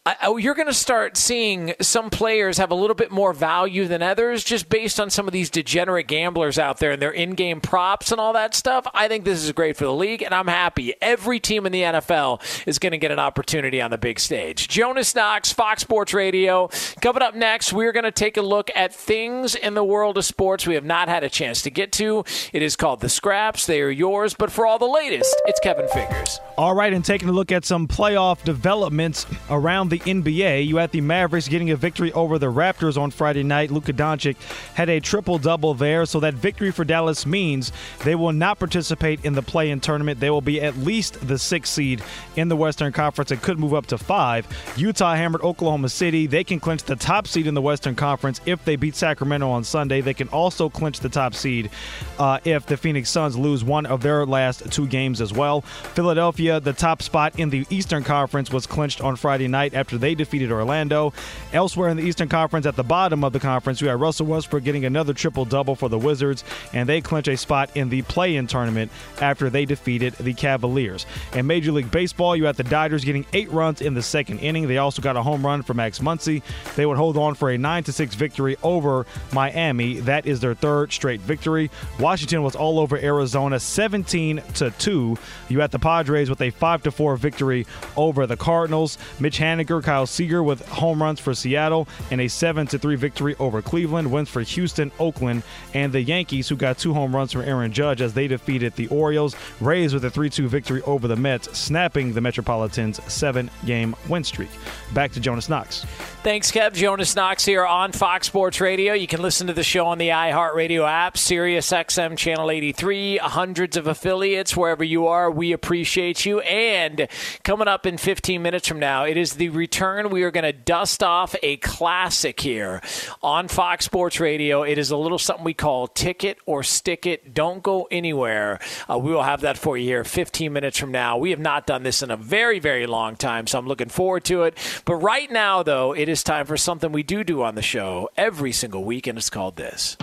I, 0.03 0.33
you're 0.39 0.55
going 0.55 0.67
to 0.67 0.73
start 0.73 1.15
seeing 1.15 1.75
some 1.79 2.09
players 2.09 2.57
have 2.57 2.71
a 2.71 2.75
little 2.75 2.95
bit 2.95 3.11
more 3.11 3.33
value 3.33 3.87
than 3.87 4.01
others 4.01 4.43
just 4.43 4.67
based 4.67 4.99
on 4.99 5.11
some 5.11 5.27
of 5.27 5.31
these 5.31 5.51
degenerate 5.51 6.07
gamblers 6.07 6.57
out 6.57 6.79
there 6.79 6.93
and 6.93 6.99
their 6.99 7.11
in 7.11 7.35
game 7.35 7.61
props 7.61 8.11
and 8.11 8.19
all 8.19 8.33
that 8.33 8.55
stuff. 8.55 8.87
I 8.95 9.07
think 9.07 9.25
this 9.25 9.43
is 9.43 9.51
great 9.51 9.77
for 9.77 9.83
the 9.83 9.93
league, 9.93 10.23
and 10.23 10.33
I'm 10.33 10.47
happy. 10.47 10.95
Every 11.03 11.39
team 11.39 11.67
in 11.67 11.71
the 11.71 11.83
NFL 11.83 12.41
is 12.67 12.79
going 12.79 12.93
to 12.93 12.97
get 12.97 13.11
an 13.11 13.19
opportunity 13.19 13.79
on 13.79 13.91
the 13.91 13.99
big 13.99 14.19
stage. 14.19 14.67
Jonas 14.67 15.13
Knox, 15.13 15.53
Fox 15.53 15.83
Sports 15.83 16.15
Radio. 16.15 16.71
Coming 16.99 17.21
up 17.21 17.35
next, 17.35 17.71
we're 17.71 17.91
going 17.91 18.03
to 18.03 18.11
take 18.11 18.37
a 18.37 18.41
look 18.41 18.71
at 18.75 18.91
things 18.91 19.53
in 19.53 19.75
the 19.75 19.83
world 19.83 20.17
of 20.17 20.25
sports 20.25 20.65
we 20.65 20.73
have 20.73 20.83
not 20.83 21.09
had 21.09 21.23
a 21.23 21.29
chance 21.29 21.61
to 21.61 21.69
get 21.69 21.91
to. 21.91 22.23
It 22.53 22.63
is 22.63 22.75
called 22.75 23.01
The 23.01 23.09
Scraps. 23.09 23.67
They 23.67 23.81
are 23.81 23.91
yours, 23.91 24.33
but 24.33 24.51
for 24.51 24.65
all 24.65 24.79
the 24.79 24.85
latest, 24.85 25.39
it's 25.45 25.59
Kevin 25.59 25.87
Figures. 25.89 26.39
All 26.57 26.73
right, 26.73 26.91
and 26.91 27.05
taking 27.05 27.29
a 27.29 27.33
look 27.33 27.51
at 27.51 27.65
some 27.65 27.87
playoff 27.87 28.43
developments 28.43 29.27
around 29.51 29.90
the 29.91 29.99
NBA, 29.99 30.65
you 30.65 30.77
had 30.77 30.91
the 30.91 31.01
Mavericks 31.01 31.47
getting 31.47 31.69
a 31.69 31.75
victory 31.75 32.11
over 32.13 32.39
the 32.39 32.51
Raptors 32.51 32.97
on 32.97 33.11
Friday 33.11 33.43
night. 33.43 33.69
Luka 33.69 33.93
Doncic 33.93 34.37
had 34.73 34.89
a 34.89 34.99
triple 34.99 35.37
double 35.37 35.73
there, 35.73 36.05
so 36.07 36.19
that 36.21 36.33
victory 36.33 36.71
for 36.71 36.83
Dallas 36.83 37.25
means 37.25 37.71
they 38.03 38.15
will 38.15 38.31
not 38.31 38.57
participate 38.57 39.23
in 39.23 39.33
the 39.33 39.41
play-in 39.41 39.79
tournament. 39.79 40.19
They 40.19 40.29
will 40.29 40.41
be 40.41 40.61
at 40.61 40.77
least 40.77 41.27
the 41.27 41.37
sixth 41.37 41.73
seed 41.73 42.01
in 42.35 42.47
the 42.47 42.55
Western 42.55 42.91
Conference 42.91 43.31
and 43.31 43.41
could 43.41 43.59
move 43.59 43.73
up 43.73 43.85
to 43.87 43.97
five. 43.97 44.47
Utah 44.77 45.13
hammered 45.13 45.41
Oklahoma 45.41 45.89
City. 45.89 46.25
They 46.25 46.45
can 46.45 46.59
clinch 46.59 46.83
the 46.83 46.95
top 46.95 47.27
seed 47.27 47.45
in 47.45 47.53
the 47.53 47.61
Western 47.61 47.95
Conference 47.95 48.39
if 48.45 48.63
they 48.63 48.77
beat 48.77 48.95
Sacramento 48.95 49.49
on 49.49 49.63
Sunday. 49.63 49.99
They 49.99 50.13
can 50.13 50.29
also 50.29 50.69
clinch 50.69 51.01
the 51.01 51.09
top 51.09 51.35
seed 51.35 51.69
uh, 52.17 52.39
if 52.45 52.65
the 52.65 52.77
Phoenix 52.77 53.09
Suns 53.09 53.37
lose 53.37 53.63
one 53.63 53.85
of 53.85 54.01
their 54.01 54.25
last 54.25 54.71
two 54.71 54.87
games 54.87 55.19
as 55.19 55.33
well. 55.33 55.61
Philadelphia, 55.61 56.61
the 56.61 56.73
top 56.73 57.01
spot 57.01 57.37
in 57.37 57.49
the 57.49 57.65
Eastern 57.69 58.05
Conference, 58.05 58.51
was 58.51 58.65
clinched 58.65 59.01
on 59.01 59.17
Friday 59.17 59.49
night 59.49 59.73
after 59.81 59.97
they 59.97 60.15
defeated 60.15 60.51
Orlando. 60.51 61.11
Elsewhere 61.51 61.89
in 61.89 61.97
the 61.97 62.03
Eastern 62.03 62.29
Conference, 62.29 62.65
at 62.65 62.75
the 62.75 62.83
bottom 62.83 63.23
of 63.23 63.33
the 63.33 63.39
conference, 63.39 63.81
we 63.81 63.87
had 63.87 63.99
Russell 63.99 64.27
Westbrook 64.27 64.63
getting 64.63 64.85
another 64.85 65.13
triple 65.13 65.43
double 65.43 65.75
for 65.75 65.89
the 65.89 65.97
Wizards, 65.97 66.43
and 66.71 66.87
they 66.87 67.01
clinch 67.01 67.27
a 67.27 67.35
spot 67.35 67.71
in 67.75 67.89
the 67.89 68.03
play-in 68.03 68.47
tournament 68.47 68.91
after 69.19 69.49
they 69.49 69.65
defeated 69.65 70.13
the 70.13 70.33
Cavaliers. 70.33 71.05
In 71.33 71.47
Major 71.47 71.71
League 71.71 71.91
Baseball, 71.91 72.35
you 72.35 72.45
had 72.45 72.55
the 72.55 72.63
Dodgers 72.63 73.03
getting 73.03 73.25
eight 73.33 73.51
runs 73.51 73.81
in 73.81 73.93
the 73.93 74.01
second 74.01 74.39
inning. 74.39 74.67
They 74.67 74.77
also 74.77 75.01
got 75.01 75.17
a 75.17 75.23
home 75.23 75.45
run 75.45 75.63
for 75.63 75.73
Max 75.73 75.99
Muncy. 75.99 76.43
They 76.75 76.85
would 76.85 76.97
hold 76.97 77.17
on 77.17 77.35
for 77.35 77.49
a 77.49 77.57
9 77.57 77.85
6 77.85 78.15
victory 78.15 78.57
over 78.63 79.05
Miami. 79.33 79.99
That 80.01 80.25
is 80.25 80.39
their 80.39 80.53
third 80.53 80.93
straight 80.93 81.21
victory. 81.21 81.71
Washington 81.99 82.43
was 82.43 82.55
all 82.55 82.79
over 82.79 82.97
Arizona 82.97 83.59
17 83.59 84.41
to 84.55 84.71
2. 84.71 85.17
You 85.49 85.59
had 85.59 85.71
the 85.71 85.79
Padres 85.79 86.29
with 86.29 86.41
a 86.41 86.51
5 86.51 86.81
4 86.81 87.17
victory 87.17 87.65
over 87.95 88.27
the 88.27 88.37
Cardinals. 88.37 88.97
Mitch 89.19 89.39
Haniger, 89.39 89.70
Kyle 89.79 90.07
Seager 90.07 90.41
with 90.41 90.67
home 90.69 91.03
runs 91.03 91.19
for 91.19 91.35
Seattle 91.35 91.87
and 92.09 92.19
a 92.19 92.27
7 92.27 92.65
3 92.65 92.95
victory 92.95 93.35
over 93.37 93.61
Cleveland. 93.61 94.11
Wins 94.11 94.27
for 94.27 94.41
Houston, 94.41 94.91
Oakland, 94.99 95.43
and 95.75 95.93
the 95.93 96.01
Yankees, 96.01 96.49
who 96.49 96.55
got 96.55 96.79
two 96.79 96.95
home 96.95 97.15
runs 97.15 97.31
from 97.31 97.41
Aaron 97.43 97.71
Judge 97.71 98.01
as 98.01 98.15
they 98.15 98.27
defeated 98.27 98.75
the 98.75 98.87
Orioles. 98.87 99.35
Rays 99.59 99.93
with 99.93 100.03
a 100.03 100.09
3 100.09 100.31
2 100.31 100.47
victory 100.47 100.81
over 100.81 101.07
the 101.07 101.15
Mets, 101.15 101.55
snapping 101.55 102.13
the 102.13 102.21
Metropolitans' 102.21 102.99
seven 103.05 103.51
game 103.65 103.95
win 104.09 104.23
streak. 104.23 104.49
Back 104.95 105.11
to 105.11 105.19
Jonas 105.19 105.47
Knox. 105.47 105.85
Thanks, 106.23 106.51
Kev. 106.51 106.73
Jonas 106.73 107.15
Knox 107.15 107.43
here 107.45 107.65
on 107.65 107.93
Fox 107.93 108.27
Sports 108.27 108.61
Radio. 108.61 108.93
You 108.93 109.07
can 109.07 109.23
listen 109.23 109.47
to 109.47 109.53
the 109.53 109.63
show 109.63 109.87
on 109.87 109.97
the 109.97 110.09
iHeartRadio 110.09 110.87
app, 110.87 111.17
Sirius 111.17 111.71
XM 111.71 112.15
Channel 112.15 112.51
83, 112.51 113.17
hundreds 113.17 113.75
of 113.75 113.87
affiliates 113.87 114.55
wherever 114.55 114.83
you 114.83 115.07
are. 115.07 115.31
We 115.31 115.51
appreciate 115.51 116.23
you. 116.23 116.41
And 116.41 117.07
coming 117.43 117.67
up 117.67 117.87
in 117.87 117.97
15 117.97 118.39
minutes 118.39 118.67
from 118.67 118.77
now, 118.77 119.03
it 119.03 119.17
is 119.17 119.33
the 119.33 119.49
return. 119.49 120.11
We 120.11 120.21
are 120.21 120.29
going 120.29 120.43
to 120.43 120.53
dust 120.53 121.01
off 121.01 121.33
a 121.41 121.57
classic 121.57 122.39
here 122.39 122.83
on 123.23 123.47
Fox 123.47 123.85
Sports 123.85 124.19
Radio. 124.19 124.61
It 124.61 124.77
is 124.77 124.91
a 124.91 124.97
little 124.97 125.17
something 125.17 125.43
we 125.43 125.55
call 125.55 125.87
Ticket 125.87 126.37
or 126.45 126.61
Stick 126.61 127.07
It. 127.07 127.33
Don't 127.33 127.63
go 127.63 127.87
anywhere. 127.89 128.59
Uh, 128.87 128.99
we 128.99 129.11
will 129.11 129.23
have 129.23 129.41
that 129.41 129.57
for 129.57 129.75
you 129.75 129.87
here 129.87 130.03
15 130.03 130.53
minutes 130.53 130.77
from 130.77 130.91
now. 130.91 131.17
We 131.17 131.31
have 131.31 131.39
not 131.39 131.65
done 131.65 131.81
this 131.81 132.03
in 132.03 132.11
a 132.11 132.17
very, 132.17 132.59
very 132.59 132.85
long 132.85 133.15
time, 133.15 133.47
so 133.47 133.57
I'm 133.57 133.67
looking 133.67 133.89
forward 133.89 134.23
to 134.25 134.43
it. 134.43 134.55
But 134.85 134.97
right 134.97 135.31
now, 135.31 135.63
though, 135.63 135.93
it 135.95 136.10
is 136.11 136.23
time 136.23 136.45
for 136.45 136.57
something 136.57 136.91
we 136.91 137.03
do 137.03 137.23
do 137.23 137.41
on 137.41 137.55
the 137.55 137.61
show 137.61 138.09
every 138.17 138.51
single 138.51 138.83
week, 138.83 139.07
and 139.07 139.17
it's 139.17 139.29
called 139.29 139.55
this. 139.55 139.95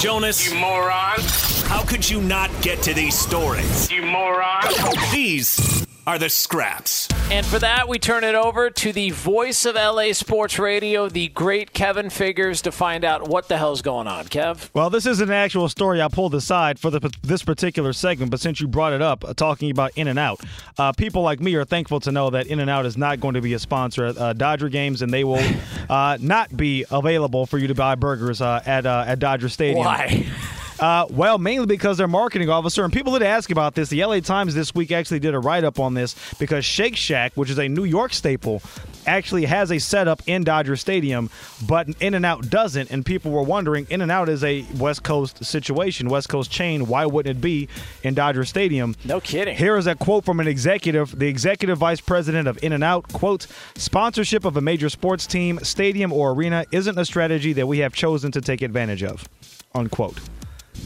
Jonas. 0.00 0.50
You 0.50 0.58
moron. 0.58 1.20
How 1.66 1.82
could 1.84 2.08
you 2.08 2.20
not 2.20 2.50
get 2.62 2.82
to 2.82 2.94
these 2.94 3.16
stories? 3.16 3.90
You 3.90 4.02
moron. 4.02 4.62
These 5.12 5.85
are 6.06 6.18
the 6.18 6.28
scraps. 6.28 7.08
And 7.30 7.44
for 7.44 7.58
that, 7.58 7.88
we 7.88 7.98
turn 7.98 8.22
it 8.22 8.36
over 8.36 8.70
to 8.70 8.92
the 8.92 9.10
voice 9.10 9.64
of 9.64 9.74
LA 9.74 10.12
Sports 10.12 10.58
Radio, 10.58 11.08
the 11.08 11.28
great 11.28 11.72
Kevin 11.72 12.10
Figures, 12.10 12.62
to 12.62 12.70
find 12.70 13.04
out 13.04 13.28
what 13.28 13.48
the 13.48 13.58
hell's 13.58 13.82
going 13.82 14.06
on. 14.06 14.26
Kev? 14.26 14.70
Well, 14.72 14.90
this 14.90 15.06
is 15.06 15.20
an 15.20 15.32
actual 15.32 15.68
story 15.68 16.00
I 16.00 16.08
pulled 16.08 16.34
aside 16.36 16.78
for 16.78 16.90
the, 16.90 17.12
this 17.22 17.42
particular 17.42 17.92
segment, 17.92 18.30
but 18.30 18.38
since 18.38 18.60
you 18.60 18.68
brought 18.68 18.92
it 18.92 19.02
up, 19.02 19.24
uh, 19.24 19.34
talking 19.34 19.70
about 19.72 19.90
In-N-Out, 19.96 20.40
uh, 20.78 20.92
people 20.92 21.22
like 21.22 21.40
me 21.40 21.56
are 21.56 21.64
thankful 21.64 21.98
to 22.00 22.12
know 22.12 22.30
that 22.30 22.46
In-N-Out 22.46 22.86
is 22.86 22.96
not 22.96 23.18
going 23.18 23.34
to 23.34 23.40
be 23.40 23.54
a 23.54 23.58
sponsor 23.58 24.06
at 24.06 24.16
uh, 24.16 24.32
Dodger 24.32 24.68
games, 24.68 25.02
and 25.02 25.12
they 25.12 25.24
will 25.24 25.44
uh, 25.90 26.18
not 26.20 26.56
be 26.56 26.84
available 26.90 27.46
for 27.46 27.58
you 27.58 27.66
to 27.66 27.74
buy 27.74 27.96
burgers 27.96 28.40
uh, 28.40 28.62
at 28.64 28.86
uh, 28.86 29.04
at 29.06 29.18
Dodger 29.18 29.48
Stadium. 29.48 29.84
Why? 29.84 30.26
Uh, 30.78 31.06
well, 31.10 31.38
mainly 31.38 31.66
because 31.66 31.96
their 31.96 32.08
marketing 32.08 32.50
officer, 32.50 32.84
and 32.84 32.92
people 32.92 33.12
did 33.12 33.22
ask 33.22 33.50
about 33.50 33.74
this. 33.74 33.88
The 33.88 34.04
LA 34.04 34.20
Times 34.20 34.54
this 34.54 34.74
week 34.74 34.92
actually 34.92 35.20
did 35.20 35.34
a 35.34 35.38
write 35.38 35.64
up 35.64 35.80
on 35.80 35.94
this 35.94 36.14
because 36.38 36.64
Shake 36.64 36.96
Shack, 36.96 37.32
which 37.34 37.50
is 37.50 37.58
a 37.58 37.68
New 37.68 37.84
York 37.84 38.12
staple, 38.12 38.62
actually 39.06 39.44
has 39.44 39.70
a 39.70 39.78
setup 39.78 40.22
in 40.26 40.44
Dodger 40.44 40.76
Stadium, 40.76 41.30
but 41.66 41.88
In-N-Out 42.00 42.50
doesn't. 42.50 42.90
And 42.90 43.06
people 43.06 43.30
were 43.30 43.42
wondering 43.42 43.86
In-N-Out 43.88 44.28
is 44.28 44.44
a 44.44 44.66
West 44.76 45.02
Coast 45.02 45.44
situation, 45.44 46.08
West 46.08 46.28
Coast 46.28 46.50
chain. 46.50 46.86
Why 46.86 47.06
wouldn't 47.06 47.38
it 47.38 47.40
be 47.40 47.68
in 48.02 48.14
Dodger 48.14 48.44
Stadium? 48.44 48.94
No 49.04 49.20
kidding. 49.20 49.56
Here 49.56 49.76
is 49.76 49.86
a 49.86 49.94
quote 49.94 50.24
from 50.24 50.40
an 50.40 50.48
executive, 50.48 51.18
the 51.18 51.28
executive 51.28 51.78
vice 51.78 52.00
president 52.00 52.48
of 52.48 52.62
In-N-Out. 52.62 53.12
Quote, 53.12 53.46
sponsorship 53.76 54.44
of 54.44 54.56
a 54.56 54.60
major 54.60 54.88
sports 54.88 55.26
team, 55.26 55.58
stadium, 55.62 56.12
or 56.12 56.32
arena 56.32 56.64
isn't 56.72 56.98
a 56.98 57.04
strategy 57.04 57.52
that 57.54 57.66
we 57.66 57.78
have 57.78 57.94
chosen 57.94 58.30
to 58.32 58.40
take 58.40 58.60
advantage 58.62 59.02
of. 59.02 59.28
Unquote. 59.74 60.18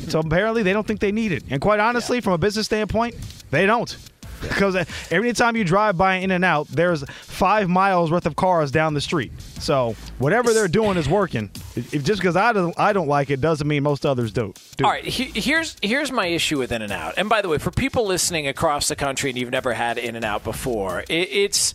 So 0.09 0.21
apparently 0.21 0.63
they 0.63 0.73
don't 0.73 0.87
think 0.87 1.01
they 1.01 1.13
need 1.13 1.33
it. 1.33 1.45
And 1.51 1.61
quite 1.61 1.81
honestly, 1.81 2.19
yeah. 2.19 2.23
from 2.23 2.33
a 2.35 2.39
business 2.39 2.67
standpoint, 2.67 3.17
they 3.51 3.67
don't. 3.67 3.97
Because 4.41 4.75
every 5.11 5.33
time 5.33 5.57
you 5.57 5.65
drive 5.65 5.99
by 5.99 6.17
In-N-Out, 6.17 6.69
there's 6.69 7.05
five 7.11 7.69
miles 7.69 8.11
worth 8.11 8.27
of 8.27 8.37
cars 8.37 8.71
down 8.71 8.95
the 8.95 9.01
street. 9.01 9.33
So 9.59 9.95
whatever 10.19 10.55
they're 10.55 10.69
doing 10.69 10.97
is 10.97 11.09
working. 11.09 11.51
If 11.77 12.05
just 12.05 12.21
because 12.21 12.37
I 12.37 12.53
don't, 12.53 12.79
I 12.79 12.93
don't 12.93 13.09
like 13.09 13.31
it 13.31 13.41
doesn't 13.41 13.67
mean 13.67 13.83
most 13.83 14.07
others 14.07 14.33
do. 14.33 14.55
do. 14.77 14.85
All 14.85 14.91
right, 14.91 15.05
he, 15.05 15.25
here's 15.39 15.77
here's 15.83 16.11
my 16.11 16.27
issue 16.27 16.59
with 16.59 16.73
In-N-Out. 16.73 17.15
And 17.19 17.29
by 17.29 17.43
the 17.43 17.49
way, 17.49 17.59
for 17.59 17.71
people 17.71 18.07
listening 18.07 18.47
across 18.47 18.89
the 18.89 18.97
country 18.97 19.31
and 19.31 19.39
you've 19.39 19.51
never 19.51 19.75
had 19.75 19.99
In-N-Out 19.99 20.43
before, 20.43 21.01
it, 21.01 21.11
it's 21.11 21.75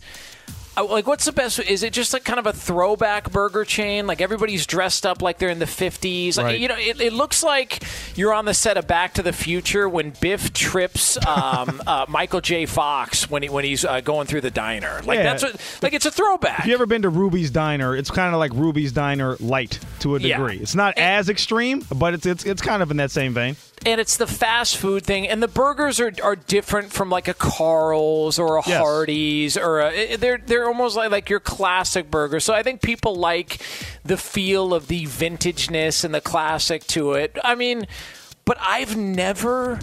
Like, 0.76 1.06
what's 1.06 1.24
the 1.24 1.32
best? 1.32 1.58
Is 1.58 1.82
it 1.82 1.92
just 1.92 2.12
like 2.12 2.24
kind 2.24 2.38
of 2.38 2.46
a 2.46 2.52
throwback 2.52 3.30
burger 3.30 3.64
chain? 3.64 4.06
Like 4.06 4.20
everybody's 4.20 4.66
dressed 4.66 5.06
up 5.06 5.22
like 5.22 5.38
they're 5.38 5.48
in 5.48 5.58
the 5.58 5.66
fifties. 5.66 6.36
Like, 6.36 6.46
Right. 6.46 6.60
You 6.60 6.68
know, 6.68 6.76
it, 6.78 7.00
it 7.00 7.12
looks 7.12 7.42
like 7.42 7.82
you're 8.14 8.32
on 8.34 8.44
the 8.44 8.54
set 8.54 8.76
of 8.76 8.86
Back 8.86 9.14
to 9.14 9.22
the 9.22 9.32
Future 9.32 9.88
when 9.88 10.10
Biff 10.20 10.52
trips 10.52 11.16
um, 11.26 11.80
uh, 11.86 12.06
Michael 12.08 12.40
J. 12.40 12.66
Fox 12.66 13.28
when 13.30 13.42
he 13.42 13.48
when 13.48 13.64
he's 13.64 13.84
uh, 13.84 14.00
going 14.00 14.26
through 14.26 14.42
the 14.42 14.50
diner. 14.50 15.00
Like 15.04 15.16
Yeah. 15.18 15.22
that's 15.22 15.42
what, 15.42 15.78
like 15.82 15.92
it's 15.94 16.06
a 16.06 16.10
throwback. 16.10 16.60
If 16.60 16.66
you 16.66 16.74
ever 16.74 16.86
been 16.86 17.02
to 17.02 17.08
Ruby's 17.08 17.50
Diner, 17.50 17.96
it's 17.96 18.10
kind 18.10 18.34
of 18.34 18.38
like 18.38 18.52
Ruby's 18.54 18.92
Diner 18.92 19.36
light 19.40 19.78
to 20.00 20.16
a 20.16 20.20
Yeah. 20.20 20.36
degree. 20.38 20.58
It's 20.58 20.74
not 20.74 20.98
as 20.98 21.28
extreme, 21.28 21.84
but 21.94 22.14
it's 22.14 22.26
it's 22.26 22.44
it's 22.44 22.62
kind 22.62 22.82
of 22.82 22.90
in 22.90 22.98
that 22.98 23.10
same 23.10 23.32
vein. 23.34 23.56
And 23.84 24.00
it's 24.00 24.16
the 24.16 24.26
fast 24.26 24.76
food 24.78 25.04
thing, 25.04 25.28
and 25.28 25.42
the 25.42 25.48
burgers 25.48 26.00
are, 26.00 26.12
are 26.22 26.34
different 26.36 26.92
from 26.92 27.10
like 27.10 27.28
a 27.28 27.34
Carl's 27.34 28.38
or 28.38 28.56
a 28.56 28.62
Yes. 28.66 28.80
Hardee's 28.80 29.56
or 29.56 29.80
a, 29.80 30.16
they're 30.16 30.38
they're 30.38 30.66
almost 30.66 30.96
like 30.96 31.10
like 31.10 31.28
your 31.30 31.40
classic 31.40 32.10
burger. 32.10 32.40
So 32.40 32.54
I 32.54 32.62
think 32.62 32.80
people 32.82 33.14
like 33.16 33.60
the 34.04 34.16
feel 34.16 34.72
of 34.74 34.88
the 34.88 35.04
vintageness 35.04 36.04
and 36.04 36.14
the 36.14 36.20
classic 36.20 36.86
to 36.88 37.12
it. 37.12 37.36
I 37.44 37.54
mean, 37.54 37.86
but 38.44 38.56
I've 38.60 38.96
never. 38.96 39.80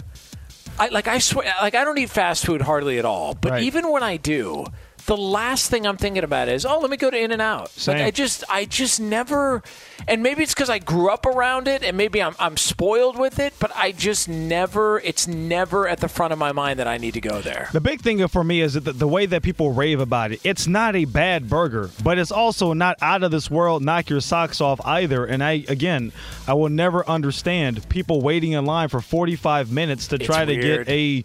I 0.78 0.88
like 0.88 1.06
I 1.06 1.18
swear 1.18 1.52
like 1.62 1.74
I 1.76 1.84
don't 1.84 1.98
eat 1.98 2.10
fast 2.10 2.44
food 2.44 2.62
hardly 2.62 2.98
at 2.98 3.04
all. 3.04 3.34
But 3.34 3.52
Right. 3.52 3.62
even 3.62 3.90
when 3.92 4.02
I 4.02 4.16
do, 4.16 4.66
the 5.06 5.16
last 5.16 5.70
thing 5.70 5.86
I'm 5.86 5.96
thinking 5.96 6.24
about 6.24 6.48
is, 6.48 6.64
oh, 6.64 6.78
let 6.78 6.90
me 6.90 6.96
go 6.96 7.10
to 7.10 7.16
In-N-Out. 7.18 7.72
Like 7.86 7.98
I 7.98 8.10
just 8.10 8.42
I 8.48 8.64
just 8.64 9.00
never 9.00 9.62
and 10.08 10.22
maybe 10.22 10.42
it's 10.42 10.54
because 10.54 10.70
I 10.70 10.78
grew 10.78 11.10
up 11.10 11.26
around 11.26 11.68
it 11.68 11.82
and 11.82 11.96
maybe 11.96 12.22
I'm 12.22 12.34
I'm 12.38 12.56
spoiled 12.56 13.18
with 13.18 13.38
it, 13.38 13.52
but 13.58 13.70
I 13.76 13.92
just 13.92 14.28
never 14.28 15.00
it's 15.00 15.26
never 15.26 15.86
at 15.88 16.00
the 16.00 16.08
front 16.08 16.32
of 16.32 16.38
my 16.38 16.52
mind 16.52 16.78
that 16.78 16.88
I 16.88 16.96
need 16.98 17.14
to 17.14 17.20
go 17.20 17.40
there. 17.40 17.68
The 17.72 17.80
big 17.80 18.00
thing 18.00 18.26
for 18.28 18.42
me 18.44 18.60
is 18.60 18.74
that 18.74 18.84
the, 18.84 18.92
the 18.92 19.08
way 19.08 19.26
that 19.26 19.42
people 19.42 19.72
rave 19.72 20.00
about 20.00 20.32
it. 20.32 20.40
It's 20.44 20.66
not 20.66 20.96
a 20.96 21.04
bad 21.04 21.48
burger, 21.48 21.90
but 22.02 22.18
it's 22.18 22.32
also 22.32 22.72
not 22.72 22.96
out 23.02 23.22
of 23.22 23.30
this 23.30 23.50
world, 23.50 23.82
knock 23.82 24.08
your 24.08 24.20
socks 24.20 24.60
off 24.60 24.80
either. 24.84 25.24
And 25.26 25.42
I, 25.42 25.64
again, 25.68 26.12
I 26.46 26.54
will 26.54 26.68
never 26.68 27.06
understand 27.08 27.88
people 27.88 28.20
waiting 28.20 28.52
in 28.52 28.64
line 28.64 28.88
for 28.88 29.00
45 29.00 29.70
minutes 29.70 30.08
to 30.08 30.16
It's 30.16 30.26
try 30.26 30.44
to 30.44 30.52
weird. 30.56 30.86
get 30.86 30.92
a, 30.94 31.24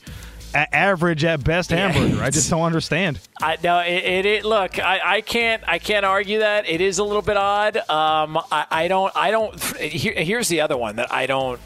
a 0.54 0.76
average 0.76 1.24
at 1.24 1.44
best 1.44 1.72
Yeah, 1.72 1.92
hamburger. 1.92 2.24
I 2.24 2.30
just 2.30 2.50
don't 2.50 2.64
understand. 2.64 3.20
I 3.42 3.58
no, 3.64 3.80
it, 3.80 4.04
it, 4.04 4.26
it 4.26 4.46
look, 4.46 4.80
I, 4.80 5.18
I 5.18 5.22
can't, 5.22 5.64
I 5.68 5.80
can't 5.80 6.06
argue 6.06 6.40
that 6.40 6.68
it 6.70 6.82
is 6.82 7.00
a 7.00 7.04
little 7.04 7.22
bit 7.22 7.38
odd. 7.38 7.78
Um, 7.78 8.38
I, 8.52 8.66
I 8.70 8.88
don't, 8.88 9.12
I 9.16 9.32
don't. 9.32 9.60
Here, 9.78 10.14
here's 10.14 10.48
the 10.48 10.62
other 10.62 10.78
one 10.78 10.96
that 10.98 11.12
I 11.14 11.26
don't. 11.26 11.60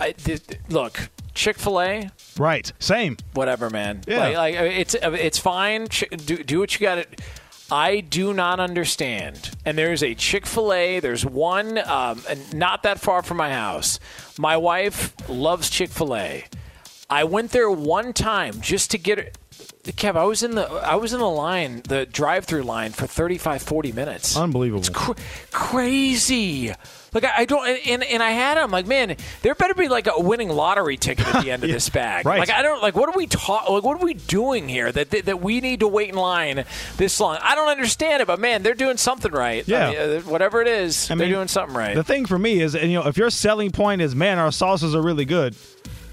I, 0.00 0.14
look, 0.68 1.08
Chick 1.34 1.58
Fil 1.58 1.80
A, 1.80 2.10
Right. 2.38 2.72
Same. 2.78 3.16
whatever, 3.34 3.68
man. 3.70 4.02
Yeah. 4.06 4.18
Like, 4.18 4.36
like 4.36 4.54
it's, 4.54 4.94
it's 4.94 5.38
fine. 5.38 5.86
Do, 6.24 6.42
do 6.42 6.60
what 6.60 6.74
you 6.74 6.80
got 6.80 6.96
to. 6.96 7.06
I 7.70 8.00
do 8.00 8.32
not 8.32 8.60
understand. 8.60 9.50
And 9.66 9.76
there's 9.76 10.02
a 10.02 10.14
Chick 10.14 10.46
Fil 10.46 10.72
A. 10.72 11.00
There's 11.00 11.24
one 11.26 11.78
um, 11.78 12.22
not 12.54 12.84
that 12.84 12.98
far 13.00 13.22
from 13.22 13.36
my 13.36 13.52
house. 13.52 14.00
My 14.38 14.56
wife 14.56 15.14
loves 15.28 15.68
Chick 15.68 15.90
Fil 15.90 16.16
A. 16.16 16.44
I 17.10 17.24
went 17.24 17.50
there 17.52 17.70
one 17.70 18.12
time 18.12 18.60
just 18.60 18.90
to 18.92 18.98
get 18.98 19.18
it. 19.18 19.38
Kev, 19.84 20.16
I 20.16 20.24
was 20.24 20.42
in 20.42 20.54
the 20.54 20.66
I 20.68 20.96
was 20.96 21.12
in 21.14 21.18
the 21.20 21.28
line, 21.28 21.80
the 21.88 22.04
drive-through 22.04 22.62
line 22.62 22.92
for 22.92 23.06
35, 23.06 23.62
40 23.62 23.92
minutes. 23.92 24.36
Unbelievable. 24.36 24.80
It's 24.80 24.90
cr- 24.90 25.12
crazy. 25.50 26.72
Like 27.14 27.24
I, 27.24 27.32
I 27.38 27.44
don't, 27.46 27.66
and, 27.66 28.04
and 28.04 28.22
I 28.22 28.30
had 28.30 28.58
them 28.58 28.70
like, 28.70 28.86
man, 28.86 29.16
there 29.40 29.54
better 29.54 29.72
be 29.72 29.88
like 29.88 30.06
a 30.06 30.20
winning 30.20 30.50
lottery 30.50 30.98
ticket 30.98 31.26
at 31.34 31.42
the 31.42 31.50
end 31.50 31.64
of 31.64 31.70
this 31.72 31.88
bag. 31.88 32.26
right. 32.26 32.38
Like 32.38 32.50
I 32.50 32.60
don't 32.62 32.82
like 32.82 32.94
what 32.96 33.08
are 33.08 33.16
we 33.16 33.26
ta- 33.26 33.64
like 33.72 33.82
what 33.82 33.98
are 34.00 34.04
we 34.04 34.12
doing 34.14 34.68
here 34.68 34.92
that, 34.92 35.10
that 35.10 35.24
that 35.24 35.40
we 35.40 35.60
need 35.62 35.80
to 35.80 35.88
wait 35.88 36.10
in 36.10 36.16
line 36.16 36.64
this 36.98 37.18
long? 37.18 37.38
I 37.42 37.54
don't 37.54 37.68
understand 37.70 38.20
it, 38.20 38.26
but 38.26 38.38
man, 38.38 38.62
they're 38.62 38.74
doing 38.74 38.98
something 38.98 39.32
right. 39.32 39.64
I 39.66 39.70
Yeah. 39.72 39.90
mean, 39.90 39.98
uh, 40.18 40.20
whatever 40.22 40.60
it 40.60 40.68
is, 40.68 41.10
I 41.10 41.14
they're 41.14 41.26
mean, 41.26 41.34
doing 41.34 41.48
something 41.48 41.74
right. 41.76 41.94
The 41.94 42.04
thing 42.04 42.26
for 42.26 42.38
me 42.38 42.60
is, 42.60 42.74
and, 42.74 42.90
you 42.92 42.98
know, 43.00 43.06
if 43.06 43.16
your 43.16 43.30
selling 43.30 43.70
point 43.70 44.02
is, 44.02 44.14
man, 44.14 44.38
our 44.38 44.52
sauces 44.52 44.94
are 44.94 45.02
really 45.02 45.24
good, 45.24 45.56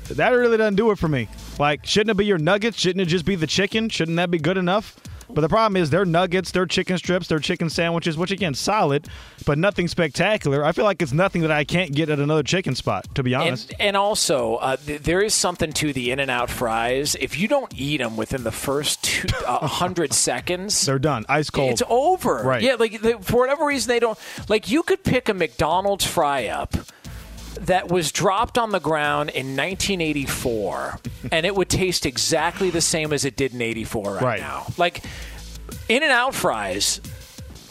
that 0.09 0.29
really 0.29 0.57
doesn't 0.57 0.75
do 0.75 0.91
it 0.91 0.97
for 0.97 1.07
me. 1.07 1.27
Like, 1.59 1.85
shouldn't 1.85 2.11
it 2.11 2.17
be 2.17 2.25
your 2.25 2.37
nuggets? 2.37 2.77
Shouldn't 2.77 3.01
it 3.01 3.07
just 3.07 3.25
be 3.25 3.35
the 3.35 3.47
chicken? 3.47 3.89
Shouldn't 3.89 4.17
that 4.17 4.31
be 4.31 4.37
good 4.37 4.57
enough? 4.57 4.95
But 5.29 5.41
the 5.41 5.49
problem 5.49 5.81
is, 5.81 5.89
their 5.89 6.05
nuggets, 6.05 6.51
their 6.51 6.65
chicken 6.65 6.97
strips, 6.97 7.27
their 7.27 7.39
chicken 7.39 7.69
sandwiches, 7.69 8.17
which 8.17 8.31
again, 8.31 8.53
solid, 8.53 9.07
but 9.45 9.57
nothing 9.57 9.87
spectacular. 9.87 10.63
I 10.63 10.71
feel 10.71 10.85
like 10.85 11.01
it's 11.01 11.13
nothing 11.13 11.41
that 11.41 11.51
I 11.51 11.63
can't 11.63 11.93
get 11.93 12.09
at 12.09 12.19
another 12.19 12.43
chicken 12.43 12.75
spot, 12.75 13.07
to 13.15 13.23
be 13.23 13.33
honest. 13.33 13.71
And, 13.71 13.81
and 13.81 13.97
also, 13.97 14.55
uh, 14.57 14.77
th- 14.77 15.01
there 15.01 15.21
is 15.21 15.33
something 15.33 15.73
to 15.73 15.93
the 15.93 16.11
In-N-Out 16.11 16.49
fries. 16.49 17.15
If 17.15 17.39
you 17.39 17.47
don't 17.47 17.73
eat 17.75 17.97
them 17.97 18.17
within 18.17 18.43
the 18.43 18.51
first 18.51 19.03
two, 19.03 19.27
uh, 19.47 19.67
hundred 19.67 20.13
seconds, 20.13 20.85
They're 20.85 20.99
done, 20.99 21.25
ice 21.27 21.49
cold. 21.49 21.71
It's 21.71 21.83
over. 21.89 22.43
Right. 22.43 22.61
Yeah, 22.61 22.75
like 22.75 23.01
they, 23.01 23.13
for 23.13 23.41
whatever 23.41 23.65
reason 23.65 23.89
they 23.89 23.99
don't 23.99 24.19
like. 24.47 24.69
You 24.69 24.83
could 24.83 25.03
pick 25.03 25.27
a 25.27 25.33
McDonald's 25.33 26.05
fry 26.05 26.45
up 26.47 26.75
that 27.61 27.89
was 27.89 28.11
dropped 28.11 28.57
on 28.57 28.71
the 28.71 28.79
ground 28.79 29.29
in 29.31 29.55
1984, 29.55 30.99
and 31.31 31.45
it 31.45 31.55
would 31.55 31.69
taste 31.69 32.05
exactly 32.05 32.69
the 32.69 32.81
same 32.81 33.11
as 33.13 33.25
it 33.25 33.35
did 33.35 33.53
in 33.53 33.61
'84 33.61 34.13
right, 34.15 34.21
Right. 34.23 34.39
now. 34.39 34.65
Like 34.77 35.03
In-N-Out 35.89 36.33
fries, 36.35 37.01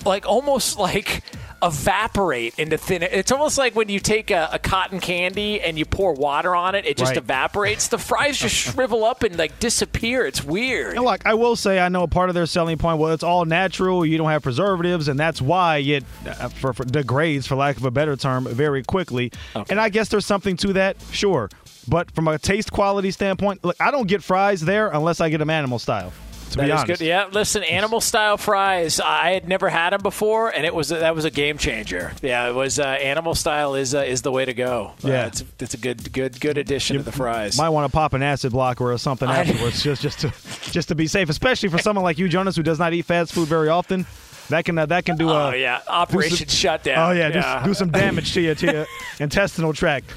like 0.05 0.27
almost 0.27 0.79
like 0.79 1.23
evaporate 1.65 2.59
into 2.59 2.77
thin. 2.79 3.03
It's 3.03 3.33
almost 3.33 3.59
like 3.59 3.75
when 3.75 3.89
you 3.89 3.99
take 4.01 4.31
a, 4.31 4.49
a 4.53 4.59
cotton 4.59 5.01
candy 5.01 5.61
and 5.61 5.79
you 5.79 5.85
pour 5.85 6.13
water 6.15 6.55
on 6.55 6.75
it, 6.75 6.85
it 6.87 6.97
just 6.97 7.11
Right. 7.11 7.17
evaporates. 7.19 7.89
The 7.89 7.99
fries 7.99 8.39
just 8.39 8.55
shrivel 8.75 9.05
up 9.05 9.23
and 9.23 9.37
like 9.39 9.59
disappear. 9.61 10.27
It's 10.27 10.43
weird. 10.45 10.97
And 10.97 11.05
like 11.05 11.27
I 11.27 11.35
will 11.35 11.57
say, 11.57 11.79
I 11.81 11.89
know 11.89 12.03
a 12.05 12.09
part 12.09 12.29
of 12.29 12.35
their 12.35 12.47
selling 12.47 12.79
point. 12.79 12.99
Well, 12.99 13.13
it's 13.13 13.23
all 13.23 13.45
natural. 13.45 14.05
You 14.07 14.19
don't 14.19 14.31
have 14.31 14.43
preservatives, 14.43 15.09
and 15.09 15.19
that's 15.19 15.41
why 15.43 15.79
it 15.79 16.05
uh, 16.27 16.49
for, 16.49 16.73
for 16.73 16.85
degrades, 16.85 17.47
for 17.47 17.57
lack 17.57 17.77
of 17.77 17.85
a 17.85 17.91
better 17.91 18.17
term, 18.17 18.45
very 18.47 18.83
quickly. 18.83 19.33
And 19.71 19.81
I 19.81 19.89
guess 19.89 20.09
there's 20.09 20.27
something 20.27 20.57
to 20.59 20.73
that, 20.75 20.97
sure. 21.13 21.51
But 21.87 22.11
from 22.13 22.29
a 22.29 22.39
taste 22.39 22.73
quality 22.73 23.11
standpoint, 23.11 23.63
look, 23.65 23.77
I 23.81 23.91
don't 23.91 24.07
get 24.09 24.23
fries 24.23 24.61
there 24.63 24.89
unless 24.89 25.21
I 25.21 25.29
get 25.29 25.39
them 25.39 25.51
animal 25.51 25.79
style. 25.79 26.13
To 26.55 26.59
That 26.61 26.67
be 26.67 26.71
honest, 26.73 26.87
good. 26.87 27.01
Yeah, 27.01 27.27
listen, 27.33 27.65
animal 27.65 28.01
style 28.01 28.37
fries. 28.37 29.01
I 29.01 29.31
had 29.33 29.49
never 29.49 29.69
had 29.69 29.91
them 29.91 30.03
before, 30.03 30.51
and 30.51 30.65
it 30.65 30.73
was 30.73 30.91
that 30.91 31.13
was 31.15 31.25
a 31.25 31.31
game 31.31 31.59
changer. 31.59 32.13
Yeah, 32.23 32.49
it 32.49 32.55
was 32.55 32.79
uh, 32.79 32.85
animal 32.85 33.35
style 33.35 33.75
is 33.75 33.93
uh, 33.93 33.99
is 34.01 34.23
the 34.23 34.31
way 34.31 34.45
to 34.45 34.55
go. 34.55 34.93
Uh, 35.05 35.09
Yeah. 35.09 35.27
it's 35.27 35.43
it's 35.59 35.75
a 35.75 35.79
good 35.79 36.13
good 36.13 36.41
good 36.41 36.57
addition 36.57 36.97
to 36.97 37.03
the 37.03 37.11
fries. 37.11 37.59
might 37.59 37.71
want 37.71 37.91
to 37.91 37.93
pop 37.93 38.13
an 38.13 38.23
acid 38.23 38.53
blocker 38.53 38.93
or 38.93 38.99
something 38.99 39.29
afterwards, 39.29 39.83
just 39.83 40.01
just 40.01 40.21
to 40.21 40.33
just 40.71 40.87
to 40.89 40.95
be 40.95 41.09
safe, 41.09 41.29
especially 41.29 41.69
for 41.71 41.79
someone 41.87 42.05
like 42.05 42.19
you, 42.19 42.29
Jonas, 42.29 42.55
who 42.55 42.63
does 42.63 42.79
not 42.79 42.93
eat 42.93 43.03
fast 43.05 43.33
food 43.33 43.49
very 43.49 43.69
often. 43.69 44.07
That 44.51 44.65
can 44.65 44.77
uh, 44.79 44.87
that 44.87 45.05
can 45.05 45.17
do 45.17 45.31
Oh, 45.31 45.49
uh, 45.49 45.51
yeah. 45.53 45.81
do 45.85 45.91
Operation 45.91 46.49
Shutdown. 46.49 47.11
Oh 47.11 47.13
yeah, 47.13 47.29
Yeah. 47.29 47.31
just 47.31 47.65
do 47.65 47.75
some 47.75 47.91
damage 47.91 48.33
to 48.35 48.41
your 48.41 48.55
to 48.57 48.73
your 48.73 48.87
intestinal 49.21 49.73
tract, 49.73 50.11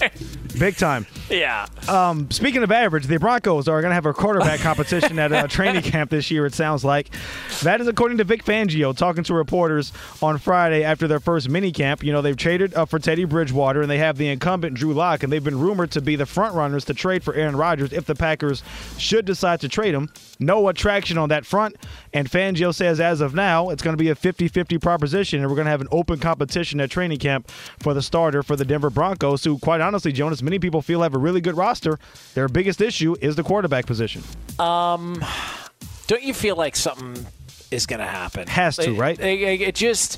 big 0.59 0.75
time. 0.75 1.05
yeah. 1.29 1.65
Um, 1.87 2.29
speaking 2.31 2.63
of 2.63 2.71
average, 2.71 3.07
the 3.07 3.17
Broncos 3.17 3.67
are 3.67 3.81
going 3.81 3.91
to 3.91 3.95
have 3.95 4.05
a 4.05 4.13
quarterback 4.13 4.59
competition 4.59 5.17
at 5.19 5.31
a 5.31 5.47
training 5.47 5.83
camp 5.83 6.09
this 6.11 6.29
year. 6.29 6.45
It 6.45 6.53
sounds 6.53 6.83
like 6.83 7.09
that 7.63 7.79
is 7.79 7.87
according 7.87 8.17
to 8.17 8.23
Vic 8.23 8.43
Fangio 8.43 8.95
talking 8.95 9.23
to 9.25 9.33
reporters 9.33 9.93
on 10.21 10.37
Friday 10.37 10.83
after 10.83 11.07
their 11.07 11.19
first 11.19 11.49
mini 11.49 11.71
camp. 11.71 12.03
You 12.03 12.11
know 12.11 12.21
they've 12.21 12.35
traded 12.37 12.73
up 12.73 12.89
for 12.89 12.99
Teddy 12.99 13.23
Bridgewater 13.25 13.81
and 13.81 13.89
they 13.89 13.97
have 13.99 14.17
the 14.17 14.27
incumbent 14.27 14.75
Drew 14.75 14.93
Lock, 14.93 15.23
and 15.23 15.31
they've 15.31 15.43
been 15.43 15.59
rumored 15.59 15.91
to 15.91 16.01
be 16.01 16.15
the 16.15 16.25
front 16.25 16.53
runners 16.55 16.83
to 16.85 16.93
trade 16.93 17.23
for 17.23 17.33
Aaron 17.33 17.55
Rodgers 17.55 17.93
if 17.93 18.05
the 18.05 18.15
Packers 18.15 18.63
should 18.97 19.25
decide 19.25 19.61
to 19.61 19.69
trade 19.69 19.93
him. 19.93 20.09
No 20.39 20.67
attraction 20.67 21.17
on 21.17 21.29
that 21.29 21.45
front, 21.45 21.75
and 22.13 22.29
Fangio 22.29 22.73
says 22.73 22.99
as 22.99 23.21
of 23.21 23.33
now 23.33 23.69
it's 23.69 23.81
going 23.81 23.95
to 23.95 24.01
be 24.03 24.09
a 24.09 24.16
50-50 24.21 24.81
proposition, 24.81 25.39
and 25.41 25.49
we're 25.49 25.55
going 25.55 25.65
to 25.65 25.71
have 25.71 25.81
an 25.81 25.87
open 25.91 26.19
competition 26.19 26.79
at 26.81 26.89
training 26.91 27.19
camp 27.19 27.49
for 27.79 27.93
the 27.93 28.01
starter 28.01 28.43
for 28.43 28.55
the 28.55 28.65
Denver 28.65 28.89
Broncos, 28.89 29.43
who 29.43 29.57
quite 29.59 29.81
honestly, 29.81 30.11
Jonas, 30.11 30.41
many 30.41 30.59
people 30.59 30.81
feel 30.81 31.01
have 31.03 31.13
a 31.13 31.17
really 31.19 31.41
good 31.41 31.55
roster. 31.57 31.99
Their 32.33 32.47
biggest 32.47 32.81
issue 32.81 33.15
is 33.21 33.35
the 33.35 33.43
quarterback 33.43 33.85
position. 33.85 34.23
Um, 34.59 35.23
don't 36.07 36.23
you 36.23 36.33
feel 36.33 36.55
like 36.55 36.75
something 36.75 37.25
is 37.71 37.85
going 37.85 37.99
to 37.99 38.05
happen? 38.05 38.47
Has 38.47 38.75
to, 38.77 38.91
It- 38.93 38.97
right? 38.97 39.19
It, 39.19 39.61
it 39.61 39.75
just. 39.75 40.17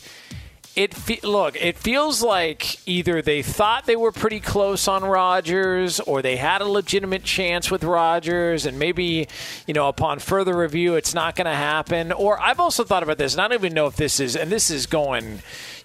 It 0.80 0.94
fe- 0.94 1.20
look. 1.24 1.58
It 1.58 1.78
feels 1.78 2.24
like 2.24 2.88
either 2.88 3.22
they 3.22 3.42
thought 3.42 3.86
they 3.86 3.98
were 3.98 4.14
pretty 4.14 4.40
close 4.40 4.88
on 4.88 5.04
Rodgers, 5.04 6.00
or 6.00 6.22
they 6.22 6.38
had 6.38 6.62
a 6.62 6.66
legitimate 6.66 7.26
chance 7.26 7.70
with 7.70 7.84
Rodgers, 7.84 8.66
and 8.66 8.80
maybe, 8.80 9.28
you 9.68 9.74
know, 9.74 9.90
upon 9.90 10.20
further 10.20 10.56
review, 10.56 10.96
it's 10.96 11.14
not 11.14 11.36
going 11.36 11.48
to 11.48 11.54
happen. 11.54 12.14
Or 12.14 12.40
I've 12.40 12.62
also 12.62 12.86
thought 12.86 13.04
about 13.04 13.18
this, 13.18 13.34
and 13.34 13.42
I 13.42 13.50
don't 13.50 13.60
even 13.60 13.74
know 13.74 13.88
if 13.88 13.98
this 13.98 14.22
is, 14.22 14.38
and 14.38 14.50
this 14.50 14.72
is 14.72 14.86
going, 14.86 15.42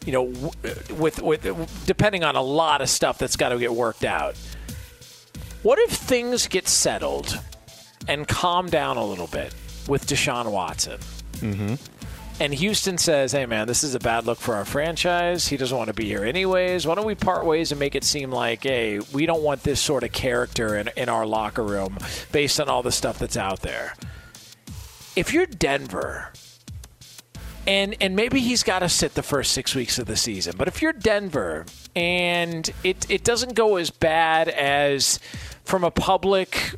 you 0.07 0.13
know, 0.13 0.33
with 0.97 1.21
with 1.21 1.85
depending 1.87 2.23
on 2.23 2.37
a 2.37 2.43
lot 2.43 2.81
of 2.81 2.89
stuff 2.89 3.19
that's 3.19 3.35
got 3.35 3.49
to 3.49 3.59
get 3.59 3.75
worked 3.75 4.05
out. 4.05 4.37
What 5.65 5.81
if 5.81 5.91
things 5.91 6.47
get 6.47 6.69
settled 6.69 7.41
and 8.07 8.29
calm 8.29 8.71
down 8.71 8.97
a 8.97 9.05
little 9.05 9.27
bit 9.27 9.53
with 9.89 10.07
Deshaun 10.07 10.53
Watson? 10.53 11.01
Mm-hmm. 11.41 11.75
And 12.41 12.53
Houston 12.53 12.99
says, 12.99 13.31
hey, 13.31 13.47
man, 13.47 13.69
this 13.69 13.85
is 13.85 13.95
a 13.95 14.01
bad 14.01 14.27
look 14.27 14.39
for 14.39 14.57
our 14.57 14.65
franchise. 14.65 15.47
He 15.47 15.57
doesn't 15.57 15.77
want 15.77 15.89
to 15.89 15.95
be 15.95 16.07
here 16.07 16.25
anyways. 16.25 16.85
Why 16.85 16.97
don't 16.97 17.07
we 17.07 17.15
part 17.15 17.47
ways 17.47 17.71
and 17.71 17.79
make 17.79 17.95
it 17.95 18.03
seem 18.03 18.33
like, 18.33 18.65
hey, 18.65 18.99
we 19.13 19.25
don't 19.25 19.43
want 19.43 19.63
this 19.63 19.81
sort 19.81 20.03
of 20.03 20.11
character 20.11 20.77
in, 20.77 20.91
in 20.97 21.09
our 21.09 21.27
locker 21.27 21.63
room 21.63 21.97
based 22.33 22.59
on 22.59 22.69
all 22.69 22.83
the 22.83 22.91
stuff 22.91 23.21
that's 23.21 23.37
out 23.37 23.61
there? 23.61 23.95
If 25.15 25.33
you're 25.33 25.47
Denver, 25.47 26.33
and 27.67 27.97
and 28.01 28.15
maybe 28.17 28.41
he's 28.41 28.63
got 28.63 28.81
to 28.81 28.89
sit 28.89 29.15
the 29.15 29.23
first 29.23 29.53
six 29.53 29.75
weeks 29.75 29.99
of 29.99 30.07
the 30.07 30.17
season. 30.17 30.55
But 30.59 30.69
if 30.69 30.83
you're 30.83 30.93
Denver 30.93 31.65
and 31.97 32.69
it 32.83 33.07
it 33.09 33.25
doesn't 33.25 33.55
go 33.55 33.77
as 33.77 33.91
bad 33.91 34.49
as 34.49 35.19
from 35.65 35.85
a 35.85 35.91
public 35.91 36.75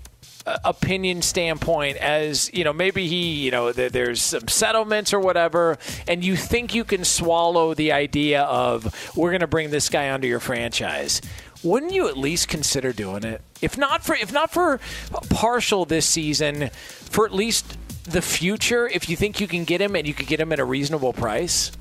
opinion 0.64 1.22
standpoint 1.22 1.96
as 1.96 2.52
you 2.54 2.62
know 2.62 2.72
maybe 2.72 3.08
he 3.08 3.34
you 3.34 3.50
know 3.50 3.72
there's 3.72 4.22
some 4.22 4.46
settlements 4.46 5.12
or 5.12 5.18
whatever 5.18 5.76
and 6.06 6.24
you 6.24 6.36
think 6.36 6.72
you 6.72 6.84
can 6.84 7.04
swallow 7.04 7.74
the 7.74 7.90
idea 7.90 8.42
of 8.42 9.12
we're 9.16 9.30
going 9.30 9.40
to 9.40 9.48
bring 9.48 9.70
this 9.70 9.88
guy 9.88 10.08
onto 10.10 10.28
your 10.28 10.38
franchise 10.38 11.20
wouldn't 11.62 11.92
you 11.92 12.08
at 12.08 12.16
least 12.16 12.48
consider 12.48 12.92
doing 12.92 13.24
it? 13.24 13.40
If 13.60 13.76
not 13.76 14.04
for 14.04 14.14
if 14.14 14.32
not 14.32 14.52
for 14.52 14.78
partial 15.30 15.84
this 15.84 16.06
season 16.06 16.70
for 16.70 17.26
at 17.26 17.32
least 17.32 17.76
the 18.04 18.22
future 18.22 18.86
if 18.86 19.08
you 19.08 19.16
think 19.16 19.40
you 19.40 19.48
can 19.48 19.64
get 19.64 19.80
him 19.80 19.96
and 19.96 20.06
you 20.06 20.14
could 20.14 20.28
get 20.28 20.38
him 20.38 20.52
at 20.52 20.60
a 20.60 20.64
reasonable 20.64 21.12
price 21.12 21.72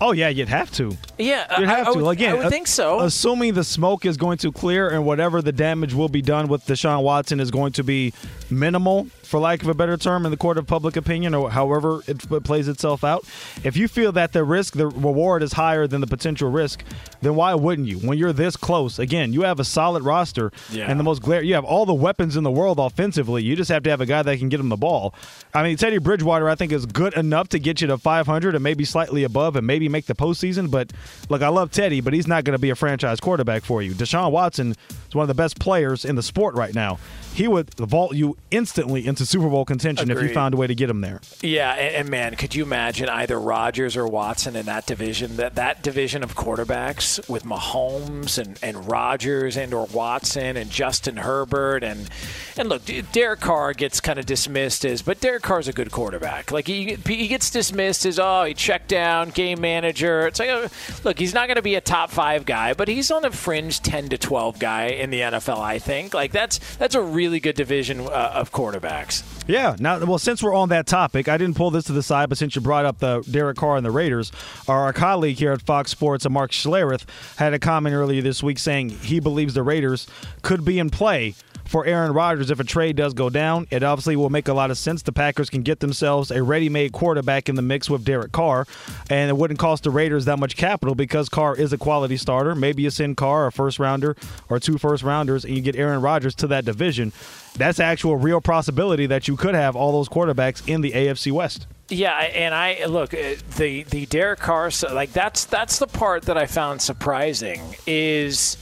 Oh 0.00 0.12
yeah, 0.12 0.28
you'd 0.28 0.48
have 0.48 0.70
to. 0.72 0.96
Yeah, 1.18 1.58
you'd 1.58 1.68
have 1.68 1.86
I, 1.86 1.90
I 1.90 1.94
to. 1.94 2.02
would, 2.02 2.12
Again, 2.12 2.34
I 2.34 2.38
would 2.38 2.48
think 2.50 2.66
so. 2.66 3.00
Assuming 3.00 3.54
the 3.54 3.64
smoke 3.64 4.04
is 4.04 4.16
going 4.16 4.38
to 4.38 4.52
clear 4.52 4.88
and 4.90 5.06
whatever 5.06 5.40
the 5.40 5.52
damage 5.52 5.94
will 5.94 6.08
be 6.08 6.20
done 6.22 6.48
with 6.48 6.66
Deshaun 6.66 7.02
Watson 7.02 7.40
is 7.40 7.50
going 7.50 7.72
to 7.74 7.84
be 7.84 8.12
minimal, 8.58 9.04
for 9.22 9.40
lack 9.40 9.62
of 9.62 9.68
a 9.68 9.74
better 9.74 9.96
term, 9.96 10.24
in 10.24 10.30
the 10.30 10.36
court 10.36 10.58
of 10.58 10.66
public 10.66 10.96
opinion, 10.96 11.34
or 11.34 11.50
however 11.50 12.00
it, 12.06 12.30
it 12.30 12.44
plays 12.44 12.68
itself 12.68 13.04
out. 13.04 13.24
If 13.62 13.76
you 13.76 13.88
feel 13.88 14.12
that 14.12 14.32
the 14.32 14.44
risk, 14.44 14.74
the 14.74 14.86
reward 14.88 15.42
is 15.42 15.52
higher 15.54 15.86
than 15.86 16.00
the 16.00 16.06
potential 16.06 16.50
risk, 16.50 16.84
then 17.22 17.34
why 17.34 17.54
wouldn't 17.54 17.88
you? 17.88 17.98
When 17.98 18.18
you're 18.18 18.32
this 18.32 18.56
close, 18.56 18.98
again, 18.98 19.32
you 19.32 19.42
have 19.42 19.58
a 19.60 19.64
solid 19.64 20.02
roster 20.02 20.52
Yeah. 20.70 20.90
and 20.90 20.98
the 21.00 21.04
most 21.04 21.22
glare. 21.22 21.42
You 21.42 21.54
have 21.54 21.64
all 21.64 21.86
the 21.86 21.94
weapons 21.94 22.36
in 22.36 22.44
the 22.44 22.50
world 22.50 22.78
offensively. 22.78 23.42
You 23.42 23.56
just 23.56 23.70
have 23.70 23.82
to 23.84 23.90
have 23.90 24.00
a 24.00 24.06
guy 24.06 24.22
that 24.22 24.38
can 24.38 24.48
get 24.48 24.60
him 24.60 24.68
the 24.68 24.76
ball. 24.76 25.14
I 25.52 25.62
mean, 25.62 25.76
Teddy 25.76 25.98
Bridgewater, 25.98 26.48
I 26.48 26.54
think, 26.54 26.72
is 26.72 26.86
good 26.86 27.14
enough 27.14 27.48
to 27.50 27.58
get 27.58 27.80
you 27.80 27.86
to 27.88 27.98
500 27.98 28.54
and 28.54 28.62
maybe 28.64 28.84
slightly 28.84 29.24
above, 29.24 29.56
and 29.56 29.66
maybe 29.66 29.88
make 29.88 30.06
the 30.06 30.14
postseason. 30.14 30.70
But 30.70 30.92
look, 31.28 31.42
I 31.42 31.48
love 31.48 31.70
Teddy, 31.70 32.00
but 32.00 32.12
he's 32.12 32.26
not 32.26 32.44
going 32.44 32.52
to 32.54 32.58
be 32.60 32.70
a 32.70 32.74
franchise 32.74 33.20
quarterback 33.20 33.62
for 33.64 33.82
you. 33.82 33.92
Deshaun 33.94 34.30
Watson 34.30 34.72
is 35.08 35.14
one 35.14 35.22
of 35.22 35.28
the 35.28 35.34
best 35.34 35.58
players 35.58 36.04
in 36.04 36.16
the 36.16 36.22
sport 36.22 36.54
right 36.54 36.74
now. 36.74 36.98
He 37.34 37.48
would 37.48 37.72
vault 37.74 38.14
you 38.14 38.36
instantly 38.50 39.06
into 39.06 39.26
Super 39.26 39.48
Bowl 39.48 39.64
contention 39.64 40.10
if 40.10 40.22
you 40.22 40.28
found 40.28 40.54
a 40.54 40.56
way 40.56 40.66
to 40.66 40.74
get 40.74 40.90
him 40.90 41.00
there. 41.00 41.20
Yeah, 41.42 41.72
and, 41.72 41.94
and 41.96 42.08
man, 42.08 42.36
could 42.36 42.54
you 42.54 42.62
imagine 42.64 43.08
either 43.08 43.38
Rodgers 43.38 43.96
or 43.96 44.06
Watson 44.06 44.56
in 44.56 44.66
that 44.66 44.86
division? 44.86 45.36
That 45.36 45.54
that 45.56 45.82
division 45.82 46.22
of 46.22 46.34
quarterbacks 46.34 47.28
with 47.28 47.44
Mahomes 47.44 48.38
and 48.38 48.58
and 48.62 48.88
Rodgers 48.88 49.56
and 49.56 49.74
or 49.74 49.86
Watson 49.86 50.56
and 50.56 50.70
Justin 50.70 51.18
Herbert 51.18 51.82
and 51.82 52.08
and 52.56 52.68
look, 52.68 52.82
Derek 53.12 53.40
Carr 53.40 53.72
gets 53.72 54.00
kind 54.00 54.18
of 54.18 54.26
dismissed 54.26 54.84
as, 54.84 55.02
but 55.02 55.20
Derek 55.20 55.42
Carr's 55.42 55.68
a 55.68 55.72
good 55.72 55.90
quarterback. 55.90 56.52
Like 56.52 56.66
he 56.66 56.96
he 57.06 57.28
gets 57.28 57.50
dismissed 57.50 58.06
as 58.06 58.18
oh 58.18 58.44
he 58.44 58.54
checked 58.54 58.88
down 58.88 59.30
game 59.30 59.60
manager. 59.60 60.26
It's 60.26 60.38
like 60.38 60.50
uh, 60.50 60.68
look, 61.02 61.18
he's 61.18 61.34
not 61.34 61.48
going 61.48 61.56
to 61.56 61.62
be 61.62 61.74
a 61.74 61.80
top 61.80 62.10
five 62.10 62.44
guy, 62.44 62.74
but 62.74 62.88
he's 62.88 63.10
on 63.10 63.24
a 63.24 63.30
fringe 63.30 63.80
ten 63.80 64.08
to 64.10 64.18
twelve 64.18 64.58
guy 64.58 64.86
in 64.86 65.10
the 65.10 65.20
NFL. 65.20 65.58
I 65.58 65.78
think 65.78 66.14
like 66.14 66.32
that's 66.32 66.58
that's 66.76 66.94
a 66.94 67.02
really 67.02 67.40
good 67.40 67.56
division 67.56 68.00
uh, 68.00 68.23
of 68.32 68.52
quarterbacks. 68.52 69.22
Yeah. 69.46 69.76
Now, 69.78 69.98
well, 70.04 70.18
since 70.18 70.42
we're 70.42 70.54
on 70.54 70.70
that 70.70 70.86
topic, 70.86 71.28
I 71.28 71.36
didn't 71.36 71.56
pull 71.56 71.70
this 71.70 71.84
to 71.84 71.92
the 71.92 72.02
side, 72.02 72.28
but 72.28 72.38
since 72.38 72.54
you 72.54 72.62
brought 72.62 72.84
up 72.84 72.98
the 72.98 73.22
Derek 73.30 73.56
Carr 73.56 73.76
and 73.76 73.84
the 73.84 73.90
Raiders, 73.90 74.32
our 74.68 74.92
colleague 74.92 75.36
here 75.36 75.52
at 75.52 75.62
Fox 75.62 75.90
Sports, 75.90 76.24
uh, 76.24 76.30
Mark 76.30 76.50
Schlereth, 76.50 77.04
had 77.36 77.52
a 77.52 77.58
comment 77.58 77.94
earlier 77.94 78.22
this 78.22 78.42
week 78.42 78.58
saying 78.58 78.90
he 78.90 79.20
believes 79.20 79.54
the 79.54 79.62
Raiders 79.62 80.06
could 80.42 80.64
be 80.64 80.78
in 80.78 80.90
play 80.90 81.34
for 81.64 81.86
Aaron 81.86 82.12
Rodgers 82.12 82.50
if 82.50 82.60
a 82.60 82.64
trade 82.64 82.96
does 82.96 83.14
go 83.14 83.30
down. 83.30 83.66
It 83.70 83.82
obviously 83.82 84.16
will 84.16 84.30
make 84.30 84.48
a 84.48 84.52
lot 84.52 84.70
of 84.70 84.78
sense. 84.78 85.02
The 85.02 85.12
Packers 85.12 85.48
can 85.50 85.62
get 85.62 85.80
themselves 85.80 86.30
a 86.30 86.42
ready-made 86.42 86.92
quarterback 86.92 87.48
in 87.48 87.54
the 87.54 87.62
mix 87.62 87.88
with 87.88 88.04
Derek 88.04 88.32
Carr, 88.32 88.66
and 89.10 89.30
it 89.30 89.36
wouldn't 89.36 89.58
cost 89.58 89.84
the 89.84 89.90
Raiders 89.90 90.26
that 90.26 90.38
much 90.38 90.56
capital 90.56 90.94
because 90.94 91.28
Carr 91.28 91.56
is 91.56 91.72
a 91.72 91.78
quality 91.78 92.16
starter. 92.16 92.54
Maybe 92.54 92.82
you 92.82 92.90
send 92.90 93.16
Carr 93.16 93.46
a 93.46 93.52
first 93.52 93.78
rounder 93.78 94.16
or 94.48 94.60
two 94.60 94.78
first 94.78 95.02
rounders, 95.02 95.44
and 95.44 95.54
you 95.56 95.62
get 95.62 95.76
Aaron 95.76 96.02
Rodgers 96.02 96.34
to 96.36 96.46
that 96.48 96.64
division. 96.64 97.12
That's 97.56 97.78
actual 97.78 98.16
real 98.16 98.40
possibility 98.40 99.06
that 99.06 99.28
you 99.28 99.36
could 99.36 99.54
have 99.54 99.76
all 99.76 99.92
those 99.92 100.08
quarterbacks 100.08 100.66
in 100.68 100.80
the 100.80 100.92
AFC 100.92 101.30
West. 101.30 101.66
Yeah, 101.88 102.12
and 102.12 102.54
I 102.54 102.86
look 102.86 103.12
uh, 103.14 103.34
the 103.56 103.82
the 103.84 104.06
Derek 104.06 104.40
Carr 104.40 104.70
like 104.92 105.12
that's 105.12 105.44
that's 105.44 105.78
the 105.78 105.86
part 105.86 106.22
that 106.24 106.38
I 106.38 106.46
found 106.46 106.80
surprising 106.80 107.60
is 107.86 108.56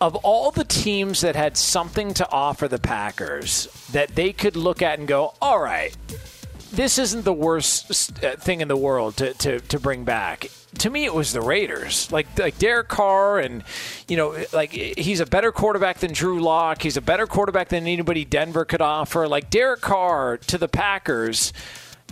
of 0.00 0.14
all 0.16 0.52
the 0.52 0.64
teams 0.64 1.22
that 1.22 1.34
had 1.34 1.56
something 1.56 2.14
to 2.14 2.30
offer 2.30 2.68
the 2.68 2.78
Packers 2.78 3.66
that 3.90 4.14
they 4.14 4.32
could 4.32 4.54
look 4.54 4.80
at 4.82 5.00
and 5.00 5.08
go, 5.08 5.34
all 5.42 5.60
right, 5.60 5.96
this 6.72 6.98
isn't 6.98 7.24
the 7.24 7.32
worst 7.32 8.22
uh, 8.24 8.36
thing 8.36 8.60
in 8.60 8.68
the 8.68 8.76
world 8.76 9.16
to, 9.18 9.34
to, 9.34 9.60
to 9.60 9.78
bring 9.80 10.04
back. 10.04 10.50
To 10.78 10.90
me, 10.90 11.04
it 11.04 11.14
was 11.14 11.32
the 11.32 11.40
Raiders, 11.40 12.12
like 12.12 12.38
like 12.38 12.58
Derek 12.58 12.88
Carr, 12.88 13.38
and 13.38 13.64
you 14.06 14.18
know, 14.18 14.36
like 14.52 14.70
he's 14.70 15.18
a 15.18 15.26
better 15.26 15.50
quarterback 15.50 15.98
than 15.98 16.12
Drew 16.12 16.40
Lock. 16.40 16.82
He's 16.82 16.98
a 16.98 17.00
better 17.00 17.26
quarterback 17.26 17.70
than 17.70 17.86
anybody 17.86 18.26
Denver 18.26 18.66
could 18.66 18.82
offer. 18.82 19.26
Like 19.26 19.48
Derek 19.48 19.80
Carr 19.80 20.36
to 20.36 20.58
the 20.58 20.68
Packers, 20.68 21.54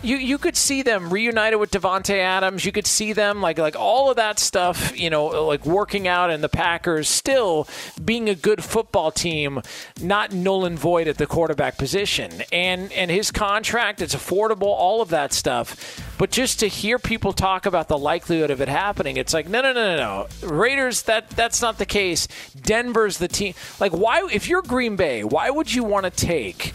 you 0.03 0.17
you 0.17 0.37
could 0.37 0.55
see 0.55 0.83
them 0.83 1.11
reunited 1.11 1.59
with 1.59 1.71
Davante 1.71 2.19
Adams. 2.19 2.65
You 2.65 2.71
could 2.71 2.85
see 2.85 3.13
them 3.13 3.41
like 3.41 3.57
like 3.57 3.75
all 3.75 4.11
of 4.11 4.17
that 4.17 4.37
stuff, 4.37 4.97
you 4.97 5.09
know, 5.09 5.25
like 5.25 5.65
working 5.65 6.07
out, 6.07 6.29
and 6.29 6.43
the 6.43 6.49
Packers 6.49 7.09
still 7.09 7.67
being 8.03 8.29
a 8.29 8.35
good 8.35 8.63
football 8.63 9.11
team, 9.11 9.61
not 9.99 10.31
null 10.31 10.65
and 10.65 10.77
void 10.77 11.07
at 11.07 11.17
the 11.17 11.25
quarterback 11.25 11.77
position. 11.77 12.43
And 12.51 12.91
and 12.93 13.09
his 13.09 13.31
contract, 13.31 14.01
it's 14.01 14.13
affordable, 14.13 14.67
all 14.67 15.01
of 15.01 15.09
that 15.09 15.33
stuff. 15.33 15.99
But 16.19 16.29
just 16.29 16.59
to 16.59 16.67
hear 16.67 16.99
people 16.99 17.33
talk 17.33 17.65
about 17.65 17.87
the 17.87 17.97
likelihood 17.97 18.51
of 18.51 18.61
it 18.61 18.69
happening, 18.69 19.17
it's 19.17 19.33
like 19.33 19.49
no 19.49 19.61
no 19.61 19.73
no 19.73 19.95
no 19.95 20.27
no. 20.41 20.47
Raiders 20.47 21.03
that 21.03 21.31
that's 21.31 21.61
not 21.61 21.79
the 21.79 21.85
case. 21.87 22.27
Denver's 22.61 23.17
the 23.17 23.27
team. 23.27 23.55
Like 23.79 23.93
why 23.93 24.27
if 24.31 24.47
you're 24.47 24.61
Green 24.61 24.95
Bay, 24.95 25.23
why 25.23 25.49
would 25.49 25.73
you 25.73 25.83
want 25.83 26.03
to 26.03 26.11
take 26.11 26.73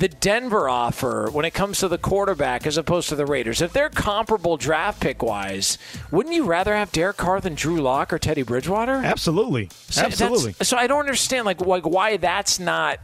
the 0.00 0.08
Denver 0.08 0.66
offer 0.66 1.28
when 1.30 1.44
it 1.44 1.52
comes 1.52 1.78
to 1.80 1.88
the 1.88 1.98
quarterback 1.98 2.66
as 2.66 2.78
opposed 2.78 3.10
to 3.10 3.16
the 3.16 3.26
Raiders. 3.26 3.60
If 3.60 3.74
they're 3.74 3.90
comparable 3.90 4.56
draft 4.56 4.98
pick 4.98 5.22
wise, 5.22 5.76
wouldn't 6.10 6.34
you 6.34 6.44
rather 6.44 6.74
have 6.74 6.90
Derek 6.90 7.18
Carr 7.18 7.38
than 7.38 7.54
Drew 7.54 7.82
Lock 7.82 8.10
or 8.10 8.18
Teddy 8.18 8.42
Bridgewater? 8.42 8.94
Absolutely, 8.94 9.68
So 9.90 10.02
absolutely. 10.02 10.54
So 10.62 10.78
I 10.78 10.86
don't 10.86 11.00
understand 11.00 11.44
like 11.44 11.60
like 11.60 11.84
why 11.84 12.16
that's 12.16 12.58
not 12.58 12.98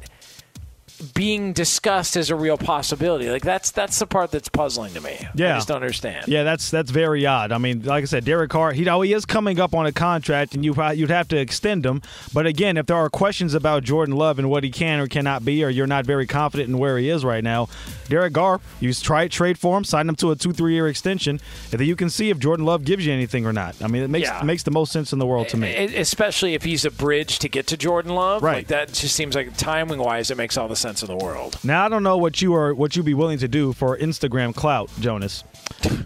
being 1.14 1.52
discussed 1.52 2.16
as 2.16 2.30
a 2.30 2.36
real 2.36 2.56
possibility. 2.56 3.30
Like 3.30 3.42
that's 3.42 3.70
that's 3.70 3.98
the 3.98 4.06
part 4.06 4.30
that's 4.30 4.48
puzzling 4.48 4.92
to 4.94 5.00
me. 5.00 5.16
Yeah, 5.34 5.52
I 5.52 5.56
just 5.56 5.68
don't 5.68 5.76
understand. 5.76 6.28
Yeah, 6.28 6.42
that's 6.42 6.70
that's 6.70 6.90
very 6.90 7.26
odd. 7.26 7.52
I 7.52 7.58
mean, 7.58 7.82
like 7.82 8.02
I 8.02 8.06
said, 8.06 8.24
Derek 8.24 8.50
Carr, 8.50 8.72
he, 8.72 8.82
know, 8.84 9.00
he 9.02 9.12
is 9.12 9.24
coming 9.26 9.60
up 9.60 9.74
on 9.74 9.86
a 9.86 9.92
contract, 9.92 10.54
and 10.54 10.64
you 10.64 10.74
you'd 10.94 11.10
have 11.10 11.28
to 11.28 11.36
extend 11.36 11.84
him. 11.84 12.02
But 12.32 12.46
again, 12.46 12.76
if 12.76 12.86
there 12.86 12.96
are 12.96 13.10
questions 13.10 13.54
about 13.54 13.84
Jordan 13.84 14.16
Love 14.16 14.38
and 14.38 14.48
what 14.48 14.64
he 14.64 14.70
can 14.70 15.00
or 15.00 15.06
cannot 15.06 15.44
be, 15.44 15.62
or 15.64 15.68
you're 15.68 15.86
not 15.86 16.06
very 16.06 16.26
confident 16.26 16.68
in 16.68 16.78
where 16.78 16.98
he 16.98 17.08
is 17.10 17.24
right 17.24 17.44
now, 17.44 17.68
Derek 18.08 18.34
Carr, 18.34 18.60
you 18.80 18.92
try 18.94 19.28
trade 19.28 19.58
for 19.58 19.76
him, 19.76 19.84
sign 19.84 20.08
him 20.08 20.16
to 20.16 20.30
a 20.30 20.36
two 20.36 20.52
three 20.52 20.72
year 20.74 20.88
extension, 20.88 21.40
and 21.72 21.80
then 21.80 21.86
you 21.86 21.96
can 21.96 22.08
see 22.10 22.30
if 22.30 22.38
Jordan 22.38 22.64
Love 22.64 22.84
gives 22.84 23.04
you 23.06 23.12
anything 23.12 23.44
or 23.46 23.52
not. 23.52 23.76
I 23.82 23.88
mean, 23.88 24.02
it 24.02 24.10
makes 24.10 24.28
Yeah. 24.28 24.42
makes 24.42 24.62
the 24.62 24.70
most 24.70 24.92
sense 24.92 25.12
in 25.12 25.18
the 25.18 25.26
world 25.26 25.48
to 25.48 25.56
me. 25.56 25.74
Especially 25.96 26.54
if 26.54 26.62
he's 26.64 26.84
a 26.84 26.90
bridge 26.90 27.38
to 27.40 27.48
get 27.48 27.66
to 27.68 27.76
Jordan 27.76 28.14
Love. 28.14 28.42
Right. 28.42 28.58
Like 28.58 28.68
that 28.68 28.92
just 28.92 29.14
seems 29.14 29.34
like 29.34 29.56
timing 29.56 29.98
wise 29.98 30.30
it 30.30 30.36
makes 30.36 30.56
all 30.56 30.68
the 30.68 30.76
sense 30.76 30.85
in 30.86 31.08
the 31.08 31.16
world. 31.16 31.58
Now 31.64 31.84
I 31.84 31.88
don't 31.88 32.02
know 32.02 32.16
what 32.16 32.40
you 32.40 32.54
are 32.54 32.72
what 32.74 32.94
you'd 32.96 33.04
be 33.06 33.14
willing 33.14 33.38
to 33.38 33.48
do 33.48 33.72
for 33.72 33.96
Instagram 33.98 34.54
clout, 34.54 34.90
Jonas. 35.00 35.42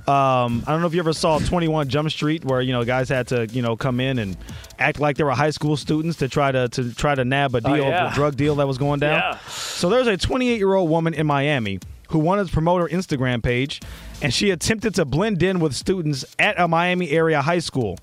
Um, 0.07 0.63
I 0.67 0.73
don't 0.73 0.81
know 0.81 0.87
if 0.87 0.95
you 0.95 1.01
ever 1.01 1.13
saw 1.13 1.39
21 1.39 1.89
Jump 1.89 2.11
Street, 2.11 2.45
where 2.45 2.61
you 2.61 2.73
know 2.73 2.85
guys 2.85 3.09
had 3.09 3.29
to 3.29 3.47
you 3.49 3.63
know 3.63 3.77
come 3.77 4.01
in 4.01 4.19
and 4.19 4.37
act 4.79 4.99
like 5.01 5.17
they 5.17 5.25
were 5.25 5.31
high 5.33 5.51
school 5.51 5.77
students 5.77 6.19
to 6.19 6.29
try 6.29 6.51
to 6.51 6.69
to 6.71 6.95
try 6.95 7.15
to 7.15 7.25
nab 7.25 7.55
a 7.55 7.59
Oh, 7.59 7.75
deal, 7.75 7.85
yeah. 7.85 8.11
a 8.11 8.15
drug 8.15 8.37
deal 8.37 8.55
that 8.57 8.67
was 8.67 8.79
going 8.79 9.01
down. 9.01 9.21
Yeah. 9.21 9.39
So 9.49 9.89
there's 9.89 10.07
a 10.07 10.17
28 10.17 10.57
year 10.57 10.75
old 10.75 10.91
woman 10.91 11.15
in 11.15 11.27
Miami 11.27 11.79
who 12.09 12.19
wanted 12.19 12.47
to 12.49 12.53
promote 12.53 12.81
her 12.81 12.89
Instagram 12.89 13.43
page, 13.43 13.81
and 14.23 14.35
she 14.35 14.51
attempted 14.51 14.95
to 14.97 15.05
blend 15.05 15.43
in 15.43 15.61
with 15.61 15.75
students 15.75 16.25
at 16.39 16.59
a 16.59 16.67
Miami 16.67 17.11
area 17.11 17.41
high 17.41 17.61
school. 17.61 17.99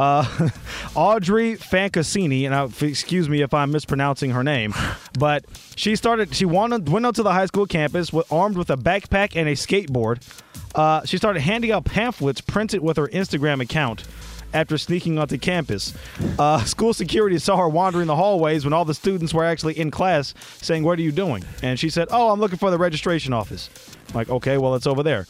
Uh, 0.00 0.48
Audrey 0.94 1.56
Fancassini, 1.56 2.46
and 2.46 2.54
I, 2.54 2.64
excuse 2.86 3.28
me 3.28 3.42
if 3.42 3.52
I'm 3.52 3.70
mispronouncing 3.70 4.30
her 4.30 4.42
name, 4.42 4.72
but 5.18 5.44
she 5.76 5.94
started. 5.94 6.34
She 6.34 6.46
wanted, 6.46 6.88
went 6.88 7.04
onto 7.04 7.22
the 7.22 7.32
high 7.32 7.44
school 7.44 7.66
campus 7.66 8.10
with, 8.10 8.30
armed 8.32 8.56
with 8.56 8.70
a 8.70 8.78
backpack 8.78 9.36
and 9.36 9.46
a 9.46 9.52
skateboard. 9.52 10.26
Uh, 10.74 11.04
she 11.04 11.18
started 11.18 11.40
handing 11.40 11.70
out 11.70 11.84
pamphlets 11.84 12.40
printed 12.40 12.80
with 12.80 12.96
her 12.96 13.08
Instagram 13.08 13.60
account. 13.60 14.04
After 14.52 14.78
sneaking 14.78 15.16
onto 15.18 15.38
campus, 15.38 15.94
uh, 16.38 16.64
school 16.64 16.92
security 16.92 17.38
saw 17.38 17.56
her 17.58 17.68
wandering 17.68 18.08
the 18.08 18.16
hallways 18.16 18.64
when 18.64 18.72
all 18.72 18.84
the 18.84 18.94
students 18.94 19.32
were 19.32 19.44
actually 19.44 19.78
in 19.78 19.90
class, 19.90 20.34
saying, 20.62 20.82
"What 20.82 20.98
are 20.98 21.02
you 21.02 21.12
doing?" 21.12 21.44
And 21.62 21.78
she 21.78 21.90
said, 21.90 22.08
"Oh, 22.10 22.30
I'm 22.30 22.40
looking 22.40 22.58
for 22.58 22.70
the 22.70 22.78
registration 22.78 23.34
office." 23.34 23.68
I'm 24.10 24.14
like, 24.14 24.30
okay, 24.30 24.58
well, 24.58 24.74
it's 24.74 24.86
over 24.86 25.02
there. 25.02 25.26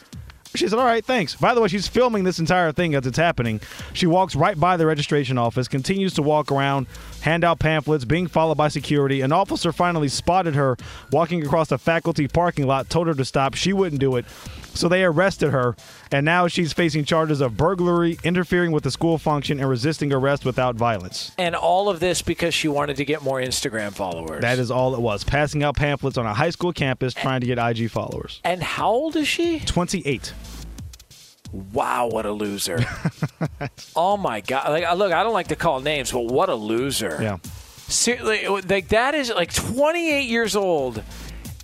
She 0.54 0.66
said, 0.66 0.78
All 0.78 0.84
right, 0.84 1.04
thanks. 1.04 1.36
By 1.36 1.54
the 1.54 1.60
way, 1.60 1.68
she's 1.68 1.86
filming 1.86 2.24
this 2.24 2.40
entire 2.40 2.72
thing 2.72 2.94
as 2.94 3.06
it's 3.06 3.18
happening. 3.18 3.60
She 3.92 4.06
walks 4.06 4.34
right 4.34 4.58
by 4.58 4.76
the 4.76 4.84
registration 4.84 5.38
office, 5.38 5.68
continues 5.68 6.14
to 6.14 6.22
walk 6.22 6.50
around, 6.50 6.88
hand 7.20 7.44
out 7.44 7.60
pamphlets, 7.60 8.04
being 8.04 8.26
followed 8.26 8.56
by 8.56 8.68
security. 8.68 9.20
An 9.20 9.30
officer 9.30 9.72
finally 9.72 10.08
spotted 10.08 10.56
her 10.56 10.76
walking 11.12 11.44
across 11.44 11.68
the 11.68 11.78
faculty 11.78 12.26
parking 12.26 12.66
lot, 12.66 12.90
told 12.90 13.06
her 13.06 13.14
to 13.14 13.24
stop. 13.24 13.54
She 13.54 13.72
wouldn't 13.72 14.00
do 14.00 14.16
it. 14.16 14.24
So 14.74 14.88
they 14.88 15.04
arrested 15.04 15.50
her, 15.50 15.76
and 16.12 16.24
now 16.24 16.48
she's 16.48 16.72
facing 16.72 17.04
charges 17.04 17.40
of 17.40 17.56
burglary, 17.56 18.18
interfering 18.24 18.72
with 18.72 18.84
the 18.84 18.90
school 18.90 19.18
function, 19.18 19.60
and 19.60 19.68
resisting 19.68 20.12
arrest 20.12 20.44
without 20.44 20.76
violence. 20.76 21.32
And 21.38 21.54
all 21.54 21.88
of 21.88 22.00
this 22.00 22.22
because 22.22 22.54
she 22.54 22.68
wanted 22.68 22.96
to 22.96 23.04
get 23.04 23.22
more 23.22 23.40
Instagram 23.40 23.92
followers. 23.92 24.40
That 24.42 24.58
is 24.58 24.70
all 24.70 24.94
it 24.94 25.00
was. 25.00 25.24
Passing 25.24 25.62
out 25.62 25.76
pamphlets 25.76 26.16
on 26.16 26.26
a 26.26 26.34
high 26.34 26.50
school 26.50 26.72
campus 26.72 27.14
trying 27.14 27.40
to 27.40 27.46
get 27.46 27.58
IG 27.58 27.90
followers. 27.90 28.40
And 28.44 28.62
how 28.62 28.90
old 28.90 29.16
is 29.16 29.28
she? 29.28 29.60
28. 29.60 30.32
Wow, 31.52 32.08
what 32.08 32.26
a 32.26 32.32
loser! 32.32 32.78
oh 33.96 34.16
my 34.16 34.40
god! 34.40 34.70
Like, 34.70 34.84
uh, 34.84 34.94
look, 34.94 35.12
I 35.12 35.24
don't 35.24 35.32
like 35.32 35.48
to 35.48 35.56
call 35.56 35.80
names, 35.80 36.12
but 36.12 36.26
what 36.26 36.48
a 36.48 36.54
loser! 36.54 37.18
Yeah. 37.20 37.38
Seriously, 37.88 38.46
like 38.46 38.88
that 38.88 39.16
is 39.16 39.30
like 39.30 39.52
28 39.52 40.28
years 40.28 40.54
old, 40.54 41.02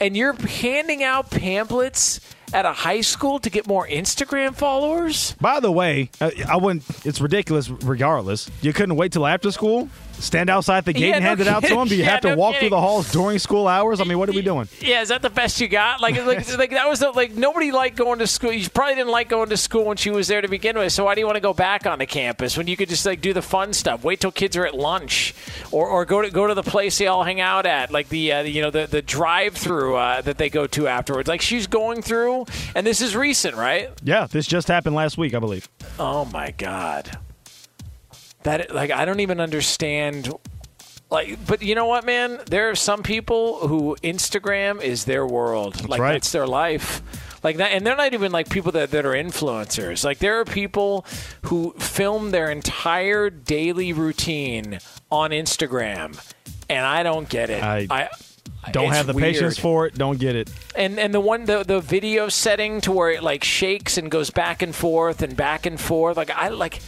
and 0.00 0.16
you're 0.16 0.32
handing 0.32 1.04
out 1.04 1.30
pamphlets 1.30 2.18
at 2.52 2.64
a 2.64 2.72
high 2.72 3.00
school 3.00 3.38
to 3.40 3.50
get 3.50 3.66
more 3.66 3.86
Instagram 3.86 4.54
followers. 4.54 5.34
By 5.40 5.60
the 5.60 5.72
way, 5.72 6.10
uh, 6.20 6.30
I 6.48 6.56
wouldn't. 6.56 6.84
It's 7.04 7.20
ridiculous. 7.20 7.68
Regardless, 7.68 8.50
you 8.62 8.72
couldn't 8.72 8.96
wait 8.96 9.12
till 9.12 9.26
after 9.26 9.50
school. 9.50 9.88
Stand 10.18 10.48
outside 10.50 10.84
the 10.84 10.92
gate 10.92 11.08
Yeah, 11.08 11.14
and 11.16 11.24
no 11.24 11.28
hand 11.28 11.40
it 11.40 11.46
out 11.48 11.56
to 11.56 11.60
kidding. 11.62 11.78
them. 11.78 11.88
Do 11.88 11.94
you 11.94 12.02
Yeah, 12.04 12.10
have 12.10 12.20
to 12.22 12.28
no 12.30 12.36
walk 12.36 12.56
through 12.56 12.70
the 12.70 12.80
halls 12.80 13.12
during 13.12 13.38
school 13.38 13.68
hours? 13.68 14.00
I 14.00 14.04
mean, 14.04 14.18
what 14.18 14.28
are 14.28 14.32
we 14.32 14.42
doing? 14.42 14.66
Yeah, 14.80 15.02
is 15.02 15.08
that 15.10 15.20
the 15.22 15.30
best 15.30 15.60
you 15.60 15.68
got? 15.68 16.00
Like, 16.00 16.16
like, 16.24 16.56
like 16.56 16.70
that 16.70 16.88
was 16.88 17.00
the, 17.00 17.10
like 17.10 17.32
nobody 17.34 17.70
liked 17.70 17.96
going 17.96 18.18
to 18.20 18.26
school. 18.26 18.50
You 18.52 18.68
probably 18.70 18.94
didn't 18.94 19.10
like 19.10 19.28
going 19.28 19.50
to 19.50 19.56
school 19.56 19.84
when 19.84 19.96
she 19.96 20.10
was 20.10 20.26
there 20.28 20.40
to 20.40 20.48
begin 20.48 20.78
with. 20.78 20.92
So 20.92 21.04
why 21.04 21.14
do 21.14 21.20
you 21.20 21.26
want 21.26 21.36
to 21.36 21.40
go 21.40 21.52
back 21.52 21.86
on 21.86 21.98
the 21.98 22.06
campus 22.06 22.56
when 22.56 22.66
you 22.66 22.76
could 22.76 22.88
just 22.88 23.04
like 23.04 23.20
do 23.20 23.32
the 23.32 23.42
fun 23.42 23.72
stuff? 23.72 24.04
Wait 24.04 24.20
till 24.20 24.32
kids 24.32 24.56
are 24.56 24.64
at 24.66 24.74
lunch, 24.74 25.34
or, 25.70 25.86
or 25.86 26.04
go 26.04 26.22
to 26.22 26.30
go 26.30 26.46
to 26.46 26.54
the 26.54 26.62
place 26.62 26.96
they 26.98 27.06
all 27.06 27.22
hang 27.24 27.40
out 27.40 27.66
at, 27.66 27.90
like 27.90 28.08
the 28.08 28.32
uh, 28.32 28.40
you 28.42 28.62
know 28.62 28.70
the 28.70 28.86
the 28.86 29.02
drive 29.02 29.54
through 29.54 29.96
uh, 29.96 30.22
that 30.22 30.38
they 30.38 30.48
go 30.48 30.66
to 30.66 30.88
afterwards. 30.88 31.28
Like 31.28 31.40
she's 31.42 31.66
going 31.66 32.00
through, 32.02 32.46
and 32.74 32.86
this 32.86 33.00
is 33.00 33.14
recent, 33.14 33.54
right? 33.54 33.90
Yeah, 34.02 34.26
this 34.30 34.46
just 34.46 34.68
happened 34.68 34.94
last 34.96 35.18
week, 35.18 35.34
I 35.34 35.38
believe. 35.38 35.68
Oh 35.98 36.24
my 36.26 36.52
god. 36.52 37.18
That 38.46 38.72
like 38.72 38.92
I 38.92 39.04
don't 39.04 39.20
even 39.20 39.40
understand 39.40 40.32
like 41.10 41.44
but 41.46 41.62
you 41.62 41.74
know 41.74 41.86
what 41.86 42.04
man 42.04 42.38
there 42.46 42.70
are 42.70 42.74
some 42.74 43.02
people 43.02 43.66
who 43.66 43.96
Instagram 44.02 44.80
is 44.80 45.04
their 45.04 45.26
world 45.26 45.88
like 45.88 46.00
right. 46.00 46.12
that's 46.12 46.32
their 46.32 46.46
life 46.46 47.02
like 47.42 47.56
that 47.58 47.72
and 47.72 47.86
they're 47.86 47.96
not 47.96 48.14
even 48.14 48.32
like 48.32 48.48
people 48.48 48.72
that, 48.72 48.90
that 48.92 49.04
are 49.04 49.12
influencers 49.12 50.04
like 50.04 50.18
there 50.18 50.38
are 50.40 50.44
people 50.44 51.04
who 51.42 51.72
film 51.78 52.30
their 52.30 52.50
entire 52.50 53.30
daily 53.30 53.92
routine 53.92 54.78
on 55.10 55.30
Instagram 55.30 56.16
and 56.68 56.84
I 56.86 57.02
don't 57.02 57.28
get 57.28 57.50
it 57.50 57.62
I 58.66 58.72
Don't 58.72 58.92
have 58.92 59.06
the 59.06 59.12
weird. 59.12 59.34
patience 59.34 59.58
for 59.58 59.86
it. 59.86 59.94
Don't 59.94 60.18
get 60.18 60.34
it. 60.34 60.50
And 60.74 60.98
and 60.98 61.14
the 61.14 61.20
one 61.20 61.44
the 61.44 61.62
the 61.62 61.80
video 61.80 62.28
setting 62.28 62.80
to 62.80 62.90
where 62.90 63.10
it 63.10 63.22
like 63.22 63.44
shakes 63.44 63.96
and 63.96 64.10
goes 64.10 64.30
back 64.30 64.60
and 64.60 64.74
forth 64.74 65.22
and 65.22 65.36
back 65.36 65.66
and 65.66 65.80
forth. 65.80 66.16
Like 66.16 66.30
I 66.30 66.48
like 66.48 66.80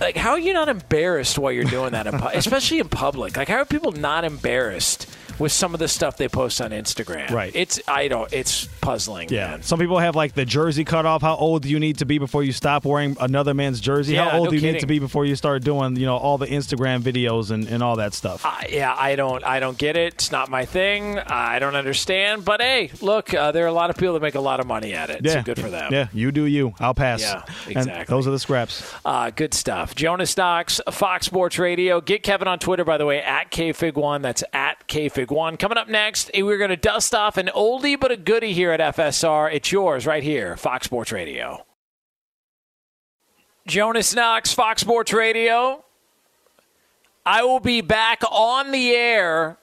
like 0.00 0.16
how 0.16 0.30
are 0.30 0.38
you 0.38 0.52
not 0.52 0.68
embarrassed 0.68 1.38
while 1.38 1.52
you're 1.52 1.64
doing 1.64 1.92
that, 1.92 2.06
in 2.06 2.18
pu- 2.18 2.28
especially 2.34 2.78
in 2.80 2.88
public? 2.88 3.36
Like 3.36 3.48
how 3.48 3.56
are 3.56 3.64
people 3.64 3.92
not 3.92 4.24
embarrassed 4.24 5.06
with 5.42 5.52
some 5.52 5.74
of 5.74 5.80
the 5.80 5.88
stuff 5.88 6.16
they 6.16 6.28
post 6.28 6.60
on 6.60 6.70
Instagram? 6.70 7.30
Right. 7.30 7.54
It's 7.54 7.80
I 7.88 8.08
don't. 8.08 8.32
It's 8.32 8.66
puzzling. 8.80 9.28
Yeah. 9.30 9.50
man. 9.50 9.62
Some 9.62 9.78
people 9.78 9.98
have 9.98 10.16
like 10.16 10.34
the 10.34 10.44
jersey 10.44 10.84
cut 10.84 11.04
off. 11.06 11.22
How 11.22 11.34
old 11.36 11.62
do 11.62 11.68
you 11.68 11.78
need 11.78 11.98
to 11.98 12.04
be 12.04 12.18
before 12.18 12.42
you 12.42 12.52
stop 12.52 12.84
wearing 12.84 13.16
another 13.20 13.52
man's 13.54 13.80
jersey? 13.80 14.14
Yeah, 14.14 14.30
How 14.30 14.38
old 14.38 14.46
no 14.46 14.50
do 14.52 14.56
you 14.56 14.72
need 14.72 14.80
to 14.80 14.86
be 14.86 14.98
before 14.98 15.24
you 15.26 15.34
start 15.36 15.62
doing, 15.64 15.96
you 15.96 16.06
know, 16.06 16.16
all 16.16 16.38
the 16.38 16.46
Instagram 16.46 17.00
videos 17.00 17.50
and, 17.50 17.66
and 17.68 17.82
all 17.82 17.96
that 17.96 18.14
stuff? 18.14 18.44
I- 18.46 18.68
yeah, 18.72 18.94
I 18.96 19.16
don't, 19.16 19.44
I 19.44 19.60
don't 19.60 19.76
get 19.76 19.96
it. 19.96 20.14
It's 20.14 20.32
not 20.32 20.48
my 20.48 20.64
thing. 20.64 21.18
I 21.18 21.58
don't 21.58 21.74
understand. 21.76 22.44
But 22.44 22.62
hey, 22.62 22.90
look, 23.00 23.34
uh, 23.34 23.52
there 23.52 23.64
are 23.64 23.68
a 23.68 23.72
lot 23.72 23.90
of 23.90 23.96
people 23.96 24.14
that 24.14 24.22
make 24.22 24.34
a 24.36 24.40
lot 24.40 24.60
of 24.60 24.66
money 24.66 24.92
at 24.94 25.10
it. 25.10 25.20
yeah. 25.24 25.32
So 25.34 25.42
good 25.42 25.58
for 25.60 25.68
them. 25.70 25.92
Yeah, 25.92 26.08
you 26.12 26.30
do 26.32 26.44
you. 26.44 26.74
I'll 26.80 26.94
pass. 26.94 27.20
Yeah, 27.22 27.42
And 27.66 27.76
exactly. 27.78 28.04
those 28.14 28.26
are 28.26 28.30
the 28.30 28.38
scraps. 28.38 28.90
Uh, 29.04 29.30
good 29.30 29.52
stuff. 29.54 29.94
Jonas 29.94 30.36
Knox, 30.36 30.80
Fox 30.90 31.26
Sports 31.26 31.58
Radio. 31.58 32.00
Get 32.00 32.22
Kevin 32.22 32.46
on 32.48 32.58
Twitter, 32.58 32.84
by 32.84 32.96
the 32.98 33.06
way, 33.06 33.20
at 33.22 33.50
KFig1. 33.50 34.22
That's 34.22 34.44
at 34.52 34.86
KFig1. 34.88 35.31
Coming 35.32 35.78
up 35.78 35.88
next, 35.88 36.30
we're 36.34 36.58
going 36.58 36.70
to 36.70 36.76
dust 36.76 37.14
off 37.14 37.38
an 37.38 37.50
oldie 37.54 37.98
but 37.98 38.12
a 38.12 38.18
goodie 38.18 38.52
here 38.52 38.70
at 38.70 38.80
FSR. 38.94 39.50
It's 39.52 39.72
yours 39.72 40.06
right 40.06 40.22
here, 40.22 40.58
Fox 40.58 40.84
Sports 40.84 41.10
Radio. 41.10 41.64
Jonas 43.66 44.14
Knox, 44.14 44.52
Fox 44.52 44.82
Sports 44.82 45.12
Radio. 45.12 45.82
I 47.24 47.44
will 47.44 47.60
be 47.60 47.80
back 47.80 48.20
on 48.30 48.72
the 48.72 48.90
air 48.90 49.56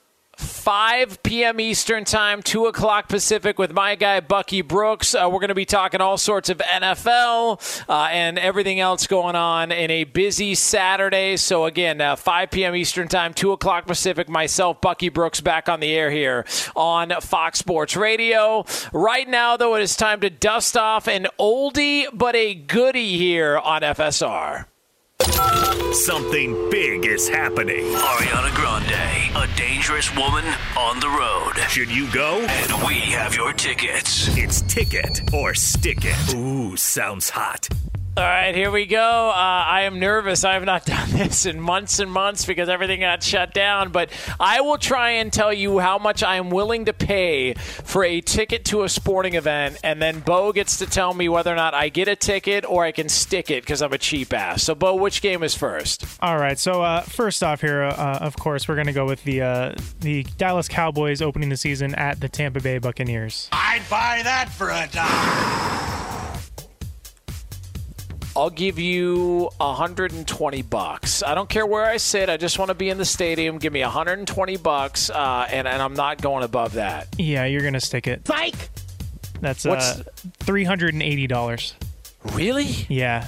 5 0.70 1.24
p.m. 1.24 1.58
Eastern 1.58 2.04
Time, 2.04 2.44
2 2.44 2.66
o'clock 2.66 3.08
Pacific 3.08 3.58
with 3.58 3.72
my 3.72 3.96
guy 3.96 4.20
Bucky 4.20 4.62
Brooks. 4.62 5.16
Uh, 5.16 5.28
we're 5.28 5.40
going 5.40 5.48
to 5.48 5.54
be 5.56 5.64
talking 5.64 6.00
all 6.00 6.16
sorts 6.16 6.48
of 6.48 6.58
NFL 6.58 7.84
uh, 7.88 8.08
and 8.12 8.38
everything 8.38 8.78
else 8.78 9.08
going 9.08 9.34
on 9.34 9.72
in 9.72 9.90
a 9.90 10.04
busy 10.04 10.54
Saturday. 10.54 11.36
So, 11.38 11.64
again, 11.64 12.00
uh, 12.00 12.14
5 12.14 12.52
p.m. 12.52 12.76
Eastern 12.76 13.08
Time, 13.08 13.34
2 13.34 13.50
o'clock 13.50 13.88
Pacific, 13.88 14.28
myself, 14.28 14.80
Bucky 14.80 15.08
Brooks, 15.08 15.40
back 15.40 15.68
on 15.68 15.80
the 15.80 15.92
air 15.92 16.08
here 16.08 16.46
on 16.76 17.20
Fox 17.20 17.58
Sports 17.58 17.96
Radio. 17.96 18.64
Right 18.92 19.28
now, 19.28 19.56
though, 19.56 19.74
it 19.74 19.82
is 19.82 19.96
time 19.96 20.20
to 20.20 20.30
dust 20.30 20.76
off 20.76 21.08
an 21.08 21.26
oldie 21.36 22.06
but 22.12 22.36
a 22.36 22.54
goodie 22.54 23.18
here 23.18 23.58
on 23.58 23.82
FSR. 23.82 24.69
Something 25.92 26.70
big 26.70 27.04
is 27.06 27.28
happening. 27.28 27.84
Ariana 27.94 28.54
Grande, 28.54 29.36
a 29.36 29.56
dangerous 29.56 30.14
woman 30.16 30.44
on 30.76 31.00
the 31.00 31.08
road. 31.08 31.54
Should 31.68 31.90
you 31.90 32.10
go? 32.12 32.38
And 32.40 32.72
we 32.86 32.94
have 33.12 33.34
your 33.34 33.52
tickets. 33.52 34.28
It's 34.36 34.62
ticket 34.62 35.32
or 35.34 35.54
stick 35.54 35.98
it. 36.02 36.34
Ooh, 36.34 36.76
sounds 36.76 37.30
hot. 37.30 37.68
All 38.16 38.24
right, 38.24 38.54
here 38.56 38.72
we 38.72 38.86
go. 38.86 38.98
Uh, 39.30 39.32
I 39.34 39.82
am 39.82 40.00
nervous. 40.00 40.42
I 40.44 40.54
have 40.54 40.64
not 40.64 40.84
done 40.86 41.10
this 41.12 41.46
in 41.46 41.60
months 41.60 42.00
and 42.00 42.10
months 42.10 42.44
because 42.44 42.68
everything 42.68 43.00
got 43.00 43.22
shut 43.22 43.54
down. 43.54 43.92
But 43.92 44.10
I 44.38 44.62
will 44.62 44.78
try 44.78 45.10
and 45.12 45.32
tell 45.32 45.52
you 45.52 45.78
how 45.78 45.96
much 45.96 46.24
I 46.24 46.36
am 46.36 46.50
willing 46.50 46.86
to 46.86 46.92
pay 46.92 47.54
for 47.54 48.04
a 48.04 48.20
ticket 48.20 48.64
to 48.66 48.82
a 48.82 48.88
sporting 48.88 49.34
event, 49.34 49.78
and 49.84 50.02
then 50.02 50.20
Bo 50.20 50.52
gets 50.52 50.78
to 50.78 50.86
tell 50.86 51.14
me 51.14 51.28
whether 51.28 51.52
or 51.52 51.56
not 51.56 51.72
I 51.72 51.88
get 51.88 52.08
a 52.08 52.16
ticket 52.16 52.64
or 52.68 52.84
I 52.84 52.90
can 52.90 53.08
stick 53.08 53.48
it 53.48 53.62
because 53.62 53.80
I'm 53.80 53.92
a 53.92 53.98
cheap 53.98 54.32
ass. 54.32 54.64
So, 54.64 54.74
Bo, 54.74 54.96
which 54.96 55.22
game 55.22 55.44
is 55.44 55.54
first? 55.54 56.04
All 56.20 56.36
right. 56.36 56.58
So 56.58 56.82
uh, 56.82 57.02
first 57.02 57.44
off, 57.44 57.60
here, 57.60 57.82
uh, 57.84 58.18
of 58.20 58.36
course, 58.36 58.66
we're 58.66 58.74
going 58.74 58.88
to 58.88 58.92
go 58.92 59.06
with 59.06 59.22
the 59.22 59.40
uh, 59.42 59.74
the 60.00 60.24
Dallas 60.36 60.66
Cowboys 60.66 61.22
opening 61.22 61.48
the 61.48 61.56
season 61.56 61.94
at 61.94 62.20
the 62.20 62.28
Tampa 62.28 62.60
Bay 62.60 62.78
Buccaneers. 62.78 63.48
I'd 63.52 63.82
buy 63.88 64.20
that 64.24 64.50
for 64.50 64.68
a 64.70 64.88
dime. 64.92 66.09
I'll 68.36 68.50
give 68.50 68.78
you 68.78 69.50
120 69.58 70.62
bucks. 70.62 71.22
I 71.22 71.34
don't 71.34 71.48
care 71.48 71.66
where 71.66 71.84
I 71.84 71.96
sit. 71.96 72.28
I 72.30 72.36
just 72.36 72.58
want 72.58 72.68
to 72.70 72.74
be 72.74 72.88
in 72.88 72.96
the 72.98 73.04
stadium. 73.04 73.58
Give 73.58 73.72
me 73.72 73.82
120 73.82 74.56
bucks, 74.58 75.10
uh, 75.10 75.46
and, 75.50 75.66
and 75.66 75.82
I'm 75.82 75.94
not 75.94 76.22
going 76.22 76.44
above 76.44 76.74
that. 76.74 77.08
Yeah, 77.18 77.44
you're 77.46 77.60
going 77.62 77.74
to 77.74 77.80
stick 77.80 78.06
it. 78.06 78.26
Psych. 78.26 78.54
That's 79.40 79.64
What's- 79.64 80.00
uh, 80.00 80.04
three 80.40 80.64
hundred 80.64 80.92
and 80.94 81.02
eighty 81.02 81.26
dollars. 81.26 81.74
Really? 82.34 82.66
Yeah. 82.88 83.26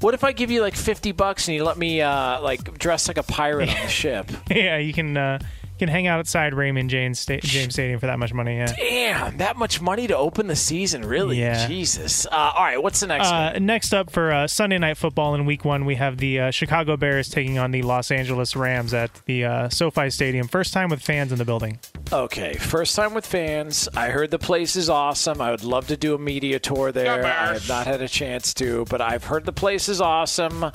What 0.00 0.14
if 0.14 0.24
I 0.24 0.32
give 0.32 0.50
you 0.50 0.62
like 0.62 0.74
50 0.74 1.12
bucks 1.12 1.46
and 1.48 1.56
you 1.56 1.64
let 1.64 1.76
me 1.76 2.00
uh, 2.00 2.40
like 2.40 2.78
dress 2.78 3.06
like 3.08 3.18
a 3.18 3.22
pirate 3.22 3.68
on 3.68 3.74
the 3.82 3.88
ship? 3.88 4.30
yeah, 4.50 4.78
you 4.78 4.92
can 4.92 5.16
uh, 5.16 5.38
can 5.82 5.88
hang 5.88 6.06
out 6.06 6.20
outside 6.20 6.54
Raymond 6.54 6.90
James, 6.90 7.18
sta- 7.18 7.40
James 7.40 7.74
Stadium 7.74 7.98
for 7.98 8.06
that 8.06 8.16
much 8.16 8.32
money. 8.32 8.54
Yeah. 8.54 8.72
Damn, 8.76 9.36
that 9.38 9.56
much 9.56 9.80
money 9.80 10.06
to 10.06 10.16
open 10.16 10.46
the 10.46 10.54
season, 10.54 11.04
really? 11.04 11.40
Yeah. 11.40 11.66
Jesus. 11.66 12.24
Uh, 12.24 12.30
all 12.30 12.62
right, 12.62 12.80
what's 12.80 13.00
the 13.00 13.08
next 13.08 13.28
one? 13.28 13.34
Uh, 13.34 13.58
next 13.58 13.92
up 13.92 14.08
for 14.08 14.30
uh, 14.30 14.46
Sunday 14.46 14.78
Night 14.78 14.96
Football 14.96 15.34
in 15.34 15.44
Week 15.44 15.64
One, 15.64 15.84
we 15.84 15.96
have 15.96 16.18
the 16.18 16.38
uh, 16.38 16.50
Chicago 16.52 16.96
Bears 16.96 17.28
taking 17.28 17.58
on 17.58 17.72
the 17.72 17.82
Los 17.82 18.12
Angeles 18.12 18.54
Rams 18.54 18.94
at 18.94 19.10
the 19.24 19.44
uh, 19.44 19.68
SoFi 19.70 20.08
Stadium. 20.10 20.46
First 20.46 20.72
time 20.72 20.88
with 20.88 21.02
fans 21.02 21.32
in 21.32 21.38
the 21.38 21.44
building. 21.44 21.80
Okay, 22.12 22.54
first 22.54 22.94
time 22.94 23.12
with 23.12 23.26
fans. 23.26 23.88
I 23.96 24.10
heard 24.10 24.30
the 24.30 24.38
place 24.38 24.76
is 24.76 24.88
awesome. 24.88 25.40
I 25.40 25.50
would 25.50 25.64
love 25.64 25.88
to 25.88 25.96
do 25.96 26.14
a 26.14 26.18
media 26.18 26.60
tour 26.60 26.92
there. 26.92 27.24
I 27.24 27.54
have 27.54 27.68
not 27.68 27.88
had 27.88 28.00
a 28.02 28.08
chance 28.08 28.54
to, 28.54 28.84
but 28.88 29.00
I've 29.00 29.24
heard 29.24 29.46
the 29.46 29.52
place 29.52 29.88
is 29.88 30.00
awesome. 30.00 30.70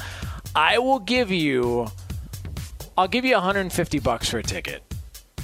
I 0.54 0.80
will 0.80 1.00
give 1.00 1.32
you 1.32 1.88
I'll 2.98 3.08
give 3.08 3.26
you 3.26 3.36
150 3.36 4.00
bucks 4.00 4.28
for 4.28 4.40
a 4.40 4.44
ticket. 4.44 4.84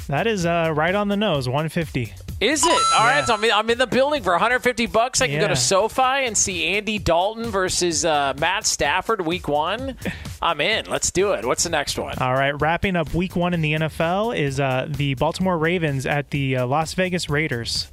That 0.07 0.27
is 0.27 0.45
uh, 0.45 0.73
right 0.75 0.93
on 0.93 1.07
the 1.07 1.15
nose, 1.15 1.48
150. 1.48 2.14
Is 2.41 2.65
it? 2.65 2.69
All 2.69 3.06
right, 3.06 3.25
so 3.25 3.35
I'm 3.35 3.43
in, 3.43 3.51
I'm 3.51 3.69
in 3.69 3.77
the 3.77 3.88
building 3.88 4.22
for 4.22 4.32
150 4.32 4.88
bucks. 4.88 5.22
I 5.22 5.27
can 5.27 5.40
go 5.40 5.48
to 5.48 5.56
SoFi 5.56 6.25
and 6.25 6.38
see 6.38 6.65
Andy 6.65 6.99
Dalton 6.99 7.45
versus 7.45 8.03
uh, 8.03 8.33
Matt 8.38 8.65
Stafford 8.65 9.25
week 9.25 9.48
1. 9.48 9.95
I'm 10.41 10.59
in. 10.59 10.88
Let's 10.88 11.09
do 11.09 11.32
it. 11.32 11.45
What's 11.45 11.64
the 11.64 11.69
next 11.69 11.98
one? 11.98 12.17
All 12.19 12.33
right, 12.33 12.51
wrapping 12.51 12.98
up 12.98 13.14
Week 13.14 13.38
One 13.38 13.53
in 13.53 13.61
the 13.61 13.73
NFL 13.73 14.38
is 14.38 14.59
uh, 14.59 14.88
the 14.90 15.14
Baltimore 15.14 15.57
Ravens 15.57 16.06
at 16.06 16.32
the 16.32 16.57
uh, 16.57 16.67
Las 16.67 16.93
Vegas 16.95 17.30
Raiders. 17.30 17.90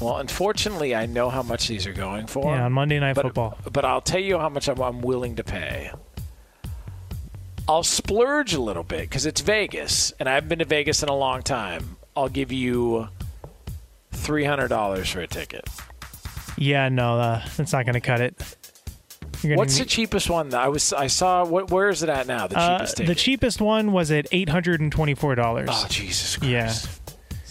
Well, 0.00 0.16
unfortunately, 0.16 0.94
I 0.94 1.06
know 1.06 1.28
how 1.28 1.42
much 1.42 1.68
these 1.68 1.86
are 1.86 1.92
going 1.92 2.26
for. 2.26 2.54
Yeah, 2.54 2.64
on 2.64 2.72
Monday 2.72 3.00
Night 3.00 3.16
but, 3.16 3.22
Football. 3.22 3.58
But 3.70 3.84
I'll 3.84 4.00
tell 4.00 4.20
you 4.20 4.38
how 4.38 4.48
much 4.48 4.68
I'm, 4.68 4.80
I'm 4.80 5.02
willing 5.02 5.36
to 5.36 5.44
pay. 5.44 5.90
I'll 7.68 7.82
splurge 7.82 8.54
a 8.54 8.60
little 8.60 8.82
bit 8.82 9.02
because 9.02 9.26
it's 9.26 9.42
Vegas, 9.42 10.12
and 10.18 10.28
I 10.28 10.34
haven't 10.34 10.48
been 10.48 10.58
to 10.60 10.64
Vegas 10.64 11.02
in 11.02 11.10
a 11.10 11.16
long 11.16 11.42
time. 11.42 11.96
I'll 12.16 12.30
give 12.30 12.50
you 12.50 13.08
three 14.12 14.44
hundred 14.44 14.68
dollars 14.68 15.10
for 15.10 15.20
a 15.20 15.26
ticket. 15.26 15.68
Yeah, 16.56 16.88
no, 16.88 17.18
uh, 17.18 17.44
that's 17.56 17.72
not 17.72 17.84
going 17.84 17.94
to 17.94 18.00
cut 18.00 18.20
it. 18.20 18.56
What's 19.44 19.78
the 19.78 19.84
cheapest 19.84 20.28
one? 20.28 20.52
I 20.52 20.68
was 20.68 20.92
I 20.92 21.06
saw. 21.06 21.44
What, 21.44 21.70
where 21.70 21.90
is 21.90 22.02
it 22.02 22.08
at 22.08 22.26
now? 22.26 22.48
The 22.48 22.58
uh, 22.58 22.78
cheapest 22.78 22.96
the 22.96 23.14
cheapest 23.14 23.60
one 23.60 23.92
was 23.92 24.10
at 24.10 24.26
eight 24.32 24.48
hundred 24.48 24.80
and 24.80 24.90
twenty-four 24.90 25.36
dollars. 25.36 25.68
Oh 25.70 25.86
Jesus 25.88 26.36
Christ! 26.36 26.50
Yeah. 26.50 26.74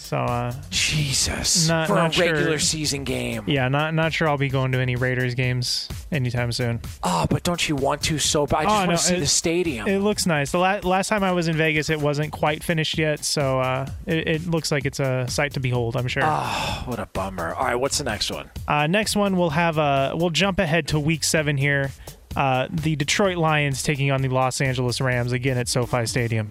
So 0.08 0.16
uh, 0.16 0.54
Jesus. 0.70 1.68
not, 1.68 1.86
for 1.86 1.96
not 1.96 2.16
a 2.16 2.20
regular 2.20 2.52
sure. 2.52 2.58
season 2.60 3.04
game. 3.04 3.44
Yeah, 3.46 3.68
not 3.68 3.92
not 3.92 4.14
sure 4.14 4.26
I'll 4.26 4.38
be 4.38 4.48
going 4.48 4.72
to 4.72 4.78
any 4.78 4.96
Raiders 4.96 5.34
games 5.34 5.86
anytime 6.10 6.50
soon. 6.50 6.80
Oh, 7.02 7.26
but 7.28 7.42
don't 7.42 7.68
you 7.68 7.76
want 7.76 8.00
to 8.04 8.18
so 8.18 8.46
bad? 8.46 8.60
I 8.60 8.62
just 8.64 8.72
Oh, 8.74 8.78
want 8.78 8.88
no, 8.88 8.96
to 8.96 9.02
see 9.02 9.16
it- 9.16 9.20
the 9.20 9.26
stadium. 9.26 9.86
It 9.86 9.98
looks 9.98 10.24
nice. 10.24 10.50
The 10.50 10.60
la- 10.60 10.80
last 10.82 11.08
time 11.10 11.22
I 11.22 11.32
was 11.32 11.46
in 11.46 11.56
Vegas, 11.58 11.90
it 11.90 12.00
wasn't 12.00 12.32
quite 12.32 12.64
finished 12.64 12.96
yet, 12.96 13.22
so 13.22 13.60
uh, 13.60 13.86
it, 14.06 14.26
it 14.28 14.46
looks 14.46 14.72
like 14.72 14.86
it's 14.86 14.98
a 14.98 15.26
sight 15.28 15.52
to 15.52 15.60
behold. 15.60 15.94
I'm 15.94 16.08
sure. 16.08 16.22
Oh, 16.24 16.84
what 16.86 16.98
a 16.98 17.04
bummer. 17.04 17.52
All 17.52 17.66
right, 17.66 17.74
what's 17.74 17.98
the 17.98 18.04
next 18.04 18.30
one? 18.30 18.48
Uh, 18.66 18.86
next 18.86 19.14
one, 19.14 19.36
we'll 19.36 19.50
have 19.50 19.76
a 19.76 20.12
we'll 20.14 20.30
jump 20.30 20.58
ahead 20.58 20.88
to 20.88 20.98
Week 20.98 21.22
Seven 21.22 21.58
here. 21.58 21.90
Uh, 22.34 22.66
the 22.70 22.96
Detroit 22.96 23.36
Lions 23.36 23.82
taking 23.82 24.10
on 24.10 24.22
the 24.22 24.28
Los 24.28 24.62
Angeles 24.62 25.02
Rams 25.02 25.32
again 25.32 25.58
at 25.58 25.68
SoFi 25.68 26.06
Stadium. 26.06 26.50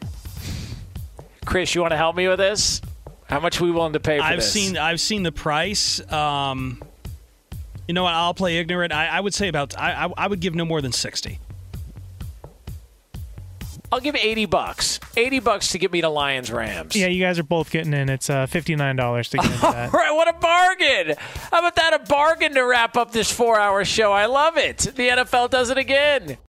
Chris, 1.45 1.73
you 1.73 1.81
want 1.81 1.91
to 1.93 1.97
help 1.97 2.15
me 2.15 2.27
with 2.27 2.37
this? 2.37 2.81
How 3.29 3.39
much 3.39 3.59
are 3.59 3.65
we 3.65 3.71
willing 3.71 3.93
to 3.93 3.99
pay 3.99 4.17
for 4.19 4.23
I've 4.23 4.37
this? 4.37 4.51
seen 4.51 4.77
I've 4.77 5.01
seen 5.01 5.23
the 5.23 5.31
price. 5.31 5.99
Um, 6.11 6.81
you 7.87 7.93
know 7.93 8.03
what? 8.03 8.13
I'll 8.13 8.33
play 8.33 8.57
ignorant. 8.57 8.93
I, 8.93 9.07
I 9.07 9.19
would 9.19 9.33
say 9.33 9.47
about 9.47 9.77
I, 9.77 10.05
I 10.05 10.13
I 10.17 10.27
would 10.27 10.39
give 10.39 10.55
no 10.55 10.65
more 10.65 10.81
than 10.81 10.91
sixty. 10.91 11.39
I'll 13.91 14.01
give 14.01 14.15
eighty 14.15 14.45
bucks. 14.45 14.99
Eighty 15.15 15.39
bucks 15.39 15.71
to 15.71 15.79
get 15.79 15.91
me 15.93 16.01
to 16.01 16.09
Lions 16.09 16.51
Rams. 16.51 16.95
Yeah, 16.95 17.07
you 17.07 17.23
guys 17.23 17.39
are 17.39 17.43
both 17.43 17.71
getting 17.71 17.93
in. 17.93 18.09
It's 18.09 18.29
uh, 18.29 18.45
fifty 18.45 18.75
nine 18.75 18.97
dollars 18.97 19.29
to 19.29 19.37
get 19.37 19.45
into 19.45 19.61
that. 19.61 19.85
All 19.93 19.99
right, 19.99 20.11
what 20.11 20.27
a 20.27 20.33
bargain! 20.33 21.15
How 21.51 21.59
about 21.59 21.75
that? 21.75 21.93
A 21.93 21.99
bargain 21.99 22.53
to 22.55 22.61
wrap 22.61 22.97
up 22.97 23.11
this 23.11 23.31
four-hour 23.31 23.85
show. 23.85 24.11
I 24.11 24.25
love 24.25 24.57
it. 24.57 24.79
The 24.79 25.07
NFL 25.09 25.49
does 25.51 25.69
it 25.69 25.77
again. 25.77 26.37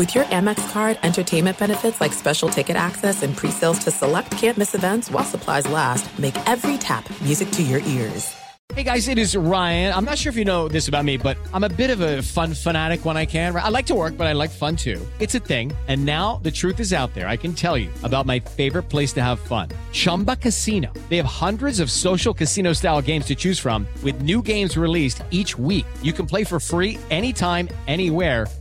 With 0.00 0.14
your 0.14 0.24
Amex 0.24 0.70
card, 0.72 0.98
entertainment 1.02 1.58
benefits 1.58 2.00
like 2.00 2.14
special 2.14 2.48
ticket 2.48 2.74
access 2.74 3.22
and 3.22 3.36
pre-sales 3.36 3.78
to 3.80 3.90
select 3.90 4.30
campus 4.30 4.74
events 4.74 5.10
while 5.10 5.26
supplies 5.26 5.68
last, 5.68 6.18
make 6.18 6.38
every 6.48 6.78
tap 6.78 7.04
music 7.20 7.50
to 7.50 7.62
your 7.62 7.80
ears. 7.80 8.34
Hey 8.74 8.82
guys, 8.82 9.08
it 9.08 9.18
is 9.18 9.36
Ryan. 9.36 9.92
I'm 9.92 10.06
not 10.06 10.16
sure 10.16 10.30
if 10.30 10.36
you 10.36 10.46
know 10.46 10.68
this 10.68 10.88
about 10.88 11.04
me, 11.04 11.18
but 11.18 11.36
I'm 11.52 11.64
a 11.64 11.68
bit 11.68 11.90
of 11.90 12.00
a 12.00 12.22
fun 12.22 12.54
fanatic 12.54 13.04
when 13.04 13.18
I 13.18 13.26
can. 13.26 13.54
I 13.54 13.68
like 13.68 13.84
to 13.86 13.94
work, 13.94 14.16
but 14.16 14.26
I 14.26 14.32
like 14.32 14.50
fun 14.50 14.74
too. 14.74 15.06
It's 15.18 15.34
a 15.34 15.38
thing. 15.38 15.70
And 15.86 16.06
now 16.06 16.40
the 16.44 16.50
truth 16.50 16.80
is 16.80 16.94
out 16.94 17.12
there. 17.12 17.28
I 17.28 17.36
can 17.36 17.52
tell 17.52 17.76
you 17.76 17.90
about 18.02 18.24
my 18.24 18.40
favorite 18.40 18.84
place 18.84 19.12
to 19.14 19.22
have 19.22 19.38
fun 19.38 19.68
Chumba 19.92 20.36
Casino. 20.36 20.90
They 21.10 21.18
have 21.18 21.26
hundreds 21.26 21.78
of 21.78 21.90
social 21.90 22.32
casino 22.32 22.72
style 22.72 23.02
games 23.02 23.26
to 23.26 23.34
choose 23.34 23.58
from, 23.58 23.86
with 24.02 24.22
new 24.22 24.40
games 24.40 24.78
released 24.78 25.24
each 25.30 25.58
week. 25.58 25.84
You 26.00 26.14
can 26.14 26.24
play 26.24 26.44
for 26.44 26.58
free 26.58 26.96
anytime, 27.10 27.68
anywhere. 27.86 28.46